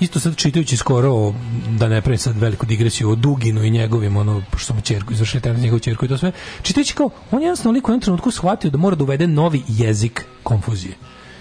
isto 0.00 0.20
sad 0.20 0.36
čitajući 0.36 0.76
skoro 0.76 1.12
o, 1.12 1.34
da 1.78 1.88
ne 1.88 2.02
pravim 2.02 2.18
sad 2.18 2.38
veliku 2.38 2.66
digresiju 2.66 3.10
o 3.10 3.14
Duginu 3.14 3.64
i 3.64 3.70
njegovim 3.70 4.16
ono 4.16 4.42
pošto 4.50 4.72
smo 4.72 4.80
ćerku 4.80 5.12
izvršili 5.12 5.40
tenis 5.40 5.62
njegovu 5.62 5.80
ćerku 5.80 6.04
i 6.04 6.08
to 6.08 6.18
sve 6.18 6.32
čitajući 6.62 6.94
kao 6.94 7.10
on 7.30 7.40
je 7.40 7.46
jednostavno 7.46 7.74
liko 7.74 7.90
u 7.90 7.92
jednom 7.92 8.02
trenutku 8.02 8.30
shvatio 8.30 8.70
da 8.70 8.78
mora 8.78 8.96
da 8.96 9.04
uvede 9.04 9.26
novi 9.26 9.62
jezik 9.68 10.24
konfuzije 10.42 10.94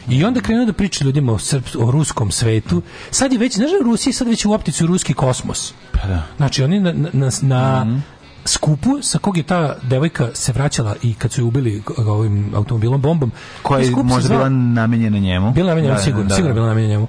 I 0.10 0.24
onda 0.24 0.42
krenuo 0.42 0.66
da 0.66 0.74
priča 0.74 1.06
ljudima 1.06 1.34
o, 1.34 1.40
srps, 1.40 1.76
o 1.76 1.92
ruskom 1.92 2.32
svetu. 2.32 2.82
Sad 3.12 3.34
je 3.34 3.40
već, 3.40 3.56
znaš 3.56 3.72
da 3.72 3.86
Rusiji 3.86 4.14
sad 4.14 4.28
već 4.28 4.46
u 4.46 4.54
optici 4.54 4.86
ruski 4.86 5.14
kosmos. 5.14 5.74
Pa 5.92 6.08
da. 6.08 6.24
Znači 6.38 6.64
oni 6.64 6.80
na, 6.80 6.94
na, 6.94 7.10
na, 7.14 7.30
na 7.42 8.02
skupu 8.48 8.90
sa 9.01 9.19
kog 9.19 9.38
je 9.38 9.43
ta 9.43 9.76
devojka 9.84 10.30
se 10.34 10.51
vraćala 10.51 10.95
i 11.03 11.14
kad 11.14 11.32
su 11.32 11.42
je 11.42 11.45
ubili 11.45 11.84
ovim 12.00 12.51
automobilom 12.56 13.01
bombom. 13.01 13.32
Koja 13.61 13.80
je 13.80 13.92
možda 13.93 14.27
zvao- 14.27 14.38
bila 14.38 14.50
namenjena 14.50 15.19
njemu. 15.19 15.51
bila 15.51 15.67
namenjena, 15.67 15.93
Da, 15.93 16.01
sigurno, 16.01 16.24
da, 16.24 16.35
sigurno 16.35 16.50
da. 16.50 16.53
bila 16.53 16.67
namenjena 16.67 16.93
njemu. 16.93 17.08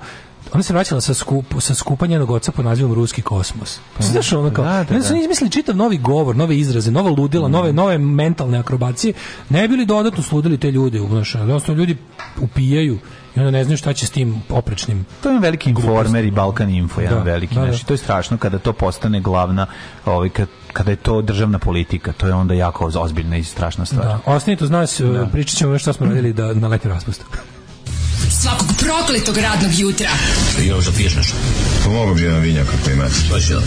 Ona 0.53 0.63
se 0.63 0.73
vraćala 0.73 1.01
sa, 1.01 1.15
skup, 1.15 1.45
sa 1.61 1.75
skupa 1.75 2.07
njenog 2.07 2.31
oca 2.31 2.53
pod 2.53 2.65
nazivom 2.65 2.95
Ruski 2.95 3.23
kosmos. 3.23 3.81
Znaš 4.01 4.33
ono 4.33 4.51
kao, 4.51 4.65
Da, 4.65 4.85
da, 4.85 4.95
da, 4.97 5.03
su 5.03 5.13
da. 5.13 5.19
izmislili 5.19 5.51
čitav 5.51 5.77
novi 5.77 5.99
govor, 5.99 6.37
nove 6.37 6.57
izraze, 6.57 6.91
nova 6.91 7.11
ludila, 7.11 7.49
nove, 7.49 7.73
nove 7.73 7.99
mentalne 7.99 8.59
akrobacije, 8.59 9.15
ne 9.51 9.69
bili 9.69 9.87
dodatno 9.87 10.23
sludili 10.23 10.59
te 10.59 10.71
ljude, 10.71 10.99
znaš, 11.01 11.35
jednostavno 11.35 11.79
ljudi 11.79 11.97
upijaju 12.39 12.99
i 13.37 13.41
onda 13.41 13.51
ne 13.51 13.65
znaju 13.65 13.77
šta 13.77 13.93
će 13.93 14.07
s 14.07 14.11
tim 14.11 14.43
oprečnim. 14.51 15.07
To 15.23 15.31
je 15.31 15.39
veliki 15.39 15.71
informer 15.71 16.25
i 16.25 16.31
Balkan 16.31 16.71
Info, 16.71 17.01
jedan 17.01 17.19
Da, 17.19 17.25
veliki. 17.25 17.55
da, 17.55 17.61
da. 17.61 17.67
Znači, 17.67 17.87
to 17.87 17.95
je 17.95 17.99
strašno 17.99 18.37
kada 18.37 18.59
to 18.59 18.73
postane 18.73 19.21
glavna, 19.21 19.67
ovaj, 20.07 20.29
kad, 20.29 20.49
kada 20.79 20.91
je 20.91 20.97
to 20.97 21.23
državna 21.23 21.59
politika, 21.59 22.13
to 22.13 22.27
je 22.27 22.35
onda 22.35 22.55
jako 22.55 22.91
ozbiljna 22.95 23.37
i 23.37 23.45
strašna 23.45 23.87
stvar. 23.87 24.05
Da, 24.05 24.21
ostanite 24.27 24.65
uz 24.65 24.71
nas, 24.71 25.01
pričat 25.33 25.57
ćemo 25.57 25.79
šta 25.79 25.93
smo 25.93 26.07
radili 26.07 26.33
da, 26.33 26.55
na 26.55 26.69
letnju 26.69 26.91
raspustu. 26.91 27.25
Svakog 28.31 28.69
prokletog 28.79 29.37
radnog 29.37 29.71
jutra. 29.79 30.11
Još 30.65 30.85
da 30.85 30.93
piješ 30.93 31.17
nešto? 31.17 31.37
Pomogu 31.85 32.15
bi 32.15 32.23
jedan 32.23 32.41
vinjak 32.41 32.67
ako 32.81 32.91
imate. 32.91 33.15
Da. 33.31 33.61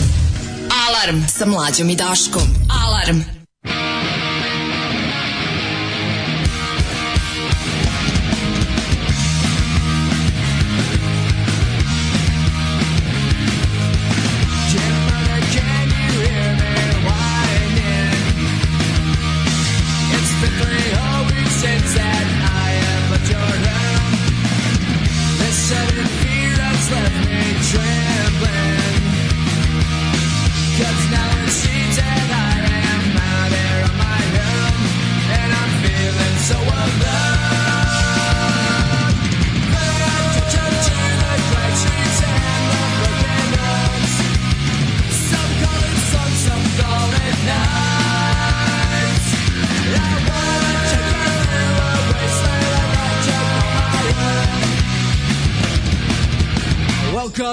Alarm 0.88 1.22
sa 1.28 1.46
mlađom 1.46 1.90
i 1.90 1.96
Daškom. 1.96 2.48
Alarm. 2.84 3.41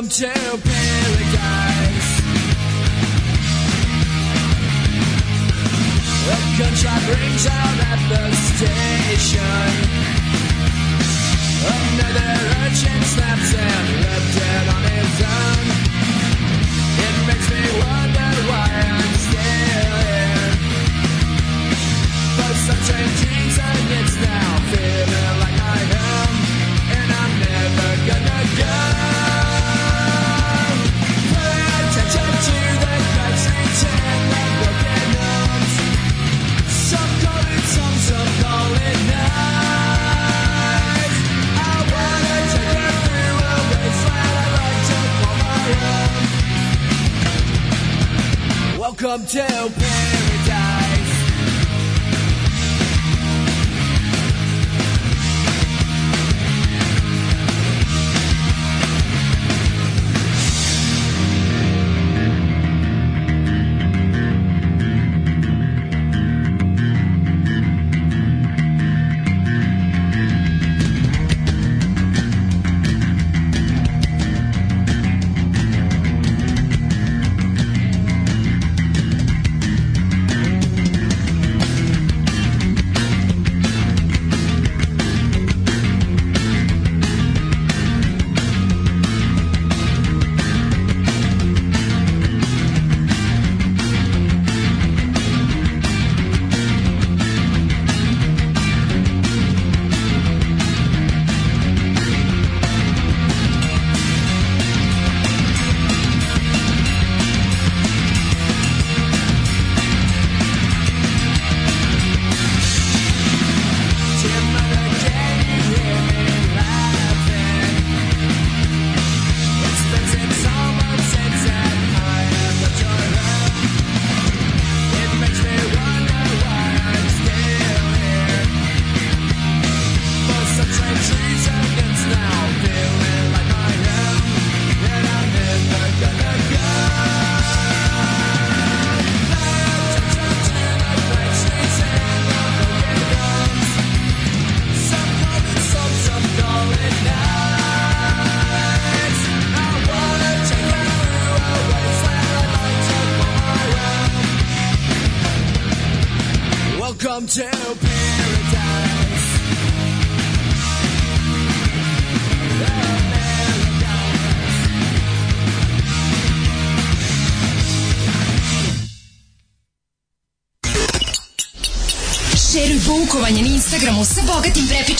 Call 0.01 0.29
my 0.29 0.38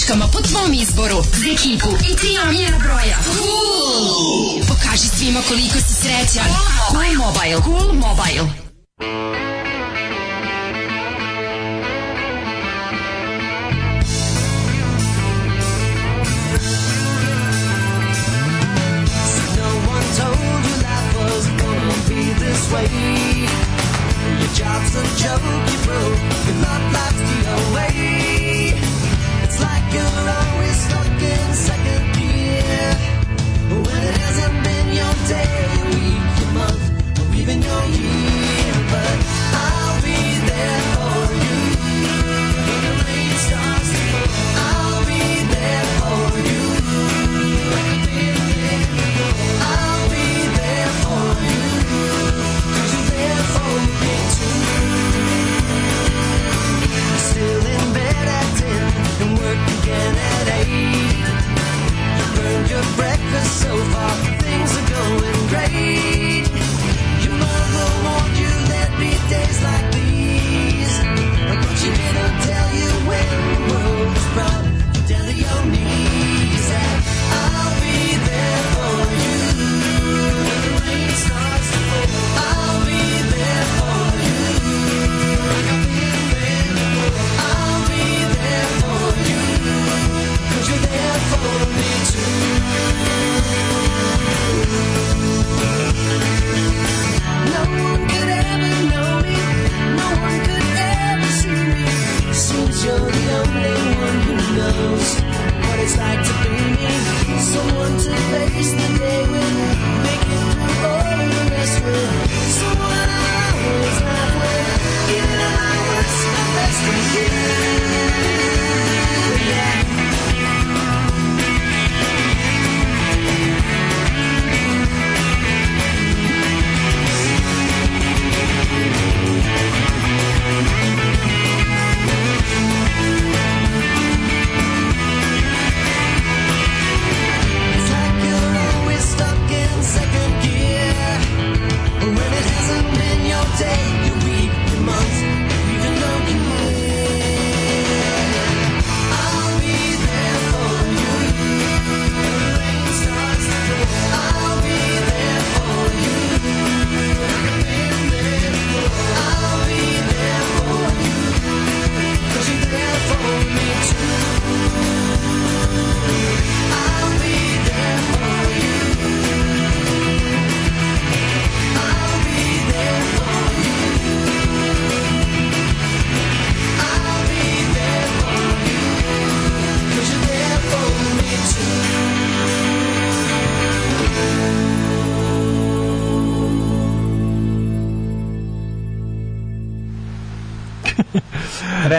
prepičkama 0.10 0.28
po 0.34 0.42
tvom 0.42 0.74
izboru. 0.74 1.24
Za 1.24 1.46
ekipu 1.52 1.90
i 2.12 2.16
tri 2.16 2.38
omljena 2.48 2.78
broja. 2.78 3.18
Cool! 3.38 4.62
Pokaži 4.68 5.08
svima 5.08 5.40
koliko 5.48 5.78
si 5.78 5.94
srećan. 5.94 6.50
Cool 6.92 7.14
Mobile. 7.18 7.62
Cool 7.64 7.94
Mobile. 7.94 8.44
No 8.44 8.59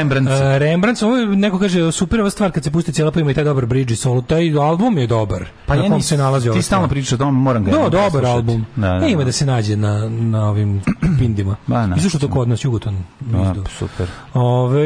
Rembrandt. 0.00 0.30
Uh, 0.30 0.36
Rembrandt, 0.58 1.02
ovo 1.02 1.16
neko 1.16 1.58
kaže, 1.58 1.92
super 1.92 2.20
ova 2.20 2.30
stvar 2.30 2.50
kad 2.50 2.64
se 2.64 2.70
pusti 2.70 2.92
cijela 2.92 3.10
pa 3.10 3.20
ima 3.20 3.30
i 3.30 3.34
taj 3.34 3.44
dobar 3.44 3.66
bridge 3.66 3.96
solo, 3.96 4.20
taj 4.22 4.58
album 4.58 4.98
je 4.98 5.06
dobar. 5.06 5.44
Pa 5.66 5.76
na 5.76 5.82
ja 5.84 5.90
kom 5.90 6.02
se 6.02 6.16
nalazi 6.16 6.50
ti 6.52 6.62
stalno 6.62 6.88
pričaš 6.88 7.12
o 7.12 7.16
tome, 7.16 7.32
moram 7.32 7.64
ga 7.64 7.70
Da, 7.70 7.76
jednom 7.76 7.90
dobar 7.92 8.24
album. 8.24 8.66
Da, 8.76 8.88
da, 8.88 9.06
E, 9.06 9.10
ima 9.10 9.18
da. 9.18 9.24
da 9.24 9.32
se 9.32 9.46
nađe 9.46 9.76
na, 9.76 10.08
na 10.08 10.48
ovim 10.48 10.82
pindima. 11.18 11.56
Ba. 11.66 11.88
I 11.96 12.00
zašto 12.00 12.18
to 12.18 12.28
kod 12.28 12.48
nas, 12.48 12.64
Jugoton? 12.64 12.96
A, 13.34 13.54
super. 13.78 14.06
Ove, 14.34 14.82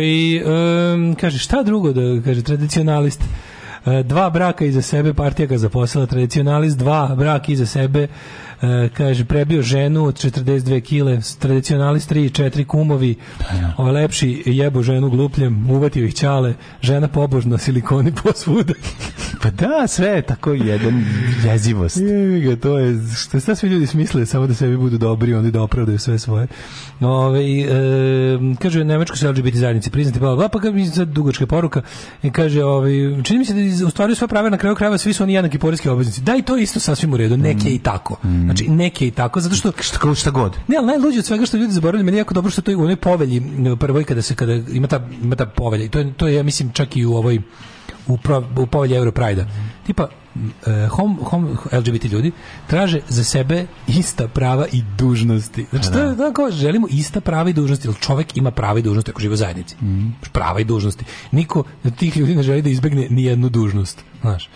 um, 0.95 1.15
kaže, 1.21 1.39
šta 1.39 1.63
drugo 1.63 1.93
da 1.93 2.23
kaže, 2.25 2.43
tradicionalist, 2.43 3.25
E, 3.87 4.03
dva 4.03 4.31
braka 4.31 4.65
iza 4.65 4.83
sebe, 4.83 5.15
partija 5.15 5.47
ga 5.47 5.59
zaposlila, 5.59 6.07
tradicionalist, 6.07 6.79
dva 6.79 7.15
braka 7.17 7.53
iza 7.53 7.67
sebe, 7.67 8.09
e, 8.63 8.89
kaže, 8.95 9.25
prebio 9.25 9.63
ženu 9.63 10.05
od 10.05 10.15
42 10.15 10.81
kile, 10.81 11.21
tradicionalist 11.39 12.13
3, 12.13 12.43
4 12.43 12.65
kumovi, 12.67 13.15
ovaj 13.77 13.93
lepši 13.93 14.43
jebo 14.47 14.83
ženu 14.83 15.11
glupljem, 15.11 15.71
uvatio 15.71 16.05
ih 16.05 16.15
ćale, 16.15 16.55
žena 16.83 17.09
pobožna, 17.09 17.59
silikoni 17.59 18.13
posvuda. 18.23 18.75
Pa 19.43 19.51
da, 19.51 19.87
sve 19.87 20.09
je 20.09 20.23
tako 20.23 20.53
jedan 20.53 21.05
jezivost. 21.45 21.97
Jevi 21.97 22.41
ga, 22.41 22.57
to 22.57 22.79
je, 22.79 22.99
što 23.17 23.41
šta 23.41 23.55
svi 23.55 23.69
ljudi 23.69 23.87
smisle, 23.87 24.27
samo 24.27 24.47
da 24.47 24.55
sebi 24.55 24.77
budu 24.77 24.99
dobri, 24.99 25.35
onda 25.35 25.51
da 25.51 25.63
opravdaju 25.63 25.99
sve 25.99 26.19
svoje. 26.19 26.47
Ove, 27.01 27.41
e, 27.41 27.67
kaže, 28.63 28.85
Nemačko 28.85 29.17
se 29.17 29.29
LGBT 29.29 29.55
zajednici 29.55 29.91
priznati, 29.91 30.19
bla, 30.19 30.37
bla, 30.37 30.49
pa 30.49 30.61
kad 30.61 30.75
mi 30.75 30.87
sad 30.87 31.09
dugačka 31.09 31.47
poruka, 31.47 31.83
i 32.23 32.31
kaže, 32.31 32.65
ovaj, 32.65 32.93
čini 33.23 33.39
mi 33.39 33.45
se 33.45 33.55
da 33.55 33.87
u 33.87 33.91
stvari 33.91 34.15
sva 34.15 34.29
prava 34.29 34.51
na 34.51 34.59
kraju 34.59 34.77
krajeva, 34.77 34.99
svi 34.99 35.13
su 35.13 35.23
oni 35.23 35.35
jednaki 35.35 35.59
poreski 35.59 35.89
obveznici. 35.89 36.21
Da, 36.21 36.37
i 36.37 36.43
to 36.43 36.57
je 36.57 36.63
isto 36.63 36.81
sasvim 36.81 37.13
u 37.13 37.17
redu, 37.17 37.37
neke 37.37 37.69
i 37.69 37.79
tako. 37.79 38.17
Znači, 38.45 38.69
neke 38.69 39.07
i 39.07 39.11
tako, 39.11 39.41
zato 39.41 39.55
što... 39.55 39.73
Šta, 39.81 40.15
šta 40.15 40.31
god. 40.31 40.57
Ne, 40.69 40.77
ali 40.77 40.87
najluđe 40.87 41.19
od 41.19 41.25
svega 41.25 41.47
što 41.47 41.57
ljudi 41.57 41.73
zaboravili, 41.73 42.05
meni 42.05 42.17
je 42.17 42.21
jako 42.21 42.35
dobro 42.35 42.51
što 42.51 42.63
to 42.63 42.71
je 42.71 42.77
u 42.77 42.83
onoj 42.83 42.97
povelji, 42.97 43.43
prvoj 43.81 44.05
kada 44.05 44.23
se, 44.23 44.35
kada 44.35 44.53
ima 44.53 44.87
ta, 44.87 45.01
ima 45.23 45.37
ta 45.37 45.47
povelja, 45.47 45.85
i 45.85 45.89
to 45.89 45.99
je, 45.99 46.13
to 46.13 46.27
je, 46.27 46.35
ja 46.35 46.43
mislim, 46.43 46.73
čak 46.73 46.97
i 46.97 47.05
u 47.05 47.15
ovoj, 47.15 47.41
u, 48.07 48.19
u 48.57 48.67
povelji 48.67 48.97
Europride-a. 48.97 49.47
Tipa, 49.87 50.09
e, 50.67 50.89
hom, 50.91 51.19
hom, 51.25 51.59
LGBT 51.73 52.05
ljudi 52.05 52.33
traže 52.67 53.01
za 53.09 53.25
sebe 53.25 53.67
ista 53.87 54.29
prava 54.29 54.67
i 54.73 54.83
dužnosti. 54.99 55.67
Znači, 55.71 55.93
to 55.93 55.99
je 55.99 56.17
tako, 56.17 56.51
želimo 56.51 56.87
ista 56.91 57.21
prava 57.21 57.51
i 57.51 57.53
dužnosti, 57.53 57.89
jer 57.89 57.97
čovek 58.01 58.37
ima 58.37 58.51
prava 58.51 58.79
i 58.79 58.83
dužnosti 58.83 59.11
ako 59.11 59.21
živi 59.21 59.35
u 59.35 59.37
zajednici. 59.37 59.77
Prava 60.33 60.61
i 60.61 60.65
dužnosti. 60.65 61.05
Niko 61.31 61.65
od 61.85 61.97
tih 61.97 62.17
ljudi 62.17 62.35
ne 62.35 62.43
želi 62.43 62.63
da 62.63 62.69
izbegne 62.69 63.07
ni 63.11 63.25
jednu 63.25 63.49
dužnost. 63.49 64.05
Znaš. 64.21 64.49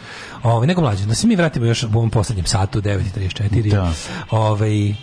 Ove, 0.43 0.67
nego 0.67 0.81
mlađe, 0.81 1.07
da 1.07 1.15
se 1.15 1.27
mi 1.27 1.36
vratimo 1.36 1.67
još 1.67 1.83
u 1.83 1.89
ovom 1.94 2.10
poslednjem 2.10 2.47
satu, 2.47 2.81
9.34. 2.81 3.70
Da. 3.70 3.93
Ovaj, 4.31 4.94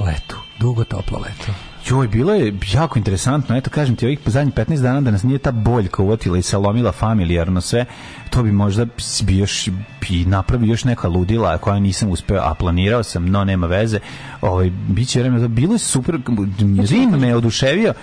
letu. 0.00 0.36
Dugo 0.58 0.84
toplo 0.84 1.18
leto. 1.18 1.71
Joj, 1.88 2.08
bilo 2.08 2.34
je 2.34 2.54
jako 2.72 2.98
interesantno, 2.98 3.56
eto 3.56 3.70
kažem 3.70 3.96
ti, 3.96 4.06
ovih 4.06 4.18
zadnjih 4.26 4.54
15 4.54 4.82
dana 4.82 5.00
da 5.00 5.10
nas 5.10 5.22
nije 5.22 5.38
ta 5.38 5.52
boljka 5.52 6.02
uvatila 6.02 6.38
i 6.38 6.42
salomila 6.42 6.92
familijarno 6.92 7.60
sve, 7.60 7.84
to 8.30 8.42
bi 8.42 8.52
možda 8.52 8.86
bi 9.22 9.38
još 9.38 9.68
bi 10.00 10.24
napravio 10.24 10.70
još 10.70 10.84
neka 10.84 11.08
ludila 11.08 11.58
koja 11.58 11.78
nisam 11.78 12.10
uspeo, 12.10 12.40
a 12.42 12.54
planirao 12.54 13.02
sam, 13.02 13.26
no 13.26 13.44
nema 13.44 13.66
veze. 13.66 13.98
Ovaj 14.40 14.70
biće 14.88 15.20
vreme, 15.20 15.48
bilo 15.48 15.72
je 15.72 15.78
super, 15.78 16.18
Rim 16.90 17.10
me 17.10 17.36
oduševio 17.36 17.94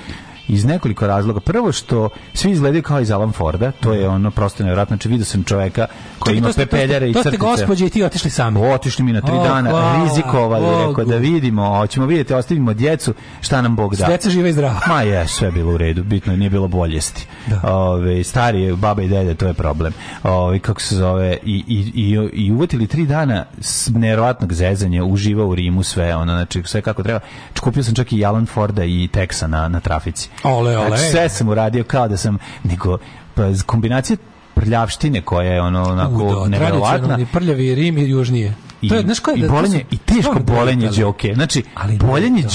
iz 0.49 0.65
nekoliko 0.65 1.07
razloga. 1.07 1.39
Prvo 1.39 1.71
što 1.71 2.09
svi 2.33 2.51
izgledaju 2.51 2.83
kao 2.83 2.99
iz 2.99 3.11
Alan 3.11 3.31
Forda, 3.31 3.71
to 3.71 3.93
je 3.93 4.07
ono 4.09 4.31
prosto 4.31 4.63
nevjerojatno. 4.63 4.95
Znači 4.95 5.09
vidio 5.09 5.25
sam 5.25 5.43
čoveka 5.43 5.87
koji 6.19 6.37
ima 6.37 6.49
pepeljare 6.55 7.09
i 7.09 7.13
To 7.13 7.19
ste 7.19 7.31
crtice. 7.31 7.45
gospođe 7.45 7.85
i 7.85 7.89
ti 7.89 8.03
otišli 8.03 8.29
sami. 8.29 8.59
Otišli 8.73 9.05
mi 9.05 9.13
na 9.13 9.21
tri 9.21 9.35
dana, 9.43 10.03
rizikovali, 10.03 10.87
rekao 10.87 11.05
da 11.05 11.15
vidimo, 11.15 11.77
hoćemo 11.77 12.05
vidjeti, 12.05 12.33
ostavimo 12.33 12.73
djecu, 12.73 13.13
šta 13.41 13.61
nam 13.61 13.75
Bog 13.75 13.95
da. 13.95 14.05
Deca 14.05 14.29
žive 14.29 14.49
i 14.49 14.53
zdrava. 14.53 14.79
Ma 14.87 15.01
je, 15.01 15.27
sve 15.27 15.51
bilo 15.51 15.73
u 15.73 15.77
redu, 15.77 16.03
bitno 16.03 16.33
je, 16.33 16.37
nije 16.37 16.49
bilo 16.49 16.67
boljesti. 16.67 17.27
Ove, 17.63 18.23
stari 18.23 18.75
baba 18.75 19.01
i 19.01 19.07
dede, 19.07 19.35
to 19.35 19.47
je 19.47 19.53
problem. 19.53 19.93
Ove, 20.23 20.59
kako 20.59 20.81
se 20.81 20.95
zove, 20.95 21.37
i, 21.43 21.63
i, 21.67 21.91
i, 21.95 22.29
i 22.33 22.51
uvatili 22.51 22.87
tri 22.87 23.05
dana 23.05 23.45
s 23.61 23.89
nevjerovatnog 23.89 24.53
zezanja, 24.53 25.03
uživa 25.03 25.45
u 25.45 25.55
Rimu 25.55 25.83
sve, 25.83 26.15
ono, 26.15 26.33
znači, 26.33 26.63
sve 26.65 26.81
kako 26.81 27.03
treba. 27.03 27.19
Kupio 27.61 27.83
sam 27.83 27.95
čak 27.95 28.13
i 28.13 28.25
Alan 28.25 28.45
Forda 28.45 28.83
i 28.83 29.09
Texa 29.13 29.47
na, 29.47 29.67
na 29.67 29.79
trafici. 29.79 30.29
Ole, 30.43 30.77
ole. 30.77 30.87
Znači, 30.87 31.03
sve 31.03 31.29
sam 31.29 31.49
uradio 31.49 31.83
kao 31.83 32.07
da 32.07 32.17
sam, 32.17 32.37
nego, 32.63 32.97
pa, 33.35 33.43
kombinacija 33.65 34.17
prljavštine 34.53 35.21
koja 35.21 35.51
je 35.51 35.61
ono 35.61 35.83
onako 35.83 36.13
U, 36.15 36.49
da, 36.49 36.57
tradicionalni 36.57 37.25
prljavi 37.25 37.75
Rim 37.75 37.97
i 37.97 38.09
južnije. 38.09 38.53
i, 38.81 38.89
To 38.89 38.95
je, 38.95 39.01
znaš 39.01 39.19
ko 39.19 39.31
je, 39.31 39.37
i 39.37 39.41
da- 39.41 39.47
bolenje 39.47 39.79
su 39.79 39.85
i 39.91 39.97
teško 39.97 40.39
bolenje 40.39 40.89
đoke. 40.89 41.33
Znači, 41.33 41.63
Ali 41.75 41.97
bolenje 41.97 42.41
da. 42.41 42.49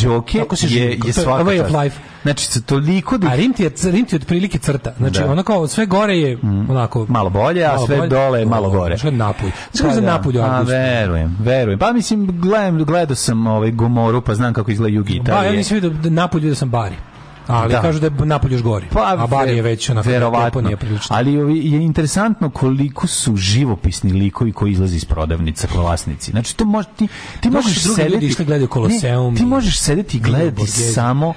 se 0.56 0.66
je, 0.68 0.84
je 0.84 0.98
je 1.06 1.12
svaka 1.12 1.44
way 1.44 1.60
of 1.60 1.82
life. 1.82 1.98
Znači, 2.22 2.62
toliko 2.62 3.18
da... 3.18 3.28
A 3.28 3.34
Rim 3.34 3.52
ti 3.52 3.62
je, 3.62 3.70
Rim 3.84 4.04
ti 4.06 4.14
je 4.14 4.20
otprilike 4.20 4.58
crta. 4.58 4.94
Znači, 4.98 5.20
Da. 5.20 5.32
ono 5.32 5.42
kao 5.42 5.68
sve 5.68 5.86
gore 5.86 6.16
je 6.16 6.38
onako... 6.68 7.06
Malo 7.08 7.30
bolje, 7.30 7.64
a 7.64 7.78
sve 7.78 7.96
bolje. 7.96 8.08
dole 8.08 8.38
je 8.38 8.46
malo 8.46 8.70
gore. 8.70 8.98
Sve 8.98 9.10
napolj. 9.10 9.50
Znaš 9.72 9.88
kako 9.88 10.00
da. 10.00 10.06
napolj 10.06 10.38
u 10.38 10.42
Pa 10.42 10.60
verujem, 10.60 11.36
verujem. 11.40 11.78
Pa 11.78 11.92
mislim, 11.92 12.40
gledam, 12.40 12.84
gledao 12.84 13.14
sam 13.14 13.46
ovaj 13.46 13.70
Gomoru, 13.70 14.20
pa 14.20 14.34
znam 14.34 14.52
kako 14.52 14.70
izgleda 14.70 14.94
jug 14.94 15.06
Ba, 15.06 15.12
ja 15.12 15.20
Italije. 15.22 15.56
nisam 15.56 15.74
vidio 15.74 15.90
da 15.90 16.10
napolj 16.10 16.40
vidio 16.40 16.54
sam 16.54 16.70
Bari. 16.70 16.94
Ali 17.46 17.72
Da. 17.72 17.82
kažu 17.82 18.00
da 18.00 18.06
je 18.06 18.12
napolj 18.24 18.52
još 18.52 18.62
gori. 18.62 18.86
a 18.94 19.26
Bari 19.26 19.56
je 19.56 19.62
već 19.62 19.90
onako 19.90 20.08
verovatno. 20.08 20.44
deponija 20.44 20.76
prilično. 20.76 21.16
Ali 21.16 21.32
je 21.70 21.82
interesantno 21.82 22.50
koliko 22.50 23.06
su 23.06 23.36
živopisni 23.36 24.12
likovi 24.12 24.52
koji 24.52 24.72
izlaze 24.72 24.96
iz 24.96 25.04
prodavnica 25.04 25.68
vlasnici. 25.74 26.30
Znači 26.30 26.56
to 26.56 26.64
može 26.64 26.88
ti 26.96 27.08
ti 27.40 27.50
možeš 27.50 27.84
ljudi 27.86 27.94
sedeti 28.02 28.26
išli 28.26 28.44
gledaju 28.44 28.68
Koloseum 28.68 29.32
Ne, 29.34 29.36
ti 29.36 29.42
i 29.42 29.46
možeš 29.46 29.78
sedeti 29.78 30.16
i 30.16 30.20
gledati 30.20 30.66
samo 30.66 31.34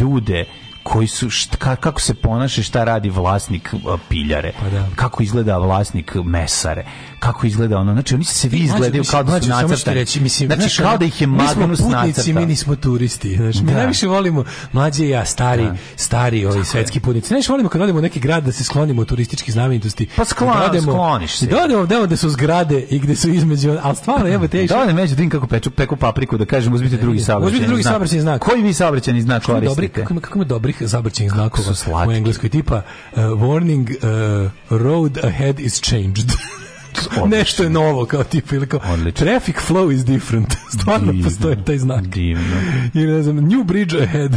ljude 0.00 0.44
koji 0.88 1.06
su 1.08 1.26
št- 1.26 1.56
ka- 1.58 1.76
kako 1.76 2.00
se 2.00 2.14
ponaša 2.14 2.62
šta 2.62 2.84
radi 2.84 3.10
vlasnik 3.10 3.74
piljare 4.08 4.52
Pa 4.60 4.68
da. 4.68 4.88
kako 4.96 5.22
izgleda 5.22 5.58
vlasnik 5.58 6.14
mesare 6.16 6.84
kako 7.18 7.46
izgleda 7.46 7.78
ono 7.78 7.92
znači 7.92 8.14
oni 8.14 8.24
se 8.24 8.48
vi 8.48 8.56
izgledaju 8.58 9.04
kao 9.04 9.22
da 9.22 9.40
su 9.40 9.48
nacrtani 9.48 9.94
reći, 9.94 10.20
mislim, 10.20 10.50
znači 10.50 10.76
kao 10.78 10.98
da 10.98 11.04
ih 11.04 11.20
je 11.20 11.26
mi 11.26 11.38
smo 11.38 11.60
Magnus 11.60 11.78
putnici, 11.78 11.96
nacrtao 12.08 12.34
mi 12.34 12.46
nismo 12.46 12.76
turisti. 12.76 13.36
Znači, 13.36 13.58
mi 13.60 13.66
Da. 13.66 13.76
najviše 13.76 14.06
volimo, 14.08 14.44
mlađe 14.72 15.04
i 15.04 15.08
ja, 15.08 15.24
stari, 15.24 15.66
stari 15.96 16.46
ovi 16.46 16.64
svetski 16.64 17.00
putnici. 17.00 17.32
Najviše 17.32 17.52
volimo 17.52 17.68
kad 17.68 17.80
odemo 17.80 17.98
u 17.98 18.02
neki 18.02 18.20
grad 18.20 18.44
da 18.44 18.52
se 18.52 18.64
sklonimo 18.64 19.02
od 19.02 19.08
turističkih 19.08 19.52
znamenitosti. 19.52 20.08
Pa 20.16 20.24
sklon- 20.24 20.58
Da 20.58 20.66
odemo- 20.66 20.82
skloniš 20.82 21.32
se. 21.32 21.44
I 21.44 21.48
da 21.48 21.56
odemo 21.76 22.06
gde 22.06 22.16
su 22.16 22.30
zgrade 22.30 22.80
i 22.80 22.98
gde 22.98 23.16
su 23.16 23.28
između, 23.30 23.76
ali 23.82 23.96
stvarno, 23.96 24.28
evo 24.28 24.48
te 24.48 24.64
Da 24.64 24.84
ne 24.84 24.92
među 24.92 25.14
din 25.16 25.30
kako 25.30 25.46
peču 25.46 25.70
peku 25.70 25.96
papriku 25.96 26.38
da 26.38 26.44
kažem 26.46 26.72
uzmite 26.72 26.96
drugi 26.96 27.20
saobraćajni 27.20 27.46
Uzmite 27.48 27.66
drugi 27.66 27.82
znak. 27.82 27.92
saobraćajni 27.92 28.22
znak. 28.22 28.42
Koji 28.42 28.62
vi 28.62 28.74
saobraćajni 28.74 29.22
znak 29.22 29.42
koristite? 29.44 29.88
kako 29.94 30.12
ima, 30.12 30.20
kako 30.20 30.38
ima 30.38 30.44
dobrih 30.46 30.77
zabrćenih 30.86 31.32
znakova 31.32 31.72
u 32.08 32.12
engleskoj 32.12 32.50
tipa 32.50 32.76
uh, 33.12 33.18
warning 33.18 33.90
uh, 33.90 34.80
road 34.80 35.18
ahead 35.24 35.60
is 35.60 35.80
changed. 35.80 36.32
Nešto 37.38 37.62
je 37.62 37.70
novo 37.70 38.06
kao 38.06 38.24
tipa 38.24 38.56
ili 38.56 38.66
kao 38.66 38.80
traffic 39.14 39.56
flow 39.68 39.94
is 39.94 40.04
different. 40.04 40.54
Stvarno 40.80 41.12
Divno. 41.12 41.28
postoji 41.28 41.56
taj 41.64 41.78
znak. 41.78 42.06
Divno. 42.06 42.56
Ili 42.94 43.12
ne 43.12 43.22
znam, 43.22 43.36
new 43.36 43.64
bridge 43.64 44.02
ahead. 44.02 44.32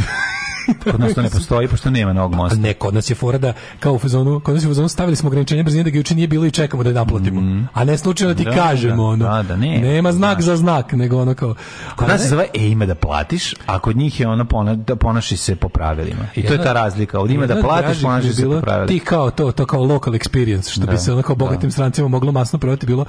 Kod 0.84 1.00
nas 1.00 1.14
to 1.14 1.22
ne 1.22 1.30
postoji, 1.30 1.68
pošto 1.68 1.90
nema 1.90 2.12
novog 2.12 2.34
mosta. 2.34 2.58
Ne, 2.58 2.74
kod 2.74 2.94
nas 2.94 3.10
je 3.10 3.14
fora 3.14 3.38
da 3.38 3.52
kao 3.80 3.92
u 3.92 3.98
fazonu, 3.98 4.40
kod 4.40 4.54
nas 4.54 4.64
je 4.64 4.68
u 4.68 4.70
fazonu 4.70 4.88
stavili 4.88 5.16
smo 5.16 5.26
ograničenje 5.26 5.62
brzine 5.62 5.84
da 5.84 5.90
ga 5.90 5.98
juče 5.98 6.14
nije 6.14 6.28
bilo 6.28 6.46
i 6.46 6.50
čekamo 6.50 6.82
da 6.82 6.88
je 6.88 6.94
naplatimo. 6.94 7.66
A 7.72 7.84
ne 7.84 7.98
slučajno 7.98 8.34
ti 8.34 8.42
Mhm. 8.42 8.50
Da, 8.50 8.56
kažemo 8.56 8.96
da, 8.96 9.02
ono. 9.02 9.24
da, 9.26 9.42
da, 9.44 9.56
ne. 9.56 9.78
Nema 9.78 10.12
znak 10.12 10.40
za 10.40 10.56
znak, 10.56 10.92
nego 10.92 11.20
ono 11.20 11.34
kao 11.34 11.54
Kod 11.96 12.08
nas 12.08 12.22
se 12.22 12.28
zove 12.28 12.46
e 12.54 12.66
ima 12.66 12.86
da 12.86 12.94
platiš, 12.94 13.54
a 13.66 13.78
kod 13.78 13.96
njih 13.96 14.20
je 14.20 14.28
ono 14.28 14.44
pona, 14.44 14.74
da 14.74 14.96
ponaši 14.96 15.36
se 15.36 15.56
po 15.56 15.68
pravilima. 15.68 16.24
I 16.34 16.42
to 16.42 16.52
je 16.52 16.62
ta 16.62 16.72
razlika. 16.72 17.20
Od 17.20 17.30
ima 17.30 17.46
da 17.46 17.54
Jedna 17.54 17.68
platiš, 17.68 18.02
ponaši 18.02 18.32
se 18.32 18.44
po 18.44 18.60
pravilima. 18.60 18.86
Ti 18.88 19.00
kao 19.00 19.30
to, 19.30 19.52
to 19.52 19.66
kao 19.66 19.82
local 19.82 20.12
experience, 20.12 20.70
što 20.70 20.80
Da, 20.80 20.92
bi 20.92 20.98
se 20.98 21.12
onako 21.12 21.34
bogatim 21.34 21.68
da. 21.68 21.72
strancima 21.72 22.08
moglo 22.08 22.32
masno 22.32 22.58
prodati 22.58 22.86
bilo 22.86 23.04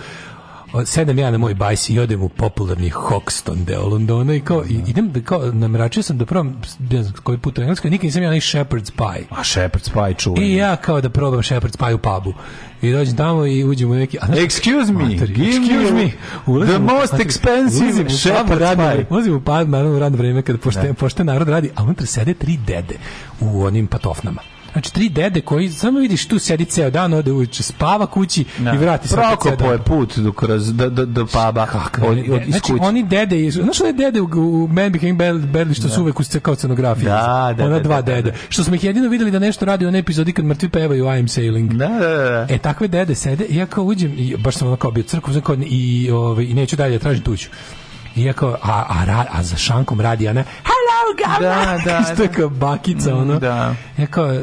sedem 0.85 1.19
ja 1.19 1.31
na 1.31 1.37
moj 1.37 1.53
bajs 1.53 1.89
i 1.89 1.99
odem 1.99 2.21
u 2.21 2.29
popularni 2.29 2.89
Hoxton 2.89 3.55
deo 3.57 3.87
Londona 3.87 4.35
i 4.35 4.39
kao 4.39 4.63
i, 4.65 4.79
idem 4.87 5.11
da 5.11 5.21
kao 5.21 5.39
nameračio 5.43 6.03
sam 6.03 6.17
da 6.17 6.25
probam 6.25 6.61
ne 6.81 7.03
znam 7.03 7.13
koji 7.23 7.37
put 7.37 7.57
u 7.57 7.61
Engleskoj 7.61 7.91
nikad 7.91 8.05
nisam 8.05 8.23
ja 8.23 8.29
onaj 8.29 8.39
shepherd's 8.39 8.91
pie 8.91 9.25
A 9.29 9.43
Shepherd's 9.43 9.89
Pie 9.95 10.13
čuveni. 10.13 10.47
i 10.47 10.55
ja 10.55 10.75
kao 10.75 11.01
da 11.01 11.09
probam 11.09 11.39
shepherd's 11.39 11.77
pie 11.77 11.93
u 11.93 11.97
pubu 11.97 12.33
i 12.81 12.91
dođem 12.91 13.17
tamo 13.17 13.45
i 13.45 13.63
uđem 13.63 13.91
u 13.91 13.95
neki 13.95 14.17
a 14.21 14.25
znaš- 14.25 14.39
Excuse 14.39 14.91
me, 14.91 15.03
Mater, 15.03 15.27
give 15.27 15.47
excuse 15.49 15.93
me. 15.93 16.11
Ulazim 16.47 16.75
the 16.75 16.93
most 16.93 17.13
expensive 17.13 18.03
shepherd's 18.05 18.75
pie. 18.95 19.05
Ulazim 19.09 19.33
u 19.33 19.39
pub, 19.39 19.69
naravno 19.69 19.95
u 19.95 19.99
radno 19.99 20.17
vreme 20.17 20.41
kada 20.41 20.59
pošte, 20.59 20.93
pošte 20.93 21.23
narod 21.23 21.49
radi, 21.49 21.69
a 21.75 21.83
unutra 21.83 22.05
sede 22.05 22.33
tri 22.33 22.57
dede 22.57 22.95
u 23.41 23.63
onim 23.63 23.87
patofnama. 23.87 24.41
Znači, 24.73 24.93
tri 24.93 25.09
dede 25.09 25.41
koji, 25.41 25.69
samo 25.69 25.99
vidiš, 25.99 26.27
tu 26.27 26.39
sedi 26.39 26.65
ceo 26.65 26.89
dan, 26.89 27.13
ode 27.13 27.31
uveče, 27.31 27.63
spava 27.63 28.05
kući 28.05 28.45
i 28.73 28.77
vrati 28.77 29.07
se 29.07 29.15
Prokopo 29.15 29.71
je 29.71 29.77
put 29.77 30.17
do, 30.17 30.31
kroz, 30.31 30.73
do, 30.73 30.89
do, 30.89 31.05
do 31.05 31.25
puba. 31.25 31.65
Kakve 31.65 32.07
Od, 32.07 32.17
od, 32.17 32.41
znači, 32.47 32.73
oni 32.79 33.03
dede, 33.03 33.51
znaš 33.51 33.81
one 33.81 33.93
dede 33.93 34.21
u, 34.21 34.25
u 34.25 34.67
Man 34.67 34.91
Became 34.91 35.13
Bad- 35.13 35.51
Badly 35.51 35.79
što 35.79 35.89
su 35.89 36.01
uvek 36.01 36.15
kao 36.41 36.55
scenografije? 36.55 37.05
Da, 37.05 37.53
da, 37.57 37.65
Ona 37.65 37.75
da, 37.75 37.79
dva 37.79 38.01
da, 38.01 38.01
da, 38.01 38.15
dede. 38.15 38.31
da. 38.31 38.37
Što 38.49 38.63
smo 38.63 38.75
ih 38.75 38.83
jedino 38.83 39.09
videli 39.09 39.31
da 39.31 39.39
nešto 39.39 39.65
radi 39.65 39.85
u 39.85 39.87
onoj 39.87 39.99
epizodi 39.99 40.33
kad 40.33 40.45
mrtvi 40.45 40.69
pevaju 40.69 41.05
I'm 41.05 41.27
Sailing. 41.27 41.73
Da, 41.73 41.87
da, 41.87 41.99
da. 41.99 42.47
E, 42.49 42.57
takve 42.57 42.87
dede 42.87 43.15
sede 43.15 43.45
i 43.45 43.55
ja 43.55 43.65
kao 43.65 43.83
uđem 43.83 44.13
i 44.17 44.35
baš 44.37 44.55
sam 44.55 44.67
ono 44.67 44.77
kao 44.77 44.91
bio 44.91 45.03
crkvu 45.03 45.41
kao, 45.41 45.55
i, 45.65 46.11
ovaj, 46.11 46.43
i 46.43 46.53
neću 46.53 46.75
dalje, 46.75 46.99
tražim 46.99 47.23
tuću. 47.23 47.49
I 48.15 48.23
ja 48.23 48.33
kao, 48.33 48.57
a, 48.61 48.85
a, 48.89 49.25
a 49.31 49.43
za 49.43 49.57
šankom 49.57 50.01
radi 50.01 50.27
ona, 50.27 50.43
hello, 50.43 51.37
governor! 51.39 51.77
Da, 51.77 51.91
da, 51.91 51.99
Isto 52.11 52.23
je 52.23 52.29
kao 52.29 52.49
bakica, 52.49 53.15
ono. 53.15 53.39
Da. 53.39 53.75
Ja 53.97 54.07
kao, 54.07 54.41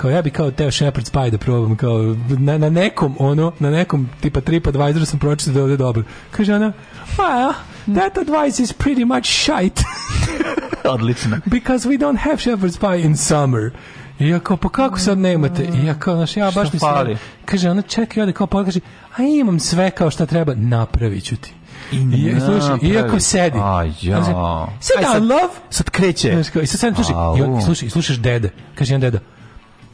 kao 0.00 0.10
ja 0.10 0.22
bi 0.22 0.30
kao 0.30 0.50
teo 0.50 0.70
shepherd's 0.70 1.12
pie 1.12 1.30
da 1.30 1.38
probam 1.38 1.76
kao 1.76 2.16
na, 2.28 2.58
na 2.58 2.70
nekom 2.70 3.16
ono 3.18 3.52
na 3.58 3.70
nekom 3.70 4.08
tipa 4.20 4.40
TripAdvisor 4.40 5.06
sam 5.06 5.18
pročitao 5.18 5.52
da 5.52 5.58
je 5.58 5.62
ovde 5.62 5.76
dobro 5.76 6.02
kaže 6.30 6.54
ona 6.54 6.72
well 7.16 7.52
that 7.94 8.18
advice 8.18 8.62
is 8.62 8.72
pretty 8.72 9.04
much 9.04 9.26
shite 9.26 9.82
Odlično. 10.94 11.36
because 11.46 11.88
we 11.88 11.98
don't 11.98 12.18
have 12.18 12.36
shepherd's 12.36 12.80
pie 12.80 13.04
in 13.04 13.16
summer 13.16 13.70
i 14.18 14.28
ja 14.28 14.40
kao, 14.40 14.56
pa 14.56 14.68
kako 14.68 14.98
sad 14.98 15.18
nemate? 15.18 15.64
I 15.64 15.86
ja 15.86 15.94
kao, 15.94 16.16
znaš, 16.16 16.36
ja 16.36 16.50
baš 16.50 16.72
mi 16.72 16.78
se... 16.78 16.86
fali? 16.86 17.16
Kaže, 17.44 17.70
ona 17.70 17.82
čeka 17.82 18.20
i 18.20 18.22
ode 18.22 18.32
kao 18.32 18.46
pa 18.46 18.64
kaže, 18.64 18.80
a 19.16 19.22
imam 19.22 19.60
sve 19.60 19.90
kao 19.90 20.10
šta 20.10 20.26
treba, 20.26 20.54
napravit 20.54 21.24
ću 21.24 21.36
ti. 21.36 21.54
I, 21.92 22.24
ja, 22.24 22.40
slušaj, 22.40 22.78
iako 22.82 23.20
sedi. 23.20 23.58
Aj, 23.62 23.92
ja. 24.02 24.24
Sit 24.80 24.96
down, 24.96 25.20
love. 25.20 25.54
Sad 25.70 25.90
kreće. 25.90 26.42
I 26.62 26.66
sad 26.66 26.98
i, 26.98 27.02
i 27.58 27.62
slušaj, 27.64 27.86
i 27.86 27.90
slušaš 27.90 28.16
dede. 28.16 28.50
Kaže 28.74 28.94
jedan 28.94 29.00
deda, 29.00 29.18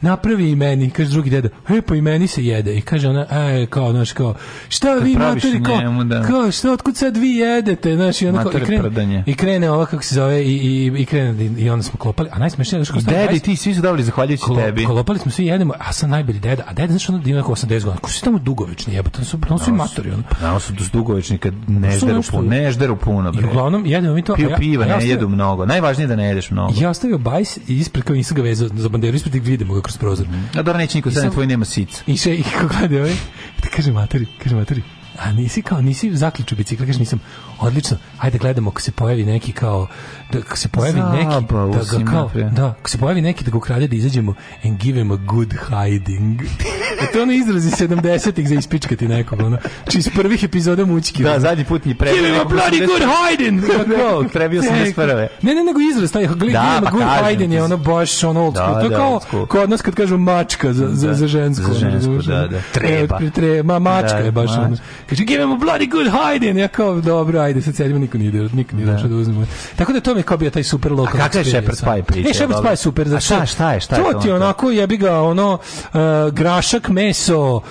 napravi 0.01 0.49
i 0.49 0.55
meni, 0.55 0.89
kaže 0.89 1.09
drugi 1.09 1.29
deda, 1.29 1.49
e 1.69 1.81
pa 1.81 1.95
i 1.95 2.01
meni 2.01 2.27
se 2.27 2.45
jede. 2.45 2.77
I 2.77 2.81
kaže 2.81 3.09
ona, 3.09 3.25
e, 3.29 3.65
kao, 3.69 3.91
znaš, 3.91 4.11
kao, 4.11 4.35
šta 4.69 4.93
vi 4.93 5.15
materi, 5.15 5.63
kao, 5.63 5.77
njemu, 5.77 6.03
da. 6.03 6.23
kao, 6.23 6.51
šta, 6.51 6.71
otkud 6.71 6.97
sad 6.97 7.17
vi 7.17 7.29
jedete, 7.35 7.95
znaš, 7.95 8.21
i 8.21 8.27
ona 8.27 8.43
kao, 8.43 8.51
i 8.51 8.65
krene, 8.65 8.81
prdanje. 8.81 9.23
i 9.25 9.35
krene 9.35 9.71
ova, 9.71 9.85
kako 9.85 10.03
se 10.03 10.15
zove, 10.15 10.43
i, 10.43 10.55
i, 10.55 10.91
i 10.97 11.05
krene, 11.05 11.45
i, 11.45 11.51
i 11.57 11.69
onda 11.69 11.83
smo 11.83 11.99
klopali, 11.99 12.29
a 12.31 12.39
najsmešnije, 12.39 12.83
znaš, 12.83 12.91
kao, 12.91 13.01
stari, 13.01 13.27
Dedi, 13.27 13.39
ti 13.39 13.55
svi 13.55 13.75
su 13.75 13.81
dobili 13.81 14.03
zahvaljujući 14.03 14.43
Kolo- 14.43 14.65
tebi. 14.65 14.85
Kolopali 14.85 15.19
smo 15.19 15.31
svi 15.31 15.45
jedemo, 15.45 15.73
a 15.79 15.93
sam 15.93 16.09
najbolji 16.09 16.39
deda, 16.39 16.63
a 16.67 16.73
deda 16.73 16.87
znaš 16.87 17.09
ono 17.09 17.17
da 17.17 17.29
ima 17.29 17.37
neko 17.37 17.51
80 17.51 17.67
godina, 17.67 17.97
ko 18.01 18.09
su 18.09 18.23
tamo 18.23 18.39
dugovečni 18.39 18.93
jebote, 18.93 19.17
on 19.19 19.25
su, 19.25 19.37
on 19.49 19.59
su 19.59 19.69
i 19.69 19.73
matori, 19.73 20.11
ono. 20.11 20.23
Pa 20.41 20.59
su 20.59 20.73
dos 20.73 20.91
dugovečni 20.91 21.37
kad 21.37 21.53
ne 21.67 21.91
žderu 21.91 22.21
puno, 22.31 22.49
ne 22.49 22.71
žderu 22.71 22.95
puno, 22.95 23.29
I 23.29 23.37
bre. 23.37 23.47
uglavnom 23.47 23.85
jedemo 23.85 24.13
mi 24.13 24.21
to, 24.21 24.35
Piju 24.35 24.49
piva, 24.57 24.85
ne 24.85 25.07
jedu 25.07 25.29
mnogo. 25.29 25.65
Najvažnije 25.65 26.03
je 26.03 26.07
da 26.07 26.15
ne 26.15 26.27
jedeš 26.27 26.51
mnogo. 26.51 26.73
Ja 26.77 26.89
ostavio 26.89 27.17
bajs 27.17 27.57
i 27.57 27.61
ispred 27.67 28.03
kao 28.03 28.15
nisam 28.15 28.35
ga 28.37 28.41
vezao 28.43 28.69
za 28.73 28.89
banderu, 28.89 29.15
ispred 29.15 29.33
vidimo 29.33 29.73
ga 29.73 29.81
kroz 29.87 29.97
prozor. 29.97 30.27
A 30.53 30.63
dobro, 30.63 30.77
neće 30.77 30.97
niko 30.97 31.11
sad 31.11 31.33
tvoj 31.33 31.47
nema 31.47 31.65
sica. 31.65 32.03
I 32.07 32.17
še, 32.17 32.35
i 32.35 32.43
kako 32.43 32.67
gleda 32.67 32.97
ovaj, 32.97 33.15
da 33.63 33.69
kaže 33.69 33.91
materi, 33.91 34.25
kaže 34.43 34.55
materi, 34.55 34.83
a 35.19 35.31
nisi 35.31 35.61
kao, 35.61 35.81
nisi 35.81 36.15
zaključu 36.15 36.55
bicikla, 36.55 36.85
kaže 36.85 36.99
nisam, 36.99 37.19
odlično, 37.59 37.97
ajde 38.19 38.37
gledamo 38.37 38.69
ako 38.69 38.81
se 38.81 38.91
pojavi 38.91 39.25
neki 39.25 39.51
kao, 39.51 39.87
da 40.31 40.39
ako 40.39 40.57
se 40.57 40.67
pojavi 40.67 41.01
neki, 41.01 41.31
Zabavu 41.31 41.71
da 41.73 41.79
ga 41.97 42.11
kao, 42.11 42.31
da, 42.51 42.65
ako 42.69 42.89
se 42.89 42.97
pojavi 42.97 43.21
neki 43.21 43.43
da 43.43 43.51
ga 43.51 43.57
ukrade 43.57 43.87
da 43.87 43.95
izađemo 43.95 44.33
and 44.63 44.77
give 44.77 44.99
him 44.99 45.11
a 45.11 45.17
good 45.17 45.53
hiding. 45.53 46.41
e 47.01 47.11
to 47.13 47.21
ono 47.21 47.31
izrazi 47.33 47.69
70-ih 47.69 48.49
za 48.49 48.55
ispičkati 48.55 49.07
nekog, 49.07 49.39
ono, 49.41 49.57
či 49.89 49.97
iz 49.97 50.09
prvih 50.09 50.43
epizoda 50.43 50.85
mućki. 50.85 51.23
Da, 51.23 51.29
ono. 51.31 51.39
zadnji 51.39 51.65
put 51.65 51.85
mi 51.85 51.95
prebio. 51.95 52.15
Give 52.15 52.27
him 52.29 52.41
a 52.41 52.45
bloody 52.45 52.85
good 52.87 53.01
hiding! 53.19 53.61
Kako? 53.67 54.25
Prebio 54.33 54.61
sam 54.63 54.75
iz 54.77 54.93
prve. 54.95 55.27
Ne, 55.41 55.55
ne, 55.55 55.63
nego 55.63 55.79
izraz, 55.81 56.11
taj 56.11 56.27
give 56.27 56.51
Da, 56.51 56.61
him 56.61 56.77
a 56.77 56.81
pa 56.81 56.89
good 56.89 57.03
kažem 57.03 57.25
hiding 57.27 57.53
je 57.53 57.63
ono 57.63 57.77
baš 57.77 58.23
ono 58.23 58.41
old 58.41 58.53
Da, 58.53 58.59
school. 58.61 58.73
to 58.73 58.81
je 58.81 58.89
da, 58.89 58.95
kao 58.97 59.19
school. 59.19 59.45
kod 59.45 59.69
nas 59.69 59.81
kad 59.81 59.95
kažu 59.95 60.17
mačka 60.17 60.73
za, 60.73 60.87
za, 60.87 61.07
Da, 61.07 61.13
za 61.13 61.27
žensko. 61.27 61.63
za 61.63 61.79
žensko, 61.81 62.11
da, 62.13 62.47
da. 62.47 62.59
Treba. 62.73 63.19
E, 63.23 63.29
tre, 63.29 63.63
ma, 63.63 63.79
mačka 63.79 64.07
Da, 64.09 64.17
je 64.17 64.31
baš 64.31 64.49
mačka. 64.49 64.61
ono. 64.61 64.77
kaže, 65.07 65.23
give 65.23 65.41
him 65.41 65.51
a 65.51 65.57
bloody 65.57 65.87
good 65.87 66.07
hiding. 66.07 66.57
Ja 66.57 66.67
kao, 66.67 67.01
dobro, 67.01 67.46
ajde, 67.47 67.61
sad 67.61 67.75
sedimo, 67.75 67.99
niko 67.99 68.17
nije, 68.17 68.31
niko 68.53 68.75
nije 68.75 68.85
došao 68.87 69.07
da 69.07 69.15
uzmemo. 69.15 69.45
Tako 69.75 69.93
da 69.93 69.99
to 69.99 70.13
mi 70.13 70.19
je 70.19 70.23
kao 70.23 70.37
bio 70.37 70.49
taj 70.49 70.63
super 70.63 70.91
lokal. 70.91 71.15
A 71.15 71.17
kakav 71.19 71.41
je. 71.41 71.53
Shepherd's 71.53 71.93
Pie 71.93 72.03
priča, 72.03 72.29
E, 72.29 72.33
Shepherd's 72.33 72.47
dobro? 72.47 72.61
Pie 72.61 72.71
je 72.71 72.77
super. 72.77 73.05
A 73.05 73.09
zato 73.09 73.21
šta- 73.21 73.45
šta 73.45 73.73
je, 73.73 73.79
šta 73.79 73.95
je 73.95 74.03
To 74.03 74.19
ti 74.19 74.31
onako, 74.31 74.69
jebi 74.71 74.97
ga, 74.97 75.21
ono, 75.21 75.53
uh, 75.53 75.99
grašak, 76.31 76.89
meso, 76.89 77.55
uh, 77.55 77.61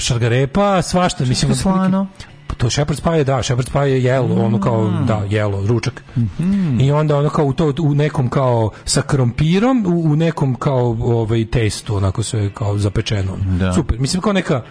šargarepa, 0.00 0.82
svašta. 0.82 1.24
Mislim, 1.24 1.50
je 1.50 1.56
slano? 1.56 2.06
Pa 2.46 2.54
to 2.54 2.66
Shepherd's 2.68 3.00
Pie 3.02 3.18
je, 3.18 3.24
da, 3.24 3.34
Shepherd's 3.34 3.72
Pie 3.74 3.92
je 3.92 4.04
jelo, 4.04 4.34
ono 4.36 4.60
kao, 4.60 4.84
Mm. 4.84 5.06
da, 5.06 5.22
jelo, 5.28 5.66
ručak. 5.66 6.02
Mhm. 6.16 6.80
I 6.80 6.92
onda 6.92 7.18
ono 7.18 7.28
kao 7.28 7.44
u 7.44 7.52
to 7.52 7.74
u 7.80 7.94
nekom 7.94 8.28
kao 8.28 8.70
sa 8.84 9.02
krompirom, 9.02 9.84
u, 9.86 10.12
u 10.12 10.16
nekom 10.16 10.54
kao 10.54 10.96
ovaj 11.00 11.44
testu, 11.46 11.96
onako 11.96 12.22
sve 12.22 12.50
kao 12.50 12.78
zapečeno. 12.78 13.32
Da. 13.58 13.72
Super. 13.72 13.98
Mislim 13.98 14.22
kao 14.22 14.32
neka 14.32 14.62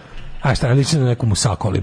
a 0.42 0.54
šta, 0.54 0.68
liči 0.68 0.98
na 0.98 1.04
neku 1.04 1.26
musaku, 1.26 1.68
ali 1.68 1.82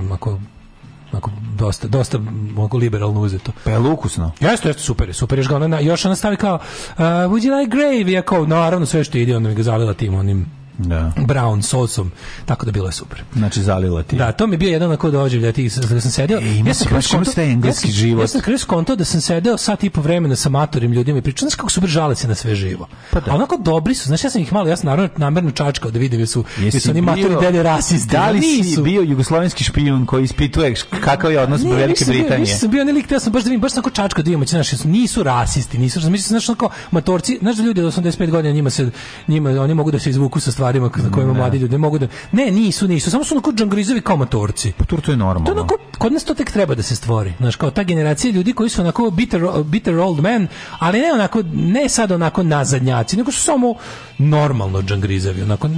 onako 1.11 1.31
dosta 1.55 1.87
dosta 1.87 2.17
mogu 2.53 2.77
liberalno 2.77 3.21
uzeto. 3.21 3.51
Pa 3.63 3.71
je 3.71 3.79
lukusno. 3.79 4.31
Jeste, 4.39 4.69
jeste, 4.69 4.83
super 4.83 5.13
super 5.13 5.37
je, 5.37 5.39
još 5.39 5.49
ga 5.49 5.55
ona, 5.55 5.67
na- 5.67 5.79
još 5.79 6.05
ona 6.05 6.15
stavi 6.15 6.35
kao, 6.35 6.55
uh, 6.55 6.97
would 6.99 7.41
you 7.41 7.59
like 7.59 7.77
gravy? 7.77 8.09
Ja 8.09 8.21
kao, 8.21 8.45
naravno, 8.45 8.85
sve 8.85 9.03
što 9.03 9.17
ide, 9.17 9.37
onda 9.37 9.49
mi 9.49 9.55
ga 9.55 9.63
zalila 9.63 9.93
tim 9.93 10.15
onim 10.15 10.45
Da. 10.77 11.11
brown 11.17 11.61
sosom, 11.61 12.11
tako 12.45 12.65
da 12.65 12.71
bilo 12.71 12.87
je 12.87 12.91
super. 12.91 13.23
Znači 13.33 13.63
zalila 13.63 14.03
ti. 14.03 14.15
Da, 14.15 14.31
to 14.31 14.47
mi 14.47 14.53
je 14.53 14.57
bio 14.57 14.69
jedan 14.69 14.87
onako 14.87 15.11
doživlja 15.11 15.51
tih, 15.51 15.73
da 15.73 16.01
sam 16.01 16.11
sedeo. 16.11 16.39
E, 16.39 16.47
ima 16.49 16.69
ja 16.69 16.73
sam 16.73 16.87
baš, 16.91 17.07
taj 17.35 17.51
engleski 17.51 17.87
ja 17.87 17.91
sam- 17.91 17.99
život. 17.99 18.23
Ja 18.23 18.27
sam 18.27 18.41
krenuo 18.41 18.57
skonto 18.57 18.95
da 18.95 19.05
sam 19.05 19.21
sedeo 19.21 19.57
sat 19.57 19.83
i 19.83 19.89
po 19.89 20.01
vremena 20.01 20.35
sa 20.35 20.49
matorim 20.49 20.93
ljudima 20.93 21.17
i 21.17 21.21
pričao, 21.21 21.45
znaš 21.45 21.55
kako 21.55 21.69
super 21.69 21.89
žale 21.89 22.15
se 22.15 22.27
na 22.27 22.35
sve 22.35 22.55
živo. 22.55 22.87
Pa 23.11 23.19
da. 23.19 23.31
A 23.31 23.35
onako 23.35 23.57
dobri 23.57 23.95
su, 23.95 24.07
znaš, 24.07 24.23
ja 24.23 24.29
sam 24.29 24.41
ih 24.41 24.53
malo, 24.53 24.69
ja 24.69 24.77
sam 24.77 24.85
naravno 24.85 25.09
namerno 25.17 25.51
čačkao 25.51 25.91
da 25.91 25.99
vidim 25.99 26.19
jesu, 26.19 26.43
Jesi 26.59 26.77
jesu 26.77 26.89
oni 26.91 27.01
matori 27.01 27.35
delje 27.41 27.63
rasisti. 27.63 28.11
Da 28.11 28.29
li 28.29 28.41
si 28.41 28.81
bio 28.81 29.01
jugoslovenski 29.01 29.63
špijun 29.63 30.05
koji 30.05 30.23
ispituje 30.23 30.73
kakav 31.01 31.31
je 31.31 31.39
odnos 31.39 31.63
Ne, 31.63 31.69
Velike 31.71 31.87
nisam 31.89 32.07
bio, 32.07 32.21
Britanije? 32.21 32.53
nisam 32.53 32.71
bio 32.71 32.83
ne 32.83 32.91
lik, 32.91 33.11
ja 33.11 33.19
sam 33.19 33.33
baš 33.33 33.43
da 33.43 33.49
vidim, 33.49 33.61
baš 33.61 33.71
sam 33.71 33.83
kao 33.83 33.91
čačka 33.91 34.21
da 34.21 34.29
imamo, 34.29 34.45
znaš, 34.45 34.73
jesu- 34.73 34.87
nisu 34.87 35.23
rasisti, 35.23 35.77
nisu, 35.77 35.99
mislim, 35.99 36.19
znaš, 36.19 36.49
onako, 36.49 36.69
matorci, 36.91 37.37
znaš 37.41 37.55
da 37.55 37.63
ljudi 37.63 37.81
od 37.81 37.93
85 37.93 38.29
godina 38.29 38.53
njima 38.53 38.69
se, 38.69 38.89
njima, 39.27 39.49
oni 39.51 39.73
mogu 39.73 39.91
da 39.91 39.99
se 39.99 40.09
izvuku 40.09 40.39
sa 40.39 40.51
stvarima 40.67 40.89
za 40.97 41.11
kojima 41.11 41.33
mladi 41.33 41.57
ljudi 41.57 41.71
ne 41.71 41.77
mogu 41.77 41.99
da, 41.99 42.07
ne, 42.31 42.51
nisu, 42.51 42.87
nisu, 42.87 43.11
samo 43.11 43.23
su 43.23 43.35
onako 43.35 43.51
džangrizovi 43.51 44.01
kao 44.01 44.17
matorci. 44.17 44.71
Pa 44.77 44.85
to 44.85 45.11
je 45.11 45.17
normalno. 45.17 45.45
To 45.45 45.51
onako, 45.51 45.77
kod 45.97 46.13
nas 46.13 46.23
to 46.23 46.33
tek 46.33 46.51
treba 46.51 46.75
da 46.75 46.83
se 46.83 46.95
stvori. 46.95 47.33
Znaš, 47.39 47.55
kao 47.55 47.71
ta 47.71 47.83
generacija 47.83 48.31
ljudi 48.31 48.53
koji 48.53 48.69
su 48.69 48.81
onako 48.81 49.09
bitter, 49.09 49.41
bitter 49.65 49.97
old 49.97 50.19
men, 50.19 50.47
ali 50.79 50.99
ne 50.99 51.13
onako, 51.13 51.43
ne 51.53 51.89
sad 51.89 52.11
onako 52.11 52.43
nazadnjaci, 52.43 53.17
nego 53.17 53.31
su 53.31 53.41
samo 53.41 53.75
normalno 54.17 54.81
džangrizavi. 54.81 55.41
Onako, 55.41 55.69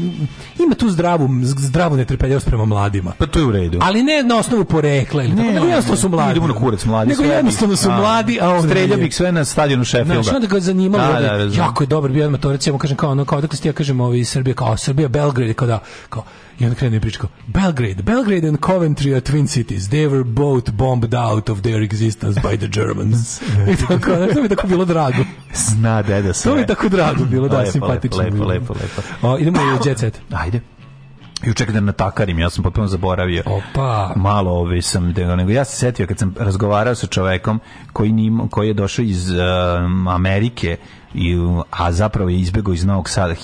ima 0.60 0.76
tu 0.76 0.90
zdravu, 0.90 1.30
zdravu 1.44 1.98
netrpeljivost 1.98 2.46
prema 2.46 2.66
mladima. 2.66 3.12
Pa 3.18 3.26
to 3.26 3.40
je 3.40 3.46
u 3.46 3.52
redu. 3.52 3.80
Ali 3.82 4.04
ne 4.04 4.24
na 4.24 4.38
osnovu 4.38 4.66
porekla 4.66 5.24
ili 5.24 5.36
tako, 5.36 5.52
nego 5.52 5.66
jednostavno 5.66 5.98
su 5.98 6.10
mladi. 6.10 6.32
Idemo 6.32 6.48
na 6.48 6.54
kurac 6.54 6.86
mladi. 6.86 7.10
Nego 7.10 7.24
jednostavno 7.24 7.76
su 7.76 7.92
mladi, 7.92 8.40
a 8.42 8.62
nije. 8.62 8.98
bih 8.98 9.16
sve 9.16 9.32
na 9.32 9.46
stadionu 9.46 9.86
Sheffielda. 9.86 10.24
Znaš, 10.24 10.36
onda 10.36 10.48
ga 10.48 10.60
zanimalo, 10.60 11.14
Da, 11.14 11.20
da, 11.20 11.46
da, 11.46 11.56
jako 11.56 11.84
je 11.84 11.88
dobar 11.88 12.12
bio 12.12 12.22
jedan 12.24 12.60
ja 12.66 12.74
mu 12.74 12.80
kažem 12.80 12.98
kao 12.98 13.12
ono, 13.12 13.26
kao 13.26 13.38
odakle 13.38 13.56
si 13.56 13.62
ti, 13.62 13.68
ja 13.68 13.74
kažem 13.74 14.14
iz 14.16 14.30
Srbije, 14.30 14.54
kao 14.54 14.78
Srbija, 14.80 15.08
Belgrade, 15.08 15.54
kao 15.54 15.68
da, 15.68 15.80
kao, 16.10 16.24
i 16.60 16.66
onda 16.66 16.76
krene 16.76 17.00
priča 17.00 17.20
kao, 17.20 17.30
Belgrade, 17.48 18.04
Belgrade 18.04 18.48
and 18.48 18.58
Coventry 18.58 19.12
are 19.12 19.22
twin 19.22 19.48
cities, 19.48 19.84
they 19.90 20.10
were 20.10 20.24
both 20.24 20.72
bombed 20.72 21.14
out 21.14 21.50
of 21.50 21.62
their 21.62 21.84
existence 21.84 22.42
by 22.42 22.58
the 22.58 22.68
Germans. 22.68 23.42
I 23.72 23.76
tako, 23.88 24.34
to 24.34 24.42
mi 24.42 24.50
tako 24.50 24.68
bilo 24.68 24.86
drago. 24.86 25.24
Zna 25.54 26.02
deda 26.02 26.34
sve. 26.34 26.52
To 26.52 26.56
mi 26.56 26.62
je 26.62 26.68
tako 26.68 26.90
drago 26.90 27.26
bilo, 27.26 27.48
da, 27.48 27.58
Lepo, 27.58 27.72
simpatično. 27.72 28.24
Lepo, 28.24 28.36
bilo. 28.36 28.48
lepo, 28.48 28.74
lepo. 28.74 29.28
O, 29.28 29.38
idemo 29.38 29.60
u 29.60 29.88
Jet 29.88 30.00
Set. 30.00 30.22
Ajde. 30.44 30.62
Ju 31.44 31.54
čekaj 31.54 31.74
da 31.74 31.80
natakarim, 31.80 32.40
ja 32.40 32.50
sam 32.50 32.64
potpuno 32.64 32.88
zaboravio. 32.88 33.44
Opa. 33.46 34.14
Malo 34.16 34.52
ovaj 34.52 34.82
sam, 34.82 35.14
da- 35.14 35.36
nego 35.36 35.52
ja 35.52 35.66
se 35.66 35.78
setio 35.78 36.08
kad 36.08 36.18
sam 36.20 36.36
razgovarao 36.40 36.96
sa 36.96 37.08
čovekom 37.08 37.60
koji, 37.94 38.12
nim, 38.12 38.48
koji 38.52 38.68
je 38.68 38.74
došao 38.74 39.04
iz 39.04 39.30
um, 39.30 40.08
Amerike, 40.08 40.78
i, 41.14 41.36
a 41.72 41.92
zapravo 41.92 42.30
je 42.30 42.40
izbegao 42.40 42.74
iz 42.74 42.86
Novog 42.86 43.10
Sada 43.10 43.36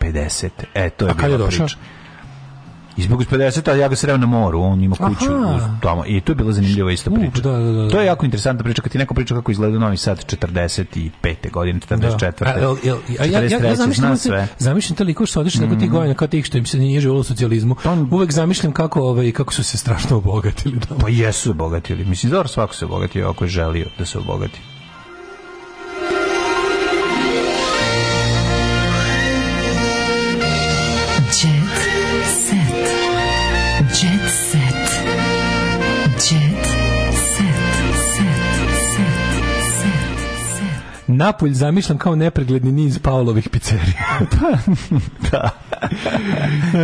1950. 0.00 0.48
E, 0.74 0.90
to 0.90 1.04
je 1.04 1.10
A 1.10 1.14
bila 1.14 1.28
je 1.28 1.38
došao? 1.38 1.66
priča. 1.66 1.78
Izbegao 2.98 3.20
iz 3.20 3.26
50, 3.28 3.68
a 3.68 3.74
ja 3.74 3.88
ga 3.88 3.96
sreo 3.96 4.16
na 4.16 4.26
moru, 4.26 4.60
on 4.60 4.82
ima 4.82 4.96
kuću 4.96 5.24
uz, 5.46 5.62
tamo. 5.82 6.04
I 6.06 6.20
to 6.20 6.32
je 6.32 6.36
bila 6.36 6.52
zanimljiva 6.52 6.92
isto 6.92 7.10
priča. 7.10 7.42
da, 7.42 7.50
da, 7.50 7.58
da, 7.58 7.72
da. 7.72 7.88
To 7.90 8.00
je 8.00 8.06
jako 8.06 8.24
interesantna 8.24 8.64
priča, 8.64 8.82
kad 8.82 8.92
ti 8.92 8.98
neko 8.98 9.14
priča 9.14 9.34
kako 9.34 9.50
izgleda 9.52 9.78
Novi 9.78 9.96
Sad 9.96 10.24
45. 10.26 11.10
godine, 11.50 11.80
44. 11.80 12.18
Da. 12.38 12.46
A, 12.46 12.58
jel- 12.58 12.76
jel- 12.84 13.20
a 13.20 13.24
ja, 13.24 13.30
ja, 13.32 13.40
ja 13.40 13.48
43., 13.50 13.74
zamišljam, 13.74 14.16
se- 14.16 14.22
sve. 14.22 14.48
zamišljam 14.58 14.96
toliko 14.96 15.26
što 15.26 15.40
odiš 15.40 15.54
tako 15.54 15.74
tih 15.74 15.90
godina 15.90 16.14
kao 16.14 16.28
tih 16.28 16.44
što 16.44 16.58
im 16.58 16.66
se 16.66 16.78
nije 16.78 17.00
živjelo 17.00 17.20
u 17.20 17.24
socijalizmu. 17.24 17.76
Uvek 18.10 18.32
zamišljam 18.32 18.72
kako, 18.72 19.02
ovaj, 19.02 19.32
kako 19.32 19.52
su 19.52 19.64
se 19.64 19.78
strašno 19.78 20.16
obogatili. 20.16 20.76
Da. 20.78 20.94
Pa 20.94 21.08
jesu 21.08 21.50
obogatili. 21.50 22.04
Mislim, 22.04 22.32
dobro 22.32 22.48
svako 22.48 22.74
se 22.74 22.84
obogatio 22.84 23.30
ako 23.30 23.44
je 23.44 23.48
želio 23.48 23.86
da 23.98 24.04
se 24.04 24.18
obogati. 24.18 24.60
Napolj 41.16 41.52
zamišljam 41.52 41.98
kao 41.98 42.16
nepregledni 42.16 42.72
niz 42.72 42.98
Paulovih 42.98 43.48
pizzerija. 43.48 44.20
da. 45.30 45.50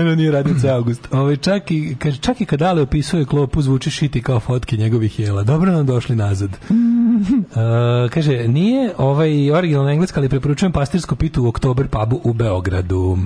no, 0.05 0.15
nije 0.15 0.31
radio 0.31 0.55
ceo 0.61 0.75
august. 0.75 1.09
Ovaj, 1.11 1.37
čak, 1.37 1.71
i, 1.71 1.97
kaže, 1.99 2.19
čak 2.19 2.41
i 2.41 2.45
kad 2.45 2.63
Ale 2.63 2.83
opisuje 2.83 3.25
klopu, 3.25 3.63
zvuči 3.63 3.91
šiti 3.91 4.23
kao 4.23 4.41
fotke 4.41 4.77
njegovih 4.77 5.21
jela. 5.21 5.43
Dobro 5.43 5.73
nam 5.73 5.87
došli 5.87 6.17
nazad. 6.17 6.51
Uh, 6.51 8.11
kaže, 8.15 8.49
nije 8.49 8.93
ovaj 8.99 9.51
originalna 9.51 9.93
engleska, 9.93 10.21
ali 10.21 10.29
preporučujem 10.29 10.73
pastirsku 10.73 11.17
pitu 11.17 11.45
u 11.45 11.49
Oktober 11.49 11.89
pubu 11.89 12.21
u 12.25 12.33
Beogradu. 12.33 13.19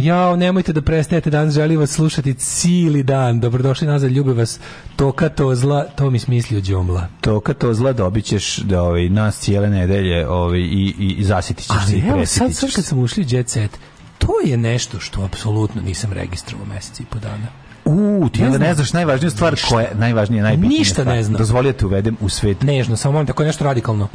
Jao, 0.00 0.36
nemojte 0.36 0.72
da 0.72 0.82
prestajete 0.82 1.30
danas, 1.30 1.54
želim 1.54 1.80
vas 1.80 1.90
slušati 1.90 2.34
cijeli 2.34 3.02
dan. 3.02 3.40
Dobrodošli 3.40 3.86
nazad, 3.86 4.10
ljubi 4.10 4.32
vas 4.32 4.60
Toka 4.96 5.28
to 5.28 5.54
zla, 5.54 5.84
to 5.84 6.10
mi 6.10 6.18
smislio 6.18 6.60
Đomla. 6.60 7.06
To 7.20 7.40
kad 7.40 7.58
to 7.58 7.74
zla 7.74 7.92
dobit 7.92 8.24
ćeš 8.24 8.56
da, 8.58 8.82
ovaj, 8.82 9.08
nas 9.08 9.38
cijele 9.38 9.70
nedelje 9.70 10.13
ovaj, 10.28 10.58
i, 10.58 10.94
i, 10.98 11.14
i 11.18 11.24
zasjetit 11.24 11.66
ćeš 11.66 11.76
se 11.86 11.92
Ali 11.92 11.98
i 11.98 12.08
evo, 12.08 12.26
sad, 12.26 12.54
sad 12.54 12.72
kad 12.74 12.84
sam 12.84 12.98
ušli 12.98 13.22
u 13.22 13.26
Jet 13.28 13.48
Set, 13.48 13.78
to 14.18 14.32
je 14.44 14.56
nešto 14.56 15.00
što 15.00 15.22
apsolutno 15.22 15.82
nisam 15.82 16.12
registrovao 16.12 16.66
meseci 16.66 17.02
i 17.02 17.06
po 17.06 17.18
dana. 17.18 17.46
U, 17.84 18.28
ti 18.32 18.40
Ne 18.40 18.46
onda 18.46 18.58
ne 18.58 18.74
znaš 18.74 18.92
najvažniju 18.92 19.30
stvar 19.30 19.56
koja 19.68 19.86
je 19.86 19.94
najvažnija, 19.94 20.42
najbitnija 20.42 20.78
Ništa 20.78 20.94
stvar. 20.94 21.06
ne 21.16 21.22
znam. 21.22 21.38
Dozvoli 21.38 21.72
da 21.72 21.78
te 21.78 21.86
uvedem 21.86 22.16
u 22.20 22.28
svet. 22.28 22.62
Nežno, 22.62 22.96
samo 22.96 23.12
molim 23.12 23.26
tako 23.26 23.42
je 23.42 23.46
nešto 23.46 23.64
radikalno. 23.64 24.08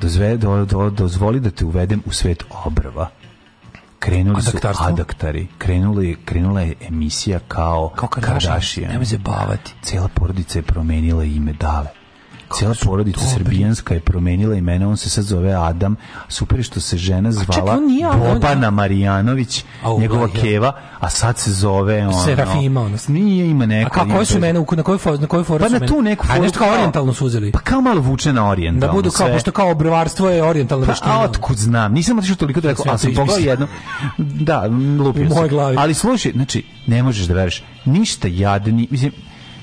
Dozve, 0.00 0.36
do, 0.36 0.64
do, 0.64 0.90
dozvoli 0.90 1.40
da 1.40 1.50
te 1.50 1.64
uvedem 1.64 2.02
u 2.06 2.12
svet 2.12 2.44
obrva. 2.64 3.10
Krenuli 3.98 4.42
su 4.42 4.58
adaktari. 4.78 5.46
Krenuli, 5.58 6.16
krenula 6.24 6.60
je 6.60 6.74
emisija 6.88 7.38
kao, 7.48 7.92
Kao 7.96 8.08
Kardashian. 8.08 8.40
Kardashian. 8.40 8.90
Nemoj 8.90 9.06
se 9.06 9.18
bavati. 9.18 9.74
Cijela 9.82 10.08
porodica 10.08 10.58
je 10.58 10.62
promenila 10.62 11.24
ime 11.24 11.52
Dale. 11.52 11.88
Cijela 12.54 12.74
porodica 12.84 13.20
srbijanska 13.20 13.94
je 13.94 14.00
promenila 14.00 14.54
imena, 14.54 14.88
on 14.88 14.96
se 14.96 15.10
sad 15.10 15.24
zove 15.24 15.52
Adam. 15.52 15.96
Super 16.28 16.62
što 16.62 16.80
se 16.80 16.96
žena 16.96 17.32
zvala 17.32 17.78
Bobana 18.34 18.70
Marijanović, 18.70 19.64
njegova 19.98 20.28
ja. 20.34 20.40
keva, 20.40 20.72
a 21.00 21.10
sad 21.10 21.38
se 21.38 21.52
zove 21.52 22.06
ono, 22.06 22.24
Serafima, 22.24 22.80
ono. 22.80 22.96
Nije 23.08 23.50
ima 23.50 23.66
neko. 23.66 23.88
A 23.88 23.90
kako 23.90 24.10
koje 24.10 24.24
su 24.24 24.38
mene, 24.38 24.64
na 24.76 24.82
koju 24.82 24.98
foru, 24.98 25.18
na 25.18 25.26
koju 25.26 25.44
foru 25.44 25.64
Pa 25.64 25.68
na 25.68 25.86
tu 25.86 26.02
neku 26.02 26.26
A 26.28 26.32
foru 26.32 26.42
nešto 26.42 26.58
kao 26.58 26.72
orijentalno 26.72 27.14
su 27.14 27.26
uzeli. 27.26 27.52
Pa 27.52 27.58
kao 27.58 27.80
malo 27.80 28.00
vuče 28.00 28.32
na 28.32 28.48
orijentalno. 28.48 28.86
Da 28.86 28.92
budu 28.92 29.10
kao, 29.10 29.28
pošto 29.28 29.52
kao 29.52 29.70
obrvarstvo 29.70 30.30
je 30.30 30.44
orijentalna 30.44 30.86
Pa, 30.86 30.92
veština. 30.92 31.20
a 31.20 31.24
otkud 31.24 31.56
znam? 31.56 31.92
Nisam 31.92 32.18
otišao 32.18 32.36
toliko 32.36 32.60
daleko, 32.60 32.82
Sve 32.82 32.90
ali 32.90 32.98
sam 32.98 33.14
pogledao 33.14 33.50
jedno. 33.50 33.66
Da, 34.18 34.66
lupio 35.04 35.26
U 35.26 35.34
sam. 35.34 35.78
Ali 35.78 35.94
slušaj, 35.94 36.32
znači, 36.32 36.64
ne 36.86 37.02
možeš 37.02 37.26
da 37.26 37.34
veruješ. 37.34 37.62
Ništa 37.84 38.28
jadni, 38.28 38.88
mislim, 38.90 39.12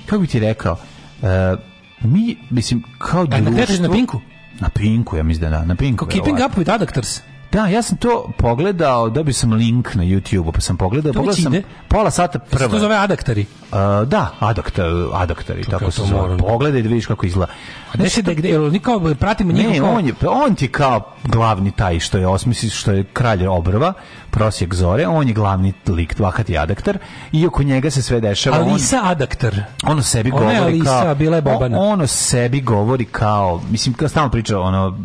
kako 0.06 0.22
bi 0.22 0.28
ti 0.28 0.40
rekao, 0.40 0.78
e, 1.22 1.56
mi, 2.02 2.38
mislim, 2.50 2.84
kao 2.98 3.22
A 3.32 3.42
na 3.42 3.50
društvo... 3.52 3.88
na 3.88 3.94
Pinku? 3.94 4.22
Na 4.60 4.70
Pinku, 4.70 5.18
ja 5.18 5.24
mislim 5.24 5.52
da 5.52 5.58
da, 5.58 5.66
na 5.66 5.76
Pinku. 5.76 6.06
Kao 6.06 6.12
Keeping. 6.12 6.38
Up 6.40 6.58
with 6.58 6.72
Adactors. 6.72 7.22
Da, 7.52 7.68
ja 7.68 7.82
sam 7.82 7.98
to 7.98 8.32
pogledao, 8.38 9.10
dobio 9.10 9.34
sam 9.34 9.54
link 9.54 9.96
na 9.96 10.04
YouTube, 10.04 10.52
pa 10.52 10.62
sam 10.62 10.78
pogledao, 10.78 11.14
To 11.14 11.20
pogledao 11.20 11.42
sam 11.44 11.54
ide? 11.54 11.64
pola 11.88 12.12
sata 12.12 12.40
Se 12.42 12.58
prvo. 12.58 12.70
to 12.70 12.80
zove 12.80 12.96
Adaktari. 12.96 13.42
Uh, 13.42 13.78
da, 14.08 14.32
adaktar, 14.40 14.86
adaktari, 15.14 15.64
tako 15.64 15.80
kako 15.80 15.92
se 15.92 15.98
to 15.98 16.06
zove. 16.06 16.22
moram. 16.22 16.38
Pogledaj 16.38 16.82
da 16.82 16.90
vidiš 16.90 17.06
kako 17.06 17.26
izgleda. 17.26 17.52
A 17.94 17.98
ne 17.98 18.10
se 18.10 18.22
da 18.22 18.34
gde, 18.34 18.50
jel, 18.50 18.80
kao 18.80 19.16
pratimo 19.20 19.52
njih 19.52 19.68
Ne, 19.68 19.82
on 19.82 20.06
je, 20.08 20.14
on 20.28 20.56
ti 20.56 20.68
kao 20.68 21.14
glavni 21.24 21.72
taj 21.72 22.00
što 22.00 22.18
je 22.18 22.28
osmisli, 22.28 22.70
što 22.70 22.92
je 22.92 23.04
kralj 23.04 23.46
obrva, 23.48 23.94
prosjek 24.32 24.74
zore, 24.74 25.08
on 25.08 25.28
je 25.28 25.34
glavni 25.34 25.74
lik, 25.88 26.20
vakati 26.20 26.58
adaktar, 26.58 26.98
i 27.32 27.48
oko 27.48 27.64
njega 27.64 27.92
se 27.92 28.02
sve 28.02 28.20
dešava. 28.20 28.58
on- 28.58 28.70
Alisa 28.70 29.00
Adaktar. 29.04 29.56
ono 29.84 30.02
sebi 30.02 30.32
Ona 30.32 30.40
govori 30.40 30.58
Alisa, 30.64 31.02
kao 31.04 31.16
bila 31.16 31.36
je 31.36 31.42
Bobana. 31.42 31.80
on- 31.80 31.88
ono 31.90 32.08
sebi 32.08 32.62
govori 32.62 33.06
kao 33.06 33.62
mislim 33.70 33.94
kao 33.94 34.08
stalno 34.08 34.30
priča 34.30 34.60
ono 34.60 34.98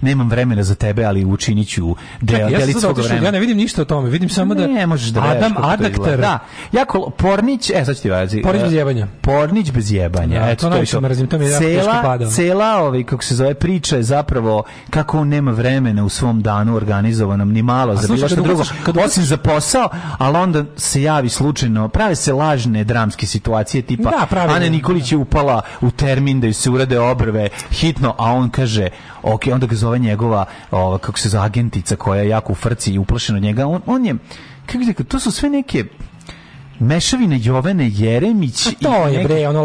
nemam 0.00 0.28
vremena 0.28 0.62
za 0.62 0.74
tebe 0.74 1.04
ali 1.04 1.24
učinit 1.24 1.68
ću 1.68 1.82
delicu, 1.82 1.96
de, 2.20 2.32
Čekaj, 2.32 2.52
ja 2.52 2.58
delicu 2.58 2.92
vremena. 2.92 3.26
ja 3.26 3.30
ne 3.30 3.40
vidim 3.40 3.56
ništa 3.56 3.82
o 3.82 3.84
tome, 3.84 4.10
vidim 4.10 4.28
samo 4.28 4.54
da 4.54 4.66
Ne 4.68 4.86
možeš 4.86 5.08
da 5.08 5.22
Adam. 5.22 5.52
Adaktar, 5.58 6.20
Da, 6.20 6.38
jako 6.72 7.10
Pornić, 7.10 7.70
e 7.70 7.84
sad 7.84 7.96
ću 7.96 8.02
ti 8.02 8.10
vazi. 8.10 8.42
Pornić 8.42 8.62
bez 8.62 8.72
jebanja. 8.72 9.06
Pornić 9.20 9.70
bez 9.70 9.92
jebanja. 9.92 10.40
Da, 10.40 10.50
eto, 10.50 10.60
to 10.60 10.70
najviše 10.70 11.00
mrzim, 11.00 11.26
to 11.26 11.38
mi 11.38 11.44
je 11.44 11.50
jako 11.50 11.64
teško 11.64 11.82
cela, 11.82 12.02
pada. 12.02 12.26
cela 12.26 12.76
ovaj, 12.76 13.04
kako 13.04 13.24
se 13.24 13.34
zove, 13.34 13.54
priča 13.54 13.96
je 13.96 14.02
zapravo 14.02 14.62
kako 14.90 15.20
on 15.20 15.28
nema 15.28 15.50
vremena 15.50 16.04
u 16.04 16.08
svom 16.08 16.42
danu 16.42 16.74
organizovanom, 16.76 17.52
ni 17.52 17.62
malo 17.62 17.96
za 17.96 18.06
bilo 18.08 18.28
što 18.28 18.36
drugo, 18.36 18.64
kad 18.84 18.96
osim 18.96 19.24
za 19.24 19.36
posao, 19.36 19.88
ali 20.18 20.36
onda 20.36 20.64
se 20.76 21.02
javi 21.02 21.28
slučajno, 21.28 21.88
prave 21.88 22.14
se 22.16 22.32
lažne 22.32 22.84
dramske 22.84 23.26
situacije, 23.26 23.82
tipa 23.82 24.10
Da, 24.10 24.26
pravilno. 24.30 24.56
Ana 24.56 24.68
Nikolić 24.68 25.12
je 25.12 25.18
upala 25.18 25.62
u 25.80 25.90
termin 25.90 26.40
da 26.40 26.46
ju 26.46 26.54
se 26.54 26.70
urade 26.70 27.00
obrve 27.00 27.48
hitno, 27.70 28.14
a 28.18 28.32
on 28.32 28.50
kaže, 28.50 28.88
ok, 29.22 29.42
onda 29.52 29.66
ga 29.66 29.76
zove 29.76 29.98
njegova, 29.98 30.44
ova, 30.70 30.98
kako 30.98 31.18
se 31.18 31.28
zove, 31.28 31.44
agentica 31.44 31.96
koja 31.96 32.22
je 32.22 32.28
jako 32.28 32.52
u 32.52 32.56
frci 32.56 32.92
i 32.92 32.98
uplašena 32.98 33.36
od 33.36 33.42
njega, 33.42 33.66
on, 33.66 33.80
on 33.86 34.06
je, 34.06 34.14
kako 34.66 35.04
to 35.04 35.20
su 35.20 35.30
sve 35.30 35.50
neke 35.50 35.84
mešavine 36.80 37.40
Jovene 37.42 37.90
Jeremić 37.90 38.66
A 38.66 38.70
to 38.72 39.08
i 39.08 39.14
je 39.14 39.24
bre, 39.24 39.48
ono 39.48 39.62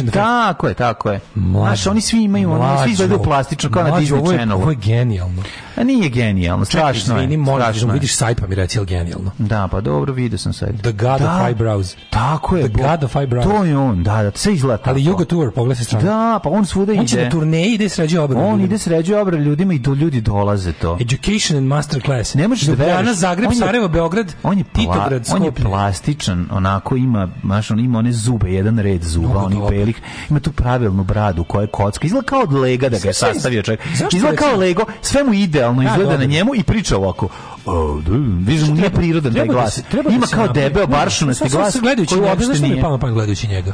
and 0.00 0.08
the 0.08 0.18
famous. 0.20 0.36
tako 0.46 0.68
je, 0.68 0.74
tako 0.74 1.10
je. 1.10 1.20
Mlađo. 1.34 1.66
Znaš, 1.66 1.86
oni 1.86 2.00
svi 2.00 2.22
imaju, 2.22 2.52
oni 2.52 2.78
svi 2.78 2.90
izgledaju 2.90 3.22
plastično 3.22 3.70
kao 3.70 3.82
na 3.82 3.88
ovo 3.88 3.98
Disney 3.98 4.04
je- 4.22 4.36
Channelu. 4.36 4.60
Ovo 4.60 4.70
je 4.70 4.76
genijalno. 4.76 5.42
A 5.76 5.84
nije 5.84 6.08
genijalno, 6.08 6.64
Čekaj, 6.64 6.80
strašno 6.94 7.16
izvini, 7.16 7.34
je. 7.34 7.38
strašno 7.56 7.86
da 7.86 7.92
je. 7.92 7.94
vidiš 7.94 8.16
sajt 8.16 8.40
pa 8.40 8.46
mi 8.46 8.54
reci, 8.54 8.78
jel 8.78 8.84
genijalno? 8.84 9.30
Da, 9.38 9.68
pa 9.68 9.80
dobro, 9.80 10.12
vidio 10.12 10.38
sam 10.38 10.52
sad. 10.52 10.80
The 10.80 10.92
God 10.92 11.20
Da, 11.20 11.34
of 11.34 11.48
Eyebrows. 11.48 11.94
Tako 12.10 12.56
je. 12.56 12.62
The 12.64 12.72
bo- 12.72 12.82
God 12.84 13.04
of 13.04 13.14
Eyebrows. 13.14 13.42
To 13.44 13.64
je 13.64 13.78
on, 13.78 14.02
da, 14.02 14.22
da, 14.22 14.30
sve 14.34 14.54
izgleda. 14.54 14.82
Ali 14.84 15.02
Yoga 15.02 15.24
Tour, 15.24 15.52
pogledaj 15.52 15.84
se. 15.84 15.96
Da, 15.96 16.40
pa 16.42 16.50
on 16.50 16.66
svuda 16.66 16.92
On 16.92 17.06
će 17.06 17.16
ide. 17.16 17.24
na 17.24 17.30
turneji 17.30 17.74
ide 17.74 17.88
sređe 17.88 18.20
obradu. 18.20 18.44
On 18.44 18.60
ide 18.60 18.78
sređuje 18.78 19.20
obrad 19.20 19.40
ljudima 19.40 19.74
i 19.74 19.78
do 19.78 19.94
ljudi 19.94 20.20
dolaze 20.20 20.72
to. 20.72 20.98
Education 21.00 21.58
and 21.58 21.66
Master 21.66 22.02
Class. 22.02 22.34
Ne 22.34 22.48
možeš 22.48 22.66
da 22.66 22.74
veruješ. 22.74 23.16
Zagreb, 23.16 23.50
je- 23.52 23.56
Sarajevo, 23.56 23.88
Beograd, 23.88 24.34
On 24.42 24.58
je, 24.58 24.64
Titograd, 24.64 25.12
on 25.30 25.42
je 25.42 25.50
Skoplje. 25.50 25.50
Plastičan, 26.26 26.46
onako 26.50 26.96
ima, 26.96 27.28
znaš, 27.42 27.70
on 27.70 27.80
ima 27.80 27.98
one 27.98 28.12
zube, 28.12 28.52
jedan 28.52 28.78
red 28.78 29.02
zuba, 29.02 29.28
Mnogo 29.28 29.46
onih 29.46 29.58
belih, 29.70 29.96
ima 30.30 30.40
tu 30.40 30.52
pravilnu 30.52 31.04
bradu 31.04 31.44
koja 31.44 31.62
je 31.62 31.68
kocka, 31.68 32.06
izgleda 32.06 32.26
kao 32.26 32.40
od 32.40 32.52
lega 32.52 32.88
da 32.88 32.98
ga 32.98 33.08
je 33.08 33.14
sastavio 33.14 33.62
čovjek. 33.62 33.80
Izgleda 34.12 34.36
kao 34.36 34.56
lego, 34.56 34.82
sve 35.02 35.24
mu 35.24 35.34
idealno 35.34 35.82
Da, 35.82 35.88
izgleda 35.88 36.04
dobro. 36.04 36.18
na 36.18 36.24
njemu 36.26 36.54
i 36.54 36.62
priča 36.62 36.96
ovako. 36.96 37.28
O, 37.66 38.00
da, 38.00 38.12
vidiš, 38.40 38.68
mu 38.68 38.74
nije 38.74 38.90
prirodan 38.90 39.34
taj 39.34 39.46
da 39.46 39.52
glas. 39.52 39.74
se- 39.74 39.82
da 39.94 40.10
Ima 40.10 40.26
kao 40.26 40.48
debeo, 40.48 40.82
Ne, 40.82 40.86
baršunasti 40.88 41.48
glas, 41.48 41.76
koji 42.08 42.20
uopšte 42.20 42.58
nije. 42.60 42.80
palo 42.80 42.98
pamet 42.98 43.14
gledajući 43.14 43.48
njega? 43.48 43.72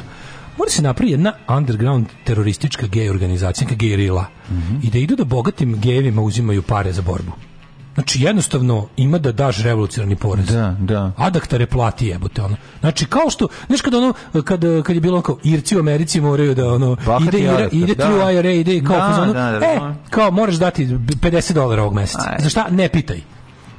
Mora 0.57 0.69
se 0.69 0.81
napravi 0.81 1.11
jedna 1.11 1.33
underground 1.49 2.05
teroristička 2.23 2.87
gej 2.87 3.09
organizacija, 3.09 3.65
neka 3.65 3.75
gejrila. 3.77 4.25
Mhm. 4.49 4.75
I 4.83 4.89
da 4.89 4.97
idu 4.97 5.15
da 5.15 5.23
bogatim 5.23 5.79
gejevima 5.79 6.21
uzimaju 6.21 6.61
pare 6.61 6.93
za 6.93 7.01
borbu. 7.01 7.31
Znači, 7.93 8.21
jednostavno 8.21 8.87
ima 8.97 9.17
da 9.17 9.31
daš 9.31 9.63
revolucionarni 9.63 10.15
porez. 10.15 10.45
Da, 10.45 10.75
da. 10.79 11.11
Adaktare 11.17 11.65
plati 11.65 12.07
jebote 12.07 12.41
ono. 12.41 12.55
Znači 12.79 13.05
kao 13.05 13.29
što, 13.29 13.47
znaš 13.67 13.81
kad 13.81 13.93
ono 13.93 14.13
kad 14.43 14.61
kad 14.83 14.95
je 14.95 15.01
bilo 15.01 15.21
kao 15.21 15.37
Irci 15.43 15.77
u 15.77 15.79
Americi 15.79 16.21
moraju 16.21 16.55
da 16.55 16.73
ono 16.73 16.97
Bahati 17.05 17.25
ide 17.27 17.37
ide, 17.37 17.49
adaktar, 17.49 17.79
ide 17.79 17.95
da. 17.95 18.03
through 18.03 18.33
IRA 18.33 18.51
ide 18.51 18.83
kao 18.83 18.97
Da, 18.97 19.33
da, 19.33 19.33
da, 19.33 19.65
e, 19.65 19.79
da. 19.79 19.95
kao 20.09 20.31
moraš 20.31 20.55
dati 20.55 20.85
50 20.87 21.53
dolara 21.53 21.81
ovog 21.81 21.93
meseca. 21.93 22.29
Aj. 22.31 22.43
Za 22.43 22.49
šta? 22.49 22.67
Ne 22.69 22.89
pitaj. 22.89 23.21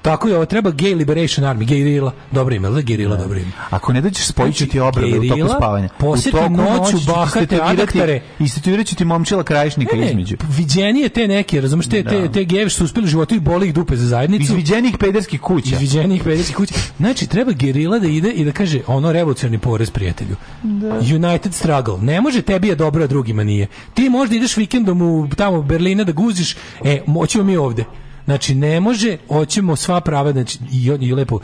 Tako 0.02 0.28
je, 0.28 0.36
ovo 0.36 0.46
treba 0.46 0.70
Gay 0.70 0.96
Liberation 0.96 1.46
Army, 1.46 1.64
Gejrila, 1.64 2.12
dobro 2.32 2.54
ime, 2.54 2.68
ali 2.68 2.82
Gejrila, 2.82 3.16
dobro 3.16 3.38
ime. 3.38 3.50
Ako 3.70 3.92
ne 3.92 4.00
dođeš 4.00 4.26
spojit 4.26 4.56
ću 4.56 4.66
ti 4.66 4.80
obrve 4.80 5.06
u 5.08 5.12
toku 5.12 5.22
Gerila 5.22 5.56
spavanja. 5.56 5.88
posjeti 5.98 6.36
noću 6.50 6.96
bahate 7.06 7.58
adaktare. 7.62 8.20
Istetovirat 8.38 8.86
ću 8.86 8.96
ti 8.96 9.04
momčila 9.04 9.42
krajišnika 9.42 9.96
Ne, 9.96 10.06
između. 10.10 10.36
viđenije 10.48 11.08
te 11.08 11.28
neke, 11.28 11.60
razumeš, 11.60 11.86
te, 11.88 12.04
te, 12.04 12.28
te 12.32 12.44
gejeve 12.44 12.70
što 12.70 12.78
su 12.78 12.84
uspeli 12.84 13.04
u 13.04 13.08
životu 13.08 13.34
i 13.34 13.40
boli 13.40 13.66
ih 13.68 13.74
dupe 13.74 13.96
za 13.96 14.06
zajednicu. 14.06 14.42
Izviđenih 14.42 14.96
pederskih 14.98 15.40
kuća. 15.40 15.74
Izviđenih 15.74 16.22
pederskih 16.22 16.56
kuća. 16.56 16.74
Znači, 16.96 17.26
treba 17.26 17.52
gerila 17.52 17.98
da 17.98 18.06
ide 18.06 18.30
i 18.30 18.44
da 18.44 18.52
kaže 18.52 18.80
ono 18.86 19.12
revolucionarni 19.12 19.58
porez 19.58 19.90
prijatelju. 19.90 20.36
United 21.14 21.54
struggle. 21.54 21.98
Ne 22.00 22.20
može 22.20 22.42
tebi 22.42 22.68
je 22.68 22.74
dobro, 22.74 23.04
a 23.04 23.06
drugima 23.06 23.44
nije. 23.44 23.66
Ti 23.94 24.08
možda 24.08 24.36
ideš 24.36 24.56
vikendom 24.56 25.02
u 25.02 25.28
tamo 25.36 25.62
Berlina 25.62 26.04
da 26.04 26.12
guziš, 26.12 26.56
e, 26.84 27.02
moćemo 27.06 27.44
mi 27.44 27.56
ovde. 27.56 27.84
Znači, 28.24 28.54
ne 28.54 28.80
može, 28.80 29.16
hoćemo 29.28 29.76
sva 29.76 30.00
prava, 30.00 30.32
znači, 30.32 30.58
i, 30.72 30.84
i 31.00 31.12
lepo, 31.12 31.38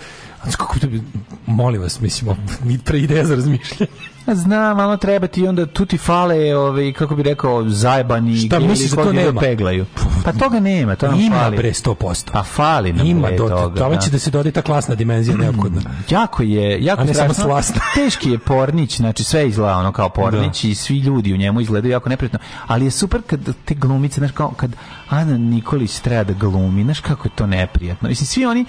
kako 0.57 0.79
to 0.79 0.87
bi, 0.87 1.03
molim 1.47 1.83
vas, 1.83 2.01
mislimo, 2.01 2.37
mi 2.65 2.79
pre 2.79 2.99
ideja 2.99 3.25
za 3.25 3.35
razmišljanje. 3.35 3.91
A 4.29 4.35
Znam, 4.35 4.81
ali 4.81 4.99
treba 4.99 5.27
ti 5.27 5.47
onda 5.47 5.67
tu 5.67 5.87
ti 5.87 5.99
fale, 5.99 6.57
ovaj, 6.57 6.93
kako 6.93 7.17
bi 7.17 7.23
rekao, 7.23 7.69
zajebani 7.69 8.37
Šta, 8.39 8.59
misliš 8.61 8.91
da 8.91 8.97
to 8.97 9.05
da 9.05 9.13
nema? 9.13 9.41
peglaju. 9.41 9.87
Pa 10.25 10.33
toga 10.35 10.61
nema, 10.61 10.97
to 10.97 11.09
nam 11.09 11.21
Ima 11.21 11.37
fali. 11.37 11.57
bre 11.57 11.71
100%. 11.71 12.29
A 12.33 12.43
fali 12.45 12.93
nam 12.93 13.07
Ima, 13.07 13.29
do, 13.31 13.49
toga. 13.49 13.75
tome 13.77 13.95
da. 13.95 14.01
će 14.01 14.11
da 14.11 14.19
se 14.19 14.31
dodaje 14.31 14.53
ta 14.53 14.63
klasna 14.63 14.95
dimenzija 14.95 15.37
neophodna. 15.45 15.81
Jako 16.11 16.43
je, 16.43 16.85
jako 16.85 17.03
A 17.03 17.05
ne 17.05 17.15
samo 17.15 17.35
strašno. 17.35 17.45
slasna. 17.45 17.81
Teški 17.95 18.31
je 18.31 18.39
pornić, 18.39 18.97
znači 18.97 19.25
sve 19.25 19.49
izgleda 19.49 19.77
ono 19.77 19.93
kao 19.93 20.09
pornić 20.09 20.65
i 20.65 20.75
svi 20.75 20.99
ljudi 20.99 21.35
u 21.35 21.39
njemu 21.39 21.61
izgledaju 21.61 21.93
jako 21.93 22.09
neprijatno. 22.09 22.39
Ali 22.67 22.85
je 22.85 22.91
super 22.91 23.21
kad 23.23 23.41
te 23.65 23.75
glumice, 23.75 24.15
znaš 24.17 24.31
kao 24.31 24.51
kad 24.51 24.77
Ana 25.09 25.39
Nikolić 25.39 25.99
treba 25.99 26.25
da 26.25 26.33
glumi, 26.35 26.85
znaš 26.85 27.01
kako 27.01 27.29
je 27.29 27.33
to 27.35 27.47
neprijatno. 27.47 28.09
Mislim, 28.09 28.27
svi 28.27 28.47
oni 28.47 28.65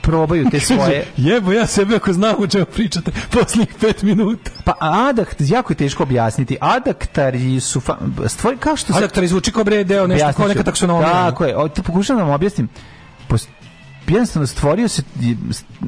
probaju 0.00 0.50
te 0.50 0.60
svoje... 0.70 1.06
Jebo 1.16 1.52
ja 1.52 1.66
sebe 1.66 1.96
ako 1.96 2.12
znam 2.12 2.34
o 2.38 2.46
čemu 2.46 2.64
pričate 2.64 3.10
posljednjih 3.32 3.74
pet 3.80 4.02
minuta. 4.02 4.50
Pa 4.64 4.74
adakt, 4.80 5.36
jako 5.38 5.72
je 5.72 5.76
teško 5.76 6.02
objasniti. 6.02 6.56
Adaktari 6.60 7.60
su... 7.60 7.80
Fa, 7.80 7.96
stvori, 8.26 8.56
kao 8.56 8.76
što 8.76 8.92
sad... 8.92 9.02
Adaktar 9.02 9.24
izvuči 9.24 9.52
kao 9.52 9.64
bre 9.64 9.84
deo 9.84 10.06
nešto, 10.06 10.32
kao 10.32 10.48
neka 10.48 10.62
taksonomija. 10.62 11.12
Tako 11.12 11.44
je. 11.44 11.56
O, 11.56 11.68
to 11.68 11.82
pokušavam 11.82 12.18
da 12.18 12.24
vam 12.24 12.34
objasnim. 12.34 12.68
Pos, 13.28 13.48
jednostavno 14.10 14.46
stvorio 14.46 14.88
se 14.88 15.02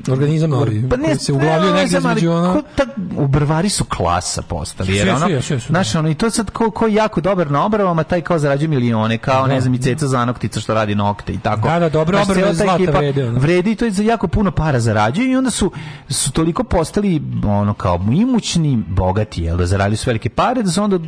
Organizam 0.09 0.51
novi, 0.51 0.89
pa 0.91 0.97
ne, 0.97 1.05
koji 1.05 1.17
se 1.17 1.33
uglavljuje 1.33 1.73
ne 1.73 1.73
negdje 1.73 1.89
znam, 1.91 2.07
ali 2.07 2.19
između 2.19 2.33
ono- 2.33 2.63
ta, 2.77 2.85
u 3.17 3.27
brvari 3.27 3.69
su 3.69 3.85
klasa 3.87 4.43
postali 4.43 4.97
jer 4.97 5.09
ono 5.11 5.27
znaš 5.61 5.95
ono 5.95 6.09
i 6.09 6.15
to 6.15 6.31
sad 6.31 6.51
ko, 6.51 6.71
ko 6.71 6.87
jako 6.87 7.21
dobar 7.21 7.51
na 7.51 7.65
obravama 7.65 8.03
taj 8.05 8.21
kao 8.21 8.39
zarađuje 8.39 8.69
milione 8.69 9.19
kao 9.19 9.43
Da. 9.43 9.55
ne 9.55 9.61
znam 9.61 9.75
i 9.75 9.79
ceca 9.79 10.07
zanoktica 10.07 10.61
što 10.61 10.75
radi 10.75 10.95
nokte 10.95 11.33
i 11.33 11.39
tako 11.39 11.69
Da, 11.69 11.79
da, 11.79 11.89
dobre 11.89 12.17
Znaš, 12.17 12.39
ta 12.39 12.55
zlata 12.55 12.75
ekipa 12.75 12.99
vrede, 12.99 13.29
ono. 13.29 13.39
vredi 13.39 13.71
i 13.73 13.77
to 13.77 13.85
je 13.85 13.91
za 13.91 14.03
jako 14.03 14.29
puno 14.29 14.51
para 14.51 14.81
zarađuju 14.81 15.31
i 15.31 15.37
onda 15.37 15.51
su 15.51 15.71
su 16.09 16.33
toliko 16.33 16.65
postali 16.65 17.23
ono 17.45 17.75
kao 17.75 18.01
imućni 18.13 18.77
bogati 18.89 19.43
jel 19.43 19.57
da 19.57 19.67
zaradili 19.67 19.97
su 19.97 20.11
velike 20.11 20.29
pare 20.29 20.63
da 20.63 20.71
su 20.71 20.83
onda 20.83 20.99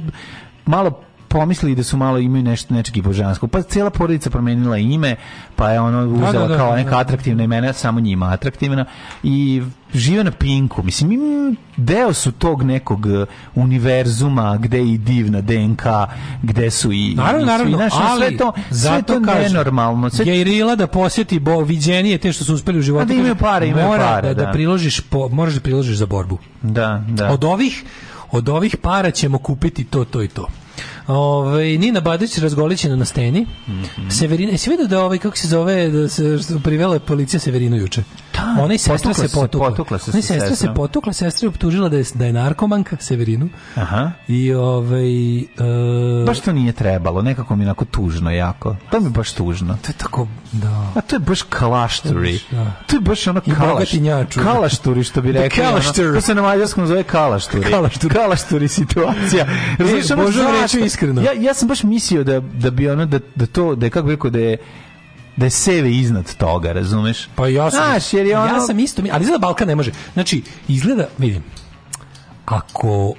malo 0.67 1.01
pomislili 1.35 1.75
da 1.75 1.83
su 1.83 1.97
malo 1.97 2.19
imaju 2.19 2.43
nešto 2.43 2.75
nečeg 2.75 2.97
i 2.97 3.03
božanskog. 3.03 3.51
Pa 3.51 3.63
cijela 3.63 3.91
porodica 3.91 4.31
promenila 4.31 4.79
ime, 4.79 5.17
pa 5.57 5.71
je 5.71 5.81
ono 5.81 6.07
uzela 6.07 6.33
da, 6.33 6.49
da, 6.49 6.57
kao 6.57 6.71
da, 6.71 6.77
neka 6.77 6.91
da. 6.91 6.99
atraktivna 6.99 7.45
imena, 7.45 7.73
samo 7.73 8.01
njima 8.01 8.31
atraktivna 8.33 8.85
i 9.23 9.63
žive 9.95 10.25
na 10.25 10.31
Pinku. 10.31 10.83
Mislim, 10.83 11.13
im 11.13 11.57
deo 11.77 12.13
su 12.13 12.33
tog 12.33 12.63
nekog 12.63 13.07
uh, 13.07 13.29
univerzuma 13.55 14.57
gde 14.57 14.79
je 14.79 14.93
i 14.93 14.99
divna 14.99 15.41
DNK, 15.41 15.83
gde 16.43 16.71
su 16.71 16.93
i... 16.93 17.15
Naravno, 17.15 17.47
naravno, 17.47 17.77
znaš, 17.77 17.93
ali 17.97 18.27
sve 18.27 18.37
to, 18.37 18.53
sve 18.71 19.03
to 19.03 19.21
kažem, 19.21 19.43
nenormalno. 19.43 20.11
Sve, 20.11 20.25
Gejrila 20.25 20.77
da 20.77 20.87
posjeti 20.87 21.39
bo 21.39 21.61
viđenije 21.61 22.19
te 22.19 22.33
što 22.33 22.45
su 22.45 22.55
uspeli 22.55 22.79
u 22.79 22.83
životu. 22.83 23.03
A 23.03 23.07
da 23.07 23.15
imaju 23.15 23.37
pare, 23.37 23.69
imaju 23.69 23.87
mora 23.87 24.05
pare, 24.05 24.29
da, 24.29 24.35
da 24.35 24.45
da. 24.45 24.53
priložiš 24.53 25.01
po, 25.01 25.29
moraš 25.29 25.55
da 25.55 25.61
priložiš 25.61 25.97
za 25.97 26.07
borbu. 26.07 26.39
da, 26.63 27.05
da. 27.09 27.31
Od 27.31 27.45
ovih 27.45 27.85
od 28.31 28.49
ovih 28.49 28.77
para 28.77 29.11
ćemo 29.11 29.39
kupiti 29.39 29.85
to, 29.85 30.05
to 30.05 30.23
i 30.23 30.29
to. 30.29 30.47
Ove, 31.07 31.79
Nina 31.79 32.01
Badić 32.01 32.39
razgolićena 32.39 32.97
na 32.97 33.05
steni. 33.05 33.47
Mhm. 33.69 34.09
Severina, 34.11 34.53
jesi 34.53 34.71
vidio 34.71 34.87
da 34.87 35.05
ovaj 35.05 35.19
kako 35.19 35.37
se 35.37 35.49
zove 35.49 35.89
da 35.91 36.09
se 36.09 36.39
privela 36.65 36.99
policija 36.99 37.41
Severinu 37.41 37.77
juče. 37.77 38.03
Da, 38.35 38.63
Ona 38.63 38.75
i 38.75 38.79
sestra 38.79 39.15
se 39.15 39.29
potukla. 39.29 39.69
potukla 39.71 39.99
se 39.99 40.11
Ona 40.15 40.23
sa 40.23 40.35
sestra 40.35 40.57
se 40.57 40.69
potukla, 40.75 41.13
sestra 41.13 41.47
je 41.47 41.49
optužila 41.49 41.89
da 41.89 41.97
je 41.97 42.05
da 42.15 42.27
je 42.27 42.33
narkomanka 42.33 42.97
Severinu. 43.01 43.49
Aha. 43.75 44.11
I 44.29 44.53
ovaj 44.53 45.39
e, 45.39 45.45
Baš 46.27 46.41
to 46.41 46.53
nije 46.53 46.73
trebalo, 46.73 47.23
nekako 47.23 47.57
mi 47.57 47.63
je 47.65 47.67
onako 47.67 47.85
tužno 47.85 48.31
jako. 48.31 48.77
To 48.91 49.01
mi 49.01 49.07
je 49.07 49.11
baš 49.11 49.33
tužno. 49.33 49.77
to 49.83 49.89
je 49.91 49.95
tako 49.95 50.29
da. 50.53 50.93
A 50.95 51.01
to 51.01 51.17
je 51.17 51.21
baš 51.21 51.43
kalašturi. 51.43 52.39
Da. 52.51 52.73
To 52.87 52.97
je 52.97 53.01
baš 53.01 53.27
ono 53.27 53.41
I 53.47 53.51
kalaš, 53.55 53.91
kalašturi, 54.35 55.05
što 55.05 55.23
bi 55.23 55.33
rekli. 55.33 55.63
ono, 55.63 55.71
kalaštur. 55.71 56.15
to 56.15 56.21
se 56.21 56.35
na 56.35 56.43
mađarskom 56.43 56.87
zove 56.87 57.03
kalašturi. 57.03 57.71
Kalaštur. 57.71 58.13
Kalašturi 58.13 58.69
situacija. 58.69 59.47
Razumiješ, 59.79 60.11
ono, 60.11 60.23
Božo 60.25 60.43
zašto? 60.43 60.63
reče 60.63 60.87
iskreno. 60.87 61.23
Ja, 61.23 61.33
ja 61.33 61.55
sam 61.55 61.69
baš 61.69 61.83
mislio 61.83 62.25
da, 62.25 62.41
da 62.41 62.71
bi 62.71 62.89
ono, 62.91 63.07
da, 63.07 63.19
da 63.35 63.47
to, 63.47 63.75
da 63.75 63.87
je, 63.87 63.91
kako 63.91 64.07
bi 64.07 64.13
rekao, 64.13 64.31
da 64.31 64.39
je 64.39 64.57
da 65.37 65.47
je 65.47 65.51
seve 65.51 65.93
iznad 65.93 66.37
toga, 66.37 66.73
razumeš? 66.73 67.29
Pa 67.35 67.49
ja 67.49 67.71
sam, 67.71 67.81
Znaš, 67.85 68.13
jer 68.13 68.27
je 68.27 68.39
ono... 68.39 68.55
ja 68.55 68.61
sam 68.61 68.79
isto, 68.79 69.03
ali 69.13 69.23
izgleda 69.23 69.39
Balkan 69.39 69.69
ne 69.69 69.77
može. 69.77 69.93
Znači, 70.15 70.43
izgleda, 70.69 71.09
vidim, 71.19 71.45
ako 72.45 73.15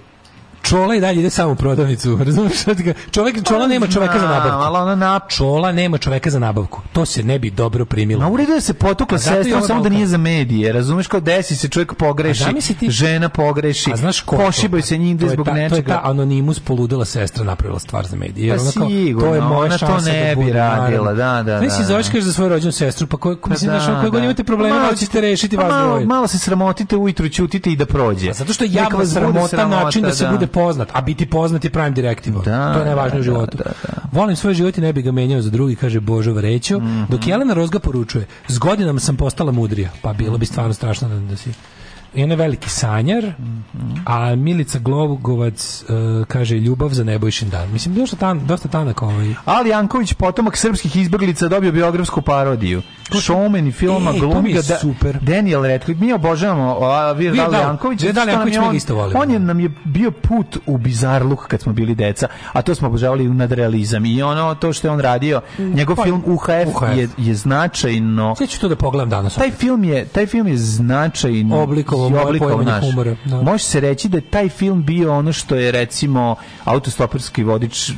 Čola 0.66 0.96
i 0.96 1.00
dalje 1.00 1.20
ide 1.20 1.30
samo 1.30 1.52
u 1.52 1.56
prodavnicu. 1.56 2.16
Ga- 2.18 2.94
Čovek, 3.12 3.44
čola 3.44 3.68
nema 3.68 3.88
čoveka 3.88 4.20
za 4.20 4.28
nabavku. 4.28 4.58
Ali 4.58 4.78
ona 4.78 4.96
na... 4.96 5.20
Čola 5.28 5.72
nema 5.72 5.98
čoveka 5.98 6.30
za 6.30 6.40
nabavku. 6.40 6.82
To 6.94 7.06
se 7.06 7.24
ne 7.24 7.40
bi 7.40 7.52
dobro 7.52 7.86
primilo. 7.86 8.22
Na 8.22 8.30
uredu 8.30 8.52
je 8.52 8.56
da 8.56 8.62
se 8.62 8.74
potukla 8.74 9.18
sestra, 9.18 9.62
samo 9.62 9.82
da 9.82 9.90
nije 9.90 10.08
za 10.08 10.18
medije. 10.18 10.74
Razumeš 10.74 11.08
kao 11.08 11.20
desi 11.20 11.56
se 11.56 11.68
čovjek 11.68 11.94
pogreši, 11.94 12.44
ti- 12.80 12.90
žena 12.90 13.30
pogreši, 13.30 13.92
A 13.94 13.98
znaš 13.98 14.20
ko 14.22 14.38
pošibaju 14.38 14.84
se 14.84 14.98
njih 14.98 15.16
zbog 15.22 15.46
ta- 15.46 15.52
To 15.52 15.58
je 15.58 15.70
ta 15.70 15.76
nečega. 15.76 16.02
anonimus 16.04 16.60
poludela 16.60 17.06
sestra 17.06 17.44
napravila 17.44 17.80
stvar 17.80 18.08
za 18.08 18.16
medije. 18.16 18.48
Jer 18.48 18.58
Pa 18.58 18.62
ona 18.64 18.72
kao, 18.74 18.90
sigurno, 18.90 19.30
to 19.30 19.36
je 19.36 19.42
moja 19.42 19.60
ona 19.60 19.78
to 19.78 19.98
ne 20.02 20.36
da 20.36 20.42
bi 20.42 20.52
radila, 20.52 21.14
da, 21.14 21.44
da, 21.44 21.62
Ne 21.62 21.70
si 21.70 21.80
da, 21.80 21.86
zoveš 21.86 22.06
da. 22.06 22.12
kažeš 22.12 22.24
za 22.24 22.34
svoju 22.34 22.50
rođenu 22.50 22.72
sestru, 22.72 23.08
pa 23.08 23.18
ko, 23.18 23.36
ko 23.36 23.50
mislim, 23.50 23.72
Pa 23.72 23.78
ono, 23.78 23.86
koje 23.96 24.10
god 24.12 24.14
da. 24.14 24.26
imate 24.26 24.44
probleme, 24.44 24.76
Malo 24.76 24.96
ćete 24.96 25.22
rešiti 25.22 25.58
vas 25.58 26.06
malo, 26.06 26.28
se 26.28 26.40
sramotite 26.40 26.98
ujutru, 26.98 27.30
ćutite 27.30 27.72
i 27.72 27.76
da 27.76 27.86
prođe. 27.86 28.34
Zato 28.34 28.54
što 28.54 28.66
javna 28.66 29.06
sramota 29.06 29.68
način 29.68 30.02
da 30.02 30.12
se 30.12 30.24
da. 30.26 30.32
bude 30.32 30.48
poznat, 30.56 30.90
a 30.94 31.02
biti 31.02 31.26
poznat 31.28 31.64
je 31.64 31.70
pravim 31.70 31.94
direktivom. 31.94 32.44
Da, 32.44 32.74
to 32.74 32.80
je 32.80 32.86
najvažnije 32.86 33.20
u 33.20 33.24
da, 33.24 33.24
životu. 33.26 33.58
da, 33.58 33.64
da. 33.64 34.02
Volim 34.12 34.36
svoj 34.36 34.54
život 34.54 34.78
i 34.78 34.82
ne 34.82 34.94
bi 34.94 35.02
ga 35.02 35.12
menjao 35.12 35.42
za 35.42 35.50
drugi, 35.50 35.76
kaže 35.76 36.00
Božo 36.02 36.34
Varećo, 36.34 36.80
Mhm. 36.80 37.04
dok 37.10 37.28
Jelena 37.28 37.54
Rozga 37.54 37.80
poručuje, 37.80 38.26
s 38.48 38.58
godinama 38.60 39.00
sam 39.00 39.16
postala 39.18 39.52
mudrija, 39.54 39.90
pa 40.02 40.14
bilo 40.14 40.38
bi 40.38 40.46
stvarno 40.46 40.74
strašno 40.74 41.10
da, 41.10 41.20
da 41.22 41.36
si 41.38 41.52
i 42.16 42.24
on 42.24 42.32
je 42.32 42.38
veliki 42.38 42.70
sanjar, 42.72 43.26
Mhm. 43.40 43.94
a 44.06 44.36
Milica 44.38 44.80
Glogovac 44.80 45.60
e, 45.82 45.94
kaže 46.26 46.56
ljubav 46.58 46.90
za 46.90 47.04
Nebojšin 47.04 47.50
dan. 47.50 47.72
Mislim, 47.72 47.96
dosta, 47.96 48.16
tan, 48.18 48.46
dosta 48.46 48.68
tanak 48.70 49.02
ovaj. 49.02 49.34
Ali 49.46 49.70
Janković, 49.70 50.14
potomak 50.14 50.58
srpskih 50.58 50.96
izbeglica, 50.96 51.48
dobio 51.48 51.72
biografsku 51.72 52.22
parodiju. 52.22 52.82
Showman 53.12 53.68
i 53.68 53.72
filma, 53.72 54.12
mi 54.12 54.20
glumi 54.20 54.50
je 54.50 54.56
ga 54.56 54.62
da, 54.64 54.78
super. 54.78 55.18
Daniel 55.22 55.64
Radcliffe. 55.64 56.02
Mi 56.02 56.14
obožavamo 56.14 56.78
a, 56.82 57.12
Vir 57.12 57.34
Dal- 57.34 57.54
Janković. 57.54 58.02
Vir 58.02 58.14
Dali 58.14 58.26
zato 58.26 58.32
što 58.32 58.40
nam 58.40 58.48
Janković 58.48 58.54
je 58.56 58.62
mi 58.62 58.68
on- 58.68 58.76
isto 58.76 58.96
volimo. 58.96 59.20
On 59.20 59.32
je 59.32 59.40
nam 59.40 59.60
je 59.60 59.72
bio 59.86 60.12
put 60.12 60.58
u 60.66 60.78
bizarluk 60.78 61.48
kad 61.48 61.62
smo 61.62 61.74
bili 61.74 61.96
deca, 61.96 62.28
a 62.54 62.62
to 62.62 62.76
smo 62.76 62.88
obožavali 62.88 63.28
u 63.28 63.34
nadrealizam. 63.34 64.06
I 64.06 64.22
ono, 64.24 64.56
to 64.56 64.74
što 64.74 64.88
je 64.88 64.92
on 64.92 65.00
radio, 65.00 65.42
njegov 65.60 65.96
pa, 65.96 66.04
film 66.04 66.24
UHF, 66.26 66.50
UHF. 66.68 66.98
Je, 66.98 67.10
je 67.20 67.36
značajno... 67.36 68.36
Sve 68.36 68.48
ću 68.48 68.60
to 68.60 68.68
da 68.68 68.76
pogledam 68.76 69.10
danas. 69.10 69.36
Taj 69.36 69.52
film 69.52 69.84
je, 69.84 70.06
taj 70.06 70.26
film 70.26 70.48
je 70.48 70.58
značajno 70.58 71.62
oblikovao 71.62 72.10
poimanje 72.40 72.66
naš. 72.66 72.84
humora, 72.84 73.16
da. 73.26 73.42
Može 73.42 73.64
se 73.64 73.80
reći 73.80 74.10
da 74.10 74.18
je 74.18 74.22
taj 74.22 74.50
film 74.50 74.84
bio 74.84 75.14
ono 75.14 75.34
što 75.34 75.56
je 75.56 75.72
recimo 75.72 76.36
autostoperski 76.66 77.44
vodič 77.44 77.92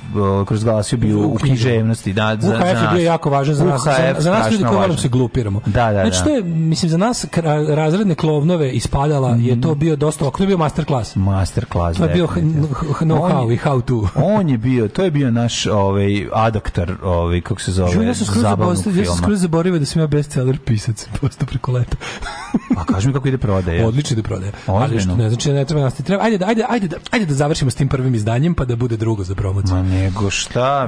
kroz 0.48 0.64
glasio 0.64 0.98
bio 0.98 1.18
u, 1.18 1.26
U 1.26 1.36
književnosti. 1.36 2.14
Da, 2.14 2.38
za, 2.40 2.50
UHF 2.50 2.60
za 2.62 2.68
je 2.68 2.74
nas. 2.76 2.94
bio 2.94 3.04
jako 3.04 3.30
važan 3.30 3.56
za 3.56 3.66
nas, 3.66 3.84
za, 3.84 3.92
UHF 3.92 4.20
za 4.20 4.32
nas 4.32 4.52
ljudi 4.52 4.64
koji 4.64 4.78
važan. 4.98 5.02
se 5.02 5.10
glupiramo. 5.10 5.62
Da, 5.66 5.72
da, 5.86 6.02
znači, 6.02 6.18
da. 6.18 6.24
to 6.24 6.30
je, 6.30 6.44
mislim, 6.44 6.90
za 6.90 6.98
nas 6.98 7.26
razredne 7.70 8.16
klovnove 8.16 8.72
ispadala 8.72 9.30
je 9.32 9.52
Mhm. 9.52 9.62
to 9.62 9.76
bio 9.76 9.96
dosta, 9.96 10.32
to 10.32 10.44
je 10.44 10.48
bio 10.48 10.58
master 10.58 10.86
klas. 10.86 11.16
Master 11.16 11.66
class. 11.68 11.98
To 11.98 12.04
je 12.04 12.10
bio 12.10 12.28
definitivno. 12.28 12.68
h- 12.70 12.86
h- 12.90 13.06
know 13.06 13.20
On 13.20 13.32
how 13.32 13.50
je- 13.50 13.56
i 13.56 13.60
how 13.60 13.82
to. 13.82 14.08
On 14.16 14.50
je 14.50 14.58
bio, 14.58 14.88
to 14.88 15.04
je 15.04 15.12
bio 15.12 15.32
naš 15.32 15.66
ovaj 15.68 16.08
adaktar, 16.34 16.94
ovaj 17.04 17.42
kako 17.42 17.62
se 17.62 17.72
zove, 17.72 18.06
ja 18.06 18.14
sam 18.16 18.26
zabavnog 18.28 18.76
zaboravio, 18.76 18.92
ja 18.92 19.06
sam 19.06 19.06
filma. 19.06 19.18
skroz 19.18 19.42
zaboravio 19.42 19.80
da 19.80 19.86
sam 19.86 20.02
ja 20.02 20.08
bestseller 20.08 20.58
pisac 20.60 21.08
posto 21.22 21.46
preko 21.46 21.72
leta. 21.72 21.98
Pa 22.76 22.84
kaži 22.84 23.08
mi 23.08 23.14
kako 23.14 23.28
ide 23.28 23.38
prodaja. 23.38 23.88
Odlično 23.88 24.14
ide 24.14 24.24
prodaja. 24.24 24.52
Ali 24.68 25.00
što 25.00 25.16
ne 25.16 25.30
znači 25.30 25.50
da 25.50 25.56
ne 25.56 25.66
treba 25.66 25.82
nas 25.82 25.94
treba. 25.96 26.24
Ajde, 26.24 26.38
da- 26.38 26.48
ajde, 26.48 26.64
ajde, 26.70 26.90
ajde 27.12 27.26
da 27.26 27.34
završimo 27.34 27.72
s 27.72 27.76
tim 27.76 27.88
prvim 27.88 28.16
izdanjem 28.16 28.54
pa 28.54 28.66
da 28.66 28.76
bude 28.76 28.98
drugo 28.98 29.24
za 29.24 29.36
promociju. 29.36 29.76
Ma 29.76 29.82
nego 29.84 30.30
šta, 30.30 30.88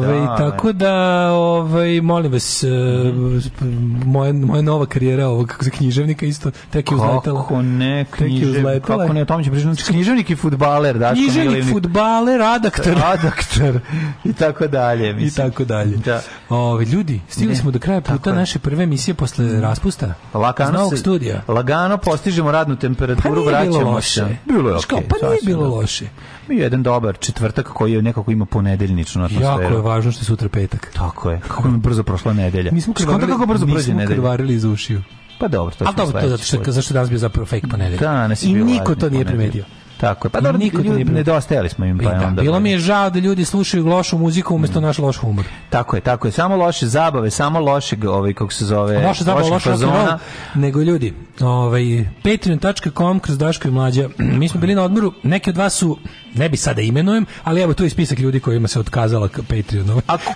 bre, 0.00 0.18
da. 0.18 0.36
tako 0.38 0.72
da, 0.72 0.94
ovaj, 1.30 2.00
molim 2.00 2.32
vas, 2.32 2.62
e, 2.62 2.68
moja, 4.04 4.32
moja 4.32 4.62
nova 4.62 4.86
karijera 4.86 5.28
ovog 5.28 5.46
kako 5.46 5.64
se 5.64 5.70
književnika 5.70 6.26
isto 6.26 6.50
tek 6.70 6.90
je 6.90 6.94
uzletela. 6.94 7.42
Kako 7.42 7.62
ne, 7.62 8.04
književnik, 8.10 8.82
kako 8.84 9.12
ne, 9.12 9.22
o 9.22 9.24
tome 9.24 9.44
će 9.44 9.50
pričati. 9.50 9.82
Književnik 9.84 10.30
i 10.30 10.36
futbaler, 10.36 10.98
Daško 10.98 11.14
Književnik, 11.14 11.64
futbaler, 11.72 12.42
adaktor. 12.42 12.98
Adaktor 13.14 13.80
i 14.24 14.32
tako 14.32 14.66
dalje. 14.66 15.10
I 15.10 15.14
Mislim. 15.14 15.50
tako 15.50 15.64
dalje. 15.64 15.96
Da. 15.96 16.22
Ove, 16.48 16.84
ljudi, 16.84 17.20
stigli 17.28 17.54
Ne, 17.54 17.56
smo 17.56 17.70
do 17.70 17.78
kraja 17.78 18.00
puta 18.00 18.32
naše 18.32 18.58
prve 18.58 18.82
emisije 18.84 19.14
posle 19.14 19.60
raspusta. 19.60 20.06
Iz 20.06 20.34
Lagano 20.34 20.90
se, 20.90 20.96
studija. 20.96 21.42
Lagano 21.48 21.98
postižemo 21.98 22.52
radnu 22.52 22.74
Pa 22.76 22.80
temperaturu, 22.80 23.34
bilo 23.34 23.46
vraćamo 23.46 23.90
loše. 23.90 24.10
se. 24.10 24.36
Bilo 24.46 24.70
je 24.70 24.76
okej. 24.76 25.08
Pa 25.08 25.28
nije 25.28 25.38
bilo 25.42 25.62
dobro. 25.62 25.80
loše. 25.80 26.04
Bio 26.50 26.58
je 26.58 26.62
jedan 26.62 26.82
dobar 26.82 27.18
četvrtak 27.18 27.68
koji 27.68 27.92
je 27.92 28.02
nekako 28.02 28.30
ima 28.30 28.44
ponedeljničnu 28.44 29.24
atmosferu. 29.24 29.62
Jako 29.62 29.74
je 29.74 29.80
važno 29.80 30.12
što 30.12 30.20
je 30.20 30.24
sutra 30.24 30.48
petak. 30.48 30.90
Tako 30.94 31.30
je. 31.30 31.40
Kako 31.40 31.68
je 31.68 31.74
brzo 31.76 32.02
prošla 32.02 32.32
nedelja. 32.32 32.72
Mi 32.72 32.80
smo 32.80 32.94
krvarili, 32.94 33.32
kako 33.32 33.46
brzo 33.46 33.66
mi 33.66 33.72
prođe 33.72 33.84
smo 33.84 33.94
nedelja. 33.94 34.16
krvarili 34.16 34.54
iz 34.54 34.64
ušiju. 34.64 35.02
Pa 35.38 35.48
dobro, 35.48 35.74
to 35.74 35.84
Ali 35.84 35.94
ćemo 35.94 36.06
dobro, 36.06 36.20
to 36.20 36.28
zato 36.28 36.42
što, 36.42 36.72
zašto 36.72 36.94
danas 36.94 37.08
bio 37.08 37.18
zapravo 37.18 37.46
fake 37.46 37.66
ponedeljak. 37.68 38.00
Danas 38.00 38.42
I 38.42 38.54
niko 38.54 38.94
to 38.94 39.10
nije 39.10 39.24
primetio. 39.24 39.64
Tako 40.00 40.26
je. 40.26 40.30
Pa 40.30 40.40
dobro, 40.40 40.58
niko 40.58 40.76
to 40.76 40.82
nije 40.82 40.98
ljudi, 40.98 41.12
nedostajali 41.12 41.68
smo 41.68 41.84
im, 41.84 41.98
pa 41.98 42.04
I 42.04 42.06
je 42.06 42.18
da, 42.18 42.26
onda... 42.26 42.42
bilo 42.42 42.60
mi 42.60 42.70
je 42.70 42.78
žao 42.78 43.10
da 43.10 43.18
ljudi 43.18 43.44
slušaju 43.44 43.86
lošu 43.86 44.18
muziku 44.18 44.54
umjesto 44.54 44.80
naš 44.80 44.98
loš 44.98 45.16
humor. 45.16 45.44
Tako 45.70 45.96
je, 45.96 46.00
tako 46.00 46.28
je. 46.28 46.32
Samo 46.32 46.56
loše 46.56 46.86
zabave, 46.86 47.30
samo 47.30 47.60
lošeg, 47.60 48.04
ovaj, 48.04 48.32
kako 48.34 48.52
se 48.52 48.64
zove, 48.64 49.06
Loša 49.06 49.24
zabava, 49.24 49.48
lošeg 49.48 49.52
loš 49.52 49.64
rock 49.64 49.74
and 49.74 49.82
roll, 49.82 49.94
fazona. 49.94 50.18
nego 50.54 50.82
ljudi, 50.82 51.14
ovaj, 51.40 52.04
patreon.com 52.22 53.20
kroz 53.20 53.38
Daško 53.38 53.68
i 53.68 53.70
Mlađa, 53.70 54.08
mi 54.40 54.48
smo 54.48 54.60
bili 54.60 54.74
na 54.74 54.82
odmoru, 54.82 55.12
neki 55.22 55.50
od 55.50 55.56
vas 55.56 55.74
su, 55.74 55.98
ne 56.34 56.48
bi 56.48 56.56
sada 56.56 56.80
imenujem, 56.80 57.26
ali 57.44 57.60
evo 57.60 57.74
tu 57.74 57.84
je 57.84 57.90
spisak 57.90 58.18
ljudi 58.18 58.40
kojima 58.40 58.68
se 58.68 58.80
otkazala 58.80 59.28
k 59.28 59.40
Patreonu. 59.48 60.02
Ako 60.06 60.32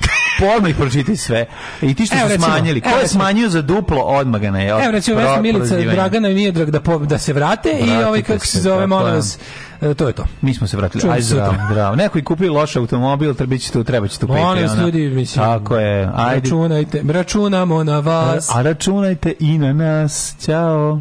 odmah 0.57 0.71
ih 0.71 0.77
pročitaj 0.77 1.17
sve. 1.17 1.47
I 1.83 1.95
ti 1.95 2.07
što 2.07 2.15
Evo, 2.15 2.25
su 2.25 2.29
recimo, 2.29 2.47
smanjili. 2.47 2.81
Ko 2.81 2.89
evo, 2.89 2.99
je 2.99 3.09
smanjio 3.09 3.49
za 3.49 3.63
duplo, 3.63 4.03
odmah 4.03 4.41
ga 4.41 4.51
ne. 4.51 4.67
Evo 4.69 4.91
recimo 4.91 5.17
Vesna 5.17 5.41
Milica, 5.41 5.77
Dragana 5.77 6.29
i 6.29 6.35
Mijedrag 6.35 6.71
da, 6.71 6.81
po, 6.81 6.99
da 6.99 7.19
se 7.19 7.33
vrate 7.33 7.69
i 7.71 7.83
Vratite 7.83 8.07
ovaj 8.07 8.23
kako 8.23 8.47
se 8.47 8.61
zove, 8.61 8.87
molim 8.87 9.09
je. 9.09 9.15
vas, 9.17 9.39
e, 9.81 9.95
to 9.95 10.07
je 10.07 10.13
to. 10.13 10.25
Mi 10.41 10.55
smo 10.55 10.67
se 10.67 10.77
vratili. 10.77 11.11
Ajde, 11.11 11.23
se 11.23 11.29
sutra. 11.29 11.47
zdravo, 11.53 11.69
zdravo. 11.73 11.97
Neko 11.97 12.19
i 12.19 12.25
kupio 12.25 12.53
loš 12.53 12.77
automobil, 12.77 13.35
treba 13.35 13.59
će 13.59 13.73
tu, 13.73 13.85
treba 13.85 14.09
će 14.09 14.19
tu 14.19 14.27
Molim 14.27 14.63
vas 14.65 14.79
ljudi, 14.79 15.09
mislim, 15.09 15.45
Tako 15.45 15.77
je. 15.77 16.11
Ajde. 16.15 16.41
računajte, 16.41 17.03
računamo 17.09 17.85
na 17.85 17.99
vas. 17.99 18.51
A 18.55 18.63
računajte 18.63 19.35
i 19.41 19.59
na 19.59 19.73
nas. 19.73 20.35
Ćao. 20.41 21.01